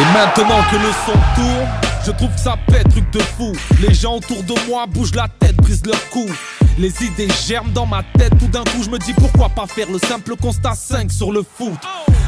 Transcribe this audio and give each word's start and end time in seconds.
Et 0.00 0.04
maintenant 0.12 0.62
que 0.70 0.76
le 0.76 0.92
son 1.04 1.18
tourne, 1.34 1.68
je 2.06 2.12
trouve 2.12 2.32
que 2.32 2.38
ça 2.38 2.54
pète, 2.68 2.88
truc 2.88 3.10
de 3.10 3.18
fou. 3.18 3.52
Les 3.80 3.92
gens 3.92 4.14
autour 4.14 4.44
de 4.44 4.54
moi 4.68 4.86
bougent 4.86 5.16
la 5.16 5.26
tête, 5.40 5.56
brisent 5.56 5.84
leur 5.84 6.08
cou. 6.10 6.26
Les 6.78 6.94
idées 7.02 7.26
germent 7.44 7.72
dans 7.72 7.86
ma 7.86 8.04
tête, 8.16 8.38
tout 8.38 8.46
d'un 8.46 8.62
coup 8.62 8.84
je 8.84 8.88
me 8.88 8.98
dis 8.98 9.12
pourquoi 9.12 9.48
pas 9.48 9.66
faire 9.66 9.90
le 9.90 9.98
simple 9.98 10.36
constat 10.36 10.74
5 10.74 11.10
sur 11.10 11.32
le 11.32 11.42
foot. 11.42 11.72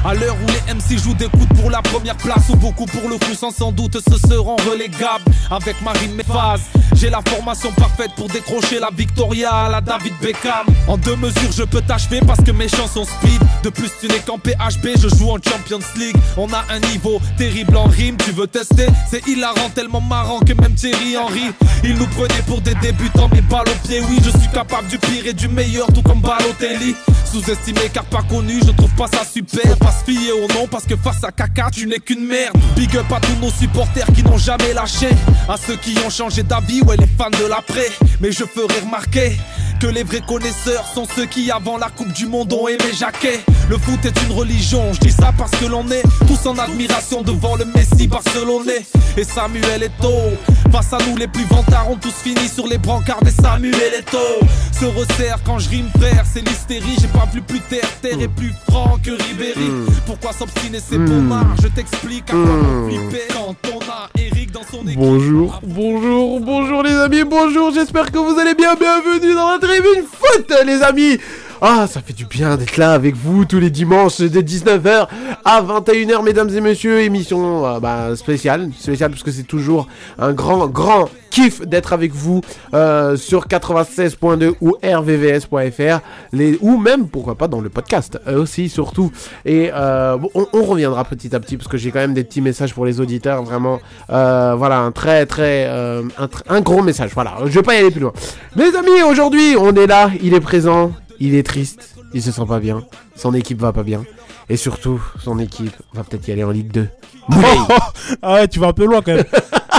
À 0.04 0.14
l'heure 0.14 0.34
où 0.42 0.46
les 0.46 0.74
MC 0.74 0.98
jouent 0.98 1.14
des 1.14 1.29
coups 1.29 1.46
pour 1.61 1.70
la 1.70 1.82
première 1.82 2.16
place 2.16 2.48
ou 2.48 2.57
beaucoup 2.57 2.86
pour 2.86 3.08
le 3.08 3.16
coup 3.18 3.34
sans 3.34 3.50
sans 3.52 3.71
doute 3.71 3.98
se 4.00 4.29
seront 4.29 4.57
relégables 4.68 5.25
avec 5.50 5.80
Marine 5.82 6.14
Méphase. 6.14 6.62
J'ai 6.96 7.11
la 7.11 7.21
formation 7.29 7.71
parfaite 7.72 8.11
pour 8.16 8.29
décrocher 8.29 8.80
la 8.80 8.89
Victoria 8.90 9.50
à 9.50 9.68
la 9.68 9.80
David 9.80 10.14
Beckham. 10.21 10.67
En 10.89 10.96
deux 10.96 11.17
mesures 11.17 11.53
je 11.53 11.62
peux 11.62 11.82
t'achever 11.82 12.21
parce 12.26 12.43
que 12.43 12.50
mes 12.50 12.68
chansons 12.68 13.04
speed. 13.04 13.40
De 13.62 13.68
plus 13.68 13.90
tu 14.00 14.08
n'es 14.08 14.21
qu'en 14.21 14.39
PHB, 14.39 14.98
je 15.00 15.08
joue 15.17 15.30
en 15.30 15.36
Champions 15.36 15.86
League. 15.96 16.17
On 16.36 16.48
a 16.53 16.64
un 16.71 16.80
niveau 16.93 17.21
terrible 17.36 17.76
en 17.76 17.85
rime, 17.85 18.17
tu 18.17 18.32
veux 18.32 18.46
tester? 18.46 18.86
C'est 19.08 19.26
hilarant, 19.29 19.68
tellement 19.75 20.00
marrant 20.00 20.40
que 20.40 20.54
même 20.54 20.75
Thierry 20.75 21.17
Henry. 21.17 21.53
Il 21.85 21.96
nous 21.96 22.07
prenait 22.07 22.43
pour 22.46 22.61
des 22.62 22.75
débutants, 22.76 23.29
mais 23.32 23.43
balles 23.43 23.68
au 23.68 23.86
pied, 23.86 24.00
oui 24.08 24.18
je 24.25 24.30
suis 24.40 24.50
capable 24.50 24.89
du 24.89 24.99
pire 24.99 25.26
et 25.26 25.32
du 25.32 25.49
meilleur, 25.49 25.86
tout 25.93 26.03
comme 26.03 26.21
Balotelli. 26.21 26.94
Sous-estimé 27.25 27.82
car 27.93 28.04
pas 28.04 28.22
connu, 28.22 28.61
je 28.64 28.72
trouve 28.72 28.93
pas 28.94 29.07
ça 29.07 29.25
super. 29.25 29.76
Pas 29.79 29.93
se 29.93 30.11
fier 30.11 30.32
au 30.32 30.49
nom 30.54 30.66
parce 30.68 30.85
que 30.85 30.96
face 30.96 31.22
à 31.22 31.30
caca, 31.30 31.68
tu 31.72 31.86
n'es 31.86 31.99
qu'une 31.99 32.27
merde. 32.27 32.56
Big 32.75 32.97
up 32.97 33.06
à 33.12 33.20
tous 33.20 33.36
nos 33.41 33.50
supporters 33.50 34.06
qui 34.14 34.22
n'ont 34.25 34.39
jamais 34.39 34.72
lâché. 34.75 35.11
À 35.48 35.56
ceux 35.56 35.77
qui 35.77 35.97
ont 36.05 36.11
changé 36.11 36.42
d'avis, 36.42 36.83
ouais, 36.83 36.97
les 36.97 37.06
fans 37.06 37.30
de 37.30 37.48
l'après. 37.48 37.89
Mais 38.20 38.33
je 38.33 38.44
ferai 38.44 38.80
remarquer 38.80 39.36
que 39.80 39.86
les 39.86 40.02
vrais 40.02 40.20
connaisseurs 40.20 40.84
sont 40.94 41.06
ceux 41.16 41.25
qui, 41.25 41.50
avant 41.50 41.78
la 41.78 41.88
Coupe 41.88 42.12
du 42.12 42.27
Monde, 42.27 42.52
ont 42.52 42.69
aimé 42.69 42.84
Jacquet. 42.92 43.41
Le 43.70 43.78
foot 43.78 44.05
est 44.05 44.22
une 44.27 44.33
religion, 44.33 44.92
je 44.92 45.00
dis 45.00 45.12
ça 45.12 45.33
parce 45.36 45.52
que 45.52 45.64
l'on 45.64 45.88
est 45.91 46.02
tous 46.27 46.47
en 46.47 46.58
admiration 46.58 47.22
devant 47.22 47.56
le 47.56 47.64
Messi 47.64 48.06
barcelonais. 48.06 48.84
Et 49.16 49.24
Samuel 49.24 49.84
Eto'o, 49.84 50.36
face 50.70 50.92
à 50.92 50.98
nous, 51.08 51.16
les 51.16 51.28
plus 51.28 51.44
vantards 51.44 51.90
ont 51.90 51.96
tous 51.96 52.12
fini 52.12 52.46
sur 52.48 52.66
les 52.66 52.78
brancards 52.78 53.22
des 53.22 53.30
Samuel 53.30 53.94
Eto'o. 53.98 54.46
Se 54.78 54.84
resserre 54.84 55.38
quand 55.44 55.58
je 55.58 55.70
rime, 55.70 55.88
frère, 55.98 56.24
c'est 56.30 56.46
l'hystérie. 56.46 56.96
J'ai 57.00 57.08
pas 57.08 57.27
vu 57.33 57.40
plus 57.40 57.60
terre, 57.60 57.88
terre 58.02 58.20
et 58.20 58.28
plus 58.28 58.52
franc 58.68 58.98
que 59.02 59.10
Ribéry. 59.10 59.70
Pourquoi 60.05 60.33
s'obstiner, 60.33 60.78
c'est 60.80 60.98
pour 60.98 61.16
marre 61.16 61.55
Je 61.62 61.68
t'explique 61.68 62.28
à 62.28 62.33
quoi 62.33 62.40
me 62.40 62.88
flipper 62.88 63.22
quand 63.33 63.55
on 63.74 63.80
a 63.80 64.08
Eric 64.18 64.52
dans 64.52 64.62
son 64.70 64.83
équipe. 64.83 64.98
Bonjour, 64.98 65.60
bonjour, 65.62 66.40
bonjour 66.40 66.83
les 66.83 66.94
amis, 66.94 67.24
bonjour, 67.24 67.72
j'espère 67.72 68.10
que 68.10 68.18
vous 68.18 68.38
allez 68.38 68.55
bien, 68.55 68.74
bienvenue 68.74 69.34
dans 69.34 69.50
la 69.50 69.58
tribune 69.70 70.04
foot 70.04 70.52
les 70.66 70.82
amis 70.82 71.18
ah, 71.61 71.86
ça 71.86 72.00
fait 72.00 72.12
du 72.12 72.25
bien 72.25 72.56
d'être 72.56 72.77
là 72.77 72.92
avec 72.92 73.14
vous 73.14 73.44
tous 73.44 73.58
les 73.58 73.70
dimanches 73.70 74.19
de 74.19 74.41
19h 74.41 75.08
à 75.44 75.62
21h, 75.62 76.25
mesdames 76.25 76.48
et 76.50 76.61
messieurs. 76.61 77.00
Émission 77.00 77.67
euh, 77.67 77.80
bah, 77.80 78.17
spéciale, 78.17 78.70
spéciale 78.78 79.11
parce 79.11 79.22
que 79.22 79.30
c'est 79.30 79.42
toujours 79.42 79.86
un 80.19 80.33
grand, 80.33 80.69
grand 80.69 81.08
kiff 81.30 81.62
d'être 81.62 81.92
avec 81.92 82.12
vous 82.12 82.42
euh, 82.75 83.17
sur 83.17 83.47
96.2 83.47 84.55
ou 84.61 84.77
rvvs.fr, 84.83 86.00
les, 86.33 86.58
ou 86.61 86.77
même, 86.77 87.08
pourquoi 87.08 87.36
pas, 87.36 87.48
dans 87.48 87.61
le 87.61 87.69
podcast 87.69 88.19
euh, 88.27 88.42
aussi, 88.42 88.69
surtout. 88.69 89.11
Et 89.45 89.70
euh, 89.72 90.19
on, 90.34 90.64
reviendra 90.64 91.05
petit 91.05 91.34
à 91.34 91.41
petit 91.41 91.56
parce 91.56 91.69
que 91.69 91.77
j'ai 91.77 91.91
quand 91.91 92.00
même 92.00 92.14
des 92.14 92.24
petits 92.24 92.41
messages 92.41 92.74
pour 92.74 92.86
les 92.86 93.00
auditeurs, 93.00 93.42
vraiment. 93.42 93.80
voilà, 94.08 94.78
un 94.78 94.92
très, 94.92 95.27
très, 95.27 95.67
un, 95.67 96.61
gros 96.61 96.83
message. 96.83 97.11
Voilà, 97.14 97.39
je 97.45 97.50
vais 97.50 97.62
pas 97.62 97.74
y 97.74 97.78
aller 97.78 97.91
plus 97.91 98.00
loin. 98.00 98.12
Les 98.56 98.74
amis, 98.77 99.02
aujourd'hui, 99.08 99.56
on 99.58 99.74
est 99.74 99.86
là, 99.86 100.11
il 100.22 100.34
est 100.34 100.41
présent, 100.41 100.92
il 101.20 101.34
est 101.34 101.42
triste, 101.42 101.94
il 102.14 102.22
se 102.22 102.32
sent 102.32 102.46
pas 102.48 102.58
bien, 102.60 102.82
son 103.16 103.34
équipe 103.34 103.60
va 103.60 103.72
pas 103.72 103.82
bien. 103.82 104.02
Et 104.48 104.56
surtout, 104.56 105.00
son 105.22 105.38
équipe 105.38 105.72
va 105.94 106.02
peut-être 106.02 106.27
y 106.27 106.32
aller 106.32 106.42
en 106.44 106.50
Ligue 106.50 106.72
2. 106.72 106.88
Moulay. 107.28 107.46
ah 108.22 108.34
ouais, 108.34 108.48
tu 108.48 108.58
vas 108.58 108.68
un 108.68 108.72
peu 108.72 108.84
loin 108.86 109.00
quand 109.02 109.14
même. 109.14 109.24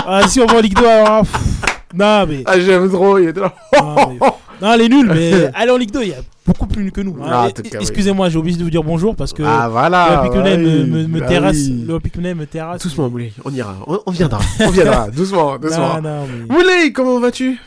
ah, 0.06 0.22
si 0.28 0.40
on 0.40 0.46
va 0.46 0.56
en 0.58 0.60
Ligue 0.60 0.76
2, 0.78 0.86
alors, 0.86 1.20
pff, 1.22 1.40
non, 1.94 2.26
mais, 2.26 2.42
Ah, 2.46 2.58
j'aime 2.58 2.90
trop, 2.90 3.18
il 3.18 3.28
est 3.28 3.36
là. 3.36 3.52
non, 3.78 3.94
mais- 4.08 4.18
non, 4.62 4.72
elle 4.72 4.80
est 4.82 4.88
nulle, 4.88 5.08
mais 5.12 5.50
aller 5.54 5.70
en 5.72 5.76
Ligue 5.76 5.90
2, 5.90 6.02
il 6.04 6.08
y 6.08 6.12
a 6.14 6.20
beaucoup 6.46 6.66
plus 6.66 6.84
nul 6.84 6.92
que 6.92 7.02
nous. 7.02 7.16
Ah, 7.22 7.42
en 7.42 7.48
Et- 7.48 7.52
tout 7.52 7.62
cas, 7.62 7.68
oui. 7.72 7.78
Excusez-moi, 7.82 8.30
j'ai 8.30 8.38
oublié 8.38 8.56
de 8.56 8.62
vous 8.64 8.70
dire 8.70 8.82
bonjour 8.82 9.14
parce 9.14 9.34
que 9.34 9.42
Ah, 9.42 9.68
voilà. 9.68 10.08
l'Olympique 10.08 10.34
Lyonnais 10.36 10.56
me, 10.56 10.84
oui, 10.84 10.90
me, 10.90 11.06
me 11.08 11.20
bah 11.20 11.26
terrasse. 11.26 11.56
oui. 11.56 11.84
L'Olympique 11.86 12.16
Lyonnais 12.16 12.34
me 12.34 12.46
terrasse. 12.46 12.82
Doucement, 12.82 13.10
Moulay, 13.10 13.32
on 13.44 13.52
ira, 13.52 13.76
on, 13.86 14.00
on 14.06 14.10
viendra, 14.10 14.40
on 14.60 14.70
viendra, 14.70 15.10
doucement, 15.10 15.58
doucement. 15.60 16.00
Non, 16.00 16.02
non, 16.20 16.26
mais... 16.48 16.54
Moulay, 16.54 16.92
comment 16.92 17.20
vas-tu? 17.20 17.58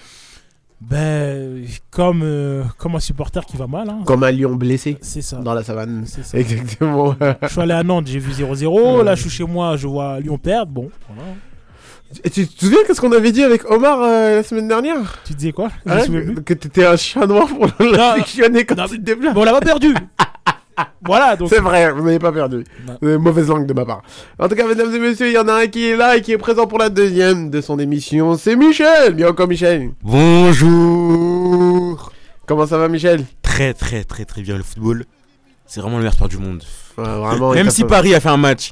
Ben, 0.81 1.65
comme, 1.89 2.21
euh, 2.23 2.63
comme 2.77 2.95
un 2.95 2.99
supporter 2.99 3.45
qui 3.45 3.57
va 3.57 3.65
mal, 3.65 3.89
hein. 3.89 4.01
Comme 4.05 4.23
un 4.23 4.31
lion 4.31 4.55
blessé 4.55 4.97
c'est 5.01 5.21
ça. 5.21 5.37
dans 5.37 5.53
la 5.53 5.63
savane. 5.63 6.03
C'est 6.05 6.23
ça. 6.23 6.37
Exactement. 6.37 7.15
Je 7.41 7.47
suis 7.47 7.61
allé 7.61 7.73
à 7.73 7.83
Nantes, 7.83 8.07
j'ai 8.07 8.19
vu 8.19 8.31
0-0. 8.31 9.03
Là, 9.03 9.15
je 9.15 9.21
suis 9.21 9.29
chez 9.29 9.45
moi, 9.45 9.77
je 9.77 9.87
vois 9.87 10.19
Lyon 10.19 10.37
perdre. 10.37 10.71
Bon, 10.71 10.91
voilà. 11.07 11.31
Et 12.23 12.29
tu 12.29 12.47
te 12.47 12.65
souviens 12.65 12.79
qu'est-ce 12.85 13.01
qu'on 13.01 13.11
avait 13.11 13.31
dit 13.31 13.43
avec 13.43 13.69
Omar 13.69 14.01
euh, 14.01 14.35
la 14.37 14.43
semaine 14.43 14.67
dernière? 14.67 15.19
Tu 15.25 15.33
disais 15.33 15.51
quoi? 15.51 15.69
Hein, 15.85 16.01
que, 16.45 16.53
t'étais 16.53 16.85
un 16.85 16.95
chat 16.95 17.25
noir 17.25 17.47
pour 17.47 17.67
l'Olympique 17.79 18.41
quand 18.67 18.75
non, 18.75 18.87
tu 18.87 18.97
te 18.97 19.01
déplaces. 19.01 19.33
Bon, 19.33 19.41
on 19.41 19.45
l'a 19.45 19.53
pas 19.53 19.61
perdu. 19.61 19.93
voilà, 21.03 21.35
donc. 21.35 21.49
C'est 21.49 21.59
vrai, 21.59 21.91
vous 21.91 22.03
n'avez 22.03 22.19
pas 22.19 22.31
perdu. 22.31 22.63
Non. 22.85 22.97
Euh, 23.03 23.19
mauvaise 23.19 23.47
langue 23.47 23.65
de 23.65 23.73
ma 23.73 23.85
part. 23.85 24.01
En 24.39 24.47
tout 24.47 24.55
cas, 24.55 24.67
mesdames 24.67 24.93
et 24.93 24.99
messieurs, 24.99 25.27
il 25.27 25.33
y 25.33 25.37
en 25.37 25.47
a 25.47 25.53
un 25.53 25.67
qui 25.67 25.87
est 25.87 25.95
là 25.95 26.17
et 26.17 26.21
qui 26.21 26.31
est 26.31 26.37
présent 26.37 26.67
pour 26.67 26.79
la 26.79 26.89
deuxième 26.89 27.49
de 27.49 27.61
son 27.61 27.79
émission. 27.79 28.37
C'est 28.37 28.55
Michel. 28.55 29.13
Bien 29.13 29.29
encore, 29.29 29.47
Michel. 29.47 29.91
Bonjour 30.03 32.11
Comment 32.45 32.67
ça 32.67 32.77
va, 32.77 32.87
Michel? 32.87 33.25
Très 33.41 33.73
très 33.73 34.03
très 34.03 34.25
très 34.25 34.41
bien 34.41 34.57
le 34.57 34.63
football. 34.63 35.05
C'est 35.65 35.81
vraiment 35.81 35.97
le 35.97 36.03
meilleur 36.03 36.13
sport 36.13 36.27
du 36.27 36.37
monde. 36.37 36.63
Ouais, 36.97 37.03
Vraiment. 37.03 37.53
Même 37.53 37.71
si 37.71 37.83
Paris 37.83 38.13
a 38.13 38.19
fait 38.19 38.29
un 38.29 38.37
match 38.37 38.71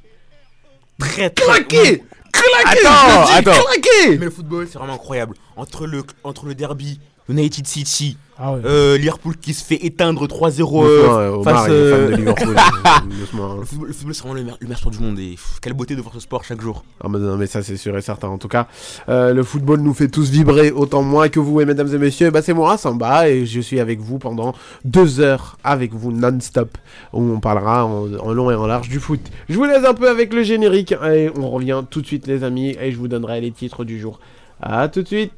très 1.00 1.30
très 1.30 1.46
Claqué 1.46 2.04
Claqué 2.32 2.86
Attends, 2.86 3.34
attends. 3.36 3.64
Claqué 3.66 4.18
Mais 4.18 4.26
le 4.26 4.32
football 4.32 4.68
c'est 4.70 4.78
vraiment 4.78 4.94
incroyable. 4.94 5.36
Entre 5.56 5.88
le 5.88 6.04
entre 6.24 6.46
le 6.46 6.56
derby, 6.56 7.00
United 7.30 7.66
City, 7.68 8.18
Ah 8.38 8.54
ouais. 8.54 8.60
euh, 8.66 8.98
Liverpool 8.98 9.38
qui 9.38 9.54
se 9.54 9.64
fait 9.64 9.86
éteindre 9.86 10.28
3-0 10.28 10.58
Doucement, 10.58 10.84
euh, 10.84 11.08
euh, 11.08 11.30
Omar, 11.36 11.62
face 11.62 11.68
euh, 11.72 12.10
de 12.10 12.16
Liverpool. 12.18 12.56
euh, 12.58 12.60
hein. 12.86 13.04
le 13.08 13.26
football, 13.26 13.88
le 13.88 13.94
football, 13.94 14.14
c'est 14.14 14.22
vraiment 14.24 14.34
le 14.36 14.42
meilleur, 14.44 14.58
le 14.60 14.68
meilleur 14.68 14.80
sport 14.80 14.92
du 14.92 15.00
monde 15.00 15.20
et 15.20 15.30
pff, 15.32 15.60
quelle 15.62 15.72
beauté 15.74 15.96
de 15.96 16.02
voir 16.02 16.14
ce 16.14 16.20
sport 16.20 16.44
chaque 16.44 16.60
jour. 16.62 16.84
Ah 17.02 17.08
mais 17.10 17.20
non 17.20 17.38
mais 17.38 17.48
ça 17.48 17.64
c'est 17.64 17.78
sûr 17.78 17.98
et 17.98 18.02
certain 18.02 18.28
en 18.28 18.38
tout 18.38 18.48
cas 18.50 18.68
euh, 19.08 19.34
le 19.34 19.44
football 19.44 19.80
nous 19.80 19.94
fait 19.94 20.10
tous 20.10 20.30
vibrer 20.30 20.72
autant 20.72 21.02
moi 21.02 21.30
que 21.30 21.40
vous 21.40 21.62
et 21.62 21.66
mesdames 21.66 21.94
et 21.94 21.98
messieurs 21.98 22.30
bah 22.32 22.42
c'est 22.42 22.54
moi 22.54 22.78
Samba 22.78 23.30
et 23.30 23.46
je 23.46 23.62
suis 23.62 23.80
avec 23.80 24.00
vous 24.02 24.20
pendant 24.20 24.54
deux 24.84 25.20
heures 25.22 25.58
avec 25.64 25.94
vous 25.94 26.12
non-stop 26.12 26.78
où 27.14 27.22
on 27.22 27.40
parlera 27.40 27.86
en, 27.86 28.14
en 28.16 28.34
long 28.34 28.52
et 28.52 28.56
en 28.56 28.66
large 28.68 28.90
du 28.90 29.00
foot 29.00 29.22
je 29.48 29.56
vous 29.56 29.64
laisse 29.66 29.86
un 29.86 29.94
peu 29.94 30.10
avec 30.10 30.34
le 30.34 30.44
générique 30.44 30.92
et 30.92 31.30
on 31.38 31.50
revient 31.50 31.84
tout 31.90 32.02
de 32.02 32.08
suite 32.08 32.28
les 32.28 32.44
amis 32.44 32.76
et 32.82 32.92
je 32.92 32.98
vous 32.98 33.08
donnerai 33.08 33.40
les 33.42 33.52
titres 33.52 33.86
du 33.86 34.00
jour 34.00 34.20
à 34.62 34.88
tout 34.90 35.02
de 35.04 35.08
suite 35.08 35.32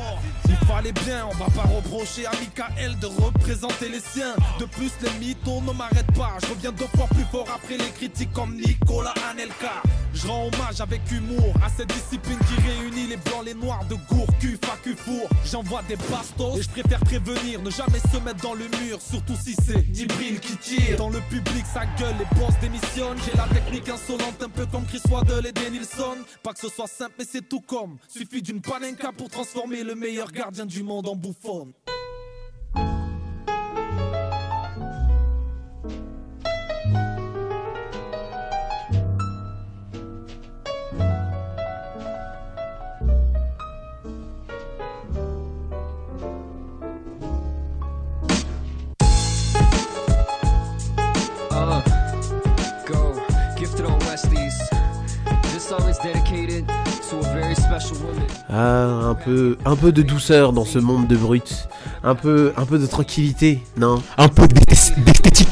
More. 0.00 0.39
Il 0.50 0.66
fallait 0.66 0.92
bien, 0.92 1.26
on 1.30 1.34
va 1.34 1.46
pas 1.50 1.68
reprocher 1.68 2.26
à 2.26 2.32
Michael 2.32 2.98
de 2.98 3.06
représenter 3.06 3.88
les 3.88 4.00
siens. 4.00 4.34
De 4.58 4.64
plus, 4.64 4.90
les 5.00 5.10
mythos 5.24 5.60
ne 5.60 5.72
m'arrêtent 5.72 6.12
pas. 6.16 6.38
Je 6.42 6.46
reviens 6.48 6.72
deux 6.72 6.88
fois 6.96 7.06
plus 7.06 7.24
fort 7.30 7.46
après 7.54 7.76
les 7.76 7.90
critiques 7.90 8.32
comme 8.32 8.56
Nicolas 8.56 9.14
Anelka. 9.30 9.82
Je 10.12 10.26
rends 10.26 10.48
hommage 10.48 10.80
avec 10.80 11.02
humour 11.12 11.54
à 11.64 11.68
cette 11.68 11.88
discipline 11.88 12.38
qui 12.48 12.60
réunit 12.68 13.06
les 13.06 13.16
blancs, 13.16 13.44
les 13.44 13.54
noirs 13.54 13.84
de 13.88 13.94
gour, 14.12 14.26
cul, 14.40 14.58
facu, 14.60 14.96
four. 14.96 15.28
J'envoie 15.44 15.82
des 15.82 15.96
bastos 15.96 16.58
et 16.58 16.62
je 16.62 16.68
préfère 16.68 16.98
prévenir, 17.00 17.62
ne 17.62 17.70
jamais 17.70 18.00
se 18.12 18.18
mettre 18.18 18.42
dans 18.42 18.54
le 18.54 18.64
mur, 18.82 18.98
surtout 19.00 19.36
si 19.40 19.54
c'est 19.54 19.86
Djibril 19.94 20.40
qui 20.40 20.56
tire. 20.56 20.96
Dans 20.96 21.10
le 21.10 21.20
public, 21.30 21.64
ça 21.72 21.82
gueule, 21.98 22.16
les 22.18 22.40
boss 22.40 22.54
démissionnent. 22.60 23.18
J'ai 23.24 23.36
la 23.36 23.46
technique 23.46 23.88
insolente, 23.88 24.42
un 24.42 24.48
peu 24.48 24.66
comme 24.66 24.84
Chris 24.84 25.02
Waddle 25.08 25.46
et 25.46 25.52
Denilson. 25.52 26.18
Pas 26.42 26.52
que 26.54 26.60
ce 26.60 26.68
soit 26.68 26.88
simple, 26.88 27.14
mais 27.20 27.26
c'est 27.30 27.48
tout 27.48 27.60
comme. 27.60 27.96
Suffit 28.08 28.42
d'une 28.42 28.60
panenka 28.60 29.12
pour 29.12 29.28
transformer 29.28 29.84
le 29.84 29.94
meilleur 29.94 30.32
gardien 30.40 30.64
du 30.64 30.82
monde 30.82 31.06
en 31.06 31.16
bouffonne. 31.16 31.74
always 55.72 55.98
dedicated 55.98 56.89
to 57.10 57.16
a 57.18 57.22
very 57.34 57.54
special 57.56 57.96
woman. 58.06 58.26
ah 58.48 59.08
un 59.10 59.14
peu 59.14 59.56
un 59.64 59.76
peu 59.76 59.90
de 59.92 60.02
douceur 60.02 60.52
dans 60.52 60.64
ce 60.64 60.78
monde 60.78 61.06
de 61.06 61.16
brut 61.16 61.68
un 62.04 62.14
peu 62.14 62.52
un 62.56 62.64
peu 62.64 62.78
de 62.78 62.86
tranquillité 62.86 63.62
non? 63.76 64.02
Un 64.18 64.28
peu 64.28 64.44
d'esth- 64.46 65.02
d'esthétique. 65.04 65.48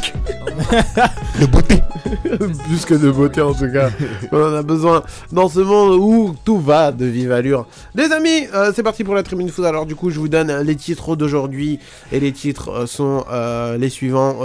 De 1.41 1.47
beauté. 1.47 1.77
Plus 2.23 2.85
que 2.85 2.95
de 2.95 3.11
beauté 3.11 3.41
en 3.41 3.55
tout 3.55 3.71
cas. 3.73 3.91
On 4.33 4.43
en 4.43 4.55
a 4.55 4.63
besoin 4.63 5.03
dans 5.33 5.49
ce 5.49 5.61
monde 5.61 5.99
où 6.01 6.35
tout 6.45 6.59
va 6.59 6.93
de 6.93 7.05
vive 7.05 7.33
allure. 7.33 7.67
Les 7.95 8.13
amis, 8.13 8.47
euh, 8.55 8.73
c'est 8.75 8.83
parti 8.83 9.05
pour 9.05 9.15
la 9.15 9.23
tribune 9.23 9.49
foot. 9.49 9.65
Alors 9.65 9.87
du 9.87 9.95
coup, 9.95 10.11
je 10.11 10.19
vous 10.19 10.29
donne 10.29 10.61
les 10.63 10.77
titres 10.77 11.17
d'aujourd'hui. 11.17 11.79
Et 12.13 12.21
les 12.21 12.33
titres 12.33 12.71
euh, 12.71 12.87
sont 12.87 13.25
euh, 13.31 13.77
les 13.79 13.89
suivants. 13.89 14.37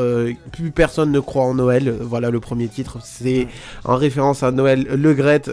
Plus 0.52 0.72
personne 0.72 1.12
ne 1.12 1.20
croit 1.20 1.44
en 1.44 1.54
Noël. 1.54 1.96
Voilà 2.02 2.30
le 2.30 2.40
premier 2.40 2.68
titre. 2.68 2.98
C'est 3.04 3.48
en 3.86 3.96
référence 3.96 4.44
à 4.44 4.52
Noël 4.52 4.88
Le 4.90 5.14
Gret 5.14 5.44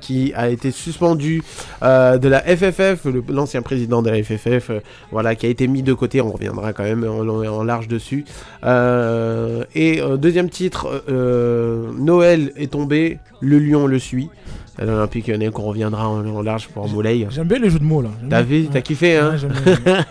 qui 0.00 0.32
a 0.34 0.48
été 0.48 0.70
suspendu 0.70 1.42
de 1.82 2.28
la 2.28 2.40
FFF. 2.40 3.06
L'ancien 3.28 3.62
président 3.62 4.02
de 4.02 4.10
la 4.10 4.22
FFF. 4.22 4.70
voilà, 5.12 5.34
qui 5.34 5.46
a 5.46 5.48
été 5.48 5.66
mis 5.66 5.82
de 5.82 5.92
côté. 5.92 6.20
On 6.20 6.30
reviendra 6.30 6.72
quand 6.72 6.84
même 6.84 7.04
en, 7.04 7.42
et 7.42 7.48
en 7.48 7.62
large 7.64 7.88
dessus. 7.88 8.24
Euh, 8.64 9.64
euh, 10.00 10.16
deuxième 10.16 10.50
titre, 10.50 11.04
euh, 11.08 11.90
Noël 11.96 12.52
est 12.56 12.72
tombé, 12.72 13.18
le 13.40 13.58
lion 13.58 13.86
le 13.86 13.98
suit. 13.98 14.30
À 14.78 14.84
l'Olympique 14.84 15.26
Lyonnais 15.28 15.50
qu'on 15.50 15.62
reviendra 15.62 16.08
en, 16.08 16.42
large 16.42 16.68
pour 16.68 16.86
Moulay. 16.88 17.26
J'aime 17.30 17.48
bien 17.48 17.58
les 17.58 17.70
jeux 17.70 17.78
de 17.78 17.84
mots 17.84 18.02
là. 18.02 18.10
T'as 18.28 18.42
t'as 18.72 18.80
kiffé 18.82 19.16
hein 19.16 19.36
Ouais, 19.42 19.76
bien. 19.84 20.04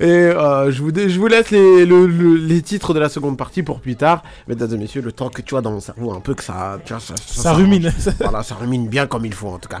Et 0.00 0.04
euh, 0.04 0.70
je, 0.72 0.82
vous, 0.82 0.92
dé- 0.92 1.08
je 1.08 1.18
vous 1.18 1.26
laisse 1.28 1.50
les, 1.50 1.86
le- 1.86 2.06
le- 2.06 2.36
les 2.36 2.60
titres 2.60 2.92
de 2.92 2.98
la 2.98 3.08
seconde 3.08 3.36
partie 3.38 3.62
pour 3.62 3.80
plus 3.80 3.96
tard. 3.96 4.22
Mesdames 4.48 4.74
et 4.74 4.78
messieurs, 4.78 5.00
le 5.00 5.12
temps 5.12 5.28
que 5.28 5.42
tu 5.42 5.50
vois 5.54 5.62
dans 5.62 5.70
mon 5.70 5.80
cerveau, 5.80 6.12
un 6.12 6.20
peu 6.20 6.34
que 6.34 6.42
ça... 6.42 6.78
tu 6.84 6.92
vois, 6.92 7.00
ça, 7.00 7.14
Ça 7.24 7.52
rumine. 7.52 7.92
voilà, 8.20 8.42
ça 8.42 8.56
rumine 8.56 8.88
bien 8.88 9.06
comme 9.06 9.24
il 9.24 9.32
faut 9.34 9.48
en 9.48 9.58
tout 9.58 9.68
cas. 9.68 9.80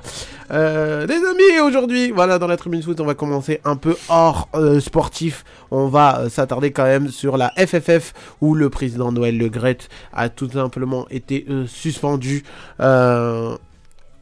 Euh, 0.52 1.06
les 1.06 1.16
amis, 1.16 1.60
aujourd'hui, 1.66 2.10
voilà, 2.12 2.38
dans 2.38 2.46
la 2.46 2.56
tribune 2.56 2.82
foot, 2.82 3.00
on 3.00 3.04
va 3.04 3.14
commencer 3.14 3.60
un 3.64 3.76
peu 3.76 3.96
hors 4.08 4.48
euh, 4.54 4.80
sportif. 4.80 5.44
On 5.70 5.88
va 5.88 6.30
s'attarder 6.30 6.70
quand 6.70 6.84
même 6.84 7.08
sur 7.08 7.36
la 7.36 7.52
FFF 7.58 8.14
où 8.40 8.54
le 8.54 8.70
président 8.70 9.12
Noël 9.12 9.36
Le 9.36 9.48
Gret 9.48 9.78
a 10.14 10.28
tout 10.30 10.48
simplement 10.50 11.06
été 11.10 11.44
suspendu. 11.66 12.42
Euh, 12.80 13.17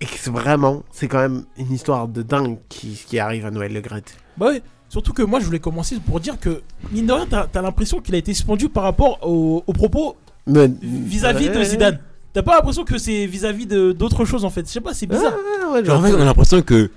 et 0.01 0.05
que 0.07 0.13
c'est 0.19 0.31
vraiment, 0.31 0.83
c'est 0.93 1.09
quand 1.09 1.19
même 1.19 1.45
une 1.59 1.73
histoire 1.73 2.07
de 2.09 2.23
dingue 2.23 2.59
qui, 2.69 3.03
qui 3.07 3.19
arrive 3.19 3.47
à 3.47 3.51
Noël 3.51 3.73
Le 3.73 3.81
Gret. 3.81 4.03
Bah 4.37 4.47
ouais. 4.49 4.63
Surtout 4.89 5.13
que 5.13 5.23
moi 5.23 5.41
je 5.41 5.47
voulais 5.47 5.59
commencer 5.59 5.97
pour 6.07 6.21
dire 6.21 6.39
que, 6.39 6.63
mine 6.93 7.07
de 7.07 7.13
rien, 7.13 7.27
t'as 7.29 7.47
as, 7.53 7.63
l'impression 7.63 8.01
qu'il 8.01 8.15
a 8.15 8.19
été 8.19 8.33
suspendu 8.35 8.69
par 8.69 8.85
rapport 8.85 9.19
aux, 9.27 9.65
aux 9.67 9.73
propos 9.73 10.17
Mais- 10.47 10.71
vis-à-vis 10.83 11.49
de. 11.49 11.63
Zidane. 11.65 11.99
T'as 12.33 12.43
pas 12.43 12.55
l'impression 12.57 12.85
que 12.85 12.99
c'est 12.99 13.27
vis-à-vis 13.27 13.67
de- 13.67 13.93
d'autres 13.93 14.25
choses 14.27 14.45
en 14.45 14.51
fait? 14.51 14.67
Je 14.67 14.73
sais 14.73 14.81
pas, 14.81 14.93
c'est 14.95 15.07
bizarre. 15.07 15.33
Ah, 15.35 15.73
ouais, 15.73 15.85
Genre, 15.85 15.99
en 15.99 16.03
fait, 16.03 16.13
on 16.13 16.21
a 16.21 16.25
l'impression 16.25 16.61
que. 16.63 16.91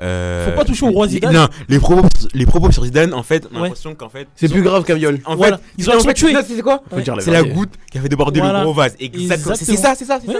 euh, 0.00 0.46
Faut 0.50 0.56
pas 0.56 0.64
toucher 0.64 0.86
au 0.86 0.90
roi 0.92 1.06
les- 1.06 1.12
Zidane. 1.14 1.34
Non, 1.34 1.48
les 1.68 1.78
propos, 1.80 2.06
les 2.32 2.46
propos 2.46 2.70
sur 2.70 2.84
Zidane, 2.84 3.12
en 3.12 3.22
fait, 3.24 3.46
on 3.52 3.56
a 3.56 3.58
Ouais. 3.58 3.62
l'impression 3.64 3.94
qu'en 3.96 4.08
fait. 4.08 4.28
C'est 4.36 4.48
plus 4.48 4.62
grave 4.62 4.84
qu'un 4.84 4.94
viol. 4.94 5.18
En 5.26 5.34
Voilà. 5.36 5.58
fait, 5.58 5.62
Ils 5.78 5.90
ont 5.90 5.94
en 5.96 6.00
fait, 6.00 6.32
non, 6.32 6.40
c'est 6.46 6.62
quoi? 6.62 6.82
Faut 6.88 6.96
Ouais. 6.96 7.02
dire 7.02 7.16
la 7.16 7.22
C'est 7.22 7.32
la 7.32 7.42
goutte 7.42 7.72
qui 7.90 7.98
a 7.98 8.00
fait 8.00 8.08
déborder 8.08 8.38
Voilà. 8.40 8.60
le 8.60 8.64
gros 8.64 8.74
vase. 8.74 8.94
Exactement. 9.00 9.54
C'est 9.56 9.76
ça, 9.76 9.94
c'est 9.96 10.04
ça, 10.04 10.18
c'est 10.24 10.32
ça. 10.32 10.38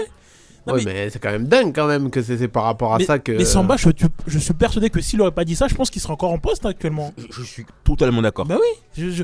Ouais. 0.67 0.73
Non, 0.73 0.85
Ouais, 0.85 0.85
mais- 0.85 0.93
mais, 1.05 1.09
c'est 1.09 1.19
quand 1.19 1.31
même 1.31 1.47
dingue 1.47 1.73
quand 1.73 1.87
même 1.87 2.09
que 2.09 2.21
c'est 2.21 2.47
par 2.47 2.63
rapport 2.63 2.93
à 2.93 2.97
mais, 2.97 3.05
ça 3.05 3.19
que. 3.19 3.31
mais 3.31 3.45
Samba, 3.45 3.77
je, 3.77 3.89
tu- 3.89 4.05
je 4.27 4.37
suis 4.39 4.53
persuadé 4.53 4.89
que 4.89 5.01
s'il 5.01 5.21
aurait 5.21 5.31
pas 5.31 5.45
dit 5.45 5.55
ça, 5.55 5.67
je 5.67 5.75
pense 5.75 5.89
qu'il 5.89 6.01
serait 6.01 6.13
encore 6.13 6.31
en 6.31 6.37
poste 6.39 6.65
actuellement. 6.65 7.13
Je, 7.17 7.25
je 7.31 7.43
suis 7.43 7.65
totalement 7.83 8.21
d'accord. 8.21 8.45
Bah 8.45 8.57
oui, 8.59 8.83
je, 8.97 9.09
je- 9.11 9.23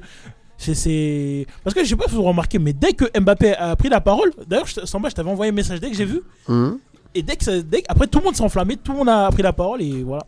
c'est- 0.73 1.45
parce 1.63 1.73
que 1.73 1.83
je 1.83 1.89
sais 1.89 1.95
pas 1.95 2.05
si 2.07 2.15
vous 2.15 2.23
remarquez, 2.23 2.59
mais 2.59 2.73
dès 2.73 2.93
que 2.93 3.05
Mbappé 3.19 3.55
a 3.55 3.75
pris 3.75 3.89
la 3.89 4.01
parole, 4.01 4.31
d'ailleurs, 4.47 4.67
Samba, 4.67 5.09
je 5.09 5.15
t'avais 5.15 5.29
envoyé 5.29 5.51
un 5.51 5.55
message 5.55 5.79
dès 5.79 5.89
que 5.91 5.97
j'ai 5.97 6.05
vu, 6.05 6.21
Hum. 6.47 6.79
et 7.15 7.21
dès 7.23 7.35
que, 7.35 7.43
ça- 7.43 7.61
dès 7.61 7.81
que- 7.81 7.87
après 7.89 8.07
tout 8.07 8.19
le 8.19 8.25
monde 8.25 8.35
s'est 8.35 8.43
enflammé, 8.43 8.77
tout 8.77 8.91
le 8.93 8.99
monde 8.99 9.09
a 9.09 9.29
pris 9.31 9.43
la 9.43 9.53
parole 9.53 9.81
et 9.81 10.03
voilà. 10.03 10.23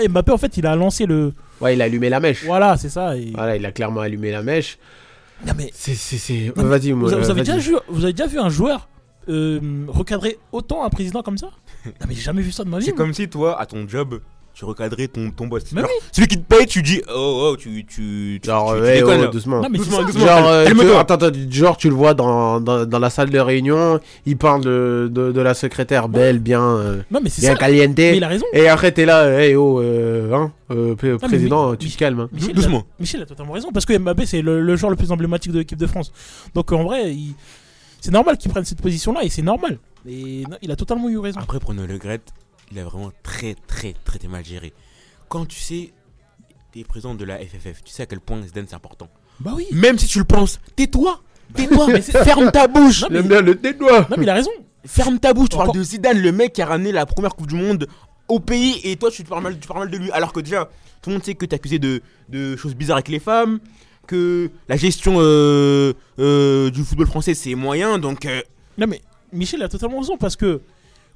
Et 0.00 0.06
Mbappé 0.08 0.30
en 0.32 0.38
fait, 0.38 0.56
il 0.58 0.66
a 0.66 0.76
lancé 0.76 1.06
le, 1.06 1.32
Ouais, 1.60 1.74
il 1.74 1.82
a 1.82 1.86
allumé 1.86 2.08
la 2.08 2.20
mèche. 2.20 2.44
voilà, 2.44 2.76
c'est 2.76 2.90
ça. 2.90 3.16
Et... 3.16 3.32
Voilà, 3.34 3.56
il 3.56 3.64
a 3.66 3.72
clairement 3.72 4.00
allumé 4.00 4.30
la 4.30 4.42
mèche. 4.42 4.78
Non, 5.46 5.54
mais 5.56 5.70
C'est. 5.74 5.94
Vas-y, 6.54 6.92
moi. 6.92 7.10
vous, 7.10 7.16
vous 7.16 7.30
avez 7.30 7.42
vas-y. 7.42 7.56
déjà 7.56 7.56
vu, 7.56 7.76
vous 7.88 8.04
avez 8.04 8.12
déjà 8.12 8.28
vu 8.28 8.38
un 8.38 8.48
joueur 8.50 8.88
euh, 9.28 9.60
recadrer 9.88 10.38
autant 10.52 10.84
un 10.84 10.90
président 10.90 11.22
comme 11.22 11.38
ça 11.38 11.50
Non 11.86 11.92
mais 12.08 12.14
j'ai 12.14 12.22
jamais 12.22 12.42
vu 12.42 12.52
ça 12.52 12.64
de 12.64 12.68
ma 12.68 12.78
vie. 12.78 12.84
C'est 12.86 12.92
moi. 12.92 12.98
comme 12.98 13.14
si 13.14 13.28
toi, 13.28 13.60
à 13.60 13.66
ton 13.66 13.86
job, 13.88 14.20
tu 14.54 14.66
recadrais 14.66 15.08
ton, 15.08 15.30
ton 15.30 15.46
boss. 15.46 15.64
Mais 15.72 15.80
Genre, 15.80 15.88
Celui 16.12 16.28
qui 16.28 16.36
te 16.38 16.42
paye, 16.44 16.66
tu 16.66 16.82
dis 16.82 17.00
oh 17.08 17.52
oh, 17.52 17.56
tu. 17.56 17.86
tu, 17.86 18.38
tu 18.42 18.46
Genre, 18.46 18.72
tu, 18.74 18.76
tu 18.80 18.82
ouais, 18.84 18.94
déconnes, 18.96 19.20
oh, 19.20 19.24
là. 19.24 19.30
doucement. 19.30 19.62
Non 19.62 19.68
mais 19.70 19.78
doucement, 19.78 20.02
doucement. 20.02 20.26
Genre, 20.26 20.46
euh, 20.48 20.66
tu- 20.66 20.92
attends, 20.94 21.14
attends, 21.14 21.30
genre, 21.50 21.76
tu 21.78 21.88
le 21.88 21.94
vois 21.94 22.12
dans, 22.12 22.60
dans, 22.60 22.84
dans 22.84 22.98
la 22.98 23.08
salle 23.08 23.30
de 23.30 23.38
réunion, 23.38 23.98
il 24.26 24.36
parle 24.36 24.62
de, 24.62 25.08
de, 25.10 25.32
de 25.32 25.40
la 25.40 25.54
secrétaire 25.54 26.08
belle, 26.10 26.38
bien, 26.38 26.60
euh, 26.62 27.00
Non 27.10 27.20
mais 27.22 27.30
c'est 27.30 27.40
bien 27.40 27.52
ça. 27.52 27.58
caliente. 27.58 27.94
Mais 27.96 28.18
il 28.18 28.24
a 28.24 28.28
raison. 28.28 28.44
Et 28.52 28.68
après, 28.68 28.92
t'es 28.92 29.06
là, 29.06 29.26
hey 29.40 29.54
oh, 29.56 29.80
euh, 29.80 30.34
hein, 30.34 30.52
euh, 30.70 30.94
mais 31.02 31.16
président, 31.16 31.74
tu 31.74 31.88
te 31.88 31.96
calmes. 31.96 32.20
hein. 32.20 32.28
Michel, 32.32 32.54
Doucement. 32.54 32.80
A, 32.80 33.00
Michel 33.00 33.22
a 33.22 33.26
totalement 33.26 33.52
raison 33.54 33.70
parce 33.72 33.86
que 33.86 33.96
Mbappé 33.96 34.26
c'est 34.26 34.42
le, 34.42 34.60
le 34.60 34.76
joueur 34.76 34.90
le 34.90 34.96
plus 34.96 35.10
emblématique 35.12 35.52
de 35.52 35.60
l'équipe 35.60 35.78
de 35.78 35.86
France. 35.86 36.12
Donc 36.54 36.70
en 36.72 36.84
vrai, 36.84 37.10
il- 37.14 37.34
c'est 38.02 38.10
normal 38.10 38.36
qu'il 38.36 38.50
prenne 38.50 38.64
cette 38.64 38.82
position-là 38.82 39.22
et 39.22 39.28
c'est 39.28 39.42
normal. 39.42 39.78
Et 40.06 40.42
non, 40.50 40.56
il 40.60 40.70
a 40.72 40.76
totalement 40.76 41.08
eu 41.08 41.18
raison. 41.18 41.38
Après, 41.40 41.60
pour 41.60 41.72
le 41.72 41.86
Gret, 41.98 42.20
il 42.72 42.78
a 42.80 42.84
vraiment 42.84 43.12
très, 43.22 43.54
très, 43.68 43.94
très, 44.04 44.18
très 44.18 44.28
mal 44.28 44.44
géré. 44.44 44.72
Quand 45.28 45.46
tu 45.46 45.60
sais, 45.60 45.92
t'es 46.72 46.82
président 46.82 47.14
de 47.14 47.24
la 47.24 47.38
FFF, 47.38 47.84
tu 47.84 47.92
sais 47.92 48.02
à 48.02 48.06
quel 48.06 48.20
point 48.20 48.42
Zidane 48.42 48.66
c'est 48.68 48.74
important. 48.74 49.08
Bah 49.40 49.52
oui. 49.54 49.66
Même 49.72 49.98
si 49.98 50.06
tu 50.08 50.18
le 50.18 50.24
penses, 50.24 50.60
tais-toi 50.76 51.20
Tais-toi 51.54 51.86
Mais 51.88 52.02
c'est- 52.02 52.22
Ferme 52.24 52.50
ta 52.50 52.66
bouche 52.66 53.02
Non, 53.02 53.08
mais- 53.10 53.16
J'aime 53.18 53.28
bien 53.28 53.40
le 53.40 53.54
tétois. 53.56 54.00
Non 54.10 54.16
mais 54.16 54.24
il 54.24 54.30
a 54.30 54.34
raison. 54.34 54.50
Ferme 54.84 55.18
ta 55.20 55.32
bouche 55.32 55.50
Tu 55.50 55.56
parles 55.56 55.72
de 55.72 55.82
Zidane, 55.82 56.18
le 56.20 56.32
mec 56.32 56.54
qui 56.54 56.62
a 56.62 56.66
ramené 56.66 56.90
la 56.92 57.06
première 57.06 57.34
Coupe 57.36 57.46
du 57.46 57.54
Monde 57.54 57.86
au 58.28 58.40
pays, 58.40 58.80
et 58.84 58.96
toi 58.96 59.10
tu 59.12 59.22
te 59.22 59.28
parles 59.28 59.42
mal, 59.44 59.58
tu 59.58 59.68
parles 59.68 59.80
mal 59.80 59.90
de 59.90 59.96
lui. 59.96 60.10
Alors 60.10 60.32
que 60.32 60.40
déjà, 60.40 60.68
tout 61.02 61.10
le 61.10 61.14
monde 61.16 61.24
sait 61.24 61.34
que 61.36 61.46
t'es 61.46 61.54
accusé 61.54 61.78
de, 61.78 62.02
de 62.30 62.56
choses 62.56 62.74
bizarres 62.74 62.96
avec 62.96 63.08
les 63.08 63.20
femmes, 63.20 63.60
que 64.06 64.50
la 64.68 64.76
gestion 64.76 65.14
euh, 65.18 65.92
euh, 66.18 66.70
du 66.70 66.82
football 66.84 67.06
français 67.06 67.34
c'est 67.34 67.54
moyen, 67.54 67.98
donc... 67.98 68.26
euh, 68.26 68.40
Non 68.78 68.86
mais 68.86 69.00
Michel 69.32 69.62
a 69.62 69.68
totalement 69.68 69.98
raison 70.00 70.16
parce 70.16 70.36
que 70.36 70.60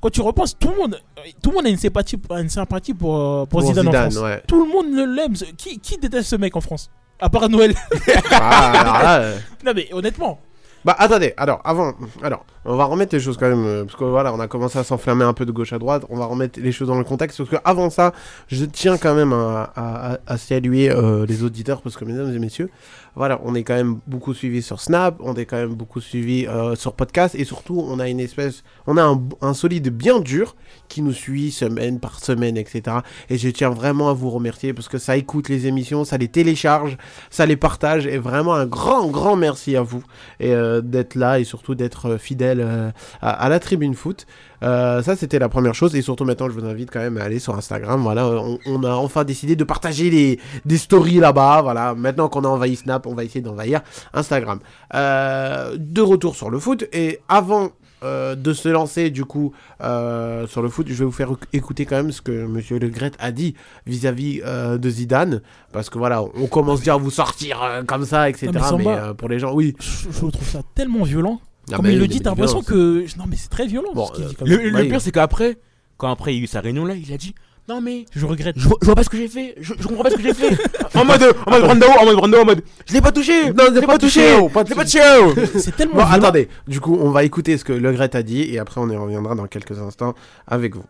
quand 0.01 0.11
tu 0.11 0.21
repenses, 0.21 0.57
tout 0.59 0.69
le 0.69 0.77
monde, 0.77 1.01
tout 1.43 1.51
le 1.51 1.57
monde 1.57 1.67
a 1.67 1.71
une 1.71 1.77
sympathie, 1.79 2.19
a 2.31 2.41
une 2.41 2.49
sympathie 2.51 2.95
pour, 2.95 3.49
pour, 3.49 3.61
Pour 3.61 3.63
Zidane, 3.63 3.89
en 3.89 3.91
Zidane, 3.91 4.11
France. 4.13 4.23
ouais. 4.25 4.43
Tout 4.47 4.65
le 4.65 4.71
monde 4.71 5.17
l'aime. 5.17 5.33
Qui, 5.57 5.79
qui 5.81 5.97
déteste 5.97 6.29
ce 6.31 6.37
mec 6.37 6.55
en 6.55 6.61
France? 6.61 6.91
À 7.19 7.29
part 7.31 7.49
Noël. 7.49 7.75
Ah, 8.31 9.31
non 9.65 9.73
mais 9.75 9.89
honnêtement. 9.93 10.39
Bah 10.85 10.95
attendez, 10.99 11.33
alors 11.37 11.61
avant, 11.65 11.95
alors 12.23 12.45
on 12.67 12.77
va 12.77 12.85
remettre 12.85 13.15
les 13.15 13.21
choses 13.21 13.37
quand 13.37 13.49
même, 13.49 13.65
euh, 13.65 13.85
parce 13.85 13.97
que 13.97 14.05
voilà, 14.05 14.35
on 14.35 14.41
a 14.41 14.49
commencé 14.49 14.79
à 14.79 14.85
s'enflammer 14.85 15.25
un 15.25 15.33
peu 15.33 15.47
de 15.47 15.53
gauche 15.53 15.73
à 15.73 15.79
droite, 15.79 16.05
on 16.09 16.17
va 16.17 16.27
remettre 16.27 16.61
les 16.61 16.73
choses 16.73 16.89
dans 16.89 16.99
le 16.99 17.05
contexte, 17.05 17.39
parce 17.39 17.51
que 17.51 17.57
avant 17.65 17.91
ça, 17.91 18.13
je 18.49 18.65
tiens 18.65 18.99
quand 18.99 19.15
même 19.15 19.33
à, 19.33 20.19
saluer 20.37 20.91
euh, 20.91 21.25
les 21.27 21.43
auditeurs, 21.45 21.81
parce 21.81 21.97
que 21.97 22.05
mesdames 22.05 22.35
et 22.35 22.39
messieurs, 22.39 22.71
voilà, 23.15 23.41
on 23.45 23.55
est 23.55 23.63
quand 23.63 23.75
même 23.75 23.99
beaucoup 24.07 24.35
suivis 24.35 24.61
sur 24.61 24.81
Snap, 24.81 25.17
on 25.21 25.35
est 25.37 25.47
quand 25.47 25.57
même 25.57 25.75
beaucoup 25.75 26.03
suivis 26.03 26.47
euh, 26.47 26.75
sur 26.75 26.93
podcast, 26.93 27.35
et 27.35 27.45
surtout 27.45 27.83
on 27.89 27.99
a 27.99 28.09
une 28.09 28.21
espèce, 28.21 28.63
on 28.87 28.99
a 28.99 29.19
un, 29.41 29.55
solide 29.55 29.89
bien 29.89 30.21
dur 30.21 30.55
qui 30.89 31.01
nous 31.01 31.15
suit 31.15 31.51
semaine 31.51 31.99
par 31.99 32.21
semaine, 32.21 32.59
etc. 32.59 32.99
Et 33.31 33.39
je 33.39 33.49
tiens 33.49 33.71
vraiment 33.71 34.11
à 34.11 34.13
vous 34.13 34.29
remercier, 34.29 34.75
parce 34.75 34.89
que 34.89 34.99
ça 34.99 35.17
écoute 35.17 35.49
les 35.49 35.67
émissions, 35.67 36.05
ça 36.05 36.19
les 36.19 36.29
télécharge, 36.29 36.99
ça 37.31 37.47
les 37.47 37.57
partage, 37.57 38.07
et 38.07 38.19
vraiment 38.19 38.55
un 38.55 38.67
grand, 38.67 39.09
grand 39.09 39.37
merci 39.37 39.77
à 39.77 39.83
vous 39.83 40.03
et 40.41 40.53
euh, 40.53 40.83
d'être 40.83 41.15
là 41.15 41.41
et 41.41 41.45
surtout 41.45 41.75
d'être 41.75 42.19
fidèle 42.19 42.56
euh, 42.61 42.91
à, 43.21 43.31
à 43.31 43.49
la 43.49 43.59
tribune 43.61 43.95
foot. 43.95 44.27
Euh, 44.63 45.03
ça 45.03 45.17
c'était 45.17 45.39
la 45.39 45.51
première 45.51 45.75
chose 45.75 45.95
et 45.95 46.01
surtout 46.03 46.25
maintenant 46.25 46.49
je 46.49 46.55
vous 46.55 46.65
invite 46.65 46.91
quand 46.91 47.01
même 47.01 47.19
à 47.19 47.25
aller 47.25 47.39
sur 47.39 47.55
Instagram. 47.55 48.03
Voilà, 48.03 48.27
on, 48.27 48.59
on 48.67 48.83
a 48.85 48.93
enfin 48.93 49.25
décidé 49.25 49.55
de 49.57 49.65
partager 49.65 50.11
les 50.11 50.41
des 50.65 50.79
stories 50.79 51.19
là-bas. 51.19 51.61
Voilà, 51.63 51.95
maintenant 51.95 52.29
qu'on 52.29 52.45
a 52.45 52.49
envahi 52.49 52.77
Snap, 52.77 53.07
on 53.07 53.15
va 53.15 53.25
essayer 53.25 53.43
d'envahir 53.43 53.83
Instagram. 54.15 54.61
Euh, 54.95 55.77
de 55.79 56.01
retour 56.01 56.37
sur 56.37 56.51
le 56.51 56.59
foot 56.59 56.87
et 56.93 57.21
avant 57.29 57.71
euh, 58.05 58.35
de 58.35 58.53
se 58.53 58.69
lancer 58.69 59.09
du 59.09 59.25
coup 59.25 59.53
euh, 59.83 60.47
sur 60.47 60.61
le 60.61 60.69
foot, 60.69 60.87
je 60.89 60.95
vais 60.95 61.05
vous 61.07 61.11
faire 61.13 61.31
écouter 61.55 61.87
quand 61.87 61.97
même 61.97 62.13
ce 62.13 62.21
que 62.21 62.47
Monsieur 62.47 62.79
Le 62.79 62.89
Gret 62.91 63.13
a 63.19 63.33
dit 63.33 63.55
vis-à-vis 63.87 64.43
euh, 64.45 64.77
de 64.77 64.91
Zidane, 64.91 65.41
parce 65.73 65.89
que 65.89 65.97
voilà, 65.97 66.23
on 66.23 66.47
commence 66.47 66.81
déjà 66.81 66.95
à 66.95 66.99
vous 66.99 67.11
sortir 67.11 67.83
comme 67.87 68.05
ça, 68.05 68.29
etc. 68.29 68.51
Non, 68.53 68.77
mais 68.79 69.15
pour 69.17 69.31
les 69.31 69.39
gens, 69.39 69.55
oui. 69.55 69.75
Je, 69.81 70.13
je 70.13 70.19
trouve 70.19 70.47
ça 70.47 70.61
tellement 70.75 71.05
violent. 71.05 71.41
Ah 71.73 71.77
Comme 71.77 71.85
bah 71.87 71.91
il 71.91 71.97
oui, 71.97 72.01
le 72.03 72.09
dit, 72.09 72.21
t'as 72.21 72.31
l'impression 72.31 72.63
que. 72.63 73.05
Non, 73.19 73.25
mais 73.29 73.37
c'est 73.37 73.49
très 73.49 73.67
violent 73.67 73.93
Bon, 73.95 74.07
ce 74.07 74.13
qu'il 74.13 74.25
euh, 74.25 74.29
dit 74.29 74.35
comme 74.37 74.49
Le, 74.49 74.57
ça. 74.57 74.63
le 74.63 74.73
Ouais. 74.75 74.89
pire 74.89 75.01
c'est 75.01 75.11
qu'après, 75.13 75.59
quand 75.97 76.11
après 76.11 76.33
il 76.35 76.39
y 76.39 76.41
a 76.41 76.45
eu 76.45 76.47
sa 76.47 76.61
réunion 76.61 76.85
là, 76.85 76.95
il 76.95 77.13
a 77.13 77.17
dit 77.17 77.35
Non 77.69 77.81
mais 77.81 78.05
Je 78.13 78.25
regrette. 78.25 78.57
je 78.59 78.69
vois, 78.69 78.77
je 78.81 78.87
vois 78.87 78.95
pas 78.95 79.03
ce 79.03 79.09
que 79.11 79.17
j'ai 79.17 79.27
fait, 79.27 79.55
je, 79.61 79.75
je 79.79 79.87
comprends 79.89 80.05
pas 80.05 80.11
ce 80.11 80.17
que 80.17 80.23
j'ai 80.23 80.35
fait. 80.35 80.57
en 80.95 81.05
mode, 81.05 81.23
en 81.47 81.51
mode 81.51 81.63
Brando, 81.63 81.87
en 81.87 82.05
mode 82.05 82.17
Brando, 82.17 82.39
en 82.41 82.45
mode 82.45 82.63
Je 82.87 82.93
l'ai 82.95 83.01
pas 83.01 83.11
touché, 83.11 83.53
Non, 83.53 83.65
je 83.75 83.81
l'ai 83.81 83.87
pas 83.87 83.99
touché, 83.99 84.35
oh, 84.41 84.49
je 84.49 84.59
l'ai 84.69 84.75
pas 84.77 84.85
touché. 84.85 85.01
touché. 85.35 85.47
C'est 85.59 85.75
tellement 85.77 85.95
Bon, 85.97 86.05
violent. 86.05 86.23
attendez, 86.23 86.49
du 86.69 86.81
coup, 86.81 86.97
on 87.01 87.11
va 87.11 87.25
écouter 87.25 87.59
ce 87.59 87.65
que 87.65 87.73
Le 87.73 87.91
Gret 87.93 88.15
a 88.15 88.23
dit 88.23 88.43
et 88.43 88.59
après 88.61 88.81
on 88.81 88.89
y 88.89 88.97
reviendra 88.97 89.35
dans 89.35 89.47
quelques 89.49 89.79
instants 89.81 90.15
avec 90.47 90.77
vous. 90.77 90.85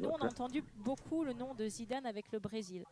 Nous, 0.00 0.08
on 0.08 0.24
a 0.24 0.28
entendu 0.28 0.62
beaucoup 0.84 1.24
le 1.24 1.32
nom 1.32 1.48
de 1.58 1.66
Zidane 1.68 2.06
avec 2.06 2.26
le 2.32 2.38
Brésil. 2.38 2.82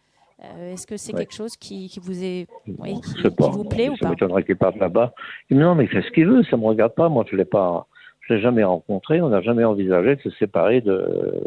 Euh, 0.58 0.72
Est-ce 0.72 0.86
que 0.86 0.96
c'est 0.96 1.12
Ouais. 1.12 1.20
quelque 1.20 1.34
chose 1.34 1.56
qui, 1.56 1.88
qui 1.88 2.00
vous 2.00 2.22
est, 2.22 2.46
oui, 2.66 2.94
qui, 3.00 3.14
qui 3.22 3.50
vous 3.50 3.64
plaît 3.64 3.88
ou 3.88 3.96
ça 3.96 4.06
pas 4.06 4.10
m'étonnerait 4.10 4.44
qu'il 4.44 4.56
parte 4.56 4.76
là-bas. 4.76 5.12
Non, 5.50 5.74
mais 5.74 5.84
il 5.84 5.88
fait 5.90 6.02
ce 6.02 6.10
qu'il 6.10 6.26
veut, 6.26 6.42
ça 6.44 6.56
me 6.56 6.64
regarde 6.64 6.94
pas. 6.94 7.08
Moi, 7.08 7.24
je 7.30 7.36
l'ai 7.36 7.44
pas, 7.44 7.86
je 8.22 8.34
l'ai 8.34 8.40
jamais 8.40 8.64
rencontré. 8.64 9.20
On 9.22 9.28
n'a 9.28 9.40
jamais 9.42 9.64
envisagé 9.64 10.16
de 10.16 10.20
se 10.22 10.30
séparer 10.30 10.80
de, 10.80 11.44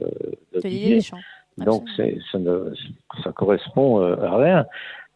de 0.54 0.60
Didier. 0.62 1.00
Donc, 1.58 1.84
ça, 1.98 2.04
ne, 2.38 2.72
ça 3.24 3.32
correspond 3.32 4.01
euh, 4.01 4.16
à 4.22 4.38
rien. 4.38 4.66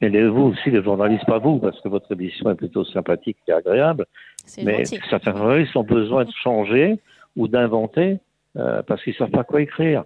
Les, 0.01 0.27
vous 0.27 0.45
aussi, 0.45 0.71
les 0.71 0.81
journalistes, 0.81 1.25
pas 1.27 1.37
vous, 1.37 1.59
parce 1.59 1.79
que 1.81 1.87
votre 1.87 2.11
émission 2.11 2.49
est 2.49 2.55
plutôt 2.55 2.83
sympathique 2.85 3.37
et 3.47 3.51
agréable. 3.51 4.05
Mais 4.63 4.83
gentil. 4.83 4.99
certains 5.09 5.35
journalistes 5.37 5.75
ont 5.75 5.83
besoin 5.83 6.25
de 6.25 6.31
changer 6.43 6.99
ou 7.35 7.47
d'inventer 7.47 8.17
euh, 8.57 8.81
parce 8.81 9.03
qu'ils 9.03 9.13
savent 9.13 9.29
pas 9.29 9.43
quoi 9.43 9.61
écrire. 9.61 10.03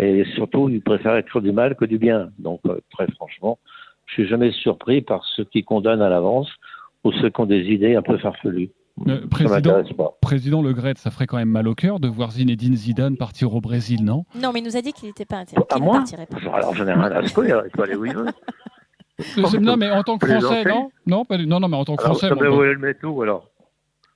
Et 0.00 0.24
surtout, 0.36 0.68
ils 0.68 0.80
préfèrent 0.80 1.16
écrire 1.16 1.42
du 1.42 1.50
mal 1.50 1.74
que 1.74 1.84
du 1.84 1.98
bien. 1.98 2.30
Donc, 2.38 2.60
euh, 2.66 2.78
très 2.92 3.10
franchement, 3.12 3.58
je 4.06 4.14
suis 4.14 4.28
jamais 4.28 4.52
surpris 4.52 5.02
par 5.02 5.24
ceux 5.34 5.44
qui 5.44 5.64
condamnent 5.64 6.02
à 6.02 6.08
l'avance 6.08 6.48
ou 7.02 7.12
ceux 7.12 7.30
qui 7.30 7.40
ont 7.40 7.46
des 7.46 7.64
idées 7.66 7.96
un 7.96 8.02
peu 8.02 8.16
farfelues. 8.18 8.70
Euh, 9.06 9.26
président, 9.28 9.82
président 10.20 10.62
Le 10.62 10.72
Gret, 10.72 10.94
ça 10.96 11.10
ferait 11.10 11.26
quand 11.26 11.36
même 11.36 11.50
mal 11.50 11.68
au 11.68 11.74
cœur 11.74 12.00
de 12.00 12.08
voir 12.08 12.32
Zinedine 12.32 12.74
Zidane 12.74 13.16
partir 13.16 13.54
au 13.54 13.60
Brésil, 13.60 14.04
non? 14.04 14.24
Non, 14.34 14.50
mais 14.52 14.60
il 14.60 14.64
nous 14.64 14.76
a 14.76 14.82
dit 14.82 14.92
qu'il 14.92 15.08
n'était 15.08 15.24
pas 15.24 15.38
intéressé. 15.38 15.66
À 15.70 15.78
ne 15.78 15.84
moi? 15.84 16.02
pas. 16.30 16.56
Alors, 16.56 16.74
j'en 16.74 16.86
ai 16.86 16.92
rien 16.92 17.02
à 17.02 17.26
secouer, 17.26 17.52
il 17.64 17.70
peut 17.70 17.82
aller 17.82 17.94
où 17.94 18.04
il 18.06 18.14
veut. 18.14 18.26
Non, 19.60 19.76
mais 19.76 19.90
en 19.90 20.02
tant 20.04 20.16
que 20.18 20.26
Français, 20.28 20.64
non? 20.64 20.90
Non, 21.06 21.24
pas 21.24 21.36
du- 21.36 21.46
non, 21.46 21.58
non, 21.60 21.68
mais 21.68 21.76
en 21.76 21.84
tant 21.84 21.96
que 21.96 22.04
Alors, 22.04 22.18
Français. 22.18 22.28
ça 22.28 22.34
bon, 22.36 22.56
où 22.56 22.62
elle 22.62 22.72
le 22.74 22.78
met 22.78 23.04
où, 23.04 23.22
alors? 23.22 23.47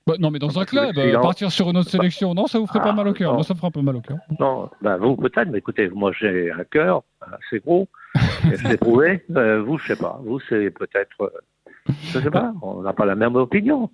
Bah, 0.05 0.15
non, 0.19 0.31
mais 0.31 0.39
dans 0.39 0.59
un 0.59 0.65
club, 0.65 0.97
euh, 0.97 1.19
partir 1.21 1.49
sur 1.51 1.69
une 1.69 1.77
autre 1.77 1.89
sélection, 1.89 2.33
non, 2.33 2.45
ça 2.47 2.59
vous 2.59 2.67
ferait 2.67 2.79
pas 2.81 2.89
Ah, 2.89 2.93
mal 2.93 3.07
au 3.07 3.13
cœur. 3.13 3.29
non. 3.31 3.35
Moi, 3.35 3.43
ça 3.43 3.53
me 3.53 3.57
ferait 3.57 3.69
un 3.69 3.71
peu 3.71 3.81
mal 3.81 3.95
au 3.95 4.01
cœur. 4.01 4.17
Non, 4.39 4.69
ben 4.81 4.97
vous 4.97 5.15
peut-être, 5.15 5.49
mais 5.49 5.59
écoutez, 5.59 5.87
moi 5.89 6.11
j'ai 6.19 6.51
un 6.51 6.65
cœur 6.65 7.03
assez 7.21 7.59
gros, 7.59 7.87
l'ai 8.65 8.77
prouvé? 8.77 9.23
Euh, 9.35 9.61
vous, 9.61 9.77
je 9.77 9.87
sais 9.87 9.95
pas. 9.95 10.19
Vous, 10.25 10.39
c'est 10.49 10.71
peut-être, 10.71 11.21
euh, 11.21 11.29
je 12.11 12.19
sais 12.19 12.29
pas. 12.31 12.53
On 12.61 12.81
n'a 12.81 12.91
pas 12.93 13.05
la 13.05 13.15
même 13.15 13.35
opinion. 13.37 13.89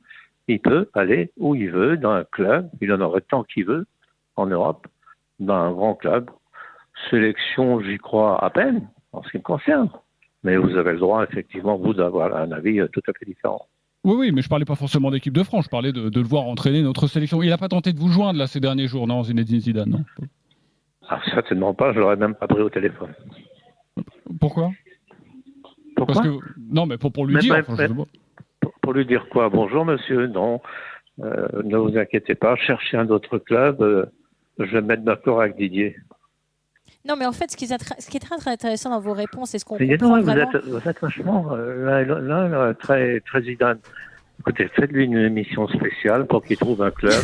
Il 0.47 0.59
peut 0.59 0.89
aller 0.95 1.31
où 1.37 1.53
il 1.53 1.69
veut 1.69 1.95
dans 1.97 2.11
un 2.11 2.23
club. 2.23 2.69
Il 2.81 2.91
en 2.91 3.01
aurait 3.01 3.21
tant 3.21 3.43
qu'il 3.43 3.65
veut 3.65 3.85
en 4.35 4.47
Europe, 4.47 4.87
dans 5.39 5.53
un 5.53 5.71
grand 5.71 5.93
club. 5.93 6.29
Sélection, 7.11 7.81
j'y 7.81 7.97
crois 7.99 8.43
à 8.43 8.49
peine 8.49 8.89
en 9.13 9.21
ce 9.23 9.29
qui 9.29 9.37
me 9.37 9.43
concerne. 9.43 9.89
Mais 10.43 10.57
vous 10.57 10.75
avez 10.75 10.93
le 10.93 10.99
droit, 10.99 11.23
effectivement, 11.23 11.77
vous 11.77 11.93
d'avoir 11.93 12.35
un 12.35 12.51
avis 12.51 12.79
euh, 12.79 12.87
tout 12.87 13.01
à 13.07 13.11
fait 13.13 13.25
différent. 13.25 13.67
Oui, 14.05 14.15
oui, 14.17 14.31
mais 14.31 14.41
je 14.41 14.47
parlais 14.49 14.65
pas 14.65 14.75
forcément 14.75 15.11
d'équipe 15.11 15.33
de 15.33 15.43
France, 15.43 15.65
je 15.65 15.69
parlais 15.69 15.91
de, 15.91 16.09
de 16.09 16.19
le 16.21 16.25
voir 16.25 16.43
entraîner 16.45 16.81
notre 16.81 17.07
sélection. 17.07 17.43
Il 17.43 17.49
n'a 17.49 17.57
pas 17.57 17.67
tenté 17.67 17.91
de 17.91 17.99
vous 17.99 18.07
joindre 18.09 18.39
là 18.39 18.47
ces 18.47 18.59
derniers 18.61 18.87
jours, 18.87 19.07
non, 19.07 19.23
Zinedine 19.23 19.59
Zidane, 19.59 19.89
non 19.89 20.03
Ah, 21.09 21.19
certainement 21.33 21.73
pas. 21.73 21.91
Je 21.93 21.99
l'aurais 21.99 22.15
même 22.15 22.33
pas 22.35 22.47
pris 22.47 22.61
au 22.61 22.69
téléphone. 22.69 23.13
Pourquoi 24.39 24.71
Pourquoi 25.97 26.15
Parce 26.15 26.27
que 26.27 26.33
non, 26.71 26.85
mais 26.85 26.97
pour, 26.97 27.11
pour 27.11 27.25
lui 27.25 27.35
Mais- 27.35 27.41
dire. 27.41 27.55
enfin, 27.67 27.87
pour, 28.61 28.73
pour 28.81 28.93
lui 28.93 29.05
dire 29.05 29.27
quoi? 29.29 29.49
Bonjour 29.49 29.83
monsieur, 29.85 30.27
non, 30.27 30.61
euh, 31.21 31.47
ne 31.65 31.75
vous 31.77 31.97
inquiétez 31.97 32.35
pas, 32.35 32.55
cherchez 32.55 32.95
un 32.95 33.09
autre 33.09 33.37
club, 33.37 33.81
euh, 33.81 34.05
je 34.59 34.65
vais 34.65 34.81
me 34.81 34.87
mettre 34.87 35.03
d'accord 35.03 35.41
avec 35.41 35.57
Didier. 35.57 35.97
Non, 37.07 37.15
mais 37.17 37.25
en 37.25 37.31
fait, 37.31 37.49
ce 37.51 37.57
qui 37.57 37.65
ce 37.67 38.09
qui 38.09 38.17
est 38.17 38.19
très, 38.19 38.37
très 38.37 38.51
intéressant 38.51 38.89
dans 38.89 38.99
vos 38.99 39.13
réponses, 39.13 39.55
et 39.55 39.59
ce 39.59 39.65
qu'on 39.65 39.77
comprend 39.77 40.07
non, 40.09 40.17
vous, 40.19 40.25
vraiment... 40.25 40.51
êtes, 40.51 40.65
vous 40.65 40.89
êtes 40.89 40.99
vachement 41.01 41.45
euh, 41.53 42.03
là, 42.05 42.19
là, 42.21 42.47
là, 42.47 42.73
très, 42.73 43.21
très 43.21 43.41
Zidane. 43.41 43.79
Écoutez, 44.41 44.69
faites-lui 44.75 45.05
une 45.05 45.17
émission 45.17 45.67
spéciale 45.67 46.25
pour 46.27 46.43
qu'il 46.43 46.57
trouve 46.57 46.81
un 46.81 46.91
club. 46.91 47.13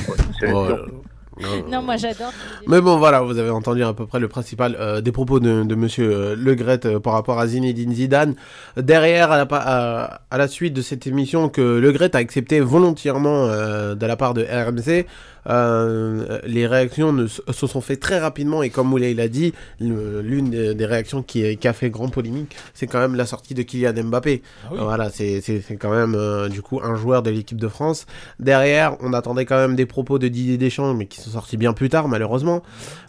Non. 1.38 1.65
Non, 1.70 1.82
moi 1.82 1.98
j'adore. 1.98 2.32
Mais 2.65 2.79
bon, 2.79 2.98
voilà, 2.98 3.20
vous 3.20 3.38
avez 3.38 3.50
entendu 3.50 3.84
à 3.84 3.94
peu 3.94 4.05
près 4.05 4.22
le 4.22 4.29
principal 4.29 4.77
euh, 4.79 5.01
des 5.01 5.12
propos 5.12 5.41
de, 5.41 5.63
de 5.63 5.75
Monsieur 5.75 6.10
euh, 6.10 6.36
Le 6.38 6.55
Gret 6.55 6.79
euh, 6.86 7.01
par 7.01 7.12
rapport 7.12 7.39
à 7.39 7.48
Zinedine 7.48 7.91
Zidane. 7.91 8.36
Derrière, 8.77 9.34
à 9.34 9.38
la, 9.38 9.46
pa- 9.46 9.62
à, 9.62 10.22
à 10.32 10.38
la 10.38 10.48
suite 10.48 10.74
de 10.74 10.82
cette 10.82 11.08
émission, 11.08 11.50
que 11.50 11.60
Le 11.77 11.91
Gret 11.91 12.15
a 12.15 12.20
accepté 12.20 12.62
volontairement 12.62 13.48
euh, 13.48 13.96
de 13.96 14.05
la 14.05 14.15
part 14.15 14.34
de 14.34 14.44
RMC, 14.44 15.05
euh, 15.47 16.39
les 16.45 16.67
réactions 16.67 17.13
ne, 17.13 17.27
se 17.27 17.67
sont 17.67 17.81
faites 17.81 17.99
très 17.99 18.19
rapidement 18.19 18.63
et 18.63 18.69
comme 18.69 18.87
Moulay 18.87 19.13
l'a 19.13 19.27
dit, 19.27 19.53
l'une 19.79 20.49
des, 20.49 20.85
réactions 20.85 21.23
qui, 21.23 21.57
qui 21.57 21.67
a 21.67 21.73
fait 21.73 21.89
grand 21.89 22.09
polémique, 22.09 22.55
c'est 22.73 22.87
quand 22.87 22.99
même 22.99 23.15
la 23.15 23.25
sortie 23.25 23.53
de 23.53 23.61
Kylian 23.61 23.93
Mbappé. 24.03 24.41
Ah 24.63 24.67
oui. 24.71 24.79
Voilà, 24.81 25.09
c'est 25.09 25.41
quand 25.79 25.91
même 25.91 26.15
euh, 26.15 26.49
du 26.49 26.61
coup 26.61 26.79
un 26.83 26.95
joueur 26.95 27.23
de 27.23 27.29
l'équipe 27.29 27.59
de 27.59 27.67
France. 27.67 28.05
Derrière, 28.39 28.97
on 29.01 29.13
attendait 29.13 29.45
quand 29.45 29.57
même 29.57 29.75
des 29.75 29.85
propos 29.85 30.19
de 30.19 30.27
Didier 30.27 30.57
Deschamps, 30.57 30.93
mais 30.93 31.05
qui 31.05 31.21
sont 31.21 31.31
sortis 31.31 31.57
bien 31.57 31.73
plus 31.73 31.89
tard, 31.89 32.07
malheureusement. 32.07 32.63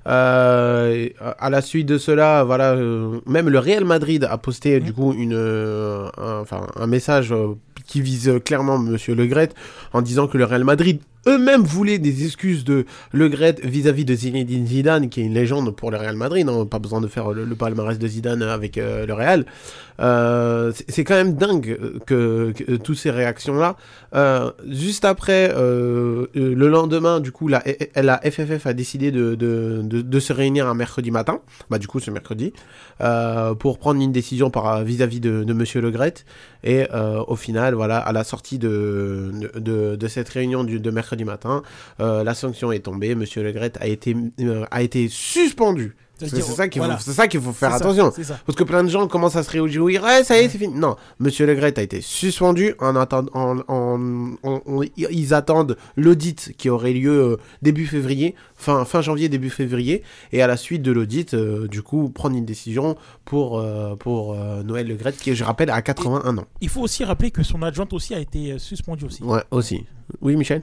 Euh, 0.07 1.09
à 1.39 1.51
la 1.51 1.63
suite 1.63 1.87
de 1.87 1.99
cela, 1.99 2.45
voilà, 2.45 2.73
euh, 2.73 3.21
même 3.27 3.49
le 3.49 3.59
Real 3.59 3.85
Madrid 3.85 4.27
a 4.29 4.39
posté 4.39 4.81
du 4.81 4.93
coup 4.93 5.13
une, 5.13 5.35
un, 5.35 6.87
message 6.87 7.35
qui 7.87 8.01
vise 8.01 8.33
clairement 8.45 8.79
Monsieur 8.79 9.15
Le 9.15 9.27
Gret 9.27 9.51
en 9.93 10.03
disant 10.03 10.29
que 10.29 10.39
le 10.39 10.45
Real 10.45 10.65
Madrid 10.65 11.01
eux-mêmes 11.27 11.63
voulaient 11.63 11.99
des 11.99 12.25
excuses 12.25 12.65
de 12.65 12.87
Le 13.13 13.29
Gret 13.29 13.57
vis-à-vis 13.63 14.05
de 14.05 14.15
Zinedine 14.15 14.67
Zidane, 14.67 15.09
qui 15.09 15.21
est 15.21 15.25
une 15.25 15.35
légende 15.35 15.75
pour 15.75 15.91
le 15.91 15.97
Real 15.97 16.17
Madrid. 16.17 16.49
hein, 16.49 16.67
pas 16.67 16.79
besoin 16.79 17.01
de 17.01 17.07
faire 17.07 17.33
le, 17.33 17.47
palmarès 17.55 17.99
de 17.99 18.07
Zidane 18.07 18.43
avec 18.43 18.79
euh, 18.79 19.07
le 19.07 19.13
Real. 19.13 19.45
Euh, 19.99 20.73
c'est 20.89 21.05
quand 21.05 21.15
même 21.15 21.35
dingue 21.35 21.79
que, 22.07 22.53
toutes 22.83 22.99
ces 22.99 23.11
réactions-là. 23.11 23.77
Euh, 24.15 24.51
juste 24.69 25.05
après, 25.05 25.53
le 25.55 26.69
lendemain, 26.69 27.21
du 27.21 27.33
coup, 27.33 27.49
la, 27.49 27.61
FFF 27.61 28.67
a 28.67 28.73
décidé 28.73 29.11
de, 29.11 30.19
se 30.21 30.33
réunir 30.33 30.67
un 30.67 30.75
mercredi 30.75 31.11
matin, 31.11 31.41
bah 31.71 31.79
du 31.79 31.87
coup 31.87 32.01
ce 32.01 32.11
mercredi, 32.11 32.53
pour 33.59 33.79
prendre 33.79 34.01
une 34.01 34.13
décision 34.13 34.51
vis-à-vis 34.85 35.21
de, 35.21 35.45
de 35.45 35.53
Monsieur 35.53 35.81
Le 35.81 35.91
Gret. 35.91 36.15
Et 36.65 36.87
au 37.27 37.37
final, 37.37 37.75
voilà, 37.75 37.99
à 37.99 38.13
la 38.13 38.25
sortie 38.25 38.59
de, 38.59 39.99
cette 40.09 40.29
réunion 40.29 40.65
de 40.65 40.91
mercredi 40.91 41.16
matin, 41.25 41.63
euh, 42.01 42.23
la 42.25 42.35
sanction 42.35 42.73
est 42.73 42.81
tombée. 42.81 43.15
Monsieur 43.15 43.43
Le 43.43 43.53
Gret 43.53 43.73
a 43.81 43.87
été, 43.87 44.17
euh, 44.41 44.65
a 44.71 44.83
été 44.83 45.09
suspendu. 45.09 45.97
C'est 46.19 46.41
ça 46.41 46.67
qu'il 46.69 46.81
voilà. 46.81 46.97
faut, 46.97 47.53
faire 47.53 47.75
attention. 47.75 48.11
Ça. 48.11 48.41
Parce 48.47 48.57
que 48.57 48.65
plein 48.65 48.83
de 48.83 48.89
gens 48.89 49.07
commencent 49.07 49.37
à 49.37 49.43
se 49.43 49.51
réjouir, 49.51 50.03
ouais, 50.03 50.25
ça 50.25 50.41
y 50.41 50.45
est, 50.45 50.49
c'est 50.49 50.57
fini. 50.57 50.73
Non, 50.75 50.97
Monsieur 51.21 51.45
Le 51.45 51.55
Gret 51.55 51.79
a 51.79 51.83
été 51.83 52.01
suspendu 52.01 52.75
en 52.79 52.97
attendant, 52.97 53.31
en, 53.35 53.59
en- 53.69 54.35
en- 54.43 54.63
en- 54.67 54.83
ils 54.97 55.35
attendent 55.35 55.77
l'audit 55.97 56.55
qui 56.57 56.71
aurait 56.71 56.95
lieu 56.95 57.11
euh, 57.33 57.37
début 57.61 57.85
février, 57.85 58.35
fin, 58.55 58.87
fin 58.87 59.03
janvier, 59.03 59.29
début 59.29 59.51
février, 59.51 60.03
et 60.33 60.41
à 60.41 60.47
la 60.47 60.57
suite 60.57 60.81
de 60.81 60.91
l'audit, 60.91 61.35
euh, 61.35 61.69
du 61.69 61.83
coup, 61.83 62.09
prendre 62.09 62.35
une 62.35 62.47
décision 62.47 62.97
pour, 63.27 63.59
euh, 63.59 63.95
pour 63.97 64.33
euh, 64.33 64.63
Noël 64.63 64.89
Le 64.89 64.95
Gret, 64.95 65.13
qui, 65.13 65.35
je 65.35 65.45
rappelle, 65.45 65.69
a 65.69 65.83
81 65.83 66.39
ans. 66.39 66.47
Il 66.63 66.71
faut 66.71 66.81
aussi 66.81 67.05
rappeler 67.05 67.31
que 67.31 67.43
son 67.43 67.61
adjointe 67.61 67.93
aussi 67.93 68.15
a 68.15 68.21
été 68.21 68.59
suspendue 68.59 69.05
aussi. 69.05 69.23
Ouais, 69.23 69.43
aussi. 69.51 69.85
Oui, 70.23 70.35
Michel? 70.37 70.63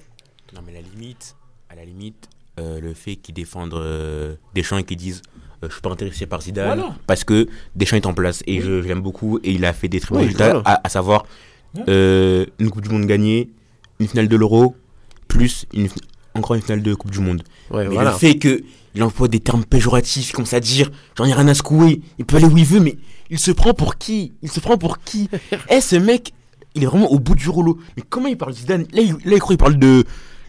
Non, 0.56 0.62
mais 0.66 0.72
à 0.78 0.82
la 0.82 0.88
limite, 0.88 1.36
à 1.70 1.76
la 1.76 1.86
limite 1.86 2.30
euh, 2.60 2.80
le 2.80 2.94
fait 2.94 3.16
qu'ils 3.16 3.34
défendent 3.36 3.74
euh, 3.74 4.36
Deschamps 4.54 4.78
et 4.78 4.84
qu'ils 4.84 4.98
disent 4.98 5.22
euh, 5.64 5.68
je 5.70 5.74
suis 5.74 5.82
pas 5.82 5.90
intéressé 5.90 6.26
par 6.28 6.42
Zidane 6.42 6.78
Voilà. 6.80 6.96
parce 7.08 7.24
que 7.24 7.48
Deschamps 7.76 7.98
est 7.98 8.06
en 8.06 8.14
place 8.14 8.44
et 8.46 8.62
je, 8.62 8.82
je 8.82 8.88
l'aime 8.88 9.02
beaucoup 9.02 9.40
et 9.44 9.52
il 9.52 9.66
a 9.66 9.74
fait 9.74 9.88
des 9.88 10.00
très 10.00 10.10
bons 10.14 10.20
Oui, 10.20 10.26
résultats, 10.26 10.50
voilà. 10.54 10.70
à, 10.70 10.82
à 10.86 10.90
savoir 10.90 11.26
Ouais. 11.76 12.48
une 12.60 12.70
Coupe 12.70 12.84
du 12.84 12.90
Monde 12.90 13.08
gagnée, 13.08 13.50
une 14.00 14.08
finale 14.08 14.28
de 14.28 14.36
l'Euro, 14.36 14.76
plus 15.28 15.66
une, 15.74 15.88
encore 16.36 16.56
une 16.56 16.62
finale 16.62 16.84
de 16.84 16.94
Coupe 16.94 17.10
du 17.10 17.20
Monde. 17.20 17.42
Ouais, 17.72 17.88
Mais 17.88 17.96
voilà. 17.96 18.12
le 18.12 18.18
fait 18.18 18.38
qu'il 18.38 19.02
emploie 19.02 19.28
des 19.28 19.40
termes 19.40 19.66
péjoratifs, 19.66 20.30
il 20.30 20.34
commence 20.34 20.54
à 20.54 20.60
dire 20.60 20.92
j'en 21.18 21.26
ai 21.26 21.34
rien 21.34 21.48
à 21.48 21.56
secouer, 21.56 22.02
il 22.20 22.26
peut 22.26 22.36
aller 22.36 22.46
où 22.46 22.56
il 22.58 22.66
veut, 22.66 22.80
mais 22.80 22.96
il 23.32 23.40
se 23.40 23.50
prend 23.52 23.74
pour 23.74 23.98
qui? 23.98 24.34
Il 24.44 24.52
se 24.52 24.60
prend 24.60 24.78
pour 24.78 25.00
qui? 25.00 25.30
Eh, 25.72 25.82
ce 25.82 25.96
mec, 25.96 26.34
il 26.76 26.84
est 26.84 26.86
vraiment 26.86 27.12
au 27.12 27.18
bout 27.18 27.34
du 27.34 27.50
rouleau. 27.50 27.80
Mais 27.98 28.04
comment 28.08 28.28
il 28.28 28.38
parle 28.38 28.52
de 28.52 28.58
Zidane? 28.58 28.86
Là, 28.94 29.02
il, 29.02 29.14
là, 29.14 29.34
il 29.34 29.40
croit 29.40 29.56
qu'il 29.56 29.58
parle 29.58 29.80
de. 29.80 30.04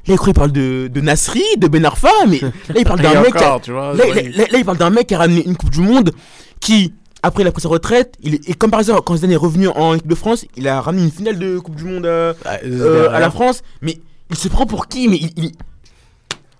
Là, 0.07 0.15
il 0.15 0.17
croit 0.17 0.27
qu'il 0.27 0.35
parle 0.35 0.53
de, 0.53 0.89
de 0.93 1.01
Nasri, 1.01 1.43
de 1.59 1.67
Ben 1.69 1.85
Arfa, 1.85 2.11
mais 2.29 2.39
là, 2.41 2.51
il 2.77 2.85
parle 2.85 3.01
d'un 3.01 3.23
mec. 3.23 3.33
qui 3.35 3.43
a- 3.43 3.47
encore, 3.49 3.61
tu 3.63 3.73
vois, 3.73 3.95
Là, 3.95 4.07
ouais. 4.07 4.23
là- 4.23 4.31
là- 4.39 4.45
là, 4.51 4.59
il 4.59 4.65
parle 4.65 4.77
d'un 4.79 4.91
mec 4.91 5.07
qui 5.07 5.15
a 5.15 5.19
ramené 5.19 5.45
une 5.47 5.57
Coupe 5.57 5.71
du 5.71 5.81
Monde 5.81 6.13
qui, 6.61 6.93
après 7.23 7.43
il 7.43 7.47
a 7.47 7.53
pris 7.53 7.63
sa 7.63 7.69
retraite, 7.69 8.15
il 8.23 8.35
est- 8.35 8.49
et 8.49 8.55
comme 8.55 8.71
par 8.71 8.81
exemple, 8.81 9.01
quand 9.05 9.17
Zidane 9.17 9.33
est 9.33 9.37
revenu 9.37 9.69
en 9.69 9.95
équipe 9.95 10.07
de 10.09 10.15
France, 10.15 10.45
il 10.57 10.69
a 10.69 10.81
ramené 10.81 11.05
une 11.05 11.11
finale 11.11 11.39
de 11.39 11.59
Coupe 11.59 11.77
du 11.77 11.85
Monde 11.85 12.05
euh, 12.07 12.35
Ah, 12.45 12.59
euh, 12.65 13.09
à 13.11 13.19
la. 13.21 13.31
France. 13.31 13.63
Mais 13.81 13.99
il 14.31 14.37
se 14.37 14.49
prend 14.49 14.67
pour 14.67 14.89
qui 14.89 15.09
Mais 15.09 15.17
il. 15.17 15.31
il- 15.37 15.53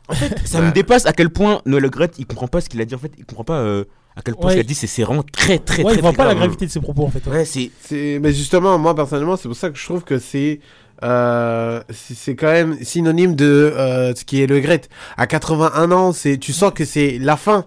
En 0.09 0.15
fait, 0.15 0.35
ça 0.45 0.61
me 0.61 0.67
Ouais. 0.67 0.73
dépasse 0.73 1.07
à 1.07 1.13
quel 1.15 1.31
point 1.31 1.63
Noël 1.65 1.89
Gret, 1.89 2.11
il 2.19 2.27
comprend 2.27 2.47
pas 2.47 2.61
ce 2.61 2.69
qu'il 2.69 2.81
a 2.81 2.85
dit. 2.85 2.95
En 2.95 2.99
fait, 2.99 3.11
il 3.17 3.25
comprend 3.25 3.45
pas 3.45 3.59
euh, 3.61 3.85
à 4.17 4.21
quel 4.23 4.35
point 4.35 4.47
Ouais. 4.47 4.51
ce 4.53 4.57
qu'il 4.57 4.61
a 4.61 4.69
dit. 4.69 4.75
C'est 4.75 4.87
c'est 4.87 5.03
vraiment 5.03 5.23
très, 5.23 5.59
très, 5.59 5.83
Ouais, 5.83 5.93
très, 5.93 5.99
il 5.99 6.03
voit 6.03 6.13
pas 6.13 6.27
la 6.27 6.35
gravité 6.35 6.67
de 6.67 6.71
ses 6.71 6.81
propos 6.81 7.05
en 7.05 7.11
fait. 7.11 7.27
ouais. 7.27 7.37
Ouais, 7.39 7.45
c'est. 7.47 7.71
C'est, 7.81 8.19
mais 8.23 8.33
justement, 8.35 8.79
moi 8.79 8.95
personnellement, 8.95 9.37
c'est 9.37 9.49
pour 9.49 9.57
ça 9.57 9.71
que 9.71 9.79
je 9.79 9.85
trouve 9.85 10.05
que 10.05 10.19
c'est, 10.19 10.61
euh, 11.03 11.81
c'est 11.91 12.35
quand 12.35 12.51
même 12.53 12.77
synonyme 12.83 13.35
de 13.35 13.45
euh, 13.47 14.15
ce 14.15 14.25
qui 14.25 14.43
est 14.43 14.47
le 14.47 14.61
Gret. 14.61 14.83
À 15.17 15.27
81 15.27 15.91
ans, 15.93 16.13
c'est, 16.13 16.39
tu 16.39 16.53
sens 16.53 16.73
que 16.75 16.85
c'est 16.85 17.19
la 17.21 17.37
fin. 17.37 17.65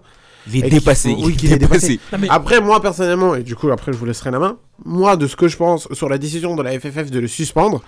Il 0.50 0.64
est 0.64 0.70
dépassé. 0.70 1.10
oui, 1.18 1.32
il 1.32 1.36
qu'il 1.36 1.52
est 1.52 1.58
dépassé. 1.58 2.00
Mais- 2.18 2.28
Après, 2.30 2.60
moi 2.60 2.80
personnellement, 2.80 3.34
et 3.34 3.42
du 3.42 3.54
coup 3.54 3.70
après 3.70 3.92
je 3.92 3.98
vous 3.98 4.06
laisserai 4.06 4.30
la 4.30 4.38
main, 4.38 4.56
moi 4.84 5.16
de 5.16 5.26
ce 5.26 5.36
que 5.36 5.46
je 5.46 5.56
pense 5.58 5.88
sur 5.92 6.08
la 6.08 6.16
décision 6.16 6.56
de 6.56 6.62
la 6.62 6.78
FFF 6.78 7.10
de 7.10 7.18
le 7.20 7.26
suspendre, 7.28 7.82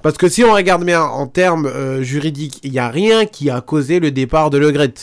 parce 0.00 0.16
que 0.16 0.28
si 0.28 0.42
on 0.42 0.52
regarde 0.54 0.84
bien 0.84 1.02
en 1.02 1.26
termes 1.26 1.66
euh, 1.66 2.02
juridiques, 2.02 2.60
il 2.62 2.72
n'y 2.72 2.78
a 2.78 2.88
rien 2.88 3.26
qui 3.26 3.50
a 3.50 3.60
causé 3.60 4.00
le 4.00 4.10
départ 4.10 4.48
de 4.50 4.56
Le 4.58 4.70
Gret. 4.72 4.94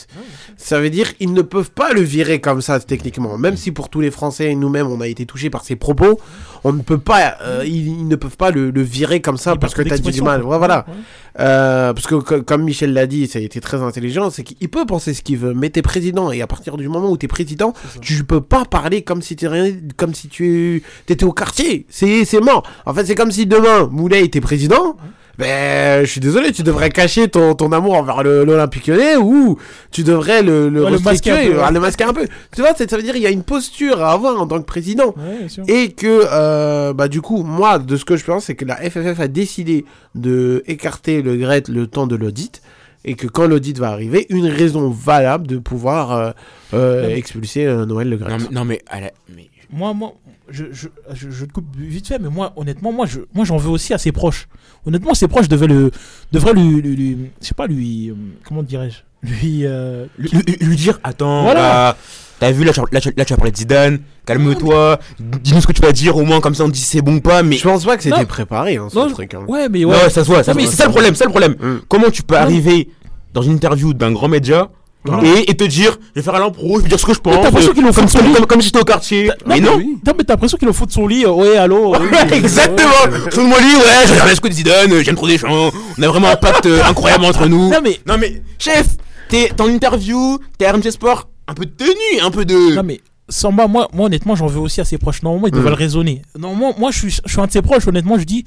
Ça 0.57 0.81
veut 0.81 0.89
dire 0.89 1.15
qu'ils 1.15 1.31
ne 1.31 1.41
peuvent 1.41 1.71
pas 1.71 1.93
le 1.93 2.01
virer 2.01 2.41
comme 2.41 2.61
ça 2.61 2.79
techniquement. 2.79 3.37
Même 3.37 3.55
si 3.55 3.71
pour 3.71 3.87
tous 3.89 4.01
les 4.01 4.11
Français 4.11 4.51
et 4.51 4.55
nous-mêmes 4.55 4.87
on 4.87 4.99
a 4.99 5.07
été 5.07 5.25
touchés 5.27 5.49
par 5.51 5.63
ses 5.63 5.75
propos, 5.75 6.19
on 6.63 6.73
ne 6.73 6.81
peut 6.81 6.97
pas, 6.97 7.37
euh, 7.41 7.63
ils, 7.65 7.87
ils 7.87 8.07
ne 8.07 8.15
peuvent 8.15 8.37
pas 8.37 8.51
le, 8.51 8.71
le 8.71 8.81
virer 8.81 9.21
comme 9.21 9.37
ça 9.37 9.53
Il 9.53 9.59
parce 9.59 9.73
que 9.73 9.81
t'as 9.81 9.97
dit 9.97 10.11
du 10.11 10.21
mal. 10.21 10.43
Ouais, 10.43 10.57
voilà. 10.57 10.85
Ouais. 10.87 10.93
Euh, 11.39 11.93
parce 11.93 12.07
que 12.07 12.15
co- 12.15 12.41
comme 12.41 12.63
Michel 12.63 12.91
l'a 12.93 13.07
dit, 13.07 13.27
ça 13.27 13.39
a 13.39 13.41
été 13.41 13.61
très 13.61 13.81
intelligent, 13.81 14.29
c'est 14.29 14.43
qu'il 14.43 14.67
peut 14.69 14.85
penser 14.85 15.13
ce 15.13 15.21
qu'il 15.21 15.37
veut, 15.37 15.53
mais 15.53 15.69
t'es 15.69 15.81
président 15.81 16.31
et 16.31 16.41
à 16.41 16.47
partir 16.47 16.75
du 16.75 16.89
moment 16.89 17.09
où 17.11 17.17
t'es 17.17 17.27
président, 17.27 17.73
tu 18.01 18.23
peux 18.23 18.41
pas 18.41 18.65
parler 18.65 19.03
comme 19.03 19.21
si 19.21 19.35
rien, 19.41 19.71
comme 19.95 20.13
si 20.13 20.27
tu 20.27 20.83
étais 21.07 21.23
au 21.23 21.31
quartier. 21.31 21.85
C'est 21.89 22.25
c'est 22.25 22.41
mort. 22.41 22.63
En 22.85 22.93
fait, 22.93 23.05
c'est 23.05 23.15
comme 23.15 23.31
si 23.31 23.45
demain 23.45 23.87
Moulay 23.91 24.25
était 24.25 24.41
président. 24.41 24.97
Ben, 25.39 26.03
je 26.05 26.11
suis 26.11 26.19
désolé, 26.19 26.51
tu 26.51 26.63
devrais 26.63 26.89
cacher 26.89 27.29
ton, 27.29 27.55
ton 27.55 27.71
amour 27.71 27.93
envers 27.95 28.23
l'Olympique 28.23 28.87
lyonnais 28.87 29.15
ou 29.15 29.57
tu 29.89 30.03
devrais 30.03 30.43
le, 30.43 30.67
le, 30.69 30.83
Ouais, 30.83 30.91
le 30.91 30.99
masquer 30.99 31.31
un 31.31 31.35
restituer, 31.35 31.53
peu, 31.55 31.59
ouais. 31.61 31.65
euh, 31.67 31.71
le 31.71 31.79
masquer 31.79 32.03
un 32.03 32.13
peu. 32.13 32.27
Tu 32.53 32.61
vois, 32.61 32.73
ça 32.75 32.83
veut 32.97 33.01
dire 33.03 33.13
qu'il 33.13 33.23
y 33.23 33.27
a 33.27 33.29
une 33.31 33.43
posture 33.43 34.03
à 34.03 34.11
avoir 34.11 34.39
en 34.41 34.45
tant 34.47 34.59
que 34.59 34.65
président. 34.65 35.15
Ouais, 35.17 35.37
bien 35.39 35.47
sûr. 35.47 35.63
Et 35.69 35.93
que, 35.93 36.23
euh, 36.31 36.91
bah, 36.93 37.07
du 37.07 37.21
coup, 37.21 37.43
moi, 37.43 37.79
de 37.79 37.95
ce 37.95 38.03
que 38.03 38.17
je 38.17 38.25
pense, 38.25 38.45
c'est 38.45 38.55
que 38.55 38.65
la 38.65 38.75
FFF 38.75 39.19
a 39.21 39.27
décidé 39.29 39.85
de 40.13 40.61
écarter 40.67 41.21
le 41.21 41.37
GRET 41.37 41.63
le 41.69 41.87
temps 41.87 42.05
de 42.05 42.17
l'audit. 42.17 42.61
Et 43.05 43.13
que 43.13 43.27
quand 43.27 43.47
l'audit 43.47 43.79
va 43.79 43.91
arriver, 43.91 44.25
une 44.29 44.47
raison 44.47 44.89
valable 44.89 45.47
de 45.47 45.57
pouvoir 45.57 46.11
euh, 46.11 46.31
euh, 46.73 47.07
expulser 47.15 47.65
euh, 47.65 47.85
Noël 47.85 48.09
Le 48.09 48.17
Gret. 48.17 48.29
Non, 48.29 48.37
mais, 48.37 48.47
non, 48.51 48.65
mais, 48.65 48.81
à 48.89 48.99
la- 48.99 49.11
mais- 49.33 49.49
Moi, 49.71 49.93
moi, 49.93 50.13
je, 50.49 50.65
je, 50.71 50.87
je, 51.13 51.29
je 51.29 51.45
te 51.45 51.51
coupe 51.51 51.65
vite 51.77 52.07
fait, 52.07 52.17
mais 52.19 52.29
moi, 52.29 52.53
honnêtement, 52.55 52.91
moi, 52.91 53.05
je, 53.05 53.19
moi, 53.35 53.45
j'en 53.45 53.57
veux 53.57 53.69
aussi 53.69 53.93
à 53.93 53.97
ses 53.99 54.11
proches. 54.11 54.47
Honnêtement, 54.85 55.13
ses 55.13 55.27
proches 55.27 55.47
devaient 55.47 55.67
le, 55.67 55.91
devraient 56.31 56.53
lui, 56.53 56.81
lui, 56.81 56.95
lui- 56.95 57.17
je 57.41 57.47
sais 57.47 57.53
pas, 57.53 57.67
lui, 57.67 58.09
euh, 58.09 58.15
comment 58.47 58.63
dirais-je, 58.63 58.99
lui, 59.29 59.65
euh, 59.65 60.05
lui, 60.17 60.29
lui- 60.31 60.57
lui 60.61 60.75
dire 60.75 60.99
attends 61.03 61.43
Voilà. 61.43 61.61
là, 61.61 61.97
t'as 62.39 62.51
vu 62.51 62.63
là 62.63 62.71
tu, 62.73 62.79
là, 62.79 62.99
là, 63.17 63.25
tu 63.25 63.33
vas 63.33 63.37
parler 63.37 63.51
de 63.51 63.57
Zidane 63.57 63.99
calme-toi 64.25 64.97
dis-nous 65.19 65.59
ce 65.59 65.67
que 65.67 65.73
tu 65.73 65.81
vas 65.81 65.91
dire 65.91 66.15
au 66.15 66.23
moins 66.23 66.39
comme 66.39 66.55
ça 66.55 66.63
on 66.63 66.69
dit 66.69 66.79
c'est 66.79 67.01
bon 67.01 67.15
ou 67.15 67.21
pas 67.21 67.43
mais 67.43 67.57
Je 67.57 67.63
pense 67.63 67.83
pas 67.83 67.97
que 67.97 68.03
c'était 68.03 68.25
préparé, 68.25 68.77
hein, 68.77 68.87
ce 68.89 68.95
Non, 68.97 69.09
truc. 69.09 69.33
hein. 69.33 69.43
ouais, 69.47 69.67
mais 69.67 69.83
ouais, 69.83 69.93
ouais, 69.93 70.09
ça 70.09 70.23
se 70.23 70.27
voit 70.29 70.41
ça 70.43 70.53
c'est 70.53 70.65
ça 70.67 70.85
le 70.85 70.91
problème 70.91 71.15
c'est 71.15 71.25
le 71.25 71.29
problème 71.31 71.55
Mm. 71.59 71.79
comment 71.89 72.09
tu 72.09 72.23
peux 72.23 72.35
Non. 72.35 72.41
arriver 72.41 72.87
dans 73.33 73.41
une 73.41 73.51
interview 73.53 73.93
d'un 73.93 74.13
grand 74.13 74.29
média 74.29 74.69
Non. 75.05 75.23
et, 75.23 75.49
et 75.49 75.55
te 75.55 75.63
dire 75.63 75.97
je 76.13 76.19
vais 76.19 76.21
faire 76.23 76.35
à 76.35 76.39
l'impro 76.39 76.77
je 76.79 76.83
vais 76.83 76.89
dire 76.89 76.99
ce 76.99 77.05
que 77.05 77.13
je 77.13 77.19
pense 77.19 77.33
t'as 77.37 77.43
l'impression 77.43 77.71
euh, 77.71 77.73
qu'ils 77.73 77.83
l'ont 77.85 77.93
fait 77.93 78.01
de 78.03 78.09
son 78.09 78.19
lit. 78.21 78.33
comme, 78.33 78.45
comme 78.47 78.59
si 78.61 78.67
j'étais 78.67 78.81
au 78.81 78.83
quartier 78.83 79.31
mais 79.45 79.61
non 79.61 79.77
Non, 79.79 80.13
mais 80.17 80.25
t'as 80.25 80.33
l'impression 80.33 80.57
qu'il 80.57 80.67
en 80.67 80.73
faut 80.73 80.85
de 80.85 80.91
son 80.91 81.07
lit. 81.07 81.23
euh, 81.23 81.29
Ouais, 81.31 81.55
allô. 81.55 81.95
oui, 81.97 82.07
Ouais, 82.11 82.17
oui, 82.29 82.37
exactement 82.37 82.91
Tout 83.31 83.39
le 83.39 83.45
monde 83.45 83.59
dit 83.61 83.75
ouais 83.77 84.07
je 84.07 84.11
regarde 84.11 84.29
ce 84.35 84.41
que 84.41 84.51
Zidane 84.51 84.91
euh, 84.91 85.01
j'aime 85.01 85.15
trop 85.15 85.27
des 85.27 85.37
gens 85.37 85.71
on 85.97 86.03
a 86.03 86.07
vraiment 86.09 86.27
un 86.27 86.35
pacte 86.35 86.65
euh, 86.65 86.83
incroyable 86.83 87.23
entre 87.23 87.47
nous 87.47 87.69
Non, 87.69 87.79
mais, 87.81 87.97
non 88.05 88.17
mais 88.17 88.41
chef 88.57 88.87
t'es 89.29 89.49
en 89.61 89.67
interview 89.69 90.37
t'es 90.57 90.65
à 90.65 90.73
RMC 90.73 90.91
Sport 90.91 91.29
un 91.47 91.53
peu 91.53 91.65
de 91.65 91.71
tenue 91.71 92.19
un 92.21 92.29
peu 92.31 92.43
de 92.43 92.75
non, 92.75 92.83
mais, 92.83 92.99
Samba, 93.29 93.67
moi, 93.67 93.87
moi, 93.93 94.07
honnêtement, 94.07 94.35
j'en 94.35 94.47
veux 94.47 94.59
aussi 94.59 94.81
à 94.81 94.85
ses 94.85 94.97
proches. 94.97 95.21
Normalement, 95.21 95.45
il 95.47 95.53
Mm. 95.53 95.57
devrait 95.57 95.69
le 95.69 95.75
raisonner. 95.75 96.23
Normalement, 96.37 96.73
moi, 96.79 96.89
je 96.89 96.97
suis, 96.97 97.11
je 97.23 97.31
suis 97.31 97.39
un 97.39 97.45
de 97.45 97.51
ses 97.51 97.61
proches. 97.61 97.87
Honnêtement, 97.87 98.17
je 98.17 98.23
dis, 98.23 98.43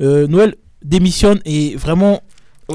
euh, 0.00 0.26
Noël 0.26 0.56
démissionne 0.84 1.38
et 1.44 1.76
vraiment. 1.76 2.20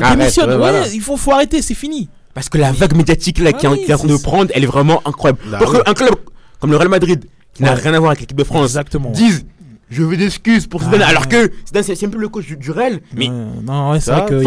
Arrête, 0.02 0.18
démissionne, 0.20 0.46
ouais, 0.46 0.52
ouais, 0.54 0.58
voilà. 0.58 0.88
il 0.88 1.02
faut, 1.02 1.18
faut 1.18 1.34
arrêter, 1.34 1.62
c'est 1.62 1.74
fini. 1.74 2.08
Parce 2.40 2.48
que 2.50 2.58
la 2.58 2.72
vague 2.72 2.96
médiatique 2.96 3.40
là 3.40 3.52
qui 3.52 3.66
est 3.66 3.70
en- 3.70 3.74
Ouais, 3.74 3.84
qui 3.84 3.92
est 3.92 3.94
en 3.94 3.98
train 3.98 4.08
de 4.08 4.16
prendre, 4.18 4.50
elle 4.56 4.64
est 4.64 4.68
vraiment 4.68 5.02
incroyable. 5.06 5.40
Bah 5.52 5.58
Pour 5.58 5.74
oui. 5.74 5.80
qu'un 5.86 5.94
club 5.94 6.16
comme 6.62 6.72
le 6.72 6.78
Real 6.78 6.88
Madrid, 6.88 7.26
qui 7.54 7.64
n'a 7.64 7.74
rien 7.74 7.94
à 7.94 8.00
voir 8.00 8.12
avec 8.12 8.22
l'équipe 8.22 8.38
de 8.38 8.44
France, 8.46 8.66
Exactement. 8.68 9.10
dise 9.12 9.46
je 9.90 10.04
veux 10.04 10.16
des 10.16 10.26
excuses 10.28 10.66
pour 10.68 10.82
Zidane, 10.84 11.02
Ah, 11.04 11.10
alors 11.10 11.28
que 11.28 11.52
Zidane 11.68 11.84
c'est 11.84 12.06
un 12.06 12.10
peu 12.10 12.18
le 12.18 12.30
coach 12.30 12.46
du, 12.46 12.56
du 12.56 12.72
Real. 12.72 13.00
Mais 13.14 13.28
non, 13.28 13.92
ouais, 13.92 14.00
c'est 14.00 14.12
vrai 14.12 14.26
que. 14.26 14.42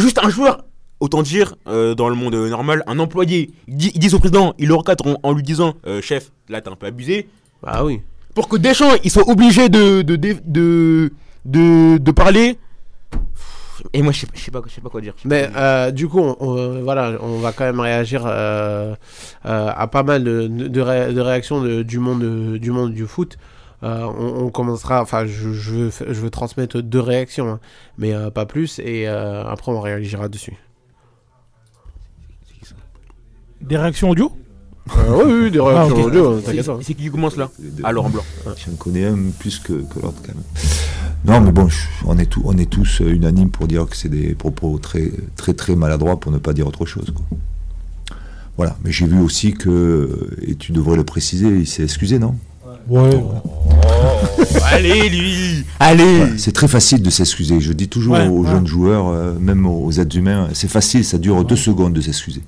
juste 0.00 0.18
un 0.22 0.30
joueur, 0.30 0.64
autant 1.00 1.22
dire 1.22 1.54
euh, 1.68 1.94
dans 1.94 2.08
le 2.08 2.14
monde 2.14 2.34
euh, 2.34 2.48
normal, 2.48 2.82
un 2.86 2.98
employé, 2.98 3.50
ils 3.68 3.76
di- 3.76 3.92
ils 3.94 3.98
disent 4.00 4.14
au 4.14 4.18
président, 4.18 4.54
il 4.58 4.68
le 4.68 4.74
recadre 4.74 5.06
en, 5.06 5.16
en 5.22 5.32
lui 5.34 5.42
disant 5.42 5.74
euh, 5.86 6.00
chef, 6.00 6.30
là 6.48 6.60
t'as 6.62 6.70
un 6.70 6.76
peu 6.76 6.86
abusé. 6.86 7.28
Bah 7.62 7.82
oui. 7.84 8.00
Pour 8.34 8.48
que 8.48 8.56
Deschamps 8.56 8.94
il 9.04 9.10
soit 9.10 9.28
obligé 9.28 9.68
de 9.68 10.00
de, 10.02 10.16
de, 10.16 10.36
de, 10.46 11.12
de- 11.44 11.98
de 11.98 12.10
parler. 12.12 12.56
Et 13.92 14.02
moi 14.02 14.12
je 14.12 14.20
sais, 14.20 14.26
pas- 14.26 14.32
je 14.36 14.40
sais 14.42 14.50
pas 14.50 14.60
je 14.66 14.72
sais 14.72 14.80
pas 14.80 14.88
quoi 14.90 15.00
dire. 15.00 15.14
Mais 15.24 15.50
euh, 15.56 15.90
du 15.90 16.08
coup, 16.08 16.20
on, 16.20 16.36
on- 16.40 16.82
voilà, 16.82 17.16
on 17.20 17.38
va 17.38 17.52
quand 17.52 17.64
même 17.64 17.80
réagir 17.80 18.24
euh, 18.26 18.94
euh, 19.46 19.70
à 19.74 19.86
pas 19.86 20.02
mal 20.02 20.24
de, 20.24 20.46
de, 20.48 20.80
ré- 20.80 21.12
de 21.12 21.20
réactions 21.20 21.60
de- 21.62 21.82
du, 21.82 21.98
monde, 21.98 22.56
du 22.58 22.70
monde 22.70 22.92
du 22.92 23.06
foot. 23.06 23.38
Euh, 23.82 24.04
on, 24.16 24.44
on 24.44 24.50
commencera, 24.50 25.02
enfin, 25.02 25.26
je, 25.26 25.52
je, 25.52 25.70
veux, 25.72 25.90
je 25.90 26.20
veux 26.20 26.30
transmettre 26.30 26.80
deux 26.80 27.00
réactions, 27.00 27.48
hein, 27.50 27.60
mais 27.98 28.14
euh, 28.14 28.30
pas 28.30 28.46
plus, 28.46 28.78
et 28.78 29.08
euh, 29.08 29.44
après 29.44 29.72
on 29.72 29.80
réagira 29.80 30.28
dessus. 30.28 30.56
Des 33.60 33.76
réactions 33.76 34.10
audio? 34.10 34.32
Oui, 34.90 35.32
oui, 35.44 35.50
des 35.50 35.60
réactions 35.60 35.96
ok. 35.96 36.06
audio, 36.06 36.32
hein, 36.34 36.40
C'est- 36.44 36.62
c'est 36.82 36.94
qui 36.94 37.10
commence 37.10 37.36
là 37.36 37.50
Ah 37.84 37.92
Laurent 37.92 38.10
Blanc. 38.10 38.22
J'en 38.44 38.74
connais 38.76 39.04
un 39.06 39.16
plus 39.38 39.58
que, 39.58 39.72
que 39.74 40.00
l'autre 40.02 40.20
quand 40.26 40.34
même. 40.34 40.42
Non, 41.24 41.40
mais 41.40 41.52
bon, 41.52 41.68
on 42.04 42.18
est, 42.18 42.26
tout, 42.26 42.42
on 42.44 42.58
est 42.58 42.68
tous 42.68 43.00
euh, 43.00 43.12
unanimes 43.14 43.50
pour 43.50 43.68
dire 43.68 43.86
que 43.86 43.96
c'est 43.96 44.08
des 44.08 44.34
propos 44.34 44.78
très, 44.82 45.10
très, 45.36 45.54
très 45.54 45.76
maladroits 45.76 46.18
pour 46.18 46.32
ne 46.32 46.38
pas 46.38 46.52
dire 46.52 46.66
autre 46.66 46.84
chose. 46.84 47.12
quoi. 47.14 47.24
Voilà, 48.56 48.76
mais 48.84 48.90
j'ai 48.90 49.06
vu 49.06 49.20
aussi 49.20 49.54
que, 49.54 50.36
et 50.42 50.56
tu 50.56 50.72
devrais 50.72 50.96
le 50.96 51.04
préciser, 51.04 51.46
il 51.48 51.66
s'est 51.66 51.84
excusé, 51.84 52.18
non? 52.18 52.34
Ouais. 52.88 53.10
Allez 54.64 55.08
lui 55.08 55.64
Allez 55.78 56.16
Voilà, 56.18 56.38
C'est 56.38 56.52
très 56.52 56.68
facile 56.68 57.02
de 57.02 57.10
s'excuser. 57.10 57.60
Je 57.60 57.72
dis 57.72 57.88
toujours 57.88 58.14
Ouais, 58.14 58.26
aux 58.26 58.42
ouais. 58.44 58.50
jeunes 58.50 58.66
joueurs, 58.66 59.08
euh, 59.08 59.34
même 59.38 59.64
aux, 59.66 59.84
aux 59.84 59.92
êtres 59.92 60.16
humains, 60.16 60.48
c'est 60.54 60.68
facile, 60.68 61.04
ça 61.04 61.18
dure 61.18 61.44
deux 61.44 61.56
secondes 61.56 61.92
de 61.92 62.00
s'excuser. 62.00 62.42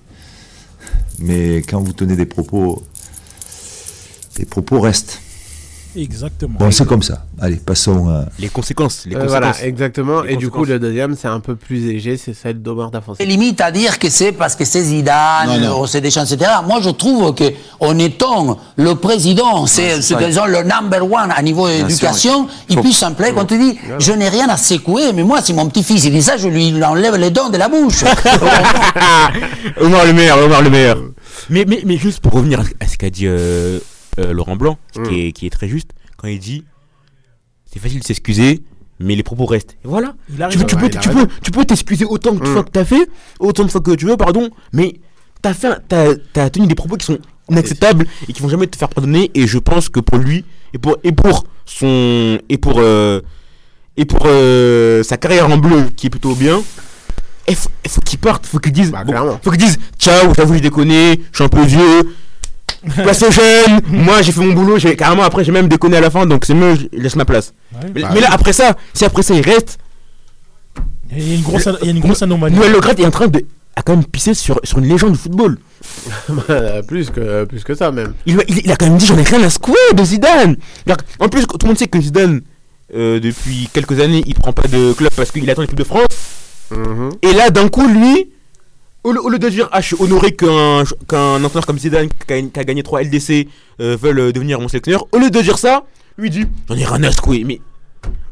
Mais 1.19 1.59
quand 1.59 1.81
vous 1.81 1.93
tenez 1.93 2.17
des 2.17 2.27
propos, 2.27 2.83
les 4.39 4.45
propos 4.45 4.81
restent. 4.81 5.21
Exactement. 5.97 6.59
Bon, 6.59 6.71
c'est 6.71 6.87
comme 6.87 7.03
ça. 7.03 7.25
Allez, 7.41 7.57
passons 7.57 8.09
à... 8.09 8.25
Les 8.39 8.49
conséquences, 8.49 9.05
les 9.07 9.15
Euh, 9.17 9.21
conséquences. 9.21 9.31
voilà, 9.39 9.65
exactement. 9.65 10.23
Les 10.23 10.33
et 10.33 10.37
du 10.37 10.51
coup, 10.51 10.65
le 10.65 10.79
deuxième, 10.79 11.15
c'est 11.17 11.29
un 11.29 11.41
peu 11.41 11.57
plus 11.57 11.77
léger, 11.87 12.17
c'est 12.17 12.35
celle 12.35 12.61
d'Omar 12.63 12.91
Dafonse. 12.91 13.17
C'est 13.21 13.27
limite 13.27 13.61
à 13.61 13.71
dire 13.71 13.99
que 13.99 14.09
c'est 14.11 14.33
parce 14.33 14.57
que 14.57 14.65
c'est 14.65 14.83
Zidane, 14.83 15.61
c'est 15.87 16.01
Deschamps, 16.01 16.25
etc. 16.25 16.51
Moi, 16.67 16.81
je 16.81 16.91
trouve 16.91 17.35
que 17.35 17.45
en 17.81 17.99
étant 17.99 18.59
le 18.77 18.95
président, 18.95 19.67
c'est 19.67 19.97
c'est 19.97 20.03
ce 20.03 20.15
ça. 20.15 20.23
qu'ils 20.23 20.39
ont 20.41 20.47
le 20.47 20.63
number 20.63 21.03
one 21.05 21.31
à 21.35 21.43
niveau 21.43 21.69
sûr, 21.69 21.85
éducation, 21.87 22.49
il 22.69 22.77
Faut- 22.77 22.83
puisse 22.83 22.99
s'en 22.99 23.13
plaire 23.15 23.35
quand 23.35 23.45
tu 23.47 23.59
dis 23.59 23.79
je 23.99 24.13
n'ai 24.13 24.29
rien 24.29 24.49
à 24.49 24.57
secouer, 24.57 25.13
mais 25.15 25.23
moi, 25.23 25.43
si 25.43 25.53
mon 25.55 25.69
petit-fils 25.69 26.05
il 26.05 26.13
dit 26.13 26.23
ça, 26.23 26.37
je 26.37 26.49
lui 26.49 26.83
enlève 26.83 27.17
les 27.17 27.31
dents 27.31 27.51
de 27.51 27.57
la 27.59 27.69
bouche. 27.69 28.05
Omar 29.81 30.05
le 30.07 30.13
meilleur, 30.13 30.39
Omar 30.39 30.63
le 30.63 30.71
meilleur. 30.71 30.99
Mais, 31.51 31.65
mais, 31.69 31.83
mais 31.85 31.97
juste 31.97 32.21
pour 32.21 32.33
revenir 32.33 32.61
à- 32.61 32.85
à 32.85 32.89
ce 32.89 32.97
qu'a 32.97 33.11
dit 33.11 33.27
euh, 33.27 33.79
euh, 34.19 34.33
Laurent 34.33 34.57
Blanc, 34.57 34.79
ce 34.95 35.01
Mm. 35.01 35.09
qui, 35.09 35.21
est, 35.27 35.33
qui 35.33 35.47
est 35.47 35.51
très 35.51 35.69
juste, 35.69 35.91
quand 36.17 36.29
il 36.29 36.39
dit 36.39 36.65
c'est 37.71 37.79
facile 37.81 38.01
de 38.01 38.05
s'excuser, 38.05 38.63
mais 39.01 39.17
les 39.17 39.23
propos 39.25 39.47
restent. 39.47 39.77
Et 39.85 39.89
voilà. 39.89 40.15
Tu, 40.51 40.59
peux- 40.59 40.65
tu 40.67 40.77
peux, 40.77 40.89
tu, 40.91 41.09
peux, 41.09 41.27
tu 41.43 41.51
peux 41.51 41.65
t'excuser 41.65 42.05
autant 42.05 42.37
que 42.37 42.45
tu 42.45 42.51
Mm. 42.51 42.53
fois 42.53 42.65
que 42.65 42.71
t'as 42.71 42.85
fait, 42.85 43.09
autant 43.41 43.65
de 43.65 43.71
fois 43.71 43.81
que 43.81 43.91
tu 43.97 44.07
veux, 44.07 44.17
pardon, 44.17 44.49
mais 44.73 44.95
t'as 45.43 45.55
fait, 45.55 45.67
un- 45.69 45.79
t'as, 45.89 46.15
t'as 46.33 46.51
tenu 46.51 46.67
des 46.69 46.75
propos 46.77 46.97
qui 46.97 47.07
sont 47.07 47.19
inacceptables 47.51 48.07
et 48.29 48.33
qui 48.33 48.41
vont 48.43 48.49
jamais 48.49 48.67
te 48.69 48.77
faire 48.77 48.89
pardonner. 48.89 49.31
Et 49.35 49.47
je 49.47 49.59
pense 49.59 49.89
que 49.89 50.01
pour 50.01 50.19
lui 50.19 50.45
et 50.73 50.79
pour 50.79 50.97
et 51.03 51.13
pour 51.13 51.45
son 51.67 52.39
et 52.49 52.59
pour 52.59 52.75
euh, 52.79 53.21
et 53.97 54.05
pour 54.05 54.21
euh, 54.27 55.03
sa 55.03 55.17
carrière 55.17 55.51
en 55.51 55.57
bleu 55.59 55.89
qui 55.97 56.07
est 56.07 56.11
plutôt 56.11 56.35
bien. 56.35 56.63
Il 57.49 57.57
faut, 57.57 57.69
il 57.85 57.91
faut 57.91 58.01
qu'il 58.01 58.19
parte, 58.19 58.47
faut 58.47 58.59
qu'il 58.59 58.73
dise, 58.73 58.91
Bah, 58.91 59.05
bon, 59.05 59.39
faut 59.43 59.51
qu'il 59.51 59.61
dise, 59.61 59.79
ciao, 59.99 60.33
j'avoue 60.35 60.55
j'ai 60.55 60.61
déconné, 60.63 61.21
je 61.31 61.37
suis 61.37 61.45
un 61.45 61.49
peu 61.51 61.63
vieux, 61.63 62.15
jeunes, 63.31 63.81
moi 63.89 64.23
j'ai 64.23 64.33
fait 64.33 64.41
mon 64.41 64.53
boulot, 64.53 64.79
j'ai 64.79 64.97
carrément 64.97 65.23
après 65.23 65.45
j'ai 65.45 65.53
même 65.53 65.69
déconné 65.69 65.97
à 65.97 66.01
la 66.01 66.11
fin, 66.11 66.27
donc 66.27 66.45
c'est 66.45 66.55
mieux, 66.55 66.75
je 66.75 66.87
laisse 66.99 67.17
ma 67.17 67.25
place. 67.25 67.55
Ouais. 67.73 67.91
Mais, 67.95 68.03
Bah 68.03 68.11
mais 68.15 68.21
là 68.21 68.29
après 68.33 68.53
ça, 68.53 68.77
si 68.93 69.05
après 69.05 69.23
ça 69.23 69.35
il 69.35 69.43
reste, 69.43 69.79
Il 71.15 71.29
y 71.29 71.33
a 71.33 71.35
une 71.37 71.43
grosse, 71.43 71.69
il 71.83 71.87
y 71.87 71.91
a 71.91 71.93
une 71.93 72.01
grosse 72.01 72.23
anomalie. 72.23 72.55
Noël 72.57 72.73
Le 72.73 72.81
Graët 72.81 72.99
est 73.01 73.07
en 73.07 73.11
train 73.11 73.29
de 73.29 73.45
a 73.77 73.83
quand 73.83 73.97
même 73.97 74.05
pissé 74.05 74.35
sur, 74.35 74.61
sur 74.63 74.79
une 74.79 74.89
légende 74.89 75.13
du 75.13 75.19
football. 75.19 75.59
plus, 76.87 77.11
que, 77.11 77.45
plus 77.45 77.65
que 77.65 77.75
ça, 77.75 77.91
même. 77.91 78.15
Il, 78.27 78.39
il, 78.49 78.59
il 78.65 78.71
a 78.73 78.77
quand 78.77 78.87
même 78.87 78.99
dit 78.99 79.07
j'en 79.07 79.19
ai 79.19 79.23
rien 79.23 79.43
à 79.43 79.51
secouer 79.51 79.75
de 79.95 80.05
Zidane. 80.05 80.57
En 81.19 81.29
plus, 81.29 81.47
tout 81.47 81.59
le 81.63 81.67
monde 81.67 81.79
sait 81.79 81.89
que 81.89 82.01
Zidane, 82.01 82.43
euh, 82.95 83.19
depuis 83.21 83.69
quelques 83.73 83.99
années, 84.01 84.23
il 84.27 84.35
prend 84.35 84.53
pas 84.53 84.69
de 84.69 84.93
club 84.93 85.11
parce 85.17 85.31
qu'il 85.33 85.49
attend 85.51 85.63
l'équipe 85.63 85.79
de 85.79 85.85
France. 85.85 86.07
Mhm. 86.71 87.11
Et 87.23 87.33
là, 87.33 87.51
d'un 87.51 87.69
coup, 87.69 87.87
lui, 87.87 88.31
au, 89.05 89.13
lieu- 89.13 89.23
au 89.25 89.29
lieu 89.29 89.39
de 89.39 89.49
dire 89.49 89.69
ah, 89.73 89.81
je 89.81 89.87
suis 89.95 89.97
honoré 90.03 90.33
qu'un 90.33 90.83
qu'un 91.09 91.43
entraîneur 91.45 91.67
comme 91.67 91.79
Zidane, 91.79 92.09
qui 92.09 92.33
a, 92.33 92.41
qui 92.43 92.61
a 92.61 92.65
gagné 92.65 92.83
3 92.83 93.03
LDC, 93.05 93.49
euh, 93.81 93.97
veuille 94.01 94.19
euh, 94.21 94.33
devenir 94.33 94.61
mon 94.61 94.69
sélectionneur, 94.69 95.07
au 95.13 95.19
lieu 95.19 95.31
de 95.31 95.41
dire 95.41 95.59
ça, 95.59 95.85
lui 96.19 96.31
dit 96.31 96.45
j'en 96.69 96.77
ai 96.77 96.85
rien 96.85 97.03
à 97.05 97.13
secouer. 97.13 97.45
Mais 97.45 97.61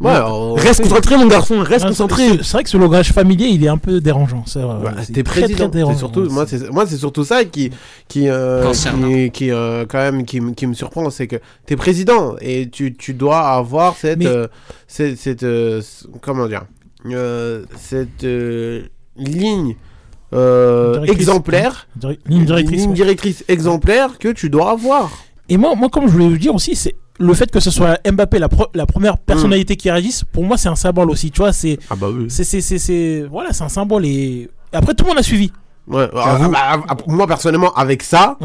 Ouais, 0.00 0.12
on- 0.26 0.52
reste 0.52 0.82
concentré, 0.82 1.16
mon 1.16 1.26
garçon, 1.28 1.60
reste 1.60 1.86
Ah, 1.86 1.88
concentré. 1.88 2.24
C'est 2.42 2.52
vrai 2.52 2.62
que 2.62 2.68
ce 2.68 2.76
langage 2.76 3.10
familier, 3.10 3.46
il 3.46 3.64
est 3.64 3.68
un 3.68 3.78
peu 3.78 4.02
dérangeant. 4.02 4.44
C'est 4.46 4.60
vrai, 4.60 4.76
Bah, 4.82 4.92
c'est 5.02 5.14
t'es 5.14 5.22
très, 5.22 5.40
président, 5.42 5.70
très 5.70 5.78
dérangeant. 5.78 5.94
c'est 5.94 5.98
surtout 5.98 6.28
moi 6.30 6.44
c'est 6.46 6.70
moi 6.70 6.86
c'est 6.86 6.98
surtout 6.98 7.24
ça 7.24 7.42
qui 7.46 7.70
qui 8.06 8.28
euh, 8.28 8.70
qui, 8.72 9.30
qui, 9.30 9.50
euh, 9.50 9.86
quand 9.88 9.96
même 9.98 10.26
qui, 10.26 10.42
me- 10.42 10.52
qui 10.52 10.66
me 10.66 10.74
surprend 10.74 11.08
c'est 11.08 11.26
que 11.26 11.36
t'es 11.64 11.76
président 11.76 12.36
et 12.42 12.68
tu, 12.68 12.92
tu 12.94 13.14
dois 13.14 13.40
avoir 13.48 13.96
cette 13.96 14.18
Mais- 14.18 14.26
euh, 14.26 14.46
cette, 14.88 15.42
euh, 15.42 15.80
comment 16.20 16.48
dire 16.48 16.64
euh, 17.06 17.64
cette 17.78 18.24
euh, 18.24 18.82
ligne 19.16 19.76
euh, 20.34 21.02
exemplaire 21.04 21.86
Ligne 22.26 22.44
directrice. 22.44 22.80
ligne 22.80 22.88
ouais. 22.90 22.94
directrice 22.94 23.44
exemplaire 23.48 24.18
que 24.18 24.28
tu 24.28 24.48
dois 24.50 24.70
avoir 24.70 25.10
Et 25.48 25.56
moi, 25.56 25.74
moi, 25.74 25.88
comme 25.88 26.06
je 26.06 26.12
voulais 26.12 26.28
vous 26.28 26.38
dire 26.38 26.54
aussi, 26.54 26.74
c'est 26.76 26.94
le 27.18 27.34
fait 27.34 27.50
que 27.50 27.60
ce 27.60 27.70
soit 27.70 27.98
Mbappé 28.10 28.38
la, 28.38 28.48
pro- 28.48 28.68
la 28.74 28.86
première 28.86 29.18
personnalité 29.18 29.76
qui 29.76 29.90
réagisse, 29.90 30.24
pour 30.32 30.44
moi 30.44 30.56
c'est 30.56 30.68
un 30.68 30.74
symbole 30.76 31.10
aussi. 31.10 31.30
Tu 31.30 31.38
vois, 31.40 31.52
c'est 31.52 31.78
Ah 31.90 31.94
bah 31.96 32.08
oui. 32.12 32.26
c'est 32.28 32.44
c'est 32.44 32.60
c'est 32.60 32.78
c'est- 32.78 33.22
voilà, 33.30 33.52
c'est 33.52 33.64
un 33.64 33.68
symbole 33.68 34.06
et 34.06 34.48
après 34.72 34.94
tout 34.94 35.04
le 35.04 35.10
monde 35.10 35.18
a 35.18 35.22
suivi. 35.22 35.52
Ouais, 35.88 36.08
ah, 36.14 36.38
bah, 36.50 36.58
ah, 36.58 36.80
ah, 36.88 36.96
moi 37.08 37.26
personnellement, 37.26 37.72
avec 37.74 38.02
ça, 38.02 38.38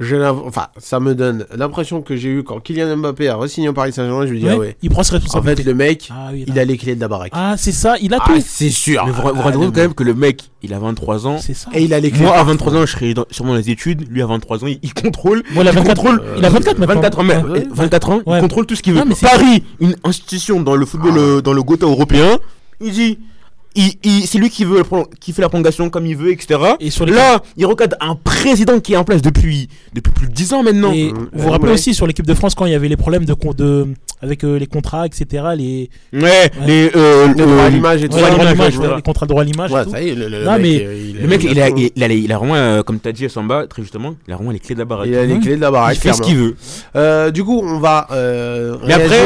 enfin, 0.00 0.66
ça 0.78 1.00
me 1.00 1.14
donne 1.14 1.44
l'impression 1.56 2.02
que 2.02 2.16
j'ai 2.16 2.28
eu 2.28 2.42
quand 2.44 2.60
Kylian 2.60 2.96
Mbappé 2.96 3.28
a 3.28 3.36
re-signé 3.36 3.68
au 3.68 3.72
Paris 3.72 3.92
Saint-Germain. 3.92 4.26
Je 4.26 4.32
me 4.32 4.38
dis, 4.38 4.44
Ouais, 4.44 4.52
ah 4.54 4.58
ouais. 4.58 4.76
il 4.82 4.90
prend 4.90 5.02
ses 5.02 5.14
En 5.16 5.18
responsabilités. 5.18 5.62
fait, 5.64 5.68
le 5.68 5.74
mec, 5.74 6.08
Ah 6.12 6.28
oui, 6.32 6.44
il 6.46 6.58
a 6.58 6.64
les 6.64 6.76
clés 6.76 6.94
de 6.94 7.00
la 7.00 7.08
baraque. 7.08 7.32
Ah, 7.34 7.56
c'est 7.56 7.72
ça, 7.72 7.96
il 8.00 8.14
a 8.14 8.18
Ah, 8.20 8.24
tout. 8.26 8.40
c'est 8.44 8.70
sûr. 8.70 9.04
Mais 9.06 9.12
vous 9.12 9.22
vous 9.22 9.28
Ah, 9.34 9.42
rendez 9.42 9.56
non, 9.58 9.64
compte 9.66 9.74
quand 9.74 9.80
même 9.80 9.94
que 9.94 10.04
le 10.04 10.14
mec, 10.14 10.42
il 10.62 10.72
a 10.72 10.78
23 10.78 11.26
ans. 11.26 11.38
C'est 11.38 11.54
ça. 11.54 11.70
Et 11.74 11.82
il 11.82 11.92
a 11.94 12.00
les 12.00 12.10
clés. 12.10 12.22
Moi, 12.22 12.36
à 12.36 12.44
23 12.44 12.74
ans, 12.76 12.86
je 12.86 12.92
serais 12.92 13.14
dans- 13.14 13.26
sûrement 13.30 13.52
dans 13.52 13.58
les 13.58 13.70
études. 13.70 14.06
Lui, 14.10 14.22
à 14.22 14.26
23 14.26 14.62
ans, 14.64 14.68
il, 14.68 14.78
il 14.82 14.94
contrôle. 14.94 15.42
Moi, 15.52 15.64
il 15.64 15.68
a 15.68 15.72
24 15.72 15.96
contrôle. 16.02 16.22
il 16.36 16.44
a 16.44 16.48
24 16.50 16.78
maintenant. 16.78 16.94
24 16.94 17.18
ans, 17.18 17.24
mais- 17.24 17.36
Ouais. 17.36 17.66
24 17.70 18.10
ans, 18.10 18.20
Ouais. 18.26 18.38
il 18.38 18.40
contrôle 18.40 18.66
tout 18.66 18.76
ce 18.76 18.82
qu'il 18.82 18.92
veut. 18.92 19.00
Non, 19.00 19.06
mais 19.06 19.14
Paris, 19.20 19.64
une 19.80 19.96
institution 20.04 20.60
dans 20.60 20.76
le 20.76 20.86
football, 20.86 21.18
euh, 21.18 21.40
dans 21.40 21.52
le 21.52 21.62
Gotha 21.62 21.86
européen, 21.86 22.38
il 22.80 22.92
dit. 22.92 23.18
Il- 23.74 23.94
il- 24.02 24.26
c'est 24.26 24.38
lui 24.38 24.50
qui 24.50 24.64
veut 24.64 24.82
qui 25.20 25.32
fait 25.32 25.42
la 25.42 25.48
prolongation 25.48 25.88
comme 25.90 26.06
il 26.06 26.16
veut, 26.16 26.32
etc. 26.32 26.60
Et 26.80 26.90
sur 26.90 27.06
les 27.06 27.12
Là, 27.12 27.42
il 27.56 27.66
recadre 27.66 27.96
un 28.00 28.14
président 28.16 28.80
qui 28.80 28.94
est 28.94 28.96
en 28.96 29.04
place 29.04 29.22
depuis, 29.22 29.68
depuis 29.94 30.12
plus 30.12 30.26
de 30.28 30.32
10 30.32 30.52
ans 30.52 30.62
maintenant. 30.62 30.92
Et 30.92 31.12
vous 31.12 31.28
vous 31.32 31.50
rappelez 31.50 31.72
aussi 31.72 31.94
sur 31.94 32.06
l'équipe 32.06 32.26
de 32.26 32.34
France 32.34 32.54
quand 32.54 32.66
il 32.66 32.72
y 32.72 32.74
avait 32.74 32.88
les 32.88 32.96
problèmes 32.96 33.24
de, 33.24 33.34
con- 33.34 33.52
de 33.54 33.88
avec 34.22 34.44
euh, 34.44 34.58
les 34.58 34.66
contrats, 34.66 35.06
etc. 35.06 35.44
Les 35.56 35.90
Ouais, 36.12 36.50
les, 36.66 36.90
euh, 36.96 37.28
Les 37.28 37.34
droits 37.34 37.62
à 37.62 37.66
euh, 37.66 37.68
l'image 37.70 38.02
et 38.02 38.08
tout 38.08 38.18
ça. 38.18 38.30
les 38.96 39.02
contrats 39.02 39.26
de 39.26 39.28
droit 39.28 39.42
à 39.42 39.44
l'image. 39.44 39.70
Ouais, 39.70 39.84
ça 39.90 40.02
y 40.02 40.08
est, 40.10 40.14
le, 40.14 40.28
le 40.28 40.44
Non, 40.44 40.52
mec, 40.52 40.62
mais 40.62 40.84
euh, 40.84 40.96
il 41.14 41.20
Le 41.20 41.28
mec, 41.28 41.44
il 41.44 41.60
a, 41.60 41.68
il, 41.70 41.90
il 41.94 42.02
a, 42.04 42.08
les- 42.08 42.18
il 42.18 42.32
a 42.32 42.38
vraiment, 42.38 42.54
euh, 42.56 42.82
comme 42.82 42.98
tu 43.00 43.08
as 43.08 43.12
dit 43.12 43.24
à 43.24 43.28
Samba, 43.28 43.66
très 43.66 43.82
justement, 43.82 44.14
il 44.26 44.32
a 44.32 44.36
vraiment 44.36 44.50
les 44.50 44.58
clés 44.58 44.74
de 44.74 44.80
la 44.80 44.84
baraque. 44.84 45.06
Il 45.08 45.16
a 45.16 45.24
les 45.24 45.38
clés 45.38 45.56
de 45.56 45.60
la 45.60 45.70
baraque. 45.70 45.96
Il 45.96 46.00
fait 46.00 46.12
ce 46.12 46.22
qu'il 46.22 46.36
veut. 46.36 46.56
Euh, 46.96 47.30
du 47.30 47.44
coup, 47.44 47.60
on 47.62 47.78
va 47.78 48.06
euh, 48.12 48.76
Mais 48.86 48.94
après, 48.94 49.24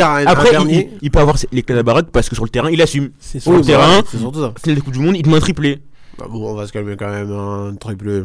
il, 1.03 1.11
peut 1.11 1.19
avoir 1.21 1.37
les 1.53 1.63
clés 1.63 1.75
de 1.75 1.79
la 1.79 1.83
baraque 1.83 2.07
parce 2.13 2.29
que 2.29 2.35
sur 2.35 2.45
le 2.45 2.51
terrain, 2.51 2.71
il 2.71 2.81
assume. 2.83 3.11
C'est 3.19 3.41
Sur 3.41 3.53
le 3.53 3.61
terrain, 3.63 4.03
c'est 4.11 4.19
surtout 4.19 4.41
ça. 4.41 4.53
finale 4.63 4.77
de 4.79 4.83
Coupe 4.83 4.95
du 4.95 5.01
Monde, 5.01 5.17
il 5.17 5.23
demande 5.23 5.41
triplé. 5.41 5.79
Bah 6.19 6.27
bon, 6.29 6.51
on 6.51 6.55
va 6.55 6.67
se 6.67 6.73
calmer 6.73 6.95
quand 6.97 7.09
même, 7.09 7.33
un 7.33 7.75
triple. 7.75 8.23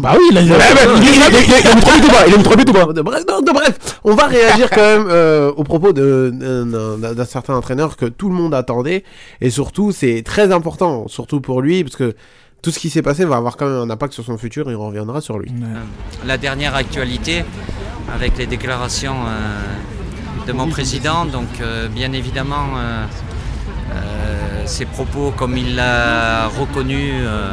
Bah 0.00 0.14
oui, 0.18 0.24
il 0.32 0.38
a 0.38 0.40
il, 0.40 0.46
il, 0.48 0.52
il, 0.52 0.54
il, 0.54 1.60
il 1.60 1.66
aime 1.70 1.80
trop 1.80 2.00
tout 2.00 2.08
bas, 2.08 2.26
il 2.26 2.34
aime 2.34 2.42
trop 2.42 2.54
tout 2.56 2.72
bas. 2.72 2.92
De 2.92 3.02
bref, 3.02 3.22
non, 3.28 3.40
de 3.40 3.52
bref, 3.52 4.00
on 4.04 4.14
va 4.16 4.26
réagir 4.26 4.68
quand 4.68 4.80
même 4.80 5.06
euh, 5.08 5.52
au 5.56 5.62
propos 5.62 5.92
de- 5.92 6.32
d'un 7.14 7.24
certain 7.24 7.54
entraîneur 7.54 7.96
que 7.96 8.06
tout 8.06 8.28
le 8.28 8.34
monde 8.34 8.52
attendait. 8.52 9.04
Et 9.40 9.50
surtout, 9.50 9.92
c'est 9.92 10.22
très 10.24 10.52
important, 10.52 11.06
surtout 11.06 11.40
pour 11.40 11.62
lui, 11.62 11.84
parce 11.84 11.96
que 11.96 12.14
tout 12.62 12.70
ce 12.72 12.78
qui 12.80 12.90
s'est 12.90 13.02
passé 13.02 13.24
va 13.24 13.36
avoir 13.36 13.56
quand 13.56 13.66
même 13.66 13.78
un 13.78 13.90
impact 13.90 14.12
sur 14.14 14.24
son 14.24 14.36
futur 14.36 14.68
et 14.70 14.74
on 14.74 14.86
reviendra 14.88 15.20
sur 15.20 15.38
lui. 15.38 15.52
la 16.26 16.36
dernière 16.38 16.74
actualité 16.74 17.44
avec 18.12 18.36
les 18.38 18.46
déclarations 18.46 19.16
euh, 19.26 20.46
de 20.46 20.52
mon 20.52 20.66
président. 20.68 21.24
Donc, 21.26 21.48
euh, 21.60 21.88
bien 21.88 22.12
évidemment, 22.12 22.66
euh, 22.76 23.04
euh, 23.04 23.06
ses 24.66 24.86
propos, 24.86 25.32
comme 25.36 25.56
il 25.56 25.74
l'a 25.76 26.48
reconnu 26.48 27.12
euh, 27.12 27.50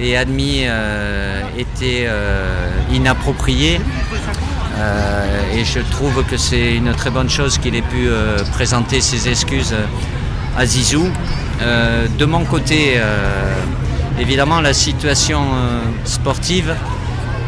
et 0.00 0.16
admis, 0.16 0.62
euh, 0.64 1.42
étaient 1.56 2.06
euh, 2.06 2.68
inappropriés. 2.92 3.80
Euh, 4.76 5.56
et 5.56 5.64
je 5.64 5.80
trouve 5.90 6.24
que 6.24 6.36
c'est 6.36 6.74
une 6.74 6.92
très 6.92 7.10
bonne 7.10 7.28
chose 7.28 7.58
qu'il 7.58 7.74
ait 7.74 7.82
pu 7.82 8.08
euh, 8.08 8.38
présenter 8.52 9.00
ses 9.00 9.28
excuses 9.28 9.72
euh, 9.72 10.60
à 10.60 10.66
Zizou. 10.66 11.08
Euh, 11.62 12.06
de 12.16 12.24
mon 12.24 12.44
côté, 12.44 12.94
euh, 12.96 13.54
évidemment, 14.20 14.60
la 14.60 14.72
situation 14.72 15.40
euh, 15.42 15.80
sportive 16.04 16.74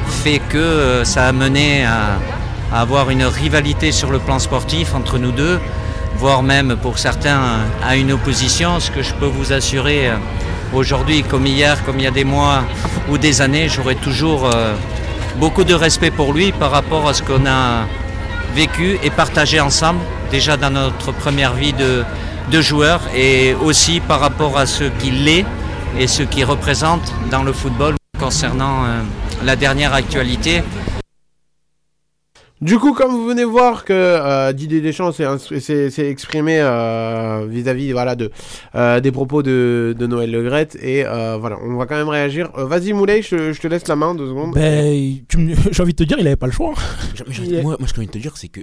fait 0.08 0.40
que 0.48 0.58
euh, 0.58 1.04
ça 1.04 1.28
a 1.28 1.32
mené 1.32 1.84
à 1.84 2.18
avoir 2.72 3.10
une 3.10 3.24
rivalité 3.24 3.92
sur 3.92 4.10
le 4.10 4.18
plan 4.18 4.38
sportif 4.38 4.94
entre 4.94 5.18
nous 5.18 5.32
deux, 5.32 5.58
voire 6.20 6.42
même 6.42 6.76
pour 6.76 6.98
certains 6.98 7.40
euh, 7.40 7.64
à 7.83 7.96
une 7.96 8.12
opposition. 8.12 8.78
Ce 8.78 8.90
que 8.90 9.02
je 9.02 9.14
peux 9.14 9.26
vous 9.26 9.54
assurer 9.54 10.11
euh, 10.11 10.16
aujourd'hui, 10.74 11.22
comme 11.22 11.46
hier, 11.46 11.83
comme 11.85 11.98
il 11.98 12.04
y 12.04 12.06
a 12.06 12.11
des 12.11 12.24
mois 12.24 12.62
ou 13.09 13.16
des 13.16 13.40
années, 13.40 13.70
j'aurai 13.70 13.94
toujours 13.94 14.44
euh, 14.44 14.74
beaucoup 15.37 15.64
de 15.64 15.72
respect 15.72 16.11
pour 16.11 16.35
lui 16.35 16.52
par 16.52 16.72
rapport 16.72 17.09
à 17.09 17.14
ce 17.14 17.22
qu'on 17.22 17.46
a 17.46 17.87
vécu 18.54 18.98
et 19.02 19.09
partagé 19.09 19.61
ensemble, 19.61 20.00
déjà 20.30 20.59
dans 20.59 20.70
notre 20.70 21.11
première 21.12 21.54
vie 21.54 21.72
de, 21.72 22.04
de 22.52 22.61
joueur 22.61 23.00
et 23.16 23.54
aussi 23.54 24.00
par 24.00 24.20
rapport 24.20 24.59
à 24.59 24.66
ce 24.66 24.85
qu'il 24.85 25.26
est 25.26 25.46
et 25.98 26.06
ce 26.06 26.22
qu'il 26.22 26.44
représente 26.44 27.14
dans 27.30 27.42
le 27.42 27.54
football 27.54 27.94
concernant 28.18 28.85
la 29.44 29.56
dernière 29.56 29.94
actualité. 29.94 30.62
Du 32.60 32.78
coup, 32.78 32.92
comme 32.92 33.10
vous 33.12 33.24
venez 33.26 33.44
voir 33.44 33.86
que 33.86 33.92
euh, 33.94 34.52
Didier 34.52 34.82
Deschamps 34.82 35.12
s'est 35.12 35.24
ins- 35.24 35.38
s'est 35.38 35.88
s'est 35.88 36.10
exprimé 36.10 36.58
euh, 36.60 37.46
vis-à-vis 37.48 37.92
voilà, 37.92 38.14
de, 38.16 38.30
euh, 38.74 39.00
des 39.00 39.10
propos 39.10 39.42
de, 39.42 39.96
de 39.98 40.06
Noël 40.06 40.30
Legrette, 40.30 40.76
et 40.82 41.06
euh, 41.06 41.38
voilà, 41.40 41.56
on 41.62 41.76
va 41.76 41.86
quand 41.86 41.96
même 41.96 42.10
réagir. 42.10 42.50
Euh, 42.58 42.66
Vas-y 42.66 42.92
Moulay, 42.92 43.22
je, 43.22 43.54
je 43.54 43.60
te 43.62 43.66
laisse 43.66 43.88
la 43.88 43.96
main 43.96 44.14
deux 44.14 44.26
secondes. 44.28 44.52
Ben, 44.54 45.16
tu 45.26 45.38
me- 45.38 45.54
j'ai 45.72 45.82
envie 45.82 45.92
de 45.92 45.96
te 45.96 46.04
dire, 46.04 46.18
il 46.20 46.26
avait 46.26 46.36
pas 46.36 46.46
le 46.46 46.52
choix. 46.52 46.74
est- 47.16 47.62
Moi, 47.62 47.76
moi, 47.78 47.88
ce 47.88 47.94
que 47.94 47.96
j'ai 47.96 48.00
envie 48.00 48.06
de 48.08 48.12
te 48.12 48.18
dire, 48.18 48.36
c'est 48.36 48.48
que 48.48 48.60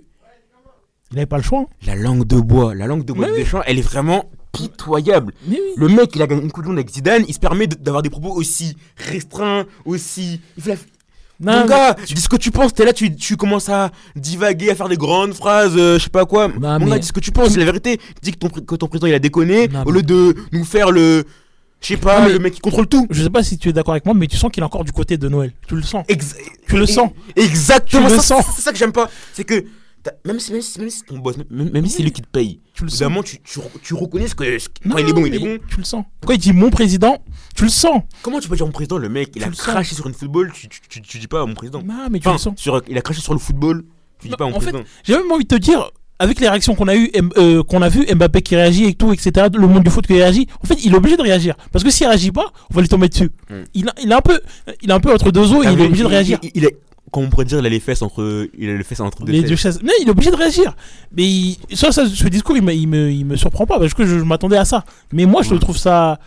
Il 1.12 1.17
avait 1.17 1.25
pas 1.25 1.38
le 1.38 1.43
choix. 1.43 1.65
la 1.88 1.95
langue 1.95 2.27
de 2.27 2.39
bois, 2.39 2.75
la 2.75 2.86
langue 2.86 3.03
de 3.03 3.13
bois 3.13 3.25
Mais 3.25 3.31
de 3.31 3.38
oui. 3.38 3.43
Deschamps, 3.45 3.62
elle 3.65 3.79
est 3.79 3.81
vraiment 3.81 4.29
pitoyable. 4.51 5.33
Mais 5.47 5.55
oui. 5.55 5.71
Le 5.75 5.88
mec, 5.88 6.12
il 6.15 6.21
a 6.21 6.27
gagné 6.27 6.43
une 6.43 6.51
Coupe 6.51 6.67
avec 6.67 6.88
Zidane, 6.91 7.23
il 7.27 7.33
se 7.33 7.39
permet 7.39 7.65
d'avoir 7.65 8.03
des 8.03 8.12
propos 8.12 8.29
aussi 8.36 8.75
restreints, 8.97 9.65
aussi. 9.86 10.39
Il 10.57 10.62
fait 10.63 10.69
la... 10.71 10.75
Non, 11.39 11.60
Mon 11.60 11.65
gars, 11.67 11.95
dis 12.06 12.19
ce 12.19 12.28
que 12.30 12.36
tu 12.36 12.50
penses, 12.52 12.73
t'es 12.73 12.84
là, 12.84 12.93
tu, 12.93 13.15
tu 13.15 13.38
commences 13.38 13.69
à 13.69 13.91
divaguer, 14.15 14.71
à 14.71 14.76
faire 14.76 14.89
des 14.89 14.97
grandes 14.97 15.34
phrases, 15.34 15.73
euh, 15.78 16.00
je 16.00 16.04
sais 16.06 16.10
pas 16.10 16.26
quoi. 16.26 16.47
Non, 16.47 16.80
Mon 16.80 16.86
mais- 16.86 16.91
gars, 16.91 17.00
dis 17.00 17.08
ce 17.08 17.13
que 17.13 17.19
tu 17.19 17.32
penses, 17.32 17.50
c'est 17.50 17.60
la 17.60 17.65
vérité. 17.65 18.00
Dis 18.23 18.32
que 18.32 18.38
ton, 18.38 18.47
pr- 18.47 18.65
que 18.65 18.76
ton 18.76 18.88
président 18.88 19.08
il 19.08 19.13
a 19.13 19.19
déconné, 19.19 19.67
Non, 19.67 19.84
au 19.84 19.91
mais- 19.91 20.00
lieu 20.00 20.04
de 20.04 20.36
nous 20.52 20.65
faire 20.65 20.89
le. 20.91 21.26
Je 21.80 21.89
sais 21.89 21.97
pas, 21.97 22.28
le 22.28 22.39
mec 22.39 22.56
qui 22.56 22.60
contrôle 22.60 22.88
tout. 22.88 23.06
Je 23.12 23.21
sais 23.21 23.30
pas 23.30 23.43
si 23.43 23.60
tu 23.60 23.69
es 23.69 23.73
d'accord 23.73 23.93
avec 23.93 24.04
moi, 24.04 24.15
mais 24.15 24.26
tu 24.26 24.36
sens 24.36 24.52
qu'il 24.52 24.63
est 24.63 24.65
encore 24.65 24.84
du 24.84 24.91
côté 24.91 25.15
de 25.17 25.30
Noël. 25.30 25.54
Tu 25.67 25.76
le 25.76 25.84
sens. 25.84 26.04
Ex- 26.08 26.36
Tu 26.67 26.76
le 26.76 26.88
sens. 26.88 27.12
Exactement, 27.36 28.08
Tu 28.08 28.13
le 28.15 28.19
ça, 28.19 28.23
sens. 28.41 28.45
C'est 28.56 28.63
ça 28.63 28.71
que 28.71 28.78
j'aime 28.80 28.91
pas. 28.91 29.08
C'est 29.34 29.43
que 29.43 29.63
même 30.26 30.39
si, 30.39 30.52
même 30.52 30.62
si, 30.62 30.80
même 30.80 30.89
si 30.89 31.00
c'est 31.00 31.06
ton 31.06 31.17
boss, 31.20 31.36
même, 31.50 31.70
même 31.72 31.86
si 31.86 31.91
c'est 31.98 32.04
lui 32.04 32.12
qui 32.12 32.22
te 32.22 32.28
paye, 32.28 32.60
Tu 32.74 32.84
le 32.84 32.89
sens. 32.89 33.02
évidemment, 33.02 33.24
tu, 33.24 33.39
tu, 33.41 33.60
tu 33.84 33.93
reconnais 33.93 34.28
ce 34.28 34.36
que. 34.36 34.43
Non, 34.86 34.98
il 34.98 35.08
est 35.10 35.13
bon, 35.13 35.26
il 35.26 35.36
est 35.36 35.39
bon. 35.39 35.58
Tu 35.70 35.78
le 35.78 35.84
sens. 35.84 36.06
Quand 36.26 36.34
il 36.34 36.39
dit 36.39 36.54
mon 36.54 36.70
président, 36.70 37.17
tu 37.56 37.63
le 37.63 37.70
sens. 37.70 38.02
Comment 38.22 38.39
tu 38.39 38.48
peux 38.50 38.56
dire 38.56 38.65
mon 38.65 38.72
président, 38.72 38.98
le 38.98 39.10
mec, 39.10 39.30
il 39.36 39.41
Tu 39.41 39.48
a 39.48 39.52
sens. 39.52 39.62
craché 39.62 39.96
sur 39.96 40.08
une 40.08 40.13
football, 40.13 40.52
tu, 40.54 40.67
tu, 41.02 41.17
dis 41.20 41.28
pas 41.28 41.46
mon 41.46 41.54
président. 41.56 41.82
Non, 41.84 42.08
mais 42.12 42.20
tu 42.20 42.28
Enfin, 42.28 42.34
le 42.38 42.39
sens. 42.39 42.54
sur, 42.60 42.82
il 42.88 42.98
a 42.98 43.02
craché 43.02 43.22
sur 43.22 43.34
le 43.34 43.39
football, 43.39 43.84
tu 44.20 44.28
dis 44.30 44.36
pas 44.36 44.46
mon 44.46 44.56
en 44.56 44.60
président. 44.60 44.82
J'ai 45.04 45.13
même 45.17 45.32
envie 45.32 45.43
de 45.46 45.56
te 45.56 45.60
dire, 45.62 45.89
avec 46.20 46.39
les 46.39 46.50
réactions 46.50 46.74
qu'on 46.74 46.88
a 46.88 46.96
eu, 46.96 47.12
qu'on 47.67 47.82
a 47.84 47.89
vu, 47.89 48.06
Mbappé 48.13 48.41
qui 48.41 48.56
réagit 48.56 48.86
et 48.86 48.93
tout, 48.96 49.13
etc., 49.13 49.48
le 49.54 49.67
monde 49.67 49.84
du 49.84 49.89
foot 49.91 50.08
qui 50.08 50.13
réagit, 50.13 50.48
en 50.63 50.67
fait, 50.67 50.84
il 50.84 50.91
est 50.93 50.98
obligé 50.98 51.15
de 51.15 51.22
réagir. 51.22 51.56
Parce 51.72 51.84
que 51.84 51.91
s'il 51.91 52.08
réagit 52.08 52.32
pas, 52.32 52.52
on 52.72 52.76
va 52.76 52.82
lui 52.82 52.88
tomber 52.89 53.08
dessus. 53.10 53.30
Hmm. 53.50 53.63
Il, 53.76 53.88
a, 53.89 53.93
il, 54.02 54.12
est 54.12 54.15
un 54.15 54.22
peu, 54.22 54.39
il 54.82 54.89
est 54.89 54.93
un 54.93 55.00
peu 55.00 55.13
entre 55.13 55.32
deux 55.32 55.54
eaux 55.54 55.62
et 55.63 55.67
Ah, 55.67 55.72
il 55.74 55.80
est 55.82 55.86
obligé 55.86 56.04
de 56.04 56.08
réagir. 56.10 56.39
Il, 56.41 56.52
il 56.56 56.65
est, 56.65 56.78
comme 57.12 57.24
on 57.26 57.30
pourrait 57.30 57.46
dire, 57.46 57.60
il 57.60 57.65
a 57.65 57.70
les 57.70 57.80
fesses 57.80 58.02
entre, 58.02 58.50
il 58.58 58.70
a 58.70 58.76
les 58.78 58.84
fesses 58.84 59.00
entre 59.00 59.24
deux 59.24 59.32
Les 59.32 59.41
fesses. 59.41 59.50
deux 59.50 59.56
chaises. 59.56 59.80
Mais 59.84 59.91
il 60.02 60.08
est 60.08 60.12
obligé 60.12 60.30
de 60.32 60.36
réagir. 60.36 60.76
Mais 61.15 61.24
il- 61.24 61.58
ça, 61.74 61.91
ça, 61.91 62.06
ce 62.08 62.28
discours, 62.28 62.58
il 62.58 62.63
me, 62.63 62.74
il, 62.74 62.88
me, 62.88 63.10
il 63.12 63.26
me 63.26 63.36
surprend 63.36 63.65
pas 63.65 63.80
parce 63.80 63.93
que 63.93 64.06
je, 64.06 64.20
je 64.20 64.24
m'attendais 64.24 64.58
à 64.58 64.65
ça. 64.65 64.84
Mais 65.13 65.26
moi, 65.26 65.41
je 65.43 65.56
trouve 65.56 65.78
ça, 65.78 66.20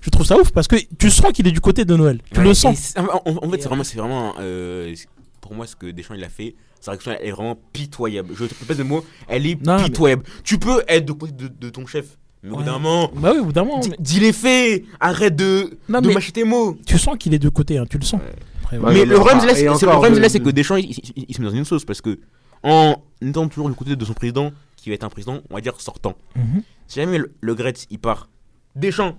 je 0.00 0.10
trouve 0.10 0.24
ça 0.26 0.36
ouf 0.38 0.50
parce 0.52 0.68
que 0.68 0.76
tu 0.98 1.10
sens 1.10 1.32
qu'il 1.32 1.46
est 1.48 1.52
du 1.52 1.60
côté 1.60 1.84
de 1.84 1.96
Noël. 1.96 2.20
Tu 2.32 2.38
Ouais, 2.38 2.44
le 2.46 2.54
sens. 2.54 2.94
En, 2.96 3.50
fait, 3.50 3.60
c'est 3.60 3.68
vraiment, 3.68 3.84
c'est 3.84 3.98
vraiment, 3.98 4.34
euh, 4.40 4.94
pour 5.40 5.54
moi, 5.54 5.66
ce 5.66 5.74
que 5.76 5.86
Deschamps 5.90 6.14
il 6.14 6.22
a 6.24 6.28
fait, 6.28 6.54
sa 6.80 6.92
réaction 6.92 7.12
elle 7.20 7.28
est 7.28 7.32
vraiment 7.32 7.58
pitoyable. 7.72 8.34
Je 8.38 8.44
te 8.44 8.54
pas 8.64 8.74
de 8.74 8.82
mots, 8.84 9.04
elle 9.26 9.44
est 9.46 9.60
Non, 9.66 9.78
mais- 9.78 9.84
pitoyable. 9.84 10.22
Tu 10.44 10.58
peux 10.58 10.82
être 10.86 11.04
de 11.04 11.12
côté 11.12 11.32
de, 11.32 11.48
de 11.48 11.70
ton 11.70 11.84
chef, 11.86 12.16
mais 12.44 12.52
au 12.52 12.58
bout 12.58 12.62
d'un 12.62 12.78
moment, 12.78 13.10
Bah 13.16 13.32
oui, 13.34 13.40
au 13.40 13.46
bout 13.46 13.52
d'un 13.52 13.64
moment, 13.64 13.80
dis, 13.80 13.90
mais 13.90 13.96
dis 13.98 14.20
les 14.20 14.32
faits, 14.32 14.84
arrête 15.00 15.34
de, 15.34 15.76
Non, 15.88 16.00
de 16.00 16.12
mâcher 16.12 16.30
tes 16.30 16.44
mots. 16.44 16.78
tu 16.86 16.96
sens 16.96 17.16
qu'il 17.18 17.34
est 17.34 17.40
de 17.40 17.48
côté, 17.48 17.78
hein, 17.78 17.84
tu 17.90 17.98
le 17.98 18.04
sens. 18.04 18.20
Après, 18.68 18.76
Ouais, 18.76 18.80
voilà. 18.82 18.98
mais 18.98 19.04
le 19.06 19.14
problème, 19.16 19.40
c'est 19.40 20.38
le 20.38 20.44
que 20.44 20.50
Deschamps, 20.50 20.76
il, 20.76 20.90
il- 20.90 21.24
il 21.28 21.34
se 21.34 21.40
met 21.40 21.46
dans 21.48 21.54
une 21.54 21.64
sauce 21.64 21.84
parce 21.86 22.02
que 22.02 22.18
en 22.62 22.96
étant 23.22 23.48
toujours 23.48 23.70
du 23.70 23.74
côté 23.74 23.96
de 23.96 24.04
son 24.04 24.12
président, 24.12 24.52
qui 24.76 24.90
va 24.90 24.94
être 24.94 25.04
un 25.04 25.08
président, 25.08 25.38
on 25.50 25.54
va 25.54 25.60
dire 25.62 25.80
sortant. 25.80 26.16
Mhm. 26.36 26.62
Si 26.86 27.00
jamais 27.00 27.16
le, 27.18 27.32
le 27.40 27.54
Gretz, 27.54 27.86
il 27.90 27.98
part, 27.98 28.28
Deschamps, 28.76 29.16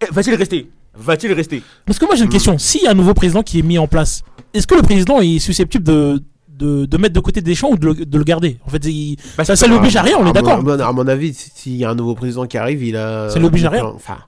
eh, 0.00 0.06
va-t-il 0.10 0.34
rester? 0.36 0.70
Va-t-il 0.94 1.32
rester? 1.32 1.62
Parce 1.84 1.98
que 1.98 2.06
moi 2.06 2.14
j'ai 2.14 2.22
Hmm. 2.22 2.24
une 2.26 2.30
question. 2.32 2.58
S'il 2.58 2.82
y 2.82 2.86
a 2.86 2.90
un 2.92 2.94
nouveau 2.94 3.12
président 3.14 3.42
qui 3.42 3.58
est 3.58 3.62
mis 3.62 3.78
en 3.78 3.86
place, 3.86 4.22
est-ce 4.54 4.66
que 4.66 4.74
le 4.74 4.82
président 4.82 5.20
est 5.20 5.38
susceptible 5.38 5.84
de, 5.84 6.22
de, 6.48 6.86
de 6.86 6.96
mettre 6.96 7.12
de 7.14 7.20
côté 7.20 7.42
Deschamps 7.42 7.70
ou 7.72 7.76
de 7.76 7.86
le, 7.88 7.94
de 8.06 8.18
le 8.18 8.24
garder? 8.24 8.58
En 8.66 8.70
fait, 8.70 8.84
il- 8.86 9.16
Bah, 9.36 9.44
ça, 9.44 9.54
ça 9.56 9.66
l'oblige 9.66 9.96
à 9.96 10.02
rien, 10.02 10.16
on 10.18 10.26
est 10.26 10.32
d'accord. 10.32 10.52
À 10.70 10.92
mon 10.92 11.06
avis, 11.06 11.34
si- 11.34 11.50
s'il 11.54 11.76
y 11.76 11.84
a 11.84 11.90
un 11.90 11.94
nouveau 11.94 12.14
président 12.14 12.46
qui 12.46 12.56
arrive, 12.56 12.82
il 12.82 12.96
a. 12.96 13.28
Ça 13.28 13.38
l'oblige 13.38 13.64
à 13.66 13.70
rien. 13.70 13.84
Enfin, 13.84 14.18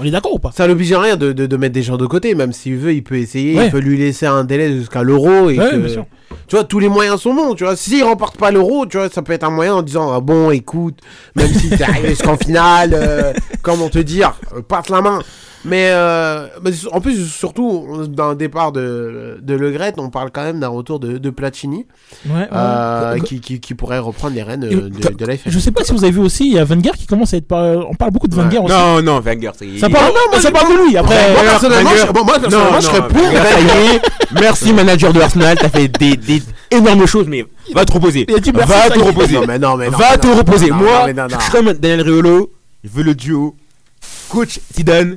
On 0.00 0.04
est 0.04 0.10
d'accord 0.10 0.34
ou 0.34 0.38
pas? 0.38 0.52
Ça 0.54 0.66
l'oblige 0.66 0.92
à 0.92 1.00
rien 1.00 1.16
de, 1.16 1.32
de, 1.32 1.46
de 1.46 1.56
mettre 1.56 1.72
des 1.74 1.82
gens 1.82 1.96
de 1.96 2.06
côté, 2.06 2.34
même 2.34 2.52
s'il 2.52 2.76
veut, 2.76 2.92
il 2.94 3.02
peut 3.02 3.16
essayer, 3.16 3.56
Ouais. 3.56 3.66
il 3.66 3.70
peut 3.70 3.80
lui 3.80 3.98
laisser 3.98 4.26
un 4.26 4.44
délai 4.44 4.72
jusqu'à 4.76 5.02
l'euro. 5.02 5.50
et 5.50 5.58
Ouais, 5.58 5.70
que- 5.70 5.76
bien 5.76 5.88
sûr. 5.92 6.06
Tu 6.46 6.56
vois, 6.56 6.64
tous 6.64 6.78
les 6.78 6.88
moyens 6.88 7.20
sont 7.20 7.34
bons, 7.34 7.54
tu 7.54 7.64
vois. 7.64 7.74
S'il 7.76 8.04
remporte 8.04 8.36
pas 8.36 8.50
l'euro, 8.50 8.86
tu 8.86 8.96
vois, 8.96 9.08
ça 9.10 9.22
peut 9.22 9.32
être 9.32 9.44
un 9.44 9.50
moyen 9.50 9.74
en 9.74 9.82
disant, 9.82 10.12
ah 10.14 10.20
bon, 10.20 10.50
écoute, 10.50 11.00
même 11.34 11.48
si 11.52 11.68
t'es 11.70 11.82
arrivé 11.82 12.10
jusqu'en 12.10 12.36
finale, 12.36 12.90
euh, 12.94 13.32
comment 13.62 13.88
te 13.88 13.98
dire, 13.98 14.34
euh, 14.56 14.62
passe 14.62 14.88
la 14.88 15.00
main. 15.02 15.18
Mais, 15.68 15.90
euh, 15.92 16.46
mais 16.62 16.70
en 16.92 17.00
plus, 17.00 17.26
surtout, 17.28 18.06
d'un 18.08 18.34
départ 18.34 18.72
de, 18.72 19.38
de 19.42 19.54
Le 19.54 19.70
Gret, 19.70 19.94
on 19.98 20.10
parle 20.10 20.30
quand 20.30 20.42
même 20.42 20.60
d'un 20.60 20.68
retour 20.68 20.98
de, 21.00 21.18
de 21.18 21.30
Platini. 21.30 21.86
Ouais, 22.28 22.48
euh, 22.52 23.14
ouais. 23.14 23.20
qui, 23.20 23.40
qui, 23.40 23.60
qui 23.60 23.74
pourrait 23.74 23.98
reprendre 23.98 24.34
les 24.34 24.42
rênes 24.42 24.60
de, 24.60 24.88
de 24.88 25.26
la. 25.26 25.34
Je 25.46 25.58
sais 25.58 25.70
pas 25.70 25.84
si 25.84 25.92
vous 25.92 26.02
avez 26.04 26.12
vu 26.12 26.20
aussi, 26.20 26.46
il 26.46 26.54
y 26.54 26.58
a 26.58 26.64
Wenger 26.64 26.92
qui 26.96 27.06
commence 27.06 27.34
à 27.34 27.36
être. 27.36 27.46
par- 27.48 27.64
On 27.88 27.94
parle 27.94 28.10
beaucoup 28.12 28.28
de 28.28 28.34
Wenger 28.34 28.58
aussi. 28.58 28.74
Non, 28.74 29.02
non, 29.02 29.20
Wenger, 29.20 29.50
c'est. 29.58 29.78
Ça 29.78 29.88
parle, 29.88 30.12
non, 30.32 30.40
ça 30.40 30.50
parle 30.50 30.72
de 30.72 30.84
lui. 30.88 30.96
Après, 30.96 31.32
Moi, 31.32 31.42
personnellement, 31.42 31.90
Wenger. 31.90 32.04
je- 32.08 32.12
bon, 32.12 32.24
moi, 32.24 32.38
personnellement, 32.38 32.72
non, 32.72 32.80
je 32.80 32.86
serais 32.86 33.08
pour. 33.08 34.40
Merci, 34.40 34.72
manager 34.72 35.12
de 35.12 35.20
Arsenal. 35.20 35.56
T'as 35.58 35.68
fait 35.68 35.88
des, 35.88 36.16
des 36.16 36.42
énormes 36.70 37.06
choses, 37.06 37.26
mais 37.28 37.44
va 37.74 37.84
te 37.84 37.92
reposer. 37.92 38.26
Va 38.28 38.40
te 38.90 38.98
reposer. 38.98 39.34
Non, 39.36 39.44
mais 39.46 39.58
non, 39.58 39.76
mais 39.76 39.90
non, 39.90 39.98
Va 39.98 40.16
te 40.18 40.26
reposer. 40.26 40.70
Moi, 40.70 41.06
je 41.08 41.40
suis 41.42 41.52
comme 41.52 41.72
Daniel 41.72 42.02
Riolo. 42.02 42.52
Je 42.84 42.90
veux 42.90 43.02
le 43.02 43.14
duo. 43.14 43.56
Coach 44.28 44.60
Zidane. 44.74 45.14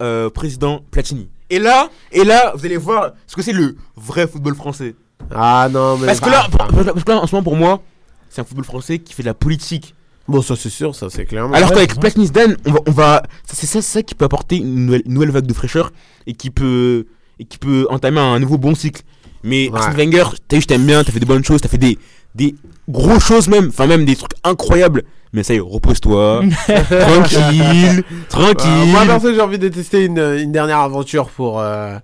Euh, 0.00 0.30
président 0.30 0.80
Platini. 0.90 1.28
Et 1.50 1.58
là, 1.58 1.88
et 2.12 2.24
là, 2.24 2.52
vous 2.54 2.64
allez 2.64 2.76
voir 2.76 3.12
ce 3.26 3.34
que 3.36 3.42
c'est 3.42 3.52
le 3.52 3.76
vrai 3.96 4.26
football 4.26 4.54
français. 4.54 4.94
Ah 5.34 5.68
non, 5.70 5.98
mais. 5.98 6.06
Parce 6.06 6.20
que 6.20 6.30
là, 6.30 6.46
parce 6.50 7.04
que 7.04 7.10
là, 7.10 7.18
en 7.18 7.26
ce 7.26 7.34
moment, 7.34 7.42
pour 7.44 7.56
moi, 7.56 7.82
c'est 8.28 8.40
un 8.40 8.44
football 8.44 8.64
français 8.64 8.98
qui 8.98 9.12
fait 9.14 9.22
de 9.22 9.28
la 9.28 9.34
politique. 9.34 9.94
Bon, 10.28 10.42
ça 10.42 10.54
c'est 10.54 10.70
sûr, 10.70 10.94
ça 10.94 11.08
c'est 11.10 11.24
clairement. 11.24 11.54
Alors 11.54 11.72
qu'avec 11.72 11.98
Platini 11.98 12.26
Zidane, 12.26 12.56
on 12.64 12.72
va, 12.72 12.78
on 12.86 12.90
va 12.92 13.22
c'est 13.44 13.66
ça, 13.66 13.82
c'est 13.82 13.98
ça 13.98 14.02
qui 14.04 14.14
peut 14.14 14.24
apporter 14.24 14.58
une 14.58 14.86
nouvelle, 14.86 15.02
une 15.04 15.14
nouvelle 15.14 15.32
vague 15.32 15.46
de 15.46 15.52
fraîcheur 15.52 15.90
et 16.28 16.34
qui 16.34 16.50
peut 16.50 17.06
et 17.40 17.44
qui 17.44 17.58
peut 17.58 17.86
entamer 17.90 18.20
un 18.20 18.38
nouveau 18.38 18.56
bon 18.56 18.76
cycle. 18.76 19.02
Mais 19.42 19.68
Ouais. 19.70 19.78
Arsène 19.78 19.96
Wenger, 19.96 20.24
t'as 20.46 20.56
vu, 20.56 20.62
je 20.62 20.66
t'aime 20.68 20.86
bien, 20.86 21.02
t'as 21.02 21.10
fait 21.10 21.18
des 21.18 21.26
bonnes 21.26 21.44
choses, 21.44 21.60
t'as 21.60 21.68
fait 21.68 21.78
des 21.78 21.98
des 22.36 22.54
grosses 22.88 23.24
choses 23.24 23.48
même, 23.48 23.68
enfin 23.68 23.88
même 23.88 24.04
des 24.04 24.14
trucs 24.14 24.34
incroyables. 24.44 25.02
Mais 25.32 25.42
ça 25.44 25.54
y 25.54 25.58
est, 25.58 25.60
repose-toi, 25.60 26.42
tranquille, 26.66 28.02
tranquille. 28.28 28.70
Euh, 28.70 28.86
moi, 28.86 29.04
perso, 29.06 29.32
j'ai 29.32 29.40
envie 29.40 29.58
de 29.58 29.68
tester 29.68 30.04
une, 30.04 30.18
une 30.18 30.52
dernière 30.52 30.78
aventure 30.80 31.28
pour. 31.28 31.60
euh, 31.60 31.96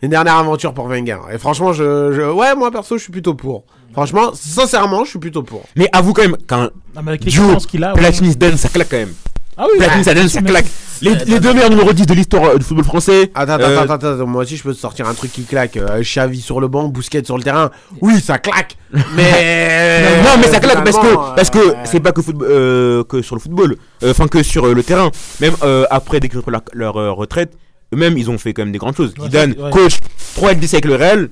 une 0.00 0.10
dernière 0.10 0.36
aventure 0.36 0.72
pour 0.74 0.86
Wenger. 0.86 1.18
Et 1.32 1.38
franchement, 1.38 1.72
je, 1.72 2.12
je- 2.12 2.30
Ouais, 2.32 2.54
moi 2.54 2.70
perso, 2.70 2.96
je 2.96 3.02
suis 3.02 3.10
plutôt 3.12 3.34
pour. 3.34 3.64
Franchement, 3.92 4.30
sincèrement, 4.32 5.02
je 5.04 5.10
suis 5.10 5.18
plutôt 5.18 5.42
pour. 5.42 5.62
Mais 5.74 5.88
avoue 5.92 6.12
quand 6.12 6.22
même 6.22 6.36
qu'un 6.36 6.70
Ah, 6.94 7.00
mais 7.02 7.08
avec 7.12 7.24
duo 7.24 7.56
qu'il 7.56 7.82
a. 7.82 7.94
ouais. 7.94 7.98
Platini 7.98 8.30
Zidane, 8.30 8.56
ça 8.56 8.68
claque 8.68 8.88
quand 8.90 8.96
même. 8.98 9.12
Ah 9.58 9.64
oui, 9.70 9.78
Platini 9.78 10.28
ça 10.28 10.40
mais- 10.40 10.50
claque. 10.50 10.66
Les, 11.00 11.14
les 11.26 11.38
deux 11.38 11.52
meilleurs 11.54 11.70
numéro 11.70 11.92
10 11.92 12.06
de 12.06 12.14
l'histoire 12.14 12.44
euh, 12.44 12.58
du 12.58 12.64
football 12.64 12.84
français. 12.84 13.30
Attends, 13.34 13.52
attends, 13.54 13.64
Euh, 13.64 13.78
attends, 13.82 13.92
attends, 13.94 14.06
attends, 14.14 14.26
moi 14.26 14.42
aussi 14.42 14.56
je 14.56 14.62
peux 14.64 14.74
te 14.74 14.78
sortir 14.80 15.06
un 15.06 15.14
truc 15.14 15.32
qui 15.32 15.44
claque. 15.44 15.76
Euh, 15.76 16.00
Xavi 16.02 16.40
sur 16.40 16.60
le 16.60 16.66
banc, 16.68 16.88
Bousquet 16.88 17.22
sur 17.24 17.36
le 17.36 17.42
terrain. 17.44 17.70
Oui, 18.00 18.20
ça 18.20 18.38
claque. 18.38 18.76
Mais. 19.16 20.22
non, 20.24 20.30
mais 20.40 20.48
ça 20.48 20.58
claque 20.60 20.82
parce 20.84 20.98
que 20.98 21.14
parce 21.36 21.50
que 21.50 21.58
euh, 21.58 21.72
c'est 21.84 22.00
pas 22.00 22.12
que 22.12 22.22
football, 22.22 22.48
euh, 22.50 23.04
que 23.04 23.22
sur 23.22 23.36
le 23.36 23.40
football, 23.40 23.76
Euh, 24.02 24.10
enfin 24.12 24.26
que 24.28 24.42
sur 24.42 24.64
euh, 24.66 24.74
le 24.74 24.82
terrain. 24.82 25.10
Même 25.40 25.54
euh, 25.62 25.84
après 25.90 26.18
dès 26.20 26.28
qu'ils 26.28 26.38
ont 26.38 26.42
pris 26.42 26.52
leur, 26.52 26.62
leur, 26.72 26.96
euh, 26.96 27.12
retraite, 27.12 27.52
eux-mêmes 27.94 28.16
ils 28.18 28.28
ont 28.30 28.38
fait 28.38 28.52
quand 28.52 28.62
même 28.62 28.72
des 28.72 28.78
grandes 28.78 28.96
choses. 28.96 29.12
Ouais, 29.18 29.24
Zidane, 29.26 29.54
ouais. 29.58 29.70
coach, 29.70 29.98
3 30.36 30.52
LDC 30.54 30.74
avec 30.74 30.84
le 30.86 30.94
Real, 30.96 31.28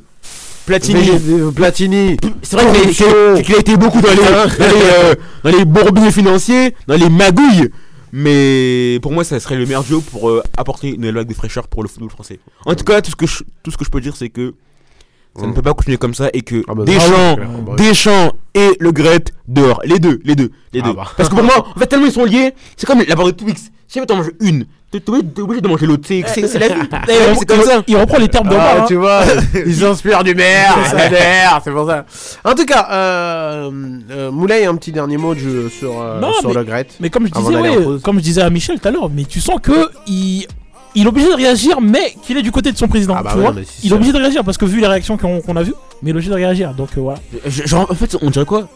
Platini. 0.66 1.10
mais- 1.26 1.32
euh, 1.42 1.50
Platini. 1.50 2.16
C'est 2.42 2.56
vrai 2.56 2.66
qu'il 2.72 2.88
a, 3.06 3.34
qu'il- 3.34 3.42
qu'il 3.44 3.54
a 3.54 3.58
été 3.58 3.76
beaucoup 3.76 4.00
dans 4.00 4.10
les, 4.10 4.16
dans 4.16 4.24
les, 4.24 4.82
euh, 4.92 5.14
dans 5.44 5.50
les 5.50 5.64
bourbiers 5.64 6.10
financiers, 6.12 6.74
dans 6.86 6.96
les 6.96 7.08
magouilles. 7.08 7.70
Mais 8.18 8.98
pour 9.02 9.12
moi, 9.12 9.24
ça 9.24 9.38
serait 9.40 9.56
le 9.56 9.66
meilleur 9.66 9.84
duo 9.84 10.00
pour 10.00 10.30
euh, 10.30 10.42
apporter 10.56 10.94
une 10.94 11.10
vague 11.10 11.28
de 11.28 11.34
fraîcheur 11.34 11.68
pour 11.68 11.82
le 11.82 11.88
football 11.90 12.08
français. 12.08 12.40
En 12.64 12.74
tout 12.74 12.82
cas, 12.84 13.02
tout 13.02 13.10
ce 13.10 13.16
que 13.16 13.26
je, 13.26 13.42
tout 13.62 13.70
ce 13.70 13.76
que 13.76 13.84
je 13.84 13.90
peux 13.90 14.00
dire, 14.00 14.16
c'est 14.16 14.30
que 14.30 14.54
ça 15.38 15.46
ne 15.46 15.52
peut 15.52 15.60
pas 15.60 15.74
continuer 15.74 15.98
comme 15.98 16.14
ça 16.14 16.30
et 16.32 16.40
que 16.40 16.62
Ah 16.66 16.74
bah, 16.74 16.84
Deschamps, 16.84 17.12
ah 17.12 17.34
oui, 17.38 17.60
bah 17.66 17.72
oui. 17.78 17.86
Deschamps 17.88 18.32
et 18.54 18.70
Le 18.80 18.90
Gret 18.90 19.24
dehors. 19.48 19.82
Les 19.84 19.98
deux, 19.98 20.18
les 20.24 20.34
deux, 20.34 20.50
les 20.72 20.80
Ah 20.82 20.86
deux. 20.88 20.92
bah. 20.94 21.12
Parce 21.14 21.28
que 21.28 21.34
pour 21.34 21.44
moi, 21.44 21.68
en 21.76 21.78
fait, 21.78 21.88
tellement 21.88 22.06
ils 22.06 22.12
sont 22.12 22.24
liés, 22.24 22.54
c'est 22.78 22.86
comme 22.86 23.02
la 23.06 23.14
barre 23.14 23.26
de 23.26 23.32
Twix. 23.32 23.70
Si 23.86 23.94
jamais 23.96 24.06
t'en 24.06 24.16
manges 24.16 24.30
une, 24.40 24.64
t'es 25.00 25.40
obligé 25.42 25.60
de 25.60 25.68
manger 25.68 25.86
l'autre. 25.86 26.04
C'est 26.06 26.22
c'est- 26.26 26.46
c'est 26.46 26.58
la 26.58 26.68
vie. 26.68 26.74
Il- 27.08 27.36
C'est 27.38 27.46
comme 27.46 27.62
ça. 27.62 27.82
Il 27.86 27.96
reprend 27.96 28.18
les 28.18 28.28
termes 28.28 28.48
d'Omar. 28.48 28.66
Ah, 28.68 28.80
hein. 28.82 28.84
tu 28.88 28.94
vois, 28.96 29.22
ils 29.66 29.74
s'inspirent 29.76 30.24
du 30.24 30.34
maire, 30.34 30.74
la 30.94 31.08
DR, 31.08 31.60
c'est 31.64 31.70
pour 31.70 31.86
ça. 31.86 32.04
En 32.44 32.54
tout 32.54 32.64
cas, 32.66 32.88
euh, 32.90 33.70
euh, 34.10 34.30
Moulay, 34.30 34.64
un 34.66 34.74
petit 34.76 34.92
dernier 34.92 35.16
mot 35.16 35.34
du- 35.34 35.68
sur, 35.70 36.00
euh, 36.00 36.20
Non, 36.20 36.32
sur 36.40 36.48
mais- 36.48 36.54
le 36.54 36.64
Gret. 36.64 36.86
Mais 37.00 37.10
comme 37.10 37.26
je 37.26 37.32
disais, 37.32 37.56
ouais, 37.56 38.00
comme 38.02 38.18
je 38.18 38.22
disais 38.24 38.42
à 38.42 38.50
Michel 38.50 38.78
tout 38.80 38.88
à 38.88 38.90
l'heure, 38.90 39.10
mais 39.10 39.24
tu 39.24 39.40
sens 39.40 39.58
que 39.62 39.88
il, 40.06 40.46
il 40.94 41.04
est 41.04 41.08
obligé 41.08 41.28
de 41.28 41.34
réagir, 41.34 41.80
mais 41.80 42.14
qu'il 42.22 42.36
est 42.38 42.42
du 42.42 42.52
côté 42.52 42.72
de 42.72 42.76
son 42.78 42.88
président. 42.88 43.14
Ah 43.18 43.22
bah 43.22 43.30
tu 43.32 43.38
ouais, 43.38 43.42
vois 43.44 43.54
c'est 43.64 43.84
il 43.86 43.90
est 43.92 43.94
obligé 43.94 44.12
de 44.12 44.18
réagir 44.18 44.44
parce 44.44 44.56
que 44.58 44.64
vu 44.64 44.80
les 44.80 44.86
réactions 44.86 45.16
qu'on 45.16 45.40
qu'on 45.40 45.56
a 45.56 45.62
vues, 45.62 45.74
mais 46.02 46.10
il 46.10 46.12
est 46.12 46.16
obligé 46.16 46.30
de 46.30 46.34
réagir. 46.36 46.72
Donc 46.74 46.88
euh, 46.96 47.00
voilà. 47.00 47.18
Je- 47.46 47.66
Genre, 47.66 47.86
en 47.90 47.94
fait, 47.94 48.16
on 48.22 48.30
dirait 48.30 48.44
quoi? 48.46 48.68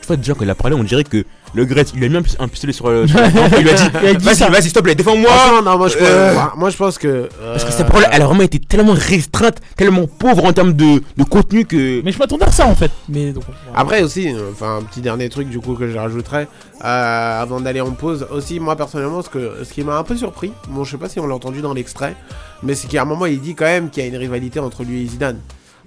Tu 0.00 0.06
vois, 0.06 0.16
déjà, 0.16 0.34
quand 0.34 0.44
il 0.44 0.50
a 0.50 0.54
parlé, 0.54 0.76
on 0.76 0.84
dirait 0.84 1.02
que 1.04 1.24
le 1.54 1.64
Gret, 1.64 1.84
il 1.94 2.04
a 2.04 2.08
mis 2.08 2.16
un, 2.16 2.22
pis- 2.22 2.36
un 2.38 2.48
pistolet 2.48 2.72
sur 2.72 2.90
le. 2.90 3.06
sur 3.06 3.18
le 3.18 3.26
il 3.58 3.62
lui 3.64 3.70
a 3.70 3.74
dit 3.74 3.82
Il 4.02 4.08
a 4.08 4.14
dit 4.14 4.24
ça. 4.34 4.46
Vas-y, 4.48 4.52
vas-y, 4.52 4.62
s'il 4.64 4.72
te 4.72 4.80
plaît, 4.80 4.94
défends-moi 4.94 5.30
Franchement, 5.30 5.62
non, 5.62 5.78
moi 5.78 5.88
je, 5.88 5.94
pense, 5.96 6.06
Euh, 6.06 6.34
moi, 6.34 6.52
moi, 6.56 6.70
je 6.70 6.76
pense 6.76 6.98
que. 6.98 7.28
Parce 7.52 7.64
que 7.64 7.68
euh, 7.70 7.72
cette 7.76 7.86
parole, 7.86 8.06
elle 8.12 8.22
a 8.22 8.26
vraiment 8.26 8.42
été 8.42 8.58
tellement 8.58 8.92
restreinte, 8.94 9.58
tellement 9.76 10.06
pauvre 10.06 10.44
en 10.44 10.52
termes 10.52 10.72
de, 10.74 11.02
de 11.16 11.24
contenu 11.24 11.64
que. 11.64 12.02
Mais 12.02 12.12
je 12.12 12.18
m'attendais 12.18 12.44
à 12.44 12.52
ça 12.52 12.66
en 12.66 12.74
fait. 12.74 12.90
Mais 13.08 13.32
donc, 13.32 13.44
voilà. 13.46 13.78
Après 13.80 14.02
aussi, 14.02 14.28
euh, 14.32 14.50
enfin 14.52 14.78
un 14.78 14.82
petit 14.82 15.00
dernier 15.00 15.28
truc 15.28 15.48
du 15.48 15.58
coup 15.60 15.74
que 15.74 15.88
je 15.88 15.96
rajouterais 15.96 16.48
euh, 16.84 17.42
avant 17.42 17.60
d'aller 17.60 17.80
en 17.80 17.90
pause. 17.92 18.26
Aussi 18.30 18.60
moi 18.60 18.76
personnellement, 18.76 19.22
ce 19.22 19.28
que 19.30 19.64
ce 19.64 19.72
qui 19.72 19.82
m'a 19.82 19.96
un 19.98 20.02
peu 20.04 20.16
surpris, 20.16 20.52
bon 20.68 20.84
je 20.84 20.90
sais 20.92 20.98
pas 20.98 21.08
si 21.08 21.20
on 21.20 21.26
l'a 21.26 21.34
entendu 21.34 21.60
dans 21.62 21.72
l'extrait, 21.74 22.14
mais 22.62 22.74
c'est 22.74 22.88
qu'à 22.88 23.02
un 23.02 23.06
moment 23.06 23.26
il 23.26 23.40
dit 23.40 23.54
quand 23.54 23.64
même 23.64 23.88
qu'il 23.90 24.02
y 24.02 24.06
a 24.06 24.08
une 24.08 24.16
rivalité 24.16 24.60
entre 24.60 24.84
lui 24.84 25.04
et 25.04 25.06
Zidane. 25.06 25.38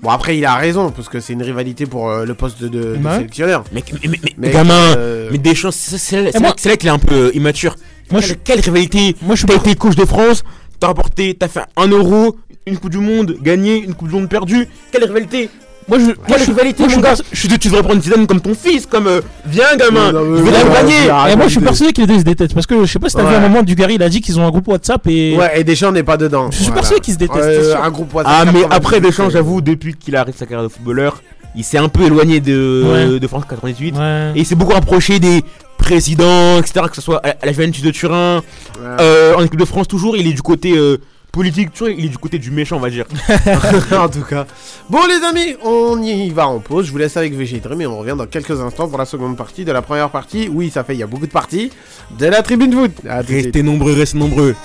Bon 0.01 0.09
après 0.09 0.37
il 0.37 0.45
a 0.45 0.55
raison 0.55 0.91
parce 0.91 1.09
que 1.09 1.19
c'est 1.19 1.33
une 1.33 1.43
rivalité 1.43 1.85
pour 1.85 2.09
euh, 2.09 2.25
le 2.25 2.33
poste 2.33 2.61
de, 2.63 2.67
de 2.69 2.97
sélectionneur. 3.15 3.63
Mais, 3.73 3.83
mais, 3.91 3.99
mais, 4.09 4.19
mais, 4.23 4.33
Mais, 4.37 4.49
gamin, 4.51 4.73
euh, 4.97 5.29
mais 5.31 5.37
Deschamps, 5.37 5.71
c'est 5.71 5.97
c'est 5.97 6.21
là, 6.21 6.31
là- 6.39 6.53
qu'il 6.77 6.87
est 6.87 6.91
un 6.91 6.99
peu 6.99 7.15
euh, 7.15 7.31
immature. 7.35 7.75
Moi, 8.11 8.21
quelle, 8.21 8.29
je- 8.29 8.33
quelle 8.35 8.59
rivalité 8.61 9.15
moi 9.21 9.35
je 9.35 9.39
suis 9.39 9.47
T'as 9.47 9.55
pas. 9.59 9.61
été 9.69 9.75
coach 9.75 9.95
de 9.95 10.05
France, 10.05 10.43
t'as 10.79 10.87
rapporté, 10.87 11.35
t'as 11.37 11.47
fait 11.49 11.61
un 11.75 11.87
euro, 11.87 12.37
une 12.65 12.77
Coupe 12.77 12.91
du 12.91 12.97
Monde 12.99 13.37
gagnée, 13.41 13.77
une 13.83 13.93
Coupe 13.93 14.07
du 14.07 14.13
Monde 14.15 14.29
perdue. 14.29 14.67
Quelle 14.91 15.03
rivalité 15.03 15.49
Moi 15.89 15.97
je. 15.99 16.05
Moi, 16.05 16.13
je 16.37 16.51
moi, 16.51 17.01
gars 17.01 17.15
je 17.31 17.47
Tu 17.47 17.67
devrais 17.67 17.83
prendre 17.83 18.01
Zidane 18.01 18.27
comme 18.27 18.39
ton 18.41 18.53
fils, 18.53 18.85
comme 18.85 19.07
euh, 19.07 19.21
viens 19.45 19.75
gamin, 19.77 20.11
Non, 20.11 20.23
non, 20.23 20.37
je 20.37 21.31
Et 21.31 21.35
moi 21.35 21.45
je 21.47 21.51
suis 21.51 21.59
persuadé 21.59 21.93
qu'il 21.93 22.05
se 22.07 22.23
déteste 22.23 22.53
parce 22.53 22.67
que 22.67 22.85
je 22.85 22.91
sais 22.91 22.99
pas 22.99 23.09
si 23.09 23.15
t'as 23.15 23.23
Ouais. 23.23 23.29
vu 23.31 23.35
un 23.35 23.39
moment 23.39 23.63
Dugarry 23.63 23.95
il 23.95 24.03
a 24.03 24.09
dit 24.09 24.21
qu'ils 24.21 24.39
ont 24.39 24.45
un 24.45 24.49
groupe 24.51 24.67
WhatsApp 24.67 25.05
et 25.07 25.35
Ouais 25.37 25.59
et 25.59 25.63
Deschamps 25.63 25.91
n'est 25.91 26.03
pas 26.03 26.17
dedans. 26.17 26.49
Je 26.51 26.57
suis 26.57 26.65
Voilà. 26.65 26.81
persuadé 26.81 27.01
qu'ils 27.01 27.13
se 27.15 27.19
détestent, 27.19 27.39
Euh, 27.43 27.75
un 27.81 27.89
groupe 27.89 28.13
WhatsApp. 28.13 28.33
Ah, 28.39 28.45
mais 28.45 28.61
90, 28.61 28.75
après 28.75 29.01
Deschamps, 29.01 29.29
j'avoue, 29.29 29.61
depuis 29.61 29.95
qu'il 29.95 30.15
a 30.15 30.21
arrêté 30.21 30.37
sa 30.37 30.45
carrière 30.45 30.67
de 30.67 30.71
footballeur, 30.71 31.21
il 31.55 31.63
s'est 31.63 31.77
un 31.79 31.89
peu 31.89 32.03
éloigné 32.03 32.39
de, 32.39 33.09
Ouais. 33.13 33.19
de 33.19 33.27
France 33.27 33.43
98. 33.49 33.95
Ouais. 33.97 34.31
Et 34.35 34.39
il 34.41 34.45
s'est 34.45 34.55
beaucoup 34.55 34.73
rapproché 34.73 35.19
des 35.19 35.43
présidents, 35.77 36.59
etc. 36.59 36.85
Que 36.89 36.95
ce 36.95 37.01
soit 37.01 37.17
à 37.25 37.29
à 37.41 37.45
la 37.45 37.51
Juventus 37.51 37.81
de 37.81 37.91
Turin, 37.91 38.37
ouais. 38.37 38.85
euh, 39.01 39.33
en 39.35 39.43
équipe 39.43 39.59
de 39.59 39.65
France 39.65 39.87
toujours, 39.87 40.15
il 40.17 40.27
est 40.27 40.33
du 40.33 40.41
côté 40.41 40.73
euh, 40.77 40.97
politique, 41.31 41.71
toujours, 41.71 41.89
il 41.89 42.05
est 42.05 42.09
du 42.09 42.17
côté 42.17 42.39
du 42.39 42.51
méchant, 42.51 42.77
on 42.77 42.79
va 42.79 42.89
dire. 42.89 43.05
en 43.91 44.09
tout 44.09 44.23
cas. 44.23 44.45
Bon 44.89 44.99
les 45.07 45.23
amis, 45.25 45.55
on 45.63 46.01
y 46.01 46.29
va 46.29 46.47
en 46.47 46.59
pause. 46.59 46.87
Je 46.87 46.91
vous 46.91 46.97
laisse 46.97 47.17
avec 47.17 47.33
VG 47.33 47.59
Dream 47.59 47.81
et 47.81 47.87
on 47.87 47.99
revient 47.99 48.15
dans 48.17 48.25
quelques 48.25 48.59
instants 48.59 48.87
pour 48.87 48.97
la 48.97 49.05
seconde 49.05 49.37
partie 49.37 49.65
de 49.65 49.71
la 49.71 49.81
première 49.81 50.09
partie. 50.09 50.49
Oui, 50.51 50.69
ça 50.69 50.83
fait, 50.83 50.93
il 50.95 50.99
y 50.99 51.03
a 51.03 51.07
beaucoup 51.07 51.27
de 51.27 51.31
parties 51.31 51.71
de 52.17 52.25
la 52.25 52.41
tribune 52.41 52.73
foot. 52.73 52.91
À. 53.07 53.21
Restez 53.21 53.63
nombreux, 53.63 53.93
restez 53.93 54.17
nombreux. 54.17 54.55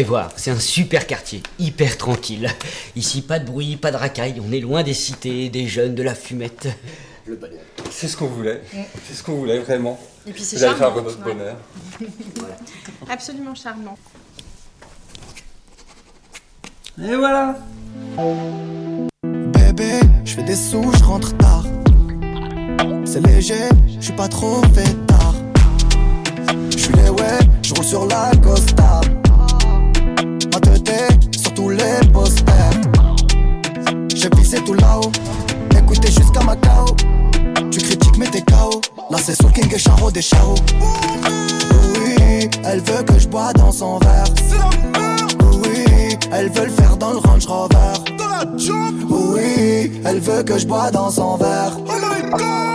Allez 0.00 0.08
voir, 0.08 0.30
c'est 0.36 0.50
un 0.50 0.58
super 0.58 1.06
quartier, 1.06 1.42
hyper 1.58 1.98
tranquille. 1.98 2.48
Ici, 2.96 3.20
pas 3.20 3.38
de 3.38 3.44
bruit, 3.44 3.76
pas 3.76 3.90
de 3.90 3.98
racaille, 3.98 4.40
on 4.42 4.50
est 4.50 4.60
loin 4.60 4.82
des 4.82 4.94
cités, 4.94 5.50
des 5.50 5.66
jeunes, 5.66 5.94
de 5.94 6.02
la 6.02 6.14
fumette. 6.14 6.68
Le 7.26 7.36
bonheur. 7.36 7.60
C'est 7.90 8.08
ce 8.08 8.16
qu'on 8.16 8.26
voulait. 8.26 8.62
C'est 9.06 9.14
ce 9.14 9.22
qu'on 9.22 9.34
voulait 9.34 9.58
vraiment. 9.58 10.00
Et 10.26 10.32
puis 10.32 10.42
c'est 10.42 10.56
faire 10.58 10.78
charmant, 10.78 11.02
ouais. 11.02 11.12
bonheur. 11.22 11.56
Absolument 13.10 13.54
charmant. 13.54 13.98
Et 16.98 17.14
voilà. 17.14 17.58
Bébé, 19.22 20.00
je 20.24 20.34
fais 20.34 20.42
des 20.44 20.56
sous, 20.56 20.90
je 20.98 21.04
rentre 21.04 21.36
tard. 21.36 21.66
C'est 23.04 23.20
léger, 23.26 23.68
je 23.98 24.00
suis 24.00 24.14
pas 24.14 24.28
trop 24.28 24.62
fait 24.72 25.06
tard. 25.06 25.34
Je 26.70 26.78
suis 26.78 26.94
les 26.94 27.10
ouais, 27.10 27.38
je 27.62 27.74
roule 27.74 27.84
sur 27.84 28.06
la 28.06 28.30
Costa. 28.42 29.02
J'ai 34.20 34.28
pissé 34.28 34.62
tout 34.62 34.74
là-haut, 34.74 35.10
écoutez 35.74 36.08
jusqu'à 36.08 36.40
Macao. 36.40 36.84
Tu 37.70 37.78
critiques 37.78 38.18
mais 38.18 38.26
t'es 38.26 38.42
KO. 38.42 38.82
Là 39.08 39.16
c'est 39.16 39.34
Soul 39.34 39.50
King 39.52 39.74
et 39.74 39.78
Charo 39.78 40.10
des 40.10 40.20
Charo. 40.20 40.56
Oui, 41.94 42.50
elle 42.62 42.80
veut 42.80 43.02
que 43.02 43.18
je 43.18 43.26
bois 43.28 43.50
dans 43.54 43.72
son 43.72 43.98
verre. 43.98 44.26
Oui, 45.62 46.18
elle 46.32 46.50
veut 46.50 46.66
le 46.66 46.70
faire 46.70 46.98
dans 46.98 47.12
le 47.12 47.16
Range 47.16 47.46
Rover. 47.46 47.94
Oui, 49.08 50.02
elle 50.04 50.20
veut 50.20 50.42
que 50.42 50.58
je 50.58 50.66
bois 50.66 50.90
dans 50.90 51.10
son 51.10 51.38
verre. 51.38 51.78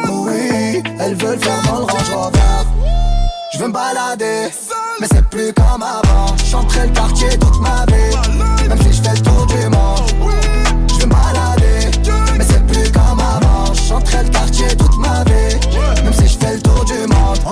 Oui, 0.10 0.82
elle 1.00 1.14
veut 1.14 1.34
le 1.34 1.40
faire 1.40 1.62
dans 1.70 1.78
le 1.78 1.86
Range 1.86 2.10
Rover. 2.16 2.40
Je 3.54 3.60
veux 3.60 3.68
me 3.68 3.74
balader, 3.74 4.50
mais 5.00 5.08
c'est 5.12 5.30
plus 5.30 5.54
comme 5.54 5.84
avant. 5.84 6.36
J'entrais 6.50 6.88
le 6.88 6.94
quartier 6.94 7.38
toute 7.38 7.62
ma 7.62 7.86
vie, 7.86 8.68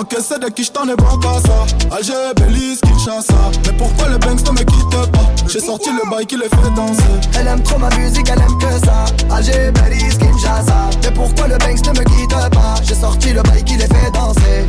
Encaissé 0.04 0.38
de 0.38 0.50
qui 0.50 0.64
j't'en 0.64 0.86
ai 0.86 0.96
pas 0.96 1.16
qu'à 1.22 1.40
ça. 1.48 1.96
Alger, 1.96 2.34
Belize, 2.36 2.78
Kinshasa 2.82 3.32
Mais 3.64 3.72
pourquoi 3.72 4.10
les 4.10 4.18
banks 4.18 4.44
ne 4.46 4.50
me 4.50 4.58
quittent 4.58 5.10
pas? 5.12 5.48
J'ai 5.48 5.60
sorti 5.60 5.88
le 5.88 6.10
bail 6.10 6.26
qui 6.26 6.36
les 6.36 6.42
fait 6.50 6.74
danser. 6.76 7.02
Elle 7.40 7.46
aime 7.46 7.62
trop 7.62 7.78
ma 7.78 7.88
musique, 7.96 8.28
elle 8.30 8.42
aime 8.42 8.58
que 8.58 8.86
ça. 8.86 9.06
Alger, 9.34 9.70
Belize, 9.72 10.18
Kinshasa. 10.18 10.90
Mais 11.02 11.10
pourquoi 11.10 11.48
le 11.48 11.56
Banks 11.56 11.86
ne 11.86 11.98
me 11.98 12.04
quitte 12.04 12.50
pas? 12.52 12.74
J'ai 12.82 12.94
sorti 12.94 13.32
le 13.32 13.40
bail 13.40 13.64
qui 13.64 13.76
les 13.76 13.86
fait 13.86 14.10
danser. 14.12 14.66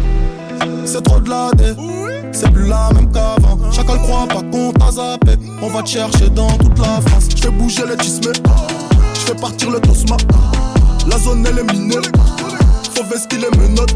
C'est 0.86 1.04
trop 1.04 1.20
de 1.20 1.30
la 1.30 1.52
dé 1.52 1.74
C'est 2.32 2.52
plus 2.52 2.70
la 2.70 2.90
même 2.94 3.12
qu'avant. 3.12 3.60
Chacun 3.74 3.94
le 3.94 4.00
croit 4.00 4.28
pas 4.30 4.42
qu'on 4.54 4.72
t'a 4.72 4.92
zappé. 4.92 5.34
On 5.62 5.68
va 5.68 5.82
te 5.84 5.90
chercher 5.90 6.30
dans 6.30 6.52
toute 6.52 6.80
la 6.80 7.02
France. 7.08 7.28
Je 7.36 7.42
fais 7.42 7.52
bouger 7.52 7.84
le 7.86 7.98
tisme. 7.98 8.32
Je 9.16 9.20
fais 9.20 9.36
partir 9.36 9.70
le 9.70 9.82
tosma. 9.82 10.16
La 11.10 11.20
zone 11.20 11.46
elle 11.46 11.60
est 11.60 11.74
minée 11.74 11.98
Faut 12.96 13.04
vestir 13.04 13.40
les 13.40 13.58
menottes 13.58 13.94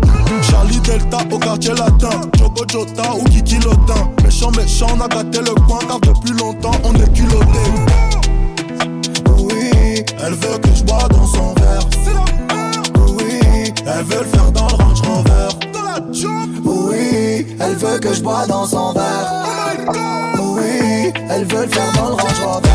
Charlie 0.52 0.80
Delta 0.82 1.20
au 1.32 1.40
quartier 1.40 1.72
latin. 1.74 2.22
Jogo 2.38 2.66
Jota 2.70 3.14
ou 3.14 3.24
Kiki 3.26 3.56
Lotin. 3.60 4.12
Méchant 4.24 4.52
méchant 4.52 4.88
on 4.94 5.02
a 5.02 5.08
gâté 5.08 5.40
le 5.40 5.54
coin 5.66 5.80
Car 5.88 6.00
depuis 6.02 6.34
longtemps 6.34 6.74
on 6.84 6.94
est 6.96 7.14
culotté. 7.14 7.60
Oui, 9.38 10.04
Elle 10.22 10.34
veut 10.34 10.58
que 10.58 10.76
je 10.76 10.84
bois 10.84 11.08
dans 11.10 11.26
son 11.26 11.54
verre. 11.54 11.80
Oui, 13.18 13.74
Elle 13.86 14.04
veut 14.04 14.20
le 14.20 14.26
faire 14.26 14.52
dans 14.52 14.68
le 14.68 14.76
Range 14.76 15.02
Rover. 15.02 15.48
Oui, 16.66 17.48
elle 17.60 17.76
veut 17.76 18.00
que 18.00 18.14
je 18.14 18.22
bois 18.22 18.46
dans 18.48 18.66
son 18.66 18.92
verre. 18.92 19.46
Oui, 20.42 21.14
elle 21.30 21.46
veut 21.46 21.62
le 21.62 21.70
faire 21.70 21.94
dans 21.94 22.10
le 22.10 22.16
Range 22.16 22.44
Rover. 22.46 22.70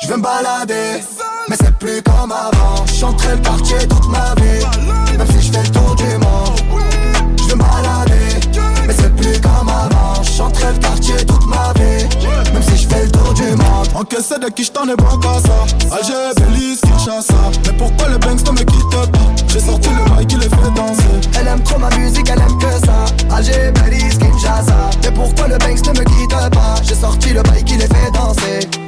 Je 0.00 0.06
veux 0.06 0.16
me 0.16 0.22
balader, 0.22 1.02
mais 1.48 1.56
c'est 1.56 1.74
plus 1.78 2.02
comme 2.02 2.32
avant. 2.32 2.84
J'entrais 2.98 3.36
le 3.36 3.40
quartier 3.40 3.78
toute 3.88 4.08
ma 4.08 4.34
vie, 4.40 4.64
même 5.16 5.26
si 5.32 5.46
je 5.46 5.52
fais 5.52 5.62
le 5.62 5.68
tour 5.70 5.94
du 5.96 6.04
monde. 6.18 6.82
Je 7.48 7.54
me 7.54 7.60
balader, 7.60 8.40
mais 8.86 8.94
c'est 8.94 9.14
plus 9.16 9.40
comme 9.40 9.68
avant. 9.68 10.22
J'entrais 10.22 10.72
le 10.72 10.78
quartier 10.78 11.16
toute 11.26 11.46
ma 11.46 11.72
vie, 11.74 12.04
même 12.52 12.62
si 12.62 12.76
je 12.82 12.88
fais 12.88 13.04
le 13.04 13.10
tour 13.10 13.34
du 13.34 13.50
monde. 13.50 13.88
Encaissé 13.94 14.38
de 14.38 14.48
qui 14.48 14.64
j't'en 14.64 14.84
ai 14.88 14.96
pas 14.96 15.18
ça 15.44 15.96
Alger, 15.96 16.34
Belize, 16.36 16.80
Kinshasa 16.82 17.34
Mais 17.66 17.72
pourquoi 17.76 18.08
les 18.10 18.18
banks 18.18 18.46
ne 18.46 18.52
me 18.52 18.58
quittent 18.58 18.90
pas? 18.90 19.18
J'ai 19.48 19.60
sorti 19.60 19.88
le 19.88 20.10
bail 20.10 20.26
qui 20.26 20.36
les 20.36 20.48
fait 20.48 20.70
danser 20.76 21.02
Elle 21.38 21.48
aime 21.48 21.62
trop 21.62 21.78
ma 21.78 21.90
musique, 21.96 22.28
elle 22.30 22.40
aime 22.40 22.58
que 22.58 22.86
ça. 22.86 23.34
Alger, 23.34 23.72
Belize, 23.72 24.18
Kinshasa. 24.18 24.90
Mais 25.02 25.10
pourquoi 25.10 25.48
le 25.48 25.58
Banks 25.58 25.86
ne 25.86 25.98
me 25.98 26.04
quitte 26.04 26.50
pas? 26.52 26.74
J'ai 26.82 26.94
sorti 26.94 27.30
le 27.30 27.42
bail 27.42 27.64
qui 27.64 27.74
les 27.74 27.86
fait 27.86 28.10
danser. 28.12 28.87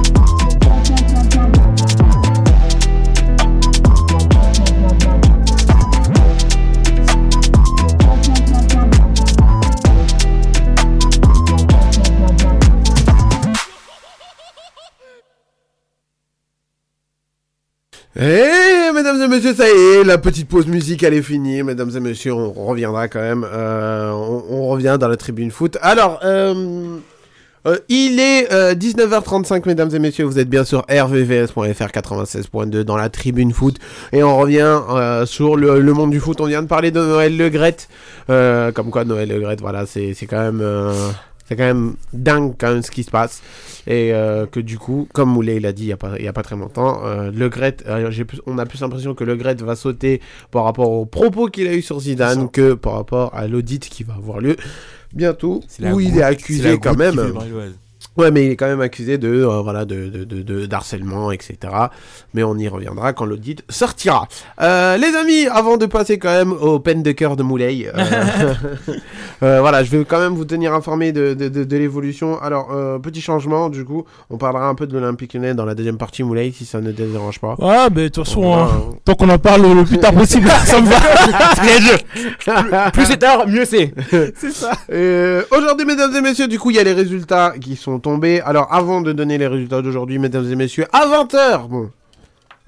Et 18.19 18.91
mesdames 18.93 19.21
et 19.21 19.27
messieurs, 19.29 19.53
ça 19.53 19.69
y 19.69 19.71
est, 19.71 20.03
la 20.03 20.17
petite 20.17 20.49
pause 20.49 20.67
musique 20.67 21.01
elle 21.03 21.13
est 21.13 21.21
finie. 21.21 21.63
Mesdames 21.63 21.91
et 21.95 21.99
messieurs, 22.01 22.33
on 22.33 22.51
reviendra 22.51 23.07
quand 23.07 23.21
même. 23.21 23.45
euh, 23.49 24.11
on, 24.11 24.67
revient 24.67 24.97
dans 24.99 25.07
la 25.07 25.15
tribune 25.15 25.49
foot. 25.49 25.77
Alors, 25.81 26.19
euh, 26.25 26.97
euh, 27.67 27.77
il 27.89 28.19
est 28.19 28.51
euh, 28.51 28.73
19h35, 28.73 29.65
mesdames 29.65 29.93
et 29.93 29.99
messieurs. 29.99 30.25
Vous 30.25 30.39
êtes 30.39 30.49
bien 30.49 30.65
sur 30.65 30.79
rvvs.fr 30.89 31.61
96.2 31.61 32.81
dans 32.81 32.97
la 32.97 33.09
tribune 33.09 33.53
foot. 33.53 33.77
Et 34.11 34.23
on 34.23 34.37
revient 34.37 34.79
euh, 34.89 35.25
sur 35.25 35.55
le, 35.55 35.81
monde 35.93 36.11
du 36.11 36.19
foot. 36.19 36.41
On 36.41 36.47
vient 36.47 36.63
de 36.63 36.67
parler 36.67 36.91
de 36.91 36.99
Noël 36.99 37.37
Le. 37.37 37.49
Euh, 38.29 38.71
comme 38.71 38.89
quoi, 38.89 39.05
Noël 39.05 39.29
Le 39.29 39.39
Graët, 39.39 39.61
voilà, 39.61 39.85
c'est 39.85 40.15
quand 40.27 40.51
même. 40.51 40.61
C'est 41.51 41.57
quand 41.57 41.65
même 41.65 41.95
dingue 42.13 42.53
quand 42.57 42.71
même 42.71 42.81
ce 42.81 42.91
qui 42.91 43.03
se 43.03 43.11
passe. 43.11 43.41
Et 43.85 44.13
euh, 44.13 44.45
que 44.45 44.59
du 44.61 44.77
coup, 44.77 45.07
comme 45.11 45.29
Moulay 45.29 45.59
l'a 45.59 45.73
dit 45.73 45.83
il 45.83 45.87
n'y 45.87 45.91
a, 45.91 45.97
pas- 45.97 46.13
il 46.17 46.23
y 46.23 46.27
a 46.29 46.33
pas 46.33 46.43
très 46.43 46.55
longtemps, 46.55 47.01
euh, 47.03 47.29
Le 47.33 47.49
Gret, 47.49 47.77
euh, 47.87 48.09
on 48.45 48.57
a 48.57 48.65
plus 48.65 48.79
l'impression 48.79 49.13
que 49.15 49.25
Le 49.25 49.35
Gret 49.35 49.55
va 49.55 49.75
sauter 49.75 50.21
par 50.51 50.63
rapport 50.63 50.89
aux 50.89 51.05
propos 51.05 51.47
qu'il 51.47 51.67
a 51.67 51.73
eu 51.73 51.81
sur 51.81 51.99
Zidane 51.99 52.49
que 52.51 52.73
par 52.73 52.93
rapport 52.93 53.35
à 53.35 53.47
l'audit 53.47 53.79
qui 53.89 54.03
va 54.03 54.13
avoir 54.13 54.39
lieu 54.39 54.55
bientôt, 55.13 55.61
où 55.93 55.99
il 55.99 56.17
est 56.19 56.23
accusé 56.23 56.69
quand 56.79 56.95
même. 56.97 57.15
Ouais, 58.17 58.29
mais 58.29 58.45
il 58.45 58.51
est 58.51 58.55
quand 58.57 58.67
même 58.67 58.81
accusé 58.81 59.17
de, 59.17 59.29
euh, 59.29 59.61
voilà, 59.61 59.85
de, 59.85 60.07
de, 60.09 60.25
de, 60.25 60.41
de- 60.41 60.65
d'harcèlement, 60.65 61.31
etc. 61.31 61.57
Mais 62.33 62.43
on 62.43 62.57
y 62.57 62.67
reviendra 62.67 63.13
quand 63.13 63.23
l'audit 63.23 63.63
sortira. 63.69 64.27
Euh, 64.61 64.97
les 64.97 65.15
amis, 65.15 65.47
avant 65.47 65.77
de 65.77 65.85
passer 65.85 66.19
quand 66.19 66.29
même 66.29 66.51
aux 66.51 66.79
peines 66.79 67.03
de 67.03 67.13
cœur 67.13 67.37
de 67.37 67.43
Moulay, 67.43 67.87
euh, 67.87 67.93
euh, 69.43 69.61
voilà, 69.61 69.83
je 69.85 69.91
vais 69.95 70.03
quand 70.03 70.19
même 70.19 70.33
vous 70.33 70.43
tenir 70.43 70.73
informé 70.73 71.13
de, 71.13 71.33
de, 71.33 71.47
de, 71.47 71.63
de 71.63 71.77
l'évolution. 71.77 72.37
Alors, 72.41 72.71
euh, 72.73 72.99
petit 72.99 73.21
changement, 73.21 73.69
du 73.69 73.85
coup, 73.85 74.03
on 74.29 74.37
parlera 74.37 74.67
un 74.67 74.75
peu 74.75 74.87
de 74.87 74.93
l'Olympique 74.93 75.33
Lyonnais 75.33 75.53
dans 75.53 75.65
la 75.65 75.73
deuxième 75.73 75.97
partie 75.97 76.23
Moulay, 76.23 76.51
si 76.51 76.65
ça 76.65 76.81
ne 76.81 76.91
te 76.91 77.01
dérange 77.03 77.39
pas. 77.39 77.55
Ouais, 77.59 77.87
mais 77.95 78.03
de 78.03 78.07
toute 78.09 78.25
façon, 78.25 78.53
hein, 78.53 78.67
tant 79.05 79.15
qu'on 79.15 79.29
en 79.29 79.39
parle 79.39 79.61
le 79.73 79.85
plus 79.85 79.99
tard 79.99 80.13
possible, 80.13 80.49
ça 80.65 80.81
me 80.81 80.87
va. 80.87 80.97
Plus- 81.61 82.91
plus 82.93 83.05
c'est 83.05 83.17
tard, 83.17 83.47
mieux 83.47 83.63
c'est. 83.65 83.93
c'est 84.35 84.51
ça. 84.51 84.71
Aujourd'hui, 85.57 85.85
mesdames 85.85 86.13
et 86.15 86.21
messieurs, 86.21 86.49
du 86.49 86.59
coup, 86.59 86.71
il 86.71 86.75
y 86.75 86.79
a 86.79 86.83
les 86.83 86.93
résultats 86.93 87.53
qui 87.59 87.75
sont 87.77 88.00
tombés. 88.01 88.41
Alors, 88.41 88.67
avant 88.73 88.99
de 89.01 89.13
donner 89.13 89.37
les 89.37 89.47
résultats 89.47 89.81
d'aujourd'hui, 89.81 90.19
mesdames 90.19 90.51
et 90.51 90.55
messieurs, 90.55 90.85
à 90.91 91.05
20h, 91.07 91.67
bon, 91.69 91.89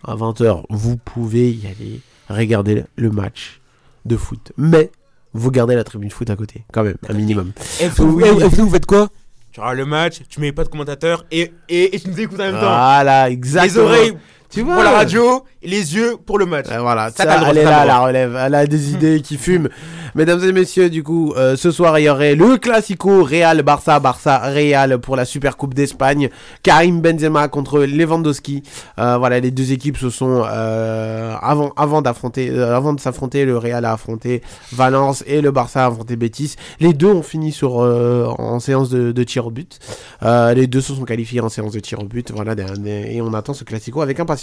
à 0.05 0.15
20h, 0.15 0.63
vous 0.69 0.95
pouvez 0.97 1.51
y 1.51 1.67
aller 1.67 1.99
regarder 2.29 2.83
le 2.95 3.09
match 3.09 3.59
de 4.05 4.15
foot. 4.15 4.51
Mais, 4.57 4.89
vous 5.33 5.51
gardez 5.51 5.75
la 5.75 5.83
tribune 5.83 6.11
foot 6.11 6.29
à 6.29 6.35
côté, 6.35 6.63
quand 6.71 6.83
même, 6.83 6.95
un 7.09 7.13
minimum. 7.13 7.51
Et 7.81 7.87
vous, 7.89 8.05
Oui. 8.17 8.23
et 8.27 8.31
vous, 8.47 8.65
vous 8.65 8.69
faites 8.69 8.85
quoi? 8.85 9.09
Tu 9.51 9.59
regardes 9.59 9.77
le 9.77 9.85
match, 9.85 10.21
tu 10.29 10.39
mets 10.39 10.51
pas 10.51 10.63
de 10.63 10.69
commentateur 10.69 11.25
et, 11.31 11.51
et, 11.69 11.95
et 11.95 11.99
tu 11.99 12.09
nous 12.09 12.19
écoutes 12.19 12.39
en 12.39 12.43
même 12.43 12.53
temps. 12.53 12.59
Voilà, 12.61 13.29
exactement. 13.29 13.67
Les 13.73 13.77
oreilles, 13.97 14.17
Tu 14.53 14.61
vois 14.61 14.75
Pour 14.75 14.83
la 14.83 14.91
radio, 14.91 15.43
les 15.63 15.95
yeux 15.95 16.15
pour 16.23 16.37
le 16.37 16.45
match. 16.45 16.67
Euh, 16.71 16.79
voilà, 16.79 17.09
Ça, 17.09 17.23
ça, 17.23 17.49
elle 17.49 17.57
est 17.57 17.63
là, 17.63 17.85
la 17.85 17.99
relève. 18.01 18.37
Elle 18.39 18.53
a 18.53 18.67
des 18.67 18.91
idées 18.93 19.21
qui 19.21 19.37
fument. 19.37 19.69
Mesdames 20.15 20.43
et 20.43 20.51
messieurs, 20.51 20.91
du 20.91 21.01
coup, 21.01 21.33
euh, 21.35 21.55
ce 21.55 21.71
soir, 21.71 21.97
il 21.97 22.03
y 22.03 22.09
aurait 22.09 22.35
le 22.35 22.57
Classico 22.57 23.23
Real 23.23 23.63
Barça, 23.63 23.99
Barça 23.99 24.37
Real 24.37 24.99
pour 24.99 25.15
la 25.15 25.25
Super 25.25 25.57
Coupe 25.57 25.73
d'Espagne. 25.73 26.29
Karim 26.61 27.01
Benzema 27.01 27.47
contre 27.47 27.79
Lewandowski. 27.79 28.61
Euh, 28.99 29.17
voilà, 29.17 29.39
les 29.39 29.49
deux 29.49 29.71
équipes 29.71 29.97
se 29.97 30.11
sont 30.11 30.43
euh, 30.45 31.33
avant 31.41 31.73
avant 31.77 32.03
d'affronter, 32.03 32.55
avant 32.61 32.93
de 32.93 32.99
s'affronter, 32.99 33.43
le 33.45 33.57
Real 33.57 33.85
a 33.85 33.93
affronté 33.93 34.43
Valence 34.71 35.23
et 35.25 35.41
le 35.41 35.49
Barça 35.49 35.85
a 35.85 35.87
affronté 35.87 36.15
Betis. 36.15 36.57
Les 36.79 36.93
deux 36.93 37.07
ont 37.07 37.23
fini 37.23 37.51
sur 37.51 37.77
en 37.77 38.59
séance 38.59 38.91
de, 38.91 39.11
de 39.11 39.23
tir 39.23 39.47
au 39.47 39.51
but. 39.51 39.79
Les 40.21 40.67
deux 40.67 40.81
se 40.81 40.93
sont 40.93 41.05
qualifiés 41.05 41.41
en 41.41 41.49
séance 41.49 41.71
de 41.73 41.79
tir 41.79 41.99
au 41.99 42.05
but. 42.05 42.31
Voilà, 42.31 42.53
et 42.85 43.19
on 43.19 43.33
attend 43.33 43.55
ce 43.55 43.63
Classico 43.63 44.01
avec 44.01 44.19
impatience. 44.19 44.42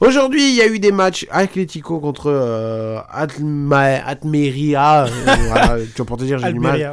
Aujourd'hui, 0.00 0.48
il 0.50 0.54
y 0.56 0.62
a 0.62 0.66
eu 0.66 0.78
des 0.78 0.92
matchs 0.92 1.26
Atlético 1.30 2.00
contre 2.00 2.30
euh, 2.30 2.98
Atmeria. 3.10 5.04
euh, 5.04 5.08
voilà, 5.48 5.76
tu 5.94 5.96
vois, 5.96 6.06
pour 6.06 6.16
te 6.16 6.24
dire, 6.24 6.38
j'ai 6.38 6.52
du 6.52 6.60
mal. 6.60 6.78
Ouais. 6.80 6.88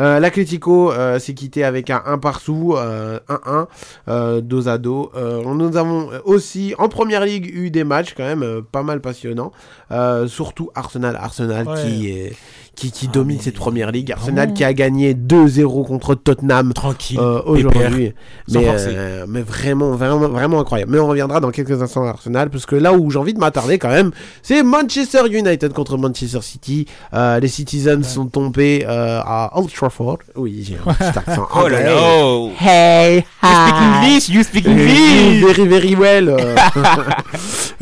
Euh, 0.00 0.20
L'Atlético 0.20 0.92
euh, 0.92 1.18
s'est 1.18 1.34
quitté 1.34 1.64
avec 1.64 1.90
un 1.90 2.02
1 2.06 2.18
partout, 2.18 2.74
euh, 2.76 3.18
1-1, 3.28 3.66
euh, 4.08 4.40
dos 4.40 4.68
à 4.68 4.78
dos. 4.78 5.10
Euh, 5.16 5.42
nous 5.44 5.76
avons 5.76 6.10
aussi 6.24 6.74
en 6.78 6.88
première 6.88 7.24
ligue 7.24 7.50
eu 7.54 7.70
des 7.70 7.84
matchs 7.84 8.14
quand 8.16 8.24
même 8.24 8.42
euh, 8.42 8.60
pas 8.62 8.82
mal 8.82 9.00
passionnants. 9.00 9.52
Euh, 9.90 10.26
surtout 10.26 10.70
Arsenal, 10.74 11.16
Arsenal 11.16 11.66
Ouais. 11.68 11.82
qui 11.82 12.10
est 12.10 12.32
qui, 12.74 12.90
qui 12.90 13.08
domine 13.08 13.38
cette 13.40 13.56
première 13.56 13.90
ligue. 13.92 14.12
Arsenal 14.12 14.34
Vraiment. 14.36 14.54
qui 14.54 14.64
a 14.64 14.72
gagné 14.72 15.14
2-0 15.14 15.86
contre 15.86 16.14
Tottenham 16.14 16.72
Tranquille, 16.72 17.18
aujourd'hui. 17.20 18.12
sans 18.48 18.60
Mais, 18.60 18.66
euh, 18.68 19.24
mais 19.28 19.42
vraiment, 19.42 19.90
vraiment, 19.92 20.28
vraiment 20.28 20.60
incroyable. 20.60 20.90
Mais 20.92 20.98
on 20.98 21.06
reviendra 21.06 21.40
dans 21.40 21.50
quelques 21.50 21.80
instants 21.82 22.04
à 22.04 22.08
Arsenal 22.10 22.50
parce 22.50 22.66
que 22.66 22.74
là 22.76 22.92
où 22.94 23.10
j'ai 23.10 23.18
envie 23.18 23.34
de 23.34 23.38
m'attarder 23.38 23.78
quand 23.78 23.90
même, 23.90 24.10
c'est 24.42 24.62
Manchester 24.62 25.22
United 25.30 25.72
contre 25.72 25.96
Manchester 25.98 26.40
City. 26.42 26.86
Euh, 27.14 27.38
les 27.40 27.48
Citizens 27.48 28.02
sont 28.04 28.26
tombés 28.26 28.84
euh, 28.88 29.20
à 29.22 29.50
Old 29.58 29.70
Trafford. 29.72 30.18
Oui, 30.36 30.64
j'ai 30.66 30.76
un 30.86 30.92
petit 30.94 31.18
accent 31.18 31.46
Oh 31.62 31.68
là 31.68 31.82
là, 31.82 31.92
oh. 32.24 32.50
Hey, 32.58 33.16
You 33.18 33.22
speak 33.22 33.74
hi. 33.74 34.06
English, 34.06 34.28
you 34.28 34.42
speak 34.42 34.66
Euh, 34.66 34.70
English. 34.70 35.44
Very, 35.56 35.68
very 35.68 35.94
well. 35.94 36.28
euh. 36.30 36.54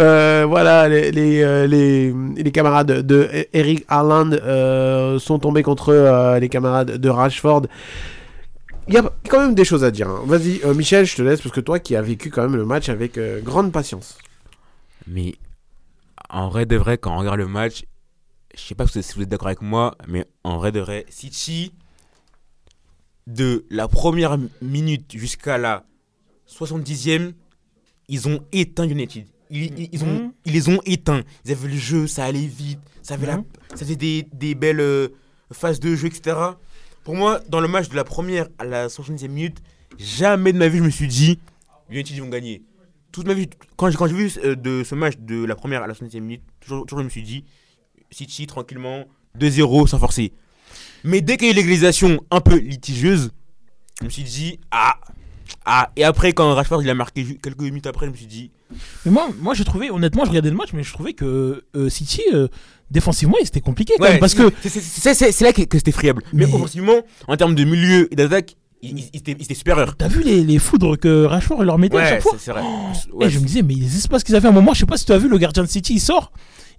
Euh, 0.01 0.47
voilà, 0.49 0.89
les, 0.89 1.11
les, 1.13 1.43
euh, 1.43 1.67
les, 1.67 2.15
les 2.37 2.51
camarades 2.53 3.05
de 3.07 3.29
Eric 3.53 3.85
Haaland 3.89 4.31
euh, 4.33 4.80
sont 5.19 5.39
tombés 5.39 5.63
contre 5.63 5.91
euh, 5.91 6.39
les 6.39 6.49
camarades 6.49 6.97
de 6.99 7.09
Rashford. 7.09 7.67
Il 8.89 8.95
y 8.95 8.99
a 8.99 9.03
quand 9.29 9.41
même 9.41 9.55
des 9.55 9.65
choses 9.65 9.85
à 9.85 9.91
dire. 9.91 10.09
hein. 10.09 10.23
Vas-y, 10.27 10.61
euh, 10.65 10.75
Michel, 10.75 11.07
je 11.07 11.15
te 11.17 11.23
laisse 11.23 11.41
parce 11.41 11.55
que 11.55 11.61
toi 11.61 11.79
qui 11.79 11.95
as 11.95 12.03
vécu 12.03 12.31
quand 12.31 12.43
même 12.43 12.57
le 12.57 12.65
match 12.65 12.89
avec 12.89 13.19
euh, 13.19 13.41
grande 13.41 13.73
patience. 13.73 14.19
Mais 15.07 15.37
en 16.29 16.49
vrai 16.49 16.67
de 16.67 16.77
vrai, 16.77 16.99
quand 16.99 17.15
on 17.15 17.19
regarde 17.19 17.39
le 17.39 17.47
match, 17.47 17.85
je 18.55 18.61
sais 18.61 18.75
pas 18.75 18.87
si 18.87 19.01
vous 19.15 19.23
êtes 19.23 19.29
d'accord 19.29 19.49
avec 19.49 19.63
moi, 19.63 19.97
mais 20.09 20.27
en 20.43 20.59
vrai 20.59 20.73
de 20.73 20.81
vrai, 20.81 21.07
City, 21.09 21.73
de 23.27 23.65
la 23.71 23.87
première 23.87 24.39
minute 24.61 25.13
jusqu'à 25.17 25.57
la 25.57 25.85
70e, 26.49 27.33
ils 28.09 28.29
ont 28.29 28.41
éteint 28.53 28.89
United. 28.89 29.27
Ils, 29.51 29.79
ils- 29.79 29.89
ils 29.93 30.05
ont, 30.05 30.33
ils 30.45 30.53
les 30.53 30.69
ont 30.69 30.81
éteints. 30.87 31.23
Ils 31.45 31.53
avaient 31.53 31.69
le 31.69 31.77
jeu, 31.77 32.07
ça 32.07 32.25
allait 32.25 32.47
vite, 32.47 32.79
ça, 33.03 33.15
avait 33.15 33.27
la- 33.27 33.39
Mhm. 33.39 33.45
ça 33.71 33.77
faisait 33.79 33.97
des, 33.97 34.27
des 34.33 34.55
belles 34.55 34.81
euh, 34.81 35.09
phases 35.53 35.81
de 35.81 35.95
jeu, 35.97 36.07
etc. 36.07 36.37
Pour 37.05 37.17
moi, 37.17 37.41
dans 37.49 37.61
le 37.61 37.69
match 37.69 37.89
de 37.89 37.97
la 37.97 38.05
première 38.05 38.47
à 38.59 38.65
la 38.65 38.89
70e 38.89 39.29
minute, 39.29 39.59
jamais 39.99 40.53
de 40.53 40.59
ma 40.59 40.69
vie 40.69 40.79
je 40.79 40.83
me 40.85 40.91
suis 40.91 41.09
dit 41.09 41.39
United 41.91 42.15
ils 42.17 42.21
vont 42.23 42.29
gagner. 42.29 42.63
Toute 43.11 43.27
ma 43.27 43.35
vie, 43.35 43.49
quand 43.77 43.91
j'ai 43.91 43.97
quand 43.97 44.07
j'ai 44.07 44.15
vu 44.15 44.31
euh, 44.45 44.55
de 44.55 44.85
ce 44.85 44.95
match 44.95 45.15
de 45.19 45.45
la 45.45 45.57
première 45.57 45.83
à 45.83 45.87
la 45.89 45.95
70e 45.95 46.21
minute, 46.21 46.43
toujours, 46.61 46.87
toujours 46.87 47.01
je 47.01 47.05
me 47.05 47.11
suis 47.11 47.23
dit 47.25 47.45
City 48.13 48.47
tranquillement, 48.47 49.07
2-0 49.39 49.87
sans 49.89 49.99
forcer. 49.99 50.33
Mais 51.03 51.21
dès 51.21 51.37
qu'il 51.37 51.49
y 51.49 51.51
a 51.51 51.53
eu 51.53 51.57
l'égalisation 51.57 52.21
un 52.31 52.41
peu 52.41 52.57
litigieuse, 52.57 53.33
je 54.01 54.05
me 54.05 54.11
suis 54.11 54.23
dit 54.23 54.61
Ah 54.71 55.01
Ah 55.65 55.91
Et 55.97 56.05
après, 56.05 56.33
quand 56.33 56.55
Rashford 56.55 56.83
il 56.83 56.91
a 56.91 56.95
marqué 56.95 57.25
quelques 57.43 57.61
minutes 57.61 57.87
après, 57.89 58.07
je 58.07 58.13
me 58.13 58.17
suis 58.17 58.27
dit 58.27 58.51
Mais 59.05 59.11
moi, 59.13 59.29
moi 59.41 59.55
j'ai 59.55 59.65
trouvé, 59.65 59.91
honnêtement, 59.91 60.25
je 60.25 60.31
regardais 60.31 60.51
le 60.51 60.57
match, 60.57 60.71
mais 60.73 60.83
je 60.83 60.93
trouvais 60.93 61.13
que 61.13 61.65
euh, 61.77 61.89
City, 61.89 62.23
euh, 62.33 62.49
défensivement, 62.91 63.37
c'était 63.45 63.61
compliqué 63.61 63.95
quand 63.99 64.05
Ouais, 64.05 64.11
même. 64.13 64.21
Parce 64.21 64.35
c'est- 64.35 64.51
que. 64.69 64.69
c'est- 65.15 65.41
là 65.41 65.53
que, 65.53 65.63
que 65.63 65.79
c'était 65.79 65.93
friable. 65.93 66.23
Mais, 66.33 66.47
Mais- 66.47 66.55
offensivement, 66.55 67.01
en 67.29 67.37
termes 67.37 67.55
de 67.55 67.65
milieu 67.65 68.09
et 68.13 68.17
d'attaque, 68.17 68.57
il, 68.83 68.99
il- 68.99 69.11
il 69.13 69.19
était, 69.19 69.33
il 69.39 69.43
était 69.45 69.55
supérieur. 69.55 69.95
T'as 69.97 70.09
vu 70.09 70.23
les, 70.23 70.43
les 70.43 70.59
foudres 70.59 70.99
que 70.99 71.25
Rashford 71.25 71.63
leur 71.65 71.79
mettait 71.79 71.99
à 71.99 72.09
chaque 72.09 72.23
fois 72.23 72.33
vrai. 72.37 72.63
Et 72.63 73.13
Ouais, 73.13 73.29
je 73.31 73.39
me 73.39 73.45
disais, 73.45 73.63
mais 73.63 73.75
les 73.75 73.97
espaces 73.97 74.25
qu'ils 74.25 74.35
avaient 74.37 74.47
à 74.49 74.51
un 74.51 74.55
moment, 74.55 74.73
je 74.75 74.81
sais 74.81 74.87
pas 74.87 74.97
si 74.97 75.05
tu 75.05 75.13
as 75.13 75.19
vu, 75.19 75.29
le 75.29 75.39
gardien 75.39 75.63
de 75.63 75.69
City, 75.69 75.95
il 75.95 76.01
sort. 76.01 76.33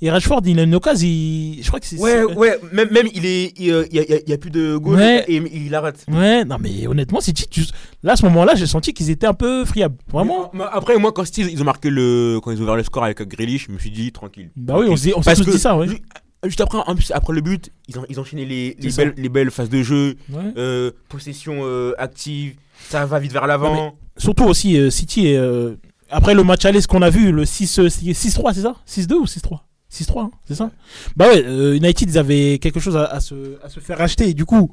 Et 0.04 0.10
Rashford, 0.10 0.42
il 0.46 0.60
a 0.60 0.64
une 0.64 0.74
occasion, 0.74 1.08
il... 1.08 1.60
je 1.62 1.68
crois 1.68 1.80
que 1.80 1.86
c'est. 1.86 1.98
Ouais, 2.00 2.24
ouais, 2.24 2.60
même, 2.72 2.90
même 2.92 3.08
il 3.14 3.24
est, 3.26 3.54
il 3.58 3.66
y, 3.68 3.72
a, 3.72 3.84
il 3.92 4.30
y 4.30 4.34
a 4.34 4.38
plus 4.38 4.50
de 4.50 4.76
goal 4.78 4.96
Ouais. 4.96 5.24
et, 5.28 5.36
il 5.66 5.76
arrête. 5.76 6.04
Ouais, 6.12 6.44
non, 6.44 6.58
mais 6.60 6.88
honnêtement, 6.88 7.22
City, 7.22 7.46
tu- 7.50 7.66
là, 8.02 8.14
à 8.14 8.16
ce 8.16 8.26
moment-là, 8.26 8.56
j'ai 8.56 8.66
senti 8.66 8.94
qu'ils 8.94 9.12
étaient 9.12 9.28
un 9.28 9.36
peu 9.36 9.64
friables. 9.64 9.98
Vraiment. 10.12 10.50
Mais 10.54 10.64
Après, 10.72 10.98
moi, 10.98 11.12
quand 11.12 11.24
City, 11.26 11.42
ils 11.52 11.62
ont 11.62 11.66
marqué 11.66 11.92
le, 11.92 12.40
quand 12.44 12.50
ils 12.52 12.60
ont 12.60 12.64
ouvert 12.64 12.76
le 12.78 12.84
score 12.84 13.04
avec 13.04 13.22
Grealish, 13.22 13.68
je 13.68 13.72
me 13.74 13.78
suis 13.78 13.92
dit 13.92 14.12
tranquille. 14.12 14.50
Bah 14.56 14.76
oui, 14.80 14.88
on 14.90 14.96
s'est- 14.96 15.12
tous 15.12 15.46
que 15.46 15.52
dit 15.52 15.60
ça, 15.60 15.78
ouais. 15.78 15.88
ju- 15.88 16.02
Juste 16.44 16.60
après, 16.62 16.80
en 16.80 16.96
plus, 16.96 17.12
après 17.12 17.34
le 17.34 17.42
but, 17.42 17.70
ils 17.88 18.00
ont, 18.00 18.06
ils 18.10 18.18
ont 18.18 18.24
enchaîné 18.24 18.46
les, 18.46 18.76
belles, 18.98 19.14
les 19.16 19.30
belles 19.30 19.52
phases 19.52 19.70
de 19.70 19.84
jeu, 19.84 20.16
Ouais. 20.32 20.42
euh, 20.58 20.90
possession 21.08 21.60
euh, 21.62 21.94
active, 22.00 22.56
ça 22.90 23.06
va 23.06 23.20
vite 23.20 23.32
vers 23.32 23.46
l'avant. 23.46 23.94
Surtout 24.18 24.46
aussi, 24.46 24.76
euh, 24.80 24.90
City, 24.90 25.36
euh, 25.36 25.76
après 26.10 26.34
le 26.34 26.44
match 26.44 26.66
aller, 26.66 26.82
ce 26.82 26.88
qu'on 26.88 27.04
a 27.04 27.12
vu, 27.12 27.32
le 27.32 27.46
6, 27.46 27.78
euh, 27.78 27.90
6-3, 27.90 28.54
c'est 28.56 28.62
ça? 28.62 28.76
6-2 28.88 29.14
ou 29.18 29.26
6-3 29.28 29.60
6-3, 29.92 30.22
hein, 30.22 30.32
c'est 30.48 30.56
ça 30.56 30.72
Bah 31.16 31.28
ouais, 31.28 31.44
euh, 31.46 31.76
United, 31.76 32.10
ils 32.10 32.18
avaient 32.18 32.60
quelque 32.60 32.80
chose 32.80 32.96
à, 32.96 33.06
à 33.06 33.20
se, 33.20 33.36
à 33.64 33.70
se 33.70 33.80
faire 33.80 34.00
acheter. 34.02 34.30
Et 34.30 34.34
du 34.34 34.46
coup, 34.46 34.72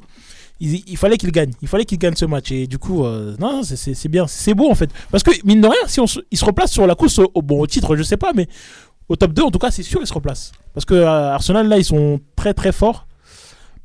il, 0.60 0.82
il 0.88 0.96
fallait 0.96 1.16
qu'ils 1.16 1.32
gagnent. 1.32 1.52
Il 1.62 1.68
fallait 1.68 1.84
qu'ils 1.84 1.98
gagnent 1.98 2.14
ce 2.16 2.24
match. 2.24 2.52
Et 2.52 2.66
du 2.66 2.78
coup, 2.78 3.04
euh, 3.04 3.34
non, 3.40 3.62
c'est- 3.64 4.08
bien. 4.08 4.26
C'est 4.28 4.54
beau 4.54 4.70
en 4.70 4.74
fait. 4.74 4.90
Parce 5.10 5.22
que, 5.24 5.30
mine 5.44 5.60
de 5.60 5.66
rien, 5.66 5.80
si 5.88 5.98
on 6.00 6.06
se, 6.06 6.20
ils 6.30 6.38
se 6.38 6.44
replacent 6.44 6.72
sur 6.72 6.86
la 6.86 6.94
course 6.94 7.18
au, 7.18 7.30
au- 7.34 7.42
bon, 7.42 7.60
au 7.60 7.66
titre, 7.66 7.96
je 7.96 8.02
sais 8.02 8.16
pas, 8.16 8.32
mais 8.34 8.46
au 9.08 9.16
top 9.16 9.32
2, 9.32 9.42
en 9.42 9.50
tout 9.50 9.58
cas, 9.58 9.70
c'est 9.70 9.82
sûr, 9.82 10.00
ils 10.02 10.06
se 10.06 10.12
replacent. 10.14 10.52
Parce 10.74 10.84
que 10.84 10.94
euh, 10.94 11.32
Arsenal, 11.32 11.66
là, 11.68 11.78
ils 11.78 11.84
sont 11.84 12.20
très 12.36 12.54
très 12.54 12.72
forts. 12.72 13.06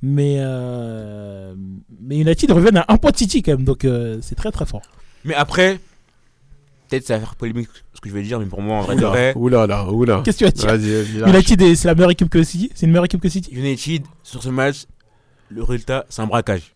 Mais, 0.06 0.36
euh, 0.40 1.56
mais 2.02 2.18
United 2.18 2.52
reviennent 2.52 2.78
à 2.78 2.86
un 2.90 2.98
point 2.98 3.12
de 3.12 3.18
City 3.18 3.42
quand 3.42 3.54
même. 3.54 3.64
Donc, 3.64 3.86
euh, 3.86 4.20
c'est 4.22 4.36
très 4.36 4.52
très 4.52 4.66
fort. 4.66 4.82
Mais 5.24 5.34
après, 5.34 5.80
peut-être 6.94 7.08
ça 7.08 7.14
va 7.16 7.20
faire 7.22 7.36
polémique 7.36 7.70
ce 7.94 8.00
que 8.02 8.10
je 8.10 8.14
vais 8.14 8.22
dire, 8.22 8.40
mais 8.40 8.46
pour 8.46 8.62
moi, 8.62 8.78
en 8.78 8.82
vrai, 8.82 8.96
de 8.96 9.00
Oula, 9.02 9.10
vrai, 9.10 9.34
oula 9.36 9.68
là, 9.68 9.90
oula. 9.90 10.22
Qu'est-ce 10.24 10.44
que 10.46 10.50
tu 10.50 10.66
vas-y, 10.66 11.18
lâche. 11.20 11.30
United, 11.34 11.62
est- 11.62 11.76
c'est 11.76 11.88
la 11.88 11.96
meilleure 11.96 12.12
équipe 12.12 12.30
que 12.30 12.44
City 12.44 12.70
C'est 12.76 12.86
une 12.86 12.92
meilleure 12.92 13.06
équipe 13.06 13.22
que 13.22 13.30
City 13.30 13.50
United, 13.52 14.04
sur 14.24 14.44
ce 14.44 14.50
match, 14.50 14.86
le 15.50 15.64
résultat, 15.64 16.06
c'est 16.10 16.22
un 16.22 16.28
braquage. 16.28 16.74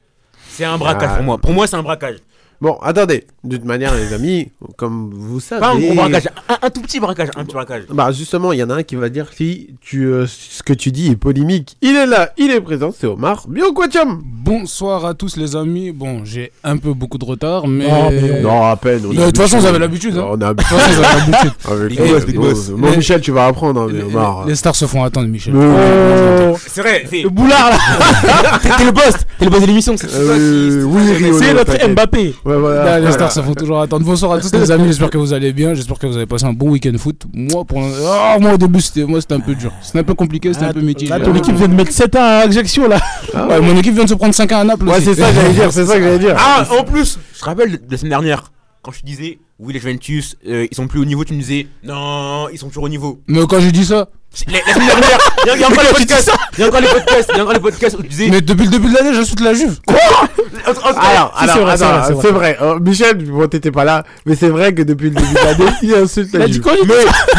C'est 0.49 0.65
un 0.65 0.77
braquage 0.77 1.09
Ah. 1.11 1.15
pour 1.17 1.23
moi. 1.25 1.37
Pour 1.37 1.51
moi, 1.53 1.67
c'est 1.67 1.75
un 1.75 1.83
braquage. 1.83 2.17
Bon, 2.59 2.77
attendez. 2.81 3.25
De 3.43 3.55
toute 3.57 3.65
manière, 3.65 3.93
les 3.95 4.13
amis, 4.13 4.49
comme 4.77 5.11
vous 5.13 5.39
savez. 5.39 5.61
Pas 5.61 5.69
un 5.73 5.79
gros 5.79 5.93
braquage, 5.93 6.27
un, 6.49 6.57
un 6.65 6.69
tout 6.71 6.81
petit 6.81 6.99
braquage, 6.99 7.29
un 7.35 7.45
petit 7.45 7.53
braquage. 7.53 7.83
Bah 7.89 8.11
justement, 8.11 8.51
il 8.51 8.59
y 8.59 8.63
en 8.63 8.69
a 8.71 8.75
un 8.75 8.83
qui 8.83 8.95
va 8.95 9.09
dire 9.09 9.27
si 9.35 9.75
tu, 9.79 10.05
euh, 10.05 10.25
ce 10.27 10.63
que 10.63 10.73
tu 10.73 10.91
dis 10.91 11.11
est 11.11 11.15
polémique. 11.15 11.77
Il 11.81 11.95
est 11.95 12.07
là, 12.07 12.31
il 12.37 12.49
est 12.51 12.59
présent, 12.59 12.91
c'est 12.97 13.05
Omar. 13.07 13.45
Bien 13.47 13.71
quoi, 13.73 13.87
Cham 13.91 14.21
Bonsoir 14.25 15.05
à 15.05 15.13
tous 15.13 15.37
les 15.37 15.55
amis. 15.55 15.91
Bon, 15.91 16.25
j'ai 16.25 16.51
un 16.63 16.77
peu 16.77 16.93
beaucoup 16.93 17.17
de 17.19 17.25
retard, 17.25 17.67
mais. 17.67 17.87
Non, 17.87 18.09
mais- 18.11 18.41
Non, 18.41 18.65
à 18.65 18.75
peine, 18.75 19.01
De 19.03 19.25
toute 19.27 19.37
façon, 19.37 19.63
avez 19.65 19.79
l'habitude. 19.79 20.17
hein. 20.17 20.25
On 20.29 20.41
a 20.41 20.53
De 20.53 20.61
toute 20.61 20.67
façon, 20.67 20.91
vous 20.93 21.03
avez 21.03 21.19
l'habitude. 21.19 21.53
Bon, 22.77 22.95
Michel, 22.97 23.21
tu 23.21 23.31
vas 23.31 23.45
apprendre, 23.47 23.81
hein, 23.81 23.87
mais 23.91 24.01
Omar. 24.03 24.43
les- 24.45 24.51
les 24.51 24.55
stars 24.55 24.75
se 24.75 24.85
font 24.85 25.03
attendre, 25.03 25.27
Michel. 25.27 25.53
Oh. 25.55 26.55
C'est 26.65 26.81
vrai, 26.81 27.05
c'est. 27.09 27.21
Le 27.21 27.29
boulard 27.29 27.69
là 27.69 28.59
T'es 28.61 28.83
le 28.85 28.91
boss, 28.91 29.15
t'es 29.37 29.45
le 29.45 29.51
boss 29.51 29.61
de 29.61 29.65
l'émission. 29.67 29.95
c'est- 29.97 30.07
Euh, 30.13 30.83
oui, 30.83 31.01
C'est 31.39 31.53
notre. 31.53 31.87
Mbappé 31.89 32.35
Ouais, 32.45 32.57
voilà. 32.57 32.83
Là, 32.83 32.99
les 32.99 33.11
stars 33.11 33.31
se 33.31 33.41
font 33.41 33.53
toujours 33.53 33.81
attendre. 33.81 34.05
Bonsoir 34.05 34.33
à 34.33 34.39
tous 34.39 34.51
les 34.53 34.71
amis, 34.71 34.87
j'espère 34.87 35.09
que 35.09 35.17
vous 35.17 35.33
allez 35.33 35.53
bien, 35.53 35.73
j'espère 35.73 35.99
que 35.99 36.07
vous 36.07 36.17
avez 36.17 36.25
passé 36.25 36.45
un 36.45 36.53
bon 36.53 36.69
week-end 36.71 36.97
foot. 36.97 37.23
Moi, 37.33 37.63
pour 37.65 37.77
oh, 37.79 38.39
moi 38.39 38.53
au 38.53 38.57
début, 38.57 38.81
c'était 38.81 39.05
moi, 39.05 39.21
c'était 39.21 39.35
un 39.35 39.39
peu 39.39 39.55
dur. 39.55 39.71
C'était 39.81 39.99
un 39.99 40.03
peu 40.03 40.13
compliqué, 40.13 40.53
c'était 40.53 40.65
un 40.65 40.73
peu 40.73 40.81
mitigé. 40.81 41.09
Là, 41.09 41.19
ton 41.19 41.35
équipe 41.35 41.55
vient 41.55 41.67
de 41.67 41.75
mettre 41.75 41.91
7 41.91 42.15
à 42.15 42.39
Ajaccio 42.39 42.87
là 42.87 42.99
Ouais, 43.33 43.61
mon 43.61 43.77
équipe 43.77 43.93
vient 43.93 44.03
de 44.05 44.09
se 44.09 44.15
prendre 44.15 44.33
5 44.33 44.51
à 44.51 44.63
Naples. 44.63 44.87
Ouais, 44.87 45.01
c'est 45.01 45.15
ça 45.15 45.29
que 45.29 45.35
j'allais 45.35 45.53
dire, 45.53 45.71
c'est 45.71 45.85
ça 45.85 45.97
que 45.97 46.03
j'allais 46.03 46.19
dire. 46.19 46.35
Ah, 46.37 46.65
en 46.79 46.83
plus, 46.83 47.19
je 47.33 47.39
te 47.39 47.45
rappelle 47.45 47.71
de 47.71 47.79
la 47.91 47.97
semaine 47.97 48.09
dernière, 48.11 48.51
quand 48.81 48.91
je 48.91 49.01
te 49.01 49.05
disais, 49.05 49.39
oui, 49.59 49.73
les 49.73 49.79
Juventus, 49.79 50.37
euh, 50.47 50.67
ils 50.69 50.75
sont 50.75 50.87
plus 50.87 50.99
au 50.99 51.05
niveau, 51.05 51.23
tu 51.23 51.33
me 51.33 51.39
disais, 51.39 51.67
non, 51.83 52.47
ils 52.51 52.57
sont 52.57 52.67
toujours 52.67 52.83
au 52.83 52.89
niveau. 52.89 53.19
Mais 53.27 53.39
quand 53.47 53.59
j'ai 53.59 53.71
dit 53.71 53.85
ça, 53.85 54.07
La, 54.47 54.59
la 54.67 54.73
semaine 54.73 54.87
dernière, 54.87 55.17
il 55.43 55.47
y 55.47 55.49
a- 55.49 55.55
il 55.55 55.61
y 55.61 55.63
a 55.63 55.67
encore 55.67 55.83
les 55.83 55.89
podcasts, 55.89 56.31
il 56.57 56.61
y 56.61 56.63
a 56.63 56.67
encore 56.67 56.81
les 56.81 56.87
podcasts, 56.87 57.29
il 57.33 57.37
y 57.37 57.39
a 57.39 57.43
encore 57.43 57.53
les 57.53 57.59
podcasts 57.59 57.97
où 57.97 58.03
tu 58.03 58.07
disais. 58.09 58.27
mais 58.29 58.41
depuis 58.41 58.65
le 58.65 58.71
début 58.71 58.89
de 58.89 58.93
l'année, 58.95 59.13
j'insulte 59.13 59.39
la 59.41 59.53
Juve. 59.55 59.77
Alors, 59.87 61.33
Si, 61.39 61.45
c'est 61.45 61.51
alors, 61.51 61.65
vrai, 61.65 61.77
c'est 62.21 62.31
vrai. 62.31 62.57
Euh, 62.61 62.79
Michel, 62.79 63.17
bon, 63.25 63.47
t'étais 63.47 63.71
pas 63.71 63.83
là, 63.83 64.03
mais 64.25 64.35
c'est 64.35 64.49
vrai 64.49 64.73
que 64.75 64.83
depuis 64.83 65.09
le 65.09 65.15
début 65.15 65.33
de 65.33 65.35
l'année, 65.39 65.71
il 65.81 65.93
insulte 65.95 66.33
la 66.33 66.43
a 66.43 66.47
dit 66.47 66.53
Juve. 66.53 66.61
quoi 66.61 66.75
lui 66.75 66.83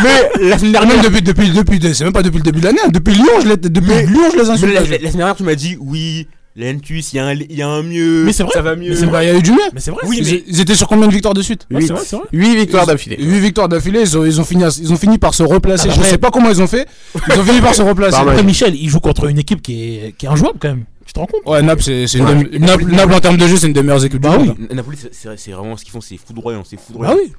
Mais 0.02 0.48
la 0.48 0.58
semaine 0.58 0.72
dernière, 0.72 0.94
même 0.96 1.04
depuis, 1.04 1.22
depuis, 1.22 1.50
depuis, 1.50 1.94
c'est 1.94 2.04
même 2.04 2.12
pas 2.12 2.22
depuis 2.22 2.38
le 2.38 2.44
début 2.44 2.60
de 2.60 2.64
l'année, 2.66 2.80
hein, 2.84 2.88
depuis 2.92 3.14
Lyon, 3.14 3.40
je 3.42 3.48
les, 3.48 3.56
depuis 3.56 3.86
Mais- 3.88 4.06
Lyon, 4.06 4.22
je 4.32 4.38
les 4.42 4.50
insulte. 4.50 4.74
la 4.74 4.84
semaine 4.84 5.00
dernière, 5.12 5.36
tu 5.36 5.42
m'as 5.44 5.54
dit, 5.54 5.76
oui, 5.80 6.26
Lentus, 6.58 7.12
il 7.12 7.16
y, 7.16 7.18
a 7.20 7.26
un- 7.26 7.34
il 7.34 7.52
y 7.54 7.62
a 7.62 7.68
un 7.68 7.82
mieux. 7.82 8.24
Mais 8.24 8.32
c'est 8.32 8.42
vrai. 8.42 8.52
Ça 8.52 8.62
va 8.62 8.74
mieux. 8.76 8.90
Mais 8.90 8.96
c'est 8.96 9.06
vrai, 9.06 9.24
il 9.26 9.28
y 9.28 9.34
a 9.34 9.38
eu 9.38 9.42
du 9.42 9.52
mieux. 9.52 9.58
Mais 9.72 9.80
c'est 9.80 9.90
vrai. 9.92 10.00
Oui, 10.06 10.18
Ils, 10.20 10.26
mais. 10.32 10.44
ils 10.46 10.60
étaient 10.60 10.74
sur 10.74 10.88
combien 10.88 11.06
de 11.06 11.12
victoires 11.12 11.34
de 11.34 11.42
suite? 11.42 11.66
Ouais, 11.70 11.80
c'est 11.80 11.92
vrai, 11.92 12.02
c'est 12.04 12.16
vrai. 12.16 12.24
8 12.32 12.56
victoires 12.56 12.86
d'affilée. 12.86 13.16
8 13.18 13.40
victoires 13.40 13.68
d'affilée, 13.68 14.00
ils 14.00 14.18
ont, 14.18 14.24
ils, 14.24 14.40
ont 14.40 14.44
fini 14.44 14.64
à- 14.64 14.76
ils 14.80 14.92
ont 14.92 14.96
fini 14.96 15.18
par 15.18 15.34
se 15.34 15.42
replacer. 15.44 15.88
Ah, 15.90 15.94
Je 15.94 16.00
ouais. 16.00 16.06
sais 16.06 16.18
pas 16.18 16.30
comment 16.30 16.50
ils 16.50 16.60
ont 16.60 16.66
fait. 16.66 16.86
Ils 17.32 17.38
ont 17.38 17.44
fini 17.44 17.60
par 17.60 17.74
se 17.74 17.82
replacer. 17.82 18.18
Après, 18.18 18.42
Michel, 18.42 18.74
il 18.74 18.88
joue 18.88 19.00
contre 19.00 19.28
une 19.28 19.38
équipe 19.38 19.62
qui 19.62 19.82
est, 19.98 20.14
qui 20.18 20.26
est 20.26 20.28
injouable 20.28 20.58
quand 20.60 20.68
même. 20.68 20.84
Tu 21.06 21.12
te 21.14 21.20
rends 21.20 21.26
compte? 21.26 21.40
Ouais, 21.46 21.62
Naples, 21.62 21.82
c'est 21.82 22.06
c'est 22.06 22.18
une 22.18 22.24
Ouais. 22.26 22.58
Naples, 22.58 22.84
Naples, 22.86 23.14
en 23.14 23.20
termes 23.20 23.38
de 23.38 23.46
jeu, 23.46 23.56
c'est 23.56 23.66
une 23.68 23.72
des 23.72 23.82
meilleures 23.82 24.04
équipes 24.04 24.20
Bah 24.20 24.36
du 24.36 24.42
oui. 24.42 24.48
monde. 24.48 24.58
Napoli, 24.74 24.98
c'est- 25.10 25.50
vraiment 25.52 25.76
ce 25.76 25.84
qu'ils 25.84 25.92
font, 25.92 26.02
c'est 26.02 26.18
foudroyant, 26.18 26.64
c'est 26.68 26.78
foudroyant. 26.78 27.14
Bah 27.14 27.20
oui. 27.24 27.32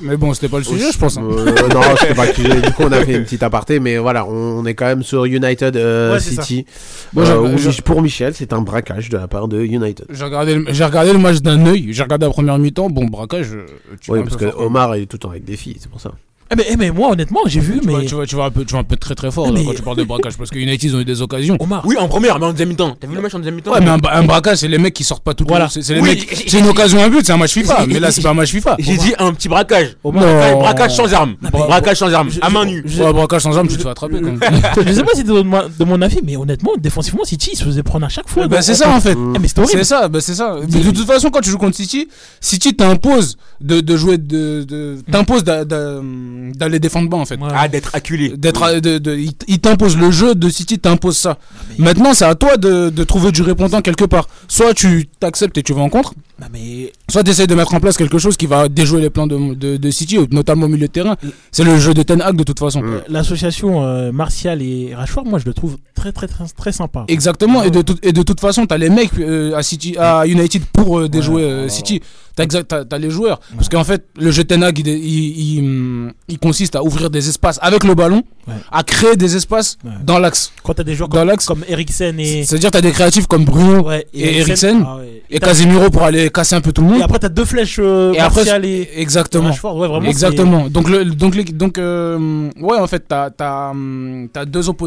Mais 0.00 0.16
bon, 0.16 0.34
c'était 0.34 0.48
pas 0.48 0.58
le 0.58 0.64
sujet, 0.64 0.92
je 0.92 0.98
pense. 0.98 1.16
hein. 1.16 1.22
Euh, 1.24 1.44
non, 1.72 1.80
c'était 1.98 2.14
pas 2.14 2.26
le 2.26 2.32
sujet. 2.34 2.60
Du 2.60 2.70
coup, 2.72 2.82
on 2.82 2.92
a 2.92 3.04
fait 3.04 3.14
une 3.16 3.24
petite 3.24 3.42
aparté, 3.42 3.80
mais 3.80 3.96
voilà, 3.98 4.26
on, 4.26 4.58
on 4.58 4.66
est 4.66 4.74
quand 4.74 4.86
même 4.86 5.02
sur 5.02 5.24
United 5.24 5.74
euh, 5.76 6.12
Ouais. 6.14 6.20
City. 6.20 6.66
Moi, 7.14 7.24
Euh, 7.26 7.54
où 7.56 7.82
pour 7.82 8.02
Michel, 8.02 8.34
c'est 8.34 8.52
un 8.52 8.60
braquage 8.60 9.08
de 9.08 9.16
la 9.16 9.26
part 9.28 9.48
de 9.48 9.60
United. 9.62 10.06
J'ai 10.10 10.24
regardé, 10.24 10.54
le- 10.56 10.66
j'ai 10.72 10.84
regardé 10.84 11.12
le 11.12 11.18
match 11.18 11.38
d'un 11.38 11.64
œil, 11.66 11.88
j'ai 11.92 12.02
regardé 12.02 12.26
la 12.26 12.32
première 12.32 12.58
mi-temps. 12.58 12.90
Bon, 12.90 13.06
braquage. 13.06 13.52
euh, 13.54 13.66
Tu 14.00 14.10
Oui, 14.10 14.20
parce 14.22 14.36
que. 14.36 14.46
Omar 14.56 14.94
est 14.94 15.06
tout 15.06 15.14
le 15.14 15.18
temps 15.20 15.30
avec 15.30 15.44
des 15.44 15.56
filles, 15.56 15.76
c'est 15.80 15.90
pour 15.90 16.00
ça. 16.00 16.12
Eh 16.50 16.54
mais, 16.56 16.66
eh 16.70 16.76
mais 16.76 16.90
moi, 16.90 17.10
honnêtement, 17.10 17.40
j'ai 17.46 17.58
vu, 17.58 17.80
Tu 17.80 17.86
mais. 17.88 17.92
vois, 17.92 18.04
tu, 18.04 18.14
vois, 18.14 18.26
tu, 18.26 18.34
vois 18.36 18.44
un 18.46 18.50
peu, 18.50 18.64
tu 18.64 18.70
vois 18.70 18.80
un 18.80 18.84
peu 18.84 18.96
très 18.96 19.14
très 19.16 19.30
fort 19.32 19.50
Mais- 19.52 19.58
là, 19.60 19.66
quand 19.66 19.74
tu 19.74 19.82
parles 19.82 19.96
de 19.96 20.04
braquage 20.04 20.36
parce 20.36 20.50
que 20.50 20.58
United 20.58 20.90
ils 20.90 20.94
ont 20.96 21.00
eu 21.00 21.04
des 21.04 21.20
occasions. 21.20 21.56
Omar. 21.58 21.82
Oui, 21.84 21.96
en 21.98 22.06
première, 22.06 22.38
mais 22.38 22.46
en 22.46 22.50
deuxième 22.52 22.68
mi-temps. 22.68 22.96
T'as 23.00 23.08
vu 23.08 23.16
le 23.16 23.20
match 23.20 23.34
en 23.34 23.38
deuxième 23.38 23.56
mi-temps 23.56 23.72
Ouais, 23.72 23.80
mais 23.80 23.88
un, 23.90 23.98
un 24.12 24.22
braquage, 24.22 24.58
c'est 24.58 24.68
les 24.68 24.78
mecs 24.78 24.94
qui 24.94 25.02
sortent 25.02 25.24
pas 25.24 25.34
tout 25.34 25.42
le 25.44 25.48
Voilà. 25.48 25.64
temps. 25.64 25.70
C'est 25.72 25.82
c'est 25.82 25.94
les 25.94 26.00
Oui, 26.00 26.10
mecs- 26.10 26.28
j'ai- 26.36 26.48
c'est 26.48 26.58
une 26.60 26.68
occasion, 26.68 27.02
un 27.02 27.08
but, 27.08 27.26
c'est 27.26 27.32
un 27.32 27.36
match 27.36 27.52
FIFA. 27.52 27.86
Mais 27.88 27.98
là, 27.98 28.10
c'est 28.12 28.22
pas 28.22 28.30
un 28.30 28.34
match 28.34 28.50
FIFA. 28.50 28.76
J'ai 28.78 28.96
dit 28.96 29.12
un 29.18 29.32
petit 29.32 29.48
braquage. 29.48 29.96
Omar. 30.04 30.24
Non. 30.24 30.58
Braquage 30.60 30.94
sans 30.94 31.12
arme. 31.12 31.34
mais- 31.42 31.50
Braquage 31.50 31.96
sans 31.96 32.12
arme. 32.14 32.30
Je- 32.30 32.38
À 32.40 32.48
main 32.48 32.64
nue. 32.64 32.82
je- 32.86 33.02
Ouais, 33.02 33.12
braquage 33.12 33.42
sans 33.42 33.56
arme, 33.58 33.66
tu 33.66 33.76
te 33.76 33.82
fais 33.82 33.88
attraper 33.88 34.20
quand 34.20 34.32
même. 34.32 34.38
je 34.86 34.92
sais 34.92 35.02
pas 35.02 35.12
si 35.14 35.24
t'es 35.24 35.32
de, 35.32 35.42
mon- 35.42 36.00
avis, 36.02 36.20
mais 36.24 36.36
honnêtement, 36.36 36.72
défensivement, 36.78 37.24
City, 37.24 37.50
il 37.54 37.56
se 37.56 37.64
faisait 37.64 37.82
prendre 37.82 38.06
à 38.06 38.08
chaque 38.08 38.28
fois. 38.28 38.46
Bah, 38.46 38.56
dans- 38.56 38.62
c'est 38.62 38.74
ça 38.74 38.90
en 38.90 39.00
fait. 39.00 39.16
Eh, 39.34 39.38
mais 39.40 39.48
c'est 39.48 39.58
horrible. 39.58 39.78
C'est 39.78 39.84
ça, 39.84 40.06
bah, 40.08 40.20
c'est 40.20 40.34
ça. 40.34 40.58
De 40.64 40.78
toute 40.92 41.06
façon, 41.06 41.30
quand 41.30 41.40
tu 41.40 41.50
joues 41.50 41.58
contre 41.58 41.74
City, 41.76 42.06
City 42.40 42.74
t'impose 42.76 43.36
de, 43.60 43.96
jouer, 43.96 44.16
t'impose 45.10 45.42
d'aller 46.54 46.78
défendre 46.78 47.08
bas 47.08 47.16
en 47.18 47.24
fait. 47.24 47.36
Ouais. 47.38 47.48
Ah, 47.54 47.68
d'être 47.68 47.94
acculé. 47.94 48.30
D'être, 48.36 48.80
de, 48.80 48.98
de- 48.98 49.16
il 49.16 49.32
il 49.48 49.58
t'impose 49.60 49.96
le 49.96 50.10
jeu 50.10 50.34
de 50.34 50.48
City, 50.48 50.78
t'impose 50.78 51.16
ça. 51.16 51.38
Maintenant, 51.78 52.14
c'est 52.14 52.24
à 52.24 52.34
toi 52.34 52.56
de, 52.56 52.90
de 52.90 53.04
trouver 53.04 53.32
du 53.32 53.42
répondant 53.42 53.80
quelque 53.82 54.04
part. 54.04 54.28
Soit 54.48 54.74
tu 54.74 55.08
t'acceptes 55.20 55.56
et 55.58 55.62
tu 55.62 55.72
vas 55.72 55.82
en 55.82 55.88
contre, 55.88 56.14
Non, 56.40 56.46
mais 56.52 56.92
soit 57.10 57.22
tu 57.24 57.30
essaies 57.30 57.46
de 57.46 57.54
mettre 57.54 57.74
en 57.74 57.80
place 57.80 57.96
quelque 57.96 58.18
chose 58.18 58.36
qui 58.36 58.46
va 58.46 58.68
déjouer 58.68 59.00
les 59.00 59.10
plans 59.10 59.26
de, 59.26 59.54
de, 59.54 59.76
de 59.76 59.90
City, 59.90 60.18
notamment 60.30 60.66
au 60.66 60.68
milieu 60.68 60.86
de 60.86 60.92
terrain. 60.92 61.16
C'est 61.52 61.64
le 61.64 61.78
jeu 61.78 61.94
de 61.94 62.02
Ten 62.02 62.20
Hag 62.22 62.36
de 62.36 62.42
toute 62.44 62.58
façon. 62.58 62.82
euh, 62.84 63.00
l'association 63.08 63.82
euh, 63.82 64.12
Martial 64.12 64.60
et 64.62 64.94
Rashford, 64.94 65.24
moi, 65.24 65.38
je 65.38 65.46
le 65.46 65.54
trouve 65.54 65.76
très, 65.94 66.12
très, 66.12 66.28
très, 66.28 66.44
très 66.56 66.72
sympa. 66.72 67.04
Exactement, 67.08 67.62
et 67.62 67.70
de, 67.70 67.82
tout- 67.82 67.98
et 68.02 68.12
de 68.12 68.22
toute 68.22 68.40
façon, 68.40 68.66
t'as 68.66 68.76
les 68.78 68.90
mecs 68.90 69.10
euh, 69.18 69.54
à, 69.56 69.62
City, 69.62 69.96
à 69.98 70.26
United 70.26 70.62
pour 70.72 70.98
euh, 71.00 71.08
déjouer 71.08 71.42
euh, 71.42 71.68
City. 71.68 72.00
T'as 72.36 72.44
exact- 72.44 72.68
t'as- 72.68 72.84
t'as 72.84 72.98
les 72.98 73.08
joueurs. 73.10 73.40
Parce 73.56 73.70
qu'en 73.70 73.84
fait, 73.84 74.04
le 74.18 74.30
jeu 74.30 74.44
Ten 74.44 74.62
Hag, 74.62 74.78
il, 74.78 74.86
il, 74.88 75.38
il, 75.48 76.12
il 76.28 76.38
consiste 76.38 76.74
à 76.76 76.82
ouvrir 76.82 77.08
des 77.10 77.28
espaces 77.28 77.58
avec 77.62 77.84
le 77.84 77.94
ballon, 77.94 78.22
Ouais. 78.48 78.54
à 78.72 78.82
créer 78.82 79.16
des 79.16 79.34
espaces 79.36 79.76
Ouais. 79.84 79.90
dans 80.04 80.18
l'axe. 80.18 80.52
Quand 80.62 80.74
t'as 80.74 80.82
des 80.84 80.94
joueurs 80.94 81.08
Dans 81.08 81.26
comme, 81.26 81.36
comme 81.46 81.64
Eriksen 81.68 82.18
et. 82.20 82.44
C'est-à-dire, 82.44 82.70
t'as 82.70 82.80
des 82.80 82.92
créatifs 82.92 83.26
comme 83.26 83.44
Bruno 83.44 83.82
Ouais, 83.82 84.06
et 84.14 84.38
Eriksen, 84.38 84.84
ah 84.86 84.96
ouais. 84.96 85.22
et 85.30 85.38
t'as- 85.40 85.46
Casemiro 85.48 85.90
pour 85.90 86.02
aller 86.02 86.30
casser 86.30 86.54
un 86.54 86.60
peu 86.60 86.72
tout 86.72 86.82
le 86.82 86.88
monde. 86.88 86.98
Et 87.00 87.02
après, 87.02 87.18
t'as 87.18 87.28
deux 87.28 87.44
flèches 87.44 87.78
euh, 87.80 88.12
Et 88.12 88.20
après, 88.20 88.44
et. 88.64 89.00
exactement. 89.00 89.50
Vraiment, 89.50 90.02
Exactement. 90.08 90.68
Donc, 90.68 90.88
le, 90.88 91.04
donc, 91.04 91.34
les- 91.34 91.44
donc 91.44 91.78
euh, 91.78 92.50
ouais, 92.60 92.78
en 92.78 92.86
fait, 92.86 93.04
t'as 93.08 93.30
as, 93.38 93.72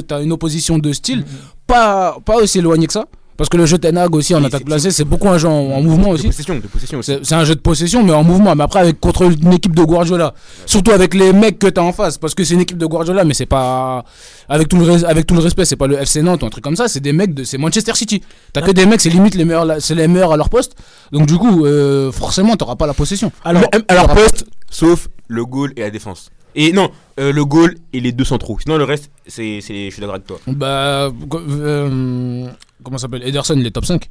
t'as 0.02 0.22
une 0.22 0.32
opposition 0.32 0.78
de 0.78 0.92
style, 0.94 1.26
pas, 1.68 2.18
pas 2.26 2.36
aussi 2.38 2.60
éloignée 2.60 2.88
que 2.88 2.94
ça. 2.94 3.06
Parce 3.40 3.50
que 3.50 3.58
le 3.58 3.66
jeu 3.66 3.78
Ten 3.80 3.98
Hag 3.98 4.14
aussi 4.14 4.36
en 4.36 4.40
Oui, 4.42 4.46
attaque 4.48 4.66
placée, 4.66 4.92
c'est 4.92 5.06
beaucoup 5.06 5.30
un 5.30 5.38
jeu 5.38 5.48
en, 5.48 5.52
en 5.72 5.82
mouvement 5.82 6.10
aussi. 6.10 6.28
possession, 6.28 6.56
de 6.56 6.68
possession 6.68 7.00
aussi. 7.00 7.18
C'est 7.24 7.34
un 7.36 7.46
jeu 7.46 7.56
de 7.56 7.62
possession, 7.62 8.04
mais 8.04 8.12
en 8.12 8.24
mouvement. 8.24 8.54
Mais 8.54 8.64
après, 8.64 8.82
avec, 8.82 9.00
contre 9.00 9.24
une 9.24 9.54
équipe 9.54 9.74
de 9.74 9.82
Guardiola, 9.84 10.34
surtout 10.68 10.92
avec 10.92 11.14
les 11.14 11.32
mecs 11.34 11.58
que 11.58 11.68
t'as 11.68 11.82
en 11.82 11.94
face, 11.94 12.18
parce 12.18 12.36
que 12.36 12.44
c'est 12.44 12.54
une 12.54 12.60
équipe 12.60 12.78
de 12.78 12.86
Guardiola, 12.86 13.24
mais 13.24 13.34
c'est 13.34 13.46
pas. 13.48 14.04
Avec 14.50 14.68
tout, 14.68 14.78
le, 14.78 14.86
res- 14.86 15.06
avec 15.06 15.26
tout 15.26 15.34
le 15.36 15.40
respect, 15.40 15.64
c'est 15.66 15.78
pas 15.78 15.88
le 15.88 15.98
FC 16.00 16.22
Nantes 16.22 16.44
ou 16.44 16.46
un 16.46 16.50
truc 16.50 16.64
comme 16.64 16.76
ça, 16.76 16.88
c'est 16.90 17.00
des 17.00 17.14
mecs 17.14 17.34
de. 17.34 17.44
C'est 17.46 17.58
Manchester 17.58 17.96
City. 17.96 18.22
T'as 18.54 18.62
que 18.62 18.72
des 18.72 18.86
mecs, 18.86 19.00
c'est 19.02 19.10
limite 19.10 19.36
les 19.36 19.46
meilleurs, 19.46 19.78
c'est 19.80 19.96
les 19.96 20.08
meilleurs 20.10 20.34
à 20.34 20.38
leur 20.38 20.50
poste. 20.50 20.76
Donc, 21.14 21.26
du 21.26 21.38
coup, 21.38 21.66
euh, 21.66 22.12
forcément, 22.12 22.56
t'auras 22.58 22.76
pas 22.76 22.88
la 22.88 22.94
possession. 22.94 23.32
Alors, 23.46 23.64
Mais, 23.74 23.80
à 23.88 23.96
leur 23.96 24.14
poste, 24.14 24.44
sauf 24.70 25.08
le 25.30 25.46
goal 25.46 25.72
et 25.78 25.82
la 25.82 25.90
défense. 25.92 26.30
Et 26.56 26.72
non, 26.72 26.90
euh, 27.20 27.32
le 27.32 27.46
goal 27.46 27.76
et 27.94 28.00
les 28.00 28.12
deux 28.12 28.24
centraux. 28.26 28.58
Sinon, 28.62 28.78
le 28.78 28.84
reste, 28.84 29.10
c'est, 29.28 29.60
c'est, 29.62 29.86
je 29.86 29.92
suis 29.92 30.02
d'accord 30.02 30.16
avec 30.16 30.28
toi. 30.28 30.40
Bah. 30.48 31.10
euh, 31.34 32.48
comment 32.84 32.98
ça 32.98 33.04
s'appelle? 33.04 33.28
Ederson, 33.28 33.56
il 33.58 33.66
est 33.68 33.72
top 33.72 33.86
5. 33.86 34.10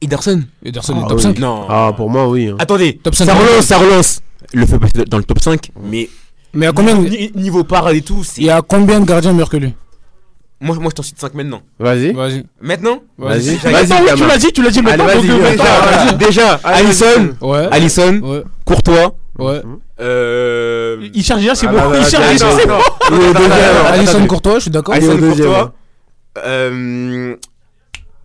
Ederson? 0.00 0.42
Ederson 0.64 0.94
Ah 0.96 1.04
est 1.04 1.08
top 1.08 1.16
oui. 1.18 1.22
5. 1.22 1.38
Non. 1.38 1.66
Ah, 1.68 1.92
pour 1.96 2.08
moi, 2.10 2.28
oui. 2.28 2.48
hein. 2.48 2.56
Attendez, 2.58 2.98
Top 3.02 3.14
ça 3.14 3.24
5. 3.26 3.34
relance, 3.34 3.64
ça 3.64 3.78
relance. 3.78 4.20
Il 4.54 4.60
le 4.60 4.66
fait 4.66 4.78
passer 4.78 5.04
dans 5.06 5.18
le 5.18 5.24
top 5.24 5.40
5, 5.40 5.70
mais 5.82 6.08
Mais 6.54 6.66
à 6.66 6.72
combien, 6.72 6.94
ni- 6.96 7.30
niveau 7.34 7.64
parade 7.64 7.96
et 7.96 8.02
tout, 8.02 8.22
c'est. 8.24 8.40
il 8.40 8.46
y 8.46 8.50
a 8.50 8.62
combien 8.62 9.00
de 9.00 9.04
gardiens 9.04 9.32
meilleurs 9.32 9.50
que 9.50 9.56
lui? 9.58 9.74
Moi, 10.60 10.74
moi 10.76 10.86
je 10.90 10.94
t'en 10.94 11.02
cite 11.02 11.20
5 11.20 11.34
maintenant. 11.34 11.60
Vas-y. 11.78 12.12
Vas-y. 12.12 12.44
Maintenant? 12.60 13.00
Vas-y. 13.18 13.56
Vas-y. 13.56 13.72
Vas-y, 13.72 13.92
Attends, 13.92 14.02
oui, 14.02 14.08
tu 14.10 14.16
gamin. 14.20 14.26
l'as 14.26 14.38
dit, 14.38 14.52
tu 14.52 14.62
l'as 14.62 14.70
dit 14.70 14.78
Allez, 14.78 14.88
maintenant. 14.88 15.06
vas-y, 15.06 15.28
donc, 15.28 15.30
euh, 15.30 15.42
vas-y. 15.42 15.56
maintenant, 15.56 16.16
Déjà, 16.18 16.56
vas-y. 16.56 16.58
Déjà, 16.58 16.60
Allison, 16.64 17.34
Ouais. 17.40 17.68
Allison, 17.70 18.20
Ouais. 18.22 18.42
Courtois, 18.68 19.14
Ouais. 19.38 19.62
euh. 20.00 21.08
Il 21.14 21.24
charge 21.24 21.40
déjà, 21.40 21.54
c'est 21.54 21.66
Ah, 21.66 21.72
bon. 21.72 21.78
bah, 21.78 21.88
bah, 21.90 21.98
Il 22.00 22.06
charge 22.06 22.28
déjà, 22.32 22.46
c'est 22.50 22.66
bon. 22.68 22.78
Alisson 23.92 24.26
Courtois, 24.26 24.54
je 24.56 24.60
suis 24.60 24.70
d'accord. 24.70 24.94
Courtois, 24.98 25.72
euh. 26.44 27.34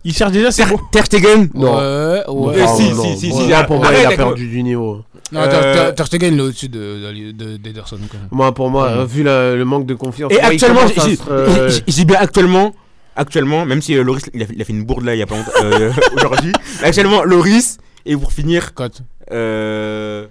Il 0.06 0.12
charge 0.12 0.32
déjà, 0.32 0.50
c'est 0.50 0.64
Ter, 0.64 0.70
bon. 0.76 0.80
Ter 0.92 1.06
Stegen, 1.06 1.48
Non. 1.54 1.76
Ouais, 1.76 2.22
ouais. 2.28 2.56
Euh, 2.58 2.64
Ah, 2.66 2.68
si, 2.76 2.94
si, 2.94 3.16
si, 3.18 3.32
si, 3.32 3.52
pour 3.66 3.78
moi, 3.78 3.88
il 3.98 4.04
a 4.06 4.10
perdu 4.10 4.46
du 4.48 4.62
niveau. 4.62 5.00
Non, 5.32 5.40
Euh, 5.40 5.48
Ter- 5.50 5.72
Ter- 5.72 5.94
Ter 5.94 6.06
Stegen, 6.06 6.34
il 6.34 6.38
est 6.38 6.42
au-dessus 6.42 6.68
de- 6.68 7.32
de- 7.32 7.56
d'Ederson. 7.56 7.96
quand 8.12 8.18
même. 8.18 8.28
Moi, 8.30 8.52
pour 8.52 8.68
moi, 8.68 8.88
euh, 8.88 9.04
vu 9.06 9.22
la- 9.22 9.54
le 9.56 9.64
manque 9.64 9.86
de 9.86 9.94
confiance. 9.94 10.30
Et 10.30 10.38
actuellement, 10.40 10.82
j'ai- 10.86 11.18
euh, 11.30 11.70
bien 12.04 12.18
actuellement, 12.20 12.74
actuellement, 13.16 13.64
même 13.64 13.80
si 13.80 13.96
euh, 13.96 14.02
Loris 14.04 14.24
il 14.34 14.42
a, 14.42 14.46
il 14.54 14.60
a 14.60 14.64
fait 14.66 14.74
une 14.74 14.84
bourde 14.84 15.04
là 15.06 15.14
il 15.14 15.18
y 15.20 15.22
a 15.22 15.26
pas 15.26 15.36
longtemps, 15.36 15.50
euh, 15.62 15.90
aujourd'hui, 16.16 16.52
actuellement 16.82 17.24
Loris 17.24 17.78
et 18.04 18.14
pour 18.14 18.30
finir, 18.32 18.74
Quatre. 18.74 19.00
euh, 19.32 20.26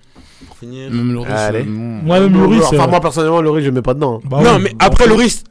Même 0.65 1.13
Loris. 1.13 1.31
Allez. 1.33 1.59
euh. 1.59 1.63
Moi, 1.65 2.19
même 2.19 2.33
Loris. 2.33 2.61
Enfin, 2.63 2.83
euh, 2.83 2.87
moi, 2.87 2.99
personnellement, 3.01 3.41
Loris, 3.41 3.65
je 3.65 3.69
mets 3.69 3.81
pas 3.81 3.93
dedans. 3.93 4.19
bah 4.25 4.39
non 4.43 4.59
mais 4.59 4.69
bah, 4.71 4.75
après 4.87 5.07
Loris 5.07 5.43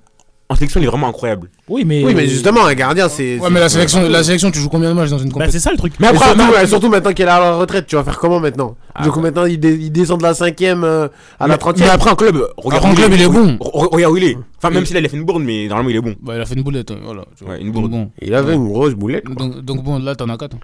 en 0.48 0.54
sélection 0.54 0.80
il 0.80 0.84
est 0.84 0.88
vraiment 0.88 1.08
incroyable. 1.08 1.48
Oui, 1.66 1.82
mais. 1.86 2.04
Oui, 2.04 2.12
mais 2.14 2.26
justement, 2.28 2.66
un 2.66 2.74
gardien, 2.74 3.08
c'est. 3.08 3.38
Ouais, 3.38 3.48
mais 3.48 3.58
la 3.58 3.70
sélection, 3.70 4.06
la 4.06 4.22
sélection, 4.22 4.50
tu 4.50 4.58
joues 4.58 4.68
combien 4.68 4.90
de 4.90 4.94
matchs 4.94 5.08
dans 5.08 5.16
une 5.16 5.28
Bah, 5.28 5.32
compétition 5.34 5.58
c'est 5.60 5.64
ça 5.64 5.70
le 5.70 5.78
truc. 5.78 5.94
Mais 5.98 6.08
après, 6.08 6.26
surtout, 6.26 6.42
mais- 6.50 6.56
ouais, 6.58 6.66
surtout 6.66 6.88
maintenant 6.90 7.12
qu'il 7.14 7.24
est 7.24 7.28
à 7.28 7.40
la 7.40 7.54
retraite, 7.54 7.86
tu 7.86 7.96
vas 7.96 8.04
faire 8.04 8.18
comment 8.18 8.38
maintenant? 8.38 8.76
Ah, 8.94 9.02
Du 9.02 9.10
coup, 9.10 9.20
maintenant, 9.20 9.46
il, 9.46 9.58
dé- 9.58 9.78
il 9.80 9.90
descend 9.90 10.18
de 10.18 10.24
la 10.24 10.34
cinquième 10.34 10.84
euh, 10.84 11.08
à 11.40 11.46
la 11.46 11.54
mais- 11.54 11.58
trentième. 11.58 11.88
Mais 11.88 11.94
après 11.94 12.10
un 12.10 12.16
club, 12.16 12.46
regarde 12.58 12.84
où 12.84 12.94
club, 12.94 13.12
il 13.14 13.22
est 13.22 13.28
bon. 13.28 13.56
Re- 13.62 13.88
Regarde 13.94 14.12
où 14.12 14.16
il 14.18 14.24
est. 14.24 14.36
Enfin 14.58 14.68
même 14.74 14.84
si 14.84 14.92
là 14.92 15.00
il 15.00 15.06
a 15.06 15.08
fait 15.08 15.16
une 15.16 15.24
bourde 15.24 15.42
mais 15.42 15.66
normalement 15.68 15.88
il 15.88 15.96
est 15.96 16.00
bon. 16.02 16.14
Bah, 16.20 16.34
il 16.36 16.40
a 16.42 16.44
fait 16.44 16.54
une 16.54 16.62
boulette. 16.62 16.90
hein, 16.90 16.98
Voilà. 17.02 17.22
Ouais, 17.46 17.58
une 17.58 17.72
Donc, 17.72 17.74
bourde. 17.74 17.90
bon. 17.90 18.10
Il 18.20 18.34
avait 18.34 18.52
une 18.54 18.68
grosse 18.68 18.92
boulette. 18.92 19.24
Donc, 19.24 19.58
donc 19.60 19.82
bon, 19.82 19.98
là, 20.00 20.14
t'en 20.14 20.28
as 20.28 20.36
4. 20.36 20.54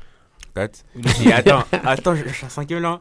Quatre. 0.55 0.81
Et 1.25 1.33
attends, 1.33 1.65
attends, 1.85 2.15
je 2.15 2.31
suis 2.31 2.45
un 2.45 2.51
cinquième 2.51 2.83
là. 2.83 3.01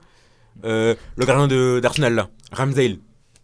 Euh, 0.66 0.96
le 1.16 1.26
gardien 1.26 1.48
de 1.48 1.80
d'Arsenal 1.82 2.14
là, 2.16 2.30
Ramsdale. 2.52 2.98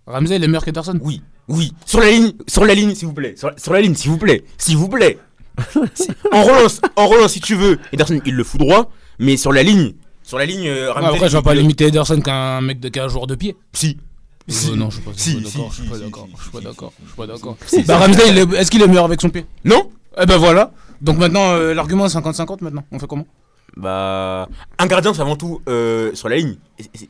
Ramsey, 0.05 0.35
il 0.35 0.43
est 0.43 0.47
meilleur 0.47 0.65
qu'Ederson 0.65 0.99
Oui, 1.01 1.21
oui. 1.47 1.71
Sur 1.85 1.99
la 2.01 2.09
ligne, 2.11 2.33
sur 2.47 2.65
la 2.65 2.73
ligne, 2.73 2.93
s'il 2.93 3.07
vous 3.07 3.13
plaît. 3.13 3.35
Sur, 3.37 3.51
sur 3.57 3.71
la 3.73 3.79
ligne, 3.81 3.95
s'il 3.95 4.11
vous 4.11 4.17
plaît. 4.17 4.43
S'il 4.57 4.75
vous 4.77 4.89
plaît. 4.89 5.17
Si- 5.93 6.09
en 6.31 6.43
relance, 6.43 6.81
en 6.95 7.07
relance 7.07 7.31
si 7.33 7.39
tu 7.39 7.55
veux. 7.55 7.79
Ederson, 7.93 8.19
il 8.25 8.35
le 8.35 8.43
fout 8.43 8.59
droit, 8.59 8.91
mais 9.19 9.37
sur 9.37 9.53
la 9.53 9.63
ligne, 9.63 9.93
sur 10.23 10.37
la 10.37 10.45
ligne, 10.45 10.67
euh, 10.67 10.91
Ramsdale, 10.91 11.13
Après, 11.15 11.29
je 11.29 11.37
vais 11.37 11.43
pas 11.43 11.53
limiter 11.53 11.85
Ederson 11.87 12.19
qu'un 12.21 12.59
mec 12.61 12.79
de 12.79 12.89
15 12.89 13.11
joueurs 13.11 13.27
de 13.27 13.35
pied. 13.35 13.55
Si. 13.71 13.97
Euh, 14.49 14.75
non, 14.75 14.89
je 14.89 14.95
suis 14.95 15.03
pas, 15.05 15.11
je 15.15 15.21
suis 15.21 15.31
Si, 15.31 15.37
pas 15.37 15.41
d'accord. 15.43 15.71
si, 15.73 15.77
Je 15.77 15.81
suis 15.83 15.89
pas 15.89 15.95
si, 15.95 16.01
d'accord. 16.03 16.27
si, 16.27 16.35
Je 16.37 16.41
suis 16.41 16.51
pas 16.51 16.57
si, 16.59 16.63
d'accord. 16.65 16.93
Je 17.01 17.07
suis 17.07 17.15
pas 17.17 17.27
d'accord. 17.27 17.57
Si, 17.65 17.83
Bah, 17.83 17.99
si. 18.11 18.21
Est- 18.39 18.53
est-ce 18.59 18.71
qu'il 18.71 18.81
est 18.81 18.87
meilleur 18.87 19.05
avec 19.05 19.21
son 19.21 19.29
pied? 19.29 19.45
Non 19.63 19.89
Eh 20.21 20.25
ben 20.25 20.37
voilà. 20.37 20.71
Donc 21.01 21.17
maintenant, 21.17 21.51
euh, 21.53 21.73
l'argument 21.73 22.05
est 22.07 22.09
50-50 22.09 22.61
maintenant. 22.61 22.83
On 22.91 22.99
fait 22.99 23.07
comment? 23.07 23.25
Bah. 23.75 24.47
Un 24.79 24.85
gardien, 24.87 25.13
c'est 25.13 25.21
avant 25.21 25.35
tout 25.35 25.61
euh, 25.67 26.11
sur 26.13 26.29
la 26.29 26.37
ligne. 26.37 26.55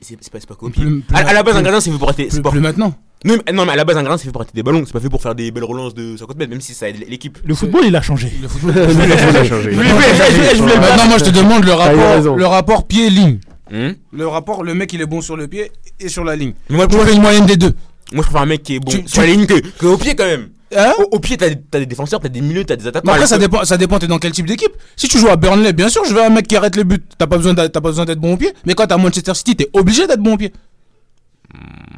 C'est- 0.01 0.15
pas, 0.31 0.39
c'est 0.39 0.47
pas 0.47 0.55
qu'au 0.55 0.69
pied. 0.69 0.83
Plus- 0.83 1.01
plus- 1.01 1.15
À, 1.15 1.19
à 1.27 1.33
la 1.33 1.43
base, 1.43 1.55
un 1.57 1.61
gardien, 1.61 1.81
c'est 1.81 1.91
fait 1.91 1.97
pour 1.97 2.07
arrêter. 2.07 2.27
c'est 2.29 2.41
plus, 2.41 2.51
plus 2.51 2.59
maintenant. 2.61 2.93
Non, 3.25 3.35
mais, 3.45 3.53
non, 3.53 3.65
mais 3.65 3.71
à 3.71 3.75
la 3.75 3.85
base, 3.85 3.97
un 3.97 4.01
gardien, 4.03 4.17
c'est 4.17 4.25
fait 4.25 4.31
pour 4.31 4.41
arrêter 4.41 4.55
des 4.55 4.63
ballons. 4.63 4.83
C'est 4.85 4.93
pas 4.93 4.99
fait 4.99 5.09
pour 5.09 5.21
faire 5.21 5.35
des 5.35 5.51
belles 5.51 5.63
relances 5.63 5.93
de 5.93 6.15
50 6.17 6.37
mètres, 6.37 6.51
même 6.51 6.61
si 6.61 6.73
ça 6.73 6.89
aide 6.89 7.03
l'équipe. 7.09 7.37
Le 7.45 7.55
football, 7.55 7.83
il 7.85 7.95
a 7.95 8.01
changé. 8.01 8.31
Le 8.41 8.47
football. 8.47 8.73
Le 8.75 8.87
football 8.87 9.11
a 9.37 9.43
changé. 9.45 9.71
Je 9.71 9.75
voulais- 9.75 9.89
je 9.89 9.93
voulais- 9.93 10.55
je 10.55 10.61
voulais 10.61 10.75
le 10.75 10.79
Maintenant, 10.81 11.07
moi, 11.07 11.17
je 11.17 11.23
te 11.25 11.29
demande 11.29 11.63
le 11.65 11.73
rapport, 11.73 12.35
le 12.37 12.45
rapport 12.45 12.87
pied-ligne. 12.87 13.39
Hum 13.71 13.95
Le 14.11 14.27
rapport, 14.27 14.63
le 14.63 14.73
mec, 14.75 14.91
il 14.93 15.01
est 15.01 15.05
bon 15.05 15.21
sur 15.21 15.35
le 15.37 15.47
pied 15.47 15.71
et 15.99 16.07
sur 16.09 16.23
la 16.23 16.35
ligne. 16.35 16.53
Mais 16.69 16.75
moi, 16.75 16.87
Je 16.91 16.97
fais 16.97 17.13
une 17.15 17.21
moyenne 17.21 17.45
des 17.45 17.55
deux. 17.57 17.73
Moi, 18.11 18.21
je 18.21 18.27
préfère 18.27 18.41
un 18.41 18.45
mec 18.45 18.61
qui 18.61 18.75
est 18.75 18.79
bon 18.79 18.91
Tu- 18.91 19.07
sur 19.07 19.07
tu- 19.07 19.19
la 19.21 19.25
ligne 19.25 19.45
que, 19.47 19.59
que 19.59 19.85
au 19.87 19.97
pied 19.97 20.15
quand 20.15 20.25
même. 20.25 20.49
Hein 20.77 20.93
Au, 20.99 21.15
au 21.15 21.19
pied, 21.19 21.37
t'as 21.37 21.49
t'as 21.71 21.79
des 21.79 21.85
défenseurs, 21.85 22.19
t'as 22.19 22.29
des 22.29 22.41
milieux, 22.41 22.63
t'as 22.65 22.75
des 22.75 22.87
attaquants. 22.87 23.05
Mais 23.07 23.13
après, 23.13 23.27
ça 23.27 23.35
que- 23.37 23.41
dépend, 23.41 23.63
ça 23.65 23.77
dépend, 23.77 23.99
t'es 23.99 24.07
dans 24.07 24.19
quel 24.19 24.31
type 24.31 24.45
d'équipe. 24.47 24.71
Si 24.95 25.07
tu 25.07 25.17
joues 25.19 25.29
à 25.29 25.35
Burnley, 25.35 25.73
bien 25.73 25.89
sûr, 25.89 26.03
je 26.05 26.13
veux 26.13 26.23
un 26.23 26.29
mec 26.29 26.47
qui 26.47 26.55
arrête 26.55 26.75
les 26.75 26.83
buts. 26.83 27.03
T'as 27.17 27.27
pas 27.27 27.37
besoin 27.37 27.53
d'être 27.53 27.71
t'as 27.71 27.81
pas 27.81 27.89
besoin 27.89 28.05
d'être 28.05 28.19
bon 28.19 28.33
au 28.33 28.37
pied. 28.37 28.53
Mais 28.65 28.73
quand 28.73 28.87
t'es 28.87 28.93
à 28.93 28.97
Manchester 28.97 29.33
City, 29.33 29.55
t'es 29.55 29.69
obligé 29.73 30.07
d'être 30.07 30.21
bon 30.21 30.33
au 30.33 30.37
pied. 30.37 30.51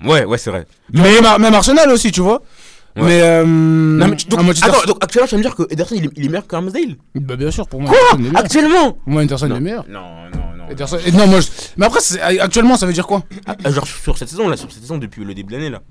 Ouais, 0.06 0.26
ouais, 0.26 0.38
c'est 0.38 0.50
vrai. 0.50 0.66
Mais 0.94 1.22
même, 1.22 1.42
même 1.42 1.54
Arsenal 1.54 1.90
aussi, 1.92 2.12
tu 2.12 2.22
vois. 2.22 2.42
Mais 2.98 3.22
euh, 3.22 3.44
Non, 3.46 4.08
mais 4.08 4.16
tu- 4.16 4.28
donc, 4.28 4.42
Manchester- 4.42 4.70
attends, 4.70 4.86
donc 4.88 5.04
actuellement, 5.04 5.28
tu 5.28 5.36
vas 5.36 5.38
me 5.40 5.44
dire 5.44 5.56
que 5.56 5.64
Ederson 5.70 5.96
il 5.98 6.06
est, 6.06 6.10
il 6.16 6.26
est 6.26 6.30
meilleur 6.30 6.48
que 6.48 6.56
Ramsdale 6.56 6.96
Bah 7.16 7.36
bien 7.36 7.52
sûr, 7.52 7.68
pour 7.68 7.82
moi. 7.82 7.90
Quoi 7.92 8.00
Ederson 8.18 8.34
est. 8.34 8.38
Actuellement 8.38 8.92
Pour 8.94 9.02
moi, 9.12 9.24
Ederson 9.24 9.48
Non. 9.48 9.56
est 9.58 9.60
meilleur. 9.60 9.86
Non, 9.90 10.00
non, 10.34 10.58
non. 10.58 10.74
Ederson- 10.74 11.00
non, 11.14 11.28
moi, 11.28 11.42
je- 11.42 11.48
Mais 11.76 11.86
après, 11.88 12.00
actuellement, 12.40 12.78
ça 12.78 12.86
veut 12.86 12.94
dire 12.94 13.06
quoi? 13.06 13.24
Ah, 13.48 13.70
Genre 13.70 13.86
sur 13.86 14.18
cette 14.18 14.30
saison 14.30 14.48
là, 14.48 14.56
sur 14.56 14.72
cette 14.72 14.82
saison 14.82 14.98
depuis 14.98 15.26
le 15.26 15.34
début 15.34 15.52
de 15.54 15.58
l'année 15.58 15.70
là. 15.70 15.82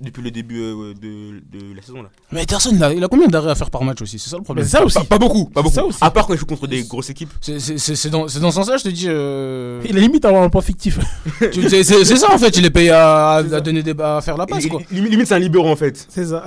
Depuis 0.00 0.22
le 0.22 0.30
début 0.30 0.60
euh, 0.60 0.94
de, 0.94 1.40
de 1.58 1.74
la 1.74 1.82
saison 1.82 2.02
là. 2.02 2.08
Mais 2.30 2.44
Ederson, 2.44 2.70
il 2.72 2.84
a, 2.84 2.92
il 2.92 3.02
a 3.02 3.08
combien 3.08 3.26
d'arrêts 3.26 3.50
à 3.50 3.56
faire 3.56 3.68
par 3.68 3.82
match 3.82 4.00
aussi? 4.00 4.16
C'est 4.20 4.30
ça 4.30 4.36
le 4.36 4.44
problème. 4.44 4.64
Mais 4.64 4.70
ça 4.70 4.84
aussi. 4.84 4.94
Pas- 4.96 5.04
pas 5.04 5.18
beaucoup, 5.18 5.46
pas 5.46 5.60
beaucoup. 5.60 5.74
Ça 5.74 5.84
aussi. 5.84 5.98
À 6.00 6.08
part 6.12 6.28
quand 6.28 6.34
il 6.34 6.38
joue 6.38 6.46
contre 6.46 6.68
des 6.68 6.84
grosses 6.84 7.10
équipes. 7.10 7.30
C'est- 7.40 8.08
dans, 8.08 8.20
dans 8.20 8.28
ce 8.28 8.38
sens-là, 8.40 8.76
je 8.76 8.84
te 8.84 8.88
dis. 8.90 9.06
euh, 9.08 9.80
Il 9.88 9.98
est 9.98 10.00
limite 10.00 10.24
à 10.24 10.28
avoir 10.28 10.44
un 10.44 10.50
point 10.50 10.62
fictif. 10.62 11.00
C'est 11.40 11.82
ça 11.82 12.32
en 12.32 12.38
fait, 12.38 12.56
il 12.56 12.64
est 12.64 12.70
payé 12.70 12.90
à, 12.90 13.34
à 13.34 13.42
donner 13.60 13.82
des, 13.82 13.94
à 14.00 14.20
faire 14.20 14.36
la 14.36 14.46
passe 14.46 14.66
quoi. 14.66 14.80
Limite, 14.92 15.10
limite, 15.10 15.26
c'est 15.26 15.34
un 15.34 15.38
libéro 15.40 15.68
en 15.68 15.74
fait. 15.76 16.06
C'est 16.08 16.26
ça. 16.26 16.44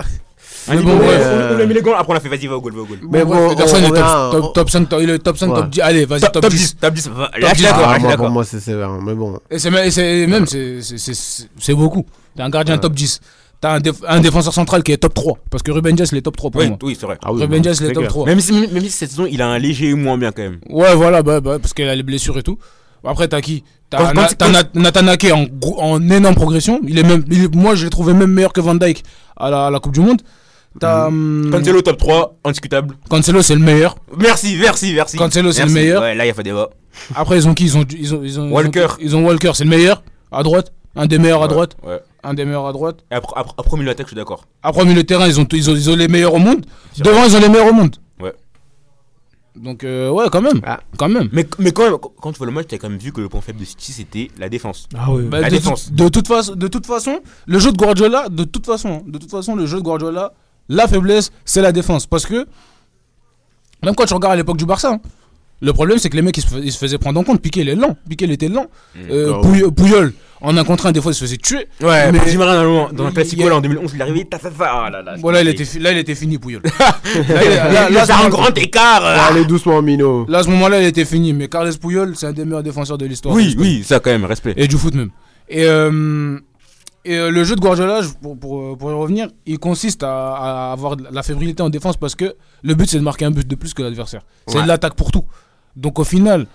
Un 0.68 0.76
Mais 0.76 0.82
bon, 0.82 0.96
euh, 1.02 1.56
on, 1.58 1.60
a 1.60 1.66
mis 1.66 1.74
les 1.74 1.82
gants, 1.82 1.94
après 1.96 2.12
on 2.12 2.16
a 2.16 2.20
fait 2.20 2.28
vas-y, 2.28 2.46
va 2.46 2.56
au 2.56 2.60
goal, 2.60 2.72
va 2.72 2.82
au 2.82 2.86
goal. 2.86 2.98
Mais 3.10 3.24
bon, 3.24 3.50
Ederson 3.50 3.76
on 3.82 3.84
est 3.94 3.98
top, 3.98 4.32
top, 4.32 4.44
on- 4.44 4.52
top 4.52 4.70
5, 4.70 4.88
top- 4.88 5.00
il 5.02 5.10
est 5.10 5.18
top 5.18 5.36
5, 5.36 5.48
Ouais. 5.50 5.56
top 5.60 5.70
10. 5.70 5.80
Allez, 5.80 6.04
vas-y, 6.06 6.20
Top- 6.20 6.32
top, 6.32 6.42
top 6.42 6.50
10. 6.52 6.58
10, 6.58 6.76
top 6.76 6.94
10, 6.94 7.08
va- 7.08 7.26
Top 7.28 7.40
là, 7.40 7.40
je 7.40 7.46
suis 7.46 7.56
10. 7.56 7.62
d'accord, 7.64 7.80
Ah, 7.82 7.86
là, 7.86 7.88
je 7.88 7.94
suis 7.94 8.02
moi, 8.02 8.10
d'accord. 8.12 8.24
pour 8.26 8.32
moi, 8.32 8.44
c'est 8.44 8.60
sévère, 8.60 8.90
mais 9.02 9.14
bon. 9.14 9.40
Et 9.50 9.58
c'est 9.58 9.70
même, 9.70 10.46
c'est- 10.46 11.74
beaucoup. 11.74 12.06
T'as 12.36 12.44
un 12.44 12.50
gardien 12.50 12.78
top 12.78 12.94
10. 12.94 13.20
T'as 13.62 13.74
un, 13.76 13.78
déf- 13.78 14.02
un 14.06 14.20
défenseur 14.20 14.52
central 14.52 14.82
qui 14.82 14.92
est 14.92 14.96
top 14.98 15.14
3. 15.14 15.38
Parce 15.48 15.62
que 15.62 15.70
Ruben 15.70 15.94
Dias, 15.96 16.08
il 16.12 16.18
est 16.18 16.22
top 16.22 16.36
3 16.36 16.50
pour 16.50 16.60
Oui, 16.60 16.68
moi. 16.68 16.78
oui, 16.82 16.96
c'est 16.98 17.06
vrai. 17.06 17.16
Ruben 17.24 17.62
Dias, 17.62 17.78
il 17.80 17.86
est 17.86 17.92
top 17.92 18.08
3. 18.08 18.26
Même 18.26 18.40
si, 18.40 18.52
même 18.52 18.82
si 18.82 18.90
cette 18.90 19.10
saison 19.10 19.24
il 19.30 19.40
a 19.40 19.46
un 19.48 19.58
léger 19.58 19.94
moins 19.94 20.18
bien 20.18 20.32
quand 20.32 20.42
même. 20.42 20.58
Ouais, 20.68 20.94
voilà, 20.96 21.22
bah, 21.22 21.40
bah, 21.40 21.58
parce 21.60 21.72
qu'il 21.72 21.86
a 21.88 21.94
les 21.94 22.02
blessures 22.02 22.36
et 22.38 22.42
tout. 22.42 22.58
Après, 23.04 23.26
t'as 23.28 23.40
qui? 23.40 23.64
T'as 23.88 24.12
Na- 24.12 24.62
Nathan 24.74 25.06
Ake 25.08 25.26
en, 25.32 25.46
en 25.78 26.10
énorme 26.10 26.34
progression. 26.34 26.80
Il 26.86 26.98
est 26.98 27.02
même, 27.02 27.24
il 27.30 27.48
moi, 27.56 27.74
je 27.74 27.84
l'ai 27.84 27.90
trouvé 27.90 28.12
même 28.14 28.30
meilleur 28.32 28.52
que 28.52 28.60
Van 28.60 28.74
Dyke 28.74 29.02
à 29.36 29.48
la, 29.50 29.66
à 29.66 29.70
la 29.70 29.78
Coupe 29.80 29.92
du 29.94 30.00
Monde. 30.00 30.22
T'as. 30.80 31.06
hum, 31.08 31.48
Cancelo 31.52 31.82
top 31.82 31.98
3, 31.98 32.38
indiscutable. 32.44 32.96
Cancelo, 33.10 33.42
c'est 33.42 33.54
le 33.54 33.60
meilleur. 33.60 33.96
Merci, 34.18 34.56
merci, 34.60 34.92
merci. 34.94 35.16
Cancelo, 35.16 35.52
c'est 35.52 35.64
le 35.66 35.70
meilleur. 35.70 36.02
Ouais, 36.02 36.14
là, 36.14 36.24
il 36.24 36.26
n'y 36.28 36.30
a 36.32 36.34
pas 36.34 36.42
débat. 36.42 36.70
Après, 37.14 37.36
ils 37.36 37.46
ont 37.46 37.54
qui? 37.54 37.64
Ils 37.66 37.76
ont, 37.76 37.84
ils 37.90 38.14
ont, 38.14 38.22
ils 38.24 38.40
ont, 38.40 38.44
ils 38.46 38.50
ont- 38.50 38.52
Walker. 38.52 38.86
Ils 39.00 39.14
ont, 39.14 39.24
Walker, 39.26 39.52
c'est 39.54 39.64
le 39.64 39.70
meilleur 39.70 40.02
à 40.32 40.42
droite. 40.42 40.72
Un 40.94 41.06
des 41.06 41.18
meilleurs 41.18 41.42
à 41.42 41.48
droite. 41.48 41.76
ouais. 41.84 42.00
Un 42.22 42.34
des 42.34 42.44
meilleurs 42.44 42.66
à 42.66 42.72
droite. 42.72 43.04
Et 43.10 43.14
après, 43.14 43.32
après, 43.36 43.54
après 43.58 43.76
milieu 43.78 43.94
je 43.98 44.04
suis 44.06 44.14
d'accord. 44.16 44.44
Après, 44.62 44.82
au 44.82 44.84
milieu 44.84 45.02
de 45.02 45.06
terrain, 45.06 45.26
ils 45.26 45.40
ont, 45.40 45.46
ils, 45.52 45.70
ont, 45.70 45.74
ils 45.74 45.90
ont 45.90 45.96
les 45.96 46.08
meilleurs 46.08 46.34
au 46.34 46.38
monde. 46.38 46.64
Devant, 46.98 47.24
ils 47.24 47.34
ont 47.36 47.40
les 47.40 47.48
meilleurs 47.48 47.68
au 47.68 47.72
monde. 47.72 47.96
Ouais. 48.20 48.32
Donc, 49.56 49.84
euh, 49.84 50.10
ouais, 50.10 50.26
quand 50.30 50.40
même. 50.42 50.60
Ah. 50.64 50.80
Quand 50.98 51.08
même. 51.08 51.28
Mais, 51.32 51.46
mais 51.58 51.72
quand 51.72 51.84
même, 51.84 51.98
quand 51.98 52.32
tu 52.32 52.38
vois 52.38 52.46
le 52.46 52.52
match, 52.52 52.66
t'as 52.68 52.78
quand 52.78 52.88
même 52.90 52.98
vu 52.98 53.12
que 53.12 53.20
le 53.20 53.28
point 53.28 53.40
faible 53.40 53.60
de 53.60 53.64
City 53.64 53.92
c'était 53.92 54.30
la 54.38 54.48
défense. 54.48 54.88
Ah 54.96 55.10
oui. 55.10 55.24
Bah, 55.24 55.40
la 55.40 55.48
de, 55.50 55.54
défense. 55.56 55.86
tout- 55.86 55.94
de 55.94 56.08
toute 56.08 56.28
façon, 56.28 56.54
de 56.54 56.68
toute 56.68 56.86
façon, 56.86 57.20
le 57.46 57.58
jeu 57.58 57.72
de 57.72 57.76
Guardiola, 57.76 58.28
de 58.28 58.44
toute 58.44 58.66
façon, 58.66 59.02
de 59.06 59.18
toute 59.18 59.30
façon, 59.30 59.56
le 59.56 59.66
jeu 59.66 59.78
de 59.78 59.82
Guardiola, 59.82 60.32
la 60.68 60.86
faiblesse, 60.86 61.32
c'est 61.44 61.60
la 61.62 61.72
défense. 61.72 62.06
Parce 62.06 62.24
que, 62.26 62.46
même 63.82 63.94
quand 63.94 64.04
tu 64.06 64.14
regardes 64.14 64.34
à 64.34 64.36
l'époque 64.36 64.58
du 64.58 64.66
Barça, 64.66 64.92
hein, 64.92 65.00
le 65.62 65.72
problème 65.72 65.98
c'est 65.98 66.10
que 66.10 66.16
les 66.16 66.22
mecs 66.22 66.36
ils 66.36 66.42
se, 66.42 66.48
fais- 66.48 66.60
ils 66.62 66.72
se 66.72 66.78
faisaient 66.78 66.98
prendre 66.98 67.18
en 67.20 67.24
compte. 67.24 67.40
Piqué 67.40 67.60
il 67.60 67.68
est 67.70 67.74
lent, 67.74 67.96
Piqué 68.08 68.26
il 68.26 68.32
était 68.32 68.48
lent. 68.48 68.66
Euh, 69.10 69.32
Ah 69.36 69.40
Pouy- 69.42 69.70
Pouyol, 69.72 70.12
en 70.40 70.56
un 70.56 70.64
contre 70.64 70.86
un, 70.86 70.92
des 70.92 71.00
fois 71.00 71.12
il 71.12 71.14
se 71.14 71.20
faisait 71.24 71.36
tuer. 71.36 71.68
Ouais, 71.80 72.10
mais 72.12 72.18
Maria, 72.36 72.88
dans, 72.92 73.06
un 73.06 73.12
classico 73.12 73.48
là 73.48 73.56
en 73.56 73.60
2011, 73.60 73.92
il 73.94 74.00
est 74.00 74.02
arrivé. 74.02 74.28
Ah 74.60 74.90
là 74.90 75.02
là. 75.02 75.14
Voilà, 75.20 75.40
il 75.42 75.48
était, 75.48 75.64
fi- 75.64 75.78
là, 75.78 75.92
il 75.92 75.98
était 75.98 76.14
fini, 76.16 76.36
Pouyol. 76.38 76.62
là, 76.78 76.98
Là, 77.72 77.88
il 77.90 77.96
a 77.96 78.04
fait 78.06 78.12
un 78.12 78.28
grand 78.28 78.56
écart. 78.58 79.04
euh. 79.06 79.16
Allez 79.30 79.44
doucement, 79.44 79.80
Mino. 79.82 80.26
Là, 80.28 80.38
à 80.38 80.42
ce 80.42 80.48
moment-là, 80.50 80.80
il 80.82 80.86
était 80.86 81.04
fini. 81.04 81.32
Mais 81.32 81.48
Carles 81.48 81.76
Pouyol, 81.78 82.16
c'est 82.16 82.26
un 82.26 82.32
des 82.32 82.44
meilleurs 82.44 82.62
défenseurs 82.64 82.98
de 82.98 83.06
l'histoire. 83.06 83.34
Oui, 83.34 83.54
oui, 83.58 83.82
ça 83.84 84.00
quand 84.00 84.10
même, 84.10 84.24
respect. 84.24 84.54
Et 84.56 84.66
du 84.66 84.76
foot 84.76 84.94
même. 84.94 85.10
Et, 85.48 85.64
euh, 85.64 86.38
et 87.04 87.16
euh, 87.16 87.30
le 87.30 87.44
jeu 87.44 87.54
de 87.56 87.60
Guardiola, 87.60 88.00
pour, 88.22 88.38
pour, 88.38 88.76
pour 88.78 88.90
y 88.90 88.94
revenir, 88.94 89.28
il 89.46 89.58
consiste 89.58 90.02
à, 90.02 90.08
à 90.36 90.72
avoir 90.72 90.96
de 90.96 91.04
la 91.10 91.22
fébrilité 91.22 91.62
en 91.62 91.68
défense 91.70 91.96
parce 91.96 92.14
que 92.14 92.34
le 92.62 92.74
but, 92.74 92.88
c'est 92.90 92.98
de 92.98 93.02
marquer 93.04 93.24
un 93.26 93.30
but 93.30 93.46
de 93.46 93.54
plus 93.54 93.74
que 93.74 93.82
l'adversaire. 93.82 94.22
C'est 94.46 94.56
Ouais. 94.56 94.62
de 94.64 94.68
l'attaque 94.68 94.94
pour 94.94 95.10
tout. 95.12 95.24
Donc 95.76 95.98
au 95.98 96.04
final, 96.04 96.46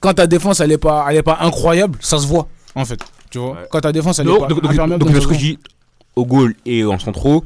quand 0.00 0.14
ta 0.14 0.26
défense, 0.26 0.60
elle 0.60 0.72
est 0.72 0.78
pas, 0.78 1.06
elle 1.10 1.16
est 1.16 1.22
pas 1.22 1.38
incroyable, 1.40 1.98
ça 2.00 2.18
se 2.18 2.26
voit, 2.26 2.48
en 2.74 2.84
fait. 2.84 3.00
Tu 3.30 3.38
vois? 3.38 3.58
Quand 3.70 3.80
ta 3.80 3.92
défense, 3.92 4.18
elle 4.18 4.26
est 4.28 4.30
Donc, 4.30 4.40
pas 4.40 4.48
donc, 4.48 4.62
donc, 4.62 4.98
donc, 4.98 5.22
ce 5.22 5.26
que 5.26 5.34
je 5.34 5.38
dis? 5.38 5.58
Au 6.14 6.24
goal 6.24 6.54
et 6.64 6.84
en 6.84 6.98
centraux, 6.98 7.44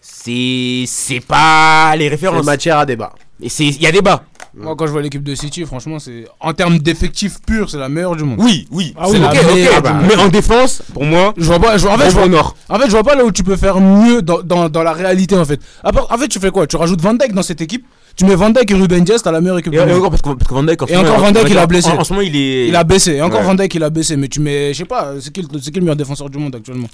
c'est 0.00 0.84
c'est 0.86 1.20
pas 1.20 1.94
les 1.96 2.08
références. 2.08 2.40
C'est 2.40 2.46
matière 2.46 2.78
à 2.78 2.86
débat. 2.86 3.12
Et 3.40 3.48
c'est 3.48 3.66
il 3.66 3.80
y 3.82 3.86
a 3.86 3.92
débat. 3.92 4.22
Moi, 4.54 4.74
quand 4.74 4.86
je 4.86 4.92
vois 4.92 5.02
l'équipe 5.02 5.22
de 5.22 5.34
City, 5.34 5.66
franchement, 5.66 5.98
c'est 5.98 6.24
en 6.40 6.54
termes 6.54 6.78
d'effectifs 6.78 7.42
purs, 7.42 7.68
c'est 7.68 7.76
la 7.76 7.90
meilleure 7.90 8.16
du 8.16 8.24
monde. 8.24 8.38
Oui, 8.40 8.66
oui. 8.70 8.94
Ah 8.96 9.04
c'est 9.10 9.18
oui, 9.18 9.24
ok, 9.26 9.34
la 9.34 9.40
ok. 9.42 9.46
meilleure 9.54 9.82
du 9.82 9.88
Mais 10.08 10.16
monde. 10.16 10.26
en 10.26 10.28
défense, 10.28 10.82
pour 10.94 11.04
moi, 11.04 11.34
Je 11.36 11.44
vois 11.44 11.58
pas, 11.58 11.76
je 11.76 11.82
vois, 11.84 11.94
en 11.94 11.98
fait, 11.98 12.08
je 12.08 12.14
vois, 12.14 12.24
au 12.24 12.28
nord. 12.28 12.56
en 12.70 12.78
fait, 12.78 12.86
je 12.86 12.90
vois 12.92 13.02
pas 13.04 13.14
là 13.16 13.24
où 13.26 13.32
tu 13.32 13.42
peux 13.42 13.56
faire 13.56 13.80
mieux 13.80 14.22
dans, 14.22 14.40
dans, 14.42 14.70
dans 14.70 14.82
la 14.82 14.92
réalité 14.94 15.36
en 15.36 15.44
fait. 15.44 15.60
En 15.84 16.16
fait, 16.16 16.28
tu 16.28 16.38
fais 16.38 16.50
quoi? 16.50 16.66
Tu 16.66 16.76
rajoutes 16.76 17.02
Van 17.02 17.12
Dijk 17.12 17.34
dans 17.34 17.42
cette 17.42 17.60
équipe, 17.60 17.84
tu 18.16 18.24
mets 18.24 18.34
Van 18.34 18.50
Dijk 18.50 18.70
et 18.70 18.74
Ruben 18.74 19.04
Dias, 19.04 19.20
t'as 19.22 19.30
la 19.30 19.40
meilleure 19.40 19.58
équipe 19.58 19.72
Et, 19.74 19.80
encore 19.80 20.10
parce 20.10 20.22
que, 20.22 20.30
parce 20.30 20.48
que 20.48 20.54
Van 20.54 20.62
Dijk 20.62 20.82
en 20.82 20.86
ce 20.86 20.92
Et 20.92 20.96
encore 20.96 21.18
Van 21.18 21.30
Dijk, 21.32 21.48
il 21.50 21.58
a 21.58 21.66
blessé. 21.66 21.90
En, 21.90 21.98
en 22.00 22.04
ce 22.04 22.12
moment, 22.12 22.22
il 22.26 22.34
est. 22.36 22.68
Il 22.68 22.76
a 22.76 22.82
baissé. 22.84 23.12
Et 23.16 23.22
encore 23.22 23.40
Ouais. 23.40 23.46
Van 23.46 23.54
Dijk, 23.54 23.74
il 23.74 23.82
a 23.82 23.90
baissé. 23.90 24.16
Mais 24.16 24.28
tu 24.28 24.40
mets, 24.40 24.72
je 24.72 24.78
sais 24.78 24.84
pas, 24.86 25.12
c'est 25.20 25.30
qui, 25.32 25.42
qui 25.46 25.70
le 25.74 25.80
meilleur 25.82 25.96
défenseur 25.96 26.28
du 26.30 26.38
monde 26.38 26.54
actuellement? 26.54 26.88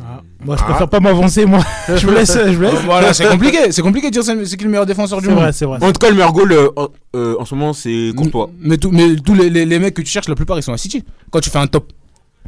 Ah, 0.00 0.22
Moi, 0.44 0.56
je 0.56 0.64
préfère 0.64 0.88
pas 0.88 0.98
m'avancer, 1.00 1.44
moi. 1.46 1.60
je 1.96 2.06
me 2.06 2.12
laisse. 2.14 2.32
Je 2.36 2.58
me 2.58 2.62
laisse. 2.62 2.80
Voilà, 2.84 3.12
c'est 3.12 3.28
compliqué. 3.28 3.70
C'est 3.70 3.82
compliqué 3.82 4.08
de 4.10 4.12
dire 4.20 4.24
c'est 4.24 4.56
qui 4.56 4.64
le 4.64 4.70
meilleur 4.70 4.86
défenseur 4.86 5.20
du 5.20 5.28
monde. 5.28 5.38
vrai, 5.38 5.52
c'est 5.52 5.64
vrai. 5.64 5.78
En 5.80 5.92
tout 5.92 5.98
cas, 6.00 6.08
le 6.08 6.14
meilleur 6.16 6.32
goal 6.32 6.52
euh, 6.52 6.68
en- 6.76 6.88
euh, 7.14 7.36
en 7.38 7.44
ce 7.44 7.54
moment, 7.54 7.72
c'est 7.72 8.12
Courtois. 8.16 8.50
Mais, 8.60 8.78
tout- 8.78 8.90
mais 8.90 9.14
tous 9.16 9.34
les, 9.34 9.48
les, 9.48 9.64
les 9.66 9.78
mecs 9.78 9.94
que 9.94 10.02
tu 10.02 10.10
cherches, 10.10 10.28
la 10.28 10.34
plupart 10.34 10.58
ils 10.58 10.62
sont 10.62 10.72
à 10.72 10.76
City. 10.78 11.04
Quand 11.30 11.40
tu 11.40 11.50
fais 11.50 11.58
un 11.58 11.66
top. 11.68 11.92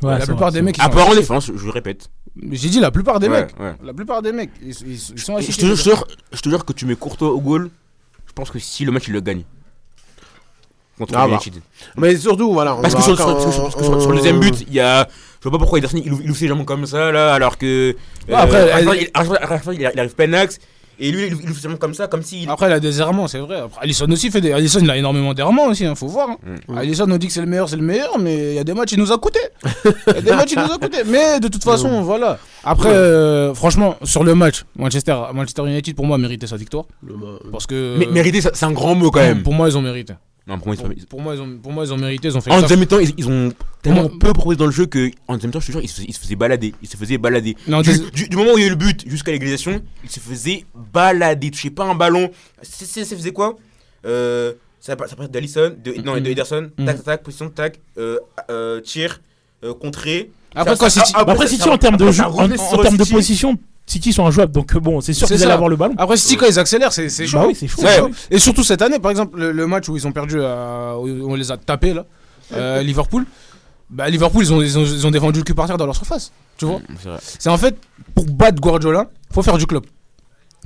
Ouais, 0.03 0.19
la 0.19 0.27
plupart 0.27 0.51
vrai, 0.51 0.53
des 0.53 0.63
mecs 0.63 0.77
ils 0.79 0.83
À 0.83 0.89
part 0.89 1.09
en 1.09 1.15
défense, 1.15 1.51
je 1.55 1.65
le 1.65 1.71
répète. 1.71 2.09
J'ai 2.51 2.69
dit 2.71 2.81
la 2.81 2.91
plupart 2.91 3.21
des 3.21 3.29
Ouais, 3.29 3.43
mecs. 3.43 3.61
ouais. 3.61 3.75
La 3.85 3.93
plupart 3.93 4.23
des 4.23 4.33
mecs, 4.33 4.51
ils, 4.63 4.71
ils- 4.71 4.93
ils 5.15 5.19
sont 5.21 5.39
Je 5.39 5.45
City. 5.45 5.59
te, 5.61 5.67
jure, 5.67 5.77
je, 5.77 5.83
te 5.83 5.89
jure, 5.91 6.07
je 6.33 6.41
te 6.41 6.49
jure 6.49 6.65
que 6.65 6.73
tu 6.73 6.87
mets 6.87 6.97
Courtois 6.97 7.29
au 7.31 7.41
goal, 7.41 7.71
je 8.27 8.33
pense 8.33 8.51
que 8.51 8.59
si 8.59 8.85
le 8.87 8.93
match 8.93 9.05
il 9.09 9.13
le 9.13 9.21
gagne. 9.21 9.43
Contre 10.99 11.15
Ah 11.17 11.27
bah. 11.27 11.35
United. 11.35 11.63
Mais 11.97 12.17
surtout, 12.17 12.53
voilà. 12.53 12.75
on 12.77 12.83
Parce 12.83 12.95
que 12.95 13.03
sur, 13.03 13.17
quand- 13.17 13.41
sur- 13.41 13.53
sur- 13.53 13.71
sur- 13.73 14.01
sur 14.03 14.11
le 14.11 14.17
deuxième 14.17 14.41
but, 14.41 14.63
il 14.67 14.75
y 14.75 14.81
a. 14.81 15.09
Je 15.43 15.49
vois 15.49 15.53
pas 15.53 15.59
pourquoi 15.59 15.79
Ederson 15.79 16.01
il 16.05 16.13
ouvre, 16.13 16.23
il 16.23 16.31
ouvre 16.31 16.39
ses 16.39 16.49
jambes 16.49 16.65
comme 16.65 16.87
ça 16.87 17.11
là, 17.13 17.35
alors 17.35 17.59
que. 17.59 17.97
Ouais, 18.29 18.35
après, 18.35 18.57
à 18.61 18.67
la 18.67 18.79
elle- 18.81 18.85
fin, 19.61 19.73
il, 19.73 19.87
arrive 19.99 20.15
plein 20.15 20.33
axe. 20.35 20.59
Et 20.99 21.11
lui, 21.11 21.27
il 21.27 21.35
ouvre 21.35 21.55
ses 21.57 21.69
jambes 21.69 21.79
comme 21.79 21.95
ça, 21.95 22.07
comme 22.07 22.23
s'il. 22.23 22.49
Après, 22.49 22.67
il 22.69 22.73
a 22.73 22.79
des 22.81 23.01
errements, 23.01 23.27
c'est 23.27 23.39
vrai. 23.39 23.61
Après, 23.61 23.81
Alisson 23.83 24.11
aussi 24.11 24.31
fait 24.31 24.41
des. 24.41 24.53
Alisson, 24.53 24.81
il 24.83 24.91
a 24.91 24.97
énormément 24.97 25.35
d'errements 25.35 25.67
aussi, 25.67 25.85
hein, 25.87 25.95
faut 25.95 26.07
voir. 26.07 26.31
hein. 26.31 26.37
Mm. 26.69 26.79
Alisson 26.79 27.07
nous 27.07 27.19
dit 27.19 27.27
que 27.29 27.33
c'est 27.33 27.41
le 27.41 27.47
meilleur, 27.47 27.69
c'est 27.69 27.77
le 27.77 27.83
meilleur, 27.83 28.19
mais 28.19 28.51
il 28.51 28.55
y 28.55 28.59
a 28.59 28.65
des 28.65 28.75
matchs, 28.75 28.93
il 28.93 28.99
nous 28.99 29.11
a 29.13 29.19
coûté. 29.19 29.41
Il 30.07 30.15
y 30.15 30.19
a 30.19 30.21
des 30.21 30.31
matchs, 30.33 30.53
il 30.53 30.59
nous 30.59 30.73
a 30.73 30.79
coûté. 30.79 30.99
Mais 31.07 31.41
de 31.41 31.49
toute 31.49 31.65
façon, 31.65 32.03
voilà. 32.03 32.39
Après, 32.65 32.91
euh, 32.91 33.55
franchement, 33.55 33.97
sur 34.05 34.23
le 34.25 34.35
match, 34.35 34.65
Manchester, 34.77 35.17
Manchester 35.35 35.63
United, 35.67 35.95
pour 35.97 36.07
moi, 36.07 36.19
méritait 36.19 36.47
sa 36.47 36.57
victoire. 36.57 36.85
Parce 37.51 37.67
que. 37.67 37.97
Mais 37.99 38.07
mériter, 38.07 38.41
c'est 38.41 38.65
un 38.65 38.73
grand 38.73 38.95
mot 38.95 39.11
quand 39.11 39.21
même. 39.21 39.43
Pour 39.43 39.55
moi, 39.55 39.69
ils 39.69 39.77
ont 39.77 39.83
mérité. 39.83 40.15
Non, 40.47 40.59
pour 40.59 40.67
moi, 40.69 40.77
ils 40.77 40.81
sont- 41.01 41.07
Pour 41.09 41.21
moi, 41.21 41.35
ils 41.37 41.41
ont, 41.41 41.59
pour 41.63 41.73
moi, 41.73 41.85
ils 41.85 41.93
ont 41.93 41.97
mérité, 41.97 42.29
ils 42.29 42.37
ont 42.37 42.41
fait 42.41 42.51
En 42.51 42.61
deuxième 42.61 42.85
temps, 42.87 42.99
ils, 42.99 43.13
ils 43.17 43.29
ont 43.29 43.53
tellement 43.81 44.03
Pour 44.03 44.11
moi- 44.11 44.19
peu 44.19 44.33
proposé 44.33 44.57
dans 44.57 44.67
le 44.67 44.73
jeu 44.73 44.87
que 44.87 45.11
en 45.29 45.35
deuxième 45.35 45.53
temps, 45.53 45.61
je 45.61 45.67
te 45.67 45.73
jure, 45.73 45.81
ils 45.83 45.89
se, 45.89 45.95
faisaient- 45.95 46.07
ils 46.09 46.15
se 46.15 46.21
faisaient 46.21 46.35
balader. 46.37 46.75
Ils 46.83 46.89
se 46.89 46.97
faisaient 46.97 47.19
balader. 47.19 47.57
Non, 47.69 47.81
du, 47.81 47.91
du- 48.11 48.29
du 48.29 48.37
moment 48.37 48.53
où 48.55 48.59
il 48.59 48.63
y 48.63 48.65
a 48.65 48.67
eu 48.67 48.71
le 48.71 48.77
but 48.77 49.09
jusqu'à 49.09 49.31
l'égalisation, 49.31 49.81
ils 50.03 50.11
se 50.11 50.19
faisaient 50.19 50.65
balader. 50.93 51.51
Tu 51.53 51.61
sais 51.61 51.71
pas 51.71 51.85
un 51.85 51.95
ballon. 51.95 52.31
Ça 52.61 52.87
faisait 53.05 53.33
quoi? 53.33 53.57
Euh, 54.05 54.53
Ça 54.81 54.97
part 54.97 55.07
d'Alisson, 55.29 55.77
de, 55.85 55.93
non, 56.03 56.15
de 56.17 56.21
Mhm. 56.21 56.27
Ederson. 56.27 56.71
Mhm. 56.77 56.87
Tac, 56.87 56.97
tac, 56.97 57.05
tac, 57.05 57.23
position, 57.23 57.49
tac, 57.51 57.79
euh, 57.99 58.19
euh, 58.51 58.81
tir, 58.81 59.21
euh, 59.63 59.75
contré. 59.75 60.33
Après, 60.57 60.75
Ça- 60.75 60.77
quand 60.81 60.91
ça- 60.91 61.05
City- 61.05 61.13
après, 61.17 61.33
Après, 61.35 61.47
City, 61.47 61.63
ça- 61.63 61.71
en 61.71 61.79
termes 61.79 61.97
de 61.97 62.11
jeu, 62.11 62.25
en, 62.25 62.49
termes 62.83 62.97
de 62.97 63.05
position, 63.09 63.57
City 63.93 64.13
sont 64.13 64.27
injouables. 64.27 64.53
Donc, 64.53 64.75
bon, 64.79 65.01
c'est 65.01 65.13
sûr 65.13 65.27
qu'ils 65.27 65.43
allaient 65.43 65.53
avoir 65.53 65.69
le 65.69 65.77
ballon. 65.77 65.95
Après, 65.99 66.17
City, 66.17 66.37
quand 66.37 66.47
ils 66.47 66.59
accélèrent, 66.59 66.93
c'est 66.93 67.09
c'est 67.09 67.27
chaud. 67.27 67.39
Bah 67.41 67.45
oui, 67.49 67.55
c'est 67.55 67.69
chaud. 67.69 67.77
C'est 67.81 67.87
Ouais. 67.87 67.97
chaud. 67.99 68.11
Et 68.31 68.39
surtout 68.39 68.63
cette 68.65 68.83
année, 68.83 68.99
par 68.99 69.11
exemple, 69.11 69.39
le, 69.39 69.53
le 69.53 69.67
match 69.67 69.89
où 69.89 69.97
ils 69.97 70.07
ont 70.07 70.13
perdu, 70.13 70.41
à- 70.43 70.97
où 70.99 71.07
on 71.31 71.35
les 71.35 71.51
a 71.53 71.57
tapés, 71.57 71.93
là, 71.95 72.07
euh, 72.55 72.83
Liverpool. 72.83 73.25
Bah, 73.91 74.09
Liverpool, 74.09 74.43
ils 74.45 74.53
ont, 74.53 74.63
ils, 74.63 74.79
ont, 74.79 74.85
ils 74.85 75.07
ont 75.07 75.11
défendu 75.11 75.41
le 75.41 75.45
cul 75.45 75.55
par 75.55 75.67
terre 75.67 75.77
dans 75.77 75.85
leur 75.87 75.95
surface. 75.97 76.33
Tu 76.57 76.65
vois 76.65 76.81
C'est 77.39 77.51
en 77.51 77.59
fait, 77.59 77.77
pour 78.15 78.25
battre 78.25 78.61
Guardiola, 78.61 79.11
faut 79.33 79.43
faire 79.43 79.59
du 79.59 79.67
club. 79.67 79.85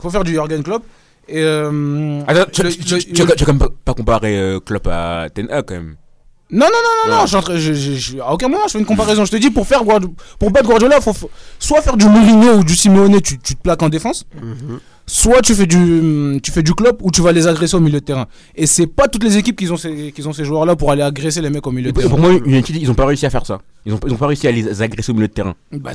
faut 0.01 0.11
faire 0.11 0.22
du 0.24 0.33
Jurgen 0.33 0.62
Klopp. 0.62 0.85
Et. 1.29 1.43
euh, 1.43 2.20
Attends, 2.29 2.49
tu, 2.53 2.62
le- 2.62 2.70
tu- 2.72 2.95
le- 2.95 3.01
tu- 3.03 3.12
tu 3.12 3.22
as 3.22 3.27
tu 3.27 3.43
as 3.43 3.47
quand 3.47 3.53
même 3.53 3.59
pas, 3.59 3.68
pas 3.85 3.95
comparé 3.95 4.39
euh, 4.39 4.61
Klopp 4.61 4.87
à 4.87 5.27
Ten 5.35 5.51
Hag 5.51 5.64
quand 5.66 5.74
même. 5.74 5.97
Non, 6.49 6.66
non, 6.66 6.72
non, 6.72 7.11
non, 7.11 7.16
non, 7.22 7.26
je 7.57 7.72
je- 7.74 7.94
je- 7.97 8.18
à 8.20 8.32
aucun 8.32 8.47
moment 8.49 8.62
je 8.68 8.72
fais 8.72 8.78
une 8.78 8.84
comparaison. 8.86 9.24
Je 9.24 9.32
te 9.32 9.36
dis, 9.36 9.51
pour, 9.51 9.66
faire 9.66 9.82
pour 10.38 10.51
battre 10.53 10.66
Guardiola, 10.68 11.01
faut 11.01 11.12
faut 11.12 11.28
soit 11.59 11.82
faire 11.82 11.97
du 11.97 12.07
Mourinho 12.07 12.59
ou 12.59 12.64
du 12.64 12.76
Simeone, 12.76 13.20
tu, 13.20 13.36
tu 13.38 13.57
te 13.57 13.61
plaques 13.62 13.82
en 13.82 13.88
défense, 13.88 14.24
soit 15.07 15.40
tu 15.42 15.54
fais, 15.54 15.66
du, 15.66 16.40
tu 16.42 16.50
fais 16.50 16.62
du 16.62 16.74
club 16.74 16.96
ou 17.00 17.11
tu 17.11 17.20
vas 17.22 17.32
les 17.32 17.46
agresser 17.46 17.76
au 17.76 17.80
milieu 17.80 18.00
de 18.00 18.04
terrain. 18.04 18.26
Et 18.54 18.66
c'est 18.66 18.86
pas 18.86 19.09
toutes 19.09 19.24
les 19.24 19.36
équipes 19.36 19.57
qui 19.57 19.70
ont 19.70 19.76
ces, 19.76 20.12
qui 20.12 20.26
ont 20.26 20.32
ces 20.32 20.44
joueurs-là 20.44 20.76
pour 20.76 20.90
aller 20.90 21.02
agresser 21.02 21.40
les 21.40 21.50
mecs 21.50 21.66
au 21.66 21.70
milieu 21.72 21.92
de 21.92 21.96
terrain. 21.96 22.09
pour 22.11 22.18
moi, 22.18 22.32
United, 22.44 22.76
ils 22.76 22.90
ont 22.90 22.94
pas 22.94 23.07
réussi 23.07 23.26
à 23.26 23.30
faire 23.30 23.46
ça. 23.46 23.61
Ils 23.84 23.94
ont, 23.94 24.00
ils 24.04 24.12
ont 24.12 24.16
pas 24.16 24.26
réussi 24.26 24.48
à 24.48 24.50
les 24.50 24.82
agresser 24.82 25.12
au 25.12 25.14
milieu 25.14 25.28
de 25.28 25.32
terrain. 25.32 25.54
Bah, 25.72 25.92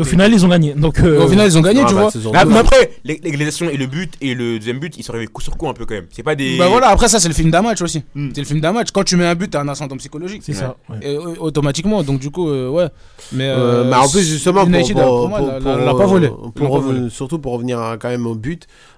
au 0.00 0.04
final, 0.04 0.32
ils 0.32 0.44
ont 0.44 0.48
gagné. 0.48 0.74
Donc, 0.74 0.98
euh, 0.98 1.24
au 1.24 1.28
final, 1.28 1.46
ils 1.46 1.56
ont 1.56 1.60
gagné, 1.60 1.82
Ah, 1.84 1.88
tu 1.88 1.94
bah, 1.94 2.08
vois. 2.10 2.32
Ah, 2.34 2.44
mais 2.44 2.56
après, 2.58 2.90
l'é- 3.04 3.20
l'égalisation 3.22 3.68
et 3.70 3.76
le 3.76 3.86
but 3.86 4.14
et 4.20 4.34
le 4.34 4.58
deuxième 4.58 4.80
but, 4.80 4.96
ils 4.98 5.04
sont 5.04 5.12
arrivés 5.12 5.28
coup 5.28 5.40
sur 5.40 5.56
coup 5.56 5.68
un 5.68 5.72
peu 5.72 5.86
quand 5.86 5.94
même. 5.94 6.06
C'est 6.10 6.24
pas 6.24 6.34
des. 6.34 6.58
Bah 6.58 6.66
voilà, 6.68 6.88
après 6.88 7.06
ça 7.08 7.20
c'est 7.20 7.28
le 7.28 7.34
film 7.34 7.50
d'un 7.52 7.62
match 7.62 7.80
aussi. 7.80 8.02
Hmm. 8.16 8.30
C'est 8.34 8.40
le 8.40 8.46
film 8.46 8.60
d'un 8.60 8.72
match. 8.72 8.88
Quand 8.92 9.04
tu 9.04 9.14
mets 9.16 9.24
un 9.26 9.36
but, 9.36 9.50
t'as 9.50 9.60
un, 9.60 9.68
ascend- 9.68 9.74
descendant 9.86 9.96
psychologique. 9.98 10.42
C'est 10.44 10.52
ça, 10.52 10.76
ouais. 10.90 10.96
Et, 11.02 11.14
euh, 11.16 11.34
automatiquement, 11.38 12.02
donc 12.02 12.18
du 12.18 12.30
coup, 12.30 12.48
euh, 12.48 12.68
ouais. 12.68 12.88
Mais, 13.32 13.44
Euh, 13.48 13.84
euh, 13.84 13.90
mais 13.90 13.96
en 13.96 14.08
plus 14.08 14.22
justement 14.28 14.64
pour, 14.66 14.68
United, 14.74 14.96
pour- 14.96 15.04
pour 15.28 15.36
pour- 15.38 15.46
l'a- 15.46 15.60
pour- 15.60 15.76
l'a 15.76 15.94
pas 15.94 16.06
volé. 16.06 17.08
surtout 17.10 17.38
pour 17.38 17.52
revenir 17.52 17.96
quand 18.00 18.08
même 18.08 18.26
au 18.26 18.34
but 18.34 18.47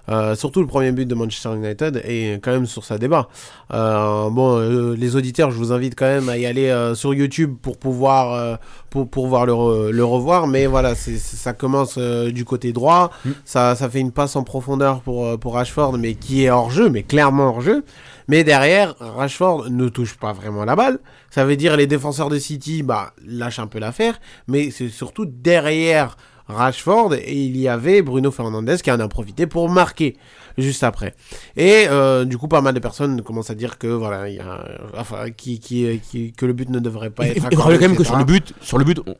euh, 0.09 0.35
surtout 0.35 0.61
le 0.61 0.67
premier 0.67 0.91
but 0.91 1.05
de 1.07 1.15
Manchester 1.15 1.49
United 1.55 2.01
et 2.05 2.39
quand 2.41 2.51
même 2.51 2.65
sur 2.65 2.83
sa 2.85 2.97
débat 2.97 3.27
Euh, 3.73 4.29
bon 4.29 4.57
euh, 4.59 4.95
les 4.97 5.15
auditeurs 5.15 5.51
je 5.51 5.57
vous 5.57 5.71
invite 5.71 5.95
quand 5.95 6.05
même 6.05 6.27
à 6.29 6.37
y 6.37 6.45
aller 6.45 6.67
sur 6.95 7.13
YouTube 7.13 7.55
pour 7.61 7.77
pouvoir 7.77 8.59
pour, 8.89 9.07
pour 9.09 9.23
pouvoir 9.23 9.45
le, 9.45 9.53
re- 9.53 9.89
le 9.89 10.03
revoir 10.03 10.47
mais 10.47 10.65
voilà 10.65 10.95
c'est 10.95 11.17
ça 11.17 11.53
commence 11.53 11.97
du 11.97 12.43
côté 12.45 12.71
droit 12.73 13.11
Mm. 13.25 13.29
ça, 13.45 13.75
ça 13.75 13.89
fait 13.89 13.99
une 13.99 14.11
passe 14.11 14.35
en 14.35 14.43
profondeur 14.43 15.01
pour, 15.01 15.39
pour 15.39 15.53
Rashford 15.55 15.97
mais 15.97 16.15
qui 16.15 16.43
est 16.45 16.49
hors 16.49 16.71
jeu 16.71 16.89
mais 16.89 17.03
clairement 17.03 17.49
hors 17.49 17.61
jeu 17.61 17.83
mais 18.27 18.43
derrière, 18.45 18.95
Rashford 18.99 19.69
ne 19.69 19.89
touche 19.89 20.15
pas 20.15 20.31
vraiment 20.31 20.63
la 20.63 20.75
balle. 20.77 20.99
Ça 21.31 21.43
veut 21.43 21.57
dire 21.57 21.75
les 21.75 21.85
défenseurs 21.87 22.29
de 22.29 22.39
City 22.39 22.81
bah, 22.81 23.11
lâchent 23.25 23.59
un 23.59 23.67
peu 23.67 23.79
l'affaire. 23.79 24.21
Mais 24.47 24.71
c'est 24.71 24.87
surtout 24.87 25.25
derrière 25.25 26.15
Rashford 26.51 27.13
et 27.15 27.33
il 27.33 27.57
y 27.57 27.67
avait 27.67 28.01
Bruno 28.01 28.31
Fernandes 28.31 28.77
qui 28.83 28.91
en 28.91 28.99
a 28.99 29.07
profité 29.07 29.47
pour 29.47 29.69
marquer 29.69 30.17
juste 30.57 30.83
après. 30.83 31.13
Et 31.55 31.85
euh, 31.89 32.25
du 32.25 32.37
coup, 32.37 32.47
pas 32.47 32.61
mal 32.61 32.73
de 32.73 32.79
personnes 32.79 33.21
commencent 33.21 33.49
à 33.49 33.55
dire 33.55 33.77
que 33.77 33.87
voilà, 33.87 34.29
il 34.29 34.35
y 34.35 34.39
a, 34.39 34.65
enfin, 34.97 35.29
qui, 35.35 35.59
qui, 35.59 35.99
qui- 36.09 36.33
que 36.33 36.45
le 36.45 36.53
but 36.53 36.69
ne 36.69 36.79
devrait 36.79 37.09
pas 37.09 37.25
Et 37.25 37.29
être. 37.29 37.35
il 37.37 37.41
faut 37.41 37.47
accordé, 37.47 37.61
rappeler 37.63 37.77
quand 37.79 37.87
même 37.89 37.97
que 37.97 38.03
sur 38.03 38.17
le 38.17 38.25
but, 38.25 38.53
sur 38.61 38.77
le 38.77 38.83
but, 38.85 38.99
on- 39.05 39.15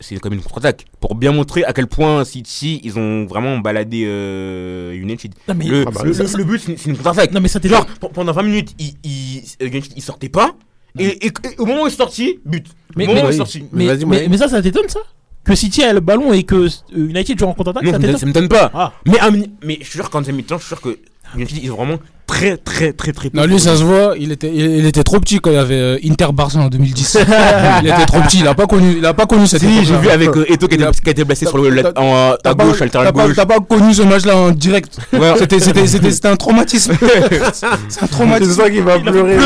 c'est 0.00 0.16
quand 0.18 0.30
même 0.30 0.38
une 0.38 0.44
contre-attaque 0.44 0.84
pour 1.00 1.14
bien 1.14 1.32
montrer 1.32 1.64
à 1.64 1.72
quel 1.72 1.86
point 1.88 2.24
City 2.24 2.80
ils 2.84 2.98
ont 2.98 3.26
vraiment 3.26 3.58
baladé 3.58 4.04
euh, 4.06 4.92
United. 4.94 5.34
Non, 5.48 5.54
mais- 5.54 5.64
le, 5.66 5.84
Ah 5.86 5.90
bah, 5.90 6.00
le- 6.04 6.12
ça- 6.12 6.22
le- 6.22 6.28
ça- 6.28 6.38
le 6.38 6.44
but 6.44 6.60
c'est 6.60 6.72
une- 6.72 6.78
c'est 6.78 6.90
une 6.90 6.96
contre-attaque. 6.96 7.32
Non, 7.32 7.40
mais 7.40 7.48
ça, 7.48 7.58
genre 7.62 7.86
pe- 7.86 8.06
pendant 8.12 8.32
20 8.32 8.42
minutes, 8.44 8.74
il, 8.78 8.94
il, 9.04 9.42
United 9.60 9.92
il 9.96 10.02
sortait 10.02 10.28
pas 10.28 10.54
et, 10.98 11.04
et- 11.04 11.26
et 11.26 11.32
au 11.58 11.66
moment 11.66 11.82
où 11.82 11.86
il 11.86 11.92
est 11.92 11.96
sorti, 11.96 12.40
but. 12.44 12.66
Mais, 12.94 13.06
mais- 14.06 14.28
mais 14.28 14.38
ça, 14.38 14.48
ça 14.48 14.62
t'étonne 14.62 14.88
ça? 14.88 15.00
Que 15.46 15.54
City 15.54 15.84
a 15.84 15.92
le 15.92 16.00
ballon 16.00 16.32
et 16.32 16.42
que 16.42 16.56
euh, 16.56 16.68
United 16.94 17.38
joue 17.38 17.46
en 17.46 17.54
contre-attaque, 17.54 17.84
Non, 17.84 17.92
ça 17.92 18.18
ça 18.18 18.26
m'étonne 18.26 18.48
pas. 18.48 18.70
Ah. 18.74 18.92
Mais, 19.06 19.18
mais 19.62 19.78
je 19.80 19.84
suis 19.84 19.98
sûr 19.98 20.10
qu'en 20.10 20.18
deuxième 20.18 20.36
mi-temps, 20.36 20.58
je 20.58 20.64
suis 20.64 20.74
sûr 20.74 20.80
que 20.80 20.98
United 21.36 21.58
ils 21.62 21.70
ont 21.72 21.76
vraiment 21.76 21.98
très 22.26 22.56
très 22.56 22.92
très 22.92 23.12
très 23.12 23.30
Non, 23.32 23.44
lui, 23.44 23.60
ça 23.60 23.76
se 23.76 23.84
voit, 23.84 24.14
il 24.18 24.32
était, 24.32 24.50
il, 24.52 24.78
il 24.78 24.86
était 24.86 25.04
trop 25.04 25.20
petit 25.20 25.38
quand 25.38 25.50
il 25.50 25.54
y 25.54 25.58
avait 25.58 25.74
euh, 25.74 25.98
Inter 26.04 26.26
Barça 26.34 26.58
en 26.58 26.66
2010. 26.68 27.18
il 27.82 27.88
était 27.88 28.04
trop 28.06 28.20
petit, 28.22 28.40
il 28.40 28.48
a 28.48 28.54
pas 28.54 28.66
connu, 28.66 28.96
il 28.98 29.06
a 29.06 29.14
pas 29.14 29.26
connu 29.26 29.46
cette 29.46 29.60
Si, 29.60 29.84
j'ai 29.84 29.96
vu 29.96 30.08
avec 30.10 30.30
euh, 30.36 30.44
Eto'o 30.52 30.66
qui 30.66 30.82
a 30.82 30.90
été 31.10 31.24
placé 31.24 31.46
sur 31.46 31.56
le- 31.58 31.86
en- 31.96 32.32
à 32.32 32.36
t'as 32.42 32.54
pas- 32.54 32.64
gauche, 32.64 32.78
pas- 32.90 33.12
gauche. 33.12 33.36
T'as 33.36 33.46
pas 33.46 33.60
connu 33.60 33.94
ce 33.94 34.02
match-là 34.02 34.36
en 34.36 34.50
direct. 34.50 34.98
Ouais. 35.12 35.34
C'était, 35.38 35.60
c'était, 35.60 35.86
c'était, 35.86 36.10
c'était 36.10 36.28
un 36.28 36.36
traumatisme. 36.36 36.94
c'est 37.88 38.02
un 38.02 38.06
traumatisme. 38.08 38.50
C'est 38.52 38.62
ça 38.62 38.70
qui 38.70 38.80
va 38.80 38.98
pleurer. 38.98 39.36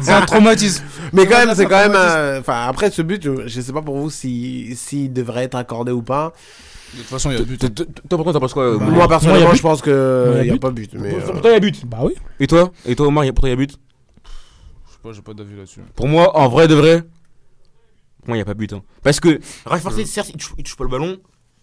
c'est 0.00 0.12
un 0.12 0.22
traumatisme. 0.22 0.84
Mais 1.12 1.26
quand 1.26 1.38
même, 1.44 1.54
c'est 1.56 1.66
quand 1.66 1.78
même. 1.78 1.94
euh, 1.96 2.38
Enfin, 2.40 2.66
après 2.68 2.90
ce 2.90 3.02
but, 3.02 3.22
je- 3.24 3.48
je 3.48 3.60
sais 3.60 3.72
pas 3.72 3.82
pour 3.82 3.96
vous 3.96 4.10
si 4.10 4.76
s'il 4.76 5.12
devrait 5.12 5.44
être 5.44 5.56
accordé 5.56 5.90
ou 5.92 6.02
pas. 6.02 6.32
De 6.94 6.98
toute 7.00 7.06
façon, 7.08 7.30
il 7.30 7.38
y 7.38 7.40
a 7.40 7.44
but. 7.44 7.74
Toi, 7.74 7.86
pourquoi 8.08 8.32
t'en 8.32 8.40
penses 8.40 8.54
quoi 8.54 8.78
Moi, 8.78 9.08
personnellement, 9.08 9.54
je 9.54 9.62
pense 9.62 9.82
que 9.82 10.40
il 10.42 10.46
y 10.46 10.50
a 10.50 10.56
pas 10.58 10.70
but. 10.70 10.90
Mais 10.94 11.10
Pour 11.10 11.18
euh, 11.36 11.40
toi, 11.40 11.50
il 11.50 11.54
y 11.54 11.56
a 11.56 11.60
but. 11.60 11.86
Bah 11.86 11.98
oui. 12.02 12.14
Et 12.40 12.46
toi 12.46 12.70
Et 12.86 12.94
toi, 12.96 13.08
Omar, 13.08 13.24
il 13.24 13.26
y 13.26 13.30
a- 13.30 13.32
pour 13.32 13.40
toi, 13.42 13.48
il 13.48 13.52
y 13.52 13.54
a 13.54 13.56
but? 13.56 13.72
Je 13.72 14.92
sais 14.92 14.98
pas, 15.02 15.12
j'ai 15.12 15.22
pas 15.22 15.34
d'avis 15.34 15.56
là-dessus. 15.56 15.80
Pour 15.94 16.08
moi, 16.08 16.36
en 16.36 16.48
vrai 16.48 16.68
de 16.68 16.74
vrai, 16.74 17.00
pour 18.20 18.28
moi, 18.28 18.36
il 18.36 18.38
n'y 18.38 18.42
a 18.42 18.44
pas 18.46 18.54
but. 18.54 18.72
hein. 18.72 18.82
Parce 19.02 19.20
que 19.20 19.40
Rashford, 19.66 19.92
certes, 20.06 20.30
il 20.30 20.36
touche, 20.36 20.54
il 20.58 20.64
touche 20.64 20.76
pas 20.76 20.84
le 20.84 20.90
ballon, 20.90 21.18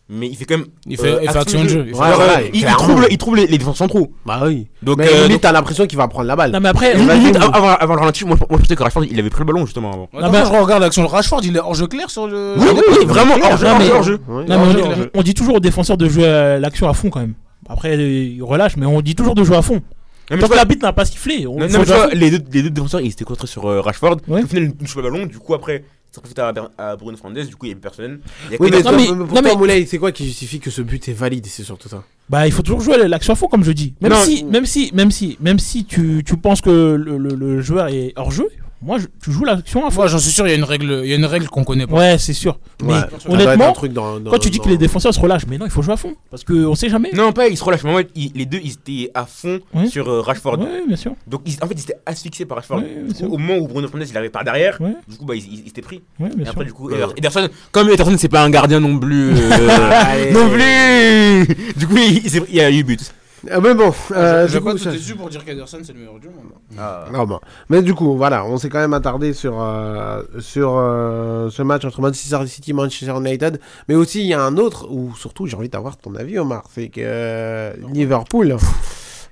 mais 0.10 0.28
il 0.28 0.36
fait 0.36 0.45
quand 0.45 0.58
même. 0.58 0.68
Il 0.86 0.97
fait- 0.97 1.20
il 1.24 1.30
fait 1.30 1.38
action 1.39 1.64
de 1.64 1.68
jeu. 1.70 1.86
Il 1.88 1.95
Ouais, 1.95 2.01
euh, 2.08 2.47
il, 2.54 2.60
il 2.62 2.66
trouve, 2.66 3.01
le- 3.01 3.12
il 3.12 3.18
trouve 3.18 3.36
les, 3.36 3.47
les 3.47 3.58
défenses 3.58 3.78
centraux. 3.78 4.12
Bah 4.26 4.41
oui. 4.45 4.68
Donc, 4.82 4.97
mais 4.97 5.08
euh, 5.08 5.14
limite, 5.16 5.32
donc- 5.32 5.41
t'as 5.41 5.51
l'impression 5.51 5.86
qu'il 5.88 5.97
va 5.97 6.08
prendre 6.08 6.28
la 6.28 6.36
balle. 6.36 6.51
Non, 6.51 6.60
mais 6.60 6.70
après, 6.70 6.93
Limite, 6.95 7.36
avant, 7.38 7.70
avant, 7.70 7.93
le 7.95 7.99
ralenti, 7.99 8.26
moi, 8.26 8.36
moi, 8.38 8.47
je 8.58 8.64
pensais 8.64 8.76
que 8.76 8.84
Rashford, 8.84 9.06
il 9.10 9.18
avait 9.20 9.30
pris 9.30 9.39
le 9.39 9.45
ballon 9.45 9.66
justement 9.66 9.91
avant. 9.93 10.10
Attends, 10.18 10.32
quand 10.32 10.45
je 10.58 10.62
regarde 10.62 10.82
l'action 10.84 11.04
de 11.04 11.08
Rashford, 11.08 11.41
il 11.43 11.56
est 11.56 11.60
hors 11.60 11.74
jeu 11.74 11.88
clair 11.88 12.10
sur 12.10 12.28
le. 12.28 12.56
Oui, 12.58 12.66
oui, 12.76 12.82
oui, 12.99 13.06
vraiment, 13.06 13.36
hors 13.43 13.58
jeu, 13.58 13.66
Non, 13.66 13.72
hors 13.74 13.80
mais- 13.80 13.86
jeu, 13.86 13.93
hors 13.93 14.04
jeu. 14.04 14.20
Oui. 14.28 14.43
Non, 14.47 14.47
mais 14.47 14.56
on, 14.56 14.60
Hors 14.62 14.68
dit, 14.68 14.74
jeu, 14.74 14.84
hors 14.86 14.95
jeu. 14.95 15.12
on 15.16 15.22
dit 15.24 15.34
toujours 15.34 15.56
aux 15.56 15.60
défenseurs 15.60 15.97
de 15.97 16.08
jouer 16.10 16.26
euh, 16.26 16.60
l'action 16.60 16.88
à 16.89 16.93
fond 16.93 17.10
quand 17.10 17.20
même. 17.22 17.34
Après, 17.70 17.95
euh, 17.95 18.01
ils 18.36 18.43
relâchent, 18.43 18.76
mais 18.78 18.86
on 18.86 19.01
dit 19.01 19.16
toujours 19.16 19.36
de 19.36 19.43
jouer 19.43 19.56
à 19.58 19.62
fond. 19.62 19.82
mais 20.30 20.38
Tant 20.38 20.47
que 20.49 20.56
l'arbitre 20.56 20.86
n'a 20.86 20.91
pas 20.93 21.06
sifflé, 21.06 21.47
on 21.47 21.60
Non, 21.60 21.68
non, 21.68 21.80
mais 21.80 21.86
tu 21.86 21.91
vois, 21.93 22.08
les 22.14 22.30
deux, 22.32 22.39
les 22.51 22.64
deux 22.64 22.70
défenseurs, 22.70 22.99
ils 23.01 23.12
étaient 23.12 23.24
concentrés 23.24 23.47
sur 23.47 23.66
euh, 23.70 23.80
Rashford. 23.82 24.18
Ouais. 24.28 24.43
Au 24.43 24.47
final, 24.47 24.64
ils 24.66 24.74
touchent 24.76 24.95
pas 24.95 25.01
le 25.01 25.10
ballon. 25.12 25.26
Du 25.28 25.39
coup, 25.39 25.54
après, 25.54 25.84
profite 26.22 26.39
à, 26.39 26.53
à 26.78 26.95
Bruno 26.95 27.18
Fernandes. 27.18 27.45
Du 27.47 27.55
coup, 27.55 27.66
il 27.66 27.70
y 27.70 27.72
avait 27.72 27.82
personne. 27.82 28.20
Il 28.47 28.51
y 28.53 28.55
a 28.55 28.57
Oui, 28.59 28.70
mais, 28.72 28.82
toi, 28.82 28.91
mais- 28.91 29.05
pour 29.07 29.16
non, 29.16 29.28
toi, 29.28 29.41
mais- 29.41 29.55
Moulay, 29.55 29.86
c'est 29.86 29.97
quoi 29.97 30.11
qui 30.11 30.26
justifie 30.26 30.59
que 30.59 30.70
ce 30.70 30.82
but 30.82 31.07
est 31.09 31.14
valide 31.14 31.45
C'est 31.45 31.64
surtout 31.64 31.89
ça? 31.89 32.03
Bah, 32.30 32.47
il 32.47 32.53
faut 32.53 32.61
toujours 32.61 32.82
jouer 32.82 33.07
l'action 33.07 33.34
à 33.34 33.36
fond, 33.36 33.47
comme 33.47 33.64
je 33.64 33.72
dis. 33.72 33.95
Même 34.01 34.11
Non. 34.14 34.18
si, 34.24 34.43
même 34.45 34.66
si, 34.66 34.91
même 34.93 35.11
si, 35.11 35.38
même 35.41 35.59
si 35.59 35.86
tu, 35.86 36.24
tu 36.26 36.38
penses 36.38 36.61
que 36.61 36.70
le, 36.95 37.18
le- 37.18 37.36
le 37.36 37.61
joueur 37.61 37.88
est 37.88 38.14
hors 38.16 38.32
jeu, 38.32 38.47
moi, 38.84 38.98
je- 39.00 39.06
tu 39.24 39.32
joues 39.32 39.46
l'action 39.46 39.86
à 39.88 39.90
fond. 39.92 40.02
Moi, 40.02 40.08
j'en 40.08 40.20
suis 40.20 40.32
sûr, 40.32 40.46
il 40.46 40.50
y 40.52 40.54
a 40.54 40.58
une 40.58 40.64
règle, 40.64 41.02
il 41.04 41.10
y 41.10 41.14
a 41.14 41.16
une 41.16 41.26
règle 41.26 41.48
qu'on 41.48 41.64
connaît 41.64 41.88
pas. 41.88 41.96
Ouais, 41.96 42.18
c'est 42.18 42.34
sûr. 42.34 42.60
Mais 42.84 42.94
honnêtement, 43.30 43.72
truc 43.72 43.94
dans- 43.94 44.20
dans- 44.20 44.32
quand 44.32 44.40
tu 44.40 44.50
dis 44.50 44.58
dans- 44.60 44.66
que 44.66 44.70
les 44.70 44.78
défenseurs 44.78 45.14
se 45.14 45.20
relâchent, 45.20 45.48
mais 45.48 45.58
non, 45.58 45.66
il 45.66 45.72
faut 45.72 45.82
jouer 45.82 45.94
à 45.94 45.98
fond. 45.98 46.14
Parce 46.30 46.44
qu'on 46.44 46.76
sait 46.76 46.90
jamais. 46.90 47.10
Non, 47.14 47.32
pas, 47.32 47.48
ils 47.48 47.58
se 47.58 47.64
relâchent. 47.64 47.84
Mais 47.84 47.94
en 47.94 47.98
fait, 47.98 48.10
ils- 48.16 48.32
les 48.36 48.46
deux, 48.46 48.60
ils 48.64 48.72
étaient 48.74 49.12
à 49.14 49.26
fond 49.26 49.60
sur 49.90 50.10
euh, 50.10 50.22
Rashford. 50.22 50.60
Ouais, 50.60 50.84
bien 50.88 50.98
sûr. 50.98 51.14
Donc, 51.28 51.42
ils- 51.46 51.58
en 51.62 51.68
fait, 51.68 51.74
ils 51.76 51.82
étaient 51.84 51.98
asphyxiés 52.06 52.46
par 52.46 52.58
Rashford. 52.58 52.82
Coup, 52.82 53.26
au 53.34 53.38
moment 53.38 53.58
où 53.60 53.68
Bruno 53.68 53.88
Fernandes 53.88 54.08
il 54.10 54.18
arrivait 54.18 54.30
par 54.32 54.44
derrière, 54.44 54.78
du 55.08 55.18
coup, 55.18 55.26
bah, 55.26 55.36
ils, 55.36 55.68
étaient 55.68 55.82
pris. 55.82 56.02
Bien 56.20 56.28
Et 56.30 56.42
après, 56.42 56.52
sûr. 56.52 56.66
du 56.66 56.74
coup, 56.74 56.90
Ouais. 56.90 56.96
Eder- 56.96 57.14
Ederson, 57.18 57.48
comme 57.72 57.90
Ederson, 57.90 58.16
c'est 58.18 58.30
pas 58.30 58.44
un 58.44 58.50
gardien 58.50 58.80
non 58.80 58.98
plus. 59.00 59.32
euh, 59.32 60.32
non 60.34 60.50
plus 60.50 61.56
Du 61.78 61.88
coup, 61.88 61.98
il, 61.98 62.26
il- 62.26 62.42
il 62.50 62.56
y 62.56 62.62
a 62.62 62.70
eu 62.72 62.84
but. 62.84 63.14
Ah, 63.52 63.60
mais 63.60 63.74
bon, 63.74 63.91
euh, 64.12 64.48
J'ai 64.48 64.60
du 64.60 64.64
pas 64.64 64.72
tout 64.72 64.78
ça- 64.78 64.91
pour 65.18 65.30
dire 65.30 65.44
qu'Ederson 65.44 65.80
c'est 65.84 65.91
le 65.94 66.00
meilleur 66.00 66.20
du 66.20 66.28
monde. 66.28 66.52
Ah 66.78 67.06
bon. 67.26 67.39
Mais 67.70 67.82
du 67.82 67.94
coup, 67.94 68.16
voilà, 68.16 68.46
on 68.46 68.58
s'est 68.58 68.70
quand 68.70 68.80
même 68.80 68.94
attardé 68.94 69.34
sur, 69.34 69.62
euh, 69.62 70.24
sur 70.39 70.76
euh, 70.78 71.50
ce 71.50 71.62
match 71.62 71.84
entre 71.84 72.00
Manchester 72.02 72.38
City 72.48 72.72
et 72.72 72.74
Manchester 72.74 73.14
United. 73.18 73.60
Mais 73.89 73.96
aussi, 73.96 74.22
il 74.22 74.28
y 74.28 74.34
a 74.34 74.41
un 74.41 74.58
autre, 74.58 74.88
où 74.89 75.14
surtout, 75.16 75.46
j'ai 75.46 75.58
envie 75.58 75.70
d'avoir 75.70 75.98
ton 75.98 76.16
avis, 76.16 76.39
Omar. 76.39 76.64
C'est 76.74 76.88
que 76.89 77.02
euh, 77.04 77.74
Liverpool. 77.91 78.56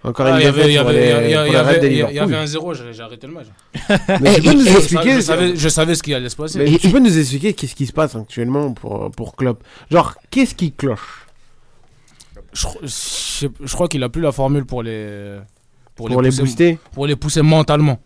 Encore 0.03 0.25
Ah, 0.25 0.31
une 0.31 0.37
il 0.37 0.43
y 0.43 0.47
avait- 0.47 0.65
il 0.67 0.73
y 0.73 0.77
avait- 0.79 2.35
un 2.35 2.45
0, 2.47 2.73
j'ai 2.73 3.01
arrêté 3.03 3.27
le 3.27 3.33
match. 3.33 3.45
Mais 4.21 4.33
tu 4.35 4.41
peux 4.41 4.53
nous 4.53 4.65
Je- 4.65 4.77
expliquer 4.77 5.15
je 5.17 5.21
savais, 5.21 5.55
je 5.55 5.69
savais 5.69 5.93
ce 5.95 6.01
qui 6.01 6.13
allait 6.15 6.27
se 6.29 6.35
passer. 6.35 6.57
Mais 6.57 6.77
tu 6.79 6.89
peux 6.89 6.97
nous 6.99 7.17
expliquer 7.19 7.53
qu'est-ce 7.53 7.75
qui 7.75 7.85
se 7.85 7.93
passe 7.93 8.15
actuellement 8.15 8.73
pour, 8.73 9.11
pour 9.11 9.35
Klopp? 9.35 9.63
Genre, 9.91 10.15
qu'est-ce 10.31 10.55
qui 10.55 10.71
cloche? 10.71 11.27
Je, 12.53 12.67
je 12.83 12.87
sais- 12.87 13.49
je 13.63 13.73
crois 13.73 13.87
qu'il 13.87 14.03
a 14.03 14.09
plus 14.09 14.21
la 14.21 14.31
formule 14.31 14.65
pour 14.65 14.83
les 14.83 15.37
Pour 15.95 16.09
les 16.09 16.15
pousser, 16.15 16.41
booster 16.41 16.79
pour 16.93 17.07
les 17.07 17.15
pousser 17.15 17.41
mentalement. 17.41 17.99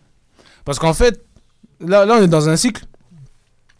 Parce 0.64 0.78
qu'en 0.78 0.94
fait, 0.94 1.24
là, 1.80 2.04
là 2.04 2.16
on 2.20 2.22
est 2.22 2.28
dans 2.28 2.48
un 2.48 2.56
cycle. 2.56 2.84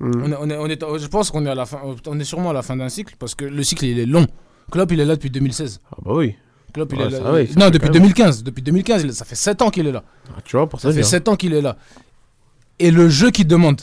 Hmm. 0.01 0.11
On 0.23 0.31
est, 0.33 0.37
on 0.41 0.51
est- 0.51 0.57
on 0.59 0.67
est- 0.95 0.99
je 0.99 1.07
pense 1.07 1.31
qu'on 1.31 1.47
est 1.47 1.51
à 1.51 1.55
la 1.55 1.67
fin, 1.67 1.81
on 2.07 2.21
est 2.21 2.25
sûrement 2.25 2.51
à 2.51 2.53
la 2.53 2.62
fin 2.62 2.77
d'un 2.77 2.89
cycle 2.89 3.14
parce 3.19 3.35
que 3.35 3.45
le 3.45 3.62
cycle 3.62 3.85
il 3.87 3.99
est 3.99 4.07
long. 4.07 4.27
Klopp 4.71 4.91
il 4.93 5.01
est 5.01 5.05
là 5.05 5.14
depuis 5.17 5.31
2016. 5.31 5.81
Ah 5.93 5.97
bah 6.05 6.12
oui. 6.14 6.35
Klopp 6.75 6.93
il 6.93 7.01
est 7.01 7.11
là. 7.11 7.21
non 7.57 7.71
depuis 7.71 7.87
quand 7.89 7.93
même. 7.95 8.03
2015. 8.03 8.43
Depuis 8.43 8.62
2015, 8.62 9.03
il- 9.05 9.12
ça 9.14 9.25
fait 9.25 9.35
7 9.37 9.62
ans 9.62 9.71
qu'il 9.71 9.87
est 9.87 9.93
là. 9.93 10.03
Ah, 10.29 10.41
Tu 10.45 10.57
vois, 10.57 10.69
pour 10.69 10.81
ça, 10.81 10.89
Ça 10.89 10.95
fait 10.95 11.01
bien. 11.01 11.09
7 11.09 11.29
ans 11.29 11.37
qu'il 11.37 11.55
est 11.55 11.62
là. 11.62 11.77
Et 12.79 12.91
le 12.91 13.09
jeu 13.09 13.31
qu'ils 13.31 13.47
demandent, 13.47 13.81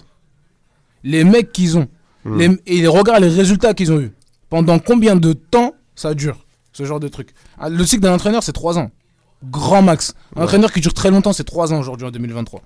les 1.04 1.24
mecs 1.24 1.52
qu'ils 1.52 1.78
ont, 1.78 1.88
Hmm. 2.26 2.38
les- 2.38 2.58
et 2.68 2.88
regarde 2.88 3.24
les 3.24 3.30
résultats 3.30 3.74
qu'ils 3.74 3.92
ont 3.92 4.00
eu. 4.00 4.12
Pendant 4.50 4.78
combien 4.80 5.16
de 5.16 5.34
temps 5.34 5.74
ça 5.96 6.14
dure, 6.14 6.43
ce 6.74 6.84
genre 6.86 7.00
de 7.00 7.08
truc 7.08 7.30
Ah, 7.60 7.70
Le 7.70 7.86
cycle 7.86 8.02
d'un 8.04 8.14
entraîneur, 8.14 8.44
c'est 8.44 8.52
3 8.52 8.78
ans. 8.78 8.92
Grand 9.50 9.82
max. 9.82 10.14
Un 10.36 10.40
Ouais. 10.40 10.44
entraîneur 10.44 10.72
qui 10.72 10.80
dure 10.82 10.94
très 10.94 11.12
longtemps, 11.12 11.34
c'est 11.34 11.44
3 11.44 11.74
ans 11.74 11.80
aujourd'hui 11.80 12.06
en 12.08 12.12
2023. 12.12 12.62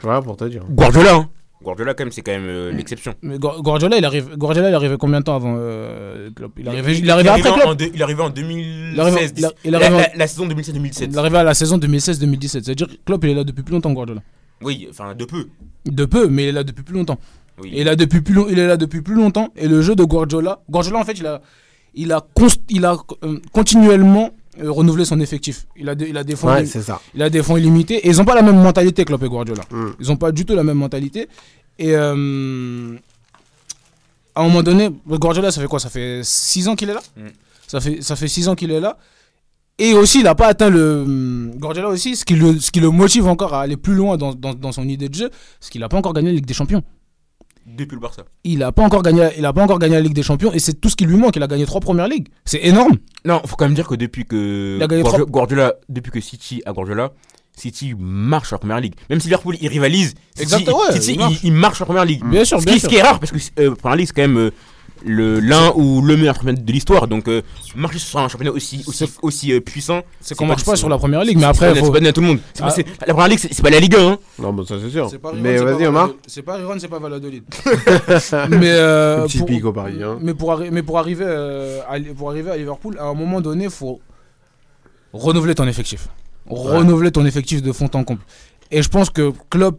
Tu 0.00 0.06
vois, 0.06 0.22
pour 0.22 0.36
te 0.36 0.44
dire. 0.44 0.62
Guardiola, 0.70 1.14
hein. 1.14 1.28
Guardiola, 1.62 1.92
quand 1.92 2.04
même, 2.04 2.10
c'est 2.12 2.22
quand 2.22 2.32
même 2.32 2.46
euh, 2.46 2.72
l'exception. 2.72 3.12
Mais 3.20 3.36
Gua- 3.36 3.60
Guardiola, 3.60 3.98
il 3.98 4.04
arrive, 4.06 4.34
Guardiola, 4.34 4.70
il 4.70 4.74
arrivait 4.74 4.96
combien 4.96 5.20
de 5.20 5.24
temps 5.24 5.36
avant 5.36 5.56
euh, 5.58 6.30
Klopp? 6.34 6.52
Il 6.58 6.66
arrivait, 6.66 6.96
il 6.96 7.04
il 7.04 7.10
arrivait 7.10 7.28
après 7.28 7.52
Klopp. 7.52 7.66
en 7.66 7.74
Il 7.94 8.02
arrivait 8.02 8.22
en 8.22 8.32
Il 8.34 8.98
arrive- 8.98 9.14
2016. 9.14 9.32
il 9.36 9.44
a- 9.44 9.52
il 9.66 9.70
la, 9.72 9.78
arrive 9.78 9.94
en- 9.94 9.98
la- 9.98 10.10
la 10.16 10.26
saison 10.26 10.46
2016-2017. 10.46 11.08
Il 11.12 11.18
arrivait 11.18 11.36
à 11.38 11.44
la 11.44 11.52
saison 11.52 11.76
2016-2017. 11.76 12.64
C'est-à-dire 12.64 12.86
que 12.88 12.94
Klopp, 13.04 13.22
il 13.24 13.30
est 13.30 13.34
là 13.34 13.44
depuis 13.44 13.62
plus 13.62 13.74
longtemps, 13.74 13.92
Guardiola. 13.92 14.22
Oui, 14.62 14.86
enfin, 14.90 15.14
de 15.14 15.24
peu. 15.26 15.48
De 15.84 16.04
peu, 16.06 16.28
mais 16.28 16.44
il 16.44 16.48
est 16.48 16.52
là 16.52 16.64
depuis 16.64 16.82
plus 16.82 16.94
longtemps. 16.94 17.18
Oui. 17.62 17.68
Et 17.68 17.76
il, 17.76 17.80
est 17.82 17.84
là 17.84 17.94
depuis 17.96 18.22
plus 18.22 18.32
long- 18.32 18.46
il 18.48 18.58
est 18.58 18.66
là 18.66 18.78
depuis 18.78 19.02
plus 19.02 19.14
longtemps. 19.14 19.52
Et 19.54 19.68
le 19.68 19.82
jeu 19.82 19.94
de 19.94 20.02
Guardiola, 20.04 20.62
Guardiola 20.70 20.98
en 21.00 21.04
fait, 21.04 21.18
il 21.18 21.26
a, 21.26 21.42
il 21.94 22.12
a, 22.12 22.24
il 22.68 22.84
a 22.84 22.96
euh, 23.24 23.38
continuellement 23.52 24.30
euh, 24.60 24.70
renouvelé 24.70 25.04
son 25.04 25.20
effectif. 25.20 25.66
Il 25.76 25.88
a, 25.88 25.94
des- 25.94 26.08
il 26.08 26.16
a 26.16 26.24
des 26.24 26.36
fonds, 26.36 26.48
Ouais, 26.48 26.66
ça. 26.66 27.00
il 27.14 27.22
a 27.22 27.30
des 27.30 27.42
fonds 27.42 27.56
illimités. 27.56 28.06
Et 28.06 28.10
ils 28.10 28.16
n'ont 28.16 28.24
pas 28.24 28.34
la 28.34 28.42
même 28.42 28.60
mentalité, 28.62 29.04
Klopp 29.04 29.22
et 29.22 29.28
Guardiola. 29.28 29.62
Mm. 29.70 29.86
Ils 30.00 30.06
n'ont 30.08 30.16
pas 30.16 30.32
du 30.32 30.44
tout 30.44 30.54
la 30.54 30.64
même 30.64 30.78
mentalité. 30.78 31.28
Et 31.78 31.94
euh, 31.94 32.94
à 34.34 34.40
un 34.42 34.44
moment 34.44 34.62
donné, 34.62 34.90
Guardiola, 35.08 35.50
ça 35.50 35.60
fait 35.60 35.66
quoi? 35.66 35.80
Ça 35.80 35.90
fait 35.90 36.20
6 36.22 36.68
ans 36.68 36.76
qu'il 36.76 36.90
est 36.90 36.94
là? 36.94 37.02
Mm. 37.16 37.22
ça, 37.66 37.80
fait, 37.80 38.02
ça 38.02 38.16
fait 38.16 38.28
6 38.28 38.48
ans 38.48 38.54
qu'il 38.54 38.70
est 38.70 38.80
là. 38.80 38.96
Et 39.78 39.94
aussi, 39.94 40.18
il 40.18 40.24
n'a 40.24 40.34
pas 40.34 40.46
atteint 40.48 40.68
le. 40.68 41.02
hum, 41.02 41.52
Guardiola 41.56 41.88
aussi, 41.88 42.14
ce 42.14 42.24
qui 42.26 42.34
le, 42.34 42.58
ce 42.60 42.70
qui 42.70 42.80
le 42.80 42.90
motive 42.90 43.26
encore 43.26 43.54
à 43.54 43.62
aller 43.62 43.78
plus 43.78 43.94
loin 43.94 44.18
dans, 44.18 44.34
dans, 44.34 44.52
dans 44.52 44.72
son 44.72 44.86
idée 44.86 45.08
de 45.08 45.14
jeu, 45.14 45.30
c'est 45.58 45.70
qu'il 45.70 45.80
n'a 45.80 45.88
pas 45.88 45.96
encore 45.96 46.12
gagné 46.12 46.28
la 46.28 46.34
Ligue 46.34 46.44
des 46.46 46.52
Champions. 46.54 46.82
Depuis 47.76 47.94
le 47.94 48.00
Barça. 48.00 48.22
Il 48.44 48.58
n'a 48.58 48.72
pas, 48.72 48.82
encore 48.82 49.02
gagné- 49.02 49.30
il 49.38 49.44
a 49.46 49.52
pas 49.52 49.62
encore 49.62 49.78
gagné 49.78 49.94
la 49.94 50.00
Ligue 50.00 50.14
des 50.14 50.22
Champions 50.22 50.52
et 50.52 50.58
c'est 50.58 50.74
tout 50.80 50.88
ce 50.88 50.96
qui 50.96 51.06
lui 51.06 51.16
manque. 51.16 51.36
Il 51.36 51.42
a 51.42 51.46
gagné 51.46 51.66
trois 51.66 51.80
premières 51.80 52.08
ligues. 52.08 52.28
C'est 52.44 52.64
énorme. 52.64 52.96
Non, 53.24 53.40
faut 53.46 53.56
quand 53.56 53.64
même 53.66 53.74
dire 53.74 53.86
que 53.88 53.94
depuis 53.94 54.24
que 54.24 54.78
Guardiola, 55.24 55.74
depuis 55.88 56.10
que 56.10 56.20
City 56.20 56.62
a 56.66 56.72
Guardiola, 56.72 57.12
City 57.56 57.94
marche 57.98 58.52
en 58.52 58.58
première 58.58 58.80
ligue. 58.80 58.94
Même 59.10 59.20
si 59.20 59.26
Liverpool 59.26 59.56
il 59.60 59.68
rivalise, 59.68 60.08
City, 60.34 60.42
Exactement, 60.42 60.78
ouais, 60.88 60.92
City, 61.00 61.12
il 61.12 61.18
marche. 61.18 61.38
il 61.44 61.52
marche 61.52 61.80
en 61.82 61.84
première 61.84 62.04
ligue. 62.04 62.24
Bien 62.24 62.44
sûr, 62.44 62.60
ce 62.60 62.64
bien 62.64 62.74
qui, 62.74 62.80
sûr. 62.80 62.88
Ce 62.90 62.94
qui 62.94 63.00
est 63.00 63.02
rare 63.02 63.18
parce 63.20 63.32
que 63.32 63.38
euh, 63.60 63.74
première 63.74 63.96
ligue 63.96 64.06
c'est 64.06 64.14
quand 64.14 64.22
même 64.28 64.38
euh, 64.38 64.50
l'un 65.04 65.72
ou 65.76 66.02
le 66.02 66.16
meilleur 66.16 66.34
championnat 66.34 66.60
de 66.60 66.72
l'histoire. 66.72 67.06
Donc 67.08 67.28
euh, 67.28 67.42
marcher 67.74 67.98
sur 67.98 68.18
un 68.18 68.28
championnat 68.28 68.52
aussi 68.52 68.84
aussi 68.86 69.04
aussi 69.22 69.52
euh, 69.52 69.60
puissant, 69.60 70.02
C'est 70.20 70.34
qu'on 70.36 70.46
marche 70.46 70.64
pas 70.64 70.76
sur 70.76 70.88
la 70.88 70.98
première 70.98 71.24
ligue, 71.24 71.38
mais 71.38 71.44
après, 71.44 71.68
c'est 71.68 71.74
pas- 71.74 71.78
faut- 71.80 71.86
c'est 71.86 71.92
pas 71.92 71.98
donné 71.98 72.08
à 72.08 72.12
tout 72.12 72.20
le 72.20 72.26
monde. 72.26 72.38
Pas- 72.58 72.74
Ah. 72.76 72.82
la 73.06 73.14
première 73.14 73.28
ligue 73.28 73.38
c'est 73.38 73.62
pas 73.62 73.70
la 73.70 73.80
Ligue 73.80 73.94
1. 73.96 74.08
Hein. 74.12 74.18
Non, 74.38 74.52
bah 74.52 74.62
ça 74.66 74.74
c'est 74.82 74.90
sûr. 74.90 75.10
Pas 75.20 75.32
Mais 75.34 75.58
Riron, 75.58 75.64
vas-y, 75.64 75.82
pas 75.82 75.88
Omar. 75.88 76.10
C'est 76.26 76.42
pas 76.42 76.56
Riron, 76.56 76.76
c'est 76.78 76.88
pas 76.88 76.98
Valladolid. 76.98 77.44
mais 78.50 78.70
euh, 78.70 79.24
Petit 79.26 79.38
pour- 79.38 79.46
pic 79.46 79.64
au 79.64 79.72
Paris, 79.72 80.02
hein. 80.02 80.18
Mais 80.20 80.34
pour, 80.34 80.50
arri- 80.52 80.70
mais 80.70 80.82
pour 80.82 80.98
arriver 80.98 81.24
euh, 81.26 81.80
à, 81.88 81.98
pour 82.16 82.30
arriver 82.30 82.50
à 82.50 82.56
Liverpool, 82.56 82.96
à 82.98 83.04
un 83.04 83.14
moment 83.14 83.40
donné, 83.40 83.64
il 83.64 83.70
faut 83.70 84.00
renouveler 85.12 85.54
ton 85.54 85.66
effectif. 85.66 86.08
Renouveler 86.46 87.10
ton 87.10 87.24
effectif 87.26 87.62
de 87.62 87.72
fond 87.72 87.88
en 87.94 88.04
comble. 88.04 88.20
Et 88.70 88.82
je 88.82 88.88
pense 88.88 89.10
que 89.10 89.32
Klopp, 89.50 89.78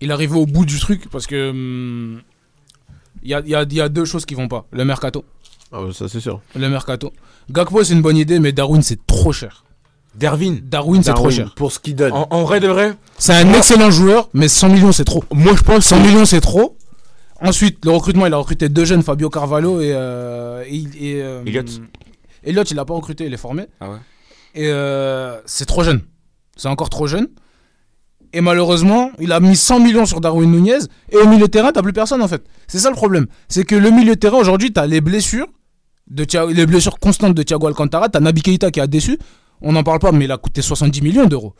il 0.00 0.10
est 0.10 0.12
arrivé 0.12 0.34
au 0.36 0.46
bout 0.46 0.64
du 0.66 0.78
truc 0.78 1.08
parce 1.10 1.26
que 1.26 1.50
hum, 1.50 2.20
il 3.26 3.30
y, 3.30 3.34
a, 3.34 3.40
il 3.40 3.48
y 3.50 3.54
a- 3.54 3.62
il 3.62 3.74
y 3.74 3.80
a 3.80 3.88
deux 3.88 4.04
choses 4.04 4.24
qui 4.24 4.34
vont 4.34 4.48
pas. 4.48 4.66
Le 4.72 4.84
mercato. 4.84 5.24
Ah, 5.72 5.80
bah, 5.82 5.88
ça 5.92 6.08
c'est 6.08 6.20
sûr. 6.20 6.40
Le 6.54 6.68
mercato. 6.68 7.12
Gakpo, 7.50 7.84
c'est 7.84 7.92
une 7.92 8.02
bonne 8.02 8.16
idée, 8.16 8.38
mais 8.38 8.52
Darwin, 8.52 8.82
c'est 8.82 9.04
trop 9.06 9.32
cher. 9.32 9.64
Darwin. 10.14 10.60
Darwin, 10.62 11.02
c'est 11.02 11.12
trop 11.12 11.30
cher. 11.30 11.52
Pour 11.56 11.72
ce 11.72 11.78
qu'il 11.78 11.94
donne. 11.96 12.12
En, 12.12 12.26
en 12.30 12.42
vrai 12.44 12.58
de 12.60 12.68
vrai. 12.68 12.94
C'est 13.18 13.34
un 13.34 13.52
excellent 13.52 13.90
joueur, 13.90 14.28
mais 14.32 14.48
100 14.48 14.70
millions, 14.70 14.92
c'est 14.92 15.04
trop. 15.04 15.22
Moi, 15.32 15.54
je 15.56 15.62
pense 15.62 15.84
100 15.84 15.98
que- 16.02 16.06
millions, 16.06 16.24
c'est 16.24 16.40
trop. 16.40 16.76
Ensuite, 17.42 17.84
le 17.84 17.90
recrutement, 17.90 18.24
il 18.26 18.32
a 18.32 18.38
recruté 18.38 18.68
deux 18.70 18.84
jeunes, 18.86 19.02
Fabio 19.02 19.28
Carvalho 19.28 19.80
et. 19.82 19.90
euh, 19.92 20.64
et, 20.66 20.84
et, 20.98 21.22
euh, 21.22 21.42
Elliott. 21.44 21.68
Elliott, 22.44 22.70
il 22.70 22.74
l'a 22.76 22.84
pas 22.86 22.94
recruté, 22.94 23.26
il 23.26 23.34
est 23.34 23.36
formé. 23.38 23.66
Ah 23.80 23.90
ouais. 23.90 23.98
Et 24.54 24.68
euh, 24.70 25.38
c'est 25.44 25.66
trop 25.66 25.82
jeune. 25.84 26.00
C'est 26.56 26.68
encore 26.68 26.88
trop 26.88 27.06
jeune. 27.06 27.28
Et 28.32 28.40
malheureusement, 28.40 29.10
il 29.18 29.32
a 29.32 29.40
mis 29.40 29.56
100 29.56 29.80
millions 29.80 30.06
sur 30.06 30.20
Darwin 30.20 30.50
Nunez. 30.50 30.78
Et 31.10 31.16
au 31.16 31.26
milieu 31.28 31.46
de 31.46 31.50
terrain, 31.50 31.72
t'as 31.72 31.82
plus 31.82 31.92
personne 31.92 32.22
en 32.22 32.28
fait. 32.28 32.42
C'est 32.66 32.78
ça 32.78 32.90
le 32.90 32.96
problème. 32.96 33.26
C'est 33.48 33.64
que 33.64 33.74
le 33.74 33.90
milieu 33.90 34.14
de 34.14 34.20
terrain, 34.20 34.38
aujourd'hui, 34.38 34.72
t'as 34.72 34.86
les 34.86 35.00
blessures. 35.00 35.46
De 36.08 36.24
les 36.52 36.66
blessures 36.66 36.98
constantes 37.00 37.34
de 37.34 37.42
Thiago 37.42 37.66
Alcantara. 37.66 38.08
T'as 38.08 38.20
Naby 38.20 38.42
Keita 38.42 38.70
qui 38.70 38.80
a 38.80 38.86
déçu. 38.86 39.18
On 39.62 39.72
n'en 39.72 39.82
parle 39.82 39.98
pas, 40.00 40.12
mais 40.12 40.26
il 40.26 40.32
a 40.32 40.36
coûté 40.36 40.60
70 40.62 41.00
millions 41.02 41.24
d'euros. 41.26 41.54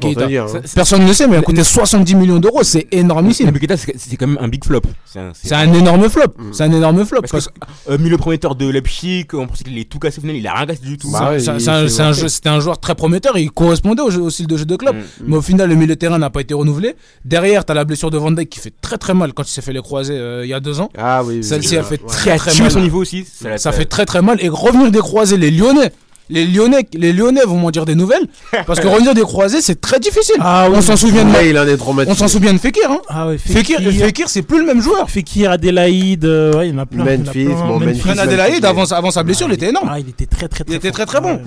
Keita. 0.00 0.26
dire, 0.26 0.44
hein. 0.44 0.60
Personne 0.74 1.02
ne 1.02 1.08
le 1.08 1.12
sait, 1.14 1.26
mais 1.26 1.34
il 1.36 1.38
a 1.40 1.42
coûté 1.42 1.64
70 1.64 2.14
millions 2.14 2.38
d'euros. 2.38 2.62
C'est 2.62 2.86
énormissime. 2.92 3.46
Naby 3.46 3.60
Keita, 3.60 3.76
c'est 3.76 3.94
c'est 3.98 4.16
quand 4.16 4.26
même 4.26 4.38
un 4.40 4.48
big 4.48 4.64
flop. 4.64 4.82
C'est 5.04 5.18
un, 5.18 5.32
C'est 5.34 5.54
un 5.54 5.72
énorme 5.72 6.08
flop. 6.08 6.32
C'est 6.52 6.62
un 6.62 6.72
énorme 6.72 7.04
flop. 7.04 7.20
Parce, 7.22 7.32
Parce 7.32 7.48
que 7.48 7.92
euh, 7.92 7.98
milieu 7.98 8.16
prometteur 8.18 8.54
de 8.54 8.68
Leipzig, 8.68 9.26
on 9.32 9.46
pensait 9.46 9.64
qu'il 9.64 9.76
est 9.78 9.88
tout 9.90 9.98
cassé 9.98 10.18
au 10.18 10.20
final, 10.20 10.36
il 10.36 10.46
a 10.46 10.54
rien 10.54 10.66
cassé 10.66 10.80
du 10.82 10.96
tout. 10.96 11.08
C'est- 11.10 11.38
c'est- 11.40 11.58
c'est 11.58 11.70
un- 11.70 11.88
c'est 11.88 12.02
un 12.02 12.12
jeu- 12.12 12.28
C'était 12.28 12.48
un 12.50 12.60
joueur 12.60 12.78
très 12.78 12.94
prometteur, 12.94 13.36
il 13.36 13.50
correspondait 13.50 14.02
au, 14.02 14.10
jeu- 14.10 14.22
au 14.22 14.30
style 14.30 14.46
de 14.46 14.56
jeu 14.56 14.64
de 14.64 14.76
club. 14.76 14.94
Mm. 14.96 15.00
Mais 15.26 15.36
au 15.36 15.42
final, 15.42 15.68
le 15.68 15.74
milieu 15.74 15.88
de 15.88 15.94
terrain 15.94 16.18
n'a 16.18 16.30
pas 16.30 16.40
été 16.40 16.54
renouvelé. 16.54 16.94
Derrière, 17.24 17.64
tu 17.64 17.72
as 17.72 17.74
la 17.74 17.84
blessure 17.84 18.10
de 18.10 18.18
Van 18.18 18.30
Dijk 18.30 18.48
qui 18.48 18.60
fait 18.60 18.72
très 18.80 18.96
très 18.98 19.14
mal 19.14 19.32
quand 19.32 19.42
il 19.42 19.50
s'est 19.50 19.62
fait 19.62 19.72
les 19.72 19.80
croisés 19.82 20.16
euh, 20.16 20.44
il 20.44 20.48
y 20.48 20.54
a 20.54 20.60
deux 20.60 20.80
ans. 20.80 20.88
Ah 20.96 21.22
oui. 21.24 21.36
oui, 21.36 21.44
Celle-ci 21.44 21.70
oui, 21.74 21.78
a 21.78 21.82
fait 21.82 22.00
Ouais. 22.00 22.08
très 22.08 22.22
Qui 22.24 22.30
a 22.30 22.36
très 22.38 22.50
tué 22.52 22.62
mal. 22.62 22.70
son 22.70 22.80
niveau 22.80 23.00
aussi. 23.00 23.24
Ça 23.56 23.72
fait 23.72 23.84
très 23.86 24.06
très 24.06 24.22
mal. 24.22 24.38
Et 24.40 24.48
revenir 24.48 24.90
des 24.90 24.98
croisés, 25.00 25.36
les 25.36 25.50
Lyonnais. 25.50 25.92
Les 26.30 26.46
Lyonnais, 26.46 26.86
les 26.94 27.12
Lyonnais 27.12 27.42
vont 27.46 27.56
m'en 27.58 27.70
dire 27.70 27.84
des 27.84 27.94
nouvelles. 27.94 28.26
Parce 28.66 28.80
que 28.80 28.86
revenir 28.94 29.14
des 29.14 29.22
croisés, 29.22 29.60
c'est 29.60 29.80
très 29.80 29.98
difficile. 30.00 30.36
on 30.40 30.80
s'en 30.80 30.96
souvient 30.96 31.24
de 31.24 31.30
Ouais, 31.30 31.50
il 31.50 31.58
en 31.58 31.66
est. 31.66 32.08
On 32.08 32.14
s'en 32.14 32.28
souvient 32.28 32.52
de 32.52 32.58
Fekir. 32.58 32.90
Hein. 32.90 33.00
Ah 33.08 33.28
ouais, 33.28 33.38
Fekir, 33.38 33.80
Fekir, 33.80 34.28
c'est 34.28 34.42
plus 34.42 34.58
le 34.58 34.64
même 34.64 34.80
joueur. 34.80 35.10
Fekir, 35.10 35.50
Adélaïde, 35.50 36.24
euh, 36.24 36.56
ouais, 36.56 36.68
il 36.68 36.74
y 36.74 36.76
en 36.76 36.78
a 36.78 36.86
plein. 36.86 37.04
il 37.04 37.10
y 37.10 37.14
en 37.14 37.14
a 37.14 37.24
Memphis, 37.24 37.44
plein. 37.44 37.66
bon, 37.66 37.80
Memphis, 37.80 38.00
Fred 38.00 38.18
Adelaide, 38.18 38.64
avant, 38.64 38.84
avant 38.84 39.10
sa 39.10 39.22
blessure, 39.22 39.48
il 39.48 39.54
était 39.54 39.68
énorme. 39.68 39.88
Ah, 39.90 40.00
il 40.00 40.08
était 40.08 40.26
très 40.26 40.48
très 40.48 40.64
très 40.64 40.72
Il 40.72 40.76
était 40.76 40.92
très 40.92 41.06
très 41.06 41.20
bon. 41.20 41.40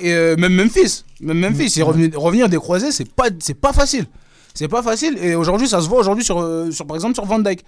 Et 0.00 0.12
euh, 0.12 0.36
même 0.36 0.54
Memphis, 0.54 1.04
même 1.20 1.38
Memphis, 1.38 1.72
il 1.76 1.82
revenir, 1.82 2.10
revenir 2.18 2.48
des 2.48 2.56
croisés, 2.56 2.92
c'est 2.92 3.10
pas 3.10 3.26
c'est 3.40 3.58
pas 3.58 3.72
facile. 3.72 4.06
C'est 4.54 4.68
pas 4.68 4.82
facile 4.82 5.16
et 5.22 5.34
aujourd'hui 5.34 5.66
ça 5.66 5.80
se 5.80 5.88
voit 5.88 5.98
aujourd'hui 6.00 6.24
sur, 6.24 6.40
euh, 6.40 6.70
sur 6.70 6.86
par 6.86 6.96
exemple 6.96 7.14
sur 7.14 7.24
Van 7.24 7.38
Dyke. 7.38 7.64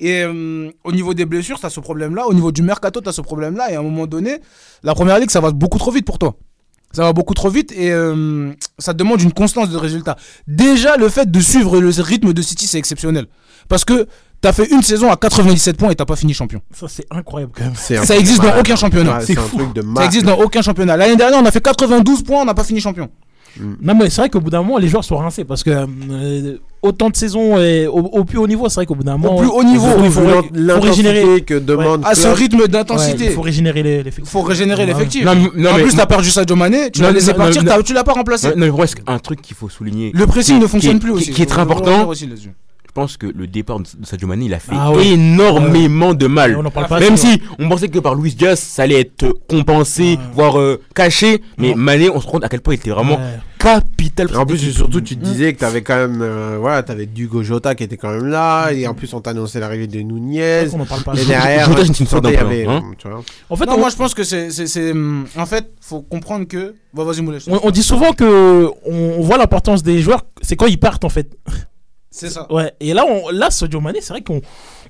Et 0.00 0.22
euh, 0.22 0.70
au 0.84 0.92
niveau 0.92 1.14
des 1.14 1.26
blessures, 1.26 1.58
tu 1.58 1.66
as 1.66 1.70
ce 1.70 1.80
problème-là, 1.80 2.26
au 2.26 2.34
niveau 2.34 2.52
du 2.52 2.62
mercato, 2.62 3.00
tu 3.00 3.08
as 3.08 3.12
ce 3.12 3.20
problème-là 3.20 3.70
et 3.72 3.74
à 3.76 3.80
un 3.80 3.82
moment 3.82 4.06
donné, 4.06 4.38
la 4.82 4.94
première 4.94 5.18
ligue 5.18 5.30
ça 5.30 5.40
va 5.40 5.50
beaucoup 5.50 5.78
trop 5.78 5.90
vite 5.90 6.04
pour 6.04 6.18
toi. 6.18 6.36
Ça 6.92 7.02
va 7.02 7.12
beaucoup 7.12 7.34
trop 7.34 7.50
vite 7.50 7.72
et 7.72 7.90
euh, 7.90 8.52
ça 8.78 8.94
te 8.94 8.98
demande 8.98 9.20
une 9.20 9.32
constance 9.32 9.68
de 9.68 9.76
résultats. 9.76 10.16
Déjà, 10.46 10.96
le 10.96 11.08
fait 11.08 11.30
de 11.30 11.40
suivre 11.40 11.80
le 11.80 11.90
rythme 12.00 12.32
de 12.32 12.42
City, 12.42 12.66
c'est 12.66 12.78
exceptionnel. 12.78 13.26
Parce 13.68 13.84
que 13.84 14.06
tu 14.40 14.48
as 14.48 14.52
fait 14.52 14.70
une 14.70 14.82
saison 14.82 15.10
à 15.10 15.16
97 15.16 15.76
points 15.76 15.90
et 15.90 15.94
t'as 15.96 16.06
pas 16.06 16.16
fini 16.16 16.32
champion. 16.32 16.62
Ça, 16.72 16.86
c'est 16.88 17.04
incroyable 17.10 17.52
quand 17.54 17.64
même. 17.64 17.74
Ça 17.74 18.16
existe 18.16 18.40
dans 18.40 18.58
aucun 18.58 18.76
championnat. 18.76 19.20
C'est 19.20 19.34
fou. 19.34 19.58
truc 19.58 19.74
de 19.74 19.82
Ça 19.96 20.04
existe 20.04 20.24
dans 20.24 20.38
aucun 20.38 20.62
championnat. 20.62 20.96
L'année 20.96 21.16
dernière, 21.16 21.40
on 21.40 21.44
a 21.44 21.50
fait 21.50 21.60
92 21.60 22.22
points, 22.22 22.42
on 22.42 22.44
n'a 22.44 22.54
pas 22.54 22.64
fini 22.64 22.80
champion. 22.80 23.10
Non, 23.82 23.94
mais 23.94 24.08
c'est 24.08 24.20
vrai 24.20 24.30
qu'au 24.30 24.40
bout 24.40 24.50
d'un 24.50 24.62
moment, 24.62 24.78
les 24.78 24.88
joueurs 24.88 25.04
sont 25.04 25.16
rincés 25.16 25.44
parce 25.44 25.64
que 25.64 25.70
euh, 25.70 26.58
autant 26.82 27.10
de 27.10 27.16
saisons 27.16 27.58
et 27.58 27.86
au, 27.86 27.98
au 28.00 28.24
plus 28.24 28.38
haut 28.38 28.46
niveau, 28.46 28.68
c'est 28.68 28.76
vrai 28.76 28.86
qu'au 28.86 28.94
bout 28.94 29.02
d'un 29.04 29.16
moment. 29.16 29.36
plus 29.36 29.48
haut 29.48 29.64
niveau, 29.64 29.88
il 30.04 30.10
faut, 30.10 30.20
faut 30.22 30.80
régénérer. 30.80 31.40
que 31.42 31.54
demande 31.54 32.02
À 32.04 32.14
ce 32.14 32.28
rythme 32.28 32.60
Ouais, 32.60 32.68
d'intensité. 32.68 33.24
il 33.26 33.30
faut 33.32 33.42
régénérer 33.42 33.82
les- 33.82 34.02
l'effectif. 34.02 34.24
Il 34.28 34.30
faut 34.30 34.42
régénérer 34.42 34.82
Ouais. 34.82 34.86
l'effectif. 34.88 35.24
Non, 35.24 35.34
non, 35.54 35.70
en 35.70 35.76
mais- 35.76 35.82
plus, 35.82 35.94
t'as 35.96 36.06
perdu 36.06 36.30
Sadio 36.30 36.56
Mané, 36.56 36.90
tu 36.90 37.02
l'as 37.02 37.12
laissé 37.12 37.34
partir, 37.34 37.62
tu 37.84 37.92
l'as 37.92 38.04
pas 38.04 38.12
remplacé. 38.12 38.48
Non, 38.56 38.66
non, 38.68 38.76
mais 38.78 38.84
un 39.06 39.18
truc 39.18 39.42
qu'il 39.42 39.56
faut 39.56 39.68
souligner. 39.68 40.10
Le 40.14 40.26
pressing 40.26 40.58
ne 40.60 40.66
fonctionne 40.66 40.98
plus 40.98 41.12
qui- 41.12 41.16
aussi. 41.18 41.30
Qui 41.32 41.42
est 41.42 41.46
très 41.46 41.60
important. 41.62 42.10
Pense 42.98 43.16
que 43.16 43.26
le 43.26 43.46
départ 43.46 43.78
de 43.80 43.86
Sadio 44.02 44.26
Mané, 44.26 44.46
il 44.46 44.54
a 44.54 44.58
fait 44.58 44.72
Ah 44.74 44.90
ouais. 44.92 45.08
énormément 45.08 46.14
de 46.14 46.26
mal. 46.26 46.50
Ouais, 46.52 46.56
on 46.62 46.66
en 46.66 46.70
parle 46.70 46.88
pas 46.88 46.98
Même 47.00 47.14
assez, 47.14 47.26
si 47.34 47.42
on 47.58 47.68
pensait 47.68 47.88
que 47.88 47.98
par 48.00 48.14
Luis 48.14 48.34
Diaz, 48.34 48.58
ça 48.58 48.82
allait 48.82 49.00
être 49.00 49.26
compensé, 49.48 50.18
voire 50.34 50.58
euh, 50.58 50.80
caché. 50.94 51.42
Mais 51.58 51.74
Mané, 51.74 52.10
on 52.10 52.20
se 52.20 52.26
rend 52.26 52.32
compte 52.32 52.44
à 52.44 52.48
quel 52.48 52.60
point 52.60 52.74
il 52.74 52.78
était 52.78 52.90
vraiment 52.90 53.16
Ouais. 53.16 53.38
capital. 53.58 54.28
En 54.36 54.44
plus, 54.46 54.58
surtout, 54.72 55.00
tu 55.00 55.16
te 55.16 55.24
disais 55.24 55.52
que 55.54 55.58
t'avais 55.60 55.82
quand 55.82 55.96
même, 55.96 56.20
euh, 56.22 56.58
voilà, 56.60 56.82
t'avais 56.82 57.06
Dugo 57.06 57.42
Jota 57.42 57.74
qui 57.74 57.84
était 57.84 57.96
quand 57.96 58.10
même 58.10 58.26
là, 58.26 58.70
et 58.72 58.86
en 58.86 58.94
plus, 58.94 59.12
on 59.14 59.20
t'annonçait 59.20 59.60
l'arrivée 59.60 59.86
de 59.86 60.00
Nunez. 60.00 60.64
On 60.72 60.80
en 60.80 60.84
parle 60.86 61.02
pas 61.04 61.14
Et 61.14 61.18
assez. 61.18 61.26
derrière, 61.28 61.66
Jota, 61.68 61.84
c'est 61.84 62.00
une 62.00 62.06
sorte 62.06 62.24
il 62.26 62.30
y 62.30 62.32
d'emprunt, 62.36 62.46
avait, 62.48 62.66
hein. 62.66 62.82
tu 62.98 63.08
vois. 63.08 63.22
En 63.50 63.56
fait, 63.56 63.66
non, 63.66 63.74
on, 63.74 63.78
moi 63.78 63.90
je 63.90 63.96
pense 63.96 64.14
que 64.14 64.24
c'est. 64.24 64.50
c'est- 64.50 64.66
c'est, 64.66 64.92
En 65.36 65.46
fait, 65.46 65.70
faut 65.80 66.00
comprendre 66.02 66.46
que. 66.46 66.74
Vas-y, 66.94 67.20
on- 67.48 67.60
on 67.66 67.70
dit 67.70 67.82
souvent 67.82 68.12
que 68.12 68.68
on 68.86 69.20
voit 69.22 69.38
l'importance 69.38 69.82
des 69.82 70.00
joueurs, 70.00 70.24
c'est 70.42 70.56
quand 70.56 70.66
ils 70.66 70.78
partent 70.80 71.04
en 71.04 71.08
fait. 71.10 71.36
C'est 72.10 72.30
ça. 72.30 72.50
Ouais. 72.52 72.72
Et 72.80 72.94
là, 72.94 73.04
on, 73.06 73.28
là, 73.30 73.50
Sadio 73.50 73.80
Mané, 73.80 74.00
c'est 74.00 74.12
vrai 74.14 74.22
qu'on 74.22 74.40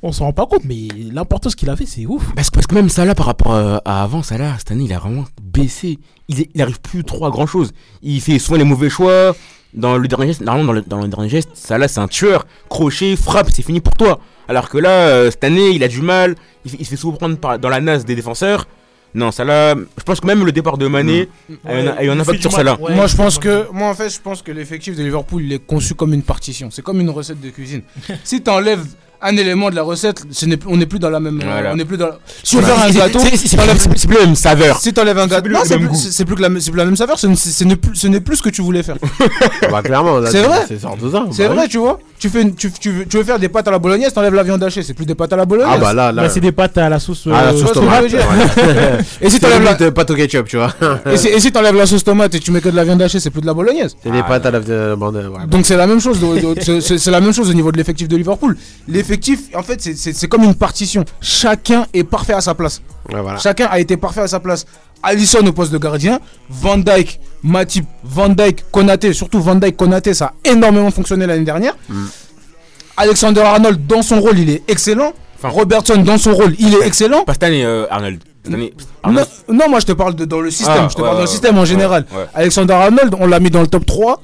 on 0.03 0.13
s'en 0.13 0.27
rend 0.27 0.33
pas 0.33 0.47
compte, 0.47 0.65
mais 0.65 0.87
l'importance 1.13 1.55
qu'il 1.57 1.69
a 1.69 1.75
fait, 1.77 1.87
c'est 1.87 2.07
ouf. 2.07 2.23
Parce, 2.37 2.49
que- 2.51 2.55
parce 2.55 2.67
que 2.69 2.75
même 2.75 2.89
Salah, 2.89 3.15
par 3.17 3.27
rapport 3.27 3.53
euh, 3.55 3.79
à 3.85 4.03
avant, 4.05 4.23
Salah, 4.23 4.55
cette 4.59 4.71
année, 4.71 4.85
il 4.85 4.93
a 4.93 4.99
vraiment 4.99 5.25
baissé. 5.43 5.99
Il, 6.29 6.41
est- 6.41 6.51
il 6.55 6.63
arrive 6.63 6.81
plus 6.81 7.03
trop 7.05 7.27
à 7.27 7.31
grand 7.31 7.47
chose. 7.47 7.73
Il 8.03 8.21
fait 8.21 8.39
souvent 8.39 8.57
les 8.59 8.65
mauvais 8.65 8.89
choix. 8.91 9.35
Dans 9.75 9.99
le 9.99 10.09
dernier 10.09 10.29
geste, 10.29 10.41
normalement, 10.41 10.69
dans 10.69 10.73
le, 10.73 10.83
dans 10.83 11.03
le 11.03 11.09
dernier 11.09 11.29
geste, 11.29 11.51
Salah, 11.55 11.89
c'est 11.89 12.01
un 12.01 12.09
tueur. 12.09 12.47
Crochet, 12.71 13.17
frappe, 13.17 13.49
c'est 13.53 13.63
fini 13.63 13.81
pour 13.81 13.93
toi. 13.95 14.19
Alors 14.49 14.69
que 14.71 14.79
là, 14.79 15.09
euh, 15.09 15.31
cette 15.31 15.45
année, 15.45 15.71
il 15.71 15.83
a 15.83 15.89
du 15.89 16.01
mal. 16.01 16.37
Il, 16.65 16.71
fait- 16.71 16.77
il 16.81 16.85
se 16.87 16.91
fait 16.91 16.97
souvent 16.97 17.17
prendre 17.17 17.37
par- 17.37 17.59
dans 17.59 17.69
la 17.69 17.81
nasse 17.81 18.05
des 18.07 18.15
défenseurs. 18.15 18.67
Non, 19.15 19.31
Salah, 19.31 19.75
je 19.75 20.03
pense 20.05 20.21
que 20.21 20.27
même 20.27 20.45
le 20.45 20.53
départ 20.53 20.77
de 20.79 20.87
Mané 20.87 21.29
a 21.65 21.71
a 21.71 22.05
eu 22.05 22.11
un 22.11 22.15
il 22.15 22.21
impact 22.21 22.31
fait 22.37 22.43
sur. 22.43 22.53
Salah. 22.53 22.79
Ouais, 22.81 22.95
moi 22.95 23.07
je 23.07 23.17
pense 23.17 23.39
que 23.39 23.67
moi 23.73 23.89
en 23.89 23.95
fait 23.95 24.11
je 24.11 24.21
pense 24.21 24.43
que 24.43 24.53
l'effectif 24.53 24.97
de 24.97 25.03
Liverpool 25.03 25.43
il 25.43 25.53
est 25.53 25.65
conçu 25.67 25.95
comme 25.95 26.13
une 26.13 26.23
partition 26.23 26.71
c'est 26.71 26.83
comme 26.83 27.01
une 27.01 27.11
recette 27.11 27.41
de 27.41 27.51
cuisine 27.51 27.83
si 28.25 28.43
tu 28.43 28.51
enlèves 28.51 28.85
un 29.21 29.37
élément 29.37 29.69
de 29.71 29.75
la 29.75 29.83
recette 29.83 30.23
ce 30.31 30.47
n'est 30.47 30.57
plus- 30.57 30.71
on 30.71 30.77
n'est 30.77 30.87
plus 30.87 30.99
dans 30.99 31.11
la 31.11 31.19
même 31.21 31.41
Voilà. 31.43 31.73
on 31.73 31.77
n'est 31.77 31.85
plus 31.85 31.97
dans 31.97 32.07
la- 32.07 32.19
si 32.45 32.57
on 32.57 32.63
fait 32.63 32.71
un 32.73 32.93
C'est- 32.93 32.99
gâteau 32.99 33.19
c'est- 33.21 34.07
plus- 34.07 34.15
la 34.17 34.25
même 34.27 34.35
saveur. 34.37 34.79
si 34.81 34.93
t'enlèves 34.93 35.19
un 35.19 35.27
gâteau 35.27 35.49
c'est 35.65 35.77
plus, 35.79 35.89
c'est- 35.95 36.29
la 36.39 36.49
c'est 36.61 36.71
plus 36.71 36.77
la 36.79 36.85
même 36.85 36.97
saveur 36.97 37.19
ce 37.19 37.27
n'est- 37.27 37.35
ce 37.37 37.65
n'est 37.65 37.77
plus 37.77 37.97
ce 37.97 38.07
n'est 38.07 38.21
plus 38.21 38.37
ce 38.37 38.43
que 38.43 38.51
tu 38.51 38.63
voulais 38.63 38.83
faire 38.83 38.97
Bah, 39.71 39.83
clairement, 39.83 40.21
C'est 40.31 40.43
vrai. 40.43 40.61
C'est 40.69 40.81
bah 40.83 41.49
vrai 41.55 41.63
oui. 41.63 41.69
tu 41.69 41.79
vois 41.79 41.99
tu 42.19 42.29
fais 42.29 42.43
une- 42.43 42.55
tu, 42.55 42.71
tu 42.73 42.91
veux, 42.91 43.05
tu 43.07 43.17
veux 43.17 43.23
faire 43.25 43.39
des 43.39 43.49
pâtes 43.49 43.69
à 43.69 43.71
la 43.71 43.79
bolognaise 43.79 44.13
t'enlèves 44.13 44.35
la 44.35 44.43
viande 44.43 44.63
hachée 44.63 44.83
c'est 44.83 44.95
plus 44.95 45.07
des 45.07 45.15
pâtes 45.15 45.33
à 45.33 45.37
la 45.37 45.45
bolognaise 45.45 45.75
Ah, 45.77 45.81
bah 45.81 45.93
là, 45.95 46.11
là. 46.13 46.23
Là, 46.23 46.29
c'est 46.29 46.41
des 46.41 46.51
pâtes 46.53 46.77
à 46.79 46.89
la 46.89 46.99
sauce. 46.99 47.25
Ah, 47.27 47.45
la 47.47 47.53
euh, 47.53 47.57
sauce 47.61 47.73
tomate. 47.73 48.03
veux 48.03 48.09
dire 48.09 48.19
ouais. 48.19 48.99
et 49.21 49.31
si 49.31 49.39
t'enlèves 49.39 49.63
la 49.63 49.81
euh, 49.81 49.91
pâte 49.93 50.11
au 50.11 50.15
ketchup, 50.15 50.47
tu 50.49 50.57
vois. 50.57 50.73
et 51.13 51.17
si, 51.17 51.29
et 51.29 51.39
si 51.41 51.53
t'enlèves 51.53 51.77
la 51.77 51.87
sauce 51.87 52.03
tomate 52.05 52.35
et 52.35 52.41
tu 52.41 52.51
mets 52.51 52.61
que 52.61 52.69
de 52.71 52.77
la 52.77 52.85
viande 52.85 53.01
hachée 53.03 53.21
c'est 53.21 53.31
plus 53.31 53.41
de 53.41 53.47
la 53.47 53.55
bolognaise 53.55 53.97
C'est 54.03 54.11
des 54.11 54.23
pâtes 54.23 54.47
à 54.47 54.51
la 54.51 54.59
euh, 54.69 54.97
bande. 54.97 55.15
ouais. 55.17 55.47
Donc 55.49 55.65
c'est 55.67 55.77
la 55.77 55.87
même 55.87 56.01
chose, 56.01 56.19
c'est 56.81 57.11
la 57.11 57.21
même 57.21 57.33
chose 57.33 57.51
au 57.51 57.55
niveau 57.55 57.71
de 57.73 57.77
l'effectif 57.77 58.09
de 58.09 58.17
Liverpool. 58.17 58.57
L'effectif, 59.09 59.41
en 59.55 59.63
fait, 59.63 59.81
c'est- 59.81 60.27
comme 60.29 60.45
une 60.45 60.55
partition. 60.55 61.03
Chacun 61.23 61.87
est 61.95 62.05
parfait 62.05 62.35
à 62.35 62.43
sa 62.43 62.55
place. 62.55 62.83
Ouais, 63.11 63.23
voilà. 63.23 63.39
Chacun 63.39 63.65
a 63.71 63.79
été 63.81 63.97
parfait 63.97 64.21
à 64.21 64.29
sa 64.29 64.39
place. 64.39 64.67
Alisson 65.03 65.47
au 65.47 65.53
poste 65.53 65.73
de 65.73 65.79
gardien, 65.79 66.21
Van 66.51 66.77
Dyke, 66.77 67.19
Matip, 67.43 67.87
Van 68.05 68.29
Dyke, 68.29 68.65
Konaté, 68.71 69.15
surtout 69.15 69.41
Van 69.41 69.55
Dyke, 69.55 69.77
Konaté, 69.79 70.13
ça 70.13 70.27
a 70.27 70.51
énormément 70.51 70.91
fonctionné 70.91 71.27
l'année 71.27 71.45
dernière. 71.45 71.75
Mm. 71.89 72.05
Alexander 72.99 73.41
Arnold 73.41 73.87
dans 73.87 74.03
son 74.03 74.21
rôle, 74.21 74.39
il 74.39 74.51
est 74.51 74.63
excellent. 74.69 75.13
Enfin- 75.39 75.49
Robertson 75.51 75.97
dans 75.99 76.19
son 76.19 76.35
rôle, 76.35 76.55
il 76.59 76.75
est 76.75 76.85
excellent. 76.87 77.23
Pas 77.25 77.33
cette 77.35 77.45
année, 77.45 77.65
euh, 77.65 77.87
Arnold. 77.91 78.23
Année, 78.47 78.73
Non, 78.77 78.87
Arnold. 79.05 79.29
non, 79.51 79.69
moi 79.71 79.81
je 79.81 79.87
te 79.87 79.93
parle 79.93 80.15
de, 80.17 80.25
dans 80.25 80.41
le 80.41 80.51
système. 80.51 80.75
Ah, 80.85 80.89
je 80.91 80.95
te 80.95 81.01
ouais, 81.01 81.05
parle 81.07 81.17
dans 81.17 81.23
le 81.23 81.29
système 81.29 81.57
en 81.59 81.65
général. 81.65 82.05
Alexander 82.35 82.75
Arnold, 82.75 83.15
on 83.21 83.27
l'a 83.27 83.41
mis 83.41 83.51
dans 83.51 83.61
le 83.61 83.67
top 83.69 83.87
3 83.87 84.21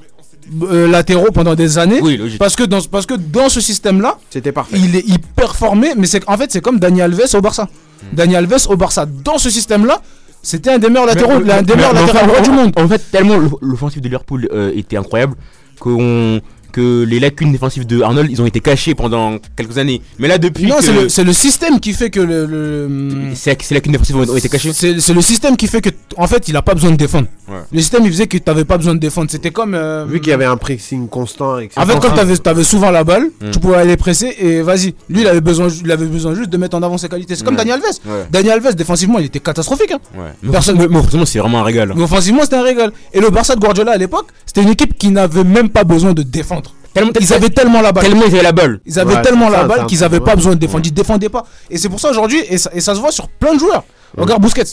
euh, 0.63 0.87
latéraux 0.87 1.31
pendant 1.33 1.55
des 1.55 1.77
années. 1.77 1.99
Oui, 2.01 2.17
logique. 2.17 2.39
Parce 2.39 2.55
que 2.55 2.63
dans, 2.63 2.81
parce 2.81 3.05
que 3.05 3.13
dans 3.15 3.49
ce 3.49 3.61
système-là, 3.61 4.17
C'était 4.29 4.51
parfait. 4.51 4.77
il, 4.79 4.95
est, 4.95 5.03
il 5.07 5.19
performait, 5.19 5.93
mais 5.97 6.07
c'est 6.07 6.27
en 6.29 6.37
fait 6.37 6.51
c'est 6.51 6.61
comme 6.61 6.79
Dani 6.79 7.01
Alves 7.01 7.21
au 7.33 7.41
Barça. 7.41 7.63
Hmm. 7.63 8.15
Dani 8.15 8.35
Alves 8.35 8.67
au 8.69 8.75
Barça, 8.77 9.05
dans 9.05 9.37
ce 9.37 9.49
système-là, 9.49 10.01
C'était 10.41 10.69
un 10.71 10.77
des 10.77 10.89
meilleurs 10.89 11.07
latéraux, 11.07 11.39
Mais- 11.43 11.53
un 11.53 11.63
des 11.63 11.75
meilleurs 11.75 11.93
latéraux 11.93 12.41
du 12.43 12.51
monde. 12.51 12.71
En 12.77 12.87
fait, 12.87 13.01
tellement 13.11 13.35
l'off- 13.37 13.55
l'offensive 13.61 13.99
de 14.01 14.05
Liverpool 14.05 14.47
euh, 14.53 14.71
était 14.75 14.95
incroyable 14.97 15.33
qu'on- 15.79 16.39
que 16.75 17.03
les 17.03 17.19
lacunes 17.19 17.51
défensives 17.53 17.85
de 17.87 18.01
Arnold, 18.01 18.29
ils 18.29 18.41
ont 18.41 18.45
été 18.45 18.59
cachées 18.59 18.95
pendant 18.95 19.37
quelques 19.55 19.77
années. 19.77 20.01
Mais 20.19 20.27
là, 20.27 20.37
depuis 20.37 20.67
Non, 20.67 20.77
que 20.77 20.83
c'est 20.83 20.93
le, 20.93 21.07
c'est 21.09 21.23
le 21.23 21.31
système 21.33 21.79
qui 21.79 21.93
fait 21.93 22.09
que 22.09 22.19
le. 22.19 22.45
le- 22.45 23.33
c'est 23.33 23.61
ces 23.61 23.73
lacunes 23.75 23.93
défensives 23.93 24.17
ont, 24.17 24.35
été 24.35 24.49
cachées. 24.49 24.73
C'est 24.73 24.99
c'est 24.99 25.13
le 25.13 25.21
système 25.21 25.55
qui 25.55 25.67
fait 25.67 25.79
que, 25.81 25.89
en 26.17 26.27
fait, 26.27 26.47
il 26.49 26.55
a 26.57 26.61
pas 26.61 26.73
besoin 26.73 26.91
de 26.91 26.97
défendre. 26.97 27.27
Ouais. 27.47 27.55
Le 27.71 27.79
système, 27.79 28.03
il 28.05 28.11
faisait 28.11 28.27
que 28.27 28.37
t'avais 28.37 28.65
pas 28.65 28.77
besoin 28.77 28.93
de 28.93 28.99
défendre. 28.99 29.29
C'était 29.31 29.51
comme. 29.51 29.73
euh, 29.73 30.05
Vu 30.05 30.19
qu'il 30.19 30.31
y 30.31 30.33
avait 30.33 30.45
un 30.45 30.57
pressing 30.57 31.07
constant. 31.07 31.59
Et 31.59 31.67
que 31.69 31.79
En 31.79 31.85
fait, 31.85 31.97
quand 32.01 32.13
t'avais 32.13 32.35
avais 32.47 32.63
souvent 32.63 32.91
la 32.91 33.03
balle, 33.05 33.27
Mm. 33.41 33.51
tu 33.51 33.59
pouvais 33.59 33.77
aller 33.77 33.97
presser 33.97 34.35
et 34.39 34.61
vas-y. 34.61 34.93
Lui, 35.09 35.21
il 35.21 35.27
avait 35.27 35.41
besoin, 35.41 35.67
il 35.83 35.91
avait 35.91 36.05
besoin 36.17 36.35
juste 36.35 36.49
de 36.49 36.57
mettre 36.57 36.75
en 36.77 36.83
avant 36.83 36.97
ses 36.97 37.07
qualités. 37.09 37.35
C'est 37.35 37.43
comme 37.45 37.55
Ouais. 37.55 37.63
Daniel 37.65 37.79
Alves. 37.85 37.99
Ouais. 38.05 38.25
Daniel 38.31 38.53
Alves, 38.59 38.75
défensivement, 38.75 39.19
il 39.19 39.25
était 39.25 39.39
catastrophique. 39.39 39.91
hein. 39.91 39.99
Ouais. 40.15 40.23
Mais 40.43 40.51
Personne- 40.51 40.77
mais- 40.77 40.87
mais 40.89 41.25
c'est 41.25 41.39
vraiment 41.39 41.59
un 41.59 41.63
régal. 41.63 41.93
Mais 41.95 42.03
offensivement, 42.03 42.41
c'était 42.43 42.55
un 42.57 42.63
régal. 42.63 42.91
Et 43.13 43.19
le 43.21 43.29
Barça 43.29 43.55
de 43.55 43.59
Guardiola 43.61 43.93
à 43.93 43.97
l'époque, 43.97 44.27
c'était 44.45 44.63
une 44.63 44.69
équipe 44.69 44.97
qui 44.97 45.09
n'avait 45.09 45.43
même 45.43 45.69
pas 45.69 45.83
besoin 45.83 46.13
de 46.13 46.23
défendre. 46.23 46.64
Tellement- 46.93 47.11
ils 47.19 47.33
avaient 47.33 47.49
tellement 47.49 47.81
la 47.81 47.91
balle. 47.91 48.03
Tellement 48.05 48.21
ils 48.25 48.33
avaient 48.33 48.41
la 48.43 48.51
balle. 48.53 48.79
Ils 48.85 48.99
avaient 48.99 49.15
Ouais, 49.15 49.21
tellement 49.21 49.49
la 49.49 49.59
ça, 49.59 49.63
balle 49.65 49.85
qu'ils 49.85 49.97
truc, 49.97 50.05
avaient 50.05 50.19
ouais. 50.19 50.23
pas 50.25 50.35
besoin 50.35 50.53
de 50.53 50.59
défendre. 50.59 50.85
Ils 50.85 50.93
défendaient 50.93 51.29
pas. 51.29 51.43
Et 51.69 51.77
c'est 51.77 51.89
pour 51.89 51.99
ça 51.99 52.09
aujourd'hui, 52.09 52.41
et 52.49 52.57
ça, 52.57 52.69
et 52.73 52.79
ça 52.79 52.95
se 52.95 52.99
voit 53.01 53.11
sur 53.11 53.27
plein 53.27 53.53
de 53.53 53.59
joueurs. 53.59 53.83
Regarde 54.17 54.41
Busquets. 54.41 54.63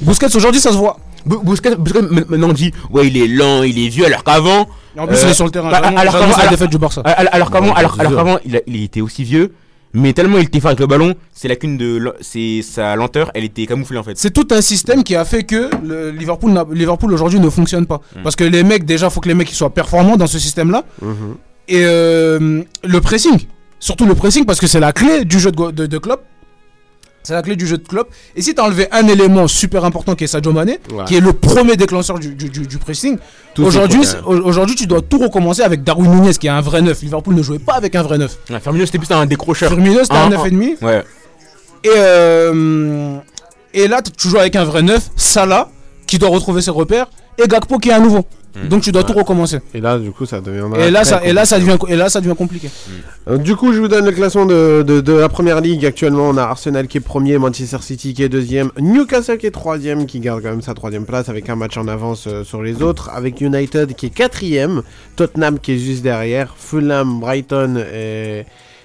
Busquets 0.00 0.34
aujourd'hui, 0.34 0.60
ça 0.60 0.70
se 0.72 0.76
voit. 0.76 0.96
Bu- 1.26 1.38
Busquets, 1.42 1.76
Busquets, 1.76 1.98
m- 2.00 2.24
maintenant 2.28 2.48
on 2.50 2.52
dit 2.52 2.72
ouais 2.90 3.06
il 3.08 3.16
est 3.16 3.28
lent, 3.28 3.62
il 3.62 3.78
est 3.78 3.88
vieux 3.88 4.06
alors 4.06 4.24
qu'avant. 4.24 4.66
En 4.98 5.06
plus, 5.06 5.18
il 5.22 5.28
est 5.28 5.34
sur 5.34 5.44
le 5.44 5.50
terrain. 5.50 5.70
bah, 5.70 5.78
alors 5.78 6.14
qu'avant, 6.14 6.26
la 6.28 6.34
alors- 6.36 6.50
défaite 6.50 6.70
du 6.70 6.78
Barça. 6.78 7.00
alors- 7.04 7.34
alors 7.34 7.50
qu'avant, 7.50 7.66
Ouais, 7.68 7.72
alors, 7.76 7.94
c'est 7.94 8.00
alors 8.00 8.12
sûr. 8.12 8.18
qu'avant, 8.18 8.38
il, 8.44 8.56
a- 8.56 8.60
il 8.66 8.82
était 8.82 9.00
aussi 9.00 9.24
vieux, 9.24 9.52
mais 9.94 10.12
tellement 10.12 10.38
il 10.38 10.44
était 10.44 10.60
fort 10.60 10.70
avec 10.70 10.80
le 10.80 10.86
ballon, 10.86 11.14
c'est 11.32 11.48
la 11.48 11.54
lacune 11.54 11.76
de, 11.78 12.12
c'est 12.20 12.62
sa 12.62 12.96
lenteur, 12.96 13.30
elle 13.34 13.44
était 13.44 13.66
camouflée 13.66 13.98
en 13.98 14.02
fait. 14.02 14.18
C'est 14.18 14.32
tout 14.32 14.48
un 14.50 14.60
système 14.60 15.04
qui 15.04 15.14
a 15.14 15.24
fait 15.24 15.44
que 15.44 15.70
le 15.84 16.10
Liverpool, 16.10 17.12
aujourd'hui 17.12 17.40
ne 17.40 17.48
fonctionne 17.48 17.86
pas. 17.86 18.00
Mm. 18.16 18.22
Parce 18.22 18.36
que 18.36 18.44
les 18.44 18.64
mecs, 18.64 18.84
déjà, 18.84 19.08
faut 19.08 19.20
que 19.20 19.28
les 19.28 19.34
mecs 19.34 19.50
ils 19.50 19.54
soient 19.54 19.72
performants 19.72 20.16
dans 20.16 20.26
ce 20.26 20.38
système-là. 20.38 20.84
Mhm. 21.00 21.36
Et 21.68 21.82
euh, 21.84 22.62
le 22.82 23.00
pressing, 23.00 23.38
surtout 23.78 24.04
le 24.04 24.14
pressing, 24.14 24.44
parce 24.44 24.60
que 24.60 24.66
c'est 24.66 24.80
la 24.80 24.92
clé 24.92 25.24
du 25.24 25.38
jeu 25.38 25.50
de, 25.52 25.70
de, 25.70 25.86
de 25.86 25.98
Klopp. 25.98 26.22
C'est 27.26 27.32
la 27.32 27.40
clé 27.42 27.56
du 27.56 27.66
jeu 27.66 27.78
de 27.78 27.88
Klopp. 27.88 28.08
Et 28.36 28.42
si 28.42 28.54
tu 28.54 28.60
as 28.60 28.64
enlevé 28.64 28.86
un 28.92 29.08
élément 29.08 29.48
super 29.48 29.84
important 29.86 30.14
qui 30.14 30.24
est 30.24 30.26
Sadio 30.26 30.52
Mané, 30.52 30.78
Ouais. 30.92 31.04
qui 31.06 31.16
est 31.16 31.20
le 31.20 31.32
premier 31.32 31.74
déclencheur 31.76 32.18
du, 32.18 32.34
du, 32.34 32.50
du- 32.50 32.66
du 32.66 32.76
pressing, 32.78 33.16
aujourd'hui, 33.58 34.74
tu 34.76 34.86
dois 34.86 35.00
tout 35.00 35.18
recommencer 35.18 35.62
avec 35.62 35.82
Darwin 35.82 36.10
Nunez 36.10 36.34
qui 36.34 36.46
est 36.46 36.50
un 36.50 36.60
vrai 36.60 36.82
neuf. 36.82 37.00
Liverpool 37.02 37.34
ne 37.34 37.42
jouait 37.42 37.58
pas 37.58 37.74
avec 37.74 37.94
un 37.94 38.02
vrai 38.02 38.18
neuf. 38.18 38.36
Ouais, 38.50 38.60
Firmino 38.60 38.84
c'était 38.86 38.98
plus 38.98 39.10
un 39.12 39.26
décrocheur. 39.26 39.70
Firmino 39.70 40.00
c'était 40.02 40.14
un 40.16 40.26
Un- 40.26 40.30
9,5. 40.30 40.82
Ouais. 40.82 41.02
Et, 41.84 41.88
euh, 41.96 43.16
et 43.72 43.88
là, 43.88 44.00
tu 44.02 44.28
joues 44.28 44.38
avec 44.38 44.56
un 44.56 44.64
vrai 44.64 44.82
neuf, 44.82 45.08
Salah, 45.16 45.70
qui 46.06 46.18
doit 46.18 46.28
retrouver 46.30 46.60
ses 46.62 46.70
repères, 46.70 47.06
et 47.42 47.46
Gakpo 47.48 47.78
qui 47.78 47.88
est 47.90 47.92
un 47.94 48.00
nouveau. 48.00 48.24
Mm. 48.54 48.68
Donc 48.68 48.82
tu 48.82 48.92
dois 48.92 49.02
Ouais. 49.02 49.08
tout 49.08 49.18
recommencer. 49.18 49.58
Et 49.74 49.80
là, 49.80 49.98
du 49.98 50.10
coup, 50.12 50.26
ça 50.26 50.40
deviendra. 50.40 50.78
Et 50.86 50.90
là, 50.90 51.04
ça, 51.04 51.24
et, 51.24 51.32
là, 51.32 51.44
ça 51.44 51.58
devient, 51.58 51.76
et 51.88 51.96
là, 51.96 52.08
ça 52.08 52.20
devient 52.20 52.34
compliqué. 52.36 52.70
Euh, 53.28 53.36
Du 53.38 53.56
coup, 53.56 53.72
je 53.72 53.80
vous 53.80 53.88
donne 53.88 54.04
le 54.04 54.12
classement 54.12 54.46
de, 54.46 54.82
de, 54.86 55.00
de 55.00 55.12
la 55.12 55.28
première 55.28 55.60
ligue. 55.60 55.84
Actuellement, 55.84 56.28
on 56.28 56.36
a 56.36 56.42
Arsenal 56.42 56.86
qui 56.86 56.98
est 56.98 57.00
premier, 57.00 57.36
Manchester 57.38 57.78
City 57.80 58.14
qui 58.14 58.22
est 58.22 58.28
deuxième, 58.28 58.70
Newcastle 58.78 59.38
qui 59.38 59.46
est 59.46 59.50
troisième, 59.50 60.06
qui 60.06 60.20
garde 60.20 60.42
quand 60.42 60.50
même 60.50 60.62
sa 60.62 60.74
troisième 60.74 61.04
place 61.04 61.28
avec 61.28 61.48
un 61.48 61.56
match 61.56 61.76
en 61.76 61.88
avance 61.88 62.26
euh, 62.28 62.44
sur 62.44 62.62
les 62.62 62.82
autres, 62.82 63.10
avec 63.12 63.40
United 63.40 63.94
qui 63.94 64.06
est 64.06 64.10
quatrième, 64.10 64.82
Tottenham 65.16 65.58
qui 65.58 65.72
est 65.72 65.78
juste 65.78 66.02
derrière, 66.02 66.54
Fulham, 66.56 67.20
Brighton 67.20 67.82
et, 67.92 68.44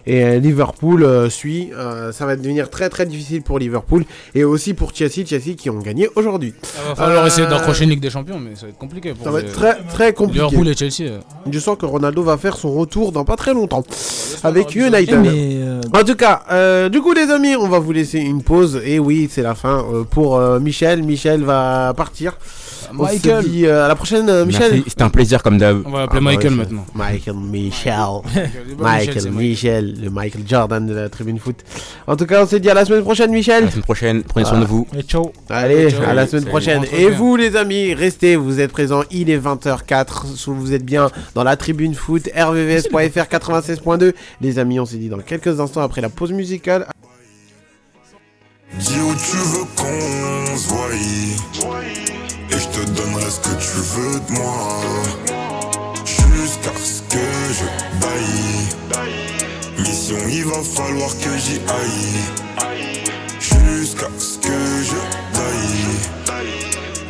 et 0.10 0.24
euh, 0.24 0.40
Liverpool 0.40 1.04
euh, 1.04 1.30
suit. 1.30 1.70
Euh, 1.78 2.12
ça 2.12 2.26
va 2.26 2.36
devenir 2.36 2.70
très 2.70 2.90
très 2.90 3.06
difficile 3.06 3.44
pour 3.44 3.60
Liverpool 3.60 4.06
et 4.34 4.44
aussi 4.44 4.74
pour 4.74 4.94
Chelsea, 4.94 5.26
Chelsea 5.26 5.54
qui 5.56 5.70
ont 5.70 5.78
gagné 5.78 6.10
aujourd'hui. 6.16 6.54
Il 6.64 6.90
va 6.90 6.96
falloir 6.96 7.28
essayer 7.28 7.48
d'accrocher 7.48 7.84
une 7.84 7.92
Ligue 7.92 8.00
des 8.02 8.10
Champions, 8.10 8.40
mais 8.40 8.56
ça 8.56 8.64
va 8.64 8.70
être 8.70 8.78
compliqué. 8.78 9.14
Pour 9.14 9.24
Ça 9.24 9.32
va 9.32 9.42
être 9.42 9.54
très 9.54 9.78
très 9.84 10.14
compliqué. 10.14 10.46
Liverpool 10.46 10.68
et 10.68 10.76
Chelsea. 10.76 11.20
Je 11.50 11.60
sens 11.60 11.78
que 11.78 11.86
Ronaldo 11.86 12.24
va 12.24 12.38
faire 12.38 12.58
son 12.58 12.74
retour 12.74 13.12
dans 13.12 13.24
pas 13.24 13.36
très 13.36 13.54
longtemps 13.54 13.84
avec 14.44 14.76
United. 14.76 15.26
Euh, 15.26 15.82
En 15.94 16.04
tout 16.04 16.16
cas, 16.16 16.90
du 16.90 17.02
coup 17.02 17.14
les 17.14 17.30
amis, 17.30 17.56
on 17.56 17.68
va 17.68 17.78
vous 17.78 17.92
laisser 17.92 18.20
une 18.20 18.42
pause. 18.42 18.82
Et 18.84 18.98
oui, 18.98 19.30
c'est 19.32 19.44
la 19.44 19.54
fin 19.54 19.86
pour 20.10 20.40
Michel. 20.60 21.04
Michel 21.04 21.44
va 21.44 21.94
partir. 21.96 22.38
Michael. 22.94 23.46
dit, 23.50 23.66
euh, 23.66 23.86
à 23.86 23.88
la 23.88 23.96
prochaine, 23.96 24.30
euh, 24.30 24.46
Michel. 24.46 24.84
C'était 24.88 25.02
un 25.04 25.10
plaisir 25.10 25.42
comme 25.44 25.58
d'hab. 25.58 25.82
On 25.86 25.90
va 25.92 26.00
l'appeler 26.02 26.20
Ah, 26.22 26.24
Michael 26.24 26.52
ouais, 26.52 26.58
maintenant. 26.58 26.86
Michael 26.96 27.36
Michel. 27.36 27.94
Michael 28.80 29.32
Michel, 29.32 29.96
le 30.02 30.10
Michael 30.10 30.44
Jordan 30.48 30.86
de 30.86 30.94
la 30.94 31.10
tribune 31.10 31.40
foot. 31.40 31.58
En 32.08 32.16
tout 32.16 32.26
cas, 32.26 32.44
on 32.44 32.48
se 32.48 32.56
dit 32.58 32.70
à 32.70 32.74
la 32.74 32.86
semaine 32.86 33.04
prochaine, 33.04 33.30
À 33.30 33.34
Michel. 33.34 33.66
la 33.66 33.72
semaine 33.72 33.84
prochaine, 33.84 34.24
prenez 34.24 34.46
soin 34.46 34.60
de 34.60 34.66
vous. 34.66 34.88
et 34.98 35.02
ciao. 35.04 35.32
Allez, 35.50 35.90
Ciao. 35.92 36.04
à 36.08 36.14
la 36.14 36.28
semaine 36.28 36.42
Salut. 36.44 36.52
prochaine. 36.52 36.86
Et 36.98 37.10
vous, 37.10 37.36
les 37.36 37.56
amis, 37.56 37.94
restez, 37.94 38.36
vous 38.36 38.60
êtes 38.60 38.72
présents. 38.72 39.04
Il 39.12 39.30
est 39.30 39.38
20h04. 39.38 40.26
sous- 40.36 40.54
Vous 40.54 40.74
êtes 40.74 40.86
bien 40.86 41.10
dans 41.36 41.44
la 41.44 41.56
tribune 41.58 41.94
foot, 41.96 42.30
rvvs.fr 42.36 43.28
96.2. 43.30 44.14
Les 44.42 44.60
amis, 44.60 44.80
on 44.80 44.86
se 44.86 44.96
dit 44.96 45.10
dans 45.10 45.20
quelques 45.20 45.60
instants 45.60 45.82
après 45.82 46.02
la 46.02 46.10
pause 46.10 46.32
musicale. 46.32 46.86
Dis 48.78 49.00
où 49.00 49.14
tu 49.16 49.38
veux 49.38 49.66
qu'on 49.76 50.56
se 50.58 50.68
voie 50.70 52.09
donnerai 53.00 53.30
ce 53.32 53.40
que 53.40 53.56
tu 53.56 53.78
veux 53.94 54.20
de 54.20 54.32
moi. 54.34 54.82
Jusqu'à 56.06 56.72
ce 56.84 57.02
que 57.14 57.28
je 57.58 57.66
baille. 58.02 58.68
Mission 59.80 60.18
il 60.30 60.46
va 60.46 60.62
falloir 60.64 61.10
que 61.18 61.38
j'y 61.38 61.60
aille. 61.80 62.20
Jusqu'à 63.40 64.10
ce 64.18 64.38
que 64.40 64.60
je 64.90 65.00
baille. 65.38 66.44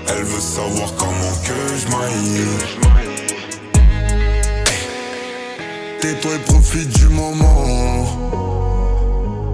Elle 0.07 0.23
veut 0.23 0.41
savoir 0.41 0.93
comment 0.97 1.35
que 1.47 1.59
je 1.79 1.87
maille. 1.95 2.47
Tais-toi 6.01 6.31
et 6.35 6.39
profite 6.51 6.89
du 6.89 7.07
moment. 7.09 8.05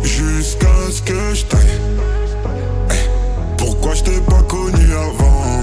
Jusqu'à 0.02 0.76
ce 0.92 1.02
que 1.02 1.34
je 1.34 1.46
taille. 1.46 1.80
Eh, 2.92 3.10
Pourquoi 3.58 3.94
je 3.96 4.04
t'ai 4.04 4.22
pas 4.22 4.44
connu 4.44 4.94
avant? 4.94 5.55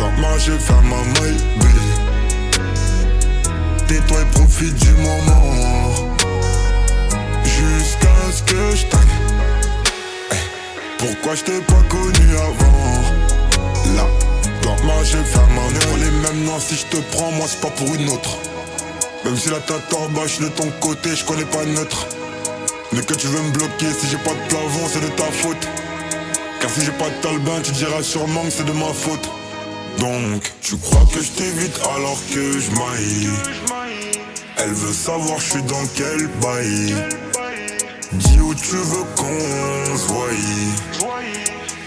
Dans 0.00 0.10
ma 0.22 0.38
j'ai 0.38 0.58
fait 0.58 0.82
ma 0.84 1.02
maille 1.20 1.36
Tais-toi 3.86 4.18
et 4.22 4.30
profite 4.32 4.74
du 4.74 4.92
moment. 4.92 5.94
Jusqu'à 7.44 8.16
ce 8.32 8.42
que 8.42 8.76
je 8.76 8.86
taille 8.86 9.16
Eh, 10.32 10.34
Pourquoi 10.98 11.34
je 11.34 11.42
t'ai 11.44 11.60
pas 11.60 11.82
connu 11.88 12.28
avant? 12.36 13.94
Là, 13.96 14.06
dans 14.62 14.84
ma 14.86 15.04
j'ai 15.04 15.24
fait 15.32 15.48
ma 15.54 15.66
maille 15.74 16.00
les 16.04 16.10
mêmes 16.22 16.44
noms 16.46 16.60
si 16.60 16.76
je 16.76 16.86
te 16.86 16.96
prends 17.12 17.32
moi 17.32 17.46
c'est 17.48 17.60
pas 17.60 17.70
pour 17.70 17.94
une 17.94 18.08
autre. 18.08 18.38
Même 19.24 19.36
si 19.36 19.50
la 19.50 19.60
tête 19.60 19.92
en 19.94 20.08
bas 20.10 20.22
de 20.40 20.48
ton 20.48 20.70
côté 20.80 21.14
je 21.14 21.24
connais 21.24 21.44
pas 21.44 21.64
neutre. 21.66 22.06
Mais 22.92 23.02
que 23.02 23.14
tu 23.14 23.26
veux 23.28 23.42
me 23.42 23.50
bloquer, 23.50 23.86
si 23.92 24.08
j'ai 24.10 24.16
pas 24.16 24.34
de 24.34 24.48
plafond, 24.48 24.88
c'est 24.92 25.00
de 25.00 25.08
ta 25.14 25.30
faute. 25.30 25.68
Car 26.60 26.70
si 26.70 26.84
j'ai 26.84 26.90
pas 26.92 27.08
de 27.08 27.14
talbin, 27.22 27.60
tu 27.62 27.70
diras 27.70 28.02
sûrement 28.02 28.42
que 28.42 28.50
c'est 28.50 28.64
de 28.64 28.72
ma 28.72 28.92
faute. 28.92 29.28
Donc, 30.00 30.50
tu 30.62 30.78
crois 30.78 31.04
que 31.12 31.22
je 31.22 31.30
t'évite 31.32 31.78
alors 31.94 32.18
que 32.32 32.58
je 32.58 32.70
maille. 32.70 33.28
Elle 34.56 34.72
veut 34.72 34.94
savoir 34.94 35.38
je 35.38 35.50
suis 35.50 35.62
dans 35.64 35.86
quel 35.94 36.26
bail. 36.40 36.94
Dis 38.12 38.40
où 38.40 38.54
tu 38.54 38.76
veux 38.76 39.04
qu'on 39.14 39.96
se 39.98 40.06
voie. 40.06 40.28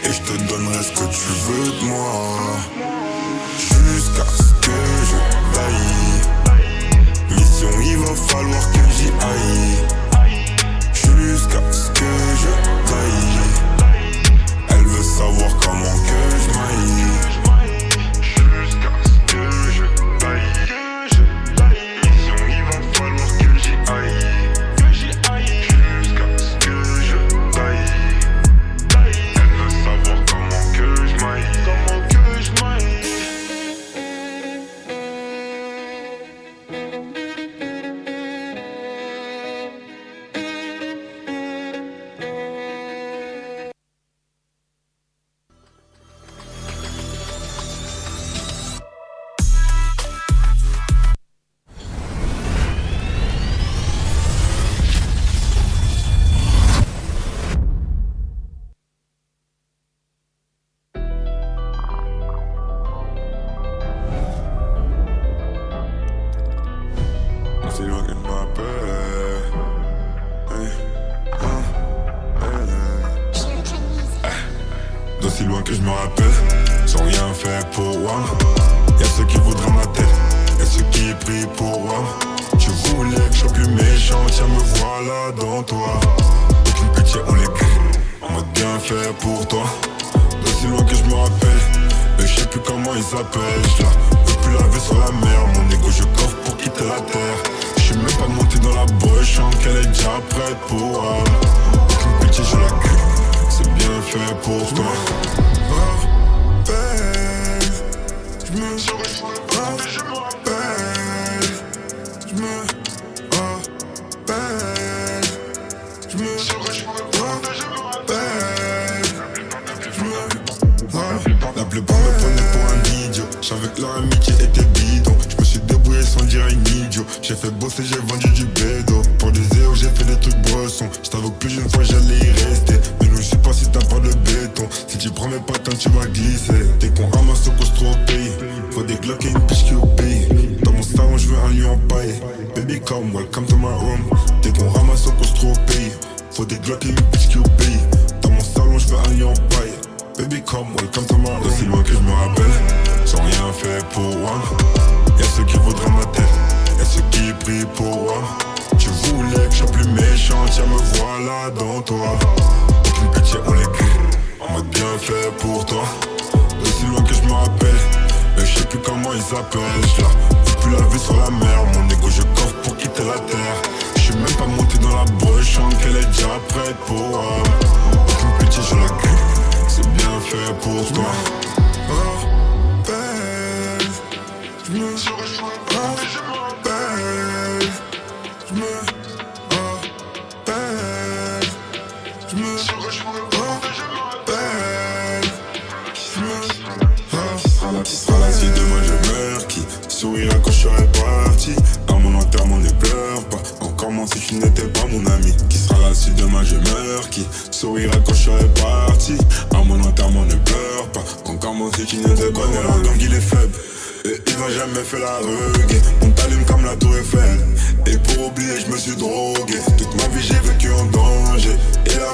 Et 0.03 0.11
je 0.11 0.21
te 0.21 0.37
donnerai 0.47 0.83
ce 0.83 0.91
que 0.91 1.05
tu 1.05 1.29
veux 1.47 1.71
de 1.71 1.85
moi. 1.85 2.52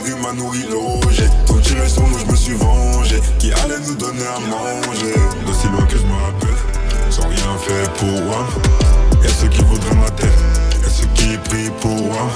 Rue 0.09 0.21
m'a 0.21 0.33
nourri 0.33 0.63
logé 0.63 1.23
Quand 1.47 1.59
tiré 1.61 1.87
sur 1.87 2.01
nous 2.07 2.17
je 2.17 2.25
me 2.25 2.35
suis 2.35 2.53
vengé. 2.53 3.19
Qui 3.37 3.51
allait 3.51 3.79
nous 3.85 3.95
donner 3.95 4.25
à 4.25 4.39
manger? 4.39 5.13
D'aussi 5.45 5.67
loin 5.67 5.85
que 5.85 5.97
je 5.97 6.03
me 6.03 6.13
rappelle 6.13 7.11
Sans 7.11 7.27
rien 7.27 7.57
faire 7.59 7.93
pour 7.93 8.07
WAM 8.07 8.45
Y'a 9.23 9.29
ceux 9.29 9.47
qui 9.47 9.63
voudraient 9.63 9.95
ma 9.95 10.09
tête 10.11 10.29
Y'a 10.81 10.89
ceux 10.89 11.07
qui 11.13 11.37
prient 11.37 11.71
pour 11.79 12.09
WAM 12.09 12.29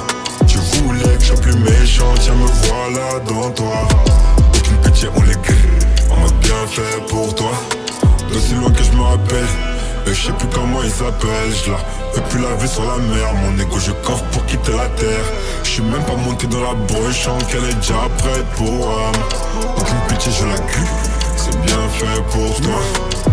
Tu 0.48 0.58
voulais 0.58 1.18
que 1.18 1.22
je 1.22 1.28
sois 1.28 1.38
plus 1.38 1.56
méchant 1.56 2.14
Tiens 2.20 2.36
me 2.36 2.46
voilà 2.46 3.20
dans 3.28 3.50
toi. 3.52 3.88
Aucune 4.56 4.78
pitié 4.78 5.10
on 5.16 5.22
les 5.24 5.36
crie 5.36 5.56
On 6.12 6.20
m'a 6.20 6.32
bien 6.42 6.68
fait 6.70 7.06
pour 7.08 7.34
toi. 7.34 7.52
D'aussi 8.32 8.54
loin 8.56 8.72
que 8.72 8.84
je 8.84 8.92
me 8.92 9.02
rappelle 9.02 9.48
Et 10.06 10.14
je 10.14 10.28
sais 10.28 10.34
plus 10.34 10.48
comment 10.54 10.84
il 10.84 10.92
s'appelle 10.92 11.52
Je 11.66 11.72
veux 12.14 12.22
plus 12.30 12.42
la 12.42 12.56
vie 12.56 12.68
sur 12.68 12.84
la 12.84 12.98
mer. 12.98 13.34
Mon 13.34 13.62
égo 13.62 13.80
je 13.80 13.92
coffre 14.06 14.24
pour 14.26 14.46
quitter 14.46 14.72
la 14.72 14.88
terre. 14.90 15.26
Je 15.64 15.70
suis 15.70 15.84
même 15.84 16.04
pas 16.04 16.16
monté 16.16 16.48
dans 16.48 16.62
la 16.62 16.76
Je 17.10 17.18
sens 17.18 17.44
qu'elle 17.46 17.64
est 17.64 17.74
déjà 17.76 18.08
prête 18.18 18.46
pour 18.56 18.70
WAM 18.70 19.14
Aucune 19.78 20.00
pitié 20.08 20.32
je 20.32 20.46
la 20.46 20.58
crie 20.58 20.86
C'est 21.36 21.60
bien 21.62 21.90
fait 21.90 22.22
pour 22.32 22.62
toi 22.62 23.33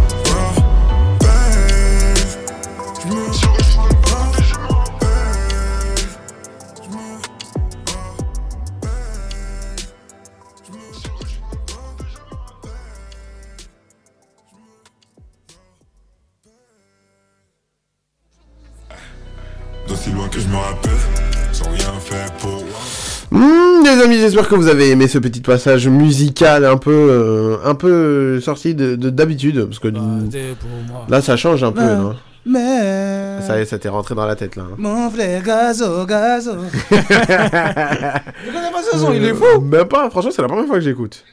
j'espère 24.30 24.48
que 24.48 24.54
vous 24.54 24.68
avez 24.68 24.90
aimé 24.90 25.08
ce 25.08 25.18
petit 25.18 25.40
passage 25.40 25.88
musical 25.88 26.64
un 26.64 26.76
peu, 26.76 26.90
euh, 26.92 27.56
un 27.64 27.74
peu 27.74 28.40
sorti 28.40 28.74
de 28.74 28.94
de- 28.96 29.10
d'habitude, 29.10 29.64
parce 29.64 29.78
que 29.78 29.88
moi. 29.88 31.06
là 31.08 31.20
ça 31.20 31.36
change 31.36 31.62
un 31.64 31.72
peu, 31.72 31.80
non? 31.82 32.14
Mais. 32.46 33.40
Ça 33.42 33.58
y 33.58 33.62
est, 33.62 33.64
ça 33.66 33.78
t'est 33.78 33.88
rentré 33.90 34.14
dans 34.14 34.24
la 34.26 34.34
tête 34.34 34.56
là. 34.56 34.62
hein. 34.70 34.74
Mon 34.78 35.10
frère 35.10 35.42
gazo, 35.42 36.06
gazo. 36.06 36.52
Tu 36.90 36.96
connais 36.96 38.70
pas 38.72 38.82
ce 38.90 38.98
son, 38.98 39.12
il 39.12 39.24
est 39.24 39.34
fou. 39.34 39.44
Euh, 39.44 39.60
Même 39.60 39.84
pas, 39.86 40.08
franchement, 40.10 40.30
c'est 40.34 40.40
la 40.42 40.48
première 40.48 40.66
fois 40.66 40.76
que 40.76 40.80
j'écoute. 40.84 41.24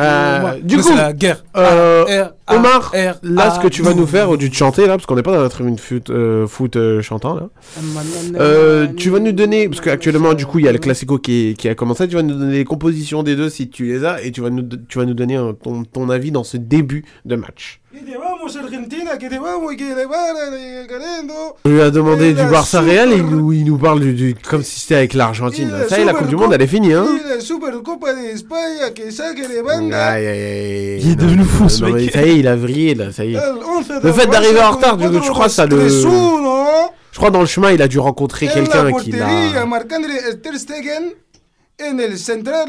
Euh, 0.00 0.54
du 0.62 0.76
coup, 0.76 0.82
c'est 0.82 0.94
la 0.96 1.12
guerre. 1.12 1.44
euh, 1.56 2.04
A, 2.06 2.24
R, 2.24 2.32
A, 2.46 2.56
Omar, 2.56 2.92
R, 2.94 3.14
là, 3.22 3.50
ce 3.50 3.60
que 3.60 3.68
tu 3.68 3.82
vas 3.82 3.92
nous 3.94 4.06
faire, 4.06 4.30
au 4.30 4.36
lieu 4.36 4.48
de 4.48 4.54
chanter 4.54 4.82
là, 4.86 4.94
parce 4.96 5.04
qu'on 5.06 5.16
n'est 5.16 5.22
pas 5.22 5.32
dans 5.36 5.42
la 5.42 5.48
tribune 5.48 5.78
foot, 5.78 6.08
euh, 6.10 6.46
foot 6.46 6.76
chantant 7.02 7.34
là. 7.34 7.48
Tu 8.96 9.10
vas 9.10 9.18
nous 9.20 9.32
donner, 9.32 9.68
parce 9.68 9.80
qu'actuellement, 9.80 10.34
du 10.34 10.46
coup, 10.46 10.58
il 10.58 10.64
y 10.64 10.68
a 10.68 10.72
le 10.72 10.78
classico 10.78 11.18
qui, 11.18 11.50
est- 11.50 11.54
qui 11.54 11.68
a 11.68 11.74
commencé. 11.74 12.08
Tu 12.08 12.14
vas 12.16 12.22
nous 12.22 12.34
donner 12.38 12.58
les 12.58 12.64
compositions 12.64 13.22
des 13.22 13.36
deux 13.36 13.50
si 13.50 13.68
tu 13.68 13.84
les 13.86 14.04
as, 14.04 14.22
et 14.22 14.32
tu 14.32 14.40
vas 14.40 14.50
nous, 14.50 14.62
tu 14.88 14.98
vas 14.98 15.04
nous 15.04 15.14
donner 15.14 15.38
ton 15.92 16.08
avis 16.10 16.30
dans 16.30 16.44
ce 16.44 16.56
début 16.56 17.04
de 17.24 17.36
match. 17.36 17.80
On 21.64 21.68
lui 21.68 21.80
a 21.80 21.90
demandé 21.90 22.32
du 22.34 22.44
Barça 22.46 22.80
Real 22.80 23.12
et 23.12 23.16
il 23.16 23.24
nous, 23.26 23.52
il 23.52 23.64
nous 23.64 23.78
parle 23.78 24.00
du, 24.00 24.14
du- 24.14 24.34
comme 24.34 24.62
si 24.62 24.80
c'était 24.80 24.94
avec 24.96 25.14
l'Argentine. 25.14 25.72
Ça 25.88 25.98
y 25.98 26.02
est, 26.02 26.04
la 26.04 26.14
Coupe 26.14 26.28
du 26.28 26.36
Monde, 26.36 26.52
elle 26.54 26.62
est 26.62 26.66
finie, 26.66 26.92
hein. 26.92 27.06
la 27.28 27.40
Supercopa 27.40 28.12
de 28.14 28.20
España 28.34 28.90
que 28.94 29.10
saque 29.10 29.36
de 29.38 29.62
banda. 29.62 30.06
Aïe, 30.12 30.26
aïe, 30.26 30.42
aïe. 30.42 31.00
Il 31.02 31.10
est 31.12 31.16
devenu 31.16 31.44
fou, 31.44 31.64
Non, 31.64 31.68
ce 31.68 31.84
mais 31.84 31.92
mec. 31.92 32.12
Ça 32.12 32.22
y 32.26 32.30
est, 32.30 32.38
il 32.38 32.48
a 32.48 32.56
vrillé, 32.56 32.94
là, 32.94 33.12
ça 33.12 33.24
y 33.24 33.34
est. 33.34 33.38
El 33.38 33.56
11 33.64 33.88
de 33.88 34.06
Le 34.06 34.12
fait 34.12 34.26
d'arriver 34.26 34.60
en 34.60 34.70
retard, 34.72 34.98
je 34.98 35.30
crois 35.30 35.46
que 35.46 35.52
ça 35.52 35.66
le... 35.66 35.88
4-1, 35.88 36.90
Je 37.12 37.18
crois 37.18 37.30
dans 37.30 37.40
le 37.40 37.46
chemin, 37.46 37.72
il 37.72 37.82
a 37.82 37.88
dû 37.88 37.98
rencontrer 37.98 38.48
quelqu'un 38.48 38.92
qui 38.92 39.12
l'a... 39.12 39.26
En 41.80 41.96
el 41.98 42.18
central, 42.18 42.68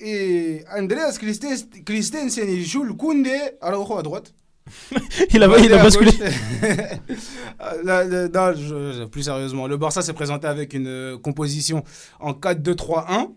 et 0.00 0.62
Andreas 0.76 1.16
Christensen 1.18 2.48
et 2.48 2.60
Jules 2.60 2.94
Koundé. 2.94 3.30
Araujo 3.62 3.96
à 3.96 4.02
droite. 4.02 4.34
Il 5.34 5.42
a- 5.42 5.58
il 5.58 5.68
basculé. 5.70 6.10
gauche. 6.10 6.20
Là, 7.84 8.04
là, 8.04 8.28
non, 8.28 8.56
je- 8.56 8.92
je- 8.98 9.04
plus 9.04 9.22
sérieusement, 9.22 9.66
le 9.66 9.76
Barça 9.76 10.02
s'est 10.02 10.12
présenté 10.12 10.46
avec 10.46 10.72
une 10.74 10.86
euh, 10.86 11.18
composition 11.18 11.84
en 12.20 12.32
4-2-3-1 12.32 13.28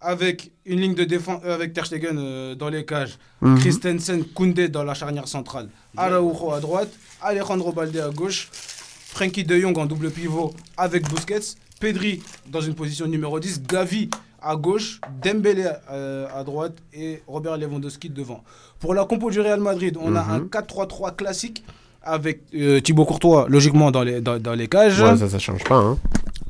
avec 0.00 0.52
une 0.66 0.80
ligne 0.80 0.94
de 0.94 1.04
défense 1.04 1.40
euh, 1.44 1.54
avec 1.54 1.72
Ter 1.72 1.86
Stegen 1.86 2.16
euh, 2.18 2.54
dans 2.54 2.68
les 2.68 2.84
cages, 2.84 3.18
Mhm. 3.40 3.58
Christensen, 3.58 4.24
Koundé 4.24 4.68
dans 4.68 4.84
la 4.84 4.94
charnière 4.94 5.28
centrale, 5.28 5.68
Araujo 5.96 6.52
à 6.52 6.60
droite, 6.60 6.90
Alejandro 7.22 7.72
Balde 7.72 7.96
à 7.98 8.10
gauche, 8.10 8.48
Frankie 8.52 9.44
de 9.44 9.58
Jong 9.58 9.76
en 9.78 9.86
double 9.86 10.10
pivot 10.10 10.54
avec 10.76 11.08
Busquets, 11.08 11.54
Pedri 11.80 12.22
dans 12.46 12.60
une 12.60 12.74
position 12.74 13.06
numéro 13.06 13.38
10, 13.40 13.62
Gavi 13.62 14.10
à 14.42 14.56
gauche, 14.56 15.00
Dembélé 15.22 15.64
euh, 15.90 16.26
à 16.34 16.44
droite 16.44 16.74
et 16.92 17.22
Robert 17.26 17.56
Lewandowski 17.56 18.10
devant. 18.10 18.42
Pour 18.80 18.94
la 18.94 19.04
compo 19.04 19.30
du 19.30 19.40
Real 19.40 19.60
Madrid, 19.60 19.96
on 20.00 20.14
a 20.16 20.22
Mhm. 20.24 20.30
un 20.34 20.40
4-3-3 20.60 21.12
classique 21.16 21.64
avec 22.02 22.42
euh, 22.54 22.80
Thibaut 22.80 23.04
Courtois, 23.04 23.46
logiquement, 23.48 23.90
dans 23.90 24.02
les, 24.04 24.20
dans, 24.20 24.38
dans 24.38 24.54
les 24.54 24.68
cages. 24.68 25.00
Ouais, 25.00 25.16
ça, 25.16 25.28
ça 25.28 25.38
change 25.38 25.64
pas. 25.64 25.76
Hein. 25.76 25.98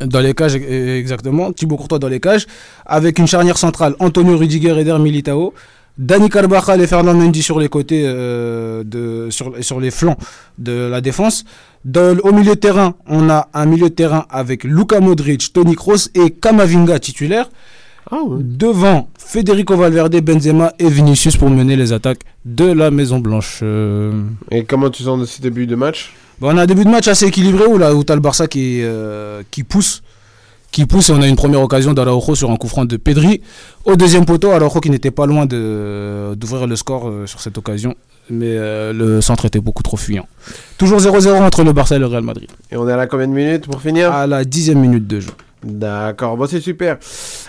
Dans 0.04 0.20
les 0.20 0.34
cages, 0.34 0.56
euh, 0.56 0.98
exactement. 0.98 1.52
Thibaut 1.52 1.76
Courtois 1.76 1.98
dans 1.98 2.08
les 2.08 2.20
cages. 2.20 2.46
Avec 2.84 3.18
une 3.18 3.26
charnière 3.26 3.56
centrale, 3.56 3.94
Antonio 3.98 4.36
Rudiger 4.36 4.78
et 4.78 4.84
Der 4.84 4.98
Militao. 4.98 5.54
Dani 5.96 6.28
Carvajal 6.28 6.82
et 6.82 6.86
Fernand 6.86 7.14
Mendy 7.14 7.42
sur 7.42 7.58
les 7.58 7.70
côtés, 7.70 8.02
euh, 8.04 8.84
de, 8.84 9.28
sur, 9.30 9.54
sur 9.64 9.80
les 9.80 9.90
flancs 9.90 10.18
de 10.58 10.72
la 10.90 11.00
défense. 11.00 11.46
Dans- 11.86 12.18
au 12.18 12.32
milieu 12.32 12.54
de 12.54 12.60
terrain, 12.60 12.94
on 13.06 13.30
a 13.30 13.48
un 13.54 13.64
milieu 13.64 13.88
de 13.88 13.94
terrain 13.94 14.26
avec 14.28 14.64
Luka 14.64 15.00
Modric, 15.00 15.54
Toni 15.54 15.74
Kroos 15.74 16.10
et 16.14 16.32
Kamavinga 16.32 16.98
titulaire. 16.98 17.48
Devant, 18.10 19.08
Federico 19.18 19.76
Valverde, 19.76 20.16
Benzema 20.20 20.72
et 20.78 20.88
Vinicius 20.88 21.36
pour 21.36 21.50
mener 21.50 21.76
les 21.76 21.92
attaques 21.92 22.20
de 22.44 22.64
la 22.64 22.90
Maison 22.90 23.18
Blanche. 23.18 23.60
Euh, 23.62 24.12
Et 24.50 24.64
comment 24.64 24.90
tu 24.90 25.02
sens 25.02 25.18
de 25.20 25.24
ce 25.24 25.40
début 25.42 25.66
de 25.66 25.74
match? 25.74 26.12
Bon, 26.40 26.54
on 26.54 26.58
a 26.58 26.62
un 26.62 26.66
début 26.66 26.84
de 26.84 26.90
match 26.90 27.08
assez 27.08 27.26
équilibré 27.26 27.64
où, 27.66 27.78
là, 27.78 27.94
où 27.94 28.04
tu 28.04 28.12
as 28.12 28.14
le 28.14 28.20
Barça 28.20 28.46
qui, 28.46 28.80
euh, 28.82 29.42
qui 29.50 29.64
pousse. 29.64 30.02
Qui 30.70 30.84
pousse 30.84 31.08
et 31.08 31.12
on 31.12 31.22
a 31.22 31.26
une 31.26 31.36
première 31.36 31.62
occasion 31.62 31.94
d'Araujo 31.94 32.34
sur 32.34 32.50
un 32.50 32.56
coup 32.56 32.68
franc 32.68 32.84
de 32.84 32.96
Pedri. 32.96 33.40
Au 33.84 33.96
deuxième 33.96 34.26
poteau, 34.26 34.50
Araujo 34.50 34.80
qui 34.80 34.90
n'était 34.90 35.10
pas 35.10 35.24
loin 35.26 35.46
de- 35.46 36.34
d'ouvrir 36.34 36.66
le 36.66 36.76
score 36.76 37.08
euh, 37.08 37.26
sur 37.26 37.40
cette 37.40 37.56
occasion. 37.56 37.94
Mais 38.28 38.56
euh, 38.58 38.92
le 38.92 39.20
centre 39.20 39.44
était 39.46 39.60
beaucoup 39.60 39.82
trop 39.82 39.96
fuyant. 39.96 40.26
Toujours 40.78 40.98
0-0 40.98 41.40
entre 41.42 41.62
le 41.64 41.72
Barça 41.72 41.96
et 41.96 41.98
le 41.98 42.06
Real 42.06 42.22
Madrid. 42.24 42.50
Et 42.70 42.76
on 42.76 42.86
est 42.88 42.92
à 42.92 42.96
la 42.96 43.06
combien 43.06 43.28
de 43.28 43.32
minutes 43.32 43.66
pour 43.66 43.80
finir? 43.80 44.12
À 44.12 44.26
la 44.26 44.44
dixième 44.44 44.80
minute 44.80 45.06
de 45.06 45.20
jeu. 45.20 45.30
D'accord, 45.64 46.36
bon 46.36 46.46
c'est 46.46 46.60
super. 46.60 46.98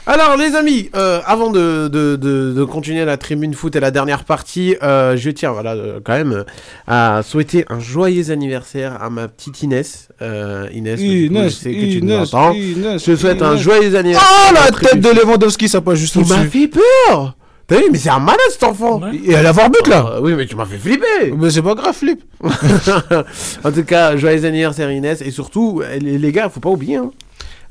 Alors 0.07 0.37
les 0.37 0.55
amis, 0.55 0.89
euh, 0.95 1.19
avant 1.25 1.51
de, 1.51 1.87
de, 1.87 2.15
de, 2.15 2.53
de 2.55 2.63
continuer 2.63 3.05
la 3.05 3.17
tribune 3.17 3.53
foot 3.53 3.75
et 3.75 3.79
la 3.79 3.91
dernière 3.91 4.23
partie, 4.23 4.75
euh, 4.81 5.15
je 5.17 5.29
tiens 5.29 5.51
voilà, 5.51 5.73
euh, 5.73 5.99
quand 6.03 6.13
même 6.13 6.31
euh, 6.31 6.43
à 6.87 7.21
souhaiter 7.21 7.65
un 7.69 7.79
joyeux 7.79 8.31
anniversaire 8.31 8.97
à 9.03 9.09
ma 9.09 9.27
petite 9.27 9.61
Inès. 9.61 10.07
Euh, 10.21 10.67
Inès, 10.73 10.99
coup, 10.99 11.05
Inès, 11.05 11.51
je 11.51 11.55
sais 11.57 11.71
que 11.73 11.91
tu 11.91 12.01
nous 12.01 12.15
entends. 12.15 12.53
Inès, 12.53 13.05
je 13.05 13.11
te 13.11 13.15
souhaite 13.17 13.41
un 13.41 13.57
joyeux 13.57 13.95
anniversaire. 13.95 14.29
Ah, 14.35 14.49
à 14.61 14.65
la 14.65 14.71
tribune 14.71 15.01
tête 15.01 15.13
de 15.15 15.19
Lewandowski, 15.21 15.67
ça 15.69 15.81
passe 15.81 15.99
juste 15.99 16.15
Il 16.15 16.25
m'a 16.27 16.35
au-dessus. 16.35 16.49
fait 16.49 16.67
peur 16.69 17.35
T'as 17.67 17.75
vu, 17.75 17.83
mais 17.91 17.97
c'est 17.97 18.09
un 18.09 18.19
malade 18.19 18.39
cet 18.49 18.63
enfant 18.63 19.01
Et 19.11 19.33
elle 19.33 19.45
a 19.45 19.49
avoir 19.49 19.69
but 19.69 19.85
là 19.87 20.13
Euh, 20.13 20.19
Oui, 20.21 20.33
mais 20.35 20.45
tu 20.45 20.55
m'as 20.55 20.65
fait 20.65 20.77
flipper 20.77 21.33
Mais 21.37 21.49
c'est 21.51 21.61
pas 21.61 21.75
grave, 21.75 21.93
flip 21.93 22.23
En 23.63 23.71
tout 23.73 23.83
cas, 23.83 24.15
joyeux 24.15 24.45
anniversaire 24.45 24.89
Inès 24.89 25.21
et 25.21 25.31
surtout 25.31 25.81
les, 25.99 26.31
gars, 26.31 26.47
faut 26.49 26.61
pas 26.61 26.69
oublier. 26.69 26.95
hein, 26.95 27.11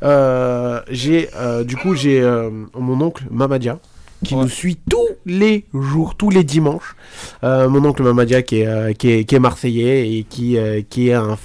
j'ai 0.02 1.30
euh, 1.34 1.64
du 1.64 1.76
coup 1.76 1.94
j'ai 1.94 2.20
euh, 2.20 2.50
mon 2.74 3.00
oncle 3.00 3.24
Mamadia 3.30 3.78
qui 4.24 4.34
nous 4.34 4.48
suit 4.48 4.78
tous 4.90 5.06
les 5.26 5.64
jours, 5.74 6.14
tous 6.16 6.30
les 6.30 6.44
dimanches. 6.44 6.96
Euh, 7.44 7.68
mon 7.68 7.84
oncle 7.84 8.02
Mamadia 8.02 8.42
qui 8.42 8.60
est, 8.60 8.66
euh, 8.66 8.92
qui 8.92 9.10
est, 9.10 9.24
qui 9.24 9.34
est 9.34 9.38
marseillais 9.38 10.10
et 10.12 10.24
qui, 10.28 10.56
euh, 10.58 10.80
qui 10.88 11.08
est 11.08 11.14
un, 11.14 11.36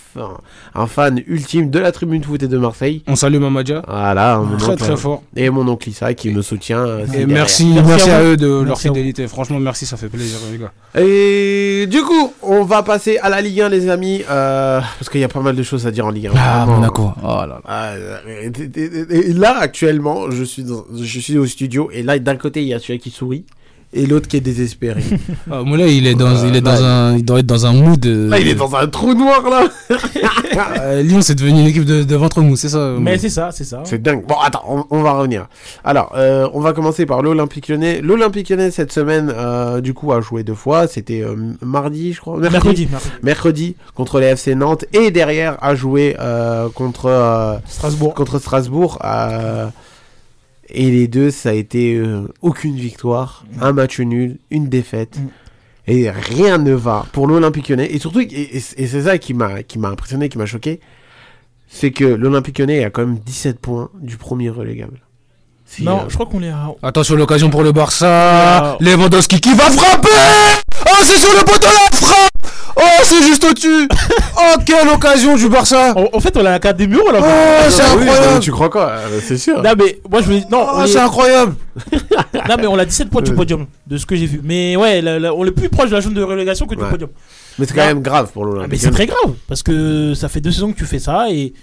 un 0.76 0.88
fan 0.88 1.22
ultime 1.28 1.70
de 1.70 1.80
la 1.80 1.92
tribune 1.92 2.24
foot 2.24 2.42
et 2.44 2.48
de 2.48 2.58
Marseille. 2.58 3.04
On 3.08 3.16
salue 3.16 3.38
Mamadia. 3.40 3.84
Voilà, 3.88 4.38
mon 4.40 4.58
Très, 4.58 4.72
oncle, 4.74 4.84
très 4.84 4.98
fort. 4.98 5.24
Et 5.36 5.50
mon 5.50 5.68
oncle 5.68 5.90
Issa 5.90 6.14
qui 6.14 6.30
me 6.30 6.42
soutient. 6.42 7.00
Et 7.14 7.26
merci, 7.26 7.66
merci, 7.86 8.10
à, 8.10 8.24
eux 8.24 8.38
de 8.38 8.48
leur 8.48 8.64
Merci 8.66 8.88
fidélité. 8.88 9.28
Franchement, 9.28 9.60
merci, 9.60 9.86
ça 9.86 9.98
fait 9.98 10.10
plaisir, 10.10 10.38
les 10.52 10.58
gars. 10.58 10.72
Et 11.02 11.88
du 11.88 12.02
coup, 12.02 12.34
on 12.42 12.64
va 12.64 12.84
passer 12.84 13.18
à 13.20 13.30
la 13.30 13.42
Ligue 13.42 13.62
1, 13.62 13.70
les 13.70 13.90
amis, 13.90 14.22
euh, 14.30 14.80
parce 15.00 15.10
qu'il 15.10 15.22
y 15.22 15.24
a 15.24 15.28
pas 15.30 15.40
mal 15.42 15.56
de 15.56 15.64
choses 15.64 15.88
à 15.88 15.92
dire 15.92 16.06
en 16.06 16.10
Ligue 16.12 16.28
1. 16.28 16.32
Ah, 16.36 16.64
Vraiment. 16.66 16.80
Monaco. 16.80 17.12
Oh 17.24 17.28
là 17.28 17.48
là. 17.48 17.62
Ah, 17.66 17.92
et- 18.28 18.48
et- 18.48 18.84
et- 18.84 19.30
et 19.30 19.34
là, 19.34 19.58
actuellement, 19.60 20.30
je 20.32 20.44
suis, 20.44 20.64
dans- 20.64 20.86
je 20.96 21.20
suis 21.20 21.38
au 21.38 21.46
studio, 21.46 21.90
et 21.94 22.04
là, 22.04 22.18
d'un 22.20 22.36
côté, 22.36 22.61
il 22.62 22.68
y 22.70 22.74
a 22.74 22.80
celui 22.80 23.00
qui 23.00 23.10
sourit, 23.12 23.46
et 23.94 24.06
l'autre 24.06 24.28
qui 24.30 24.38
est 24.38 24.42
désespéré. 24.42 25.04
Ah, 25.52 25.64
Moulay, 25.64 25.98
il 25.98 26.08
est 26.08 26.16
dans, 26.16 26.46
il 26.46 26.56
est 26.56 26.62
dans 26.62 26.72
là, 26.80 27.08
un, 27.08 27.18
il 27.18 27.26
doit 27.26 27.40
être 27.40 27.46
dans 27.46 27.66
un 27.66 27.74
mood. 27.74 28.06
euh, 28.06 28.30
Là, 28.30 28.40
il 28.40 28.48
est 28.48 28.56
dans 28.56 28.74
un 28.76 28.88
trou 28.88 29.14
noir, 29.14 29.44
là 29.50 29.68
euh, 30.82 31.02
Lyon, 31.02 31.22
c'est 31.22 31.36
devenu 31.36 31.60
une 31.60 31.68
équipe 31.68 31.84
de, 31.86 32.04
de 32.04 32.16
ventre 32.16 32.42
mou, 32.42 32.56
c'est 32.56 32.70
ça 32.70 32.94
Mais 32.94 33.00
Moulay 33.00 33.18
c'est 33.18 33.30
ça, 33.30 33.50
c'est 33.52 33.64
ça. 33.66 33.82
C'est 33.86 34.02
dingue. 34.02 34.26
Bon, 34.26 34.36
attends, 34.42 34.64
on, 34.68 34.86
on 34.92 35.02
va 35.02 35.14
revenir. 35.14 35.48
Alors, 35.84 36.14
euh, 36.16 36.48
on 36.54 36.60
va 36.62 36.72
commencer 36.74 37.06
par 37.06 37.22
l'Olympique 37.22 37.68
Lyonnais. 37.68 38.00
L'Olympique 38.02 38.50
Lyonnais, 38.50 38.72
cette 38.72 38.92
semaine, 38.94 39.34
euh, 39.36 39.82
du 39.82 39.94
coup, 39.94 40.14
a 40.14 40.22
joué 40.22 40.44
deux 40.44 40.54
fois. 40.56 40.88
C'était 40.88 41.22
euh, 41.22 41.36
mardi, 41.62 42.14
je 42.14 42.22
crois. 42.22 42.38
Mercredi, 42.38 42.88
mercredi. 42.88 43.12
Mercredi, 43.24 43.76
contre 43.96 44.20
les 44.20 44.28
FC 44.28 44.56
Nantes. 44.56 44.86
Et 44.94 45.12
derrière, 45.12 45.58
a 45.62 45.76
joué 45.76 46.16
euh, 46.20 46.70
contre 46.70 47.08
euh, 47.08 47.56
Strasbourg. 47.68 48.14
Contre 48.14 48.40
Strasbourg. 48.40 49.00
euh, 49.04 49.68
et 50.74 50.90
les 50.92 51.08
deux, 51.08 51.32
ça 51.32 51.50
a 51.50 51.54
été 51.54 51.96
euh, 51.96 52.28
aucune 52.42 52.76
victoire, 52.76 53.46
un 53.60 53.74
match 53.74 54.00
nul, 54.00 54.38
une 54.50 54.70
défaite. 54.70 55.18
Et 55.88 56.10
rien 56.10 56.58
ne 56.58 56.74
va 56.74 57.06
pour 57.12 57.28
l'Olympique 57.28 57.70
Lyonnais. 57.70 57.92
Et 57.92 58.00
surtout, 58.00 58.22
et, 58.22 58.60
c'est 58.60 59.02
ça 59.02 59.18
qui 59.18 59.34
m'a 59.34 59.64
qui 59.64 59.80
m'a 59.80 59.90
impressionné, 59.90 60.30
qui 60.30 60.38
m'a 60.38 60.46
choqué, 60.46 60.80
c'est 61.68 61.92
que 61.92 62.06
l'Olympique 62.06 62.60
Lyonnais 62.60 62.84
a 62.84 62.90
quand 62.90 63.06
même 63.06 63.20
17 63.20 63.60
points 63.60 63.90
du 64.00 64.18
premier 64.18 64.50
relégable. 64.50 65.02
Si, 65.66 65.84
Non, 65.84 66.02
euh, 66.02 66.10
je 66.10 66.14
crois 66.14 66.26
qu'on 66.26 66.44
est 66.44 66.50
à. 66.50 66.74
Attention, 66.84 67.16
l'occasion 67.16 67.50
pour 67.50 67.64
le 67.64 67.72
Barça. 67.72 68.74
Ah. 68.74 68.78
Lewandowski 68.80 69.40
qui 69.40 69.54
va 69.54 69.70
frapper 69.72 70.10
Oh, 70.86 70.98
c'est 71.04 71.18
sur 71.18 71.34
le 71.34 71.46
poteau 71.46 71.68
la 71.68 71.98
frappe 71.98 72.31
Oh, 72.78 72.82
c'est 73.04 73.22
juste 73.24 73.44
au-dessus 73.44 73.88
Oh, 74.38 74.56
quelle 74.66 74.88
occasion 74.88 75.36
du 75.36 75.50
Barça 75.50 75.94
En, 75.96 76.08
en 76.14 76.20
fait, 76.20 76.36
on 76.38 76.40
a 76.42 76.44
la 76.52 76.60
carte 76.60 76.78
des 76.78 76.88
murs, 76.88 77.12
là. 77.12 77.20
Oh, 77.22 77.70
c'est 77.70 77.82
Ah 77.84 77.96
oui, 77.98 78.04
incroyable 78.08 78.40
tu 78.40 78.52
crois 78.52 78.70
quoi 78.70 78.92
Euh, 78.92 79.20
C'est 79.24 79.38
sûr. 79.38 79.62
Non, 79.62 79.72
mais 79.78 80.00
moi, 80.10 80.22
je 80.22 80.26
voulais. 80.26 80.44
Non, 80.50 80.66
Oh, 80.76 80.84
est- 80.84 80.88
c'est 80.88 81.00
incroyable 81.00 81.56
non, 82.34 82.56
mais 82.60 82.68
on 82.68 82.78
a 82.78 82.86
17 82.86 83.10
points 83.10 83.22
du 83.22 83.34
podium, 83.34 83.66
de 83.88 83.98
ce 83.98 84.06
que 84.06 84.16
j'ai 84.16 84.26
vu. 84.26 84.42
Mais 84.44 84.76
ouais, 84.76 85.02
on 85.36 85.46
est 85.46 85.52
plus 85.52 85.70
proche 85.70 85.90
de 85.90 85.96
la 85.96 86.02
zone 86.02 86.14
de 86.14 86.24
relégation 86.24 86.66
que 86.66 86.76
du 86.76 86.82
Ouais. 86.84 86.90
podium. 86.90 87.10
Mais 87.60 87.66
c'est 87.66 87.74
quand 87.74 87.86
même 87.86 88.02
grave 88.02 88.32
pour 88.32 88.44
Ah, 88.44 88.48
l'Olympique. 88.48 88.72
mais 88.72 88.78
c'est 88.78 88.92
très 88.92 89.06
grave, 89.06 89.34
parce 89.48 89.64
que 89.64 90.14
ça 90.16 90.28
fait 90.30 90.42
deux 90.42 90.52
saisons 90.52 90.72
que 90.74 90.78
tu 90.78 90.86
fais 90.86 91.00
ça 91.00 91.28
et, 91.30 91.54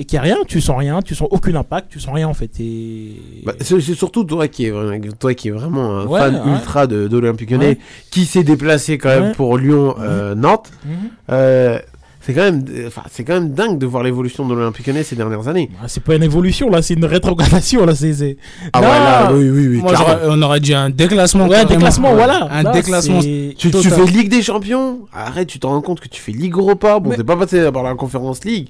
et 0.00 0.04
qu'il 0.06 0.18
n'y 0.18 0.20
a 0.20 0.22
rien, 0.34 0.38
tu 0.48 0.62
sens 0.62 0.78
rien, 0.78 1.02
tu 1.02 1.14
sens 1.14 1.28
aucun 1.30 1.54
impact, 1.54 1.90
tu 1.92 2.00
sens 2.00 2.14
rien 2.14 2.26
en 2.26 2.32
fait. 2.32 2.50
Et... 2.58 3.20
Bah, 3.44 3.52
c'est 3.60 3.78
surtout 3.82 4.24
toi 4.24 4.48
qui 4.48 4.64
est, 4.64 4.70
vraiment- 4.70 4.96
toi 5.18 5.34
qui 5.34 5.48
est 5.48 5.50
vraiment 5.50 5.98
un 5.98 6.06
Ouais, 6.06 6.18
fan 6.20 6.36
ouais. 6.36 6.52
ultra 6.54 6.86
de, 6.86 7.06
de 7.06 7.18
l'Olympique 7.18 7.50
Lyonnais, 7.50 7.66
Ouais. 7.66 7.78
qui 8.10 8.24
s'est 8.24 8.42
déplacé 8.42 8.96
quand 8.96 9.10
même 9.10 9.22
Ouais. 9.24 9.32
pour 9.34 9.58
Lyon, 9.58 9.94
euh, 10.00 10.34
Nantes. 10.34 10.70
Mhm. 10.86 10.92
Euh, 11.30 11.78
c'est 12.22 12.32
quand 12.34 12.42
même, 12.42 12.64
enfin, 12.86 13.02
c'est 13.10 13.24
quand 13.24 13.34
même 13.34 13.50
dingue 13.50 13.76
de 13.78 13.84
voir 13.84 14.02
l'évolution 14.02 14.46
de 14.48 14.54
l'Olympique 14.54 14.86
Lyonnais 14.86 15.02
ces 15.02 15.16
dernières 15.16 15.48
années. 15.48 15.70
Ah, 15.82 15.86
c'est 15.86 16.02
pas 16.02 16.14
une 16.14 16.22
évolution 16.22 16.70
là, 16.70 16.80
c'est 16.80 16.94
une 16.94 17.04
rétrogradation 17.04 17.84
là. 17.84 17.94
C'est. 17.94 18.38
Ah 18.72 18.80
Non. 18.80 18.86
ouais, 18.86 18.92
là, 18.94 19.32
oui, 19.34 19.50
oui, 19.50 19.68
oui. 19.68 19.76
Moi, 19.82 19.92
on 20.28 20.40
aurait 20.40 20.60
dit 20.60 20.72
un 20.72 20.88
déclassement. 20.88 21.46
Ouais, 21.46 21.56
un 21.56 21.64
déclassement, 21.66 22.14
voilà. 22.14 22.48
Un 22.50 22.62
Là, 22.62 22.72
déclassement. 22.72 23.20
Tu, 23.20 23.70
fais 23.70 24.04
Ligue 24.06 24.30
des 24.30 24.40
Champions, 24.42 25.00
arrête, 25.12 25.48
tu 25.48 25.58
te 25.58 25.66
rends 25.66 25.80
compte 25.82 26.00
que 26.00 26.08
tu 26.08 26.20
fais 26.22 26.32
Ligue 26.32 26.56
Europa, 26.56 26.98
bon, 27.00 27.10
t'es 27.10 27.22
pas 27.24 27.36
passé 27.36 27.70
par 27.70 27.82
la 27.82 27.94
Conférence 27.94 28.44
League, 28.44 28.68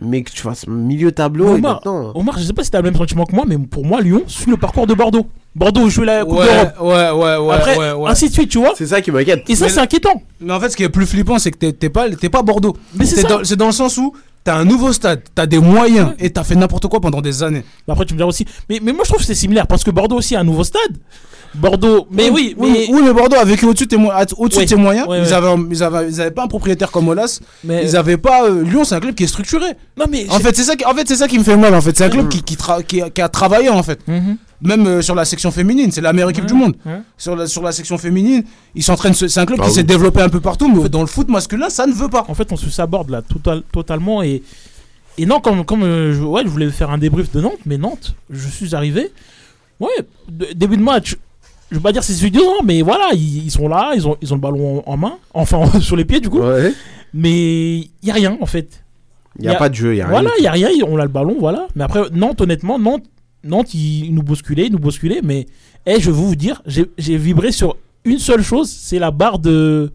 mais 0.00 0.22
que 0.22 0.30
tu 0.30 0.40
fasses 0.42 0.66
milieu 0.66 1.10
tableau 1.12 1.46
et 1.46 1.58
Omar, 1.58 1.74
maintenant. 1.74 2.12
Omar, 2.14 2.38
je 2.38 2.44
sais 2.44 2.52
pas 2.52 2.62
si 2.64 2.70
t'as 2.70 2.78
le 2.78 2.84
même 2.84 2.96
sentiment 2.96 3.24
que 3.24 3.34
moi, 3.34 3.44
mais 3.46 3.58
pour 3.58 3.84
moi, 3.84 4.00
Lyon 4.00 4.22
suit 4.26 4.50
le 4.50 4.56
parcours 4.56 4.86
de 4.86 4.94
Bordeaux. 4.94 5.26
Bordeaux 5.54 5.88
joue 5.88 6.02
la 6.04 6.24
Coupe 6.24 6.38
Ouais, 6.38 6.46
d'Europe. 6.46 6.74
ouais, 6.80 7.10
ouais, 7.10 7.36
ouais, 7.48 7.54
Après, 7.54 7.76
ouais, 7.76 7.92
ouais. 7.92 8.10
ainsi 8.10 8.28
de 8.28 8.32
suite, 8.32 8.50
tu 8.50 8.58
vois. 8.58 8.72
C'est 8.76 8.86
ça 8.86 9.00
qui 9.00 9.10
m'inquiète. 9.10 9.42
Et 9.50 9.56
ça, 9.56 9.68
c'est 9.68 9.80
inquiétant. 9.80 10.22
Mais 10.40 10.52
en 10.52 10.60
fait, 10.60 10.70
ce 10.70 10.76
qui 10.76 10.84
est 10.84 10.88
plus 10.88 11.06
flippant, 11.06 11.38
c'est 11.40 11.50
que 11.50 11.66
t'es- 11.70 11.88
pas, 11.90 12.08
t'es 12.10 12.28
pas 12.28 12.42
Bordeaux. 12.42 12.76
Mais 12.94 13.04
c'est 13.04 13.24
dans- 13.28 13.42
C'est 13.42 13.56
dans 13.56 13.66
le 13.66 13.72
sens 13.72 13.96
où 13.98 14.14
t'as 14.44 14.56
un 14.56 14.64
nouveau 14.64 14.92
stade, 14.92 15.22
t'as 15.34 15.46
des 15.46 15.58
moyens 15.58 16.12
et 16.18 16.30
t'as 16.30 16.44
fait 16.44 16.54
n'importe 16.54 16.86
quoi 16.88 17.00
pendant 17.00 17.20
des 17.20 17.42
années. 17.42 17.64
Mais 17.86 17.92
Après, 17.92 18.04
tu 18.06 18.14
me 18.14 18.18
diras 18.18 18.28
aussi. 18.28 18.44
Mais, 18.68 18.80
mais 18.82 18.92
moi, 18.92 19.02
je 19.04 19.10
trouve 19.10 19.20
que 19.20 19.26
c'est 19.26 19.34
similaire 19.34 19.66
parce 19.66 19.84
que 19.84 19.90
Bordeaux 19.90 20.16
aussi 20.16 20.34
a 20.36 20.40
un 20.40 20.44
nouveau 20.44 20.64
stade. 20.64 20.96
Bordeaux. 21.54 22.06
Mais 22.10 22.30
oui, 22.30 22.54
mais. 22.58 22.86
oui, 22.90 23.00
mais 23.04 23.12
Bordeaux 23.12 23.36
a 23.36 23.44
vécu 23.44 23.66
au-dessus 23.66 23.86
de 23.86 23.90
tes 23.90 23.96
de 23.96 24.68
ses 24.68 24.76
moyens. 24.76 25.06
ils. 25.10 25.34
Avaient, 25.34 25.48
un- 25.48 25.66
ils, 25.70 25.82
avaient, 25.82 26.08
ils 26.08 26.20
avaient 26.20 26.30
pas 26.30 26.44
un 26.44 26.48
propriétaire 26.48 26.90
comme 26.90 27.08
Olas. 27.08 27.40
Mais- 27.64 27.82
Ils 27.84 27.96
avaient 27.96 28.16
pas. 28.18 28.44
euh, 28.44 28.62
Lyon, 28.62 28.84
c'est 28.84 28.94
un 28.94 29.00
club 29.00 29.14
qui 29.14 29.24
est 29.24 29.28
structuré. 29.28 29.66
Non, 29.96 30.04
mais. 30.08 30.26
En 30.30 30.38
fait, 30.38 30.54
c'est 30.54 30.62
ça, 30.62 30.76
qui- 30.76 30.84
en 30.84 30.94
fait, 30.94 31.08
c'est 31.08 31.16
ça 31.16 31.26
qui 31.26 31.38
me 31.38 31.44
fait 31.44 31.56
mal. 31.56 31.74
En 31.74 31.80
fait, 31.80 31.96
c'est 31.96 32.04
un 32.04 32.08
club 32.10 32.28
qui, 32.28 32.42
qui, 32.42 32.54
tra- 32.54 32.84
qui, 32.84 33.02
a- 33.02 33.28
travaillé 33.28 33.68
en 33.68 33.82
fait. 33.82 33.98
Mhm. 34.06 34.36
Même 34.62 34.86
euh, 34.86 35.00
sur 35.02 35.14
la 35.14 35.24
section 35.24 35.50
féminine, 35.50 35.90
c'est 35.90 36.00
la 36.02 36.12
meilleure 36.12 36.30
équipe 36.30 36.44
du 36.46 36.52
monde. 36.54 36.74
ouais. 36.84 37.00
Sur 37.16 37.34
la, 37.36 37.46
sur 37.46 37.62
la 37.62 37.72
section 37.72 37.96
féminine, 37.96 38.44
ils 38.74 38.82
s'entraînent. 38.82 39.14
C'est 39.14 39.38
un 39.38 39.46
club 39.46 39.58
Ah 39.60 39.64
qui 39.64 39.70
oui. 39.70 39.74
s'est 39.76 39.82
développé 39.82 40.20
un 40.20 40.28
peu 40.28 40.40
partout, 40.40 40.70
mais 40.70 40.88
dans 40.88 41.00
le 41.00 41.06
foot 41.06 41.28
masculin, 41.28 41.70
ça 41.70 41.86
ne 41.86 41.92
veut 41.92 42.08
pas. 42.08 42.24
En 42.28 42.34
fait, 42.34 42.52
on 42.52 42.56
se 42.56 42.68
saborde 42.68 43.08
là 43.10 43.22
total- 43.22 43.62
totalement. 43.72 44.22
Et, 44.22 44.42
et 45.16 45.24
non, 45.26 45.40
comme, 45.40 45.64
comme 45.64 45.82
euh, 45.82 46.12
je, 46.14 46.22
ouais, 46.22 46.42
je 46.44 46.48
voulais 46.48 46.70
faire 46.70 46.90
un 46.90 46.98
débrief 46.98 47.32
de 47.32 47.40
Nantes, 47.40 47.58
mais 47.64 47.78
Nantes, 47.78 48.14
je 48.28 48.48
suis 48.48 48.74
arrivé. 48.74 49.10
Ouais, 49.80 49.88
début 50.54 50.76
de 50.76 50.82
match, 50.82 51.16
je 51.70 51.76
vais 51.76 51.82
pas 51.82 51.92
dire 51.92 52.04
c'est 52.04 52.12
suffisant, 52.12 52.62
mais 52.64 52.82
voilà, 52.82 53.08
ils, 53.14 53.44
ils 53.46 53.50
sont 53.50 53.66
là, 53.66 53.92
ils 53.96 54.06
ont, 54.06 54.16
ils 54.20 54.30
ont 54.32 54.36
le 54.36 54.42
ballon 54.42 54.82
en, 54.86 54.92
en 54.92 54.96
main, 54.98 55.14
enfin 55.32 55.62
sur 55.80 55.96
les 55.96 56.04
pieds 56.04 56.20
du 56.20 56.28
coup. 56.28 56.40
Ouais. 56.40 56.74
Mais 57.14 57.78
il 57.78 57.90
y 58.02 58.10
a 58.10 58.14
rien 58.14 58.36
en 58.42 58.46
fait. 58.46 58.82
Il 59.38 59.46
y 59.46 59.48
a 59.48 59.54
pas 59.54 59.70
de 59.70 59.74
jeu, 59.74 59.94
il 59.94 59.98
y 59.98 60.00
a 60.02 60.04
rien. 60.06 60.12
Voilà, 60.12 60.30
il 60.38 60.44
y 60.44 60.46
a 60.48 60.52
rien, 60.52 60.68
on 60.86 60.98
a 60.98 61.02
le 61.02 61.08
ballon, 61.08 61.36
voilà. 61.40 61.66
Mais 61.74 61.84
après, 61.84 62.02
Nantes, 62.12 62.40
honnêtement, 62.42 62.78
Nantes, 62.78 63.04
Nantes 63.44 63.74
ils, 63.74 64.12
nous 64.14 64.22
bousculaient, 64.22 64.66
ils 64.66 64.72
nous 64.72 64.78
bousculaient. 64.78 65.20
Mais 65.22 65.46
eh, 65.86 66.00
je 66.00 66.10
vais 66.10 66.16
vous 66.16 66.36
dire, 66.36 66.62
j'ai 66.66 66.86
j'ai 66.98 67.16
vibré 67.16 67.52
sur 67.52 67.76
une 68.04 68.18
seule 68.18 68.42
chose, 68.42 68.70
c'est 68.70 68.98
la 68.98 69.10
barre 69.10 69.38
de, 69.38 69.92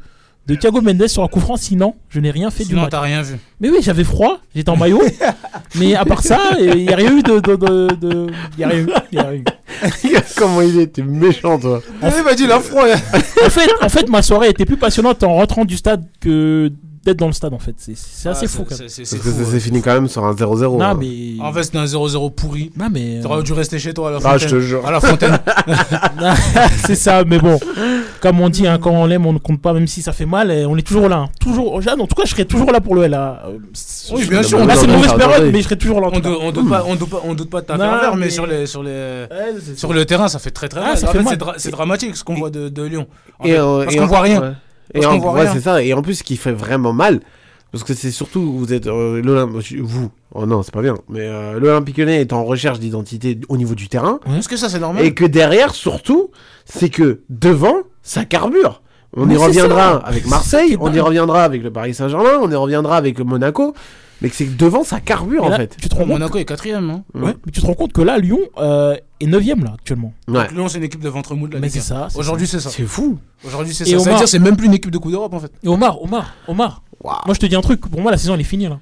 de 0.47 0.55
Thiago 0.55 0.81
Mendes 0.81 1.07
sur 1.07 1.23
un 1.23 1.27
coup 1.27 1.39
franc. 1.39 1.55
Sinon, 1.57 1.95
je 2.09 2.19
n'ai 2.19 2.31
rien 2.31 2.49
fait 2.51 2.63
du 2.63 2.69
Sinon, 2.69 2.81
match. 2.83 2.91
t'as 2.91 3.01
rien 3.01 3.21
vu. 3.21 3.35
Mais 3.59 3.69
oui, 3.69 3.77
j'avais 3.81 4.03
froid, 4.03 4.39
j'étais 4.55 4.69
en 4.69 4.77
maillot. 4.77 5.01
mais 5.75 5.95
à 5.95 6.05
part 6.05 6.21
ça, 6.21 6.39
il 6.59 6.85
n'y 6.85 6.89
a 6.93 6.95
rien 6.95 7.15
eu 7.17 7.23
de. 7.23 7.39
de, 7.39 7.55
de, 7.55 7.95
de- 7.95 8.27
y 8.57 8.63
a 8.63 8.67
rien 8.67 8.79
eu. 8.81 8.87
y 9.11 9.17
a 9.17 9.23
rien 9.23 9.33
eu. 9.39 9.43
Comment 10.37 10.61
il 10.61 10.79
est 10.79 10.87
T'es 10.87 11.01
méchant, 11.03 11.59
toi. 11.59 11.81
Il 12.01 12.23
m'a 12.23 12.33
dit 12.35 12.47
la 12.47 12.59
froid. 12.59 12.85
en, 12.85 13.49
fait, 13.49 13.69
en 13.81 13.89
fait, 13.89 14.09
ma 14.09 14.21
soirée 14.21 14.49
était 14.49 14.65
plus 14.65 14.77
passionnante 14.77 15.23
en 15.23 15.33
rentrant 15.35 15.65
du 15.65 15.77
stade 15.77 16.05
que 16.19 16.71
d'être 17.05 17.17
dans 17.17 17.27
le 17.27 17.33
stade, 17.33 17.53
en 17.53 17.59
fait. 17.59 17.75
C'est- 17.77 17.95
C'est 17.95 18.29
assez 18.29 18.45
Ah, 18.45 18.47
fou, 18.49 18.65
c'est- 18.69 18.75
quand 18.75 18.79
même. 18.79 19.33
Parce 19.33 19.49
que 19.51 19.59
fini 19.59 19.81
quand 19.81 19.93
même 19.93 20.07
sur 20.09 20.25
un 20.25 20.33
0-0. 20.33 20.77
Non, 20.77 20.85
hein. 20.85 20.97
mais. 20.99 21.39
En 21.41 21.53
fait, 21.53 21.63
c'était 21.63 21.77
un 21.77 21.85
0-0 21.85 22.29
pourri. 22.31 22.71
Non, 22.77 22.87
mais. 22.91 23.19
T'aurais 23.21 23.43
dû 23.43 23.53
rester 23.53 23.79
chez 23.79 23.93
toi 23.93 24.09
à 24.09 24.11
la 24.11 24.17
Ah, 24.17 24.31
fontaine. 24.33 24.39
je 24.49 24.55
te 24.55 24.59
jure. 24.59 24.85
À 24.85 24.91
la 24.91 24.99
fontaine. 24.99 25.37
c'est 26.85 26.95
ça, 26.95 27.23
mais 27.25 27.37
bon, 27.39 27.59
comme 28.21 28.39
on 28.41 28.49
dit, 28.49 28.67
hein, 28.67 28.77
quand 28.81 28.91
on 28.91 29.05
l'aime, 29.05 29.25
on 29.25 29.33
ne 29.33 29.37
compte 29.39 29.61
pas, 29.61 29.73
même 29.73 29.87
si 29.87 30.01
ça 30.01 30.13
fait 30.13 30.25
mal, 30.25 30.51
et 30.51 30.65
on 30.65 30.75
est 30.77 30.81
toujours 30.85 31.07
là. 31.09 31.17
hein. 31.17 31.29
Toujours, 31.39 31.81
Jeanne, 31.81 32.01
en 32.01 32.07
tout 32.07 32.15
cas, 32.15 32.23
je 32.25 32.31
serai 32.31 32.45
toujours 32.45 32.71
là 32.71 32.81
pour 32.81 32.95
le 32.95 33.07
là. 33.07 33.43
Euh, 33.47 33.57
Oui, 34.13 34.25
bien 34.27 34.43
sûr. 34.43 34.59
Là, 34.59 34.73
on 34.75 34.79
c'est 34.79 34.85
une 34.85 34.91
mauvaise 34.93 35.13
période, 35.13 35.49
mais 35.51 35.59
je 35.59 35.63
serai 35.63 35.77
toujours 35.77 36.01
là. 36.01 36.07
On 36.11 36.19
cas. 36.19 36.29
doute, 36.51 36.69
pas, 36.69 36.83
on 36.87 36.95
doute 36.95 37.09
pas, 37.09 37.21
on 37.23 37.33
doute 37.33 37.49
pas 37.49 37.61
de 37.61 37.65
ta 37.67 37.77
ferveur, 37.77 38.15
mais, 38.15 38.29
sur 38.29 38.45
les, 38.47 38.65
sur 38.65 38.83
les, 38.83 39.25
c'est 39.63 39.77
sur 39.77 39.93
le 39.93 40.05
terrain, 40.05 40.27
ça 40.27 40.39
fait 40.39 40.51
très 40.51 40.67
très 40.67 40.79
Ah, 40.81 40.93
mal. 40.93 40.97
c'est 41.29 41.37
dra- 41.37 41.53
c'est 41.57 41.71
dramatique 41.71 42.15
ce 42.15 42.23
qu'on 42.23 42.35
voit 42.35 42.49
de, 42.49 42.69
de 42.69 42.83
Lyon. 42.83 43.07
En 43.39 43.45
Et, 43.45 43.51
fait, 43.51 43.57
euh, 43.59 43.83
parce 43.83 43.95
qu'on 43.95 44.05
voit 44.07 44.21
rien. 44.21 44.55
Et 44.93 45.05
en- 45.05 45.17
ouais, 45.33 45.47
c'est 45.51 45.61
ça. 45.61 45.81
Et 45.83 45.93
en 45.93 46.01
plus, 46.01 46.15
ce 46.15 46.23
qui 46.23 46.37
fait 46.37 46.51
vraiment 46.51 46.93
mal, 46.93 47.19
parce 47.71 47.83
que 47.83 47.93
c'est 47.93 48.11
surtout, 48.11 48.53
vous 48.57 48.71
êtes 48.73 48.87
euh, 48.87 49.21
vous, 49.81 50.09
oh 50.33 50.45
non, 50.45 50.63
c'est 50.63 50.73
pas 50.73 50.81
bien, 50.81 50.95
mais 51.09 51.21
euh, 51.21 51.59
l'Olympique 51.59 51.97
Lyonnais 51.97 52.21
est 52.21 52.31
en 52.33 52.43
recherche 52.45 52.79
d'identité 52.79 53.39
au 53.49 53.57
niveau 53.57 53.75
du 53.75 53.89
terrain. 53.89 54.19
Est-ce 54.37 54.47
que 54.47 54.55
ça 54.57 54.69
c'est 54.69 54.79
normal 54.79 55.03
Et 55.03 55.13
que 55.13 55.25
derrière, 55.25 55.73
surtout, 55.75 56.29
c'est 56.65 56.89
que 56.89 57.21
devant, 57.29 57.75
ça 58.01 58.23
carbure. 58.25 58.81
On 59.17 59.25
Mais 59.25 59.35
y 59.35 59.37
reviendra 59.37 59.93
ça. 59.93 59.97
avec 60.05 60.25
Marseille, 60.27 60.77
on 60.79 60.91
y 60.93 60.99
reviendra 60.99 61.43
avec 61.43 61.63
le 61.63 61.71
Paris 61.71 61.93
Saint-Germain, 61.93 62.37
on 62.41 62.51
y 62.51 62.55
reviendra 62.55 62.97
avec 62.97 63.17
le 63.17 63.23
Monaco. 63.25 63.73
Mais 64.25 64.29
que 64.31 64.35
c'est 64.35 64.57
devant, 64.57 64.83
ça 64.83 64.99
carbure 64.99 65.43
en 65.43 65.51
fait. 65.55 65.77
Tu 65.79 65.87
te 65.87 65.93
rends 65.95 66.01
compte 66.01 66.09
Monaco 66.09 66.37
est 66.39 66.45
quatrième. 66.45 66.89
Hein. 66.89 67.03
Ouais, 67.13 67.35
mais 67.45 67.51
tu 67.51 67.61
te 67.61 67.65
rends 67.65 67.75
compte 67.75 67.93
que 67.93 68.01
là, 68.01 68.17
Lyon 68.17 68.39
euh, 68.57 68.95
est 69.19 69.27
9ème 69.27 69.63
là 69.63 69.71
actuellement. 69.75 70.13
Ouais. 70.27 70.47
Lyon, 70.51 70.67
c'est 70.67 70.79
une 70.79 70.83
équipe 70.83 70.99
de 71.01 71.09
ventre 71.09 71.35
mou 71.35 71.47
de 71.47 71.53
la 71.53 71.59
Mais 71.59 71.69
c'est 71.69 71.77
1. 71.79 71.81
ça, 71.81 72.07
c'est 72.09 72.17
Aujourd'hui, 72.17 72.47
c'est 72.47 72.59
ça. 72.59 72.69
C'est 72.71 72.83
fou. 72.85 73.19
Aujourd'hui, 73.45 73.73
c'est 73.73 73.87
Et 73.87 73.97
ça. 73.99 74.09
Omar- 74.09 74.27
c'est 74.27 74.39
même 74.39 74.57
plus 74.57 74.65
une 74.65 74.73
équipe 74.73 74.89
de 74.91 74.97
Coupe 74.97 75.11
d'Europe 75.11 75.33
en 75.33 75.39
fait. 75.39 75.51
Et 75.63 75.67
Omar, 75.67 76.01
Omar, 76.01 76.33
Omar. 76.47 76.81
Moi, 77.03 77.33
je 77.35 77.39
te 77.39 77.45
dis 77.45 77.55
un 77.55 77.61
truc. 77.61 77.81
Pour 77.81 78.01
moi, 78.01 78.09
la 78.11 78.17
saison 78.17 78.33
elle 78.33 78.41
est 78.41 78.43
finie 78.43 78.67
là. 78.67 78.79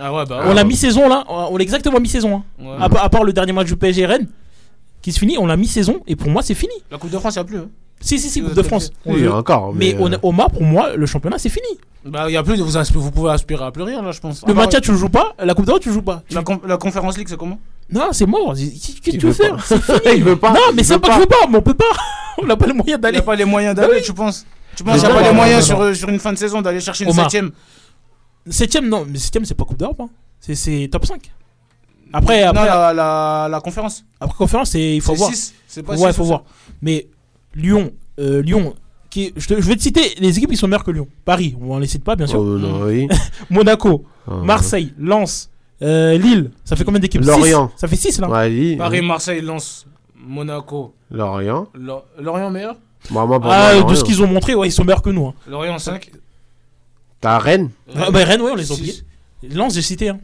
Ah 0.00 0.12
ouais, 0.14 0.24
bah. 0.26 0.42
on 0.46 0.54
l'a 0.54 0.64
mi-saison 0.64 1.08
là. 1.08 1.24
On 1.28 1.56
l'a 1.56 1.62
exactement 1.62 1.98
mi-saison. 2.00 2.36
Hein. 2.36 2.64
Ouais. 2.64 2.76
À, 2.80 2.88
part- 2.88 3.04
à 3.04 3.08
part 3.10 3.24
le 3.24 3.32
dernier 3.32 3.52
match 3.52 3.66
du 3.66 3.76
PSG 3.76 4.06
Rennes 4.06 4.28
qui 5.04 5.12
se 5.12 5.18
finit, 5.18 5.36
on 5.38 5.46
l'a 5.46 5.56
mi-saison 5.56 6.00
et 6.06 6.16
pour 6.16 6.30
moi, 6.30 6.42
c'est 6.42 6.54
fini. 6.54 6.72
La 6.90 6.98
Coupe 6.98 7.10
de 7.10 7.18
France, 7.18 7.34
il 7.34 7.38
n'y 7.38 7.42
a 7.42 7.44
plus. 7.44 7.58
hein. 7.58 7.68
Si, 8.00 8.18
si, 8.18 8.28
si, 8.30 8.40
Coupe 8.42 8.54
de 8.54 8.62
France. 8.62 8.90
Oui, 9.06 9.26
a 9.26 9.34
encore, 9.36 9.72
Mais, 9.74 9.92
mais, 9.94 9.96
on- 10.00 10.12
euh, 10.12 10.16
Omar, 10.22 10.50
pour 10.50 10.62
moi, 10.62 10.96
le 10.96 11.06
championnat, 11.06 11.38
c'est 11.38 11.48
fini. 11.48 11.66
Bah, 12.04 12.24
il 12.28 12.32
y 12.32 12.36
a 12.36 12.42
plus. 12.42 12.58
Vous, 12.60 13.00
vous 13.00 13.10
pouvez 13.10 13.30
aspirer 13.30 13.64
à 13.64 13.70
plus 13.70 13.82
rien 13.82 14.02
là, 14.02 14.12
je 14.12 14.20
pense. 14.20 14.40
Le 14.42 14.50
Ah, 14.50 14.54
bah, 14.54 14.62
match, 14.66 14.80
tu 14.80 14.90
le 14.92 14.96
joues 14.96 15.08
pas. 15.08 15.34
La 15.38 15.54
Coupe 15.54 15.64
d'Europe, 15.66 15.82
tu 15.82 15.88
le 15.88 15.94
joues 15.94 16.02
pas. 16.02 16.22
La, 16.30 16.42
com- 16.42 16.58
la 16.66 16.76
Conférence 16.76 17.16
League, 17.18 17.28
c'est 17.28 17.36
comment? 17.36 17.58
Non, 17.90 18.08
c'est 18.12 18.26
mort. 18.26 18.54
Qu'est-ce 18.54 19.00
que 19.00 19.10
tu 19.10 19.26
veux 19.26 19.32
faire? 19.32 19.56
pas. 19.56 19.62
C'est 19.66 19.80
fini. 19.80 19.98
Il 20.16 20.24
veut 20.24 20.36
pas. 20.36 20.52
Non, 20.52 20.60
mais 20.74 20.82
c'est 20.82 20.94
veut 20.94 21.00
pas 21.00 21.08
que 21.08 21.14
je 21.14 21.20
veux 21.20 21.26
pas, 21.26 21.46
mais 21.50 21.58
on 21.58 21.62
peut 21.62 21.74
pas. 21.74 21.84
On 22.42 22.46
n'a 22.46 22.56
pas 22.56 22.66
les 22.66 22.72
moyens 22.72 22.98
d'aller. 23.00 23.16
n'y 23.18 23.22
a 23.22 23.22
pas 23.22 23.36
les 23.36 23.44
moyens 23.44 23.74
Bah 23.76 23.82
d'aller, 23.82 23.98
oui. 23.98 24.02
tu 24.04 24.12
penses? 24.14 24.44
Tu 24.74 24.82
penses 24.82 24.98
qu'il 25.00 25.06
n'y 25.08 25.14
a 25.14 25.16
pas 25.20 25.22
les 25.28 25.34
moyens 25.34 25.64
sur, 25.64 25.94
sur 25.94 26.08
une 26.08 26.18
fin 26.18 26.32
de 26.32 26.38
saison 26.38 26.60
d'aller 26.62 26.80
chercher 26.80 27.04
une 27.04 27.10
Omar. 27.10 27.24
septième? 27.26 27.52
Septième, 28.48 28.88
non, 28.88 29.06
mais 29.08 29.18
septième, 29.18 29.44
c'est 29.44 29.54
pas 29.54 29.64
Coupe 29.64 29.78
d'Europe. 29.78 30.00
Hein. 30.00 30.08
C'est- 30.40 30.54
C'est 30.54 30.88
top 30.90 31.06
5. 31.06 31.30
Après, 32.12 32.42
Non, 32.44 32.50
après, 32.50 32.66
la, 32.66 32.92
la, 32.94 33.48
la 33.50 33.60
conférence. 33.60 34.04
après 34.20 34.36
conférence, 34.36 34.70
c'est- 34.70 34.96
il 34.96 35.00
faut 35.00 35.14
voir. 35.14 35.30
six, 35.30 35.54
c'est 35.66 35.82
pas 35.82 35.96
ouais, 35.96 36.10
six 36.12 36.16
faut 36.16 36.24
voir. 36.24 36.44
Mais 36.82 37.08
Lyon, 37.54 37.90
euh, 38.20 38.40
Lyon, 38.42 38.74
qui 39.10 39.32
je, 39.36 39.46
te- 39.48 39.60
je 39.60 39.66
vais 39.68 39.76
te 39.76 39.82
citer 39.82 40.14
les 40.20 40.36
équipes 40.36 40.50
qui 40.50 40.56
sont 40.56 40.68
meilleures 40.68 40.84
que 40.84 40.90
Lyon. 40.92 41.08
Paris, 41.24 41.56
on 41.60 41.78
les 41.78 41.86
cite 41.86 42.04
pas, 42.04 42.14
bien 42.16 42.26
sûr. 42.26 42.40
Oh, 42.40 42.58
non, 42.58 42.82
oui. 42.84 43.08
Monaco, 43.50 44.04
Ah, 44.28 44.34
Marseille, 44.44 44.92
Lens, 44.98 45.50
euh, 45.82 46.16
Lille. 46.18 46.50
Ça 46.64 46.76
fait 46.76 46.84
combien 46.84 47.00
d'équipes? 47.00 47.22
Six. 47.22 47.28
Lorient. 47.30 47.70
Ça 47.76 47.88
fait 47.88 47.96
6 47.96 48.20
là. 48.20 48.28
Ouais, 48.28 48.48
Lille, 48.50 48.78
Paris, 48.78 49.00
oui. 49.00 49.06
Marseille, 49.06 49.40
Lens, 49.40 49.86
Monaco. 50.16 50.94
Lorient. 51.10 51.66
Lo- 51.74 52.02
Lorient 52.20 52.50
meilleur? 52.50 52.76
Bah, 53.10 53.26
moi, 53.26 53.38
Ah, 53.42 53.46
moi, 53.46 53.74
de 53.74 53.80
Lorient. 53.80 53.94
ce 53.96 54.04
qu'ils 54.04 54.22
ont 54.22 54.26
montré, 54.26 54.54
ouais, 54.54 54.68
ils 54.68 54.72
sont 54.72 54.84
meilleurs 54.84 55.02
que 55.02 55.10
nous. 55.10 55.26
Hein. 55.26 55.34
Lorient 55.48 55.78
5. 55.78 56.10
T'as 57.20 57.38
Rennes 57.38 57.70
Ah, 57.96 58.10
bah, 58.10 58.24
Rennes, 58.24 58.40
ouais, 58.42 58.50
on 58.52 58.56
les 58.56 58.70
a 58.70 58.74
oubliés. 58.74 58.94
Lens, 59.50 59.74
j'ai 59.74 59.82
cité. 59.82 60.08
Hein. 60.08 60.18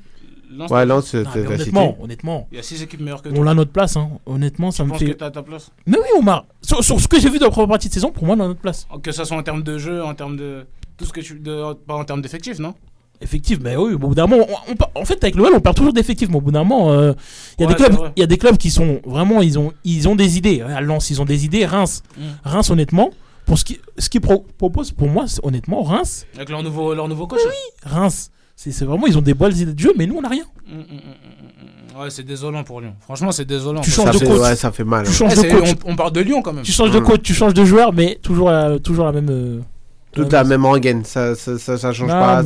Ouais, 0.71 0.85
Lens, 0.87 1.07
c'est- 1.07 1.23
t'as 1.25 1.37
mais 1.37 1.47
honnêtement, 1.47 1.97
honnêtement. 2.03 2.49
Il 2.51 2.57
y 2.57 2.61
a 2.61 2.63
6 2.63 2.83
équipes 2.83 3.01
meilleures 3.01 3.23
que 3.23 3.29
On 3.29 3.35
toi. 3.35 3.51
a 3.51 3.55
notre 3.55 3.71
place, 3.73 3.97
hein. 3.97 4.11
honnêtement, 4.27 4.71
ça 4.71 4.83
Je 4.83 4.87
me 4.87 4.91
pense 4.91 4.99
fait. 4.99 5.07
que 5.07 5.13
t'as 5.13 5.31
ta 5.31 5.43
place? 5.43 5.71
Mais 5.87 5.97
oui, 5.99 6.19
Omar, 6.19 6.45
sur, 6.63 6.83
sur 6.83 7.01
ce 7.01 7.07
que 7.09 7.21
j'ai 7.21 7.31
vu 7.31 7.39
de 7.39 7.45
la 7.45 7.51
première 7.51 7.69
partie 7.69 7.89
de 7.89 7.95
saison, 7.95 8.11
pour 8.11 8.25
moi, 8.25 8.35
on 8.37 8.41
a 8.41 8.47
notre 8.49 8.61
place. 8.61 8.87
Que 9.03 9.13
ça 9.13 9.25
soit 9.25 9.37
en 9.37 9.43
termes 9.43 9.63
de 9.63 9.79
jeu, 9.79 10.03
en 10.05 10.15
termes 10.15 10.37
de. 10.37 10.67
Tout 10.97 11.05
ce 11.05 11.13
que 11.13 11.21
tu. 11.21 11.39
De... 11.39 11.73
Pas 11.87 11.95
en 11.95 12.05
termes 12.05 12.21
d'effectifs, 12.23 12.59
non? 12.59 12.75
Effectif, 13.23 13.59
mais 13.63 13.77
oui, 13.77 13.93
au 13.95 13.99
bout 13.99 14.15
d'un 14.15 14.27
moment, 14.27 14.47
on- 14.69 14.73
on 14.97 15.01
en 15.01 15.05
fait, 15.05 15.23
avec 15.23 15.35
l'OL, 15.35 15.53
on 15.55 15.61
perd 15.61 15.77
toujours 15.77 15.93
d'effectifs, 15.93 16.29
mais 16.31 16.37
au 16.37 16.41
bout 16.41 16.51
d'un 16.53 16.65
moment, 16.65 16.91
euh, 16.91 17.13
il 17.59 17.63
y 17.63 17.65
a 17.65 17.69
Ouais, 17.69 17.75
des 17.75 17.77
clubs, 17.77 17.93
c'est 17.93 17.99
vrai. 17.99 18.13
il 18.17 18.21
y 18.21 18.23
a 18.23 18.27
des 18.27 18.39
clubs 18.39 18.57
qui 18.57 18.71
sont 18.71 19.01
vraiment, 19.05 19.43
ils 19.43 19.59
ont, 19.59 19.73
ils 19.85 20.09
ont 20.09 20.15
des 20.17 20.39
idées. 20.39 20.63
À 20.63 20.81
Lens, 20.81 21.11
ils 21.11 21.21
ont 21.21 21.27
des 21.27 21.45
idées. 21.45 21.67
Reims, 21.67 22.03
Mm. 22.17 22.23
Reims, 22.45 22.71
honnêtement, 22.71 23.11
pour 23.45 23.59
ce 23.59 23.65
qui, 23.67 23.79
ce 23.99 24.09
qu'ils 24.09 24.23
pro- 24.23 24.47
proposent, 24.57 24.93
pour 24.93 25.09
moi, 25.09 25.27
c'est- 25.29 25.41
honnêtement, 25.45 25.83
Reims, 25.83 26.25
Avec 26.35 26.49
leur 26.49 26.63
nouveau, 26.63 26.95
leur 26.95 27.09
nouveau 27.09 27.27
coach. 27.27 27.41
Reims, 27.83 28.31
c'est 28.71 28.85
vraiment, 28.85 29.07
ils 29.07 29.17
ont 29.17 29.23
des 29.23 29.35
bonnes 29.35 29.57
idées 29.57 29.73
de 29.73 29.79
jeu, 29.79 29.93
mais 29.97 30.07
nous, 30.07 30.17
on 30.17 30.21
n'a 30.23 30.29
rien. 30.29 30.45
Mm, 30.69 30.75
mm, 30.77 30.81
mm. 31.97 32.01
Ouais, 32.01 32.11
c'est 32.11 32.23
désolant 32.23 32.63
pour 32.65 32.81
Lyon. 32.81 32.95
Franchement, 33.01 33.33
c'est 33.33 33.45
désolant. 33.45 33.81
Tu 33.81 33.91
Ça 33.91 34.05
changes 34.05 34.15
de 34.15 34.19
fait- 34.21 34.27
coach. 34.27 34.41
ouais, 34.41 34.57
ça 34.57 34.71
fait 34.71 34.85
mal. 34.85 35.07
Tu 35.07 35.13
changes 35.13 35.33
Eh, 35.33 35.37
de 35.37 35.41
c'est- 35.41 35.49
coach. 35.49 35.69
On, 35.87 35.93
on 35.93 35.97
parle 35.97 36.13
de 36.13 36.21
Lyon 36.21 36.41
quand 36.43 36.53
même. 36.53 36.65
Tu 36.65 36.73
changes 36.73 36.91
de 36.93 36.99
coach, 37.01 37.21
tu 37.23 37.35
changes 37.35 37.55
de 37.55 37.65
joueur, 37.65 37.93
mais 37.93 38.19
toujours 38.23 38.51
la, 38.51 38.79
toujours 38.79 39.05
la 39.07 39.13
même. 39.13 39.29
euh, 39.31 39.61
Toute 40.13 40.33
la 40.33 40.43
même 40.45 40.65
rengaine, 40.67 41.05
ça, 41.05 41.35
ça, 41.37 41.59
ça, 41.59 41.79
ça 41.79 41.93
change 41.93 42.09
Non, 42.09 42.15
pas. 42.15 42.43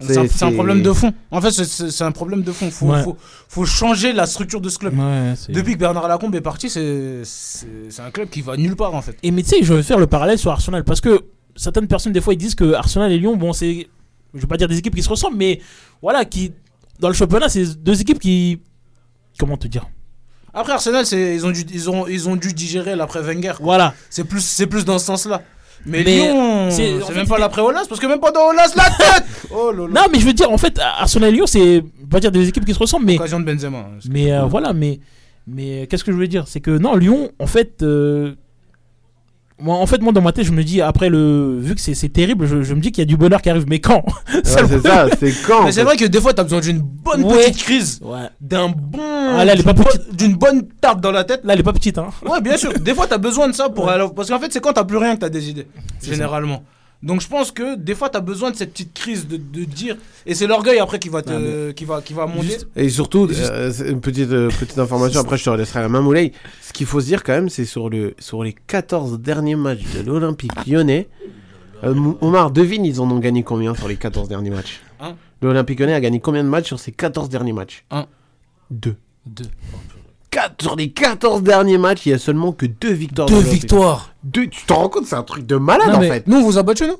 C'est 0.00 0.42
un, 0.42 0.52
problème 0.52 0.82
de 0.82 0.92
fond. 0.92 1.12
En 1.30 1.40
fait, 1.40 1.50
c'est- 1.50 2.02
un 2.04 2.12
problème 2.12 2.42
de 2.42 2.50
fond. 2.52 2.70
Faut, 2.70 2.86
Ouais. 2.86 3.02
faut, 3.02 3.16
faut 3.48 3.64
changer 3.66 4.12
la 4.12 4.26
structure 4.26 4.60
de 4.60 4.68
ce 4.68 4.78
club. 4.78 4.94
Depuis 5.48 5.74
que 5.74 5.78
Bernard 5.78 6.08
Lacombe 6.08 6.34
est 6.34 6.40
parti, 6.40 6.68
c'est 6.70 8.02
un 8.02 8.10
club 8.10 8.28
qui 8.30 8.42
va 8.42 8.56
nulle 8.56 8.76
part 8.76 8.94
en 8.94 9.02
fait. 9.02 9.16
Et 9.22 9.30
mais 9.30 9.42
tu 9.42 9.50
sais, 9.50 9.56
je 9.62 9.74
vais 9.74 9.82
faire 9.82 9.98
le 9.98 10.06
parallèle 10.06 10.38
sur 10.38 10.50
Arsenal 10.50 10.82
parce 10.84 11.00
que 11.00 11.20
certaines 11.56 11.86
personnes 11.88 12.12
des 12.12 12.20
fois 12.20 12.34
ils 12.34 12.38
disent 12.38 12.54
que 12.54 12.72
Arsenal 12.74 13.10
et 13.12 13.18
Lyon, 13.18 13.36
bon 13.36 13.52
c'est, 13.52 13.88
je 14.38 14.42
vais 14.42 14.48
pas 14.48 14.56
dire 14.56 14.68
des 14.68 14.78
équipes 14.78 14.94
qui 14.94 15.02
se 15.02 15.08
ressemblent, 15.08 15.36
mais 15.36 15.60
voilà 16.02 16.24
qui 16.24 16.52
dans 17.00 17.08
le 17.08 17.14
championnat 17.14 17.48
c'est 17.48 17.80
deux 17.82 18.00
équipes 18.00 18.18
qui, 18.18 18.60
comment 19.38 19.56
te 19.56 19.68
dire, 19.68 19.86
Après 20.54 20.72
Arsenal, 20.72 21.04
ils 21.12 21.44
ont 21.46 21.50
dû 21.50 21.64
ils 21.72 21.88
ont 21.90 22.06
ils 22.08 22.28
ont 22.28 22.36
dû 22.36 22.52
digérer 22.52 22.96
l'après 22.96 23.20
Wenger. 23.22 23.52
quoi. 23.56 23.64
voilà. 23.64 23.94
C'est 24.10 24.24
plus 24.24 24.40
c'est 24.40 24.66
plus 24.66 24.84
dans 24.84 24.98
ce 24.98 25.06
sens-là. 25.06 25.42
Mais, 25.86 26.02
Mais 26.02 26.16
Lyon, 26.16 26.70
c'est- 26.72 26.98
fait, 27.00 27.14
même 27.14 27.28
pas 27.28 27.38
l'après 27.38 27.62
Olas 27.62 27.84
parce 27.88 28.00
que 28.00 28.06
même 28.08 28.18
pendant 28.18 28.48
Olas 28.48 28.72
la 28.74 28.90
tête. 28.90 29.24
oh. 29.52 29.72
Non 29.72 30.02
mais 30.12 30.18
je 30.18 30.26
veux 30.26 30.32
dire 30.32 30.50
en 30.50 30.58
fait 30.58 30.76
Arsenal 30.80 31.28
et 31.28 31.32
Lyon 31.36 31.46
c'est, 31.46 31.84
pas 32.10 32.18
dire 32.18 32.32
des 32.32 32.48
équipes 32.48 32.64
qui 32.64 32.74
se 32.74 32.78
ressemblent, 32.80 33.06
mais 33.06 33.14
Occasion 33.16 33.38
de 33.38 33.44
Benzema. 33.44 33.78
hein, 33.78 33.98
mais 34.10 34.32
euh, 34.32 34.44
voilà, 34.46 34.72
mais 34.72 34.98
mais 35.46 35.86
qu'est-ce 35.88 36.02
que 36.02 36.10
je 36.10 36.16
voulais 36.16 36.26
dire, 36.28 36.48
c'est 36.48 36.60
que 36.60 36.72
non 36.76 36.96
Lyon 36.96 37.30
en 37.38 37.46
fait. 37.46 37.82
euh, 37.82 38.34
moi, 39.60 39.76
en 39.76 39.86
fait, 39.86 40.00
moi, 40.00 40.12
dans 40.12 40.20
ma 40.20 40.32
tête, 40.32 40.44
je 40.44 40.52
me 40.52 40.62
dis, 40.62 40.80
après 40.80 41.08
le. 41.08 41.58
Vu 41.60 41.74
que 41.74 41.80
c'est 41.80 42.08
terrible, 42.12 42.46
je, 42.46 42.62
je 42.62 42.74
me 42.74 42.80
dis 42.80 42.92
qu'il 42.92 43.02
y 43.02 43.06
a 43.06 43.06
du 43.06 43.16
bonheur 43.16 43.42
qui 43.42 43.50
arrive, 43.50 43.64
mais 43.68 43.80
quand? 43.80 44.04
Ouais, 44.34 44.40
c'est 44.44 44.80
ça, 44.80 45.06
c'est 45.18 45.32
quand 45.46 45.64
Mais 45.64 45.72
c'est 45.72 45.82
vrai 45.82 45.96
que 45.96 46.04
des 46.04 46.20
fois, 46.20 46.32
t'as 46.34 46.44
besoin 46.44 46.60
d'une 46.60 46.78
bonne 46.80 47.24
Ouais. 47.24 47.38
petite 47.50 47.56
crise, 47.64 48.00
Ouais. 48.02 48.28
d'un 48.40 48.68
bon, 48.68 48.98
Ah, 49.36 49.44
là, 49.44 49.52
elle 49.54 49.60
est 49.60 49.62
pas 49.64 49.72
d'une 49.72 49.84
petite. 49.84 50.06
bonne- 50.06 50.16
d'une 50.16 50.34
bonne 50.36 50.68
tape 50.80 51.00
dans 51.00 51.10
la 51.12 51.24
tête. 51.24 51.40
Là, 51.44 51.54
elle 51.54 51.60
est 51.60 51.64
pas 51.64 51.72
petite, 51.72 51.98
hein. 51.98 52.08
Ouais, 52.28 52.40
bien 52.40 52.56
sûr. 52.56 52.72
Des 52.78 52.94
fois, 52.94 53.06
t'as 53.06 53.18
besoin 53.18 53.48
de 53.48 53.52
ça 53.54 53.68
pour 53.68 53.88
aller- 53.90 54.06
parce 54.14 54.28
qu'en 54.28 54.38
fait, 54.38 54.52
c'est 54.52 54.60
quand 54.60 54.72
t'as 54.72 54.84
plus 54.84 54.96
rien 54.98 55.14
que 55.16 55.20
t'as 55.20 55.28
des 55.28 55.48
idées, 55.50 55.66
généralement. 56.02 56.62
Donc, 57.02 57.20
je 57.20 57.28
pense 57.28 57.52
que 57.52 57.76
des 57.76 57.94
fois, 57.94 58.08
t'as 58.08 58.20
besoin 58.20 58.50
de 58.50 58.56
cette 58.56 58.72
petite 58.72 58.92
crise 58.92 59.28
de, 59.28 59.36
de 59.36 59.64
dire, 59.64 59.96
et 60.26 60.34
c'est 60.34 60.48
l'orgueil 60.48 60.80
après 60.80 60.98
qui 60.98 61.08
va 61.08 61.22
te, 61.22 61.68
Ah, 61.70 61.72
qui 61.72 61.84
va, 61.84 62.02
qui 62.02 62.12
va 62.12 62.26
monter. 62.26 62.46
Juste- 62.48 62.68
Et 62.74 62.88
surtout, 62.88 63.28
Juste- 63.28 63.40
euh, 63.52 63.72
une 63.88 64.00
petite, 64.00 64.30
euh, 64.32 64.48
petite 64.48 64.78
information, 64.78 65.20
après 65.20 65.38
je 65.38 65.44
te 65.44 65.50
laisserai 65.50 65.80
la 65.80 65.88
main 65.88 66.00
moulay. 66.00 66.32
Ce 66.60 66.72
qu'il 66.72 66.86
faut 66.86 67.00
se 67.00 67.06
dire 67.06 67.22
quand 67.22 67.34
même, 67.34 67.48
c'est 67.50 67.64
sur, 67.66 67.88
le, 67.88 68.14
sur 68.18 68.42
les 68.42 68.52
14 68.66 69.20
derniers 69.20 69.54
matchs 69.54 69.84
de 69.94 70.00
l'Olympique 70.02 70.50
lyonnais. 70.66 71.06
euh, 71.84 71.94
Omar, 72.20 72.50
devine, 72.50 72.84
ils 72.84 73.00
en 73.00 73.08
ont 73.08 73.20
gagné 73.20 73.44
combien 73.44 73.76
sur 73.76 73.86
les 73.86 73.96
14 73.96 74.28
derniers 74.28 74.50
matchs. 74.50 74.80
L'Olympique 75.40 75.78
lyonnais 75.78 75.94
a 75.94 76.00
gagné 76.00 76.18
combien 76.18 76.42
de 76.42 76.48
matchs 76.48 76.66
sur 76.66 76.80
ces 76.80 76.90
14 76.90 77.28
derniers 77.28 77.52
matchs 77.52 77.84
Un. 77.92 78.06
Deux. 78.72 78.96
Deux. 79.24 79.44
Sur 80.60 80.76
les 80.76 80.90
14 80.90 81.42
derniers 81.42 81.78
matchs, 81.78 82.06
il 82.06 82.10
y 82.10 82.12
a 82.12 82.18
seulement 82.18 82.52
que 82.52 82.66
deux 82.66 82.92
victoires. 82.92 83.28
Deux 83.28 83.34
de 83.34 83.38
l'Olympique. 83.40 83.62
victoires. 83.62 84.10
Deux, 84.24 84.46
tu 84.46 84.64
te 84.64 84.72
rends 84.72 84.88
compte, 84.88 85.06
c'est 85.06 85.16
un 85.16 85.22
truc 85.22 85.46
de 85.46 85.56
malade 85.56 85.88
Non, 85.88 85.98
en 85.98 86.00
fait. 86.02 86.26
Nous, 86.26 86.36
on 86.36 86.42
vous 86.42 86.58
a 86.58 86.62
battu, 86.62 86.86
nous 86.86 86.96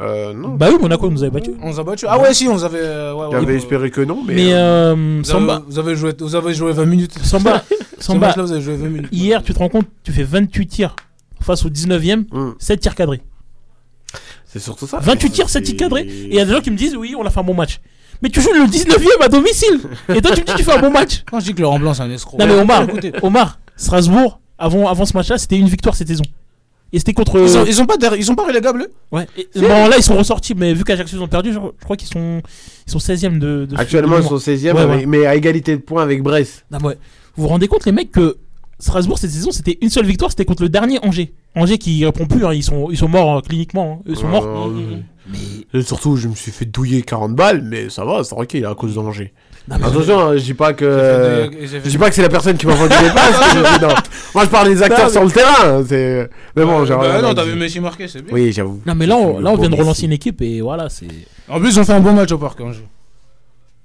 Euh, 0.00 0.32
non. 0.34 0.50
Bah 0.50 0.68
oui, 0.70 0.76
Monaco 0.80 1.08
nous 1.10 1.22
avait 1.22 1.30
battu. 1.32 1.52
On 1.62 1.70
vous 1.70 1.80
a 1.80 1.84
battu. 1.84 2.04
Ah 2.08 2.18
ouais, 2.20 2.34
si, 2.34 2.46
on 2.48 2.54
vous 2.54 2.64
avait. 2.64 2.78
euh, 2.80 3.14
ouais, 3.14 3.28
J'avais 3.32 3.46
ouais. 3.46 3.54
espéré 3.56 3.90
que 3.90 4.02
non, 4.02 4.22
mais. 4.26 4.34
Mais 4.34 4.52
euh, 4.52 4.92
euh, 4.94 4.94
Vous 4.94 5.30
avez, 5.30 5.40
Samba, 5.40 5.62
vous, 5.66 5.78
avez 5.78 5.96
joué, 5.96 6.12
vous 6.18 6.34
avez 6.34 6.52
joué 6.54 6.72
20 6.72 6.84
minutes. 6.84 7.18
Samba, 7.24 7.64
Samba, 7.98 8.26
match-là, 8.28 8.42
vous 8.42 8.52
avez 8.52 8.60
joué 8.60 8.76
20 8.76 8.88
minutes. 8.88 9.08
hier, 9.10 9.42
tu 9.42 9.54
te 9.54 9.58
rends 9.58 9.68
compte, 9.70 9.86
tu 10.04 10.12
fais 10.12 10.22
28 10.24 10.66
tirs 10.66 10.96
face 11.40 11.64
au 11.64 11.70
19ème, 11.70 12.24
hum, 12.32 12.54
7 12.58 12.78
tirs 12.80 12.94
cadrés. 12.94 13.22
c'est 14.44 14.58
surtout 14.60 14.86
ça. 14.86 14.98
28 15.00 15.30
tirs, 15.30 15.48
7 15.48 15.64
tirs 15.64 15.76
cadrés. 15.76 16.02
Et 16.02 16.26
il 16.28 16.34
y 16.34 16.40
a 16.40 16.44
des 16.44 16.52
gens 16.52 16.60
qui 16.60 16.70
me 16.70 16.76
disent, 16.76 16.94
oui, 16.96 17.14
on 17.18 17.24
a 17.24 17.30
fait 17.30 17.40
un 17.40 17.44
bon 17.44 17.54
match. 17.54 17.80
Mais 18.22 18.28
tu 18.30 18.40
joues 18.40 18.52
le 18.52 18.64
19ème 18.66 19.22
à 19.24 19.28
domicile. 19.28 19.80
Et 20.14 20.20
toi, 20.20 20.30
tu 20.34 20.40
me 20.40 20.46
dis, 20.46 20.52
tu 20.56 20.62
fais 20.64 20.72
un 20.72 20.80
bon 20.80 20.90
match. 20.90 21.22
Quand 21.30 21.40
je 21.40 21.46
dis 21.46 21.54
que 21.54 21.62
Laurent 21.62 21.78
Blanc, 21.78 21.94
c'est 21.94 22.02
un 22.02 22.10
escroc. 22.10 22.38
Non, 22.38 22.46
mais 22.46 22.54
Omar, 22.58 22.82
Écoutez, 22.84 23.12
Omar, 23.22 23.58
Strasbourg, 23.76 24.40
avant, 24.58 24.88
avant 24.88 25.04
ce 25.04 25.16
match-là, 25.16 25.38
c'était 25.38 25.58
une 25.58 25.68
victoire 25.68 25.94
cette 25.94 26.08
saison. 26.08 26.24
Et 26.92 26.98
c'était 26.98 27.12
contre. 27.12 27.38
ils, 27.40 27.48
sont, 27.50 27.64
ils, 27.66 27.74
sont 27.74 27.84
pas 27.84 27.96
ils 28.16 28.24
sont 28.24 28.36
pas 28.36 28.46
relégables, 28.46 28.86
Ouais. 29.10 29.26
Et- 29.36 29.48
bon, 29.56 29.68
là, 29.88 29.96
ils 29.98 30.02
sont 30.04 30.16
ressortis, 30.16 30.54
mais 30.54 30.72
vu 30.72 30.84
qu'Ajaccio 30.84 31.18
ils 31.18 31.22
ont 31.22 31.26
perdu, 31.28 31.52
je, 31.52 31.58
je 31.58 31.84
crois 31.84 31.96
qu'ils 31.96 32.08
sont, 32.08 32.40
ils 32.86 32.90
sont 32.92 32.98
16ème 32.98 33.38
de, 33.38 33.66
de 33.66 33.76
Actuellement, 33.76 34.16
de 34.16 34.22
ils 34.22 34.28
sont 34.28 34.34
mémoire. 34.36 34.40
16e, 34.40 34.72
Ouais, 34.74 34.80
avec- 34.94 35.00
ouais. 35.00 35.06
mais 35.06 35.26
à 35.26 35.34
égalité 35.34 35.76
de 35.76 35.80
points 35.82 36.02
avec 36.02 36.22
Brest. 36.22 36.64
Non, 36.70 36.78
ouais. 36.86 36.96
Vous 37.36 37.42
vous 37.42 37.48
rendez 37.48 37.66
compte, 37.68 37.84
les 37.86 37.92
mecs, 37.92 38.12
que 38.12 38.36
Strasbourg 38.78 39.18
cette 39.18 39.32
saison, 39.32 39.50
c'était 39.50 39.76
une 39.82 39.90
seule 39.90 40.06
victoire, 40.06 40.30
c'était 40.30 40.44
contre 40.44 40.62
le 40.62 40.68
dernier 40.68 40.98
Angers. 41.02 41.34
Angers 41.56 41.78
qui 41.78 42.04
répond 42.04 42.26
plus, 42.26 42.44
hein, 42.44 42.52
ils 42.52 42.62
sont 42.62 42.88
ils 42.90 42.96
sont 42.98 43.08
morts 43.08 43.38
euh, 43.38 43.40
cliniquement, 43.40 43.98
hein. 44.00 44.04
ils 44.06 44.16
sont 44.16 44.28
morts. 44.28 44.46
Euh, 44.46 45.78
Et 45.78 45.82
surtout, 45.82 46.16
je 46.16 46.28
me 46.28 46.34
suis 46.34 46.52
fait 46.52 46.66
douiller 46.66 47.02
40 47.02 47.34
balles, 47.34 47.62
mais 47.62 47.88
ça 47.90 48.04
va, 48.04 48.22
c'est 48.22 48.30
tranquille 48.34 48.64
à 48.66 48.74
cause 48.74 48.94
d'Angers. 48.94 49.32
Attention, 49.68 50.20
hein, 50.20 50.36
je 50.36 50.42
dis 50.44 50.54
pas 50.54 50.74
que 50.74 51.50
je 51.60 51.88
dis 51.88 51.98
pas 51.98 52.08
que 52.08 52.14
c'est 52.14 52.22
la 52.22 52.28
personne 52.28 52.56
qui 52.56 52.66
m'a 52.66 52.74
vendu 52.74 52.94
les 53.02 53.10
passes. 53.10 53.40
Moi, 54.34 54.44
je 54.44 54.48
parle 54.50 54.68
des 54.68 54.80
acteurs 54.82 55.10
sur 55.10 55.22
mais- 55.22 55.26
le 55.26 55.32
terrain. 55.32 55.84
C'est. 55.88 56.30
Mais 56.54 56.64
bon, 56.64 56.84
j'ai 56.84 56.94
Bah 56.94 57.00
rien 57.00 57.22
non, 57.22 57.32
dire. 57.32 57.44
vu 57.44 57.56
Messi 57.56 57.80
marquer, 57.80 58.06
c'est 58.06 58.22
bien. 58.22 58.32
Oui, 58.32 58.52
j'avoue. 58.52 58.80
Non 58.86 58.94
mais 58.94 59.06
là 59.06 59.16
on, 59.16 59.40
là 59.40 59.50
on 59.50 59.56
vient 59.56 59.68
de 59.68 59.74
relancer 59.74 60.04
une 60.04 60.12
équipe 60.12 60.40
et 60.42 60.60
voilà 60.60 60.88
c'est. 60.88 61.08
En 61.48 61.58
plus, 61.58 61.76
on 61.78 61.84
fait 61.84 61.94
un 61.94 62.00
bon 62.00 62.12
match 62.12 62.30
au 62.30 62.38
parc 62.38 62.60
Angers. 62.60 62.86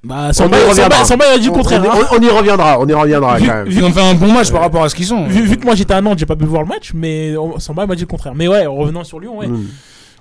Bah 0.03 0.27
On 0.29 0.33
Samba 0.33 0.57
y 0.57 0.59
Samba- 0.61 0.69
reviendra. 0.71 1.05
Samba 1.05 1.25
il 1.29 1.33
a 1.35 1.37
dit 1.37 1.45
le 1.45 1.51
On- 1.51 1.55
contraire. 1.55 1.83
on- 1.85 1.89
hein. 1.91 2.07
on- 2.11 2.17
on 2.17 2.21
y 2.21 2.29
reviendra, 2.29 2.79
on 2.79 2.87
y 2.87 2.93
reviendra 2.93 3.37
Vu- 3.37 3.47
quand 3.47 3.53
même. 3.53 3.67
vu- 3.67 3.77
Ils 3.79 3.83
ont 3.83 3.91
fait 3.91 4.01
un 4.01 4.13
bon 4.15 4.31
match 4.33 4.51
par 4.51 4.61
rapport 4.61 4.83
à 4.83 4.89
ce 4.89 4.95
qu'ils 4.95 5.05
sont. 5.05 5.27
Vu, 5.27 5.43
vu 5.43 5.57
que 5.57 5.63
moi 5.65 5.75
j'étais 5.75 5.93
à 5.93 6.01
Nantes, 6.01 6.17
j'ai 6.17 6.25
pas 6.25 6.35
pu 6.35 6.45
voir 6.45 6.63
le 6.63 6.67
match, 6.67 6.91
mais 6.95 7.37
on- 7.37 7.59
Samba 7.59 7.85
m'a 7.85 7.93
dit 7.95 8.01
le 8.01 8.07
contraire. 8.07 8.33
Mais 8.35 8.47
ouais, 8.47 8.65
revenant 8.65 9.03
sur 9.03 9.19
Lyon, 9.19 9.37
ouais. 9.37 9.47
Mm. 9.47 9.67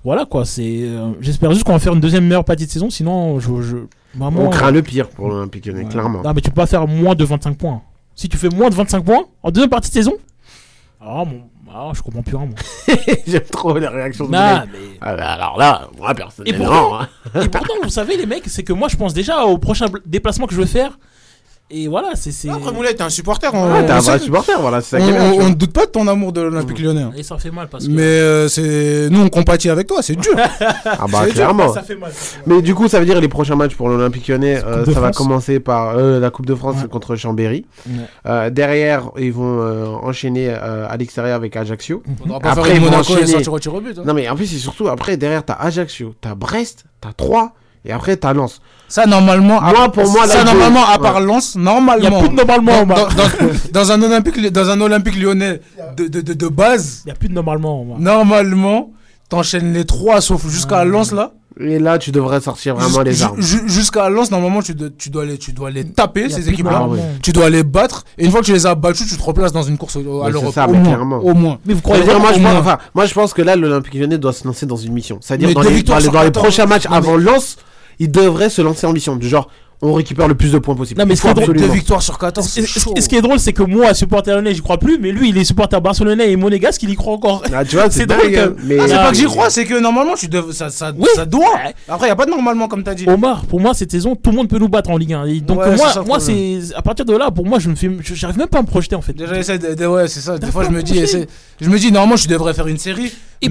Voilà 0.05 0.25
quoi, 0.27 0.45
c'est. 0.45 0.63
euh, 0.83 1.11
J'espère 1.21 1.53
juste 1.53 1.65
qu'on 1.65 1.73
va 1.73 1.79
faire 1.79 1.95
une 1.95 2.01
deuxième 2.01 2.25
meilleure 2.25 2.45
partie 2.45 2.67
de 2.67 2.71
saison, 2.71 2.91
sinon 2.91 3.39
je. 3.41 3.49
je 3.63 3.77
vraiment, 4.15 4.43
On 4.43 4.51
craint 4.51 4.71
le 4.71 4.83
pire 4.83 5.09
pour 5.09 5.29
l'Olympique 5.29 5.65
Lyonnais, 5.67 5.85
clairement. 5.87 6.21
Non 6.23 6.33
mais 6.35 6.41
tu 6.43 6.51
peux 6.51 6.57
pas 6.57 6.67
faire 6.67 6.87
moins 6.87 7.15
de 7.15 7.25
25 7.25 7.57
points. 7.57 7.81
Si 8.15 8.29
tu 8.29 8.37
fais 8.37 8.49
moins 8.51 8.69
de 8.69 8.75
25 8.75 9.03
points 9.03 9.25
en 9.43 9.51
deuxième 9.51 9.71
partie 9.71 9.89
de 9.89 9.95
saison, 9.95 10.13
ah 11.01 11.25
mon, 11.27 11.41
ah, 11.73 11.93
je 11.95 12.03
comprends 12.03 12.23
plus 12.23 12.37
rien 12.37 12.47
moi. 12.47 12.57
J'aime 13.27 13.43
trop 13.53 13.77
les 13.79 13.87
réactions 13.87 14.27
de 14.27 14.33
Non, 14.33 14.61
mec. 14.61 14.99
Ah, 15.01 15.15
bah, 15.15 15.29
alors 15.33 15.59
là, 15.59 15.89
moi 15.99 16.11
Et 16.11 16.15
personnellement. 16.15 16.65
pourtant, 16.67 17.01
hein. 17.01 17.09
et 17.43 17.49
pourtant, 17.49 17.75
vous 17.83 17.89
savez 17.91 18.17
les 18.17 18.27
mecs, 18.27 18.49
c'est 18.49 18.63
que 18.65 18.73
moi 18.73 18.89
je 18.89 18.97
pense 18.97 19.15
déjà 19.15 19.45
au 19.45 19.59
prochain 19.59 19.87
déplacement 20.07 20.47
que 20.47 20.55
je 20.55 20.61
vais 20.61 20.67
faire. 20.67 20.99
Et 21.73 21.87
voilà, 21.89 22.11
c'est. 22.15 22.33
c'est- 22.33 22.49
Après, 22.51 22.73
Moulay, 22.73 22.95
t'es 22.95 23.03
un 23.03 23.09
supporter. 23.11 23.53
Ouais, 23.55 23.61
on- 23.61 23.87
t'es 23.87 23.93
un 23.93 24.01
vrai 24.01 24.19
supporter, 24.19 24.61
voilà, 24.61 24.81
c'est 24.81 24.97
ça 24.99 25.03
on, 25.03 25.07
qui 25.07 25.11
est 25.11 25.13
bien, 25.13 25.23
on- 25.25 25.31
tu 25.31 25.37
vois. 25.37 25.45
on 25.45 25.49
ne 25.51 25.55
doute 25.55 25.73
pas 25.73 25.87
de 25.87 25.91
ton 25.91 26.07
amour 26.09 26.33
de 26.33 26.41
l'Olympique 26.41 26.81
lyonnais. 26.81 27.03
hein. 27.03 27.13
Et 27.17 27.23
ça 27.23 27.39
fait 27.39 27.51
mal 27.53 27.69
parce 27.69 27.87
que. 27.87 27.93
Mais 27.93 28.03
euh, 28.03 28.49
c'est 28.49 29.09
nous 29.11 29.21
on 29.21 29.29
compatit 29.29 29.71
avec 29.71 29.87
toi, 29.87 30.03
c'est 30.03 30.17
dur. 30.17 30.35
Ah 30.85 31.07
bah 31.11 31.21
C'est 31.21 31.27
dur. 31.27 31.35
clairement. 31.35 31.73
Ça 31.73 31.83
fait 31.83 31.95
mal, 31.97 32.11
ça 32.13 32.37
fait 32.39 32.43
Mais 32.47 32.61
du 32.63 32.75
coup, 32.75 32.89
ça 32.89 32.99
veut 32.99 33.07
dire 33.07 33.21
les 33.21 33.29
prochains 33.29 33.55
matchs 33.57 33.75
pour 33.77 33.89
l'Olympique 33.89 34.27
Lyonnais, 34.29 34.61
euh, 34.65 34.85
ça 34.85 34.99
va 35.01 35.13
commencer 35.13 35.61
par 35.61 35.97
euh, 35.97 36.19
la 36.19 36.31
Coupe 36.31 36.47
de 36.47 36.55
France 36.55 36.77
contre 36.91 37.15
Chambéry. 37.17 37.65
Ouais. 37.89 37.95
Euh, 38.27 38.51
derrière, 38.51 39.11
ils 39.19 39.33
vont 39.33 39.61
euh, 39.61 39.87
enchaîner 39.87 40.49
euh, 40.51 40.87
à 40.89 40.97
l'extérieur 40.97 41.37
avec 41.37 41.55
Ajaccio. 41.57 42.03
Faudra 42.21 42.41
pas 42.41 42.55
faire 42.55 42.67
une 42.67 42.73
ils 42.77 42.79
vont 42.81 42.87
Monaco 42.91 43.13
et 43.13 43.17
enchaîner- 43.17 43.27
sortir 43.33 43.53
au 43.53 43.59
tir 43.61 43.75
au 43.75 43.81
but, 43.81 43.97
hein. 43.99 44.03
Non 44.05 44.15
mais 44.15 44.29
en 44.29 44.35
plus, 44.35 44.47
c'est 44.47 44.59
surtout 44.59 44.89
après 44.89 45.17
derrière, 45.17 45.45
t'as 45.45 45.55
Ajaccio, 45.55 46.15
t'as 46.21 46.35
Brest, 46.35 46.85
t'as 47.01 47.13
Troyes 47.13 47.53
et 47.85 47.93
après 47.93 48.17
t'as 48.17 48.33
Lens. 48.33 48.61
Ça 48.89 49.07
normalement, 49.07 49.61
à- 49.63 49.73
Moi, 49.73 49.93
pour 49.93 50.11
moi, 50.11 50.27
là, 50.27 50.33
ça 50.35 50.41
il 50.41 50.47
normalement 50.47 50.85
à 50.87 50.99
part 50.99 51.17
Ouais. 51.17 51.25
Lens, 51.27 51.55
normalement. 51.57 52.03
Y 52.03 52.07
a 52.15 52.19
plus 52.19 52.29
de 52.29 52.35
normalement, 52.35 52.85
dans, 52.87 52.95
dans, 53.09 53.29
dans- 53.73 53.91
un 53.93 54.03
olympique, 54.03 54.53
dans 54.53 54.69
un 54.69 54.81
olympique 54.81 55.17
lyonnais 55.17 55.61
de, 55.97 56.09
de, 56.09 56.21
de, 56.21 56.33
de 56.33 56.49
base, 56.49 57.03
Il 57.07 57.09
y 57.09 57.13
a 57.13 57.15
plus 57.15 57.29
de 57.29 57.35
normalement. 57.35 57.85
Normalement, 57.99 58.91
t'enchaînes 59.29 59.73
les 59.73 59.85
trois 59.85 60.21
sauf 60.21 60.47
jusqu'à 60.49 60.85
Lens 60.85 61.13
là. 61.13 61.33
Et 61.61 61.79
là, 61.79 61.99
tu 61.99 62.11
devrais 62.11 62.41
sortir 62.41 62.75
vraiment 62.77 63.03
les 63.03 63.23
armes. 63.23 63.41
ju- 63.41 63.63
Jusqu'à 63.69 64.09
Lens, 64.09 64.31
normalement, 64.31 64.63
tu, 64.63 64.75
de- 64.75 64.89
tu, 64.89 65.11
dois 65.11 65.25
les, 65.25 65.37
tu 65.37 65.53
dois 65.53 65.71
les 65.71 65.85
taper, 65.85 66.29
ces 66.31 66.49
équipes-là. 66.49 66.79
normalement. 66.79 67.05
Tu 67.23 67.33
dois 67.33 67.51
les 67.51 67.63
battre. 67.65 68.05
Et 68.19 68.25
une 68.25 68.31
fois 68.31 68.41
que 68.41 68.47
tu 68.47 68.53
les 68.53 68.67
as 68.67 68.75
battus, 68.75 69.07
tu 69.09 69.17
te 69.17 69.23
replaces 69.23 69.53
dans 69.53 69.63
une 69.65 69.77
course 69.77 69.97
au- 69.97 70.23
à 70.23 70.31
l'Europe. 70.31 70.49
c'est 70.49 70.55
ça, 70.61 70.67
au, 70.67 70.73
mais 70.73 70.79
moins, 70.79 70.89
clairement. 70.89 71.17
au 71.19 71.35
moins. 71.35 71.59
Mais 71.67 71.75
vous 71.75 71.81
croyez 71.83 72.03
moi, 72.05 72.33
je 72.35 72.41
pense, 72.41 72.55
enfin, 72.57 72.79
moi, 72.95 73.05
je 73.07 73.15
pense 73.15 73.35
que 73.35 73.43
là, 73.43 73.57
l'Olympique 73.57 73.95
Lyonnais 73.95 74.17
doit 74.19 74.33
se 74.33 74.45
lancer 74.47 74.65
dans 74.65 74.77
une 74.77 74.93
mission. 74.93 75.19
C'est-à-dire, 75.21 75.53
dans, 75.53 75.61
les, 75.63 75.83
dans 75.83 75.99
les- 75.99 76.05
dans 76.07 76.23
les 76.23 76.27
14, 76.27 76.31
prochains 76.45 76.67
matchs 76.67 76.87
avant 76.91 77.17
Lens, 77.17 77.57
il 78.01 78.11
devrait 78.11 78.51
se 78.51 78.61
lancer 78.63 78.87
en 78.89 78.93
mission. 78.93 79.15
Du 79.15 79.29
genre, 79.29 79.49
on 79.83 79.95
récupère 79.95 80.29
le 80.29 80.35
plus 80.35 80.53
de 80.53 80.59
points 80.59 80.75
possible. 80.75 81.01
Non, 81.01 81.07
mais 81.07 81.15
Il 81.15 81.17
ce 81.17 81.23
qui 81.23 81.29
est 81.29 81.33
drôle- 81.35 81.57
Deux 81.57 81.67
victoires 81.69 82.03
sur 82.03 82.19
14, 82.19 82.47
Et- 82.47 82.51
c'est 82.51 82.61
et- 82.77 82.81
chaud. 82.81 82.93
et 82.97 83.01
ce 83.01 83.09
qui 83.09 83.17
est 83.17 83.23
drôle, 83.23 83.41
c'est 83.41 83.55
que 83.55 83.63
moi, 83.63 83.95
supporter 83.95 84.35
lyonnais, 84.35 84.53
j'y 84.53 84.61
crois 84.61 84.77
plus, 84.77 84.99
mais 84.99 85.11
lui, 85.11 85.31
il 85.31 85.39
est 85.39 85.45
supporter 85.45 85.81
barcelonais 85.81 86.31
et 86.31 86.37
monégasque, 86.37 86.83
il 86.83 86.91
y 86.91 86.95
croit 86.97 87.15
encore. 87.15 87.43
Ah, 87.51 87.65
tu 87.65 87.77
vois, 87.77 87.89
c'est 87.91 88.05
drôle 88.05 88.21
hein. 88.37 88.53
Mais 88.63 88.77
Ah, 88.79 88.85
c'est 88.87 88.93
Ah, 88.93 89.05
pas 89.05 89.11
que 89.11 89.17
j'y 89.17 89.25
crois, 89.25 89.49
c'est 89.49 89.65
que 89.65 89.81
normalement, 89.81 90.15
tu 90.17 90.29
dev- 90.29 90.53
ça, 90.53 90.69
ça, 90.69 90.93
Oui. 90.95 91.09
ça 91.15 91.25
doit. 91.25 91.47
Après, 91.89 92.09
y 92.09 92.11
a 92.11 92.17
pas 92.17 92.27
de 92.27 92.31
normalement, 92.31 92.69
comme 92.69 92.83
t'as 92.83 92.93
dit. 92.95 93.07
Omar, 93.09 93.47
pour 93.47 93.59
moi, 93.59 93.73
cette 93.73 93.91
saison, 93.91 94.15
tout 94.17 94.31
le 94.31 94.37
monde 94.37 94.49
peut 94.49 94.59
nous 94.59 94.69
battre 94.69 94.91
en 94.91 94.99
Ligue 94.99 95.15
1. 95.15 95.25
Et 95.25 95.41
donc, 95.41 95.61
Ouais, 95.61 95.71
c'est 95.71 95.77
moi, 95.77 95.93
ça 95.93 96.03
moi 96.03 96.21
c'est 96.21 96.59
à 96.77 96.83
partir 96.83 97.07
de 97.07 97.17
là, 97.17 97.31
pour 97.31 97.47
moi, 97.47 97.59
je 97.59 97.71
ne 97.71 97.75
fais, 97.75 97.91
j'arrive 98.03 98.37
même 98.37 98.49
pas 98.49 98.59
à 98.59 98.63
me 98.63 98.67
projeter 98.67 98.97
en 98.97 99.01
fait. 99.03 99.15
Déjà, 99.15 99.57
de, 99.57 99.75
de- 99.75 99.87
ouais, 99.87 100.09
c'est 100.09 100.21
ça. 100.21 100.37
Des 100.37 100.49
fois, 100.49 100.65
je 100.65 100.71
me 100.71 100.83
dis, 100.83 101.01
je 101.59 101.71
me 101.71 101.79
dis, 101.79 101.91
normalement, 101.91 102.17
je 102.17 102.29
devrais 102.29 102.53
faire 102.53 102.67
une 102.67 102.77
série, 102.79 103.11
pour- 103.43 103.51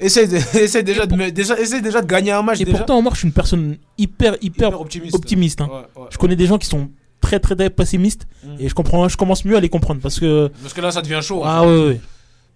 mais 0.00 0.06
essaie, 0.06 0.26
de, 0.26 0.36
essaie 0.58 0.82
déjà, 0.82 1.06
de, 1.06 1.30
déjà, 1.30 1.58
essaie 1.58 1.80
déjà 1.80 2.00
de 2.02 2.06
gagner 2.06 2.32
un 2.32 2.42
match. 2.42 2.60
Et 2.60 2.64
déjà. 2.64 2.76
pourtant, 2.78 2.98
Omar, 2.98 3.14
je 3.14 3.20
suis 3.20 3.28
une 3.28 3.32
personne 3.34 3.76
hyper, 3.98 4.36
hyper, 4.42 4.68
Hyper 4.68 4.80
optimiste. 4.80 5.14
optimiste. 5.14 5.60
hein. 5.60 5.68
Ouais, 5.70 6.02
ouais, 6.02 6.08
Je 6.10 6.18
connais 6.18 6.36
des 6.36 6.46
gens 6.46 6.58
qui 6.58 6.66
sont 6.66 6.88
très, 7.20 7.40
très, 7.40 7.54
très 7.56 7.70
pessimistes 7.70 8.26
Mm. 8.44 8.56
et 8.60 8.68
je 8.68 8.74
comprends, 8.74 9.08
je 9.08 9.16
commence 9.16 9.44
mieux 9.44 9.56
à 9.56 9.60
les 9.60 9.68
comprendre 9.68 10.00
parce 10.00 10.20
que. 10.20 10.48
Parce 10.62 10.74
que 10.74 10.80
là, 10.80 10.90
ça 10.90 11.02
devient 11.02 11.20
chaud. 11.22 11.42
Ah 11.44 11.62
ouais, 11.66 11.86
ouais. 11.86 12.00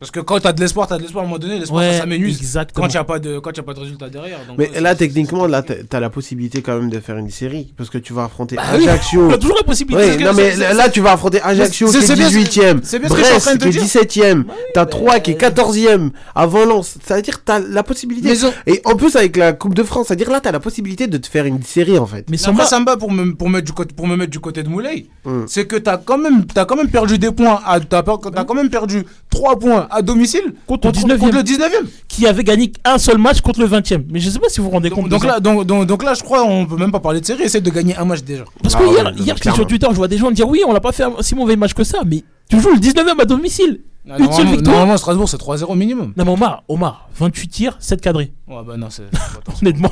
Parce 0.01 0.11
que 0.11 0.21
quand 0.21 0.41
t'as 0.41 0.53
de 0.53 0.61
l'espoir, 0.61 0.87
t'as 0.89 0.97
de 0.97 1.03
l'espoir 1.03 1.23
à 1.23 1.27
un 1.27 1.29
moment 1.29 1.39
donné, 1.39 1.59
l'espoir, 1.59 1.83
Ouais, 1.83 1.93
ça 1.93 1.99
s'aménuse. 2.01 2.39
exactement. 2.39 2.87
Quand 2.87 2.89
il 2.89 2.97
n'y 2.97 3.01
a, 3.01 3.05
pas 3.05 3.19
de- 3.19 3.39
quand 3.39 3.55
y 3.55 3.61
a 3.61 3.63
pas 3.63 3.75
de 3.75 3.81
résultat 3.81 4.09
derrière. 4.09 4.39
donc, 4.49 4.57
Mais 4.57 4.71
ouais, 4.71 4.81
là, 4.81 4.95
techniquement, 4.95 5.47
là, 5.47 5.61
t'as 5.63 5.75
t'as 5.89 6.01
la 6.01 6.09
possibilité 6.09 6.63
quand 6.63 6.75
même 6.79 6.89
de 6.89 6.99
faire 7.01 7.19
une 7.19 7.29
série. 7.31 7.75
Parce 7.77 7.91
que 7.91 7.99
tu 7.99 8.15
vas 8.15 8.25
affronter 8.25 8.57
Bah 8.57 8.63
oui, 8.79 8.89
Ajaccio. 8.89 9.31
a 9.31 9.37
toujours 9.37 9.57
la 9.59 9.63
possibilité. 9.65 10.13
Oui, 10.13 10.17
que 10.17 10.23
non, 10.25 10.33
mais 10.33 10.57
là, 10.57 10.89
tu 10.89 11.03
vas 11.03 11.13
affronter 11.13 11.43
Ajaccio 11.43 11.87
c'est- 11.89 11.99
qui 11.99 12.13
est 12.13 12.17
bien- 12.17 12.29
18ème, 12.29 12.81
c'est 12.83 12.99
Brest 12.99 13.59
qui 13.59 13.69
est 13.69 13.71
dire. 13.71 13.83
17ème, 13.83 14.45
t'as 14.73 14.87
Troyes 14.87 15.21
qui 15.21 15.33
est 15.33 15.35
14ème, 15.37 16.13
avant 16.35 16.65
Lens. 16.65 16.97
Ça 17.05 17.17
veut 17.17 17.23
dire 17.23 17.39
que 17.39 17.45
t'as 17.45 17.59
la 17.59 17.83
possibilité. 17.83 18.33
On- 18.45 18.53
Et 18.67 18.81
en 18.87 18.97
plus, 18.97 19.17
avec 19.17 19.37
la 19.37 19.53
Coupe 19.53 19.75
de 19.75 19.83
France, 19.83 20.07
ça 20.09 20.15
veut 20.15 20.19
dire 20.19 20.31
là, 20.31 20.41
t'as 20.41 20.53
la 20.53 20.61
possibilité 20.61 21.09
de 21.09 21.19
te 21.19 21.27
faire 21.27 21.45
une 21.45 21.63
série 21.63 21.99
en 21.99 22.07
fait. 22.07 22.25
Mais 22.31 22.39
Samba, 22.39 22.65
Samba, 22.65 22.97
pour 22.97 23.11
me, 23.13 23.35
pour, 23.35 23.51
mettre 23.51 23.67
du 23.67 23.73
côté, 23.73 23.95
pour 23.95 24.07
me 24.07 24.17
mettre 24.17 24.31
du 24.31 24.41
côté 24.41 24.63
de 24.63 24.69
Moulay, 24.71 25.07
Mm. 25.27 25.43
c'est 25.47 25.67
que 25.67 25.77
t'as 25.77 25.99
quand, 25.99 26.17
même- 26.17 26.47
t'as 26.47 26.65
quand 26.65 26.77
même 26.77 26.89
perdu 26.89 27.19
des 27.19 27.31
points. 27.31 27.61
per- 27.91 28.31
t'as 28.33 28.45
quand 28.45 28.55
même 28.55 28.71
perdu 28.71 29.05
3 29.29 29.59
points 29.59 29.89
à 29.91 30.03
domicile 30.03 30.55
Contre 30.67 30.89
le 30.89 30.93
19e. 30.93 31.19
contre 31.19 31.37
le 31.37 31.43
19ème. 31.43 31.87
qui 32.09 32.27
avait 32.27 32.45
gagné 32.45 32.73
un 32.85 32.99
seul 32.99 33.19
match 33.19 33.41
contre 33.41 33.61
le 33.61 33.67
20ème. 33.69 34.05
Mais 34.11 34.21
je 34.21 34.31
sais 34.31 34.39
pas 34.39 34.49
si 34.49 34.59
vous 34.61 34.65
vous 34.67 34.71
rendez 34.71 34.91
compte. 34.91 35.09
Donc, 35.09 35.11
de 35.11 35.11
donc 35.11 35.23
ça. 35.23 35.27
là, 35.29 35.41
donc, 35.41 35.65
donc, 35.67 35.87
donc 35.87 36.03
là, 36.05 36.15
je 36.15 36.23
crois, 36.23 36.45
on 36.45 36.67
peut 36.67 36.77
même 36.77 36.93
pas 36.93 37.01
parler 37.01 37.21
de 37.21 37.27
série. 37.27 37.43
Essaye 37.45 37.63
de 37.63 37.71
gagner 37.71 37.97
un 37.97 38.05
match 38.05 38.23
déjà. 38.23 38.45
Parce 38.63 38.75
que 38.75 38.83
Ah 38.87 38.91
hier, 38.93 39.05
ouais, 39.07 39.13
hier 39.23 39.37
sur 39.55 39.67
Twitter, 39.67 39.87
je 39.91 39.97
vois 39.97 40.09
des 40.09 40.19
gens 40.19 40.31
dire 40.31 40.49
oui, 40.49 40.63
on 40.67 40.73
l'a 40.73 40.81
pas 40.81 40.93
fait 40.93 41.05
un 41.05 41.13
si 41.21 41.35
mauvais 41.35 41.57
match 41.57 41.75
que 41.75 41.85
ça, 41.85 42.01
mais 42.07 42.23
tu 42.49 42.61
joues 42.61 42.71
le 42.73 42.79
19ème 42.81 43.21
à 43.21 43.25
domicile. 43.25 43.81
Ah, 44.09 44.17
Une 44.19 44.33
seule 44.33 44.47
victoire. 44.47 44.77
normalement, 44.77 44.97
Strasbourg, 44.97 45.29
c'est 45.29 45.37
3-0 45.37 45.77
minimum. 45.77 46.15
Non, 46.17 46.25
mais 46.25 46.31
Omar, 46.33 46.65
Omar, 46.69 47.09
28 47.17 47.49
tirs, 47.49 47.77
7 47.81 48.01
cadrés. 48.01 48.33
Ouais, 48.49 48.63
bah 48.67 48.77
non, 48.77 48.89
c'est. 48.89 49.03
Honnêtement. 49.63 49.91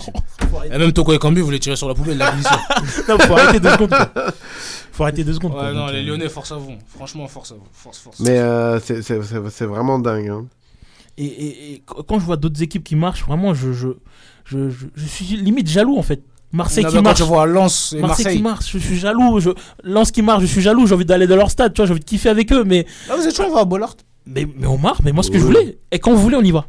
Et 0.73 0.79
même 0.79 0.93
Toko 0.93 1.13
et 1.13 1.19
Kambi 1.19 1.41
voulaient 1.43 1.59
tirer 1.59 1.77
sur 1.77 1.89
la 1.89 1.95
poubelle, 1.95 2.17
la 2.17 2.31
munition. 2.33 2.57
non, 3.09 3.19
faut 3.19 3.35
arrêter 3.35 3.61
deux 3.61 3.71
secondes. 3.71 3.91
quoi. 3.91 4.11
Faut 4.93 5.03
arrêter 5.03 5.25
deux 5.25 5.35
secondes. 5.35 5.53
quoi. 5.53 5.65
Ouais, 5.65 5.73
non, 5.75 5.87
Donc, 5.87 5.93
les 5.93 5.99
euh, 6.01 6.07
Lyonnais, 6.07 6.29
force 6.31 6.53
à 6.53 6.57
vous. 6.57 6.73
Franchement, 6.87 7.29
force 7.29 7.53
à 7.53 7.57
vous. 7.57 7.67
Force, 7.73 7.99
force. 7.99 8.21
Mais 8.21 8.39
euh, 8.39 8.81
c'est- 8.81 9.03
c'est 9.03 9.23
c'est- 9.23 9.51
c'est 9.51 9.67
vraiment 9.67 9.99
dingue. 9.99 10.29
hein. 10.29 10.47
Et, 11.19 11.27
et- 11.27 11.73
et 11.75 11.79
qu- 11.81 12.03
quand 12.09 12.19
je 12.19 12.25
vois 12.25 12.37
d'autres 12.37 12.63
équipes 12.63 12.85
qui 12.85 12.97
marchent, 12.97 13.25
vraiment, 13.27 13.53
je, 13.53 13.73
je, 13.73 13.89
je, 14.47 14.71
je, 14.71 14.87
je 14.95 15.07
suis 15.07 15.25
limite 15.37 15.69
jaloux 15.69 15.99
en 15.99 16.03
fait. 16.03 16.23
Marseille 16.53 16.83
Non, 16.85 16.89
qui 16.91 16.97
mais 16.97 17.03
quand 17.03 17.09
marche. 17.09 17.19
tu 17.19 17.25
vois 17.25 17.47
Lens 17.47 17.93
et 17.97 18.01
Marseille, 18.01 18.25
Marseille. 18.25 18.37
qui 18.39 18.43
marche, 18.43 18.73
je 18.73 18.79
suis 18.79 18.97
jaloux. 18.99 19.39
Je... 19.41 19.51
Lens 19.85 20.11
qui 20.11 20.23
marche, 20.23 20.41
je 20.43 20.47
suis 20.47 20.63
jaloux. 20.63 20.87
J'ai 20.87 20.95
envie 20.95 21.05
d'aller 21.05 21.27
dans 21.27 21.37
leur 21.37 21.51
stade, 21.51 21.75
tu 21.75 21.79
vois, 21.83 21.87
j'ai 21.87 21.93
envie 21.93 22.01
de 22.01 22.05
kiffer 22.07 22.31
avec 22.31 22.51
eux. 22.53 22.65
Mais, 22.65 22.87
Là, 23.09 23.17
vous 23.17 23.27
êtes 23.27 23.35
toujours 23.37 23.59
à 23.59 23.65
Bollard. 23.65 23.95
mais, 24.27 24.47
mais 24.59 24.67
on 24.67 24.79
marche, 24.79 24.99
mais 25.05 25.13
moi, 25.13 25.23
ce 25.23 25.31
que 25.31 25.39
je 25.39 25.45
Oui. 25.45 25.49
voulais. 25.55 25.79
Et 25.93 25.99
quand 25.99 26.13
vous 26.13 26.23
voulez, 26.23 26.37
on 26.37 26.43
y 26.43 26.51
va. 26.51 26.65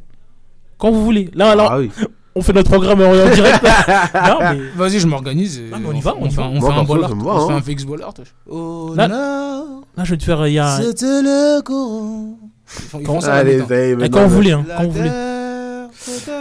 Quand 0.78 0.92
vous 0.92 1.04
voulez. 1.04 1.30
Là, 1.34 1.56
là, 1.56 1.68
Ah 1.72 1.80
oui. 1.80 1.92
on 2.36 2.42
fait 2.42 2.52
notre 2.54 2.70
programme 2.70 3.02
en 3.02 3.10
en 3.12 3.30
direct. 3.34 3.60
mais. 3.64 4.60
Vas-y, 4.76 5.00
je 5.00 5.08
m'organise. 5.08 5.60
et 5.60 5.72
on 5.74 5.94
y 5.94 6.02
va, 6.02 6.14
on 6.20 6.26
y 6.26 6.32
fait, 6.32 6.42
On 6.42 6.60
fait 6.62 6.74
un 6.74 6.84
Bollard. 6.84 7.12
On 7.18 7.48
fait 7.48 7.54
hein. 7.54 7.58
un 7.58 7.62
FX 7.62 7.86
Bollard. 7.86 8.14
Oh 8.50 8.94
Là- 8.98 9.08
non, 9.08 9.82
Là, 9.98 10.04
je 10.04 10.12
vais 10.12 10.18
te 10.18 10.24
faire. 10.24 10.46
Y 10.48 10.60
a. 10.60 10.78
c'était 10.82 11.22
le 11.22 11.62
courant. 11.62 12.38
Ils 12.78 12.82
font, 12.86 13.00
ils 13.00 13.06
font 13.06 13.22
ça, 13.22 13.34
Allez, 13.34 13.64
Et 13.72 13.96
maintenant, 13.96 14.20
quand 14.22 14.28
vous 14.28 14.36
voulez, 14.36 14.52
hein, 14.52 14.64
quand 14.78 14.84
vous 14.84 14.92
voulez. 14.92 15.10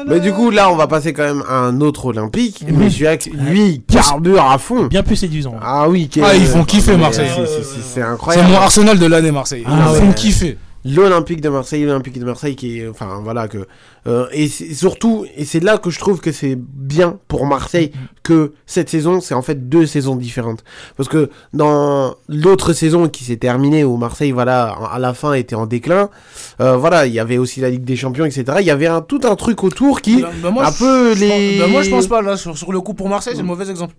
Mais 0.07 0.21
du 0.21 0.33
coup, 0.33 0.51
là, 0.51 0.71
on 0.71 0.77
va 0.77 0.87
passer 0.87 1.13
quand 1.13 1.25
même 1.25 1.43
à 1.49 1.55
un 1.55 1.81
autre 1.81 2.07
Olympique. 2.07 2.63
Oui. 2.67 2.73
Mais 2.77 2.91
celui-là, 2.91 3.17
lui, 3.35 3.83
carbure 3.91 4.45
à 4.51 4.59
fond. 4.59 4.87
Bien 4.87 5.03
plus 5.03 5.17
séduisant. 5.17 5.55
Ah 5.63 5.89
oui, 5.89 6.09
Ah, 6.23 6.35
ils 6.35 6.47
font 6.47 6.65
kiffer, 6.65 6.97
Marseille. 6.97 7.29
c'est- 7.35 7.47
c'est- 7.63 7.81
C'est 7.95 8.03
incroyable. 8.03 8.49
mon 8.51 8.57
Arsenal 8.57 8.99
de 8.99 9.07
l'année, 9.07 9.33
Marseille. 9.33 9.65
Ils 9.67 9.73
Ah 9.73 9.93
ouais. 9.93 9.99
font 10.01 10.13
kiffer. 10.13 10.57
L'Olympique 10.95 11.41
de 11.41 11.49
Marseille, 11.49 11.85
l'Olympique 11.85 12.19
de 12.19 12.25
Marseille 12.25 12.57
qui 12.57 12.81
est, 12.81 12.89
enfin 12.89 13.21
voilà 13.23 13.49
que, 13.49 13.67
euh, 14.07 14.27
et 14.33 14.49
surtout, 14.49 15.27
et 15.37 15.45
c'est 15.45 15.61
là 15.61 15.77
que 15.79 15.91
je 15.91 15.99
trouve 15.99 16.21
que 16.21 16.33
c'est 16.33 16.57
bien 16.57 17.19
pour 17.29 17.47
Marseille 17.47 17.93
que 18.23 18.53
cette 18.67 18.89
saison, 18.89 19.21
c'est 19.21 19.35
en 19.35 19.43
fait 19.43 19.69
deux 19.69 19.87
saisons 19.87 20.17
différentes, 20.17 20.65
parce 20.97 21.09
que 21.09 21.31
dans 21.53 22.15
l'autre 22.29 22.73
saison 22.73 23.09
qui 23.09 23.25
s'est 23.25 23.37
terminée 23.37 23.85
où 23.85 23.97
Marseille, 23.97 24.31
voilà, 24.33 24.69
à 24.93 24.99
la 24.99 25.15
fin 25.15 25.33
était 25.35 25.55
en 25.57 25.67
déclin, 25.67 26.09
euh, 26.61 26.77
voilà, 26.77 27.07
il 27.07 27.13
y 27.13 27.21
avait 27.21 27.39
aussi 27.39 27.61
la 27.61 27.71
Ligue 27.71 27.85
des 27.85 27.97
Champions, 27.97 28.25
etc. 28.25 28.45
Il 28.61 28.67
y 28.67 28.71
avait 28.71 28.87
un 28.87 29.01
tout 29.03 29.21
un 29.25 29.37
truc 29.37 29.63
autour 29.65 30.01
qui, 30.01 30.23
Bah, 30.23 30.31
bah, 30.43 30.51
moi, 30.51 30.67
un 30.67 30.71
je- 30.73 30.79
peu 30.79 31.15
je 31.15 31.21
les, 31.21 31.29
pense- 31.29 31.59
bah, 31.61 31.67
moi, 31.73 31.83
je 31.83 31.91
pense 31.91 32.07
pas, 32.07 32.23
là, 32.23 32.37
sur, 32.37 32.57
sur 32.57 32.73
le 32.73 32.81
coup 32.81 32.95
pour 32.95 33.09
Marseille, 33.09 33.35
c'est 33.35 33.43
le 33.43 33.47
mauvais 33.49 33.69
exemple. 33.71 33.95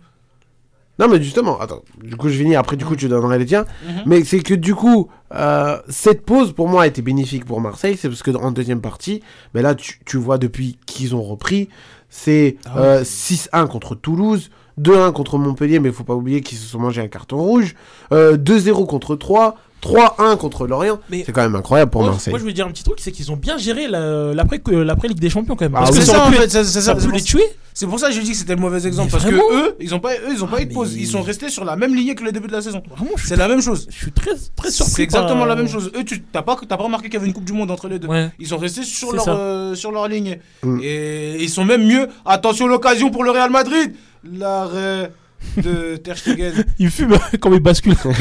Non, 0.99 1.07
mais 1.07 1.21
justement, 1.23 1.59
attends, 1.59 1.81
du 2.03 2.15
coup, 2.17 2.27
je 2.29 2.37
finis, 2.37 2.55
après, 2.55 2.75
du 2.75 2.83
coup, 2.85 2.95
tu 2.95 3.07
donnerai 3.07 3.39
les 3.39 3.45
tiens. 3.45 3.65
Mhm. 3.87 4.01
Mais 4.05 4.23
c'est 4.25 4.41
que, 4.41 4.53
du 4.53 4.75
coup, 4.75 5.07
euh, 5.33 5.77
cette 5.87 6.25
pause, 6.25 6.51
pour 6.53 6.67
moi, 6.67 6.83
a 6.83 6.87
été 6.87 7.01
bénéfique 7.01 7.45
pour 7.45 7.61
Marseille. 7.61 7.97
C'est 7.97 8.09
parce 8.09 8.21
que, 8.21 8.31
en 8.31 8.51
deuxième 8.51 8.81
partie, 8.81 9.21
mais 9.53 9.61
là, 9.61 9.75
tu, 9.75 9.99
tu 10.05 10.17
vois, 10.17 10.37
depuis 10.37 10.77
qu'ils 10.85 11.15
ont 11.15 11.23
repris, 11.23 11.69
c'est 12.09 12.57
Ah 12.65 12.79
euh, 12.79 13.03
6-1 13.03 13.67
contre 13.67 13.95
Toulouse, 13.95 14.49
2-1 14.81 15.11
contre 15.13 15.37
Montpellier, 15.37 15.79
mais 15.79 15.89
il 15.89 15.95
faut 15.95 16.03
pas 16.03 16.15
oublier 16.15 16.41
qu'ils 16.41 16.57
se 16.57 16.67
sont 16.67 16.79
mangés 16.79 17.01
un 17.01 17.07
carton 17.07 17.37
rouge, 17.37 17.75
euh, 18.11 18.35
2-0 18.37 18.85
contre 18.87 19.15
3, 19.15 19.55
3-1 19.81 20.35
contre 20.37 20.67
Lorient. 20.67 20.99
C'est 21.09 21.31
quand 21.31 21.41
même 21.43 21.55
incroyable 21.55 21.91
pour 21.91 22.01
Moi, 22.01 22.11
Marseille. 22.11 22.31
moi, 22.31 22.39
je 22.39 22.45
veux 22.45 22.51
dire 22.53 22.65
un 22.65 22.71
petit 22.71 22.83
truc, 22.83 22.99
c'est 22.99 23.11
qu'ils 23.11 23.31
ont 23.31 23.37
bien 23.37 23.57
géré 23.57 23.87
la- 23.87 24.33
l'après 24.33 24.59
que- 24.59 24.71
l'après 24.71 25.07
Ligue 25.07 25.19
des 25.19 25.29
Champions 25.29 25.55
quand 25.55 25.65
même. 25.65 25.75
Ah 25.75 25.79
Parce 25.81 25.91
oui. 25.91 25.99
que 25.99 26.05
C'est 26.05 26.11
ça 26.11 26.17
ça 26.17 26.27
aurait 26.27 26.37
en 26.37 26.41
fait, 26.41 26.49
ça 26.49 26.63
ça. 26.81 26.95
pu 26.95 27.03
pour- 27.05 27.11
les 27.13 27.21
tuer. 27.21 27.43
C'est 27.79 27.87
pour 27.87 27.97
ça 27.97 28.09
que 28.09 28.13
je 28.13 28.19
dis 28.19 28.31
que 28.31 28.35
c'était 28.35 28.55
le 28.55 28.59
mauvais 28.59 28.85
exemple 28.85 29.05
Mais 29.05 29.11
parce 29.13 29.23
vraiment 29.23 29.41
que 29.47 29.69
eux, 29.69 29.75
ils 29.79 29.95
ont 29.95 30.01
pas, 30.01 30.13
eux, 30.13 30.33
ils 30.33 30.43
ont 30.43 30.47
pas 30.47 30.61
eu 30.61 30.65
de 30.65 30.73
pause. 30.73 30.97
Ils 30.97 31.07
sont 31.07 31.21
restés 31.21 31.47
sur 31.47 31.63
la 31.63 31.77
même 31.77 31.95
lignée 31.95 32.13
que 32.13 32.25
le 32.25 32.33
début 32.33 32.47
de 32.47 32.51
la 32.51 32.61
saison. 32.61 32.83
C'est 33.23 33.37
la 33.37 33.47
même 33.47 33.61
chose. 33.61 33.87
Je 33.89 33.95
suis 33.95 34.11
très 34.11 34.31
très 34.57 34.69
surpris. 34.69 34.95
C'est 34.95 35.03
exactement 35.03 35.39
par- 35.39 35.47
la 35.47 35.55
même 35.55 35.69
chose. 35.69 35.89
Eux, 35.95 36.03
tu 36.03 36.21
t'as 36.21 36.41
pas, 36.41 36.57
pas 36.57 36.75
remarqué 36.75 37.07
qu'il 37.07 37.13
y 37.13 37.17
avait 37.17 37.27
une 37.27 37.31
Coupe 37.31 37.45
du 37.45 37.53
Monde 37.53 37.71
entre 37.71 37.87
les 37.87 37.97
deux. 37.97 38.09
Ouais. 38.09 38.31
Ils 38.37 38.47
sont 38.47 38.57
restés 38.57 38.83
sur 38.83 39.13
leur, 39.13 39.23
euh, 39.29 39.75
sur 39.75 39.93
leur 39.93 40.09
ligne. 40.09 40.39
Mm. 40.61 40.79
Et 40.83 41.41
ils 41.41 41.49
sont 41.49 41.63
même 41.63 41.87
mieux. 41.87 42.09
Attention, 42.25 42.67
l'occasion 42.67 43.11
pour 43.11 43.23
le 43.23 43.31
Real 43.31 43.49
Madrid. 43.49 43.95
L'arrêt 44.29 45.13
de 45.57 45.97
Ter 45.97 46.17
Stegen. 46.17 46.53
Il 46.79 46.89
fume 46.89 47.17
quand 47.41 47.51
il 47.53 47.59
bascule. 47.59 47.93
non, 48.05 48.11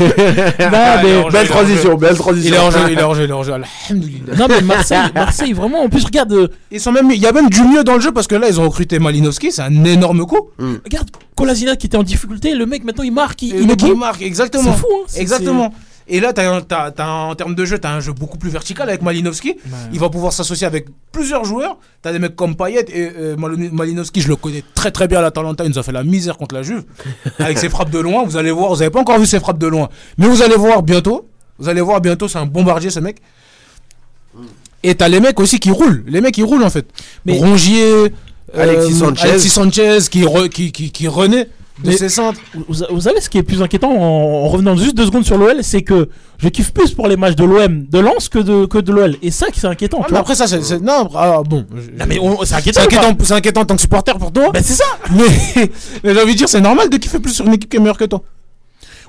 Ah, 0.73 1.01
il 1.03 1.09
est 1.09 1.13
mais 1.13 1.17
en 1.25 1.31
jeu, 1.31 1.39
il 1.41 1.49
est 1.49 1.55
en 1.55 1.67
jeu. 1.67 2.39
Il 2.43 2.55
est 2.55 2.59
en 2.59 2.71
jeu, 2.71 2.81
il 2.91 2.99
est 2.99 3.03
en 3.03 3.15
jeu, 3.15 3.25
il 3.25 3.31
est 3.31 3.33
en 3.33 3.43
jeu. 3.43 3.53
Alhamdoulilah. 3.53 4.35
Non, 4.37 4.47
mais 4.49 4.61
Marseille, 4.63 4.99
Marseille, 5.15 5.53
vraiment, 5.53 5.83
en 5.83 5.89
plus, 5.89 6.05
regarde. 6.05 6.33
euh, 6.33 6.49
Ils 6.71 6.81
sont 6.81 6.93
même, 6.93 7.11
il 7.11 7.19
y 7.21 7.27
a 7.27 7.33
même 7.33 7.49
du 7.51 7.63
mieux 7.63 7.85
dans 7.85 7.95
le 7.95 8.01
jeu 8.01 8.13
parce 8.13 8.27
que 8.27 8.35
là, 8.35 8.49
ils 8.49 8.61
ont 8.61 8.65
recruté 8.69 8.99
Malinowski. 8.99 9.53
C'est 9.53 9.63
un 9.63 9.85
énorme 9.85 10.25
coup. 10.27 10.51
Regarde, 10.59 11.09
Kolasinac 11.37 11.79
qui 11.79 11.87
était 11.87 11.97
en 11.97 12.03
difficulté, 12.03 12.55
le 12.55 12.67
mec 12.67 12.83
maintenant 12.85 13.05
il 13.05 13.13
marque, 13.13 13.43
il, 13.43 13.55
il 13.61 13.77
bon. 13.77 13.97
marque, 13.97 14.23
exactement. 14.23 14.73
C'est 14.75 14.81
fou, 14.81 14.87
hein, 14.93 15.05
c'est- 15.07 15.21
Exactement. 15.21 15.73
Et 16.11 16.21
là, 16.21 16.33
en 16.99 17.35
termes 17.35 17.55
de 17.55 17.65
jeu, 17.65 17.79
tu 17.79 17.87
as 17.87 17.93
un 17.93 18.01
jeu 18.01 18.13
beaucoup 18.13 18.39
plus 18.39 18.51
vertical 18.51 18.89
avec 18.89 19.03
Malinowski. 19.03 19.57
Il 19.93 20.01
va 20.01 20.09
pouvoir 20.09 20.33
s'associer 20.33 20.67
avec 20.67 20.87
plusieurs 21.13 21.45
joueurs. 21.45 21.79
Tu 22.03 22.09
as 22.09 22.13
des 22.13 22.19
mecs 22.19 22.35
comme 22.35 22.57
Payet 22.57 22.85
et 22.89 23.11
euh, 23.17 23.37
Malinowski, 23.37 24.21
je 24.23 24.29
le 24.29 24.37
connais 24.37 24.65
très 24.75 24.91
très 24.91 25.07
bien 25.07 25.19
à 25.19 25.23
l'Atalanta. 25.23 25.65
Il 25.65 25.71
nous 25.71 25.79
a 25.79 25.83
fait 25.83 25.93
la 25.93 26.05
misère 26.05 26.39
contre 26.39 26.55
la 26.55 26.63
Juve. 26.63 26.85
avec 27.39 27.59
ses 27.59 27.69
frappes 27.69 27.91
de 27.91 27.99
loin, 27.99 28.25
vous 28.25 28.37
allez 28.39 28.51
voir, 28.51 28.71
vous 28.71 28.77
n'avez 28.79 28.91
pas 28.91 29.01
encore 29.01 29.19
vu 29.19 29.27
ses 29.27 29.39
frappes 29.41 29.59
de 29.59 29.67
loin. 29.67 29.89
Mais 30.17 30.27
vous 30.29 30.41
allez 30.43 30.57
voir 30.57 30.83
bientôt. 30.83 31.29
Vous 31.59 31.69
allez 31.69 31.81
voir 31.83 32.01
bientôt, 32.01 32.27
c'est 32.29 32.39
un 32.39 32.47
bombardier 32.47 32.89
ce 32.91 33.01
mec. 33.01 33.19
Et 34.83 34.95
t'as 34.95 35.09
les 35.09 35.21
mecs 35.21 35.39
aussi 35.41 35.59
qui 35.59 35.71
roulent. 35.71 36.05
Les 36.07 36.21
mecs 36.21 36.35
qui 36.35 36.43
roulent 36.43 36.63
en 36.63 36.71
fait. 36.71 36.87
Mais- 37.27 37.37
Rongier, 37.37 37.83
euh, 37.93 38.09
Alexis 38.55 38.95
Sanchez. 38.95 39.29
Alexis 39.29 39.49
Sanchez 39.49 39.99
qui, 40.11 40.23
re- 40.23 40.49
qui, 40.49 40.71
qui, 40.73 40.91
qui 40.93 41.09
renaît 41.09 41.49
de 41.85 41.91
Mais- 41.91 41.97
ses 41.97 42.09
centres. 42.09 42.41
Vous, 42.55 42.75
vous 42.91 43.01
savez 43.03 43.21
ce 43.21 43.31
qui 43.31 43.39
est 43.39 43.43
plus 43.43 43.63
inquiétant 43.63 43.91
en, 43.93 44.45
en 44.45 44.49
revenant 44.49 44.75
juste 44.77 44.97
deux 44.97 45.07
secondes 45.07 45.25
sur 45.25 45.39
l'OL, 45.39 45.59
c'est 45.63 45.83
que 45.83 46.09
je 46.39 46.49
kiffe 46.49 46.73
plus 46.73 46.93
pour 46.93 47.07
les 47.09 47.17
matchs 47.17 47.37
de 47.37 47.45
l'OM 47.45 47.87
de 47.87 47.99
Lens 48.01 48.29
que 48.29 48.39
de, 48.41 48.67
que 48.67 48.79
de 48.79 48.93
l'OL. 48.93 49.17
Et 49.23 49.31
ça, 49.31 49.47
c'est 49.55 49.67
inquiétant. 49.67 49.99
Ah, 50.01 50.05
tu 50.07 50.13
mais 50.13 50.19
vois. 50.19 50.21
après 50.21 50.35
ça, 50.35 50.47
c'est, 50.47 50.81
non, 50.81 51.09
ah, 51.15 51.43
bon. 51.49 51.65
Non, 51.99 52.05
mais 52.09 52.19
on- 52.21 52.45
c'est 52.45 52.55
inquiétant. 52.55 52.81
C'est 53.23 53.33
inquiétant, 53.35 53.61
en 53.61 53.65
tant 53.65 53.75
que 53.77 53.81
supporter 53.81 54.19
pour 54.19 54.33
toi. 54.33 54.51
Ben, 54.53 54.63
c'est 54.63 54.75
ça. 54.75 54.85
Mais, 55.15 55.71
mais 56.05 56.15
j'ai 56.15 56.23
envie 56.23 56.33
de 56.33 56.39
dire, 56.39 56.49
c'est 56.49 56.61
normal 56.61 56.91
de 56.91 56.97
kiffer 56.97 57.21
plus 57.21 57.33
sur 57.33 57.47
une 57.47 57.55
équipe 57.55 57.71
qui 57.71 57.77
est 57.77 57.81
meilleure 57.81 57.99
que 57.99 58.05
toi. 58.07 58.23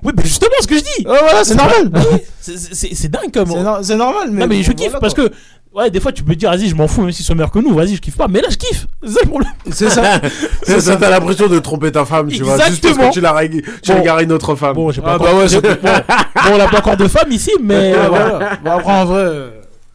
Oui, 0.02 0.14
mais 0.16 0.24
justement, 0.24 0.52
ce 0.62 0.68
que 0.68 0.76
je 0.78 0.82
dis. 0.82 1.06
Ouais, 1.08 1.18
voilà, 1.20 1.44
c'est 1.44 1.56
normal. 1.56 1.92
c'est- 2.40 3.10
dingue 3.10 3.32
comme. 3.34 3.50
C'est, 3.50 3.64
no- 3.64 3.78
c'est 3.84 3.96
normal, 3.98 4.30
mais. 4.32 4.42
non, 4.42 4.48
mais 4.48 4.64
je 4.64 4.72
kiffe 4.72 4.86
voilà, 4.92 5.00
parce 5.02 5.14
que. 5.14 5.30
Ouais, 5.74 5.92
des 5.92 6.00
fois 6.00 6.12
tu 6.12 6.24
peux 6.24 6.34
te 6.34 6.40
dire, 6.40 6.50
vas-y, 6.50 6.68
je 6.68 6.76
m'en 6.76 6.88
fous, 6.88 7.02
même 7.02 7.12
s'ils 7.12 7.24
sont 7.26 7.36
meilleurs 7.36 7.52
que 7.52 7.60
nous, 7.60 7.74
vas-y, 7.76 7.96
je 7.96 8.02
kiffe 8.02 8.18
pas. 8.18 8.28
Mais 8.28 8.42
là, 8.42 8.48
je 8.50 8.58
kiffe. 8.58 8.88
C'est 9.04 9.10
ça 9.12 9.20
le 9.24 9.30
problème. 9.30 9.52
C'est 9.72 9.90
ça. 9.90 10.20
C'est 10.64 10.82
ça, 10.82 10.96
t'as 10.96 11.10
l'impression 11.12 11.48
de 11.48 11.60
tromper 11.60 11.92
ta 11.92 12.06
femme, 12.06 12.28
tu 12.30 12.42
vois, 12.44 12.54
juste 12.56 12.60
parce 12.60 12.76
Exactement. 12.78 13.10
que 13.10 13.14
tu 13.14 13.22
l'as 13.22 13.34
rég- 13.34 13.64
tu 13.84 13.92
Bon. 13.94 14.20
une 14.20 14.32
autre 14.32 14.56
femme. 14.56 14.74
Bon, 14.76 14.92
j'ai 14.92 15.02
pas 15.02 15.12
Ah, 15.12 15.16
encore- 15.16 15.28
bah 15.28 15.40
ouais, 15.40 15.62
bon, 15.62 15.70
bon, 15.72 16.54
on 16.54 16.58
n'a 16.58 16.68
pas 16.68 16.80
encore 16.80 16.98
de 16.98 17.08
femmes 17.08 17.32
ici, 17.32 17.52
mais. 17.62 17.94
Ouais, 17.94 17.98
euh, 18.00 18.08
voilà. 18.10 18.56
Bon, 18.64 18.72
après, 18.72 18.92
en 18.92 19.06
vrai, 19.06 19.22
euh, 19.22 19.50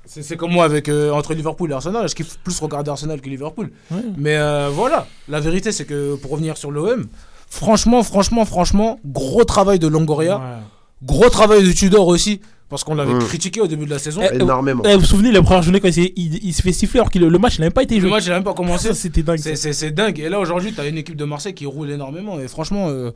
c'est, 0.07 0.37
comme 0.37 0.53
moi 0.53 0.65
avec 0.65 0.89
euh, 0.89 1.11
entre 1.11 1.35
Liverpool 1.35 1.71
et 1.73 1.75
Arsenal. 1.75 2.09
Je 2.09 2.15
kiffe 2.15 2.39
plus 2.45 2.59
regarder 2.61 2.91
Arsenal 2.93 3.21
que 3.21 3.29
Liverpool. 3.29 3.71
Ouais. 3.91 3.99
Mais 4.17 4.37
euh, 4.37 4.69
voilà, 4.73 5.09
la 5.29 5.41
vérité, 5.41 5.73
c'est 5.73 5.85
que 5.87 6.15
pour 6.15 6.31
revenir 6.31 6.57
sur 6.57 6.71
l'OM, 6.71 7.07
franchement, 7.51 8.05
franchement, 8.05 8.45
franchement, 8.45 9.01
gros 9.05 9.43
travail 9.45 9.81
de 9.81 9.89
Longoria. 9.89 10.41
Gros 11.03 11.29
travail 11.29 11.65
de 11.67 11.73
Tudor 11.73 12.07
aussi. 12.07 12.41
Parce 12.75 12.83
qu'on 12.83 12.97
l'avait 12.97 13.15
Mm. 13.15 13.19
critiqué 13.21 13.61
au 13.61 13.69
début 13.69 13.85
de 13.85 13.91
la 13.91 14.01
saison. 14.01 14.21
Eh, 14.29 14.35
Énormément. 14.35 14.83
eh, 14.85 14.95
vous 14.95 15.01
vous 15.01 15.07
souvenez, 15.07 15.31
la 15.31 15.43
première 15.43 15.63
journée, 15.63 15.79
quand 15.79 15.87
il, 15.87 15.95
s'est- 15.95 16.13
il, 16.17 16.45
il 16.45 16.53
se 16.53 16.61
fait 16.61 16.73
siffler 16.73 16.99
alors 16.99 17.09
que 17.09 17.21
le, 17.21 17.29
le 17.29 17.39
match 17.39 17.61
n'a 17.61 17.67
même 17.67 17.73
pas 17.73 17.85
été 17.85 17.95
Le 17.95 18.01
joué. 18.01 18.11
match, 18.11 18.25
il 18.27 18.33
a 18.33 18.35
même 18.35 18.43
pas 18.43 18.53
commencé. 18.53 18.93
C'était 18.95 19.23
dingue. 19.23 19.39
C'est, 19.39 19.55
ça. 19.55 19.63
c'est, 19.63 19.73
c'est 19.75 19.91
dingue. 19.93 20.19
Et 20.19 20.29
là, 20.29 20.41
aujourd'hui, 20.41 20.73
tu 20.73 20.81
as 20.81 20.87
une 20.89 20.99
équipe 20.99 21.15
de 21.15 21.25
Marseille 21.25 21.55
qui 21.55 21.67
roule 21.67 21.89
énormément. 21.93 22.41
Et 22.41 22.49
franchement, 22.49 22.89
euh, 22.89 23.13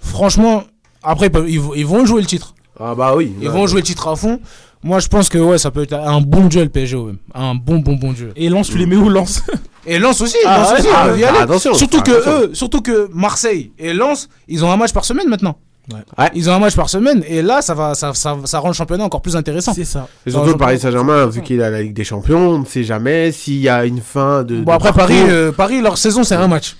franchement, 0.00 0.64
après, 1.02 1.30
ils, 1.46 1.50
ils 1.50 1.60
vont- 1.60 1.74
ils 1.74 1.86
vont 1.86 2.04
jouer 2.06 2.20
le 2.20 2.26
titre. 2.26 2.54
Ah 2.80 2.94
bah 2.96 3.14
oui. 3.16 3.32
Ils 3.40 3.48
Ouais. 3.48 3.54
vont 3.54 3.66
jouer 3.68 3.80
le 3.82 3.86
titre 3.86 4.08
à 4.08 4.16
fond. 4.16 4.40
Moi, 4.82 4.98
je 5.00 5.08
pense 5.08 5.28
que 5.28 5.38
ouais, 5.38 5.58
ça 5.58 5.70
peut 5.70 5.82
être 5.82 5.94
un 5.94 6.20
bon 6.20 6.46
duel 6.46 6.70
PSG 6.70 6.96
OM. 6.96 7.16
Un 7.34 7.54
bon, 7.54 7.78
bon, 7.78 7.94
bon 7.94 8.12
duel. 8.12 8.32
Et 8.36 8.48
Lens, 8.48 8.68
tu 8.68 8.78
les 8.78 8.86
mets 8.86 8.96
où, 8.96 9.08
Lens? 9.08 9.42
Et 9.86 9.98
Lens 9.98 10.20
aussi, 10.20 10.36
Ah, 10.44 10.72
ouais, 10.72 10.80
aussi, 10.80 10.88
ah, 10.92 11.04
ils 11.04 11.08
peuvent 11.10 11.20
y 11.20 11.24
ah, 11.24 11.28
aller. 11.30 11.38
attention, 11.38 11.72
surtout 11.74 11.98
ah, 12.00 12.02
que 12.02 12.10
attention. 12.10 12.40
eux, 12.40 12.50
surtout 12.54 12.82
que 12.82 13.08
Marseille 13.12 13.72
et 13.78 13.92
Lens, 13.94 14.28
ils 14.48 14.64
ont 14.64 14.70
un 14.70 14.76
match 14.76 14.92
par 14.92 15.04
semaine 15.04 15.28
maintenant. 15.28 15.58
Ouais. 15.92 16.30
Ils 16.34 16.50
ont 16.50 16.54
un 16.54 16.58
match 16.58 16.74
par 16.74 16.88
semaine 16.88 17.22
et 17.28 17.42
là, 17.42 17.62
ça 17.62 17.74
va, 17.74 17.94
ça, 17.94 18.12
ça, 18.12 18.36
ça 18.44 18.58
rend 18.58 18.68
le 18.68 18.74
championnat 18.74 19.04
encore 19.04 19.22
plus 19.22 19.36
intéressant. 19.36 19.72
C'est 19.72 19.84
ça. 19.84 20.08
Et 20.26 20.30
surtout 20.30 20.50
le 20.50 20.56
Paris 20.56 20.80
Saint-Germain, 20.80 21.26
vu 21.26 21.42
qu'il 21.42 21.62
a 21.62 21.70
la 21.70 21.82
Ligue 21.82 21.94
des 21.94 22.04
Champions, 22.04 22.50
on 22.50 22.58
ne 22.60 22.64
sait 22.64 22.82
jamais 22.82 23.30
s'il 23.30 23.60
y 23.60 23.68
a 23.68 23.84
une 23.84 24.00
fin 24.00 24.42
de. 24.42 24.56
Bon 24.62 24.72
de 24.72 24.76
après 24.76 24.92
parcours. 24.92 25.06
Paris, 25.06 25.30
euh, 25.30 25.52
Paris, 25.52 25.80
leur 25.80 25.96
saison 25.96 26.24
c'est 26.24 26.34
un 26.34 26.48
match. 26.48 26.76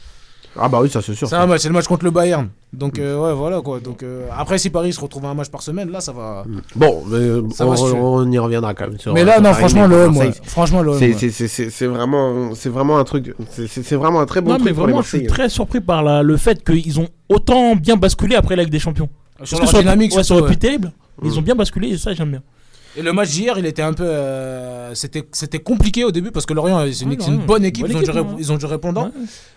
Ah 0.58 0.68
bah 0.68 0.78
oui, 0.82 0.88
ça 0.90 1.02
c'est 1.02 1.14
sûr. 1.14 1.28
C'est 1.28 1.36
un 1.36 1.46
match, 1.46 1.60
c'est 1.62 1.68
le 1.68 1.74
match 1.74 1.86
contre 1.86 2.04
le 2.04 2.10
Bayern. 2.10 2.48
Donc 2.72 2.98
euh, 2.98 3.18
ouais, 3.18 3.34
voilà 3.34 3.60
quoi. 3.60 3.80
Donc 3.80 4.02
euh, 4.02 4.26
après 4.36 4.58
si 4.58 4.70
Paris 4.70 4.92
se 4.92 5.00
retrouve 5.00 5.24
à 5.24 5.28
un 5.28 5.34
match 5.34 5.48
par 5.48 5.62
semaine, 5.62 5.90
là 5.90 6.00
ça 6.00 6.12
va. 6.12 6.44
Bon, 6.74 7.02
mais 7.08 7.54
Ça 7.54 7.66
on, 7.66 7.70
va 7.70 8.30
y 8.30 8.38
reviendra 8.38 8.74
quand 8.74 8.88
même. 8.88 8.98
sur- 8.98 9.14
Mais 9.14 9.24
là 9.24 9.34
sur 9.34 9.42
non, 9.42 9.50
Paris, 9.50 9.60
franchement 9.60 9.86
l'OM, 9.86 10.14
Marseille, 10.14 10.28
ouais. 10.30 10.34
franchement 10.48 10.82
l'OM. 10.82 10.98
C'est 10.98 11.08
ouais. 11.08 11.16
c'est- 11.18 11.30
c'est- 11.30 11.48
c'est- 11.48 11.70
c'est 11.70 11.86
vraiment, 11.86 12.54
c'est 12.54 12.68
vraiment 12.68 12.98
un 12.98 13.04
truc. 13.04 13.34
c'est- 13.50 13.96
vraiment 13.96 14.20
un 14.20 14.26
très 14.26 14.40
bon 14.40 14.50
Non, 14.50 14.56
truc 14.56 14.66
mais 14.66 14.72
pour 14.74 14.86
les 14.86 14.92
vraiment, 14.92 15.02
je 15.02 15.16
suis 15.16 15.26
très 15.26 15.48
surpris 15.48 15.80
par 15.80 16.02
la- 16.02 16.22
le 16.22 16.36
fait 16.36 16.62
qu'ils 16.64 17.00
ont 17.00 17.08
autant 17.28 17.76
bien 17.76 17.96
basculé 17.96 18.36
après 18.36 18.56
la 18.56 18.62
Ligue 18.64 18.72
des 18.72 18.78
Champions. 18.78 19.08
Sur 19.44 19.58
Parce 19.58 19.72
leur 19.72 19.82
dynamique, 19.82 20.12
ouais, 20.12 20.18
ça 20.18 20.24
surtout, 20.24 20.42
aurait 20.44 20.48
pu 20.48 20.52
ouais. 20.52 20.54
être 20.54 20.60
terrible. 20.80 20.92
Ils 21.24 21.38
ont 21.38 21.42
bien 21.42 21.54
basculé 21.54 21.88
et 21.88 21.98
ça, 21.98 22.12
j'aime 22.14 22.30
bien. 22.30 22.42
Et 22.98 23.02
le 23.02 23.12
match 23.12 23.30
d'hier, 23.30 23.58
il 23.58 23.66
était 23.66 23.82
un 23.82 23.92
peu. 23.92 24.04
euh, 24.06 24.94
c'était, 24.94 25.58
compliqué 25.58 26.04
au 26.04 26.10
début 26.12 26.30
parce 26.30 26.46
que 26.46 26.54
Lorient, 26.54 26.84
c'est 26.92 27.04
une, 27.04 27.10
Ouais, 27.10 27.16
bonne 27.46 27.64
équipe, 27.64 27.82
bonne 27.86 27.90
ils, 27.92 27.96
ont 27.96 28.00
équipe, 28.00 28.12
du, 28.12 28.18
ré- 28.18 28.24
ouais. 28.24 28.34
ils 28.38 28.52
ont 28.52 28.56
du 28.56 28.66
répondant. 28.66 29.10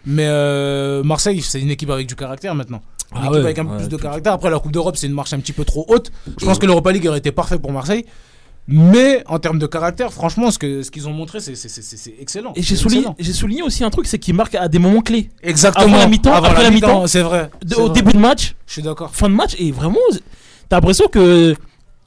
Mais 0.05 0.25
euh, 0.27 1.03
Marseille, 1.03 1.41
c'est 1.41 1.61
une 1.61 1.69
équipe 1.69 1.89
avec 1.89 2.07
du 2.07 2.15
caractère 2.15 2.53
maintenant. 2.55 2.81
Une 3.13 3.21
Ah 3.23 3.25
équipe 3.27 3.35
avec 3.37 3.59
un 3.59 3.65
peu 3.65 3.77
plus 3.77 3.89
de 3.89 3.97
caractère. 3.97 4.33
Après, 4.33 4.49
la 4.49 4.59
Coupe 4.59 4.71
d'Europe, 4.71 4.97
c'est 4.97 5.07
une 5.07 5.13
marche 5.13 5.33
un 5.33 5.39
petit 5.39 5.53
peu 5.53 5.63
trop 5.65 5.85
haute. 5.87 6.11
Je 6.39 6.45
pense 6.45 6.59
que 6.59 6.65
l'Europa 6.65 6.91
League 6.91 7.07
aurait 7.07 7.19
été 7.19 7.31
parfait 7.31 7.57
pour 7.57 7.71
Marseille. 7.71 8.05
Mais 8.71 9.23
en 9.25 9.39
termes 9.39 9.57
de 9.57 9.65
caractère, 9.65 10.13
franchement, 10.13 10.51
ce, 10.51 10.59
que, 10.59 10.83
ce 10.83 10.91
qu'ils 10.91 11.07
ont 11.07 11.13
montré, 11.13 11.39
c'est, 11.39 11.53
excellent. 12.21 12.53
Et 12.55 12.61
j'ai 12.61 12.75
souligné, 12.75 13.07
souligné 13.33 13.63
aussi 13.63 13.83
un 13.83 13.89
truc, 13.89 14.05
c'est 14.05 14.19
qu'ils 14.19 14.35
marquent 14.35 14.53
à 14.55 14.67
des 14.67 14.77
moments 14.77 15.01
clés. 15.01 15.31
Exactement. 15.41 15.85
Avant 15.87 15.97
la 15.97 16.07
mi-temps, 16.07 16.33
après 16.33 16.53
la 16.53 16.63
la 16.63 16.69
mi-temps, 16.69 17.07
c'est 17.07 17.21
vrai, 17.23 17.49
de- 17.65 17.75
au 17.77 17.85
vrai. 17.87 17.93
début 17.93 18.11
de 18.13 18.19
match, 18.19 18.53
Je 18.67 18.73
suis 18.73 18.81
d'accord. 18.83 19.15
fin 19.15 19.27
de 19.27 19.33
match, 19.33 19.55
et 19.57 19.71
vraiment, 19.71 19.97
t'as 20.67 20.75
l'impression 20.77 21.07
que 21.07 21.55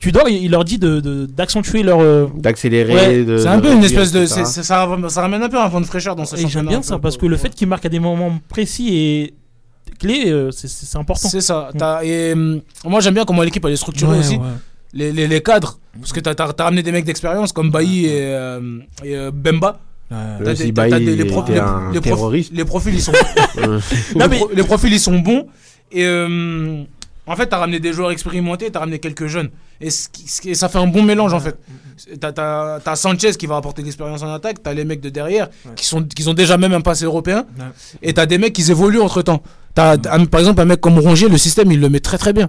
Tudor, 0.03 0.29
il 0.29 0.43
il 0.45 0.51
leur 0.51 0.65
dit 0.65 0.79
de- 0.79 0.99
de- 1.01 1.27
d'accentuer 1.27 1.83
leur. 1.85 2.01
euh, 2.01 2.27
D'accélérer. 2.35 2.93
Ouais, 2.95 3.25
de- 3.25 3.39
C'est 3.39 3.47
un 3.47 3.57
de 3.59 3.63
peu 3.63 3.73
une 3.73 3.85
espèce 3.85 4.11
de. 4.13 4.27
ça, 4.27 4.45
ça 4.45 4.85
ramène 5.23 5.43
un 5.43 5.49
peu 5.49 5.59
un 5.59 5.69
vent 5.69 5.81
de 5.81 5.87
fraîcheur 5.87 6.17
dans 6.17 6.25
ce 6.25 6.37
Et 6.37 6.49
j'aime 6.49 6.67
bien 6.67 6.83
ça, 6.83 6.99
parce 6.99 7.17
que 7.17 7.25
le 7.27 7.37
fait 7.37 7.55
qu'il 7.55 7.69
marque 7.69 7.87
à 7.87 7.89
des 7.89 8.01
moments 8.01 8.39
précis 8.49 8.89
et 8.95 9.35
clés, 10.01 10.25
euh, 10.31 10.51
c'est- 10.51 10.97
important. 10.99 11.29
C'est 11.29 11.41
ça. 11.41 11.71
Et, 12.03 12.33
hum, 12.33 12.61
moi, 12.85 13.01
j'aime 13.01 13.15
bien 13.15 13.25
comment 13.25 13.43
l'équipe 13.43 13.65
elle 13.65 13.73
est 13.73 13.77
structurée 13.77 14.13
Ouais, 14.15 14.19
aussi. 14.19 14.37
ouais. 14.37 14.43
Les, 14.95 15.13
les, 15.13 15.27
les 15.29 15.41
cadres. 15.41 15.79
Parce 15.99 16.13
que 16.13 16.21
t'as 16.21 16.35
as, 16.37 16.63
ramené 16.65 16.83
des 16.83 16.93
mecs 16.93 17.05
d'expérience 17.05 17.53
comme 17.53 17.71
Bailly 17.71 18.07
et, 18.07 18.11
euh, 18.35 18.79
et, 19.05 19.17
euh, 19.17 19.31
Bemba. 19.33 19.79
Des- 20.11 20.53
des- 20.55 20.65
les, 20.67 20.73
profils- 20.73 21.17
les, 21.17 21.25
profils- 21.25 22.01
terroriste. 22.03 22.53
les 22.53 22.65
profils 22.67 22.95
ils 22.95 23.01
sont 23.01 23.13
Euh. 23.59 23.81
les, 24.15 24.29
pro- 24.37 24.51
les 24.55 24.63
profils 24.63 24.93
ils 24.93 25.01
sont 25.01 25.19
bons 25.21 25.47
et 25.91 26.05
euh, 26.05 26.83
en 27.27 27.35
fait 27.35 27.47
t'as 27.47 27.57
ramené 27.57 27.81
des 27.81 27.95
joueurs 27.95 28.11
expérimentés 28.11 28.71
t'as 28.71 28.81
ramené 28.81 28.99
quelques 28.99 29.27
jeunes 29.27 29.49
et, 29.83 29.91
ce 29.91 30.09
qui- 30.09 30.29
ce 30.29 30.41
qui- 30.41 30.51
et 30.51 30.55
ça 30.55 30.69
fait 30.69 30.79
un 30.79 30.87
bon 30.87 31.03
mélange 31.03 31.35
en 31.35 31.41
fait 31.41 31.57
t'as 32.21 32.97
Sanchez 32.97 33.33
qui 33.33 33.47
va 33.47 33.57
apporter 33.57 33.83
l'expérience 33.83 34.23
en 34.23 34.33
attaque 34.33 34.63
t'as 34.63 34.73
les 34.73 34.85
mecs 34.85 35.01
de 35.01 35.09
derrière 35.11 35.49
qui 35.77 35.85
sont 35.85 36.03
qui 36.05 36.27
ont 36.29 36.35
déjà 36.35 36.57
même 36.57 36.73
un 36.73 36.81
passé 36.81 37.05
européen 37.05 37.45
et 38.03 38.15
t'as 38.15 38.27
des 38.27 38.39
mecs 38.39 38.53
qui 38.53 38.71
évoluent 38.71 39.01
entre 39.01 39.23
temps 39.23 39.43
t'as 39.75 39.97
un- 40.11 40.25
par 40.27 40.41
exemple 40.41 40.61
un 40.61 40.65
mec 40.65 40.81
comme 40.81 40.99
Rongier 40.99 41.29
le 41.29 41.39
système 41.39 41.71
il 41.73 41.81
le 41.81 41.89
met 41.89 42.01
très 42.01 42.19
très 42.19 42.33
bien 42.33 42.49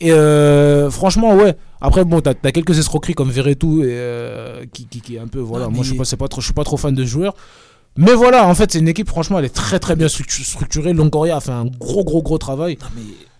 et 0.00 0.12
euh, 0.12 0.92
franchement, 0.92 1.34
ouais. 1.34 1.56
Après, 1.80 2.04
bon, 2.04 2.20
t'as 2.20 2.30
as 2.44 2.52
quelques 2.52 2.78
escroqueries 2.78 3.14
comme 3.14 3.30
Verretou 3.32 3.82
et 3.82 3.86
euh, 3.88 4.64
qui, 4.72 4.86
qui, 4.86 5.00
qui 5.00 5.16
est 5.16 5.18
un 5.18 5.26
peu. 5.26 5.40
Voilà, 5.40 5.64
Ah, 5.66 5.70
moi, 5.70 5.82
je 5.82 5.88
suis 5.88 5.98
mais- 5.98 6.04
pas, 6.08 6.16
pas 6.16 6.28
trop, 6.28 6.40
je 6.40 6.44
suis 6.46 6.54
pas 6.54 6.62
trop 6.62 6.76
fan 6.76 6.94
de 6.94 7.02
ce 7.04 7.08
joueur. 7.10 7.34
Mais 7.96 8.14
voilà, 8.14 8.46
en 8.46 8.54
fait, 8.54 8.70
c'est 8.70 8.78
une 8.78 8.86
équipe, 8.86 9.08
franchement, 9.08 9.40
elle 9.40 9.46
est 9.46 9.48
très 9.52 9.80
très 9.80 9.96
bien 9.96 10.06
structu- 10.06 10.44
structurée. 10.44 10.92
Longoria 10.92 11.38
a 11.38 11.40
fait 11.40 11.50
un 11.50 11.64
gros, 11.64 12.04
gros, 12.04 12.22
gros 12.22 12.38
travail. 12.38 12.78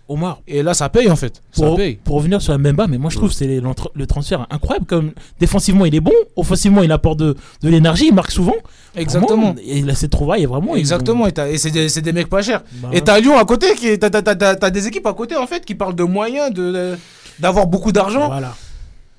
Omar. 0.09 0.41
Et 0.47 0.61
là, 0.63 0.73
ça 0.73 0.89
paye 0.89 1.09
en 1.09 1.15
fait. 1.15 1.41
Ça 1.51 1.65
Pour, 1.67 1.77
paye. 1.77 1.99
pour 2.03 2.15
revenir 2.17 2.41
sur 2.41 2.51
la 2.51 2.57
Mbemba, 2.57 2.87
mais 2.87 2.97
moi 2.97 3.09
je 3.09 3.15
trouve 3.17 3.29
que 3.29 3.35
c'est 3.35 3.61
le 3.95 4.07
transfert 4.07 4.45
incroyable. 4.49 4.85
Comme 4.85 5.11
défensivement 5.39 5.85
il 5.85 5.95
est 5.95 5.99
bon, 6.01 6.11
offensivement 6.35 6.81
il 6.83 6.91
apporte 6.91 7.19
de, 7.19 7.35
de 7.61 7.69
l'énergie, 7.69 8.07
il 8.07 8.13
marque 8.15 8.31
souvent. 8.31 8.55
Exactement. 8.95 9.53
Vraiment, 9.53 9.55
Et 9.63 9.77
il 9.79 9.89
a 9.89 9.95
cette 9.95 10.11
trouvaille 10.11 10.45
vraiment. 10.45 10.75
Exactement, 10.75 11.25
ont- 11.25 11.45
et, 11.45 11.57
c'est 11.57 11.71
des, 11.71 11.87
c'est 11.89 12.01
des 12.01 12.11
mecs 12.11 12.27
pas 12.29 12.41
chers. 12.41 12.63
Bah 12.81 12.89
et 12.91 13.01
t'as 13.01 13.19
Lyon 13.19 13.37
à 13.37 13.45
côté, 13.45 13.67
t'as 13.99 14.09
t'as 14.09 14.69
des 14.69 14.87
équipes 14.87 15.05
à 15.05 15.13
côté 15.13 15.35
en 15.37 15.45
fait 15.47 15.63
qui 15.63 15.75
parlent 15.75 15.95
de 15.95 16.03
moyens, 16.03 16.51
de- 16.53 16.97
d'avoir 17.39 17.67
beaucoup 17.67 17.91
d'argent. 17.91 18.27
Voilà. 18.27 18.55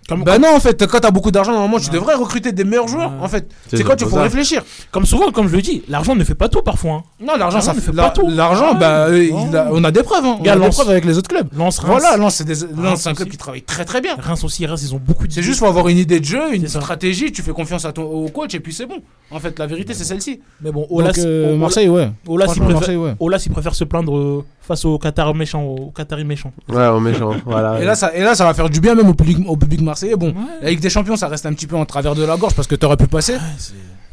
Bah 0.09 0.39
non, 0.39 0.49
en 0.57 0.61
fait, 0.61 0.87
quand 0.87 0.99
t'as 0.99 1.11
beaucoup 1.13 1.31
d'argent, 1.31 1.53
normalement, 1.53 1.79
tu 1.79 1.91
devrais 1.91 2.15
recruter 2.15 2.51
des 2.53 2.65
meilleurs 2.65 2.89
joueurs. 2.89 3.13
En 3.21 3.29
fait, 3.29 3.49
c'est 3.69 3.85
quand 3.85 3.95
tu 3.97 4.05
faut 4.07 4.17
réfléchir. 4.17 4.65
Comme 4.91 5.07
souvent, 5.07 5.31
comme 5.31 5.47
je 5.49 5.55
le 5.55 5.63
dis, 5.63 5.83
l'argent 5.89 6.17
ne 6.17 6.25
fait 6.25 6.35
pas 6.35 6.49
tout 6.49 6.63
parfois. 6.63 6.93
hein. 6.95 7.03
Non, 7.25 7.37
l'argent, 7.37 7.61
ça 7.61 7.75
ne 7.75 7.81
fait 7.81 7.93
pas 7.93 8.11
tout. 8.11 8.29
L'argent, 8.29 8.75
bah, 8.75 9.07
euh, 9.09 9.25
il 9.25 9.57
a- 9.57 9.69
on 9.71 9.85
a 9.85 9.91
des 9.93 10.03
preuves. 10.03 10.25
hein. 10.25 10.35
On 10.37 10.41
Regarde, 10.41 10.59
a 10.59 10.61
des 10.63 10.67
Lens. 10.67 10.75
preuves 10.75 10.91
avec 10.91 11.05
les 11.05 11.17
autres 11.17 11.29
clubs. 11.29 11.47
Lens, 11.57 11.79
Reims. 11.79 11.89
Voilà, 12.01 12.17
Lens, 12.17 12.35
c'est 12.35 12.45
des- 12.45 12.65
un 12.65 12.67
club 12.67 13.13
aussi. 13.15 13.25
qui 13.31 13.37
travaille 13.37 13.63
très 13.63 13.85
très 13.85 14.01
bien. 14.01 14.17
Reims 14.19 14.43
aussi, 14.43 14.67
Reims, 14.67 14.81
ils 14.83 14.95
ont 14.95 15.01
beaucoup 15.05 15.29
de. 15.29 15.33
C'est 15.33 15.43
juste 15.43 15.61
faut 15.61 15.67
avoir 15.67 15.87
une 15.89 15.99
idée 15.99 16.19
de 16.19 16.25
jeu, 16.25 16.55
une 16.55 16.67
stratégie, 16.67 17.31
tu 17.31 17.43
fais 17.43 17.53
confiance 17.53 17.85
à 17.85 17.93
ton, 17.93 18.03
au 18.03 18.29
coach 18.29 18.55
et 18.55 18.61
puis 18.61 18.73
c'est 18.73 18.87
bon. 18.87 19.01
En 19.31 19.39
fait, 19.39 19.57
la 19.61 19.67
vérité, 19.67 19.95
c'est 19.95 20.05
celle-ci. 20.05 20.41
Mais 20.61 20.73
bon, 20.73 20.87
Olas, 20.91 21.13
euh, 21.19 21.51
Olas- 21.53 21.57
Marseille, 21.57 21.89
ouais. 21.89 22.11
Olas, 22.27 22.47
il 22.47 22.49
Franchement, 22.49 22.65
préfère, 22.65 22.81
Marseille, 22.81 22.97
ouais. 22.97 23.15
Olas, 23.21 23.43
il 23.47 23.53
préfère 23.53 23.75
se 23.77 23.85
plaindre 23.85 24.17
euh, 24.17 24.45
face 24.71 24.85
aux 24.85 24.99
Qatar 24.99 25.35
méchants, 25.35 25.65
aux 25.65 25.91
Qataris 25.91 26.25
méchants. 26.25 26.53
Ouais, 26.69 26.87
au 26.87 27.01
méchant. 27.01 27.33
voilà. 27.45 27.81
Et 27.81 27.85
là, 27.85 27.97
ça, 27.97 28.15
et 28.15 28.23
là, 28.23 28.37
ça 28.37 28.45
va 28.45 28.55
faire 28.55 28.71
du 28.71 28.81
bien 28.81 28.95
même 28.95 29.09
au 29.09 29.15
public, 29.15 29.39
au 29.49 29.57
public 29.57 29.81
marseillais. 29.83 30.15
Bon, 30.15 30.33
la 30.63 30.71
Ligue 30.71 30.79
des 30.81 30.91
Champions, 30.91 31.17
ça 31.17 31.27
reste 31.27 31.45
un 31.45 31.53
petit 31.53 31.67
peu 31.67 31.75
en 31.77 31.85
travers 31.85 32.15
de 32.15 32.23
la 32.25 32.37
gorge 32.37 32.55
parce 32.55 32.69
que 32.69 32.77
t'aurais 32.77 32.97
pu 32.97 33.09
passer. 33.09 33.35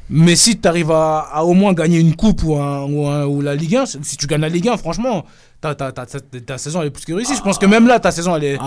Mais 0.10 0.36
si 0.36 0.58
tu 0.58 0.68
arrives 0.68 0.90
à, 0.92 1.28
à 1.32 1.44
au 1.44 1.54
moins 1.54 1.74
gagner 1.74 2.00
une 2.00 2.16
coupe 2.16 2.42
ou, 2.44 2.56
un, 2.56 2.84
ou, 2.86 3.06
un- 3.08 3.26
ou 3.26 3.42
la 3.42 3.54
Ligue 3.56 3.76
1, 3.76 3.86
si 3.86 4.18
tu 4.18 4.26
gagnes 4.26 4.42
la 4.42 4.50
Ligue 4.50 4.70
1, 4.70 4.78
franchement, 4.78 5.26
ta, 5.60 5.74
ta, 5.76 5.92
ta, 5.92 6.06
ta- 6.06 6.20
ta 6.46 6.58
saison 6.58 6.82
elle 6.82 6.88
est 6.88 6.92
plus 6.92 7.04
que 7.06 7.14
réussie. 7.14 7.36
Je 7.36 7.42
pense 7.42 7.58
que 7.58 7.66
même 7.66 7.88
là, 7.88 8.00
ta 8.00 8.12
saison 8.12 8.36
elle 8.36 8.44
est, 8.44 8.60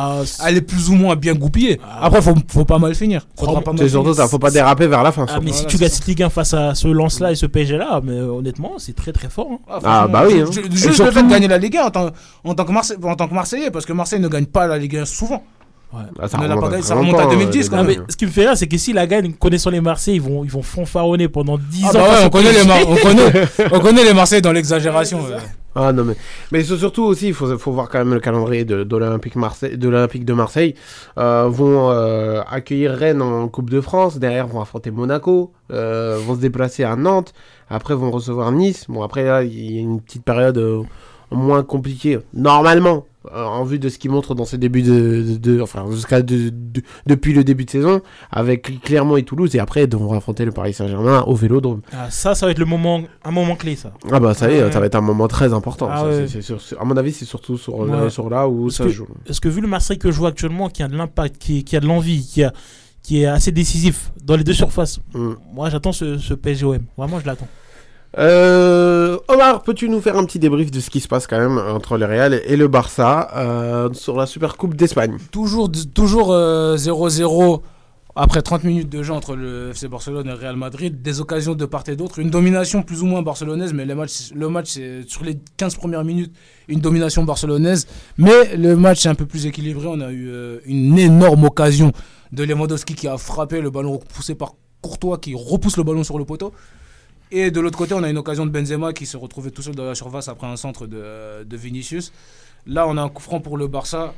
elle 0.46 0.56
est 0.56 0.60
plus 0.60 0.90
ou 0.90 0.94
moins 0.94 1.14
bien 1.16 1.34
goupillée. 1.34 1.80
Après, 2.00 2.20
faut, 2.20 2.34
faut 2.48 2.64
pas 2.64 2.78
mal 2.78 2.94
finir. 2.94 3.26
Faudra 3.38 3.60
pas 3.60 3.72
mal 3.72 3.78
C'est 3.80 3.88
surtout 3.90 4.10
finir. 4.12 4.24
ça, 4.24 4.28
faut 4.28 4.38
pas 4.38 4.50
déraper 4.50 4.86
vers 4.88 5.02
la 5.02 5.12
fin. 5.12 5.26
Ah, 5.28 5.38
mais 5.42 5.52
si 5.52 5.66
tu 5.66 5.76
gagnes 5.76 5.88
cette 5.90 6.06
Ligue 6.06 6.22
1 6.24 6.30
face 6.30 6.52
à 6.54 6.74
ce 6.74 6.88
lance-là 6.88 7.32
et 7.32 7.36
ce 7.36 7.46
PSG-là, 7.46 8.00
mais 8.02 8.18
honnêtement, 8.20 8.72
c'est 8.78 8.94
très 8.96 9.12
très 9.12 9.28
fort. 9.28 9.48
hein. 9.68 9.78
Ah, 9.84 10.08
bah 10.08 10.24
oui. 10.26 10.40
hein. 10.40 10.50
Juste 10.70 10.98
le 10.98 11.10
fait 11.12 11.22
de 11.22 11.30
gagner 11.30 11.48
la 11.48 11.58
Ligue 11.58 11.76
1 11.76 11.84
en 11.84 11.90
tant, 11.90 12.10
en 12.44 12.54
tant, 12.54 12.64
que, 12.64 12.72
Marseille, 12.72 12.96
en 13.02 13.14
tant 13.14 13.28
que 13.28 13.34
Marseillais, 13.34 13.70
parce 13.70 13.86
que 13.86 13.92
Marseille 13.92 14.20
ne 14.20 14.28
gagne 14.28 14.46
pas 14.46 14.66
la 14.66 14.76
Ligue 14.78 14.96
1 14.96 15.04
souvent. 15.04 15.42
Ah, 15.92 16.28
ça 16.28 16.38
l'a 16.38 16.54
remonte 16.54 16.64
à 16.64 16.68
gagné, 16.68 16.82
très 16.82 16.88
ça 16.88 16.94
remonte 16.94 17.14
à 17.18 17.24
longtemps, 17.24 17.30
2010 17.36 17.66
euh, 17.66 17.70
quand 17.76 17.84
même. 17.84 18.04
ce 18.08 18.16
qui 18.16 18.26
me 18.26 18.30
fait 18.30 18.42
rire, 18.46 18.56
c'est 18.56 18.68
que 18.68 18.78
si 18.78 18.92
la 18.92 19.06
gagne, 19.08 19.32
connaissant 19.32 19.70
les 19.70 19.80
Marseillais, 19.80 20.16
ils 20.18 20.22
vont, 20.22 20.44
ils 20.44 20.50
vont 20.50 20.62
fanfaronner 20.62 21.28
pendant 21.28 21.58
10 21.58 21.84
Ah 21.84 21.88
ans. 21.88 21.92
bah 21.94 22.00
ouais, 22.00 22.24
on 22.26 22.30
connaît, 22.30 22.52
les. 22.52 22.64
Mar- 22.64 22.88
on, 22.88 22.96
connaît, 22.96 23.32
on 23.72 23.80
connaît 23.80 24.04
les 24.04 24.14
Marseillais 24.14 24.40
dans 24.42 24.52
l'exagération. 24.52 25.18
ouais. 25.20 25.36
Ah 25.72 25.92
non 25.92 26.02
mais 26.02 26.14
mais 26.50 26.64
c'est 26.64 26.76
surtout 26.76 27.04
aussi 27.04 27.28
il 27.28 27.34
faut, 27.34 27.56
faut 27.56 27.70
voir 27.70 27.88
quand 27.88 27.98
même 28.00 28.12
le 28.12 28.18
calendrier 28.18 28.64
de, 28.64 28.82
de 28.82 28.96
l'Olympique 28.96 29.36
Marseille 29.36 29.78
de 29.78 29.88
l'Olympique 29.88 30.24
de 30.24 30.32
Marseille 30.32 30.74
Euh, 31.16 31.46
vont 31.48 31.90
euh, 31.92 32.40
accueillir 32.50 32.90
Rennes 32.90 33.22
en 33.22 33.46
Coupe 33.46 33.70
de 33.70 33.80
France 33.80 34.18
derrière 34.18 34.48
vont 34.48 34.60
affronter 34.60 34.90
Monaco 34.90 35.52
euh, 35.72 36.18
vont 36.26 36.34
se 36.34 36.40
déplacer 36.40 36.82
à 36.82 36.96
Nantes 36.96 37.32
après 37.68 37.94
vont 37.94 38.10
recevoir 38.10 38.50
Nice 38.50 38.86
bon 38.88 39.04
après 39.04 39.22
là 39.22 39.44
il 39.44 39.70
y 39.72 39.78
a 39.78 39.80
une 39.82 40.00
petite 40.00 40.24
période 40.24 40.58
euh, 40.58 40.82
moins 41.30 41.62
compliquée 41.62 42.18
normalement 42.34 43.04
en 43.34 43.64
vue 43.64 43.78
de 43.78 43.88
ce 43.88 43.98
qu'ils 43.98 44.10
montrent 44.10 44.34
dans 44.34 44.44
ces 44.46 44.56
débuts 44.58 44.82
de, 44.82 45.22
de- 45.22 45.36
de- 45.56 45.60
enfin 45.60 45.84
jusqu'à 45.90 46.22
de- 46.22 46.48
de- 46.50 46.82
depuis 47.06 47.32
le 47.34 47.44
début 47.44 47.64
de 47.66 47.70
saison 47.70 48.00
avec 48.30 48.80
Clermont 48.82 49.16
et 49.18 49.22
Toulouse 49.24 49.54
et 49.54 49.58
après 49.58 49.82
ils 49.84 49.88
devront 49.88 50.14
affronter 50.16 50.44
le 50.46 50.52
Paris 50.52 50.72
Saint-Germain 50.72 51.22
au 51.26 51.34
Vélodrome 51.34 51.82
Ah, 51.92 52.10
ça, 52.10 52.34
ça 52.34 52.46
va 52.46 52.52
être 52.52 52.58
le 52.58 52.64
moment, 52.64 53.02
un 53.24 53.30
moment 53.30 53.56
clé, 53.56 53.76
ça. 53.76 53.92
ah 54.10 54.20
bah 54.20 54.32
ça 54.34 54.50
y 54.50 54.54
est, 54.54 54.72
ça 54.72 54.80
va 54.80 54.86
être 54.86 54.94
un 54.94 55.00
moment 55.02 55.28
très 55.28 55.52
important. 55.52 55.88
Ah 55.90 55.98
ça, 56.00 56.06
ouais. 56.08 56.26
à 56.80 56.84
mon 56.84 56.96
avis, 56.96 57.12
c'est 57.12 57.24
surtout 57.26 57.58
sur, 57.58 57.84
là- 57.84 58.08
sur 58.08 58.30
là 58.30 58.48
où 58.48 58.70
ça 58.70 58.84
que, 58.84 58.90
joue. 58.90 59.06
Parce 59.26 59.38
que 59.40 59.48
vu 59.48 59.60
le 59.60 59.68
Marseille 59.68 59.98
que 59.98 60.10
je 60.10 60.16
vois 60.16 60.30
actuellement, 60.30 60.68
qui 60.70 60.82
a 60.82 60.88
de 60.88 60.96
l'impact, 60.96 61.36
qui, 61.38 61.62
qui 61.64 61.76
a 61.76 61.80
de 61.80 61.86
l'envie, 61.86 62.24
qui, 62.26 62.42
a, 62.42 62.52
qui 63.02 63.22
est 63.22 63.26
assez 63.26 63.52
décisif 63.52 64.12
dans 64.24 64.36
les 64.36 64.44
deux 64.44 64.52
surfaces, 64.54 64.98
Mm. 65.14 65.32
moi 65.54 65.68
j'attends 65.70 65.92
ce, 65.92 66.16
ce 66.18 66.32
PSGOM. 66.34 66.78
Vraiment, 66.96 67.20
je 67.20 67.26
l'attends. 67.26 67.48
Euh, 68.18 69.18
Omar, 69.28 69.62
peux-tu 69.62 69.88
nous 69.88 70.00
faire 70.00 70.16
un 70.16 70.24
petit 70.24 70.38
débrief 70.38 70.70
de 70.70 70.80
ce 70.80 70.90
qui 70.90 71.00
se 71.00 71.08
passe 71.08 71.26
quand 71.26 71.38
même 71.38 71.58
entre 71.58 71.96
le 71.96 72.06
Real 72.06 72.40
et 72.44 72.56
le 72.56 72.66
Barça 72.66 73.30
euh, 73.36 73.92
sur 73.92 74.16
la 74.16 74.26
Super 74.26 74.56
Coupe 74.56 74.74
d'Espagne? 74.74 75.16
Toujours, 75.30 75.70
toujours 75.94 76.32
euh, 76.32 76.76
0-0 76.76 77.60
après 78.16 78.42
30 78.42 78.64
minutes 78.64 78.88
de 78.88 79.04
jeu 79.04 79.12
entre 79.12 79.36
le 79.36 79.70
FC 79.70 79.86
Barcelone 79.86 80.26
et 80.26 80.30
le 80.30 80.36
Real 80.36 80.56
Madrid. 80.56 81.00
Des 81.00 81.20
occasions 81.20 81.54
de 81.54 81.64
part 81.64 81.84
et 81.86 81.94
d'autre. 81.94 82.18
Une 82.18 82.30
domination 82.30 82.82
plus 82.82 83.02
ou 83.02 83.06
moins 83.06 83.22
barcelonaise, 83.22 83.72
mais 83.72 83.84
le 83.84 83.94
match, 83.94 84.32
le 84.34 84.48
match 84.48 84.70
c'est 84.70 85.02
sur 85.06 85.22
les 85.22 85.38
15 85.56 85.76
premières 85.76 86.04
minutes, 86.04 86.34
une 86.66 86.80
domination 86.80 87.22
barcelonaise. 87.22 87.86
Mais 88.18 88.56
le 88.56 88.74
match 88.74 89.06
est 89.06 89.08
un 89.08 89.14
peu 89.14 89.26
plus 89.26 89.46
équilibré. 89.46 89.86
On 89.86 90.00
a 90.00 90.10
eu 90.10 90.32
une 90.66 90.98
énorme 90.98 91.44
occasion 91.44 91.92
de 92.32 92.42
Lewandowski 92.42 92.94
qui 92.94 93.06
a 93.06 93.16
frappé 93.16 93.60
le 93.60 93.70
ballon 93.70 93.98
repoussé 93.98 94.34
par 94.34 94.54
Courtois 94.82 95.18
qui 95.18 95.34
repousse 95.34 95.76
le 95.76 95.84
ballon 95.84 96.02
sur 96.02 96.18
le 96.18 96.24
poteau. 96.24 96.52
Et 97.32 97.50
de 97.50 97.60
l'autre 97.60 97.78
côté, 97.78 97.94
on 97.94 98.02
a 98.02 98.10
une 98.10 98.18
occasion 98.18 98.44
de 98.44 98.50
Benzema 98.50 98.92
qui 98.92 99.06
se 99.06 99.16
retrouvait 99.16 99.50
tout 99.50 99.62
seul 99.62 99.74
dans 99.74 99.84
la 99.84 99.94
surface 99.94 100.28
après 100.28 100.46
un 100.46 100.56
centre 100.56 100.86
de, 100.86 101.44
de 101.44 101.56
Vinicius. 101.56 102.12
Là, 102.66 102.86
on 102.88 102.96
a 102.96 103.02
un 103.02 103.08
coup 103.08 103.22
franc 103.22 103.40
pour 103.40 103.56
le 103.56 103.66
Barça, 103.68 104.14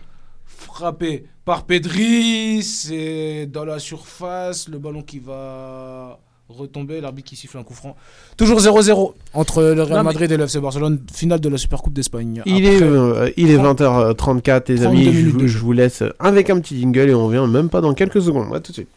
frappé 0.46 1.26
par 1.44 1.64
Pedri. 1.64 2.62
C'est 2.62 3.46
dans 3.46 3.64
la 3.64 3.78
surface, 3.78 4.68
le 4.68 4.78
ballon 4.78 5.02
qui 5.02 5.18
va 5.18 6.18
retomber, 6.48 7.00
l'arbitre 7.00 7.28
qui 7.30 7.36
siffle 7.36 7.56
un 7.58 7.62
coup 7.62 7.72
franc. 7.74 7.96
Toujours 8.36 8.58
0-0 8.60 9.14
entre 9.32 9.62
le 9.62 9.82
Real 9.82 9.88
Non, 9.90 9.96
mais- 9.98 10.02
Madrid 10.04 10.30
et 10.32 10.36
le 10.36 10.44
FC 10.44 10.60
Barcelone, 10.60 11.00
finale 11.12 11.40
de 11.40 11.48
la 11.48 11.56
Supercoupe 11.56 11.94
d'Espagne. 11.94 12.42
Il 12.44 12.54
Après- 12.66 12.66
est, 12.76 12.82
euh, 12.82 13.30
il 13.38 13.50
est 13.50 13.56
20h34, 13.56 14.68
les 14.68 14.76
32 14.80 14.86
amis. 14.86 15.22
Vous- 15.30 15.46
je 15.48 15.58
vous 15.58 15.72
laisse 15.72 16.02
avec 16.18 16.50
un 16.50 16.60
petit 16.60 16.78
jingle 16.78 17.08
et 17.10 17.14
on 17.14 17.26
revient 17.26 17.46
même 17.50 17.68
pas 17.70 17.80
dans 17.80 17.94
quelques 17.94 18.20
secondes. 18.22 18.54
À 18.54 18.60
tout 18.60 18.72
de 18.72 18.76
suite. 18.76 18.88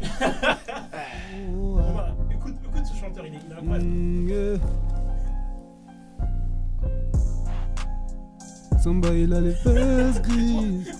Samba, 8.82 9.08
il 9.14 9.34
a 9.34 9.40
les 9.40 9.54
fesses 9.54 10.22
grises. 10.22 10.92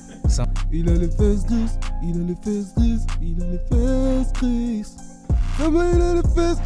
Il 0.70 0.88
a 0.90 0.94
les 0.94 1.08
fesses 1.08 1.46
grises, 1.46 1.78
il 2.02 2.20
a 2.20 2.24
les 2.24 2.34
fesses 2.42 2.74
grises, 2.74 3.06
il 3.22 3.42
a 3.42 3.46
les 3.46 3.58
fesses 3.70 4.32
grises. 4.34 4.96
Samba, 5.56 5.84
il 5.94 6.00
a 6.02 6.14
les 6.14 6.22
fesses, 6.34 6.58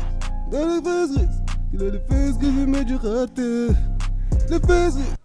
il 0.50 0.56
a 0.56 0.66
les 0.66 0.82
fesses 0.82 1.12
grises. 1.12 1.42
Il 1.72 1.82
a 1.82 1.90
les 1.90 2.00
fesses 2.00 2.38
grises, 2.38 2.54
il 2.58 2.84
du 2.84 2.96
raté. 2.96 3.68
Les 4.50 4.58
fesses 4.60 4.94
grises. 4.94 5.21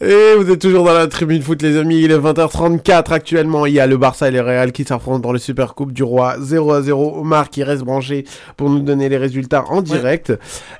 Et 0.00 0.34
vous 0.36 0.50
êtes 0.50 0.60
toujours 0.60 0.84
dans 0.84 0.92
la 0.92 1.06
tribune 1.06 1.42
foot, 1.42 1.60
les 1.62 1.76
amis. 1.76 2.02
Il 2.02 2.10
est 2.10 2.18
20h34 2.18 3.12
actuellement. 3.12 3.66
Il 3.66 3.74
y 3.74 3.80
a 3.80 3.86
le 3.86 3.96
Barça 3.96 4.28
et 4.28 4.30
le 4.30 4.40
Real 4.40 4.72
qui 4.72 4.84
s'affrontent 4.84 5.20
dans 5.20 5.32
le 5.32 5.38
Super 5.38 5.74
Coupe 5.74 5.92
du 5.92 6.02
Roi 6.02 6.36
0 6.40 6.72
à 6.72 6.82
0. 6.82 7.20
Omar 7.20 7.50
qui 7.50 7.62
reste 7.62 7.82
branché 7.82 8.24
pour 8.56 8.70
nous 8.70 8.80
donner 8.80 9.08
les 9.08 9.18
résultats 9.18 9.64
en 9.68 9.82
direct. 9.82 10.32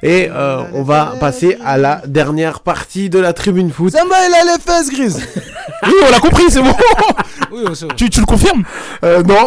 Et 0.02 0.28
euh, 0.30 0.62
on 0.74 0.82
va 0.82 1.14
passer 1.20 1.58
à 1.64 1.78
la 1.78 2.02
dernière 2.06 2.60
partie 2.60 3.10
de 3.10 3.18
la 3.18 3.32
tribune 3.32 3.70
foot. 3.70 3.92
Samba, 3.92 4.16
il 4.28 4.34
a 4.34 4.44
les 4.52 4.60
fesses 4.60 4.90
grises. 4.90 5.20
Oui, 5.86 5.92
on 6.06 6.10
l'a 6.10 6.18
compris, 6.18 6.44
c'est 6.48 6.62
bon. 6.62 6.74
Oui, 7.52 7.62
tu, 7.96 8.10
tu 8.10 8.20
le 8.20 8.26
confirmes? 8.26 8.64
Euh, 9.04 9.22
non. 9.22 9.46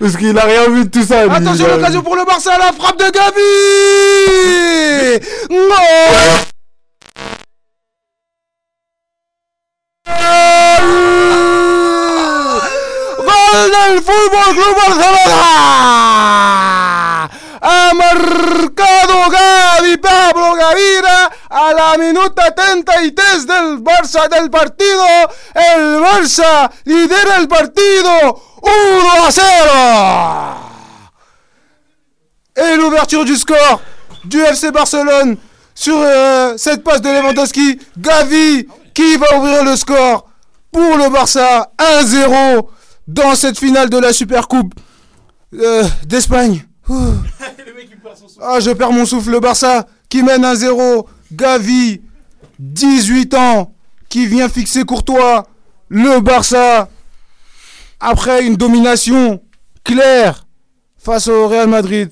Parce 0.00 0.16
qu'il 0.16 0.38
a 0.38 0.44
rien 0.44 0.68
vu 0.70 0.84
de 0.84 0.90
tout 0.90 1.02
ça. 1.02 1.20
Attention, 1.30 1.66
l'occasion 1.68 2.02
pour 2.02 2.16
le 2.16 2.24
Barça, 2.24 2.56
la 2.58 2.72
frappe 2.72 2.98
de 2.98 3.10
Gavi 3.10 3.40
Non 5.50 5.74
Gol 13.18 13.70
del 13.70 14.02
Fútbol 14.36 14.54
Club 14.54 14.76
Barcelona 14.76 15.46
ha 17.62 17.92
marcado 17.94 19.30
Gavi 19.30 19.96
Pablo 19.96 20.54
Gavira 20.54 21.30
a 21.48 21.72
la 21.72 21.96
minuta 21.96 22.52
73 22.54 23.46
del 23.46 23.78
Barça 23.82 24.28
del 24.28 24.50
partido. 24.50 25.04
El 25.54 26.00
Barça 26.00 26.70
lidera 26.84 27.36
el 27.38 27.48
partido 27.48 28.42
1 28.62 29.26
à 29.26 29.30
0 29.30 29.42
et 32.56 32.76
l'ouverture 32.76 33.24
du 33.24 33.36
score 33.36 33.80
du 34.24 34.40
FC 34.42 34.70
Barcelone 34.70 35.36
sur 35.74 35.96
euh, 35.98 36.56
cette 36.56 36.84
passe 36.84 37.00
de 37.00 37.08
Lewandowski. 37.08 37.78
Gavi 37.98 38.66
qui 38.94 39.16
va 39.16 39.36
ouvrir 39.38 39.64
le 39.64 39.76
score 39.76 40.26
pour 40.72 40.96
le 40.96 41.08
Barça 41.08 41.70
1-0 41.78 42.66
dans 43.06 43.34
cette 43.34 43.58
finale 43.58 43.90
de 43.90 43.98
la 43.98 44.12
Supercoupe 44.12 44.74
euh, 45.54 45.84
d'Espagne. 46.06 46.66
Ah, 48.40 48.60
je 48.60 48.70
perds 48.70 48.92
mon 48.92 49.06
souffle. 49.06 49.30
Le 49.30 49.40
Barça 49.40 49.86
qui 50.08 50.22
mène 50.22 50.42
1-0. 50.42 51.06
Gavi, 51.32 52.00
18 52.58 53.34
ans, 53.34 53.74
qui 54.08 54.26
vient 54.26 54.48
fixer 54.48 54.84
Courtois. 54.84 55.46
Le 55.88 56.20
Barça, 56.20 56.88
après 57.98 58.46
une 58.46 58.56
domination 58.56 59.42
claire 59.84 60.46
face 60.98 61.28
au 61.28 61.48
Real 61.48 61.68
Madrid, 61.68 62.10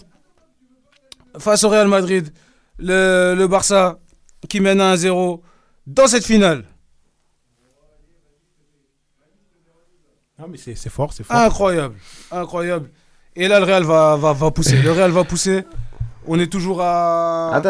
face 1.38 1.64
au 1.64 1.68
Real 1.68 1.88
Madrid, 1.88 2.32
le, 2.78 3.34
le 3.36 3.46
Barça 3.46 3.98
qui 4.48 4.60
mène 4.60 4.78
1-0 4.78 5.40
dans 5.86 6.06
cette 6.06 6.24
finale. 6.24 6.64
Non, 10.39 10.47
mais 10.51 10.56
c'est 10.59 10.74
c'est 10.74 10.90
fort, 10.90 11.12
c'est 11.12 11.23
fort. 11.24 11.36
Incroyable, 11.36 11.94
incroyable. 12.32 12.90
Et 13.36 13.48
là, 13.48 13.59
le 13.61 13.66
Real 13.66 13.85
va, 13.85 14.16
va, 14.16 14.32
va 14.32 14.51
pousser. 14.51 14.81
Le 14.82 14.93
Real 14.93 15.11
va 15.11 15.24
pousser. 15.24 15.65
On 16.27 16.39
est 16.39 16.51
toujours 16.51 16.81
à 16.82 17.61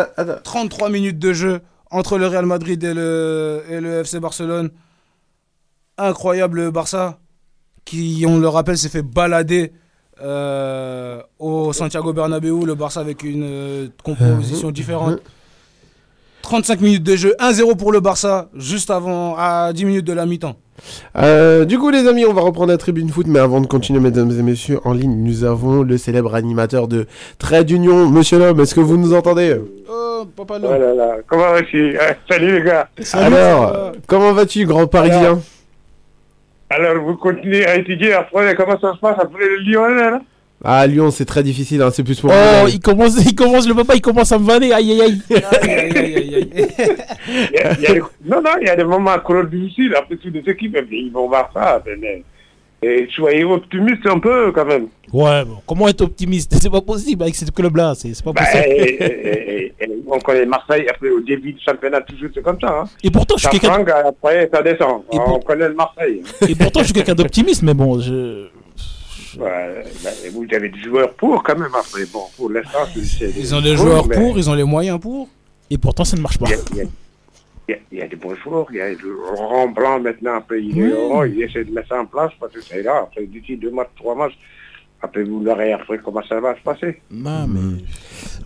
33 0.45 0.89
minutes 0.91 1.19
de 1.19 1.33
jeu 1.33 1.61
entre 1.91 2.19
le 2.19 2.27
Real 2.27 2.47
Madrid 2.47 2.83
et 2.83 2.95
le, 2.95 3.63
et 3.69 3.81
le 3.81 4.01
FC 4.01 4.21
Barcelone. 4.21 4.71
incroyable 5.99 6.61
le 6.63 6.71
Barça, 6.71 7.19
qui, 7.85 8.25
on 8.27 8.39
le 8.39 8.49
rappelle, 8.49 8.79
s'est 8.79 8.89
fait 8.89 9.03
balader 9.03 9.73
euh, 10.23 11.21
au 11.39 11.73
Santiago 11.73 12.13
Bernabéu, 12.13 12.65
le 12.65 12.75
Barça 12.75 13.01
avec 13.01 13.23
une 13.23 13.45
euh, 13.45 13.89
composition 14.03 14.71
différente. 14.71 15.19
35 16.43 16.81
minutes 16.81 17.03
de 17.03 17.17
jeu, 17.17 17.35
1-0 17.41 17.77
pour 17.77 17.91
le 17.93 18.01
Barça, 18.01 18.49
juste 18.55 18.91
avant, 18.91 19.35
à 19.37 19.73
10 19.73 19.85
minutes 19.85 20.05
de 20.07 20.13
la 20.13 20.27
mi-temps. 20.27 20.57
Euh, 21.17 21.65
du 21.65 21.79
coup, 21.79 21.91
les 21.91 22.07
amis, 22.09 22.25
on 22.27 22.33
va 22.33 22.43
reprendre 22.43 22.71
la 22.73 22.77
tribune 22.79 23.09
foot, 23.09 23.27
mais 23.29 23.39
avant 23.39 23.61
de 23.61 23.67
continuer, 23.67 24.01
mesdames 24.01 24.31
et 24.31 24.43
messieurs, 24.43 24.81
en 24.85 24.93
ligne, 24.93 25.17
nous 25.23 25.45
avons 25.45 25.83
le 25.83 25.97
célèbre 25.99 26.35
animateur 26.35 26.89
de 26.89 27.07
Trade 27.39 27.71
Union, 27.71 28.09
Monsieur 28.11 28.39
Lhomme. 28.39 28.61
Est-ce 28.61 28.75
que 28.75 28.81
vous 28.81 28.97
nous 28.97 29.15
entendez? 29.15 29.57
Oh, 29.89 30.25
papa 30.37 30.59
Oh 30.63 30.73
là 30.73 30.95
là, 30.95 31.17
comment 31.27 31.53
vas-tu? 31.53 31.97
Ah, 32.01 32.15
Salut 32.29 32.59
les 32.59 32.63
gars. 32.65 32.89
Alors, 33.13 33.93
comment 34.07 34.33
vas-tu, 34.33 34.65
grand 34.67 34.87
Parisien? 34.87 35.41
Alors, 36.71 37.03
vous 37.05 37.17
continuez 37.17 37.67
à 37.67 37.77
étudier 37.77 38.15
après 38.15 38.55
comment 38.57 38.79
ça 38.81 38.95
se 38.95 38.99
passe 38.99 39.17
après 39.19 39.47
le 39.47 39.57
Lyon 39.59 39.87
là, 39.89 40.11
là? 40.11 40.21
Ah, 40.65 40.87
Lyon, 40.87 41.11
c'est 41.11 41.25
très 41.27 41.43
difficile, 41.43 41.83
hein, 41.83 41.91
c'est 41.93 42.03
plus 42.03 42.19
pour. 42.21 42.31
Oh, 42.31 42.67
il 42.69 42.81
commence, 42.81 43.17
il 43.25 43.35
commence, 43.35 43.69
le 43.69 43.75
papa, 43.75 43.95
il 43.97 44.01
commence 44.01 44.33
à 44.33 44.39
me 44.39 44.47
vanner. 44.47 44.73
Aïe, 44.73 44.93
aïe, 44.93 45.03
aïe. 45.03 45.21
Il 45.29 45.37
y 45.37 45.45
a- 47.59 47.73
il 47.75 47.83
y 47.83 47.87
a 47.87 47.93
des- 47.95 48.01
Non, 48.25 48.41
non, 48.43 48.51
il 48.61 48.67
y 48.67 48.71
a 48.71 48.77
des 48.77 48.85
moments 48.85 49.19
trop 49.19 49.43
difficiles 49.43 49.95
après 49.97 50.17
toutes 50.17 50.35
les 50.35 50.51
équipes, 50.51 50.79
ils 50.91 51.11
vont 51.13 51.29
voir 51.29 51.51
ça. 51.53 51.83
Et 52.83 53.09
soyez 53.15 53.45
optimiste 53.45 54.07
un 54.07 54.19
peu 54.19 54.53
quand 54.53 54.65
même. 54.67 54.89
Ouais, 55.13 55.45
bon, 55.45 55.57
comment 55.67 55.89
être 55.89 56.03
optimiste? 56.03 56.55
C'est 56.61 56.69
pas 56.71 56.83
possible 56.83 57.23
avec 57.23 57.35
ce 57.35 57.51
club-là, 57.51 57.95
c'est 57.97 58.13
c'est 58.13 58.23
pas 58.25 58.33
Bah, 58.33 58.43
possible. 58.45 58.65
et- 58.69 58.83
et- 58.83 59.63
et- 59.63 59.75
et 59.81 59.89
on 60.07 60.19
connaît 60.19 60.45
Marseille, 60.45 60.87
après 60.91 61.09
au 61.09 61.21
début 61.21 61.55
du 61.55 61.61
championnat, 61.65 62.03
toujours 62.03 62.29
c'est 62.35 62.43
comme 62.43 62.59
ça. 62.61 62.81
Hein. 62.83 62.85
Et 63.03 63.11
pourtant, 63.11 63.37
je 63.39 63.49
suis 63.49 63.59
quelqu'un- 63.59 63.85
après 64.07 64.51
ça 64.53 64.61
descend. 64.63 65.03
Et 65.13 65.19
on 65.19 65.25
pour- 65.25 65.45
connaît 65.45 65.69
le 65.69 65.75
Marseille. 65.75 66.21
Et 66.47 66.55
pourtant, 66.55 66.81
je 66.81 66.85
suis 66.87 66.93
quelqu'un 66.95 67.15
d'optimiste, 67.15 67.63
mais 67.63 67.73
bon, 67.75 67.99
je. 68.01 68.49
Bah, 69.39 69.49
et 70.25 70.29
vous 70.31 70.47
avez 70.53 70.69
des 70.69 70.81
joueurs 70.83 71.13
pour 71.15 71.43
quand 71.43 71.59
même 71.59 71.75
après. 71.79 72.05
Bon, 72.13 72.23
pour 72.37 72.51
l'instant, 72.51 72.79
Ils 73.37 73.55
ont 73.55 73.61
des 73.61 73.77
joueurs 73.77 74.07
mais 74.07 74.17
pour, 74.17 74.37
ils 74.39 74.49
ont 74.51 74.55
les 74.55 74.65
moyens 74.65 74.99
pour. 75.01 75.29
Et 75.71 75.79
pourtant, 75.79 76.05
ça 76.05 76.17
ne 76.17 76.23
marche 76.23 76.39
pas. 76.39 76.47
Il 76.47 76.77
y 76.77 76.81
a, 76.83 76.87
il 77.69 77.71
y 77.71 77.73
a- 77.75 77.79
il 77.93 77.99
y 78.05 78.09
des 78.09 78.17
bons 78.17 78.35
joueurs. 78.37 78.67
Il 78.71 78.77
y 78.77 78.81
a 78.81 78.91
le 78.91 78.97
Laurent 79.09 79.69
Blanc 79.69 80.01
maintenant. 80.01 80.37
Après, 80.37 80.61
il, 80.63 80.77
il 80.77 81.43
essaie 81.43 81.65
de 81.65 81.73
mettre 81.73 81.89
ça 81.89 82.01
en 82.01 82.07
place 82.07 82.31
parce 82.39 82.53
que 82.53 82.61
c'est 82.63 82.83
là. 82.83 83.05
Après, 83.05 83.25
d'ici 83.27 83.57
deux 83.57 83.71
matchs, 83.71 83.89
trois 83.97 84.15
matchs, 84.15 84.37
après, 85.01 85.23
vous 85.23 85.41
verrez 85.41 85.73
après 85.73 85.99
comment 85.99 86.23
ça 86.29 86.41
va 86.41 86.55
se 86.55 86.61
passer. 86.63 87.01
Non, 87.11 87.47
mais. 87.49 87.83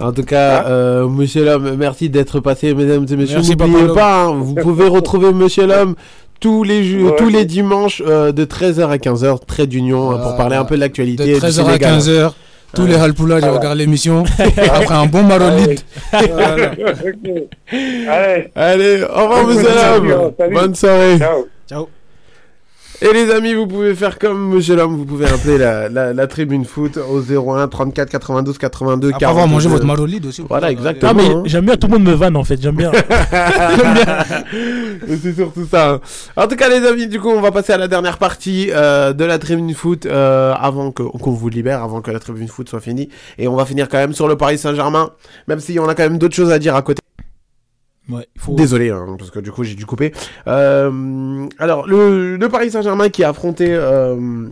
En 0.00 0.12
tout 0.12 0.22
cas, 0.24 0.64
euh, 0.66 1.08
Monsieur 1.08 1.44
Lhomme, 1.44 1.74
merci 1.76 2.08
d'être 2.08 2.38
passé, 2.40 2.72
mesdames 2.74 3.06
et 3.10 3.16
messieurs. 3.16 3.38
N'oubliez 3.40 3.92
pas, 3.94 4.24
hein, 4.26 4.32
vous 4.36 4.54
pouvez 4.54 4.86
retrouver 4.86 5.32
Monsieur 5.32 5.66
Lhomme 5.66 5.94
tous 6.40 6.62
les 6.64 6.84
jours, 6.84 7.10
Ouais. 7.12 7.16
tous 7.18 7.28
les 7.28 7.44
dimanches 7.44 8.02
euh, 8.06 8.32
de 8.32 8.44
13h 8.44 8.88
à 8.88 8.96
15h, 8.98 9.44
Trait 9.46 9.66
d'union, 9.66 10.10
hein, 10.12 10.18
pour 10.22 10.36
parler 10.36 10.56
un 10.56 10.64
peu 10.64 10.76
de 10.76 10.80
l'actualité. 10.80 11.24
De 11.26 11.34
du 11.34 11.40
13h 11.40 11.46
à 11.46 11.50
Sénégal. 11.64 11.98
15h, 11.98 12.32
tous 12.74 12.86
les 12.86 12.94
halpoulas, 12.96 13.36
je 13.36 13.40
Voilà. 13.46 13.58
regarde 13.58 13.78
l'émission. 13.78 14.24
Après 14.38 14.94
un 14.94 15.06
bon 15.06 15.22
marolite. 15.22 15.84
Voilà. 16.12 16.70
Allez. 18.10 18.50
Allez, 18.54 19.02
au 19.02 19.22
revoir. 19.28 19.44
Bonne 20.52 20.74
soirée. 20.74 21.18
Ciao. 21.18 21.46
Ciao. 21.68 21.88
Et 23.00 23.12
les 23.12 23.30
amis, 23.30 23.54
vous 23.54 23.68
pouvez 23.68 23.94
faire 23.94 24.18
comme 24.18 24.54
Monsieur 24.54 24.74
Lhomme, 24.74 24.96
vous 24.96 25.04
pouvez 25.04 25.26
appeler 25.26 25.56
la, 25.56 25.88
la, 25.88 26.12
la 26.12 26.26
tribune 26.26 26.64
foot 26.64 26.96
au 26.98 27.20
01 27.20 27.68
34 27.68 28.10
92 28.10 28.58
82 28.58 29.08
Après 29.10 29.24
avoir 29.24 29.44
42. 29.44 29.54
mangé 29.54 29.68
votre 29.68 29.86
marolide 29.86 30.26
aussi. 30.26 30.42
Voilà, 30.48 30.72
exactement. 30.72 31.12
Ah, 31.12 31.14
mais 31.14 31.28
hein. 31.32 31.42
j'aime 31.44 31.64
bien, 31.66 31.76
tout 31.76 31.86
le 31.86 31.92
monde 31.92 32.02
me 32.08 32.12
vanne 32.14 32.36
en 32.36 32.42
fait, 32.42 32.60
j'aime 32.60 32.74
bien. 32.74 32.90
Mais 35.06 35.16
c'est 35.22 35.32
surtout 35.34 35.64
ça. 35.70 35.90
hein. 35.90 36.00
En 36.36 36.48
tout 36.48 36.56
cas, 36.56 36.68
les 36.68 36.84
amis, 36.86 37.06
du 37.06 37.20
coup, 37.20 37.28
on 37.28 37.40
va 37.40 37.52
passer 37.52 37.72
à 37.72 37.78
la 37.78 37.86
dernière 37.86 38.18
partie 38.18 38.70
euh, 38.72 39.12
de 39.12 39.24
la 39.24 39.38
tribune 39.38 39.72
foot 39.74 40.06
euh, 40.06 40.52
avant 40.58 40.90
que- 40.90 41.02
qu'on 41.04 41.30
vous 41.32 41.48
libère, 41.48 41.82
avant 41.84 42.00
que 42.00 42.10
la 42.10 42.18
tribune 42.18 42.48
foot 42.48 42.68
soit 42.68 42.80
finie. 42.80 43.08
Et 43.38 43.46
on 43.46 43.54
va 43.54 43.64
finir 43.64 43.88
quand 43.88 43.98
même 43.98 44.12
sur 44.12 44.26
le 44.26 44.36
Paris 44.36 44.58
Saint-Germain, 44.58 45.10
même 45.46 45.60
si 45.60 45.78
on 45.78 45.88
a 45.88 45.94
quand 45.94 46.02
même 46.02 46.18
d'autres 46.18 46.34
choses 46.34 46.50
à 46.50 46.58
dire 46.58 46.74
à 46.74 46.82
côté. 46.82 46.97
Ouais, 48.08 48.26
il 48.34 48.40
faut. 48.40 48.54
Désolé, 48.54 48.90
hein, 48.90 49.16
parce 49.18 49.30
que 49.30 49.38
du 49.40 49.50
coup 49.52 49.64
j'ai 49.64 49.74
dû 49.74 49.84
couper. 49.86 50.12
Euh, 50.46 51.46
alors, 51.58 51.86
le, 51.86 52.36
le 52.36 52.48
Paris 52.48 52.70
Saint-Germain 52.70 53.08
qui 53.10 53.22
a 53.24 53.28
affronté 53.30 53.66
euh, 53.70 54.46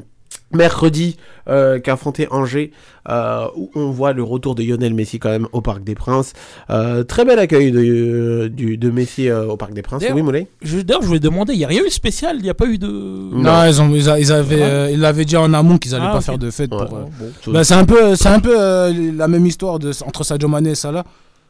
mercredi, 0.53 1.17
euh, 1.49 1.79
qui 1.81 1.91
a 1.91 1.95
affronté 1.95 2.29
Angers, 2.31 2.71
euh, 3.09 3.47
où 3.57 3.71
on 3.75 3.91
voit 3.91 4.13
le 4.13 4.23
retour 4.23 4.55
de 4.55 4.63
Lionel 4.63 4.95
Messi 4.95 5.19
quand 5.19 5.29
même 5.31 5.49
au 5.53 5.61
Parc 5.61 5.83
des 5.83 5.95
Princes. 5.95 6.35
Euh, 6.71 7.03
très 7.03 7.25
bel 7.25 7.39
accueil 7.39 7.73
de, 7.73 8.49
du, 8.53 8.77
de 8.77 8.91
Messi 8.91 9.29
euh, 9.29 9.47
au 9.47 9.57
Parc 9.57 9.73
des 9.73 9.83
Princes. 9.83 10.05
Oui, 10.13 10.23
Moulay 10.23 10.47
je- 10.63 10.81
D'ailleurs, 10.81 11.03
je 11.03 11.07
voulais 11.09 11.19
demander, 11.21 11.53
il 11.53 11.59
n'y 11.59 11.65
a 11.65 11.69
rien 11.69 11.81
eu 11.83 11.87
de 11.87 11.91
spécial, 11.91 12.37
il 12.39 12.43
n'y 12.43 12.51
a 12.51 12.55
pas 12.55 12.67
eu 12.67 12.79
de. 12.79 12.87
Non, 12.87 13.65
ils, 13.67 13.81
ont, 13.83 13.93
ils, 13.95 14.09
a- 14.09 14.19
ils 14.21 14.33
avaient, 14.33 14.63
euh, 14.63 14.91
ils 14.93 15.01
l'avaient 15.01 15.25
dit 15.25 15.37
en 15.37 15.53
amont 15.53 15.79
qu'ils 15.79 15.95
allaient 15.95 16.05
Ah, 16.09 16.13
pas 16.13 16.21
faire 16.21 16.39
de 16.39 16.51
fête. 16.51 16.73
Ouais. 16.73 16.87
pour, 16.87 16.97
euh, 16.97 17.05
Bon. 17.47 17.53
bah, 17.53 17.65
c'est 17.65 17.75
un 17.75 17.85
peu, 17.85 18.15
c'est 18.17 18.29
un 18.29 18.41
peu 18.41 18.55
euh, 18.61 18.93
la 19.17 19.29
même 19.29 19.47
histoire 19.47 19.79
de, 19.79 19.91
entre 20.07 20.25
Sadio 20.25 20.49
Mané 20.49 20.71
et 20.71 20.75
Salah. 20.75 21.05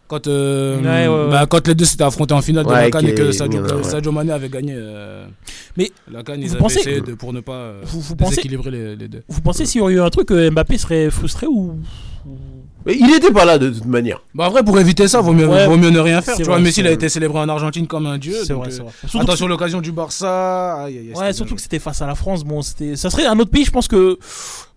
Quand, 0.08 0.26
euh, 0.28 0.78
Ouais, 0.80 1.08
ouais, 1.08 1.24
ouais. 1.24 1.30
bah, 1.30 1.46
quand 1.48 1.66
les 1.66 1.74
deux 1.74 1.84
s'étaient 1.84 2.04
affrontés 2.04 2.34
en 2.34 2.42
finale 2.42 2.64
de 2.64 2.70
la 2.70 2.90
CAN 2.90 3.00
et 3.00 3.14
que 3.14 3.32
Sadio, 3.32 3.60
ouais, 3.62 3.72
ouais. 3.72 3.82
Sadio 3.82 4.12
Mané 4.12 4.32
avait 4.32 4.48
gagné 4.48 4.72
euh, 4.76 5.26
Mais 5.76 5.90
la 6.10 6.20
ils 6.36 6.50
avaient 6.50 6.58
pensez- 6.58 6.78
essayé 6.80 7.00
de, 7.00 7.14
pour 7.14 7.32
ne 7.32 7.40
pas 7.40 7.52
euh, 7.54 7.80
Vous- 7.84 8.00
vous 8.00 8.14
pensez- 8.16 8.36
déséquilibrer 8.36 8.70
les, 8.70 8.96
les 8.96 9.08
deux. 9.08 9.22
Vous 9.28 9.40
pensez 9.40 9.66
s'il 9.66 9.80
y 9.80 9.82
aurait 9.82 9.94
eu 9.94 10.00
un 10.00 10.10
truc, 10.10 10.30
Mbappé 10.30 10.78
serait 10.78 11.10
frustré 11.10 11.46
ou. 11.46 11.78
Mais 12.84 12.94
il 13.00 13.12
était 13.16 13.32
pas 13.32 13.44
là 13.44 13.58
de 13.58 13.70
toute 13.70 13.84
manière. 13.86 14.22
Bah 14.32 14.46
après 14.46 14.62
pour 14.62 14.78
éviter 14.78 15.08
ça 15.08 15.20
vaut 15.20 15.32
mieux, 15.32 15.48
Ouais, 15.48 15.66
vaut 15.66 15.76
mieux 15.76 15.90
ne 15.90 15.98
rien 15.98 16.22
faire 16.22 16.36
tu 16.36 16.44
vois 16.44 16.54
vrai, 16.54 16.62
Messi 16.62 16.80
il 16.80 16.86
a 16.86 16.90
vrai. 16.90 16.94
été 16.94 17.08
célébré 17.08 17.40
en 17.40 17.48
Argentine 17.48 17.88
comme 17.88 18.06
un 18.06 18.16
dieu 18.18 18.36
C'est 18.44 18.52
donc, 18.52 18.62
vrai, 18.64 18.68
euh, 18.72 18.76
c'est 18.76 18.82
vrai. 18.82 18.92
Surtout 19.06 19.18
attention 19.24 19.48
l'occasion 19.48 19.80
du 19.80 19.90
Barça 19.90 20.84
aïe, 20.84 20.98
aïe, 20.98 21.10
aïe, 21.12 21.20
Ouais, 21.20 21.32
surtout 21.32 21.50
bien 21.50 21.56
que 21.56 21.62
c'était 21.62 21.80
face 21.80 22.00
à 22.00 22.06
la 22.06 22.14
France. 22.14 22.44
Bon, 22.44 22.62
c'était. 22.62 22.94
Ça 22.94 23.10
serait 23.10 23.26
un 23.26 23.36
autre 23.40 23.50
pays, 23.50 23.64
je 23.64 23.72
pense 23.72 23.88
que. 23.88 24.18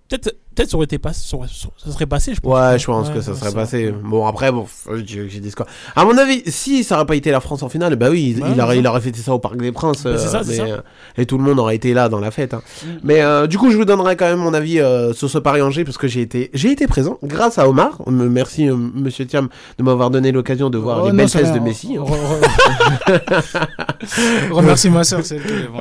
Peut-être, 0.10 0.36
peut-être 0.60 0.72
ça 0.72 0.76
aurait 0.78 0.84
été 0.86 0.98
pas, 0.98 1.14
ça 1.14 1.38
aurait- 1.38 1.48
ça 1.48 1.92
serait 1.92 2.06
passé, 2.06 2.34
je 2.36 2.42
pense. 2.42 2.54
Ouais, 2.54 2.78
je 2.78 2.86
pense 2.86 3.08
Ouais, 3.08 3.14
que 3.14 3.22
ça 3.22 3.34
serait 3.34 3.54
passé. 3.54 3.94
Bon, 4.04 4.26
après, 4.28 4.52
bon, 4.52 4.66
j'ai 5.06 5.28
des 5.40 5.50
scores. 5.52 5.68
À 5.96 6.04
mon 6.04 6.18
avis, 6.18 6.42
si 6.48 6.84
ça 6.84 6.96
aurait 6.98 7.06
pas 7.06 7.16
été 7.16 7.32
la 7.32 7.40
France 7.40 7.64
en 7.64 7.70
finale, 7.70 7.96
bah 7.96 8.10
oui, 8.10 8.36
il, 8.38 8.44
Ouais, 8.44 8.50
il 8.54 8.62
aurait, 8.62 8.78
il 8.80 9.02
fêté 9.02 9.20
ça 9.22 9.34
au 9.34 9.40
Parc 9.40 9.56
des 9.58 9.72
Princes. 9.72 10.04
Bah, 10.04 10.18
c'est 10.18 10.26
euh, 10.28 10.30
ça, 10.30 10.42
c'est 10.44 10.50
mais, 10.62 10.70
ça. 10.70 10.76
euh, 10.76 10.82
et 11.18 11.26
tout 11.26 11.38
le 11.38 11.44
monde 11.46 11.60
aurait 11.60 11.76
été 11.78 11.94
là 11.94 12.10
dans 12.10 12.20
la 12.20 12.32
fête. 12.32 12.54
hein. 12.54 12.62
Mm. 12.84 12.88
Mais 13.04 13.22
euh, 13.22 13.48
du 13.48 13.58
coup, 13.58 13.72
je 13.72 13.78
vous 13.78 13.86
donnerai 13.86 14.18
quand 14.18 14.26
même 14.26 14.40
mon 14.40 14.54
avis 14.54 14.80
euh, 14.82 15.14
sur 15.14 15.30
ce 15.30 15.38
Paris-Angers 15.38 15.86
parce 15.86 15.98
que 15.98 16.08
j'ai 16.08 16.22
été, 16.22 16.50
j'ai 16.54 16.72
été 16.72 16.88
présent 16.88 17.18
grâce 17.24 17.58
à 17.58 17.70
Omar. 17.70 18.02
Me- 18.08 18.28
Merci, 18.30 18.68
euh, 18.70 18.76
monsieur 18.76 19.26
Thiam, 19.26 19.48
de 19.78 19.84
m'avoir 19.84 20.10
donné 20.10 20.32
l'occasion 20.34 20.70
de 20.70 20.78
voir 20.78 21.00
Oh, 21.02 21.06
les 21.06 21.12
non, 21.12 21.18
belles 21.18 21.30
fesses 21.30 21.54
de 21.54 21.60
Messi. 21.60 21.96
hein. 21.98 22.04
Re- 22.04 23.20
re- 24.50 24.52
Remercie 24.52 24.90
ma 24.90 25.04
soeur. 25.04 25.22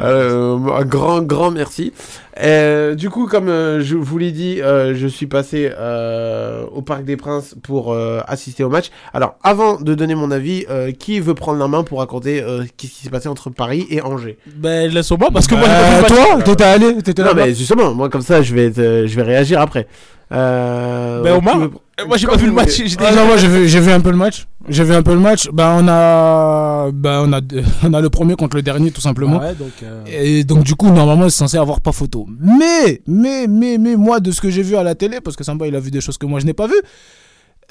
Euh, 0.02 0.56
un 0.76 0.84
grand, 0.84 1.22
grand 1.22 1.50
merci. 1.50 1.92
Euh, 2.40 2.94
du 2.94 3.10
coup, 3.10 3.26
comme 3.26 3.48
euh, 3.48 3.80
je 3.80 3.96
vous 3.96 4.16
l'ai 4.18 4.30
dit, 4.30 4.60
euh, 4.68 4.94
je 4.94 5.06
suis 5.08 5.26
passé 5.26 5.70
euh, 5.76 6.64
au 6.72 6.82
Parc 6.82 7.04
des 7.04 7.16
Princes 7.16 7.54
pour 7.62 7.92
euh, 7.92 8.20
assister 8.28 8.62
au 8.64 8.68
match. 8.68 8.90
Alors, 9.14 9.34
avant 9.42 9.80
de 9.80 9.94
donner 9.94 10.14
mon 10.14 10.30
avis, 10.30 10.66
qui 10.98 11.18
veut 11.20 11.34
prendre 11.34 11.58
la 11.58 11.66
main 11.68 11.82
pour 11.82 11.98
raconter 12.00 12.40
ce 12.40 12.68
qui 12.76 12.86
s'est 12.86 13.10
passé 13.10 13.28
entre 13.28 13.50
Paris 13.50 13.86
et 13.90 14.00
Angers? 14.02 14.38
Ben, 14.54 14.90
laisse-moi 14.92 15.28
parce 15.32 15.46
que 15.46 15.54
moi, 15.54 15.66
Bah, 15.66 16.00
match. 16.02 16.08
toi 16.12 16.42
t'étais 16.42 16.64
allé 16.64 17.02
t'étais 17.02 17.22
Non, 17.22 17.28
là 17.28 17.34
mais 17.34 17.54
justement, 17.54 17.94
moi 17.94 18.08
comme 18.08 18.22
ça, 18.22 18.42
je 18.42 18.54
vais, 18.54 18.72
je 18.74 19.14
vais 19.16 19.22
réagir 19.22 19.60
après. 19.60 19.86
Ben, 20.30 21.36
Omar, 21.36 21.58
veut- 21.58 21.64
euh, 21.66 21.68
moi, 22.06 22.16
j'ai 22.16 22.26
pas 22.26 22.36
vu 22.36 22.46
le 22.46 22.52
match. 22.52 22.76
j'ai 22.76 22.96
Ah 23.00 23.10
déjà- 23.10 23.20
non, 23.20 23.26
moi 23.26 23.36
j'ai 23.36 23.48
vu, 23.48 23.68
j'ai 23.68 23.80
vu 23.80 23.90
un 23.90 24.00
peu 24.00 24.10
le 24.10 24.16
match. 24.16 24.46
J'ai 24.68 24.84
vu 24.84 24.94
un 24.94 25.02
peu 25.02 25.14
le 25.14 25.20
match. 25.20 25.48
Bah 25.52 25.76
on 25.78 25.88
a, 25.88 26.90
bah 26.92 27.22
on 27.24 27.32
a, 27.32 27.40
on 27.82 27.92
a 27.94 28.00
le 28.00 28.10
premier 28.10 28.36
contre 28.36 28.56
le 28.56 28.62
dernier 28.62 28.90
tout 28.90 29.00
simplement. 29.00 29.40
Ah 29.42 29.46
ouais, 29.48 29.54
donc, 29.54 29.72
euh, 29.82 30.04
Et 30.06 30.44
donc 30.44 30.64
du 30.64 30.74
coup 30.74 30.90
normalement 30.90 31.28
c'est 31.28 31.36
censé 31.38 31.56
avoir 31.56 31.80
pas 31.80 31.92
photo. 31.92 32.26
Mais, 32.38 33.02
mais, 33.06 33.46
mais, 33.48 33.78
mais 33.78 33.96
moi 33.96 34.20
de 34.20 34.30
ce 34.30 34.40
que 34.40 34.50
j'ai 34.50 34.62
vu 34.62 34.76
à 34.76 34.82
la 34.82 34.94
télé, 34.94 35.20
parce 35.20 35.36
que 35.36 35.44
Samba 35.44 35.66
il 35.66 35.74
a 35.74 35.80
vu 35.80 35.90
des 35.90 36.00
choses 36.00 36.18
que 36.18 36.26
moi 36.26 36.38
je 36.40 36.46
n'ai 36.46 36.54
pas 36.54 36.66
vu. 36.66 36.74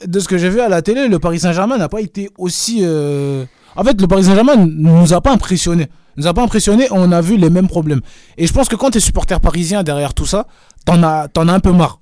De 0.06 0.20
ce 0.20 0.28
que 0.28 0.38
j'ai 0.38 0.50
vu 0.50 0.60
à 0.60 0.70
la 0.70 0.82
télé, 0.84 1.08
le 1.08 1.18
Paris 1.20 1.40
Saint-Germain 1.40 1.78
n'a 1.78 1.90
pas 1.90 2.02
été 2.02 2.30
aussi. 2.38 2.82
euh, 2.84 3.46
En 3.76 3.84
fait, 3.84 4.00
le 4.00 4.08
Paris 4.08 4.26
Saint-Germain 4.26 4.56
ne 4.58 4.66
nous 4.66 5.14
a 5.14 5.22
pas 5.22 5.32
impressionné. 5.32 5.88
Nous 6.18 6.28
a 6.28 6.34
pas 6.36 6.44
impressionné. 6.44 6.88
On 6.92 7.12
a 7.12 7.20
vu 7.22 7.36
les 7.38 7.50
mêmes 7.50 7.68
problèmes. 7.68 8.02
Et 8.38 8.46
je 8.46 8.54
pense 8.54 8.68
que 8.68 8.76
quand 8.76 8.92
tu 8.92 8.98
es 9.00 9.02
supporter 9.02 9.40
parisien 9.40 9.82
derrière 9.82 10.14
tout 10.14 10.26
ça, 10.28 10.46
t'en 10.86 11.02
as, 11.02 11.28
t'en 11.30 11.48
as 11.48 11.54
un 11.54 11.60
peu 11.60 11.72
marre. 11.72 12.00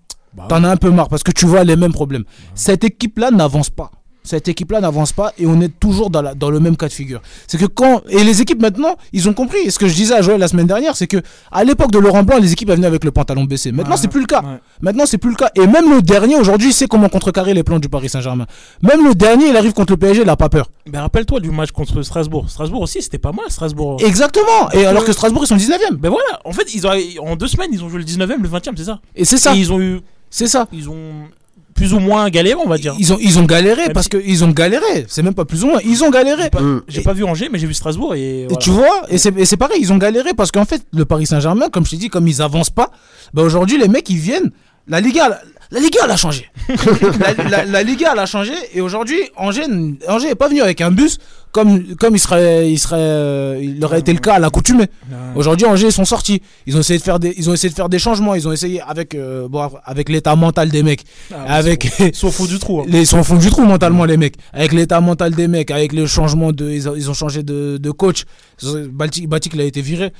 T'en 0.49 0.63
as 0.63 0.69
un 0.69 0.77
peu 0.77 0.89
marre 0.91 1.09
parce 1.09 1.23
que 1.23 1.31
tu 1.31 1.45
vois 1.45 1.63
les 1.63 1.75
mêmes 1.75 1.93
problèmes. 1.93 2.23
Cette 2.53 2.83
équipe-là 2.83 3.31
n'avance 3.31 3.69
pas. 3.69 3.91
Cette 4.27 4.47
équipe-là 4.47 4.81
n'avance 4.81 5.13
pas 5.13 5.33
et 5.37 5.45
on 5.45 5.61
est 5.61 5.69
toujours 5.79 6.09
dans, 6.09 6.23
la, 6.23 6.33
dans 6.33 6.49
le 6.49 6.59
même 6.59 6.75
cas 6.75 6.87
de 6.87 6.93
figure. 6.93 7.21
C'est 7.45 7.59
que 7.59 7.67
quand. 7.67 8.01
Et 8.09 8.23
les 8.23 8.41
équipes 8.41 8.59
maintenant, 8.59 8.95
ils 9.13 9.29
ont 9.29 9.33
compris. 9.33 9.59
Et 9.59 9.69
ce 9.69 9.77
que 9.77 9.87
je 9.87 9.93
disais 9.93 10.15
à 10.15 10.23
Joël 10.23 10.39
la 10.39 10.47
semaine 10.47 10.65
dernière, 10.65 10.95
c'est 10.97 11.05
que 11.05 11.17
à 11.51 11.63
l'époque 11.63 11.91
de 11.91 11.99
Laurent 11.99 12.23
Blanc, 12.23 12.39
les 12.41 12.51
équipes 12.51 12.69
venaient 12.71 12.87
avec 12.87 13.03
le 13.03 13.11
pantalon 13.11 13.43
baissé. 13.43 13.71
Maintenant, 13.71 13.91
Ouais, 13.93 13.97
c'est 14.01 14.07
plus 14.07 14.21
le 14.21 14.25
cas. 14.25 14.41
ouais. 14.41 14.57
Maintenant, 14.81 15.03
c'est 15.05 15.19
plus 15.19 15.29
le 15.29 15.35
cas. 15.35 15.51
Et 15.53 15.67
même 15.67 15.93
le 15.93 16.01
dernier, 16.01 16.37
aujourd'hui, 16.37 16.73
sait 16.73 16.87
comment 16.87 17.07
contrecarrer 17.07 17.53
les 17.53 17.61
plans 17.61 17.77
du 17.77 17.87
Paris 17.87 18.09
Saint-Germain. 18.09 18.47
Même 18.81 19.05
le 19.07 19.13
dernier, 19.13 19.49
il 19.49 19.57
arrive 19.57 19.73
contre 19.73 19.93
le 19.93 19.97
PSG, 19.97 20.21
il 20.21 20.25
n'a 20.25 20.35
pas 20.35 20.49
peur. 20.49 20.71
Ben, 20.89 21.01
rappelle-toi 21.01 21.39
du 21.39 21.51
match 21.51 21.69
contre 21.69 22.01
Strasbourg. 22.01 22.49
Strasbourg 22.49 22.81
aussi, 22.81 23.03
c'était 23.03 23.19
pas 23.19 23.31
mal, 23.31 23.45
Strasbourg. 23.49 23.97
Exactement. 24.03 24.71
Et 24.73 24.87
alors 24.87 25.05
que 25.05 25.11
Strasbourg, 25.13 25.43
ils 25.43 25.47
sont 25.47 25.55
19e. 25.55 25.97
Ben 25.99 26.09
voilà, 26.09 26.39
en 26.45 26.51
fait, 26.51 26.73
ils 26.73 26.87
ont, 26.87 26.91
en 27.21 27.35
deux 27.35 27.47
semaines, 27.47 27.69
ils 27.71 27.83
ont 27.83 27.89
joué 27.89 27.99
le 27.99 28.05
19ème, 28.05 28.41
le 28.41 28.49
20ème, 28.49 28.73
c'est 28.75 28.85
ça? 28.85 28.99
Et 29.15 29.23
c'est 29.23 29.37
ça. 29.37 29.53
Et 29.55 29.59
ils 29.59 29.71
ont 29.71 29.79
eu. 29.79 29.99
C'est 30.35 30.47
ça. 30.47 30.67
Ils 30.73 30.89
ont 30.89 31.29
plus 31.75 31.93
ou 31.93 31.99
moins 31.99 32.29
galéré, 32.29 32.59
on 32.61 32.67
va 32.67 32.77
dire. 32.77 32.93
Ils 32.99 33.13
ont, 33.13 33.17
ils 33.21 33.39
ont 33.39 33.45
galéré 33.45 33.83
parce 33.93 34.09
que 34.09 34.17
ils 34.17 34.43
ont 34.43 34.49
galéré. 34.49 35.05
C'est 35.07 35.23
même 35.23 35.33
pas 35.33 35.45
plus 35.45 35.63
ou 35.63 35.67
moins. 35.67 35.79
Ils 35.85 36.03
ont 36.03 36.09
galéré. 36.09 36.49
J'ai 36.89 37.01
pas 37.01 37.13
vu 37.13 37.23
Angers, 37.23 37.47
mais 37.49 37.57
j'ai 37.57 37.67
vu 37.67 37.73
Strasbourg 37.73 38.15
et. 38.15 38.45
Tu 38.59 38.69
vois, 38.69 39.03
et 39.07 39.17
c'est 39.17 39.33
et 39.37 39.45
c'est 39.45 39.55
pareil, 39.55 39.77
ils 39.79 39.93
ont 39.93 39.97
galéré 39.97 40.33
parce 40.33 40.51
qu'en 40.51 40.65
fait, 40.65 40.81
le 40.91 41.05
Paris 41.05 41.25
Saint-Germain, 41.25 41.69
comme 41.69 41.85
je 41.85 41.91
t'ai 41.91 41.97
dit, 41.97 42.09
comme 42.09 42.27
ils 42.27 42.41
avancent 42.41 42.69
pas, 42.69 42.91
bah 43.33 43.43
aujourd'hui, 43.43 43.77
les 43.77 43.87
mecs, 43.87 44.09
ils 44.09 44.17
viennent. 44.17 44.51
La 44.87 44.99
Liga, 44.99 45.41
la, 45.71 45.79
la 45.79 45.85
Liga, 45.85 45.99
elle 46.05 46.11
a 46.11 46.17
changé. 46.17 46.49
la, 47.19 47.49
la- 47.49 47.65
la 47.65 47.83
Liga, 47.83 48.09
elle 48.13 48.19
a 48.19 48.25
changé. 48.25 48.53
Et 48.73 48.81
aujourd'hui, 48.81 49.17
Angers, 49.37 49.65
Angers 50.07 50.29
est 50.29 50.35
pas 50.35 50.47
venu 50.49 50.61
avec 50.61 50.81
un 50.81 50.91
bus 50.91 51.17
comme, 51.51 51.95
comme 51.95 52.15
il, 52.15 52.19
serait, 52.19 52.69
il, 52.69 52.77
serait, 52.77 52.97
euh, 52.99 53.59
il 53.63 53.83
aurait 53.85 53.99
été 53.99 54.11
le 54.11 54.19
cas 54.19 54.33
à 54.35 54.39
l'accoutumée. 54.39 54.87
Aujourd'hui, 55.35 55.65
Angers, 55.65 55.87
ils 55.87 55.91
sont 55.93 56.03
sortis. 56.03 56.41
Ils 56.65 56.75
ont 56.75 56.81
essayé 56.81 56.99
de 56.99 57.03
faire 57.03 57.17
des, 57.19 57.33
ils 57.37 57.49
ont 57.49 57.53
essayé 57.53 57.69
de 57.69 57.75
faire 57.75 57.87
des 57.87 57.97
changements. 57.99 58.35
Ils 58.35 58.45
ont 58.47 58.51
essayé 58.51 58.81
avec, 58.81 59.15
euh, 59.15 59.47
bon, 59.47 59.69
avec 59.85 60.09
l'état 60.09 60.35
mental 60.35 60.69
des 60.69 60.83
mecs. 60.83 61.03
Ah, 61.33 61.55
avec, 61.55 61.87
ils 61.99 62.13
sont 62.15 62.27
au 62.27 62.31
fond 62.31 62.45
du 62.45 62.59
trou. 62.59 62.81
hein. 62.81 62.85
les, 62.89 63.05
sont 63.05 63.19
au 63.19 63.23
fond 63.23 63.37
du 63.37 63.49
trou 63.49 63.63
mentalement, 63.63 64.03
les 64.05 64.17
mecs. 64.17 64.35
Avec 64.51 64.73
l'état 64.73 64.99
mental 64.99 65.33
des 65.33 65.47
mecs, 65.47 65.71
avec 65.71 65.93
le 65.93 66.05
changement 66.07 66.51
de. 66.51 66.69
Ils 66.69 66.89
ont, 66.89 66.95
ils 66.95 67.09
ont 67.09 67.13
changé 67.13 67.41
de, 67.41 67.77
de 67.77 67.91
coach. 67.91 68.25
Baltic, 68.91 69.27
Batik, 69.29 69.53
il 69.53 69.61
a 69.61 69.65
été 69.65 69.81
viré. 69.81 70.11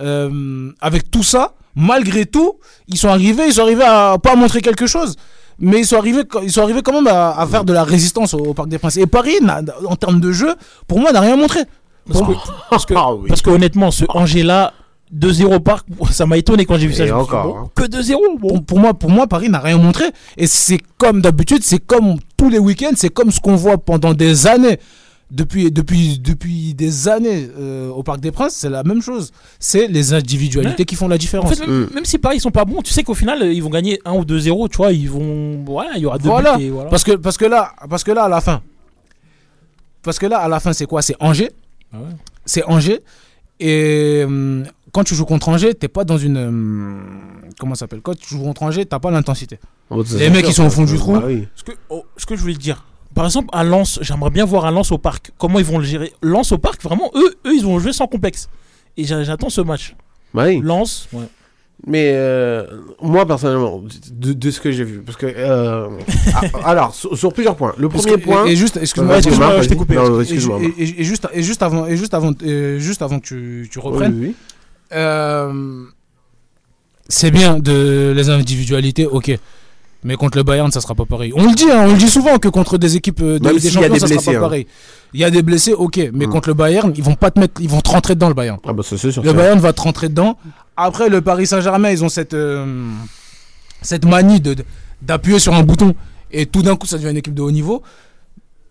Euh, 0.00 0.70
avec 0.80 1.10
tout 1.10 1.22
ça, 1.22 1.54
malgré 1.74 2.26
tout, 2.26 2.54
ils 2.88 2.96
sont 2.98 3.08
arrivés, 3.08 3.44
ils 3.46 3.52
sont 3.54 3.62
arrivés 3.62 3.84
à 3.84 4.16
pas 4.22 4.36
montrer 4.36 4.60
quelque 4.60 4.86
chose. 4.86 5.16
Mais 5.58 5.80
ils 5.80 5.86
sont 5.86 5.96
arrivés, 5.96 6.22
ils 6.42 6.50
sont 6.50 6.62
arrivés 6.62 6.82
quand 6.82 6.92
même 6.94 7.06
à, 7.06 7.38
à 7.38 7.46
faire 7.46 7.64
de 7.64 7.72
la 7.72 7.84
résistance 7.84 8.34
au, 8.34 8.38
au 8.38 8.54
Parc 8.54 8.68
des 8.68 8.78
Princes. 8.78 8.96
Et 8.96 9.06
Paris, 9.06 9.36
n'a- 9.42 9.60
en 9.86 9.96
termes 9.96 10.18
de 10.20 10.32
jeu, 10.32 10.54
pour 10.88 10.98
moi, 10.98 11.12
n'a 11.12 11.20
rien 11.20 11.36
montré. 11.36 11.60
Parce 12.10 12.20
que, 12.26 12.32
parce 12.70 12.86
que, 12.86 12.94
Ah 12.96 13.10
parce 13.28 13.42
que 13.42 13.50
honnêtement, 13.50 13.90
ce 13.92 14.04
Angers-là, 14.08 14.72
2-0 15.14 15.54
au 15.56 15.60
parc, 15.60 15.86
ça 16.10 16.26
m'a 16.26 16.38
étonné 16.38 16.64
quand 16.64 16.78
j'ai 16.78 16.86
vu 16.88 16.94
ça. 16.94 17.04
Et 17.04 17.08
je 17.08 17.12
dit, 17.12 17.18
encore, 17.20 17.44
bon, 17.44 17.56
hein. 17.58 17.70
Que 17.76 17.82
2-0 17.84 18.38
bon. 18.38 18.48
pour, 18.48 18.64
pour 18.64 18.78
moi, 18.80 18.94
pour 18.94 19.10
moi, 19.10 19.26
Paris 19.26 19.50
n'a 19.50 19.60
rien 19.60 19.76
montré. 19.78 20.06
Et 20.36 20.46
c'est 20.48 20.80
comme 20.98 21.20
d'habitude, 21.20 21.62
c'est 21.62 21.78
comme 21.78 22.16
tous 22.36 22.48
les 22.48 22.58
week-ends, 22.58 22.92
c'est 22.96 23.10
comme 23.10 23.30
ce 23.30 23.38
qu'on 23.40 23.54
voit 23.54 23.78
pendant 23.78 24.14
des 24.14 24.46
années. 24.48 24.80
Depuis, 25.32 25.70
depuis, 25.72 26.18
depuis 26.18 26.74
des 26.74 27.08
années 27.08 27.48
euh, 27.58 27.88
au 27.88 28.02
Parc 28.02 28.20
des 28.20 28.30
Princes, 28.30 28.54
c'est 28.54 28.68
la 28.68 28.82
même 28.84 29.00
chose. 29.00 29.32
C'est 29.58 29.86
les 29.88 30.12
individualités 30.12 30.82
Ouais. 30.82 30.84
qui 30.84 30.94
font 30.94 31.08
la 31.08 31.14
En 31.14 31.18
différence. 31.18 31.58
fait, 31.58 31.66
même, 31.66 31.88
même 31.94 32.04
si 32.04 32.18
Paris 32.18 32.36
ils 32.36 32.40
sont 32.40 32.50
pas 32.50 32.66
bons, 32.66 32.82
tu 32.82 32.92
sais 32.92 33.02
qu'au 33.02 33.14
final 33.14 33.42
ils 33.50 33.62
vont 33.62 33.70
gagner 33.70 33.98
1 34.04 34.12
ou 34.12 34.24
2-0, 34.26 34.68
tu 34.68 34.76
vois, 34.76 34.92
ils 34.92 35.08
vont. 35.10 35.64
Voilà, 35.64 35.92
il 35.96 36.02
y 36.02 36.06
aura 36.06 36.18
deux 36.18 36.28
voilà. 36.28 36.58
buts 36.58 36.64
et 36.64 36.70
voilà. 36.70 36.90
Parce, 36.90 37.02
que, 37.02 37.12
parce, 37.12 37.38
que 37.38 37.46
là, 37.46 37.72
parce 37.88 38.04
que 38.04 38.10
là, 38.12 38.24
à 38.24 38.28
la 38.28 38.42
fin, 38.42 38.60
parce 40.02 40.18
que 40.18 40.26
là, 40.26 40.38
à 40.38 40.48
la 40.48 40.60
fin, 40.60 40.72
c'est 40.74 40.86
quoi? 40.86 41.00
C'est 41.02 41.16
Angers. 41.20 41.50
Ah 41.94 41.98
ouais. 41.98 42.08
C'est 42.44 42.64
Angers. 42.64 43.00
Et 43.58 44.22
hum, 44.26 44.64
quand 44.92 45.04
tu 45.04 45.14
joues 45.14 45.24
contre 45.24 45.48
Angers, 45.48 45.74
t'es 45.74 45.88
pas 45.88 46.04
dans 46.04 46.18
une. 46.18 46.36
hum, 46.36 47.02
comment 47.58 47.74
ça 47.74 47.80
s'appelle? 47.80 48.00
Quand 48.02 48.14
tu 48.18 48.28
joues 48.34 48.42
contre 48.42 48.64
Angers, 48.64 48.84
t'as 48.84 48.98
pas 48.98 49.10
l'intensité. 49.10 49.58
Oh, 49.88 50.02
Les 50.18 50.28
mecs, 50.28 50.46
ils 50.46 50.52
sont 50.52 50.66
au 50.66 50.70
fond 50.70 50.84
du 50.84 50.96
trou. 50.96 51.12
Bah 51.14 51.22
oui. 51.26 51.48
Ce 51.54 51.62
que, 51.64 51.72
oh, 51.88 52.04
ce 52.16 52.26
que 52.26 52.36
je 52.36 52.40
voulais 52.42 52.54
te 52.54 52.58
dire. 52.60 52.84
Par 53.14 53.24
exemple, 53.26 53.48
à 53.52 53.62
Lens, 53.64 53.98
j'aimerais 54.02 54.30
bien 54.30 54.44
voir 54.44 54.64
un 54.66 54.70
Lens 54.70 54.90
au 54.92 54.98
parc. 54.98 55.30
Comment 55.38 55.58
ils 55.58 55.64
vont 55.64 55.78
le 55.78 55.84
gérer 55.84 56.12
Lens 56.22 56.52
au 56.52 56.58
parc, 56.58 56.82
vraiment, 56.82 57.10
eux, 57.14 57.34
eux 57.46 57.54
ils 57.54 57.64
vont 57.64 57.78
jouer 57.78 57.92
sans 57.92 58.06
complexe. 58.06 58.48
Et 58.96 59.04
j'a- 59.04 59.22
j'attends 59.24 59.50
ce 59.50 59.60
match. 59.60 59.94
Bah 60.34 60.44
oui. 60.46 60.60
Lens, 60.62 61.08
ouais. 61.12 61.24
Mais 61.86 62.12
euh, 62.14 62.64
moi 63.00 63.26
personnellement, 63.26 63.82
de, 64.12 64.32
de 64.34 64.50
ce 64.52 64.60
que 64.60 64.70
j'ai 64.70 64.84
vu, 64.84 65.00
parce 65.00 65.18
que 65.18 65.26
euh, 65.26 65.88
ah, 66.34 66.42
alors 66.70 66.94
sur, 66.94 67.18
sur 67.18 67.32
plusieurs 67.32 67.56
points. 67.56 67.74
Le 67.76 67.88
Parce 67.88 68.04
premier 68.04 68.18
que- 68.20 68.24
point. 68.24 68.46
Et, 68.46 68.52
et 68.52 68.56
juste, 68.56 68.76
excuse-moi, 68.76 69.20
coupé. 69.76 69.94
Non, 69.96 70.18
Et- 70.18 70.22
excuse-moi. 70.22 70.60
et, 70.62 70.82
et- 70.82 71.00
et 71.00 71.04
juste, 71.04 71.26
et 71.32 71.42
juste 71.42 71.62
avant, 71.62 71.86
et 71.86 71.96
juste 71.96 72.14
avant, 72.14 72.30
et 72.44 72.78
juste 72.78 73.02
avant 73.02 73.18
que 73.18 73.24
tu, 73.26 73.68
tu 73.70 73.78
reprennes. 73.80 74.12
Oui, 74.14 74.20
oui, 74.20 74.26
oui. 74.28 74.36
euh, 74.92 75.84
c'est 77.08 77.30
bien 77.32 77.58
de 77.58 78.12
les 78.14 78.30
individualités, 78.30 79.06
ok. 79.06 79.36
Mais 80.04 80.16
contre 80.16 80.36
le 80.36 80.42
Bayern, 80.42 80.70
ça 80.72 80.80
sera 80.80 80.94
pas 80.96 81.04
pareil. 81.04 81.32
On 81.36 81.44
le 81.48 81.54
dit, 81.54 81.70
hein, 81.70 81.84
on 81.86 81.92
le 81.92 81.98
dit 81.98 82.08
souvent 82.08 82.38
que 82.38 82.48
contre 82.48 82.76
des 82.76 82.96
équipes 82.96 83.20
euh, 83.22 83.38
de 83.38 83.44
Même 83.44 83.54
Ligue 83.54 83.62
des 83.62 83.70
champions, 83.70 83.92
des 83.92 84.00
ça 84.00 84.06
blessés, 84.06 84.22
sera 84.24 84.32
pas 84.32 84.38
hein. 84.38 84.42
pareil. 84.42 84.66
Il 85.14 85.20
y 85.20 85.24
a 85.24 85.30
des 85.30 85.42
blessés, 85.42 85.74
ok. 85.74 86.10
Mais 86.12 86.26
contre 86.26 86.48
le 86.48 86.54
Bayern, 86.54 86.92
ils 86.96 87.02
vont 87.04 87.14
pas 87.14 87.30
te 87.30 87.38
mettre, 87.38 87.60
ils 87.60 87.68
vont 87.68 87.80
te 87.80 87.90
rentrer 87.90 88.14
dedans 88.14 88.28
le 88.28 88.34
Bayern. 88.34 88.58
Ah 88.66 88.72
bah 88.72 88.82
sûr. 88.82 88.98
Le. 89.22 89.32
Bayern 89.32 89.60
va 89.60 89.72
te 89.72 89.80
rentrer 89.80 90.08
dedans. 90.08 90.36
Après, 90.76 91.08
le 91.08 91.20
Paris 91.20 91.46
Saint-Germain, 91.46 91.90
ils 91.90 92.02
ont 92.02 92.08
cette, 92.08 92.34
euh, 92.34 92.90
cette 93.82 94.04
manie 94.04 94.40
de- 94.40 94.56
d'appuyer 95.02 95.38
sur 95.38 95.54
un 95.54 95.62
bouton 95.62 95.94
et 96.32 96.46
tout 96.46 96.62
d'un 96.62 96.76
coup, 96.76 96.86
ça 96.86 96.96
devient 96.96 97.10
une 97.10 97.18
équipe 97.18 97.34
de 97.34 97.42
haut 97.42 97.50
niveau. 97.50 97.82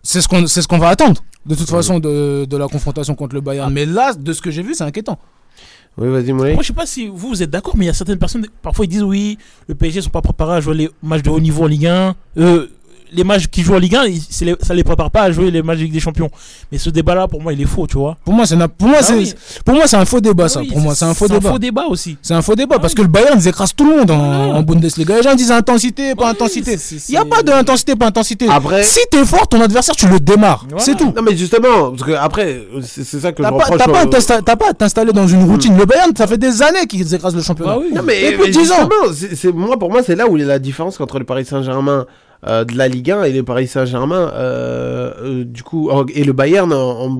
C'est 0.02 0.20
ce 0.20 0.28
qu'on 0.28 0.46
c'est 0.48 0.62
ce 0.62 0.68
qu'on 0.68 0.78
va 0.78 0.88
attendre, 0.88 1.22
de 1.46 1.54
toute 1.54 1.70
façon, 1.70 2.00
de, 2.00 2.44
de 2.44 2.56
la 2.56 2.66
confrontation 2.66 3.14
contre 3.14 3.34
le 3.36 3.40
Bayern. 3.40 3.72
Mais 3.72 3.86
là, 3.86 4.12
de 4.12 4.32
ce 4.32 4.42
que 4.42 4.50
j'ai 4.50 4.62
vu, 4.62 4.74
c'est 4.74 4.84
inquiétant. 4.84 5.18
Oui, 5.98 6.08
vas-y. 6.08 6.32
Moi, 6.32 6.54
je 6.60 6.66
sais 6.66 6.72
pas 6.72 6.86
si 6.86 7.06
vous, 7.08 7.28
vous 7.28 7.42
êtes 7.42 7.50
d'accord, 7.50 7.76
mais 7.76 7.84
il 7.84 7.88
y 7.88 7.90
a 7.90 7.94
certaines 7.94 8.18
personnes, 8.18 8.46
parfois 8.62 8.86
ils 8.86 8.88
disent 8.88 9.02
oui, 9.02 9.38
le 9.68 9.74
PSG 9.74 10.00
sont 10.00 10.10
pas 10.10 10.22
préparés 10.22 10.56
à 10.56 10.60
jouer 10.60 10.74
les 10.74 10.90
matchs 11.02 11.22
de 11.22 11.30
haut 11.30 11.40
niveau 11.40 11.64
en 11.64 11.66
Ligue 11.66 11.86
1. 11.86 12.14
Euh, 12.38 12.68
les 13.14 13.24
matchs 13.24 13.46
qui 13.48 13.62
jouent 13.62 13.74
en 13.74 13.78
Ligue 13.78 13.96
1, 13.96 14.04
ils- 14.04 14.20
c'est 14.30 14.44
les- 14.44 14.56
ça 14.62 14.74
les 14.74 14.84
prépare 14.84 15.10
pas 15.10 15.22
à 15.22 15.30
jouer 15.32 15.50
les 15.50 15.62
matchs 15.62 15.78
de 15.78 15.82
Ligue 15.84 15.92
des 15.92 16.00
Champions. 16.00 16.30
Mais 16.70 16.78
ce 16.78 16.90
débat-là, 16.90 17.28
pour 17.28 17.42
moi, 17.42 17.52
il 17.52 17.60
est 17.60 17.66
faux, 17.66 17.86
tu 17.86 17.98
vois. 17.98 18.16
Pour 18.24 18.34
moi, 18.34 18.46
c'est 18.46 18.56
pour 18.56 18.88
moi, 18.88 18.98
Ah 19.00 19.02
c'est 19.02 19.14
oui. 19.14 19.34
pour 19.64 19.74
moi, 19.74 19.86
c'est 19.86 19.96
un 19.96 20.04
faux 20.04 20.20
débat, 20.20 20.44
Ah 20.46 20.48
ça. 20.48 20.60
oui, 20.60 20.68
pour 20.68 20.80
moi, 20.80 20.94
c'est 20.94 21.04
un 21.04 21.14
faux 21.14 21.26
c'est 21.26 21.34
débat. 21.34 21.48
un 21.48 21.52
faux 21.52 21.58
débat 21.58 21.84
aussi. 21.88 22.16
C'est 22.22 22.34
un 22.34 22.42
faux 22.42 22.54
débat 22.54 22.78
parce 22.78 22.94
que 22.94 23.02
le 23.02 23.08
Bayern, 23.08 23.38
ils 23.38 23.48
écrasent 23.48 23.74
tout 23.74 23.84
le 23.88 23.96
monde 23.98 24.10
en, 24.10 24.54
en 24.56 24.62
Bundesliga. 24.62 25.16
Les 25.16 25.22
gens 25.22 25.34
disent 25.34 25.50
intensité, 25.50 26.14
pas 26.14 26.28
intensité. 26.30 26.76
Il 27.08 27.12
n'y 27.12 27.16
a 27.18 27.24
pas 27.24 27.42
d'intensité, 27.42 27.96
pas 27.96 28.06
intensité. 28.06 28.46
Après- 28.48 28.82
si 28.84 29.00
t'es 29.10 29.24
fort, 29.24 29.46
ton 29.48 29.60
adversaire, 29.60 29.94
tu 29.96 30.06
le 30.08 30.18
démarres. 30.20 30.66
C'est 30.78 30.96
tout. 30.96 31.12
Non 31.16 31.22
mais 31.22 31.36
justement, 31.36 31.90
parce 31.90 32.02
que 32.02 32.12
après, 32.12 32.62
c'est 32.82 33.04
ça 33.04 33.32
que 33.32 33.42
je 33.42 33.48
T'as 33.48 33.50
pas, 33.50 33.64
reproche. 33.64 34.26
t'as 34.44 34.56
pas 34.56 34.68
à 34.70 34.72
t'installer 34.74 35.12
dans 35.12 35.26
une 35.26 35.44
routine. 35.44 35.76
Le 35.76 35.84
Bayern, 35.84 36.12
ça 36.16 36.26
fait 36.26 36.38
des 36.38 36.62
années 36.62 36.86
qu'ils 36.88 37.14
écrasent 37.14 37.34
le 37.36 37.42
championnat. 37.42 37.76
Non 37.94 38.02
mais, 38.04 38.32
Depuis 38.32 38.44
mais 38.44 38.50
10 38.50 38.58
ans. 38.72 38.76
justement, 38.88 39.12
c'est- 39.14 39.34
c'est- 39.36 39.52
moi 39.52 39.78
pour 39.78 39.90
moi 39.90 40.02
c'est 40.02 40.14
là 40.16 40.26
où 40.28 40.36
il 40.36 40.40
y 40.40 40.44
a 40.44 40.46
la 40.48 40.58
différence 40.58 41.00
entre 41.00 41.18
le 41.18 41.24
Paris 41.24 41.44
Saint-Germain 41.44 42.06
euh, 42.46 42.64
de 42.64 42.76
la 42.76 42.88
Ligue 42.88 43.10
1 43.10 43.24
et 43.24 43.32
le 43.32 43.42
Paris 43.42 43.66
Saint-Germain 43.68 44.32
euh, 44.34 45.12
euh, 45.22 45.44
du 45.44 45.62
coup 45.62 45.90
et 46.14 46.24
le 46.24 46.32
Bayern 46.32 46.72
en, 46.72 47.08
en. 47.08 47.18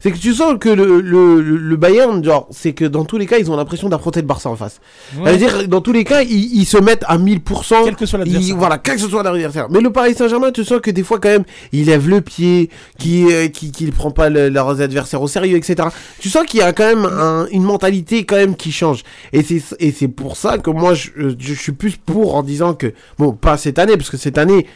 C'est 0.00 0.12
que 0.12 0.18
tu 0.18 0.32
sens 0.34 0.54
que 0.58 0.68
le, 0.68 1.00
le, 1.00 1.40
le- 1.40 1.76
Bayern, 1.76 2.22
genre, 2.24 2.46
c'est 2.50 2.72
que 2.72 2.84
dans 2.84 3.04
tous 3.04 3.18
les 3.18 3.26
cas, 3.26 3.38
ils 3.38 3.50
ont 3.50 3.56
l'impression 3.56 3.88
d'affronter 3.88 4.20
le 4.20 4.26
Barça 4.26 4.48
en 4.48 4.56
face. 4.56 4.80
Ouais. 5.18 5.24
C'est-à-dire, 5.36 5.68
dans 5.68 5.80
tous 5.80 5.92
les 5.92 6.04
cas, 6.04 6.22
ils, 6.22 6.54
ils 6.60 6.64
se 6.66 6.78
mettent 6.78 7.04
à 7.06 7.18
1000%. 7.18 7.84
Quel 7.84 7.96
que 7.96 8.06
soit 8.06 8.18
l'adversaire. 8.18 8.48
ils- 8.48 8.54
Voilà, 8.54 8.78
quel 8.78 8.96
que 8.96 9.02
soit 9.08 9.22
l'adversaire. 9.22 9.68
Mais 9.70 9.80
le 9.80 9.90
Paris 9.90 10.14
Saint-Germain, 10.14 10.50
tu 10.52 10.64
sens 10.64 10.80
que 10.80 10.90
des 10.90 11.02
fois, 11.02 11.18
quand 11.18 11.28
même, 11.28 11.44
il 11.72 11.86
lève 11.86 12.08
le 12.08 12.20
pied, 12.20 12.70
qu'il 12.98 13.26
euh, 13.30 13.48
qui, 13.48 13.70
qu'il 13.72 13.92
prend 13.92 14.10
pas 14.10 14.28
le- 14.30 14.48
leurs 14.48 14.80
adversaires 14.80 15.20
au 15.22 15.28
sérieux, 15.28 15.56
etc. 15.56 15.88
Tu 16.18 16.28
sens 16.28 16.44
qu'il 16.46 16.60
y 16.60 16.62
a 16.62 16.72
quand 16.72 16.86
même 16.86 17.04
un- 17.04 17.46
une 17.50 17.62
mentalité 17.62 18.24
quand 18.24 18.36
même 18.36 18.56
qui 18.56 18.72
change. 18.72 19.02
Et 19.32 19.42
c'est 19.42 19.62
et 19.80 19.92
c'est 19.92 20.08
pour 20.08 20.36
ça 20.36 20.58
que 20.58 20.70
moi, 20.70 20.94
je, 20.94 21.10
je 21.38 21.54
suis 21.54 21.72
plus 21.72 21.96
pour 21.96 22.34
en 22.36 22.42
disant 22.42 22.74
que, 22.74 22.92
bon, 23.18 23.32
pas 23.32 23.56
cette 23.56 23.78
année, 23.78 23.96
parce 23.96 24.10
que 24.10 24.16
cette 24.16 24.38
année, 24.38 24.66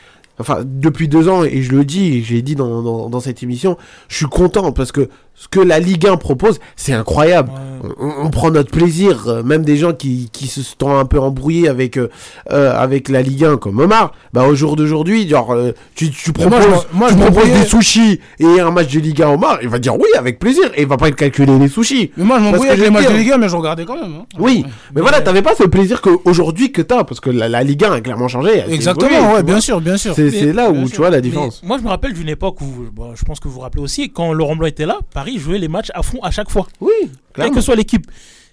enfin, 0.40 0.62
depuis 0.64 1.08
deux 1.08 1.28
ans, 1.28 1.44
et 1.44 1.62
je 1.62 1.72
le 1.72 1.84
dis, 1.84 2.22
l'ai 2.34 2.42
dit 2.42 2.54
dans, 2.54 2.82
dans, 2.82 3.08
dans 3.08 3.20
cette 3.20 3.42
émission, 3.42 3.76
je 4.08 4.16
suis 4.16 4.26
content 4.26 4.72
parce 4.72 4.92
que 4.92 5.08
ce 5.42 5.48
que 5.48 5.58
la 5.60 5.78
Ligue 5.80 6.06
1 6.06 6.18
propose, 6.18 6.60
c'est 6.76 6.92
incroyable. 6.92 7.50
On, 7.98 8.26
on 8.26 8.28
prend 8.28 8.50
notre 8.50 8.70
plaisir, 8.70 9.24
euh, 9.26 9.42
même 9.42 9.64
des 9.64 9.78
gens 9.78 9.94
qui, 9.94 10.28
qui 10.34 10.48
se 10.48 10.60
sont 10.62 10.94
un 10.98 11.06
peu 11.06 11.18
embrouillés 11.18 11.66
avec, 11.66 11.96
euh, 11.96 12.10
euh, 12.52 12.78
avec 12.78 13.08
la 13.08 13.22
Ligue 13.22 13.42
1 13.46 13.56
comme 13.56 13.78
Omar, 13.80 14.12
bah 14.34 14.44
au 14.46 14.54
jour 14.54 14.76
d'aujourd'hui, 14.76 15.26
genre, 15.26 15.54
euh, 15.54 15.72
tu, 15.94 16.10
proposes, 16.34 16.50
moi, 16.50 16.60
je 16.60 16.68
m'en- 16.68 16.98
moi, 16.98 17.08
tu 17.08 17.14
je 17.14 17.20
proposes 17.22 17.50
des 17.50 17.64
sushis 17.64 18.20
et 18.38 18.60
un 18.60 18.70
match 18.70 18.92
de 18.92 19.00
Ligue 19.00 19.22
1 19.22 19.28
à 19.28 19.30
Omar, 19.30 19.58
il 19.62 19.68
va 19.70 19.78
dire 19.78 19.94
oui 19.98 20.08
avec 20.18 20.38
plaisir, 20.38 20.64
et 20.76 20.82
il 20.82 20.88
va 20.88 20.98
pas 20.98 21.08
être 21.08 21.16
calculé 21.16 21.58
les 21.58 21.68
sushis. 21.68 22.10
Mais 22.18 22.24
moi, 22.24 22.38
je 22.38 22.44
m'embrouille 22.44 22.68
avec 22.68 22.80
les 22.82 22.90
matchs 22.90 23.08
de 23.08 23.14
Ligue 23.16 23.32
1, 23.32 23.38
mais 23.38 23.48
je 23.48 23.56
regardais 23.56 23.86
quand 23.86 23.94
même. 23.94 24.12
hein. 24.20 24.26
Oui, 24.38 24.62
mais 24.94 25.00
voilà, 25.00 25.22
t'avais 25.22 25.40
pas 25.40 25.54
ce 25.54 25.64
plaisir 25.64 26.02
qu'aujourd'hui 26.02 26.72
que 26.72 26.82
t'as, 26.82 27.04
parce 27.04 27.20
que 27.20 27.30
la, 27.30 27.48
la 27.48 27.62
Ligue 27.62 27.82
1 27.82 27.92
a 27.92 28.00
clairement 28.02 28.28
changé. 28.28 28.62
Exactement, 28.68 29.32
ouais, 29.32 29.42
bien 29.42 29.60
sûr, 29.62 29.80
bien 29.80 29.96
sûr. 29.96 30.14
C'est 30.14 30.52
là 30.52 30.70
où 30.70 30.86
tu 30.86 30.96
vois 30.98 31.08
la 31.08 31.16
Mais 31.16 31.22
différence. 31.22 31.62
moi, 31.64 31.78
je 31.78 31.82
me 31.84 31.88
rappelle 31.88 32.12
d'une 32.12 32.28
époque 32.28 32.60
où, 32.60 32.66
je 33.14 33.24
pense 33.24 33.40
que 33.40 33.48
vous 33.48 33.54
vous 33.54 33.60
rappelez 33.60 33.82
aussi, 33.82 34.10
quand 34.10 34.34
Laurent 34.34 34.54
Blanc 34.56 34.66
était 34.68 34.84
là, 34.84 34.98
Paris 35.14 35.29
jouait 35.38 35.58
les 35.58 35.68
matchs 35.68 35.90
à 35.94 36.02
fond 36.02 36.18
à 36.22 36.30
chaque 36.30 36.50
fois. 36.50 36.66
Oui, 36.80 36.90
Quelle 37.34 37.50
que 37.50 37.60
soit 37.60 37.76
l'équipe. 37.76 38.10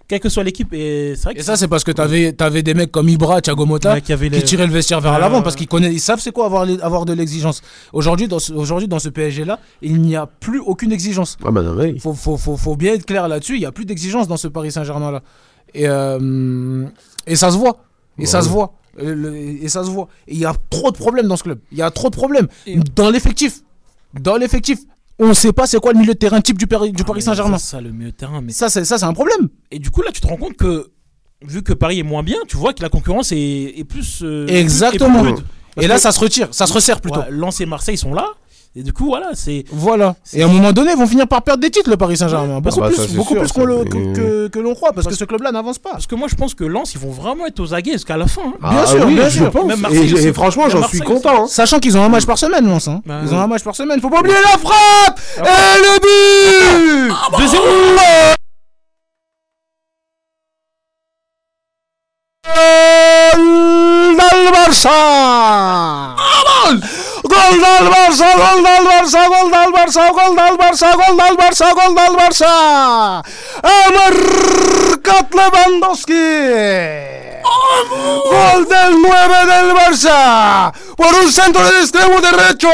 Quelle 0.07 0.21
que 0.21 0.29
soit 0.29 0.43
l'équipe. 0.43 0.71
Et 0.73 1.15
c'est 1.17 1.23
vrai 1.23 1.33
que 1.33 1.39
Et 1.39 1.43
ça, 1.43 1.57
c'est 1.57 1.67
parce 1.67 1.83
que 1.83 1.91
t'avais 1.91 2.33
avais 2.41 2.63
des 2.63 2.73
mecs 2.73 2.91
comme 2.93 3.09
Ibra, 3.09 3.41
Thiago 3.41 3.65
Motta, 3.65 3.93
Ouais, 3.95 4.01
qui 4.01 4.13
avaient 4.13 4.29
qui 4.29 4.35
les- 4.37 4.43
tiraient 4.43 4.65
le 4.67 4.71
vestiaire 4.71 5.01
vers 5.01 5.19
l'avant 5.19 5.41
parce 5.41 5.57
qu'ils 5.57 5.67
connaissent, 5.67 5.91
ils 5.93 5.99
savent 5.99 6.21
c'est 6.21 6.31
quoi 6.31 6.45
avoir, 6.45 6.65
les- 6.65 6.79
avoir 6.79 7.03
de 7.03 7.11
l'exigence. 7.11 7.61
Aujourd'hui, 7.91 8.29
dans 8.29 8.39
ce, 8.39 8.53
aujourd'hui, 8.53 8.87
dans 8.87 8.99
ce 8.99 9.09
PSG-là, 9.09 9.59
il 9.81 10.01
n'y 10.01 10.15
a 10.15 10.25
plus 10.25 10.59
aucune 10.59 10.93
exigence. 10.93 11.35
Ah 11.43 11.51
bah 11.51 11.61
non, 11.61 11.73
mais 11.73 11.91
oui. 11.91 11.99
faut, 11.99 12.13
faut, 12.13 12.37
faut, 12.37 12.55
faut 12.55 12.77
bien 12.77 12.93
être 12.93 13.05
clair 13.05 13.27
là-dessus. 13.27 13.55
Il 13.55 13.59
n'y 13.59 13.65
a 13.65 13.73
plus 13.73 13.83
d'exigence 13.85 14.29
dans 14.29 14.37
ce 14.37 14.47
Paris 14.47 14.71
Saint-Germain-là. 14.71 15.23
Et, 15.73 15.89
euh, 15.89 16.85
et 17.25 17.35
ça 17.35 17.51
se 17.51 17.57
voit. 17.57 17.79
Et 18.17 18.25
ça 18.25 18.37
Ouais. 18.39 18.43
se 18.45 18.49
voit. 18.49 18.73
Et, 18.99 19.67
ça 19.67 19.83
se 19.83 19.89
voit. 19.89 20.07
Et 20.27 20.35
il 20.35 20.39
y 20.39 20.45
a 20.45 20.53
trop 20.69 20.89
de 20.89 20.97
problèmes 20.97 21.27
dans 21.27 21.35
ce 21.37 21.43
club. 21.43 21.59
Il 21.73 21.77
y 21.77 21.81
a 21.81 21.91
trop 21.91 22.09
de 22.09 22.15
problèmes. 22.15 22.47
Dans 22.95 23.09
l'effectif. 23.09 23.59
Dans 24.19 24.37
l'effectif. 24.37 24.79
On 25.19 25.27
ne 25.29 25.33
sait 25.33 25.51
pas 25.53 25.65
c'est 25.67 25.79
quoi 25.79 25.93
le 25.93 25.99
milieu 25.99 26.13
de 26.13 26.17
terrain 26.19 26.41
type 26.41 26.57
du, 26.57 26.67
Paris- 26.67 26.91
du 26.91 27.03
Paris 27.03 27.21
Saint-Germain. 27.21 27.57
C'est 27.57 27.71
ça 27.71 27.81
le 27.81 27.91
milieu 27.91 28.11
de 28.11 28.15
terrain. 28.15 28.41
Mais... 28.41 28.51
Ça, 28.51 28.69
c'est 28.69 28.85
ça, 28.85 28.97
c'est 28.97 29.05
un 29.05 29.13
problème. 29.13 29.49
Et 29.71 29.79
du 29.79 29.89
coup, 29.89 30.01
là, 30.03 30.11
tu 30.13 30.21
te 30.21 30.27
rends 30.27 30.37
compte 30.37 30.55
que, 30.55 30.91
vu 31.41 31.63
que 31.63 31.73
Paris 31.73 31.99
est 31.99 32.03
moins 32.03 32.23
bien, 32.23 32.37
tu 32.47 32.55
vois 32.57 32.73
que 32.73 32.83
la 32.83 32.89
concurrence 32.89 33.31
est, 33.31 33.73
est 33.77 33.83
plus. 33.83 34.21
euh, 34.23 34.45
Exactement. 34.47 35.19
est 35.19 35.21
plus 35.23 35.31
rude. 35.33 35.43
Parce 35.75 35.85
Et 35.85 35.87
là, 35.87 35.97
ça 35.99 36.11
se 36.11 36.19
retire. 36.19 36.47
Ça 36.51 36.65
se 36.67 36.73
resserre 36.73 37.01
plutôt. 37.01 37.19
Ouais, 37.19 37.29
Lens 37.31 37.61
et 37.61 37.65
Marseille 37.65 37.97
sont 37.97 38.13
là. 38.13 38.25
Et 38.79 38.83
du 38.83 38.93
coup, 38.93 39.05
voilà, 39.07 39.31
c'est. 39.33 39.63
Voilà. 39.71 40.15
Et 40.33 40.43
à 40.43 40.45
un 40.45 40.49
moment 40.49 40.71
donné, 40.71 40.91
ils 40.91 40.97
vont 40.99 41.07
finir 41.07 41.27
par 41.27 41.41
perdre 41.41 41.61
des 41.63 41.71
titres, 41.71 41.89
le 41.89 41.97
Paris 41.97 42.15
Saint-Germain. 42.15 42.59
Beaucoup 42.59 42.79
bah, 42.79 42.89
plus, 42.89 43.07
beaucoup 43.15 43.33
sûr, 43.33 43.41
plus 43.51 43.65
le- 43.65 43.83
que, 43.85 44.13
que- 44.15 44.47
que 44.49 44.59
l'on 44.59 44.75
croit, 44.75 44.93
parce, 44.93 45.07
que 45.07 45.15
ce 45.15 45.23
club-là 45.25 45.51
n'avance 45.51 45.79
pas. 45.79 45.93
Parce 45.93 46.05
que 46.05 46.13
moi, 46.13 46.27
je 46.27 46.35
pense 46.35 46.53
que 46.53 46.63
Lens, 46.63 46.93
ils 46.93 46.99
vont 46.99 47.09
vraiment 47.09 47.47
être 47.47 47.59
aux 47.59 47.73
aguets 47.73 47.93
jusqu'à 47.93 48.17
la 48.17 48.27
fin. 48.27 48.43
hein. 48.45 48.53
Ah, 48.61 48.83
oui, 49.07 49.17
je 49.29 49.45
pense. 49.45 49.65
Même 49.65 49.87
Et, 49.91 50.27
et 50.27 50.31
franchement, 50.33 50.69
j'en 50.69 50.87
suis 50.87 50.99
content. 50.99 51.45
hein. 51.45 51.47
Sachant 51.47 51.79
qu'ils 51.79 51.97
ont 51.97 52.03
un 52.03 52.09
match 52.09 52.27
par 52.27 52.37
semaine, 52.37 52.67
Lens. 52.67 52.87
Hein. 52.87 53.01
Bah, 53.03 53.21
Ils 53.23 53.33
ont 53.33 53.39
un 53.39 53.47
match 53.47 53.63
par 53.63 53.75
semaine. 53.75 53.99
Faut 53.99 54.11
pas 54.11 54.19
oublier 54.19 54.35
la 54.43 54.59
frappe 54.59 55.19
Et 55.39 55.41
le 55.81 57.07
but 57.09 57.13
2-0. 57.39 57.57
Del 64.17 64.51
Barça! 64.51 66.15
Gol 67.37 67.59
del 67.61 67.89
Barça, 67.89 68.29
gol 68.35 68.63
del 68.63 68.87
Barça, 68.87 69.27
gol 69.27 69.51
del 69.51 69.71
Barça, 69.71 70.11
gol 70.11 70.35
del 70.35 70.57
Barça, 70.57 70.91
gol 70.99 71.15
del 71.17 71.35
Barça, 71.37 71.67
gol 71.77 71.93
del 71.95 72.15
Barça! 72.17 72.53
Ha 73.61 73.77
marcat 73.95 75.37
Lewandowski! 75.39 76.25
Gol 78.31 78.65
del 78.71 79.01
9 79.03 79.45
del 79.51 79.71
Barça! 79.77 80.73
Por 80.95 81.13
un 81.13 81.31
centro 81.31 81.63
del 81.63 81.83
extremo 81.83 82.19
derecho! 82.21 82.73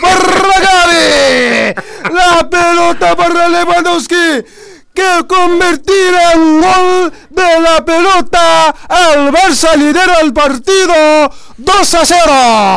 ¡Para 0.00 0.56
Gavi! 0.64 1.74
La 2.10 2.48
pelota 2.48 3.14
para 3.16 3.48
Lewandowski! 3.48 4.67
Que 4.98 5.22
convertirá 5.34 6.26
en 6.36 6.60
gol 6.60 7.12
de 7.30 7.62
la 7.62 7.76
pelota 7.84 8.74
al 8.88 9.30
Barça 9.30 9.76
lidera 9.76 10.20
el 10.24 10.32
partido 10.32 10.94
2 11.58 11.94
a 11.94 12.04
0 12.04 12.20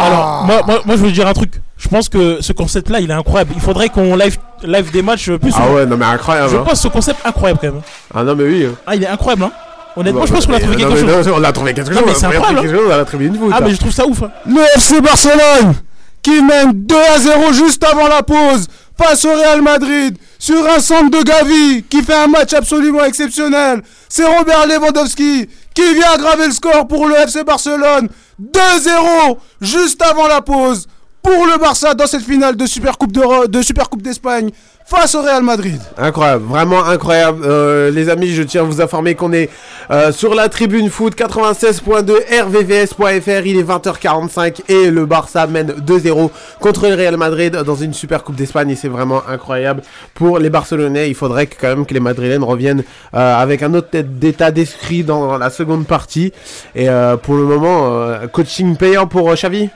Alors, 0.05 0.43
moi, 0.45 0.61
moi, 0.67 0.81
moi, 0.85 0.95
je 0.97 1.01
veux 1.01 1.11
dire 1.11 1.27
un 1.27 1.33
truc. 1.33 1.53
Je 1.77 1.87
pense 1.89 2.09
que 2.09 2.37
ce 2.41 2.53
concept-là, 2.53 2.99
il 2.99 3.09
est 3.09 3.13
incroyable. 3.13 3.53
Il 3.55 3.61
faudrait 3.61 3.89
qu'on 3.89 4.15
live, 4.15 4.37
live 4.63 4.91
des 4.91 5.01
matchs 5.01 5.31
plus 5.31 5.51
Ah 5.55 5.61
souvent. 5.61 5.73
ouais, 5.75 5.85
non 5.87 5.97
mais 5.97 6.05
incroyable. 6.05 6.49
Je 6.51 6.57
hein. 6.57 6.63
pense 6.63 6.79
ce 6.81 6.87
concept 6.89 7.19
incroyable 7.25 7.59
quand 7.61 7.71
même. 7.73 7.81
Ah 8.13 8.23
non 8.23 8.35
mais 8.35 8.43
oui. 8.43 8.67
hein. 8.69 8.75
Ah, 8.85 8.95
il 8.95 9.03
est 9.03 9.07
incroyable, 9.07 9.43
hein. 9.45 9.51
Honnêtement, 9.97 10.21
Bah, 10.21 10.25
je 10.27 10.33
pense 10.33 10.45
qu'on 10.45 10.53
a 10.53 10.59
trouvé 10.59 10.75
quelque 10.77 10.95
chose. 10.95 11.27
non, 11.27 11.33
On 11.37 11.43
a 11.43 11.51
trouvé 11.51 11.73
quelque 11.73 11.89
Non, 11.93 12.01
chose. 12.01 12.05
mais 12.05 12.11
on 12.11 12.13
a 12.13 12.15
c'est 12.15 12.21
trouvé 12.21 12.37
incroyable, 12.37 12.61
quelque 12.67 12.77
chose 12.83 12.91
à 12.91 12.97
la 12.97 13.05
tribune 13.05 13.35
foot. 13.35 13.49
Ah, 13.51 13.57
hein. 13.57 13.63
mais 13.65 13.71
je 13.71 13.77
trouve 13.77 13.91
ça 13.91 14.05
ouf. 14.05 14.21
hein. 14.23 14.29
Le 14.45 14.61
FC 14.77 15.01
Barcelone 15.01 15.73
qui 16.21 16.39
mène 16.43 16.71
2 16.73 16.95
à 17.15 17.17
0 17.19 17.51
juste 17.53 17.83
avant 17.83 18.07
la 18.07 18.21
pause 18.21 18.67
face 19.01 19.25
au 19.25 19.33
Real 19.33 19.61
Madrid 19.61 20.17
sur 20.37 20.67
un 20.69 20.79
centre 20.79 21.09
de 21.09 21.23
Gavi 21.23 21.83
qui 21.89 22.03
fait 22.03 22.13
un 22.13 22.27
match 22.27 22.53
absolument 22.53 23.03
exceptionnel. 23.03 23.81
C'est 24.07 24.25
Robert 24.25 24.67
Lewandowski 24.67 25.49
qui 25.73 25.93
vient 25.93 26.11
aggraver 26.13 26.47
le 26.47 26.51
score 26.51 26.87
pour 26.87 27.07
le 27.07 27.15
FC 27.15 27.43
Barcelone. 27.43 28.09
2-0 28.41 29.37
juste 29.61 30.01
avant 30.03 30.27
la 30.27 30.41
pause 30.41 30.87
pour 31.21 31.45
le 31.45 31.59
Barça 31.59 31.93
dans 31.93 32.07
cette 32.07 32.23
finale 32.23 32.55
de 32.55 32.65
Supercoupe 32.65 33.11
d'Euro- 33.11 33.47
de 33.47 33.61
Supercoupe 33.61 34.01
d'Espagne 34.01 34.49
face 34.85 35.15
au 35.15 35.21
Real 35.21 35.43
Madrid. 35.43 35.79
Incroyable, 35.97 36.43
vraiment 36.45 36.83
incroyable. 36.83 37.43
Euh, 37.45 37.91
les 37.91 38.09
amis, 38.09 38.27
je 38.33 38.43
tiens 38.43 38.61
à 38.61 38.63
vous 38.65 38.81
informer 38.81 39.15
qu'on 39.15 39.31
est 39.31 39.49
euh, 39.91 40.11
sur 40.11 40.33
la 40.35 40.49
tribune 40.49 40.89
foot 40.89 41.15
96.2 41.15 42.11
rvvs.fr. 42.43 43.45
Il 43.45 43.57
est 43.57 43.63
20h45 43.63 44.61
et 44.67 44.89
le 44.91 45.05
Barça 45.05 45.47
mène 45.47 45.71
2-0 45.85 46.29
contre 46.59 46.87
le 46.87 46.95
Real 46.95 47.15
Madrid 47.17 47.55
dans 47.55 47.75
une 47.75 47.93
super 47.93 48.23
Coupe 48.23 48.35
d'Espagne 48.35 48.71
et 48.71 48.75
c'est 48.75 48.89
vraiment 48.89 49.21
incroyable 49.29 49.83
pour 50.13 50.39
les 50.39 50.49
Barcelonais. 50.49 51.07
Il 51.09 51.15
faudrait 51.15 51.45
quand 51.47 51.67
même 51.69 51.85
que 51.85 51.93
les 51.93 51.99
Madrilènes 52.01 52.43
reviennent 52.43 52.83
euh, 53.13 53.35
avec 53.41 53.63
un 53.63 53.73
autre 53.75 53.89
état 54.23 54.51
d'esprit 54.51 55.03
dans 55.03 55.37
la 55.37 55.49
seconde 55.51 55.85
partie. 55.85 56.33
Et 56.75 56.87
pour 57.21 57.35
le 57.35 57.43
moment, 57.43 58.11
coaching 58.33 58.75
payant 58.75 59.07
pour 59.07 59.33
Xavi? 59.33 59.69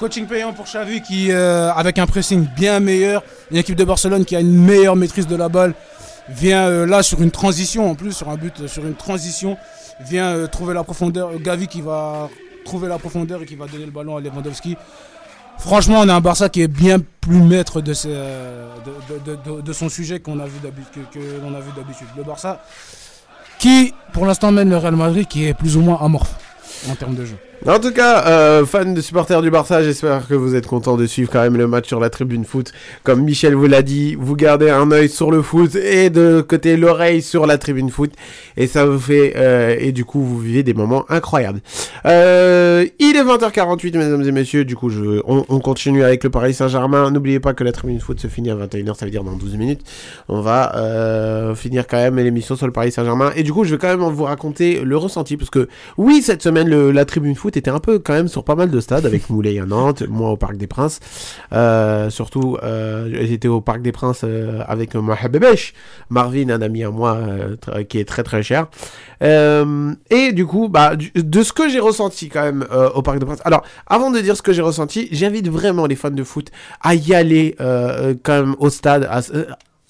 Coaching 0.00 0.26
payant 0.26 0.54
pour 0.54 0.64
Xavi 0.64 1.02
qui, 1.02 1.30
euh, 1.30 1.70
avec 1.74 1.98
un 1.98 2.06
pressing 2.06 2.46
bien 2.56 2.80
meilleur, 2.80 3.22
une 3.50 3.58
équipe 3.58 3.76
de 3.76 3.84
Barcelone 3.84 4.24
qui 4.24 4.34
a 4.34 4.40
une 4.40 4.56
meilleure 4.56 4.96
maîtrise 4.96 5.26
de 5.26 5.36
la 5.36 5.50
balle, 5.50 5.74
vient 6.30 6.68
euh, 6.68 6.86
là 6.86 7.02
sur 7.02 7.20
une 7.20 7.30
transition 7.30 7.90
en 7.90 7.94
plus, 7.94 8.12
sur 8.14 8.30
un 8.30 8.36
but, 8.36 8.66
sur 8.66 8.86
une 8.86 8.94
transition, 8.94 9.58
vient 10.00 10.34
euh, 10.34 10.46
trouver 10.46 10.72
la 10.72 10.84
profondeur. 10.84 11.38
Gavi 11.38 11.68
qui 11.68 11.82
va 11.82 12.30
trouver 12.64 12.88
la 12.88 12.98
profondeur 12.98 13.42
et 13.42 13.44
qui 13.44 13.56
va 13.56 13.66
donner 13.66 13.84
le 13.84 13.90
ballon 13.90 14.16
à 14.16 14.22
Lewandowski. 14.22 14.74
Franchement, 15.58 16.00
on 16.00 16.08
a 16.08 16.14
un 16.14 16.20
Barça 16.22 16.48
qui 16.48 16.62
est 16.62 16.68
bien 16.68 16.96
plus 17.20 17.42
maître 17.42 17.82
de, 17.82 17.92
son 17.92 19.88
sujet 19.90 20.20
qu'on 20.20 20.40
a 20.40 20.46
vu 20.46 20.60
d'habitude. 20.62 21.08
Le 22.16 22.22
Barça 22.22 22.64
qui, 23.58 23.92
pour 24.14 24.24
l'instant, 24.24 24.50
mène 24.50 24.70
le 24.70 24.78
Real 24.78 24.96
Madrid 24.96 25.28
qui 25.28 25.44
est 25.44 25.52
plus 25.52 25.76
ou 25.76 25.82
moins 25.82 25.98
amorphe 26.00 26.34
en 26.90 26.94
termes 26.94 27.16
de 27.16 27.26
jeu. 27.26 27.36
En 27.66 27.78
tout 27.78 27.92
cas, 27.92 28.26
euh, 28.26 28.64
fans 28.64 28.86
de 28.86 29.02
supporters 29.02 29.42
du 29.42 29.50
Barça, 29.50 29.82
j'espère 29.82 30.26
que 30.26 30.32
vous 30.32 30.54
êtes 30.54 30.66
contents 30.66 30.96
de 30.96 31.04
suivre 31.04 31.30
quand 31.30 31.42
même 31.42 31.58
le 31.58 31.66
match 31.66 31.88
sur 31.88 32.00
la 32.00 32.08
tribune 32.08 32.46
foot. 32.46 32.72
Comme 33.04 33.22
Michel 33.22 33.54
vous 33.54 33.66
l'a 33.66 33.82
dit, 33.82 34.16
vous 34.18 34.34
gardez 34.34 34.70
un 34.70 34.90
œil 34.90 35.10
sur 35.10 35.30
le 35.30 35.42
foot 35.42 35.74
et 35.74 36.08
de 36.08 36.40
côté 36.40 36.78
l'oreille 36.78 37.20
sur 37.20 37.46
la 37.46 37.58
tribune 37.58 37.90
foot. 37.90 38.12
Et 38.56 38.66
ça 38.66 38.86
vous 38.86 38.98
fait... 38.98 39.34
euh, 39.36 39.76
et 39.78 39.92
du 39.92 40.06
coup, 40.06 40.22
vous 40.22 40.38
vivez 40.38 40.62
des 40.62 40.72
moments 40.72 41.04
incroyables. 41.10 41.60
Euh, 42.06 42.86
il 42.98 43.14
est 43.14 43.22
20h48, 43.22 43.98
mesdames 43.98 44.22
et 44.22 44.32
messieurs. 44.32 44.64
Du 44.64 44.74
coup, 44.74 44.90
on, 45.26 45.44
on 45.46 45.60
continue 45.60 46.02
avec 46.02 46.24
le 46.24 46.30
Paris 46.30 46.54
Saint-Germain. 46.54 47.10
N'oubliez 47.10 47.40
pas 47.40 47.52
que 47.52 47.62
la 47.62 47.72
tribune 47.72 48.00
foot 48.00 48.18
se 48.20 48.28
finit 48.28 48.50
à 48.50 48.54
21h, 48.54 48.94
ça 48.94 49.04
veut 49.04 49.10
dire 49.10 49.22
dans 49.22 49.36
12 49.36 49.56
minutes. 49.56 49.82
On 50.30 50.40
va 50.40 50.76
euh, 50.76 51.54
finir 51.54 51.86
quand 51.86 51.98
même 51.98 52.16
l'émission 52.16 52.56
sur 52.56 52.64
le 52.66 52.72
Paris 52.72 52.90
Saint-Germain. 52.90 53.32
Et 53.36 53.42
du 53.42 53.52
coup, 53.52 53.64
je 53.64 53.74
vais 53.74 53.78
quand 53.78 53.94
même 53.94 54.00
vous 54.00 54.24
raconter 54.24 54.80
le 54.82 54.96
ressenti. 54.96 55.36
Parce 55.36 55.50
que 55.50 55.68
oui, 55.98 56.22
cette 56.22 56.42
semaine, 56.42 56.70
la 56.90 57.04
tribune 57.04 57.34
foot 57.50 57.56
était 57.56 57.70
un 57.70 57.80
peu 57.80 57.98
quand 57.98 58.12
même 58.12 58.28
sur 58.28 58.44
pas 58.44 58.54
mal 58.54 58.70
de 58.70 58.80
stades, 58.80 59.06
avec 59.06 59.28
Moulay 59.28 59.58
à 59.58 59.66
Nantes, 59.66 60.04
moi 60.08 60.30
au 60.30 60.36
Parc 60.36 60.56
des 60.56 60.68
Princes. 60.68 61.00
Euh, 61.52 62.08
surtout, 62.08 62.56
euh, 62.62 63.08
j'étais 63.26 63.48
au 63.48 63.60
Parc 63.60 63.82
des 63.82 63.90
Princes 63.90 64.22
euh, 64.24 64.62
avec 64.68 64.94
Mohabebesh, 64.94 65.74
Marvin, 66.10 66.48
un 66.50 66.62
ami 66.62 66.84
à 66.84 66.90
moi 66.90 67.16
euh, 67.16 67.82
qui 67.84 67.98
est 67.98 68.04
très 68.04 68.22
très 68.22 68.42
cher. 68.42 68.68
Et 69.22 70.32
du 70.32 70.46
coup, 70.46 70.68
bah, 70.68 70.92
de 70.96 71.42
ce 71.42 71.52
que 71.52 71.68
j'ai 71.68 71.80
ressenti 71.80 72.28
quand 72.28 72.42
même 72.42 72.66
au 72.94 73.02
Parc 73.02 73.18
des 73.18 73.26
Princes. 73.26 73.42
Alors, 73.44 73.62
avant 73.86 74.10
de 74.10 74.20
dire 74.20 74.36
ce 74.36 74.42
que 74.42 74.52
j'ai 74.52 74.62
ressenti, 74.62 75.08
j'invite 75.10 75.48
vraiment 75.48 75.86
les 75.86 75.96
fans 75.96 76.10
de 76.10 76.24
foot 76.24 76.50
à 76.80 76.94
y 76.94 77.14
aller 77.14 77.56
quand 77.58 78.32
même 78.32 78.54
au 78.58 78.70
stade, 78.70 79.08
à, 79.10 79.20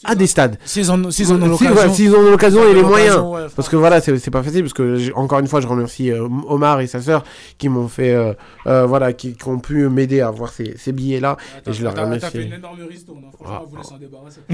à 0.04 0.14
des 0.14 0.26
stades. 0.26 0.56
S'ils 0.64 0.90
en, 0.90 1.04
ont 1.04 1.10
Si- 1.10 1.24
l'occasion. 1.24 1.74
ouais, 1.74 1.88
S'ils 1.94 2.14
en 2.14 2.18
ont 2.20 2.30
l'occasion 2.30 2.68
et 2.68 2.74
les 2.74 2.82
moyens. 2.82 3.18
ouais, 3.18 3.46
parce 3.54 3.68
que 3.68 3.76
voilà, 3.76 4.00
c'est 4.00 4.30
pas 4.30 4.42
facile. 4.42 4.62
Parce 4.62 4.72
que 4.72 5.12
encore 5.14 5.38
une 5.40 5.46
fois, 5.46 5.60
je 5.60 5.66
remercie 5.66 6.10
euh, 6.10 6.26
Omar 6.48 6.80
et 6.80 6.86
sa 6.86 7.00
sœur 7.00 7.22
qui 7.58 7.68
m'ont 7.68 7.88
fait, 7.88 8.14
euh, 8.14 8.32
euh, 8.66 8.86
voilà, 8.86 9.12
qui, 9.12 9.34
qui 9.34 9.48
ont 9.48 9.58
pu 9.58 9.88
m'aider 9.88 10.20
à 10.20 10.28
avoir 10.28 10.52
ces, 10.52 10.74
ces 10.78 10.92
billets-là. 10.92 11.36
et 11.66 11.72
je 11.72 11.82
leur 11.82 11.94
remercie. 11.94 12.20
T'as 12.20 12.30
fait 12.30 12.44
une 12.44 12.52
énorme 12.54 12.78
ristourne, 12.88 13.18
hein. 13.26 13.30
franchement, 13.32 13.60
elle 13.62 13.70
voulait 13.70 13.82
s'en 13.84 13.98
débarrasser. 13.98 14.40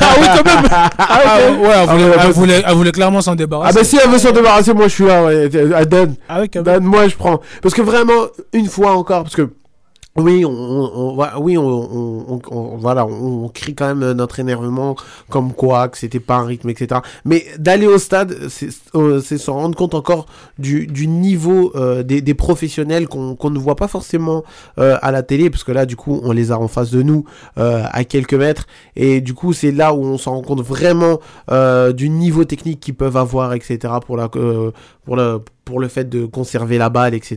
ah 0.00 0.14
oui, 0.20 0.26
quand 0.36 0.44
même 0.44 0.70
Ah, 0.98 1.38
ok. 1.50 1.60
ouais, 1.60 1.68
elle 1.68 1.72
Ah, 1.72 1.86
voulait, 1.94 2.04
ouais, 2.08 2.16
elle 2.24 2.32
voulait- 2.32 2.62
elle 2.66 2.74
voulait 2.74 2.92
clairement 2.92 3.20
s'en 3.20 3.32
Ah 3.32 3.36
débarrasser. 3.36 3.78
bah 3.78 3.84
si 3.84 3.98
elle 4.02 4.10
veut 4.10 4.18
s'en 4.18 4.32
débarrasser, 4.32 4.72
moi 4.74 4.88
je 4.88 4.94
suis 4.94 5.04
là, 5.06 5.24
ouais. 5.24 5.50
Ah, 5.74 5.84
donne. 5.84 6.14
Ah 6.28 6.46
donne, 6.46 6.84
moi 6.84 7.08
je 7.08 7.16
prends. 7.16 7.40
Parce 7.62 7.74
que 7.74 7.82
vraiment, 7.82 8.26
une 8.52 8.66
fois 8.66 8.92
encore, 8.96 9.22
parce 9.22 9.36
que 9.36 9.48
oui, 10.18 10.44
on, 10.44 10.50
on- 10.50 11.38
oui, 11.40 11.56
on, 11.58 12.40
on- 12.50 12.76
voilà, 12.78 13.06
on, 13.06 13.48
crie 13.48 13.74
quand 13.74 13.94
même 13.94 14.12
notre 14.12 14.40
énervement, 14.40 14.96
comme 15.30 15.52
quoi, 15.52 15.88
que 15.88 15.98
c'était 15.98 16.20
pas 16.20 16.36
un 16.36 16.44
rythme, 16.44 16.68
etc. 16.70 17.00
Mais 17.24 17.44
d'aller 17.58 17.86
au 17.86 17.98
stade, 17.98 18.34
c'est 18.48 18.68
euh, 18.94 19.20
rendre 19.48 19.76
compte 19.76 19.94
encore 19.94 20.26
du, 20.58 20.86
du 20.86 21.06
niveau 21.06 21.72
euh, 21.76 22.02
des, 22.02 22.20
des 22.20 22.34
professionnels 22.34 23.08
qu'on 23.08 23.50
ne 23.50 23.58
voit 23.58 23.76
pas 23.76 23.88
forcément 23.88 24.44
euh, 24.78 24.96
à 25.02 25.10
la 25.12 25.22
télé, 25.22 25.50
parce 25.50 25.64
que 25.64 25.72
là, 25.72 25.86
du 25.86 25.96
coup, 25.96 26.20
on 26.22 26.32
les 26.32 26.52
a 26.52 26.58
en 26.58 26.68
face 26.68 26.90
de 26.90 27.02
nous, 27.02 27.24
euh, 27.58 27.82
à 27.90 28.04
quelques 28.04 28.34
mètres, 28.34 28.66
et 28.96 29.20
du 29.20 29.34
coup, 29.34 29.52
c'est 29.52 29.72
là 29.72 29.94
où 29.94 30.04
on 30.04 30.18
s'en 30.18 30.32
rend 30.34 30.42
compte 30.42 30.62
vraiment 30.62 31.18
euh, 31.50 31.92
du 31.92 32.10
niveau 32.10 32.44
technique 32.44 32.80
qu'ils 32.80 32.94
peuvent 32.94 33.16
avoir, 33.16 33.52
etc. 33.54 33.78
pour 34.04 34.16
la, 34.16 34.28
euh, 34.36 34.70
pour 35.04 35.16
le 35.16 35.40
pour 35.68 35.80
le 35.80 35.88
fait 35.88 36.08
de 36.08 36.24
conserver 36.24 36.78
la 36.78 36.88
balle, 36.88 37.12
etc. 37.12 37.36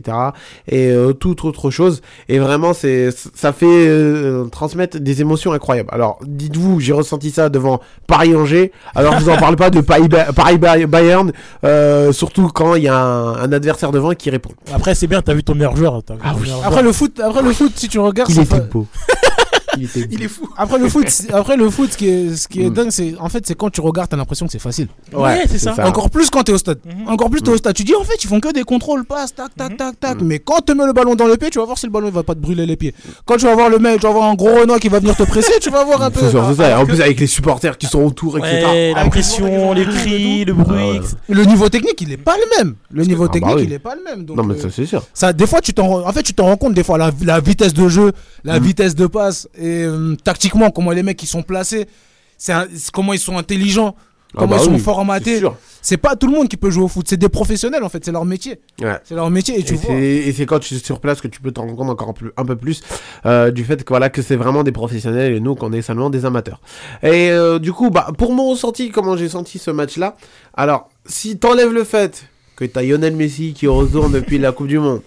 Et 0.66 0.90
euh, 0.90 1.12
toute 1.12 1.44
autre 1.44 1.70
chose. 1.70 2.00
Et 2.30 2.38
vraiment, 2.38 2.72
c'est 2.72 3.10
ça 3.34 3.52
fait 3.52 3.66
euh, 3.66 4.44
transmettre 4.46 4.98
des 4.98 5.20
émotions 5.20 5.52
incroyables. 5.52 5.90
Alors, 5.92 6.18
dites-vous, 6.26 6.80
j'ai 6.80 6.94
ressenti 6.94 7.30
ça 7.30 7.50
devant 7.50 7.80
Paris-Angers. 8.06 8.72
Alors, 8.94 9.18
je 9.18 9.24
vous 9.24 9.28
en 9.30 9.36
parle 9.36 9.56
pas 9.56 9.68
de 9.68 9.82
Paris- 9.82 10.08
Paris-Bayern, 10.34 11.32
euh, 11.64 12.10
surtout 12.12 12.48
quand 12.54 12.74
il 12.76 12.84
y 12.84 12.88
a 12.88 12.96
un, 12.96 13.34
un 13.36 13.52
adversaire 13.52 13.92
devant 13.92 14.12
qui 14.14 14.30
répond. 14.30 14.52
Après, 14.74 14.94
c'est 14.94 15.06
bien, 15.06 15.20
t'as 15.20 15.34
vu 15.34 15.44
ton 15.44 15.54
meilleur 15.54 15.76
joueur. 15.76 16.02
t'as 16.02 16.14
vu 16.14 16.20
Ah 16.24 16.30
ton 16.30 16.36
oui. 16.36 16.42
meilleur 16.44 16.58
Après 16.60 16.70
joueur. 16.70 16.82
le 16.84 16.92
foot, 16.92 17.20
après 17.22 17.42
le 17.42 17.52
foot, 17.52 17.72
si 17.76 17.88
tu 17.90 17.98
regardes, 17.98 18.30
Il 18.30 18.36
c'est 18.36 18.42
était 18.44 18.54
fa- 18.56 18.60
beau. 18.60 18.86
Il 19.76 19.84
était 19.84 20.00
beau. 20.00 20.06
Il 20.12 20.22
est 20.22 20.28
fou. 20.28 20.48
Après 20.56 20.78
le 20.78 20.88
foot, 20.88 21.08
c'est- 21.08 21.32
après 21.32 21.56
le 21.56 21.68
foot, 21.70 21.92
ce 21.92 21.96
qui 21.96 22.08
est, 22.08 22.36
ce 22.36 22.48
qui 22.48 22.62
est 22.62 22.70
Mm. 22.70 22.74
dingue, 22.74 22.90
c'est 22.90 23.14
en 23.18 23.28
fait, 23.28 23.46
c'est 23.46 23.54
quand 23.54 23.70
tu 23.70 23.80
regardes, 23.80 24.08
t'as 24.10 24.16
l'impression 24.16 24.46
que 24.46 24.52
c'est 24.52 24.58
facile. 24.58 24.88
Ouais, 25.12 25.44
c'est 25.48 25.58
ça. 25.58 25.74
Encore 25.86 26.10
plus 26.10 26.30
quand 26.30 26.42
t'es 26.42 26.52
au 26.52 26.58
stade. 26.58 26.78
Mhm. 26.84 27.08
Encore 27.08 27.30
plus 27.30 27.40
t'es 27.42 27.50
au 27.50 27.56
stade. 27.56 27.74
Tu 27.74 27.84
dis 27.84 27.94
en 27.94 28.04
fait, 28.04 28.22
ils 28.22 28.26
font 28.28 28.40
que 28.40 28.52
des 28.52 28.62
contrôles, 28.64 29.04
passe, 29.04 29.34
tac, 29.34 29.54
tac, 29.56 29.76
tac, 29.76 29.98
tac. 30.00 30.20
Mais 30.20 30.38
quand 30.38 30.60
tu 30.66 30.74
mets 30.74 30.86
le 30.86 30.92
ballon 30.92 31.14
dans 31.14 31.26
le 31.26 31.36
pied, 31.36 31.50
tu 31.50 31.58
vas 31.58 31.64
voir 31.64 31.78
si 31.78 31.86
le 31.86 31.92
ballon 31.92 32.08
il 32.08 32.12
va 32.14 32.22
pas 32.22 32.34
te 32.34 32.40
brûler 32.40 32.66
les 32.66 32.76
pieds. 32.76 32.94
Quand 33.24 33.36
tu 33.36 33.44
vas 33.46 33.54
voir 33.54 33.68
le 33.70 33.78
mec, 33.78 34.00
tu 34.00 34.06
vas 34.06 34.12
voir 34.12 34.28
un 34.30 34.34
gros 34.34 34.52
Renoir 34.60 34.78
qui 34.78 34.88
va 34.88 34.98
venir 34.98 35.16
te 35.16 35.22
presser, 35.22 35.52
tu 35.60 35.70
vas 35.70 35.84
voir 35.84 36.02
un 36.02 36.10
peu. 36.12 36.20
C'est 36.20 36.30
sûr, 36.30 36.44
c'est 36.50 36.56
ça. 36.62 36.70
Et 36.70 36.74
en 36.74 36.84
plus, 36.84 37.00
avec 37.00 37.18
les 37.18 37.26
supporters 37.26 37.78
qui 37.78 37.86
sont 37.86 38.02
autour, 38.02 38.38
etc. 38.38 38.64
Ouais, 38.66 38.92
la 38.94 39.06
pression, 39.08 39.72
les 39.72 39.84
cris, 39.86 40.44
le 40.44 40.52
bruit. 40.52 41.00
Ah. 41.02 41.06
Le 41.28 41.44
niveau 41.44 41.68
technique, 41.68 42.00
il 42.00 42.12
est 42.12 42.16
pas 42.16 42.36
le 42.36 42.58
même. 42.64 42.74
Le 42.90 43.04
niveau 43.04 43.24
Ah 43.24 43.26
bah 43.28 43.32
technique, 43.32 43.56
il 43.64 43.72
est 43.72 43.78
pas 43.78 43.94
le 43.94 44.02
même. 44.04 44.24
Donc, 44.24 44.36
Non, 44.36 44.42
mais 44.44 44.54
euh, 44.54 44.60
ça, 44.62 44.68
c'est 44.70 44.86
sûr. 44.86 45.02
Ça, 45.14 45.32
des 45.32 45.46
fois, 45.46 45.60
tu 45.60 45.72
t'en, 45.72 46.06
en 46.06 46.12
fait, 46.12 46.22
tu 46.22 46.34
t'en 46.34 46.44
rends 46.44 46.56
compte 46.56 46.74
des 46.74 46.84
fois 46.84 46.98
la, 46.98 47.40
vitesse 47.40 47.72
de 47.72 47.88
jeu, 47.88 48.12
la 48.44 48.60
Mm. 48.60 48.62
vitesse 48.62 48.94
de 48.94 49.06
passe 49.06 49.48
et 49.62 49.84
euh, 49.84 50.16
tactiquement, 50.22 50.70
comment 50.70 50.90
les 50.90 51.02
mecs 51.02 51.22
ils 51.22 51.26
sont 51.26 51.42
placés, 51.42 51.86
c'est 52.36 52.52
comment 52.92 53.12
ils 53.12 53.18
sont 53.20 53.38
intelligents, 53.38 53.94
Ah 54.34 54.38
comment 54.40 54.56
bah 54.56 54.56
ils 54.60 54.64
sont 54.64 54.78
formatés. 54.78 55.40
c'est 55.80 55.96
pas 55.96 56.16
tout 56.16 56.26
le 56.26 56.32
monde 56.32 56.48
qui 56.48 56.56
peut 56.56 56.70
jouer 56.70 56.84
au 56.84 56.88
foot, 56.88 57.06
c'est 57.08 57.16
des 57.16 57.28
professionnels 57.28 57.84
en 57.84 57.88
fait, 57.88 58.04
c'est 58.04 58.10
leur 58.12 58.24
métier. 58.24 58.58
Ouais. 58.80 58.98
C'est 59.04 59.14
leur 59.14 59.30
métier 59.30 59.58
et 59.58 59.62
tu 59.62 59.74
Et 59.74 59.76
vois. 59.76 59.94
Et 59.94 60.32
c'est 60.32 60.46
quand 60.46 60.58
tu 60.58 60.74
es 60.74 60.78
sur 60.78 60.98
place 61.00 61.20
que 61.20 61.28
tu 61.28 61.40
peux 61.40 61.52
te 61.52 61.60
rendre 61.60 61.76
compte 61.76 61.90
encore 61.90 62.08
un 62.08 62.12
peu, 62.12 62.32
un 62.36 62.44
peu 62.44 62.56
plus 62.56 62.82
euh, 63.26 63.50
du 63.52 63.62
fait 63.64 63.84
que 63.84 63.88
voilà 63.88 64.10
que 64.10 64.22
c'est 64.22 64.36
vraiment 64.36 64.64
des 64.64 64.72
professionnels 64.72 65.32
et 65.34 65.40
nous 65.40 65.54
qu'on 65.54 65.72
est 65.72 65.82
seulement 65.82 66.10
des 66.10 66.24
amateurs. 66.24 66.60
Et 67.02 67.30
euh, 67.30 67.58
du 67.60 67.72
coup, 67.72 67.90
bah 67.90 68.08
pour 68.18 68.32
mon 68.32 68.50
ressenti, 68.50 68.90
comment 68.90 69.16
j'ai 69.16 69.28
senti 69.28 69.58
ce 69.58 69.70
match-là. 69.70 70.16
Alors, 70.54 70.88
si 71.06 71.38
t'enlèves 71.38 71.72
le 71.72 71.84
fait 71.84 72.24
que 72.56 72.64
t'as 72.64 72.82
Lionel 72.82 73.14
Messi 73.16 73.54
qui 73.54 73.66
retourne 73.68 74.12
depuis 74.12 74.38
la 74.38 74.50
Coupe 74.52 74.66
du 74.68 74.78
Monde, 74.78 75.02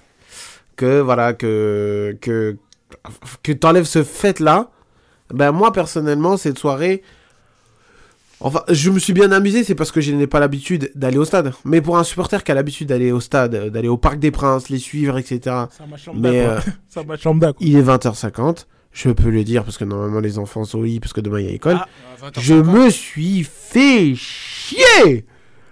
que 0.78 1.00
voilà 1.00 1.34
que 1.34 2.18
que 2.22 2.58
que 3.44 3.52
t'enlèves 3.52 3.86
ce 3.86 4.04
fait-là, 4.04 4.70
ben 5.34 5.52
moi 5.52 5.72
personnellement 5.72 6.38
cette 6.38 6.60
soirée. 6.60 7.02
Enfin, 8.42 8.64
je 8.70 8.90
me 8.92 9.00
suis 9.00 9.14
bien 9.14 9.32
amusé, 9.32 9.64
c'est 9.64 9.76
parce 9.76 9.92
que 9.92 10.02
je 10.02 10.12
n'ai 10.12 10.28
pas 10.28 10.42
l'habitude 10.42 10.92
d'aller 10.94 11.18
au 11.18 11.26
stade. 11.26 11.54
Mais 11.64 11.82
pour 11.82 11.98
un 11.98 12.04
supporter 12.04 12.44
qui 12.44 12.52
a 12.52 12.56
l'habitude 12.56 12.90
d'aller 12.90 13.12
au 13.12 13.22
stade, 13.22 13.70
d'aller 13.70 13.88
au 13.88 13.98
Parc 13.98 14.20
des 14.20 14.30
Princes, 14.30 14.70
les 14.70 14.78
suivre, 14.78 15.18
etc. 15.18 15.40
match 15.90 16.08
lambda, 16.08 16.32
Mais 16.32 16.46
euh, 16.46 16.60
C'est 16.90 17.00
un 17.00 17.04
match 17.06 17.24
lambda, 17.24 17.54
quoi. 17.54 17.66
il 17.66 17.78
est 17.78 17.82
20h50, 17.82 18.66
je 18.92 19.10
peux 19.10 19.30
le 19.30 19.44
dire 19.46 19.64
parce 19.64 19.78
que 19.78 19.86
normalement 19.86 20.20
les 20.20 20.38
enfants 20.38 20.66
sont 20.66 20.80
au 20.80 20.84
lit 20.84 21.00
parce 21.00 21.14
que 21.14 21.22
demain 21.22 21.40
il 21.40 21.46
y 21.46 21.50
a 21.50 21.54
école. 21.54 21.78
Ah, 21.80 21.88
je 22.38 22.56
me 22.56 22.90
suis 22.90 23.44
fait 23.44 24.14
chier 24.16 25.26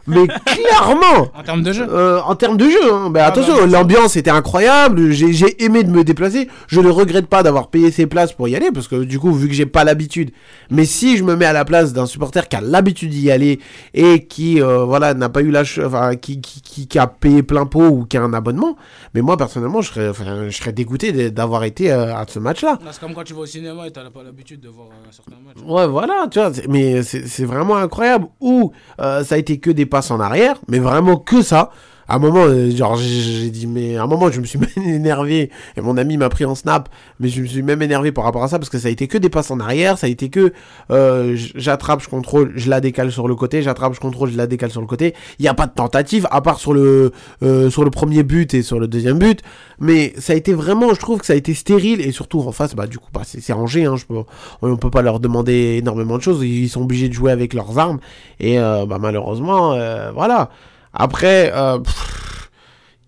mais 0.07 0.27
clairement 0.45 1.29
En 1.37 1.43
termes 1.43 1.63
de 1.63 1.71
jeu 1.71 1.85
Euh, 1.89 2.19
En 2.21 2.35
termes 2.35 2.57
de 2.57 2.65
jeu, 2.69 2.91
hein. 2.93 3.09
bah, 3.09 3.21
Ah, 3.25 3.27
attention, 3.27 3.55
bah, 3.55 3.65
l'ambiance 3.67 4.15
était 4.15 4.29
incroyable, 4.31 5.11
j'ai 5.11 5.33
j'ai 5.33 5.63
aimé 5.63 5.83
de 5.83 5.89
me 5.91 6.03
déplacer, 6.03 6.47
je 6.67 6.81
ne 6.81 6.89
regrette 6.89 7.27
pas 7.27 7.43
d'avoir 7.43 7.69
payé 7.69 7.91
ses 7.91 8.05
places 8.07 8.33
pour 8.33 8.47
y 8.47 8.55
aller, 8.55 8.69
parce 8.73 8.87
que 8.87 9.03
du 9.03 9.19
coup, 9.19 9.31
vu 9.33 9.47
que 9.47 9.53
j'ai 9.53 9.65
pas 9.65 9.83
l'habitude, 9.83 10.31
mais 10.69 10.85
si 10.85 11.17
je 11.17 11.23
me 11.23 11.35
mets 11.35 11.45
à 11.45 11.53
la 11.53 11.65
place 11.65 11.93
d'un 11.93 12.05
supporter 12.05 12.47
qui 12.49 12.55
a 12.55 12.61
l'habitude 12.61 13.09
d'y 13.11 13.31
aller 13.31 13.59
et 13.93 14.25
qui, 14.25 14.61
euh, 14.61 14.83
voilà, 14.83 15.13
n'a 15.13 15.29
pas 15.29 15.41
eu 15.41 15.51
la... 15.51 15.61
Enfin, 15.61 16.15
qui, 16.15 16.41
qui, 16.41 16.61
qui, 16.61 16.87
qui 16.87 16.99
a 16.99 17.07
payé 17.07 17.43
plein 17.43 17.65
pot 17.65 17.87
ou 17.87 18.05
qui 18.05 18.17
a 18.17 18.21
un 18.23 18.33
abonnement, 18.33 18.75
mais 19.13 19.21
moi, 19.21 19.37
personnellement, 19.37 19.81
je 19.81 19.89
serais, 19.91 20.09
enfin, 20.09 20.49
je 20.49 20.55
serais 20.57 20.73
dégoûté 20.73 21.31
d'avoir 21.31 21.63
été 21.63 21.91
euh, 21.91 22.15
à 22.15 22.25
ce 22.27 22.39
match-là. 22.39 22.79
Là, 22.83 22.91
C'est 22.91 22.99
comme 22.99 23.13
quand 23.13 23.23
tu 23.23 23.33
vas 23.33 23.41
au 23.41 23.45
cinéma 23.45 23.87
et 23.87 23.91
t'as 23.91 24.09
pas 24.09 24.23
l'habitude 24.23 24.59
de 24.61 24.69
voir 24.69 24.87
un 25.07 25.11
certain 25.11 25.37
match. 25.45 25.57
Ouais, 25.65 25.87
voilà, 25.87 26.27
tu 26.29 26.39
vois, 26.39 26.51
mais 26.69 27.03
c'est 27.03 27.27
c'est 27.27 27.45
vraiment 27.45 27.75
incroyable. 27.77 28.27
Ou 28.41 28.71
ça 28.99 29.23
a 29.29 29.37
été 29.37 29.59
que 29.59 29.69
des 29.71 29.85
en 30.11 30.19
arrière, 30.19 30.55
mais 30.67 30.79
vraiment 30.79 31.17
que 31.17 31.41
ça. 31.41 31.69
À 32.07 32.15
un 32.15 32.19
moment, 32.19 32.43
euh, 32.43 32.69
genre, 32.71 32.97
j'ai 32.97 33.49
dit, 33.49 33.67
mais 33.67 33.95
à 33.95 34.03
un 34.03 34.07
moment, 34.07 34.29
je 34.29 34.41
me 34.41 34.45
suis 34.45 34.59
même 34.77 34.87
énervé, 34.87 35.49
et 35.77 35.81
mon 35.81 35.97
ami 35.97 36.17
m'a 36.17 36.29
pris 36.29 36.45
en 36.45 36.55
snap, 36.55 36.89
mais 37.19 37.29
je 37.29 37.41
me 37.41 37.47
suis 37.47 37.63
même 37.63 37.81
énervé 37.81 38.11
par 38.11 38.23
rapport 38.25 38.43
à 38.43 38.47
ça, 38.47 38.59
parce 38.59 38.69
que 38.69 38.77
ça 38.77 38.89
a 38.89 38.91
été 38.91 39.07
que 39.07 39.17
des 39.17 39.29
passes 39.29 39.51
en 39.51 39.59
arrière, 39.59 39.97
ça 39.97 40.07
a 40.07 40.09
été 40.09 40.29
que 40.29 40.53
euh, 40.91 41.35
j'attrape, 41.55 42.01
je 42.01 42.09
contrôle, 42.09 42.51
je 42.55 42.69
la 42.69 42.81
décale 42.81 43.11
sur 43.11 43.27
le 43.27 43.35
côté, 43.35 43.61
j'attrape, 43.61 43.93
je 43.93 43.99
contrôle, 43.99 44.31
je 44.31 44.37
la 44.37 44.47
décale 44.47 44.71
sur 44.71 44.81
le 44.81 44.87
côté. 44.87 45.13
Il 45.39 45.43
n'y 45.43 45.47
a 45.47 45.53
pas 45.53 45.67
de 45.67 45.73
tentative, 45.73 46.27
à 46.31 46.41
part 46.41 46.59
sur 46.59 46.73
le, 46.73 47.11
euh, 47.41 47.69
sur 47.69 47.83
le 47.83 47.89
premier 47.89 48.23
but 48.23 48.53
et 48.53 48.63
sur 48.63 48.79
le 48.79 48.87
deuxième 48.87 49.19
but, 49.19 49.41
mais 49.79 50.13
ça 50.17 50.33
a 50.33 50.35
été 50.35 50.53
vraiment, 50.53 50.93
je 50.93 50.99
trouve 50.99 51.19
que 51.19 51.25
ça 51.25 51.33
a 51.33 51.37
été 51.37 51.53
stérile, 51.53 52.01
et 52.01 52.11
surtout 52.11 52.41
en 52.41 52.51
face, 52.51 52.75
bah, 52.75 52.87
du 52.87 52.99
coup, 52.99 53.09
bah, 53.13 53.21
c'est 53.23 53.53
Angers, 53.53 53.85
hein, 53.85 53.95
je 53.95 54.05
peux, 54.05 54.15
on 54.61 54.77
peut 54.77 54.89
pas 54.89 55.01
leur 55.01 55.19
demander 55.19 55.77
énormément 55.79 56.17
de 56.17 56.23
choses, 56.23 56.43
ils 56.43 56.69
sont 56.69 56.81
obligés 56.81 57.07
de 57.07 57.13
jouer 57.13 57.31
avec 57.31 57.53
leurs 57.53 57.77
armes, 57.79 57.99
et 58.39 58.57
bah, 58.57 58.97
malheureusement, 58.99 59.77
voilà. 60.13 60.49
Après, 60.93 61.51
euh, 61.53 61.79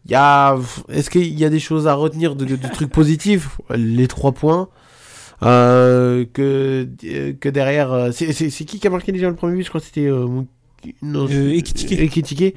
y 0.08 0.16
a, 0.16 0.58
est-ce 0.90 1.10
qu'il 1.10 1.38
y 1.40 1.46
a 1.46 1.50
des 1.50 1.60
choses 1.60 1.88
à 1.88 1.94
retenir 1.94 2.36
de, 2.36 2.56
trucs 2.74 2.92
positifs? 2.92 3.60
Les 3.74 4.08
trois 4.08 4.32
points. 4.32 4.70
Euh, 5.44 6.26
que, 6.34 6.88
euh, 7.04 7.34
que 7.34 7.50
derrière. 7.50 7.92
euh, 7.92 8.12
c'est 8.12 8.50
qui 8.50 8.80
qui 8.80 8.88
a 8.88 8.90
marqué 8.90 9.12
déjà 9.12 9.30
le 9.30 9.36
premier 9.36 9.58
but? 9.58 9.64
Je 9.64 9.70
crois 9.70 9.82
que 9.82 9.88
c'était. 9.88 10.08
Euh, 10.08 10.44
non, 11.02 11.28
Euh, 11.30 11.52
Ekitike. 11.54 12.56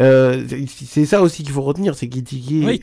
Euh, 0.00 0.44
c'est- 0.68 1.04
ça 1.04 1.22
aussi 1.22 1.42
qu'il 1.42 1.52
faut 1.52 1.62
retenir, 1.62 1.94
c'est 1.94 2.08
qu'Ekitike 2.08 2.64
Ouais, 2.66 2.78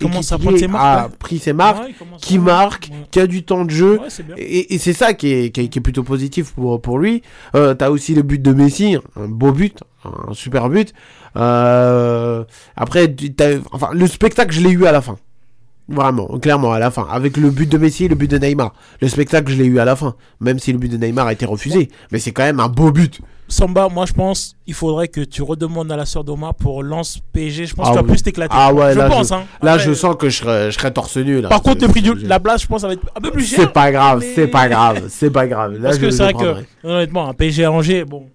a 0.78 1.04
ouais. 1.08 1.16
pris 1.20 1.40
ses 1.40 1.54
marques, 1.54 1.84
Ouais, 1.88 1.96
qui 2.22 2.38
à- 2.38 2.42
marque, 2.42 2.90
qui 3.12 3.20
a 3.20 3.28
du 3.28 3.44
temps 3.44 3.64
de 3.66 3.70
jeu, 3.72 4.00
et, 4.38 4.74
et 4.74 4.78
c'est 4.78 4.94
ça 4.94 5.14
qui 5.14 5.32
est, 5.32 5.50
qui, 5.52 5.62
est, 5.62 5.68
qui 5.70 5.80
est 5.80 5.82
plutôt 5.82 6.04
positif 6.04 6.52
pour, 6.54 6.82
pour 6.82 7.00
lui. 7.00 7.22
Euh, 7.56 7.74
T'as 7.74 7.90
aussi 7.90 8.14
le 8.16 8.22
but 8.22 8.42
de 8.42 8.52
Messi, 8.54 8.98
un 9.16 9.28
beau 9.28 9.52
but, 9.52 9.80
un 10.04 10.34
super 10.34 10.70
but. 10.70 10.94
Euh, 11.38 12.44
après, 12.76 13.14
enfin, 13.72 13.90
le 13.94 14.08
spectacle, 14.08 14.54
je 14.54 14.62
l'ai 14.62 14.72
eu 14.72 14.86
à 14.86 14.92
la 14.92 15.02
fin. 15.02 15.18
Vraiment, 15.88 16.28
clairement, 16.40 16.72
à 16.74 16.80
la 16.80 16.90
fin. 16.90 17.08
Avec 17.12 17.38
le 17.38 17.52
but 17.52 17.70
de 17.72 17.78
Messi 17.78 18.06
et 18.06 18.08
le 18.08 18.16
but 18.16 18.30
de 18.30 18.38
Neymar. 18.40 18.74
Le 19.02 19.08
spectacle, 19.08 19.52
je 19.52 19.58
l'ai 19.58 19.66
eu 19.66 19.78
à 19.80 19.86
la 19.86 19.96
fin. 19.96 20.16
Même 20.40 20.58
si 20.58 20.72
le 20.72 20.80
but 20.80 20.90
de 20.92 20.98
Neymar 20.98 21.28
a 21.28 21.34
été 21.34 21.46
refusé. 21.46 21.90
Mais 22.12 22.18
c'est 22.18 22.32
quand 22.32 22.44
même 22.44 22.60
un 22.60 22.70
beau 22.70 22.92
but. 22.92 23.22
Samba, 23.48 23.90
moi 23.90 24.08
je 24.08 24.14
pense 24.14 24.56
il 24.66 24.74
faudrait 24.74 25.08
que 25.08 25.22
tu 25.22 25.44
redemandes 25.44 25.92
à 25.92 25.96
la 25.96 26.08
sœur 26.08 26.24
d'Omar 26.24 26.56
pour 26.56 26.82
lance 26.82 27.20
PSG. 27.32 27.68
Je 27.68 27.76
pense 27.76 27.86
Ah 27.88 27.92
que 27.92 27.94
tu 27.98 28.02
vas 28.02 28.08
oui. 28.08 28.14
plus 28.16 28.24
t'éclater. 28.24 28.56
Ah 28.58 28.74
ouais, 28.74 28.94
je 28.94 28.98
là, 28.98 29.08
pense. 29.08 29.28
je, 29.30 29.34
hein. 29.36 29.44
là, 29.62 29.78
je 29.78 29.94
sens 29.94 30.16
que 30.16 30.30
je 30.30 30.38
serais, 30.38 30.72
je 30.72 30.78
serais 30.80 30.92
torse 30.92 31.16
nu. 31.18 31.42
Là. 31.42 31.50
Par 31.50 31.62
contre, 31.62 31.82
le 31.82 31.94
C'est- 31.94 32.02
prix 32.02 32.04
c'est- 32.20 32.26
la 32.28 32.40
place, 32.40 32.64
je 32.64 32.68
pense, 32.68 32.82
ça 32.82 32.88
va 32.88 32.94
être 32.94 33.06
un 33.16 33.22
peu 33.22 33.30
plus 33.30 33.46
cher. 33.46 33.60
C'est 33.60 33.72
pas 33.72 33.92
grave, 33.92 34.22
mais- 34.22 34.34
c'est 34.34 34.48
pas 34.48 34.68
grave, 34.68 35.04
c'est 35.10 35.30
pas 35.30 35.46
grave. 35.46 35.74
Là, 35.74 35.80
Parce 35.90 35.98
je- 35.98 36.02
que 36.02 36.10
c'est 36.10 36.24
vrai 36.24 36.34
que, 36.34 36.88
honnêtement, 36.88 37.30
un 37.30 37.34
PSG 37.36 37.66
à 37.66 37.72
Angers, 37.72 38.04
bon, 38.04 38.26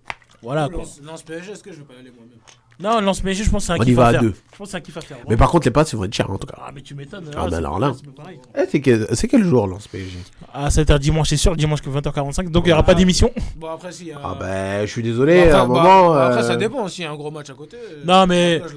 voilà 0.44 0.68
quoi. 0.68 0.78
Lance, 0.84 1.00
lance 1.04 1.22
PSG, 1.24 1.50
est-ce 1.54 1.62
que 1.64 1.72
je 1.72 1.78
vais 1.78 1.82
pas 1.84 1.94
y 1.94 2.00
aller 2.02 2.12
moi-même? 2.16 2.38
Non, 2.80 3.00
lance 3.00 3.20
PSG, 3.20 3.44
je 3.44 3.50
pense 3.50 3.62
que 3.62 3.66
c'est 3.66 3.72
un 3.72 3.76
On 3.78 3.82
y 3.82 3.86
kiff 3.86 3.96
va 3.96 4.06
à 4.06 4.10
faire. 4.12 4.22
deux. 4.22 4.34
Je 4.52 4.56
pense 4.58 4.66
que 4.68 4.70
c'est 4.72 4.76
un 4.76 4.80
kiff 4.80 4.96
à 4.96 5.00
faire. 5.00 5.16
Mais 5.28 5.36
par 5.36 5.50
contre, 5.50 5.66
les 5.66 5.70
passes, 5.70 5.92
ils 5.92 5.96
vont 5.96 6.04
être 6.04 6.14
chères 6.14 6.30
en 6.30 6.38
tout 6.38 6.46
cas. 6.46 6.56
Ah, 6.60 6.70
mais 6.74 6.80
tu 6.80 6.94
m'étonnes. 6.94 7.24
Ah, 7.32 7.36
là, 7.36 7.42
bah 7.44 7.48
c'est- 7.50 7.56
alors 7.56 7.78
là. 7.78 7.92
c'est 7.96 8.06
pas 8.10 8.22
pareil. 8.22 8.38
Eh, 8.56 8.62
c'est 8.70 8.80
quel, 8.80 9.06
c'est 9.12 9.28
quel 9.28 9.44
jour, 9.44 9.66
lance 9.66 9.86
PSG 9.88 10.18
Ah, 10.54 10.70
ça 10.70 10.82
va 10.82 10.94
être 10.94 11.00
dimanche, 11.00 11.28
c'est 11.28 11.36
sûr, 11.36 11.54
dimanche 11.56 11.82
que 11.82 11.90
20h45, 11.90 12.50
donc 12.50 12.64
il 12.64 12.68
n'y 12.68 12.72
aura 12.72 12.82
pas 12.82 12.94
d'émission. 12.94 13.30
Bon, 13.56 13.68
après, 13.70 13.92
si. 13.92 14.10
Ah, 14.12 14.34
bah, 14.38 14.86
je 14.86 14.90
suis 14.90 15.02
désolé, 15.02 15.40
à 15.40 15.42
un 15.42 15.64
enfin, 15.64 15.68
bah, 15.74 15.82
moment. 15.82 16.10
bah, 16.14 16.26
après, 16.28 16.42
euh, 16.44 16.46
ça 16.48 16.56
dépend. 16.56 16.88
S'il 16.88 17.04
y 17.04 17.06
a 17.06 17.10
un 17.10 17.16
gros 17.16 17.30
match 17.30 17.50
à 17.50 17.54
côté. 17.54 17.76
euh, 17.76 18.02
Non, 18.04 18.26
mais. 18.26 18.60
je. 18.66 18.74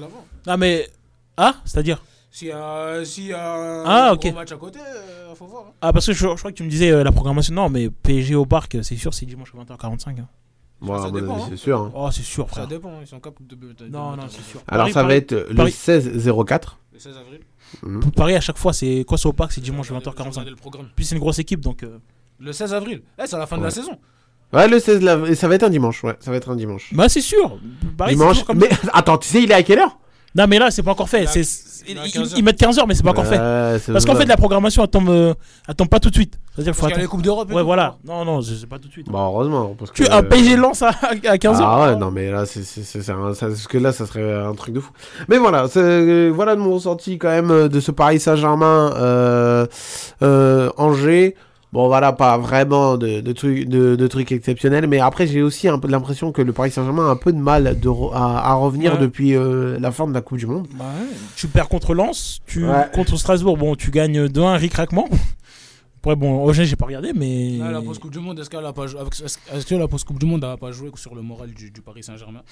Non, 0.50 0.56
mais. 0.58 0.88
Ah, 1.36 1.54
c'est-à-dire? 1.64 2.02
S'il 2.30 2.48
y 2.48 2.52
a, 2.52 3.04
s'il 3.04 3.26
y 3.28 3.32
a 3.32 3.54
un 3.54 3.84
Ah, 3.86 4.14
gros 4.16 4.28
ok. 4.28 4.34
match 4.34 4.52
à 4.52 4.56
côté, 4.56 4.80
euh, 4.80 5.34
faut 5.36 5.46
voir. 5.46 5.64
hein. 5.68 5.72
Ah, 5.80 5.92
parce 5.92 6.06
que 6.06 6.12
je, 6.12 6.18
je 6.18 6.34
crois 6.34 6.50
que 6.50 6.56
tu 6.56 6.62
me 6.64 6.68
disais 6.68 6.90
euh, 6.90 7.04
la 7.04 7.12
programmation. 7.12 7.54
Non, 7.54 7.68
mais 7.68 7.88
PSG 7.90 8.34
au 8.34 8.44
parc, 8.44 8.76
c'est 8.82 8.96
sûr, 8.96 9.14
c'est 9.14 9.24
dimanche 9.24 9.52
à 9.54 9.62
20h45. 9.62 10.18
hein. 10.20 10.26
Moi, 10.80 10.98
Ça 10.98 11.04
à 11.04 11.10
mon 11.10 11.20
dépend, 11.20 11.36
hein. 11.36 11.46
c'est 11.48 11.56
sûr. 11.56 11.80
hein. 11.80 11.92
Oh, 11.94 12.08
c'est 12.12 12.22
sûr, 12.22 12.48
frère. 12.48 12.64
Ça 12.64 12.68
dépend, 12.68 13.00
ils 13.00 13.06
sont 13.06 13.20
capables 13.20 13.46
de. 13.46 13.54
de- 13.54 13.72
de- 13.72 13.88
Non, 13.88 14.12
de- 14.12 14.16
non, 14.18 14.22
c'est 14.28 14.42
sûr. 14.42 14.60
Alors, 14.68 14.84
Paris, 14.84 14.92
ça 14.92 15.02
va 15.02 15.08
Paris, 15.08 15.16
être 15.18 15.32
le 15.48 15.54
Paris. 15.54 15.70
16-04. 15.72 16.76
Le 16.92 16.98
16 16.98 17.16
avril. 17.16 17.40
Mhm. 17.82 18.10
Paris, 18.12 18.34
à 18.36 18.40
chaque 18.40 18.58
fois, 18.58 18.72
c'est 18.72 19.04
quoi, 19.06 19.16
c'est 19.18 19.26
au 19.28 19.32
parc, 19.32 19.52
c'est 19.52 19.60
dimanche 19.60 19.88
J'ai 19.88 19.94
regardé- 19.94 20.04
j'ai 20.16 20.22
20h45. 20.24 20.30
regardé 20.30 20.50
le 20.50 20.56
programme. 20.56 20.88
Puis 20.94 21.04
c'est 21.04 21.14
une 21.14 21.20
grosse 21.20 21.38
équipe, 21.38 21.60
donc. 21.60 21.82
euh, 21.82 21.98
Le 22.40 22.52
16 22.52 22.74
avril. 22.74 23.02
Eh, 23.18 23.26
c'est 23.26 23.36
à 23.36 23.38
la 23.38 23.46
fin 23.46 23.56
de 23.56 23.62
Ouais. 23.62 23.68
la 23.68 23.70
saison. 23.74 23.96
Ouais, 24.52 24.68
le 24.68 24.78
16, 24.78 25.00
là, 25.02 25.18
et 25.26 25.34
ça 25.34 25.48
va 25.48 25.54
être 25.54 25.62
un 25.64 25.70
dimanche. 25.70 26.04
Ouais, 26.04 26.16
ça 26.20 26.30
va 26.30 26.36
être 26.36 26.50
un 26.50 26.56
dimanche. 26.56 26.92
Bah, 26.94 27.08
c'est 27.08 27.20
sûr. 27.20 27.58
Paris, 27.96 28.12
c'est 28.12 28.16
dimanche. 28.18 28.32
toujours 28.32 28.46
comme 28.46 28.58
Mais 28.58 28.68
attends, 28.92 29.18
tu 29.18 29.28
sais, 29.28 29.42
il 29.42 29.50
est 29.50 29.54
à 29.54 29.62
quelle 29.62 29.78
heure? 29.80 29.98
Non, 30.36 30.46
mais 30.48 30.58
là, 30.58 30.70
c'est 30.70 30.82
pas 30.82 30.90
encore 30.90 31.08
fait. 31.08 31.26
C'est, 31.26 31.42
ils, 31.86 31.94
15 31.96 32.16
heures. 32.32 32.38
ils 32.38 32.42
mettent 32.44 32.60
15h, 32.60 32.84
mais 32.88 32.94
c'est 32.94 33.02
pas 33.04 33.10
encore 33.10 33.26
fait. 33.26 33.38
Parce 33.92 34.04
qu'en 34.04 34.14
fait, 34.16 34.24
la 34.26 34.36
programmation, 34.36 34.82
elle 34.82 34.88
tombe, 34.90 35.08
euh, 35.10 35.34
elle 35.68 35.74
tombe 35.74 35.88
pas 35.88 36.00
tout 36.00 36.10
de 36.10 36.14
suite. 36.14 36.38
C'est-à-dire, 36.54 36.74
faut 36.74 36.86
attendre. 36.86 37.00
les 37.02 37.06
Coupes 37.06 37.22
d'Europe 37.22 37.52
Ouais, 37.52 37.62
voilà. 37.62 37.96
Non, 38.04 38.24
non, 38.24 38.40
c'est 38.42 38.66
pas 38.66 38.78
tout 38.78 38.88
de 38.88 38.92
suite. 38.92 39.06
Bah, 39.10 39.20
heureusement. 39.26 39.74
Parce 39.78 39.92
Tu 39.92 40.04
que, 40.04 40.10
un 40.10 40.22
PSG 40.22 40.56
lance 40.56 40.82
à, 40.82 40.88
à 40.88 41.36
15h. 41.36 41.58
Ah 41.60 41.82
ouais, 41.84 41.96
non, 41.96 42.10
mais 42.10 42.30
là, 42.30 42.46
c'est, 42.46 42.62
c'est, 42.64 42.82
c'est, 42.82 43.02
c'est 43.02 43.12
un- 43.12 43.34
ça- 43.34 43.46
parce 43.48 43.66
que 43.68 43.78
là, 43.78 43.92
ça 43.92 44.06
serait 44.06 44.32
un 44.44 44.54
truc 44.54 44.74
de 44.74 44.80
fou. 44.80 44.90
Mais 45.28 45.38
voilà, 45.38 45.68
c'est, 45.68 46.30
voilà 46.30 46.56
de 46.56 46.60
mon 46.60 46.74
ressenti 46.74 47.18
quand 47.18 47.28
même 47.28 47.50
euh, 47.50 47.68
de 47.68 47.78
ce 47.80 47.90
Paris 47.90 48.18
Saint-Germain 48.18 48.92
euh, 48.96 49.66
euh, 50.22 50.70
Angers. 50.76 51.36
Bon, 51.74 51.88
voilà, 51.88 52.12
pas 52.12 52.38
vraiment 52.38 52.96
de, 52.96 53.20
de, 53.20 53.32
trucs, 53.32 53.68
de, 53.68 53.96
de 53.96 54.06
trucs 54.06 54.30
exceptionnels, 54.30 54.86
mais 54.86 55.00
après, 55.00 55.26
j'ai 55.26 55.42
aussi 55.42 55.66
un 55.66 55.78
peu 55.80 55.88
l'impression 55.88 56.30
que 56.30 56.40
le 56.40 56.52
Paris 56.52 56.70
Saint-Germain 56.70 57.08
a 57.08 57.10
un 57.10 57.16
peu 57.16 57.32
de 57.32 57.38
mal 57.38 57.80
de 57.80 57.88
re- 57.88 58.12
à, 58.14 58.50
à 58.52 58.54
revenir 58.54 58.92
Ouais. 58.94 59.00
depuis 59.00 59.34
euh, 59.34 59.76
la 59.80 59.90
fin 59.90 60.06
de 60.06 60.14
la 60.14 60.20
Coupe 60.22 60.38
du 60.38 60.46
Monde. 60.46 60.68
Bah 60.78 60.84
ouais, 60.84 61.06
tu 61.34 61.48
perds 61.48 61.68
contre 61.68 61.92
Lens, 61.94 62.38
tu 62.46 62.64
Ouais. 62.64 62.86
contre 62.94 63.16
Strasbourg, 63.16 63.56
bon, 63.56 63.74
tu 63.74 63.90
gagnes 63.90 64.26
2-1 64.28 64.56
ric-racement. 64.56 65.08
Après, 65.98 66.14
bon, 66.16 66.46
Angers, 66.48 66.64
j'ai 66.66 66.76
pas 66.76 66.86
regardé, 66.86 67.12
mais. 67.12 67.56
Là, 67.58 67.72
la 67.72 67.82
post 67.82 68.00
Coupe 68.00 68.12
du 68.12 68.20
Monde, 68.20 68.38
est-ce 68.38 68.48
qu'elle 68.50 68.64
a 68.64 68.72
pas 68.72 68.86
joué 68.86 69.00
Est-ce 69.24 69.66
que 69.66 69.74
la 69.74 69.88
post 69.88 70.06
Coupe 70.06 70.20
du 70.20 70.26
Monde 70.26 70.42
n'a 70.42 70.56
pas 70.56 70.70
joué 70.70 70.90
sur 70.94 71.14
le 71.14 71.22
moral 71.22 71.50
du, 71.50 71.70
du 71.72 71.80
Paris 71.80 72.02
Saint-Germain? 72.04 72.42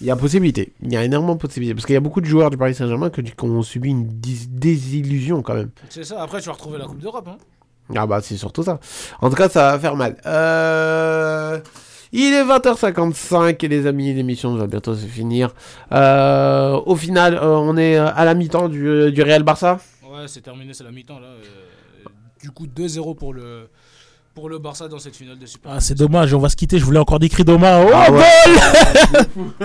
Il 0.00 0.08
y 0.08 0.10
a 0.10 0.16
possibilité, 0.16 0.72
il 0.82 0.92
y 0.92 0.96
a 0.96 1.04
énormément 1.04 1.34
de 1.36 1.40
possibilités, 1.40 1.72
parce 1.74 1.86
qu'il 1.86 1.94
y 1.94 1.96
a 1.96 2.00
beaucoup 2.00 2.20
de 2.20 2.26
joueurs 2.26 2.50
du 2.50 2.56
Paris 2.58 2.74
Saint-Germain 2.74 3.10
qui 3.10 3.22
ont 3.42 3.62
subi 3.62 3.90
une 3.90 4.08
dis- 4.08 4.48
désillusion 4.50 5.40
quand 5.40 5.54
même. 5.54 5.70
C'est 5.88 6.02
ça. 6.04 6.20
Après, 6.20 6.40
tu 6.40 6.46
vas 6.48 6.52
retrouver 6.54 6.78
la 6.78 6.86
Coupe 6.86 6.98
d'Europe. 6.98 7.28
Hein. 7.28 7.36
Ah 7.94 8.06
bah 8.06 8.20
c'est 8.22 8.36
surtout 8.36 8.62
ça. 8.62 8.78
En 9.20 9.28
tout 9.28 9.36
cas, 9.36 9.48
ça 9.48 9.72
va 9.72 9.78
faire 9.78 9.96
mal. 9.96 10.16
Euh... 10.26 11.58
Il 12.16 12.32
est 12.32 12.44
20h55 12.44 13.64
et 13.64 13.68
les 13.68 13.88
amis, 13.88 14.14
l'émission 14.14 14.54
va 14.54 14.68
bientôt 14.68 14.94
se 14.94 15.04
finir. 15.04 15.52
Euh, 15.90 16.80
au 16.86 16.94
final, 16.94 17.34
euh, 17.34 17.56
on 17.56 17.76
est 17.76 17.96
à 17.96 18.24
la 18.24 18.34
mi-temps 18.34 18.68
du, 18.68 19.10
du 19.10 19.22
Real 19.22 19.42
Barça. 19.42 19.80
Ouais, 20.04 20.28
c'est 20.28 20.40
terminé, 20.40 20.72
c'est 20.74 20.84
la 20.84 20.92
mi-temps 20.92 21.18
là. 21.18 21.26
Euh, 21.26 22.08
du 22.40 22.52
coup, 22.52 22.66
2-0 22.68 23.16
pour 23.16 23.34
le 23.34 23.68
pour 24.32 24.48
le 24.48 24.60
Barça 24.60 24.86
dans 24.86 25.00
cette 25.00 25.16
finale 25.16 25.38
de 25.40 25.46
Super. 25.46 25.72
Ah, 25.74 25.80
c'est 25.80 25.96
dommage, 25.96 26.32
on 26.34 26.38
va 26.38 26.48
se 26.48 26.54
quitter. 26.56 26.78
Je 26.78 26.84
voulais 26.84 27.00
encore 27.00 27.18
des 27.18 27.28
cris 27.28 27.44
d'Omar. 27.44 27.84
Oh, 27.84 27.90
Ah 27.92 28.12
ouais. 28.12 28.22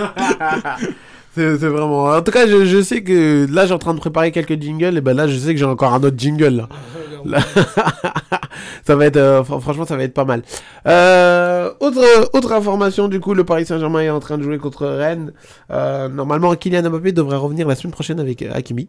C'est 1.32 1.58
c'est 1.58 1.68
vraiment. 1.68 2.06
En 2.06 2.22
tout 2.22 2.32
cas, 2.32 2.48
je, 2.48 2.64
je 2.64 2.82
sais 2.82 3.04
que 3.04 3.46
là, 3.48 3.64
j'ai 3.64 3.72
en 3.72 3.78
train 3.78 3.94
de 3.94 4.00
préparer 4.00 4.32
quelques 4.32 4.60
jingles. 4.60 4.96
Et 4.96 5.00
ben 5.00 5.16
là, 5.16 5.28
je 5.28 5.38
sais 5.38 5.52
que 5.52 5.58
j'ai 5.60 5.64
encore 5.64 5.94
un 5.94 6.02
autre 6.02 6.18
jingle. 6.18 6.56
Là. 6.56 6.68
Là- 7.24 7.40
ça 8.84 8.96
va 8.96 9.06
être, 9.06 9.16
euh, 9.16 9.42
fr- 9.42 9.60
franchement, 9.60 9.84
ça 9.86 9.96
va 9.96 10.02
être 10.04 10.14
pas 10.14 10.24
mal. 10.24 10.42
Euh, 10.86 11.72
autre, 11.80 12.30
autre 12.36 12.52
information, 12.52 13.08
du 13.08 13.20
coup, 13.20 13.34
le 13.34 13.44
Paris 13.44 13.66
Saint-Germain 13.66 14.00
est 14.00 14.10
en 14.10 14.20
train 14.20 14.38
de 14.38 14.42
jouer 14.42 14.58
contre 14.58 14.86
Rennes. 14.86 15.32
Euh, 15.70 16.08
normalement, 16.08 16.54
Kylian 16.54 16.88
Mbappé 16.90 17.12
devrait 17.12 17.36
revenir 17.36 17.66
la 17.66 17.74
semaine 17.74 17.92
prochaine 17.92 18.20
avec 18.20 18.42
Hakimi. 18.42 18.88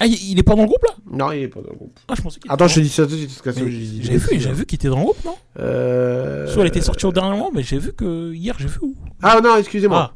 Ah, 0.00 0.06
il 0.06 0.38
est 0.38 0.42
pas 0.42 0.54
dans 0.54 0.62
le 0.62 0.68
groupe 0.68 0.82
là? 0.84 0.94
Non, 1.12 1.30
il 1.32 1.42
est 1.42 1.48
pas 1.48 1.60
dans 1.60 1.70
le 1.70 1.76
groupe. 1.76 1.98
Ah, 2.08 2.14
je 2.16 2.22
pensais 2.22 2.40
qu'il 2.40 2.50
Attends, 2.50 2.66
je 2.66 2.76
te 2.76 2.80
dis 2.80 2.88
ça 2.88 3.04
tout 3.04 3.10
de 3.12 3.16
suite. 3.16 3.40
parce 3.44 3.56
que 3.56 3.62
j'ai 3.70 4.16
vu, 4.16 4.40
j'ai 4.40 4.52
vu 4.52 4.64
qu'il 4.66 4.76
était 4.76 4.88
dans 4.88 4.96
le 4.96 5.02
groupe, 5.02 5.24
non? 5.24 5.34
Euh... 5.60 6.46
Soit 6.48 6.64
il 6.64 6.68
était 6.68 6.80
sorti 6.80 7.04
au 7.06 7.12
dernier 7.12 7.30
moment, 7.32 7.50
mais 7.54 7.62
j'ai 7.62 7.78
vu 7.78 7.92
que 7.92 8.32
hier, 8.32 8.56
j'ai 8.58 8.66
vu 8.68 8.78
où? 8.80 8.94
Ah 9.22 9.38
non, 9.44 9.56
excusez-moi. 9.58 10.12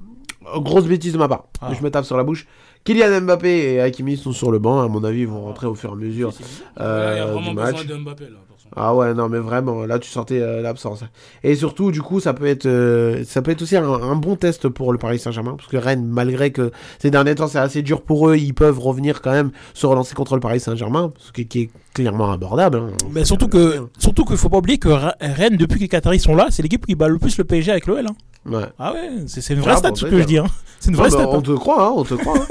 Euh, 0.55 0.61
Grosse 0.61 0.87
bêtise 0.87 1.13
de 1.13 1.19
ma 1.19 1.29
part. 1.29 1.45
Ah. 1.61 1.73
Je 1.79 1.83
me 1.85 1.91
tape 1.91 2.05
sur 2.07 2.17
la 2.17 2.25
bouche. 2.25 2.47
Kylian 2.87 3.21
Mbappé 3.23 3.75
et 3.75 3.81
Hakimi 3.81 4.17
sont 4.17 4.33
sur 4.33 4.51
le 4.51 4.59
banc. 4.59 4.81
À 4.81 4.89
mon 4.89 5.05
avis, 5.05 5.21
ils 5.21 5.29
vont 5.29 5.43
rentrer 5.45 5.67
au 5.67 5.75
fur 5.75 5.91
et 5.91 5.93
à 5.93 5.97
mesure 5.97 6.33
euh, 6.81 7.13
il 7.15 7.19
y 7.19 7.21
a 7.21 7.27
vraiment 7.27 7.51
du 7.51 7.57
besoin 7.57 7.73
match. 7.73 7.87
de 7.87 7.97
Mbappé 7.97 8.25
là. 8.25 8.39
Ah 8.75 8.95
ouais, 8.95 9.15
non, 9.15 9.29
mais 9.29 9.39
vraiment, 9.39 9.87
là, 9.87 9.99
tu 9.99 10.11
sentais 10.11 10.41
euh, 10.41 10.61
l'absence. 10.63 11.05
Et 11.45 11.55
surtout, 11.55 11.91
du 11.93 12.03
coup, 12.03 12.21
ça 12.21 12.35
peut 12.35 12.47
être, 12.47 12.67
euh, 12.67 13.23
ça 13.25 13.43
peut 13.43 13.51
être 13.51 13.63
aussi 13.63 13.77
un, 13.77 13.85
un 13.89 14.17
bon 14.17 14.37
test 14.37 14.69
pour 14.69 14.93
le 14.93 14.99
Paris 14.99 15.19
Saint-Germain, 15.19 15.55
parce 15.57 15.69
que 15.69 15.77
Rennes, 15.77 16.05
malgré 16.07 16.51
que 16.51 16.71
ces 16.99 17.11
derniers 17.11 17.35
temps, 17.35 17.47
c'est 17.47 17.59
assez 17.59 17.83
dur 17.83 18.03
pour 18.03 18.29
eux, 18.29 18.37
ils 18.37 18.55
peuvent 18.55 18.79
revenir 18.79 19.23
quand 19.23 19.33
même 19.33 19.51
se 19.75 19.87
relancer 19.87 20.15
contre 20.15 20.35
le 20.35 20.41
Paris 20.41 20.61
Saint-Germain, 20.61 21.13
ce 21.19 21.33
qui, 21.33 21.47
qui 21.47 21.61
est 21.63 21.71
clairement 21.95 22.31
abordable. 22.33 22.79
hein. 22.79 22.91
Mais 23.13 23.25
surtout 23.25 23.49
que, 23.49 23.87
surtout 23.99 24.25
qu'il 24.25 24.37
faut 24.37 24.49
pas 24.49 24.59
oublier 24.59 24.79
que 24.79 24.89
Rennes, 24.89 25.57
depuis 25.57 25.77
que 25.77 25.83
les 25.85 25.89
Qataris 25.89 26.21
sont 26.21 26.35
là, 26.35 26.49
c'est 26.51 26.63
l'équipe 26.63 26.85
qui 26.87 26.95
bat 26.95 27.09
le 27.09 27.19
plus 27.19 27.37
le 27.39 27.45
PSG 27.45 27.71
avec 27.71 27.87
l'OL. 27.87 28.07
Hein. 28.07 28.15
Ouais. 28.49 28.67
Ah 28.79 28.93
ouais, 28.93 29.11
c'est 29.27 29.55
une 29.55 29.61
vraie 29.61 29.73
Ah, 29.73 29.77
stat 29.79 29.89
bon, 29.91 29.95
ce 29.97 30.07
que 30.07 30.19
je 30.21 30.25
dis. 30.25 30.39
Hein. 30.39 30.47
C'est 30.79 30.91
une 30.91 30.97
vraie 30.97 31.09
Ah 31.13 31.17
bah, 31.17 31.23
stat. 31.25 31.31
On 31.31 31.39
hein. 31.39 31.43
te 31.43 31.51
croit, 31.53 31.85
hein, 31.89 31.93
on 31.97 32.05
te 32.05 32.15
croit. 32.15 32.47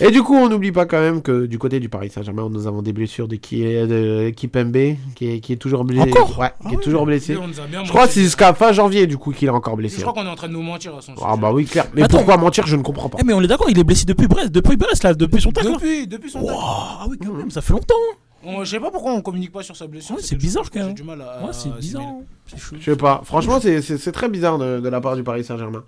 Et 0.00 0.10
du 0.10 0.22
coup, 0.22 0.34
on 0.34 0.48
n'oublie 0.48 0.72
pas 0.72 0.86
quand 0.86 0.98
même 1.00 1.20
que 1.22 1.44
du 1.46 1.58
côté 1.58 1.80
du 1.80 1.88
Paris 1.90 2.08
Saint-Germain, 2.10 2.48
nous 2.50 2.66
avons 2.66 2.80
des 2.82 2.92
blessures 2.94 3.28
de, 3.28 3.36
qui 3.36 3.62
de 3.62 4.30
Kipembe, 4.30 4.96
qui 5.14 5.30
est, 5.30 5.53
qui 5.54 5.58
est 5.58 5.58
toujours 5.58 5.84
blessé. 5.84 6.10
Encore 6.10 6.38
Ouais, 6.38 6.52
qui 6.68 6.74
est 6.74 6.78
toujours 6.78 7.06
blessé. 7.06 7.34
Je 7.84 7.88
crois 7.88 8.06
que 8.06 8.12
c'est 8.12 8.22
jusqu'à 8.22 8.52
fin 8.54 8.72
janvier, 8.72 9.06
du 9.06 9.16
coup, 9.16 9.32
qu'il 9.32 9.46
est 9.48 9.50
encore 9.50 9.74
Je 9.74 9.78
blessé. 9.78 10.00
crois 10.02 10.12
qu'on 10.12 10.26
est 10.26 10.30
en 10.30 10.34
train 10.34 10.48
de 10.48 10.52
nous 10.52 10.62
mentir 10.62 10.94
à 10.96 11.00
son 11.00 11.14
Ah 11.24 11.36
bah 11.36 11.52
oui, 11.52 11.64
clair. 11.64 11.86
Mais 11.94 12.02
Attends. 12.02 12.16
pourquoi 12.18 12.36
mentir, 12.36 12.66
je 12.66 12.76
ne 12.76 12.82
comprends 12.82 13.08
pas. 13.08 13.18
Eh, 13.20 13.24
mais 13.24 13.32
on 13.32 13.40
est 13.40 13.46
d'accord, 13.46 13.68
il 13.70 13.78
est 13.78 13.84
blessé 13.84 14.04
depuis 14.04 14.26
Brest, 14.26 14.50
depuis 14.50 14.76
Brest 14.76 15.02
là, 15.04 15.14
depuis 15.14 15.40
son 15.40 15.50
tacle. 15.52 15.68
là. 15.68 15.74
Depuis, 15.74 16.06
depuis 16.06 16.30
son 16.30 16.40
tacle. 16.44 16.58
Ah 16.60 17.04
oui, 17.08 17.16
quand 17.24 17.32
même, 17.32 17.50
ça 17.50 17.60
fait 17.60 17.72
longtemps. 17.72 17.94
On- 18.46 18.62
Je 18.64 18.70
sais 18.72 18.80
pas 18.80 18.90
pourquoi 18.90 19.12
on 19.12 19.22
communique 19.22 19.52
pas 19.52 19.62
sur 19.62 19.74
sa 19.74 19.86
blessure. 19.86 20.16
Ouais, 20.16 20.22
c'est 20.22 20.36
bizarre 20.36 20.64
quand 20.70 20.80
J'ai 20.80 20.84
même. 20.86 20.94
du 20.94 21.02
mal 21.02 21.20
à. 21.22 21.42
Ouais, 21.44 21.52
c'est 21.52 21.74
bizarre. 21.78 22.02
Je 22.78 22.84
sais 22.90 22.96
pas. 22.96 23.22
Franchement, 23.24 23.58
c'est- 23.60 24.12
très 24.12 24.28
bizarre 24.28 24.58
de, 24.58 24.78
de 24.80 24.88
la 24.88 25.00
part 25.00 25.16
du 25.16 25.22
Paris 25.22 25.42
Saint-Germain. 25.44 25.82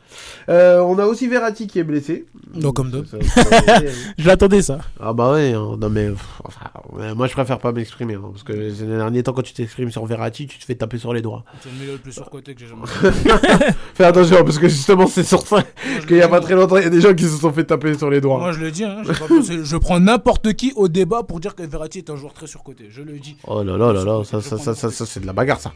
Euh, 0.49 0.81
on 0.81 0.99
a 0.99 1.05
aussi 1.07 1.29
Verratti 1.29 1.67
qui 1.67 1.79
est 1.79 1.85
blessé. 1.85 2.25
Non, 2.55 2.73
comme 2.73 2.91
ça- 2.91 3.19
Je 4.19 4.27
l'attendais 4.27 4.63
ça. 4.63 4.79
Ah 4.99 5.13
bah 5.13 5.33
ouais, 5.33 5.53
hein. 5.53 5.77
non 5.79 5.91
mais 5.91 6.09
pff, 6.09 6.41
enfin, 6.45 6.67
ouais, 6.93 7.15
moi 7.15 7.27
je 7.27 7.33
préfère 7.33 7.59
pas 7.59 7.73
m'exprimer 7.73 8.15
hein, 8.15 8.23
parce 8.33 8.43
que 8.43 8.71
ces 8.73 8.87
derniers 8.87 9.23
temps 9.23 9.33
quand 9.33 9.43
tu 9.43 9.53
t'exprimes 9.53 9.91
sur 9.91 10.05
Verratti, 10.07 10.47
tu 10.47 10.59
te 10.59 10.65
fais 10.65 10.75
taper 10.75 10.99
sur 10.99 11.13
les 11.13 11.21
doigts. 11.23 11.45
C'est 11.61 11.69
le 11.71 11.79
milieu 11.79 11.93
le 11.93 11.99
plus 11.99 12.13
surcoté 12.13 12.55
que 12.55 12.61
j'ai 12.61 12.67
jamais 12.69 12.83
vu. 12.85 13.31
Fais 13.95 14.05
attention 14.05 14.43
parce 14.45 14.59
que 14.59 14.69
justement 14.69 15.07
c'est 15.07 15.25
sur 15.25 15.43
ça 15.47 15.63
qu'il 16.09 16.17
y 16.17 16.23
a 16.23 16.29
pas 16.29 16.41
très 16.41 16.55
longtemps 16.55 16.77
il 16.79 16.85
y 16.85 16.87
a 16.87 16.91
des 16.91 17.01
gens 17.01 17.15
qui 17.15 17.25
se 17.25 17.37
sont 17.37 17.53
fait 17.53 17.65
taper 17.65 17.97
sur 17.99 18.11
les 18.11 18.21
doigts. 18.21 18.39
Moi 18.39 18.53
je 18.53 18.61
le 18.61 18.71
dis, 18.71 18.85
hein, 18.85 19.03
j'ai 19.05 19.13
pas 19.13 19.27
pensé- 19.29 19.61
je 19.65 19.77
prends 19.77 20.01
n'importe 20.01 20.55
qui 20.55 20.73
au 20.77 20.89
débat 20.89 21.23
pour 21.23 21.39
dire 21.41 21.55
que 21.55 21.63
Verratti 21.63 21.99
est 21.99 22.11
un 22.11 22.17
joueur 22.17 22.33
très 22.33 22.47
surcoté. 22.47 22.87
Je 22.91 23.03
le 23.03 23.19
dis. 23.19 23.37
Oh 23.47 23.63
là 23.63 23.77
là 23.77 23.93
là 23.93 24.05
là, 24.05 24.25
ça, 24.25 24.41
ça, 24.41 24.57
ça, 24.59 24.75
ça, 24.75 24.91
ça, 24.91 25.07
c'est 25.07 25.21
de 25.21 25.27
la 25.27 25.33
bagarre 25.33 25.61
ça. 25.61 25.73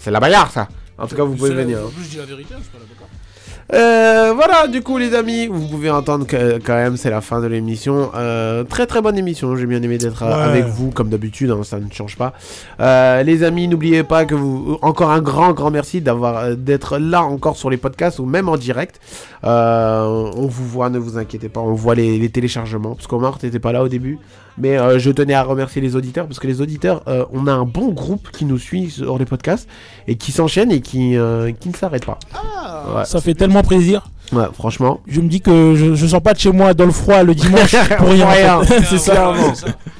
C'est 0.00 0.10
la 0.10 0.20
bagarre 0.24 0.50
ça. 0.50 0.68
En 0.98 1.06
tout 1.06 1.16
cas 1.16 1.24
vous 1.24 1.34
pouvez 1.34 1.54
venir. 1.54 1.78
En 1.86 1.88
plus, 1.88 2.04
je 2.04 2.08
dis 2.10 2.16
la 2.18 2.24
vérité, 2.24 2.54
c'est 2.62 2.70
pas 2.72 2.78
la 2.78 2.84
bagarre. 2.84 3.08
Euh, 3.72 4.32
voilà, 4.34 4.68
du 4.68 4.82
coup, 4.82 4.98
les 4.98 5.14
amis, 5.14 5.46
vous 5.46 5.66
pouvez 5.68 5.90
entendre 5.90 6.26
que 6.26 6.58
quand 6.58 6.74
même 6.74 6.98
c'est 6.98 7.08
la 7.08 7.22
fin 7.22 7.40
de 7.40 7.46
l'émission. 7.46 8.10
Euh, 8.14 8.62
très 8.62 8.86
très 8.86 9.00
bonne 9.00 9.16
émission. 9.16 9.56
J'ai 9.56 9.64
bien 9.64 9.82
aimé 9.82 9.96
d'être 9.96 10.22
euh, 10.22 10.26
Ouais. 10.36 10.42
avec 10.50 10.64
vous, 10.66 10.90
comme 10.90 11.08
d'habitude, 11.08 11.50
hein, 11.50 11.62
ça 11.64 11.78
ne 11.80 11.90
change 11.90 12.16
pas. 12.16 12.34
Euh, 12.80 13.22
les 13.22 13.42
amis, 13.42 13.66
n'oubliez 13.66 14.02
pas 14.04 14.26
que 14.26 14.34
vous 14.34 14.78
encore 14.82 15.10
un 15.10 15.22
grand 15.22 15.52
grand 15.54 15.70
merci 15.70 16.02
d'avoir 16.02 16.54
d'être 16.56 16.98
là 16.98 17.22
encore 17.24 17.56
sur 17.56 17.70
les 17.70 17.78
podcasts 17.78 18.18
ou 18.18 18.26
même 18.26 18.50
en 18.50 18.58
direct. 18.58 19.00
Euh, 19.44 20.02
on 20.36 20.46
vous 20.46 20.66
voit, 20.68 20.90
ne 20.90 20.98
vous 20.98 21.16
inquiétez 21.16 21.48
pas, 21.48 21.60
on 21.60 21.72
voit 21.72 21.94
les, 21.94 22.18
les 22.18 22.28
téléchargements 22.28 22.94
parce 22.94 23.06
qu'Omar 23.06 23.38
t'étais 23.38 23.58
pas 23.60 23.72
là 23.72 23.82
au 23.82 23.88
début. 23.88 24.18
Mais 24.56 24.78
euh, 24.78 24.98
je 24.98 25.10
tenais 25.10 25.34
à 25.34 25.42
remercier 25.42 25.82
les 25.82 25.96
auditeurs 25.96 26.26
parce 26.26 26.38
que 26.38 26.46
les 26.46 26.60
auditeurs, 26.60 27.02
euh, 27.08 27.24
on 27.32 27.46
a 27.46 27.52
un 27.52 27.64
bon 27.64 27.88
groupe 27.88 28.30
qui 28.30 28.44
nous 28.44 28.58
suit 28.58 28.90
sur 28.90 29.18
les 29.18 29.24
podcasts 29.24 29.68
et 30.06 30.16
qui 30.16 30.32
s'enchaîne 30.32 30.70
et 30.70 30.80
qui, 30.80 31.16
euh, 31.16 31.52
qui 31.52 31.68
ne 31.68 31.74
s'arrête 31.74 32.04
pas. 32.04 32.18
Ouais. 32.94 33.04
Ça 33.04 33.20
fait 33.20 33.34
tellement 33.34 33.62
plaisir. 33.62 34.06
Ouais, 34.32 34.44
franchement. 34.54 35.00
Je 35.06 35.20
me 35.20 35.28
dis 35.28 35.40
que 35.40 35.74
je, 35.76 35.94
je 35.94 36.06
sors 36.06 36.22
pas 36.22 36.32
de 36.32 36.38
chez 36.38 36.50
moi 36.50 36.72
dans 36.74 36.86
le 36.86 36.90
froid 36.92 37.22
le 37.22 37.34
dimanche 37.44 37.74
pour 37.98 38.08
rien. 38.08 38.56
en 38.58 38.62
fait. 38.62 38.82
c'est 38.88 38.98
ça. 38.98 39.12
Clairement. 39.12 39.52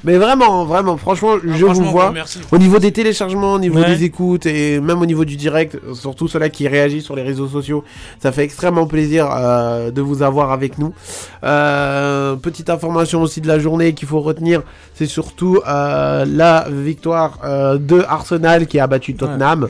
Mais 0.03 0.17
vraiment, 0.19 0.65
vraiment, 0.65 0.97
franchement, 0.97 1.35
je 1.45 1.65
franchement, 1.65 1.85
vous 1.85 1.91
vois. 1.91 2.11
merci. 2.13 2.39
Au 2.51 2.59
niveau 2.59 2.79
des 2.79 2.91
téléchargements, 2.93 3.53
au 3.55 3.59
niveau 3.59 3.79
Ouais. 3.81 3.87
des 3.97 4.05
écoutes 4.05 4.47
et 4.47 4.81
même 4.81 5.01
au 5.01 5.07
niveau 5.07 5.25
du 5.25 5.37
direct, 5.37 5.79
surtout 5.95 6.27
ceux-là 6.29 6.49
qui 6.49 6.67
réagissent 6.69 7.05
sur 7.05 7.17
les 7.17 7.23
réseaux 7.23 7.49
sociaux, 7.49 7.85
ça 8.23 8.33
fait 8.33 8.45
extrêmement 8.45 8.87
plaisir 8.87 9.29
euh, 9.31 9.91
de 9.91 10.01
vous 10.01 10.23
avoir 10.23 10.53
avec 10.53 10.79
nous. 10.79 10.93
Euh, 11.45 12.37
petite 12.37 12.71
information 12.71 13.21
aussi 13.23 13.41
de 13.41 13.49
la 13.49 13.59
journée 13.59 13.93
qu'il 13.95 14.09
faut 14.09 14.21
retenir, 14.21 14.63
c'est 14.95 15.07
surtout 15.07 15.61
euh, 15.67 16.25
la 16.25 16.67
victoire 16.71 17.39
euh, 17.45 17.79
de 17.79 18.01
Arsenal 18.09 18.67
qui 18.67 18.79
a 18.79 18.87
battu 18.87 19.15
Tottenham. 19.15 19.69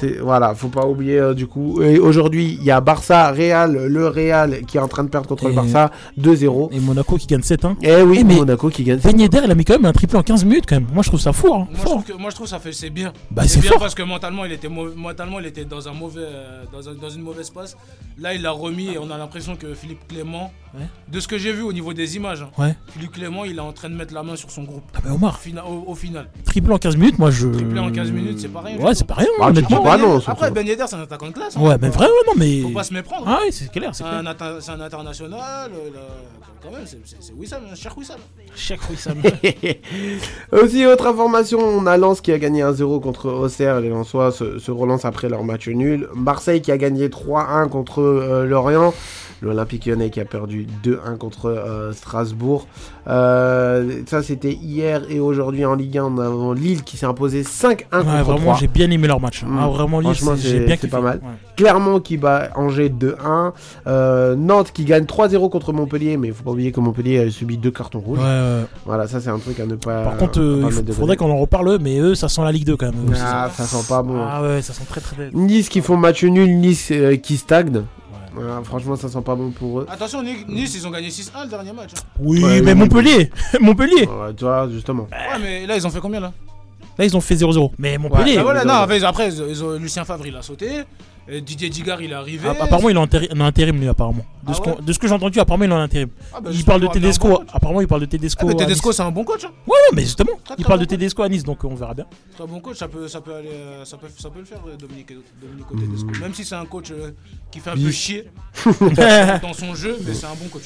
C'est- 0.00 0.18
Voilà, 0.18 0.54
faut 0.54 0.68
pas 0.68 0.86
oublier 0.86 1.18
euh, 1.18 1.34
du 1.34 1.46
coup. 1.46 1.82
Et 1.82 1.98
aujourd'hui, 1.98 2.56
il 2.60 2.64
y 2.64 2.70
a 2.70 2.80
Barça, 2.80 3.30
Real, 3.32 3.86
le 3.86 4.08
Real 4.08 4.60
qui 4.66 4.76
est 4.76 4.80
en 4.80 4.88
train 4.88 5.04
de 5.04 5.08
perdre 5.08 5.28
contre 5.28 5.46
le 5.46 5.52
Et- 5.52 5.56
Barça 5.56 5.90
2-0. 6.18 6.68
Et 6.72 6.80
Monaco 6.80 7.16
qui 7.16 7.26
gagne 7.26 7.42
7 7.42 7.64
hein. 7.64 7.76
Eh 7.82 8.02
oui, 8.02 8.18
Eh, 8.20 8.24
mais 8.24 8.34
Monaco 8.36 8.68
qui 8.68 8.84
gagne. 8.84 8.98
Ben 9.02 9.18
Yedder, 9.18 9.40
il 9.44 9.50
a 9.50 9.54
mis 9.54 9.64
quand 9.64 9.74
même 9.74 9.86
un 9.86 9.92
triplé 9.92 10.18
en 10.18 10.22
15 10.22 10.44
minutes 10.44 10.64
quand 10.68 10.76
même. 10.76 10.86
Moi 10.92 11.02
je 11.02 11.08
trouve 11.08 11.20
ça 11.20 11.32
fou. 11.32 11.48
Hein. 11.54 11.58
Moi 11.58 11.68
je, 11.72 11.76
Fort. 11.80 11.90
trouve 11.92 12.04
que, 12.04 12.12
moi 12.12 12.30
je 12.30 12.34
trouve 12.36 12.46
ça 12.46 12.58
fait 12.58 12.72
c'est 12.72 12.90
bien. 12.90 13.12
Bah, 13.30 13.42
c'est 13.46 13.60
bien 13.60 13.70
fort. 13.70 13.80
parce 13.80 13.94
que 13.94 14.02
mentalement 14.02 14.44
il 14.44 14.52
était 14.52 14.68
mentalement 14.68 15.38
il 15.40 15.46
était 15.46 15.64
dans 15.64 15.88
un 15.88 15.92
mauvais 15.92 16.20
euh, 16.22 16.62
dans, 16.72 16.88
un- 16.88 16.94
dans 16.94 17.10
une 17.10 17.22
mauvaise 17.22 17.50
passe. 17.50 17.76
Là 18.18 18.34
il 18.34 18.42
l'a 18.42 18.50
remis 18.50 18.88
et 18.90 18.98
on 18.98 19.10
a 19.10 19.16
l'impression 19.18 19.56
que 19.56 19.72
Philippe 19.74 20.06
Clément 20.08 20.52
Ouais. 20.74 20.82
de 21.10 21.20
ce 21.20 21.28
que 21.28 21.38
j'ai 21.38 21.52
vu 21.52 21.62
au 21.62 21.72
niveau 21.72 21.94
des 21.94 22.16
images. 22.16 22.42
hein, 22.42 22.50
Ouais. 22.62 22.74
Philippe 22.88 23.12
Clément 23.12 23.44
il 23.46 23.56
est 23.56 23.60
en 23.60 23.72
train 23.72 23.88
de 23.88 23.94
mettre 23.94 24.12
la 24.12 24.22
main 24.22 24.36
sur 24.36 24.50
son 24.50 24.64
groupe. 24.66 24.82
Ah 24.94 24.98
bah 25.04 25.10
Omar. 25.14 25.38
Fina- 25.40 25.64
au, 25.64 25.90
au 25.90 25.94
final. 25.94 26.28
Triplé 26.44 26.72
en 26.74 26.78
15 26.78 26.96
minutes, 26.96 27.18
moi 27.18 27.30
je. 27.30 27.48
Triplé 27.48 27.80
en 27.80 27.90
15 27.90 28.10
minutes, 28.10 28.38
c'est 28.40 28.48
pas 28.48 28.60
rien. 28.60 28.76
Ouais, 28.78 28.94
c'est 28.94 29.06
pas 29.06 29.14
rien. 29.14 29.28
Bah, 29.38 29.46
honnêtement. 29.48 29.82
pas 29.82 29.96
non, 29.96 30.20
Après. 30.26 30.50
Ben 30.50 30.66
Yedder 30.66 30.84
c'est 30.88 30.96
un 30.96 31.02
attaquant 31.02 31.28
de 31.28 31.32
classe. 31.32 31.56
hein. 31.56 31.60
Ouais, 31.60 31.76
mais 31.80 31.88
vrai, 31.88 32.06
ouais, 32.06 32.12
non, 32.26 32.32
mais. 32.36 32.60
Faut 32.62 32.68
pas 32.70 32.84
se 32.84 32.92
méprendre. 32.94 33.24
Ah 33.28 33.38
oui, 33.44 33.52
c'est 33.52 33.70
clair, 33.70 33.94
c'est 33.94 34.04
un, 34.04 34.24
atta- 34.24 34.60
c'est 34.60 34.72
un 34.72 34.80
international. 34.80 35.70
euh, 35.72 35.90
là, 35.94 36.00
quand 36.62 36.70
même, 36.70 36.86
c'est- 36.86 36.98
c'est 37.04 37.16
c'est 37.20 37.32
Wissam, 37.34 37.62
un 37.70 37.74
cher 37.74 37.96
Wissam. 37.96 38.18
Cheikh 38.54 38.80
Wissam. 38.90 39.16
Aussi, 40.52 40.86
autre 40.86 41.06
information, 41.06 41.58
on 41.60 41.86
a 41.86 41.96
Lens 41.96 42.20
qui 42.20 42.32
a 42.32 42.38
gagné 42.38 42.62
1-0 42.62 43.00
contre 43.00 43.30
Auxerre. 43.30 43.80
Les 43.80 43.88
Lensois 43.88 44.32
se, 44.32 44.58
se 44.58 44.70
relancent 44.70 45.04
après 45.04 45.28
leur 45.28 45.44
match 45.44 45.68
nul. 45.68 46.08
Marseille 46.14 46.60
qui 46.62 46.72
a 46.72 46.78
gagné 46.78 47.08
3-1 47.08 47.68
contre 47.68 48.00
euh, 48.02 48.46
Lorient. 48.46 48.94
L'Olympique 49.42 49.84
lyonnais 49.86 50.10
qui 50.10 50.20
a 50.20 50.24
perdu 50.24 50.66
2-1 50.84 51.16
contre 51.18 51.46
euh, 51.50 51.92
Strasbourg. 51.92 52.66
Euh, 53.06 54.00
ça, 54.06 54.22
c'était 54.22 54.52
hier 54.52 55.02
et 55.10 55.20
aujourd'hui 55.20 55.64
en 55.64 55.74
Ligue 55.74 55.98
1. 55.98 56.04
On 56.04 56.52
a 56.52 56.54
Lille 56.54 56.82
qui 56.82 56.96
s'est 56.96 57.06
imposé 57.06 57.42
5-1 57.42 57.68
Ouais, 57.68 57.78
contre 57.90 58.04
vraiment, 58.24 58.36
3. 58.40 58.56
j'ai 58.60 58.66
bien 58.68 58.90
aimé 58.90 59.06
leur 59.08 59.20
match. 59.20 59.42
hein. 59.44 59.48
Mm. 59.50 59.58
Ah, 59.60 59.68
vraiment, 59.68 60.00
Lille, 60.00 60.14
j'ai 60.38 60.60
bien 60.60 60.76
kiffé. 60.76 60.88
pas 60.88 61.00
mal. 61.00 61.18
Ouais. 61.22 61.30
Clermont 61.56 62.00
qui 62.00 62.16
bat 62.16 62.48
Angers 62.54 62.88
2-1. 62.88 63.52
Euh, 63.86 64.34
Nantes 64.36 64.72
qui 64.72 64.84
gagne 64.84 65.04
3-0 65.04 65.50
contre 65.50 65.72
Montpellier. 65.72 66.16
Mais 66.16 66.28
il 66.28 66.34
faut 66.34 66.42
pas 66.44 66.50
oublier 66.52 66.72
que 66.72 66.80
Montpellier 66.80 67.18
a 67.18 67.30
subi 67.30 67.58
deux 67.58 67.70
cartons 67.70 68.00
rouges. 68.00 68.18
Ouais. 68.18 68.62
Voilà, 68.86 69.06
ça 69.06 69.20
c'est 69.20 69.30
un 69.30 69.38
truc 69.38 69.60
à 69.60 69.66
ne 69.66 69.74
pas. 69.74 70.02
Par 70.02 70.16
contre, 70.16 70.40
pas 70.40 70.68
il 70.86 70.92
faudrait 70.94 71.16
qu'on 71.16 71.30
en 71.30 71.36
reparle, 71.38 71.78
mais 71.80 71.98
eux, 71.98 72.14
ça 72.14 72.28
sent 72.28 72.42
la 72.42 72.52
Ligue 72.52 72.64
2 72.66 72.76
quand 72.76 72.86
même. 72.86 73.14
Ah, 73.22 73.50
ça 73.54 73.64
sent 73.64 73.86
pas 73.88 74.02
bon. 74.02 74.16
Ah 74.18 74.42
ouais, 74.42 74.62
ça 74.62 74.72
sent 74.72 74.84
très 74.88 75.00
très. 75.00 75.30
Nice 75.34 75.68
qui 75.68 75.80
font 75.82 75.96
match 75.96 76.24
nul, 76.24 76.58
Nice 76.58 76.92
qui 77.22 77.36
stagne. 77.36 77.82
Voilà, 78.36 78.62
franchement, 78.62 78.96
ça 78.96 79.08
sent 79.08 79.22
pas 79.22 79.34
bon 79.34 79.50
pour 79.50 79.80
eux. 79.80 79.86
Attention, 79.90 80.22
Ni- 80.22 80.44
Nice, 80.48 80.74
ils 80.76 80.86
ont 80.86 80.90
gagné 80.90 81.08
6-1 81.10 81.44
le 81.44 81.48
dernier 81.50 81.72
match. 81.72 81.90
hein. 81.96 82.02
Oui, 82.20 82.42
Ouais, 82.44 82.60
mais. 82.62 82.74
Montpellier 82.74 83.30
Montpellier 83.60 84.06
Ouais, 84.06 84.34
tu 84.36 84.44
vois, 84.44 84.68
justement. 84.70 85.08
Ouais, 85.10 85.38
mais 85.40 85.66
là, 85.66 85.76
ils 85.76 85.86
ont 85.86 85.90
fait 85.90 86.00
combien 86.00 86.20
là? 86.20 86.32
Là, 86.98 87.04
ils 87.04 87.16
ont 87.16 87.20
fait 87.20 87.34
0-0. 87.34 87.72
Mais 87.78 87.98
Montpellier. 87.98 88.36
Bah 88.36 88.42
voilà, 88.42 88.64
non, 88.64 88.74
après, 88.74 89.02
après, 89.04 89.28
ils 89.28 89.42
ont- 89.42 89.46
ils 89.48 89.64
ont- 89.64 89.78
Lucien 89.78 90.04
Favre, 90.04 90.26
il 90.26 90.36
a 90.36 90.42
sauté. 90.42 90.68
Didier 91.28 91.68
Digard, 91.70 92.00
il 92.02 92.12
est 92.12 92.14
arrivé. 92.14 92.48
Ah, 92.48 92.62
apparemment, 92.64 92.88
il 92.88 92.96
est 92.96 93.32
en 93.34 93.40
intérim, 93.40 93.80
lui, 93.80 93.88
apparemment. 93.88 94.24
De, 94.46 94.52
Ah 94.52 94.54
ce, 94.54 94.60
ouais 94.60 94.76
de 94.80 94.92
ce 94.92 94.98
que 94.98 95.08
j'ai 95.08 95.14
entendu, 95.14 95.40
apparemment, 95.40 95.64
il 95.64 95.70
est 95.70 95.74
en 95.74 95.80
intérim. 95.80 96.08
Ah 96.32 96.40
bah, 96.40 96.50
il 96.52 96.64
parle 96.64 96.80
de 96.82 96.86
Tedesco. 96.86 97.28
bon. 97.28 97.44
Apparemment, 97.52 97.80
il 97.80 97.88
parle 97.88 98.02
de 98.02 98.06
Tedesco. 98.06 98.40
Ah, 98.42 98.46
mais 98.48 98.54
Tedesco, 98.54 98.88
Nice. 98.90 98.96
c'est 98.96 99.02
un 99.02 99.10
bon 99.10 99.24
coach. 99.24 99.44
hein. 99.44 99.50
Ouais, 99.66 99.76
non, 99.90 99.96
mais 99.96 100.02
justement. 100.02 100.32
Très, 100.44 100.54
Il 100.58 100.62
très 100.62 100.68
parle 100.68 100.78
bon 100.78 100.84
de 100.84 100.88
Tedesco 100.88 101.22
à 101.22 101.28
Nice, 101.28 101.42
donc 101.42 101.64
on 101.64 101.74
verra 101.74 101.94
bien. 101.94 102.06
Très 102.36 102.46
bon 102.46 102.60
coach, 102.60 102.76
ça 102.76 102.86
peut, 102.88 103.08
ça 103.08 103.20
peut, 103.20 103.34
aller, 103.34 103.48
euh, 103.50 103.84
ça 103.84 103.96
peut, 103.96 104.06
ça 104.16 104.30
peut 104.30 104.38
le 104.38 104.44
faire, 104.44 104.60
euh, 104.68 104.76
Dominique, 104.76 105.12
Dominique 105.40 105.66
Mmh. 105.72 105.80
Tedesco. 106.06 106.20
Même 106.20 106.34
si 106.34 106.44
c'est 106.44 106.54
un 106.54 106.64
coach 106.66 106.90
euh, 106.92 107.10
qui 107.50 107.58
fait 107.60 107.70
un 107.70 107.74
peu 107.76 107.90
chier 107.90 108.24
dans 109.42 109.52
son 109.52 109.74
jeu, 109.74 109.96
mais 110.06 110.14
c'est 110.14 110.26
un 110.26 110.34
bon 110.34 110.48
coach. 110.48 110.64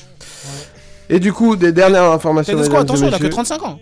Et 1.09 1.19
du 1.19 1.33
coup, 1.33 1.57
des 1.57 1.73
dernières 1.73 2.05
informations. 2.13 2.53
Tedesco, 2.55 2.77
attention, 2.77 3.07
il 3.09 3.15
a 3.15 3.19
que 3.19 3.23
messieurs. 3.25 3.31
35 3.31 3.63
ans. 3.65 3.81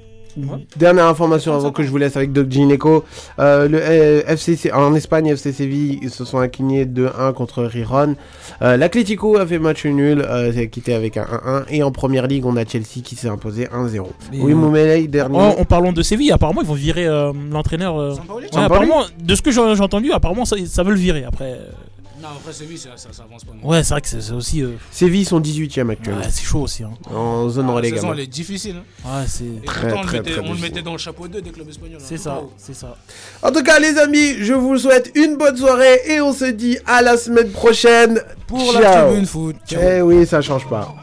Dernière 0.77 1.07
information 1.07 1.55
avant 1.55 1.71
que 1.73 1.83
je 1.83 1.91
vous 1.91 1.99
laisse 1.99 2.17
avec 2.17 2.33
Doc 2.33 2.49
Gineco. 2.51 3.05
Euh, 3.39 3.69
le 3.69 3.79
euh, 3.81 4.23
FCC, 4.27 4.73
en 4.73 4.95
Espagne, 4.95 5.27
FC 5.29 5.53
Séville 5.53 6.09
se 6.11 6.25
sont 6.25 6.39
inclinés 6.39 6.85
2-1 6.87 7.33
contre 7.35 7.65
Riron. 7.65 8.15
Euh, 8.63 8.77
L'Atlético 8.77 9.37
a 9.39 9.47
fait 9.47 9.59
match 9.59 9.85
nul, 9.87 10.21
euh, 10.21 10.53
s'est 10.53 10.69
quitté 10.69 10.95
avec 10.95 11.17
un 11.17 11.25
1-1. 11.25 11.65
Et 11.71 11.83
en 11.83 11.91
première 11.93 12.27
ligue, 12.27 12.47
on 12.47 12.57
a 12.57 12.65
Chelsea 12.65 13.01
qui 13.05 13.17
s'est 13.17 13.29
imposé 13.29 13.67
1-0. 13.67 14.07
Mais, 14.33 14.39
Oui, 14.41 14.53
euh, 14.53 14.55
Moumeley, 14.57 15.07
dernier. 15.09 15.39
En, 15.39 15.49
en 15.61 15.65
parlant 15.65 15.93
de 15.93 16.03
Séville, 16.03 16.33
apparemment 16.33 16.61
ils 16.63 16.69
vont 16.69 16.75
virer 16.75 17.07
euh, 17.07 17.33
l'entraîneur. 17.51 17.99
euh, 17.99 18.15
ouais, 18.35 18.47
apparemment, 18.55 19.03
de 19.23 19.35
ce 19.35 19.43
que 19.43 19.51
j'ai 19.51 19.61
j'ai 19.75 19.83
entendu, 19.83 20.13
apparemment 20.13 20.45
ça, 20.45 20.57
ça 20.67 20.83
veut 20.83 20.93
le 20.93 20.99
virer. 20.99 21.25
Après, 21.25 21.53
euh, 21.53 21.71
Non, 22.21 22.29
après 22.37 22.53
Séville, 22.53 22.79
ça, 22.79 22.91
ça, 22.97 23.11
ça 23.13 23.23
avance 23.23 23.45
pas. 23.45 23.53
ouais, 23.63 23.85
c'est 23.85 23.95
vrai 23.95 24.01
que 24.01 24.09
c'est 24.09 24.33
aussi. 24.33 24.63
euh, 24.63 24.73
Séville 24.91 25.25
sont 25.25 25.41
18ème 25.41 25.91
actuellement. 25.91 26.21
Ouais, 26.21 26.27
c'est 26.31 26.43
chaud 26.45 26.63
aussi. 26.63 26.83
hein. 26.83 26.91
En 27.15 27.49
zone 27.49 27.67
La 27.69 27.73
relégable. 27.75 28.01
saison, 28.01 28.13
elle 28.13 28.21
est 28.21 28.27
difficile. 28.27 28.77
hein. 29.05 29.21
Ouais, 29.21 29.25
c'est. 29.29 29.45
Et 29.45 29.61
Très, 29.65 29.89
pourtant, 29.89 30.01
on, 30.03 30.07
très, 30.07 30.17
le 30.17 30.23
mettait, 30.25 30.31
très 30.33 30.41
on 30.41 30.43
le 30.43 30.49
difficile. 30.49 30.71
mettait 30.73 30.83
dans 30.83 30.93
le 30.93 30.99
chapeau 30.99 31.29
2 31.29 31.41
des 31.41 31.51
clubs 31.51 31.69
espagnols. 31.69 31.99
hein. 32.01 32.05
C'est 32.05 32.17
ça, 32.19 32.43
c'est 32.57 32.75
ça. 32.75 32.97
En 33.43 33.53
tout 33.53 33.63
cas, 33.63 33.79
les 33.79 33.97
amis, 33.99 34.35
je 34.41 34.53
vous 34.53 34.77
souhaite 34.79 35.13
une 35.15 35.37
bonne 35.37 35.57
soirée 35.57 36.01
et 36.07 36.21
on 36.21 36.33
se 36.33 36.47
dit 36.47 36.77
à 36.87 37.03
la 37.03 37.17
semaine 37.17 37.51
prochaine 37.51 38.21
Pour 38.49 38.73
la 38.73 38.81
Ciao. 38.83 39.07
tribune 39.09 39.27
foot. 39.27 39.57
Ciao. 39.69 39.81
Eh 39.83 40.03
oui, 40.03 40.27
ça 40.27 40.41
change 40.43 40.67
pas. 40.69 40.95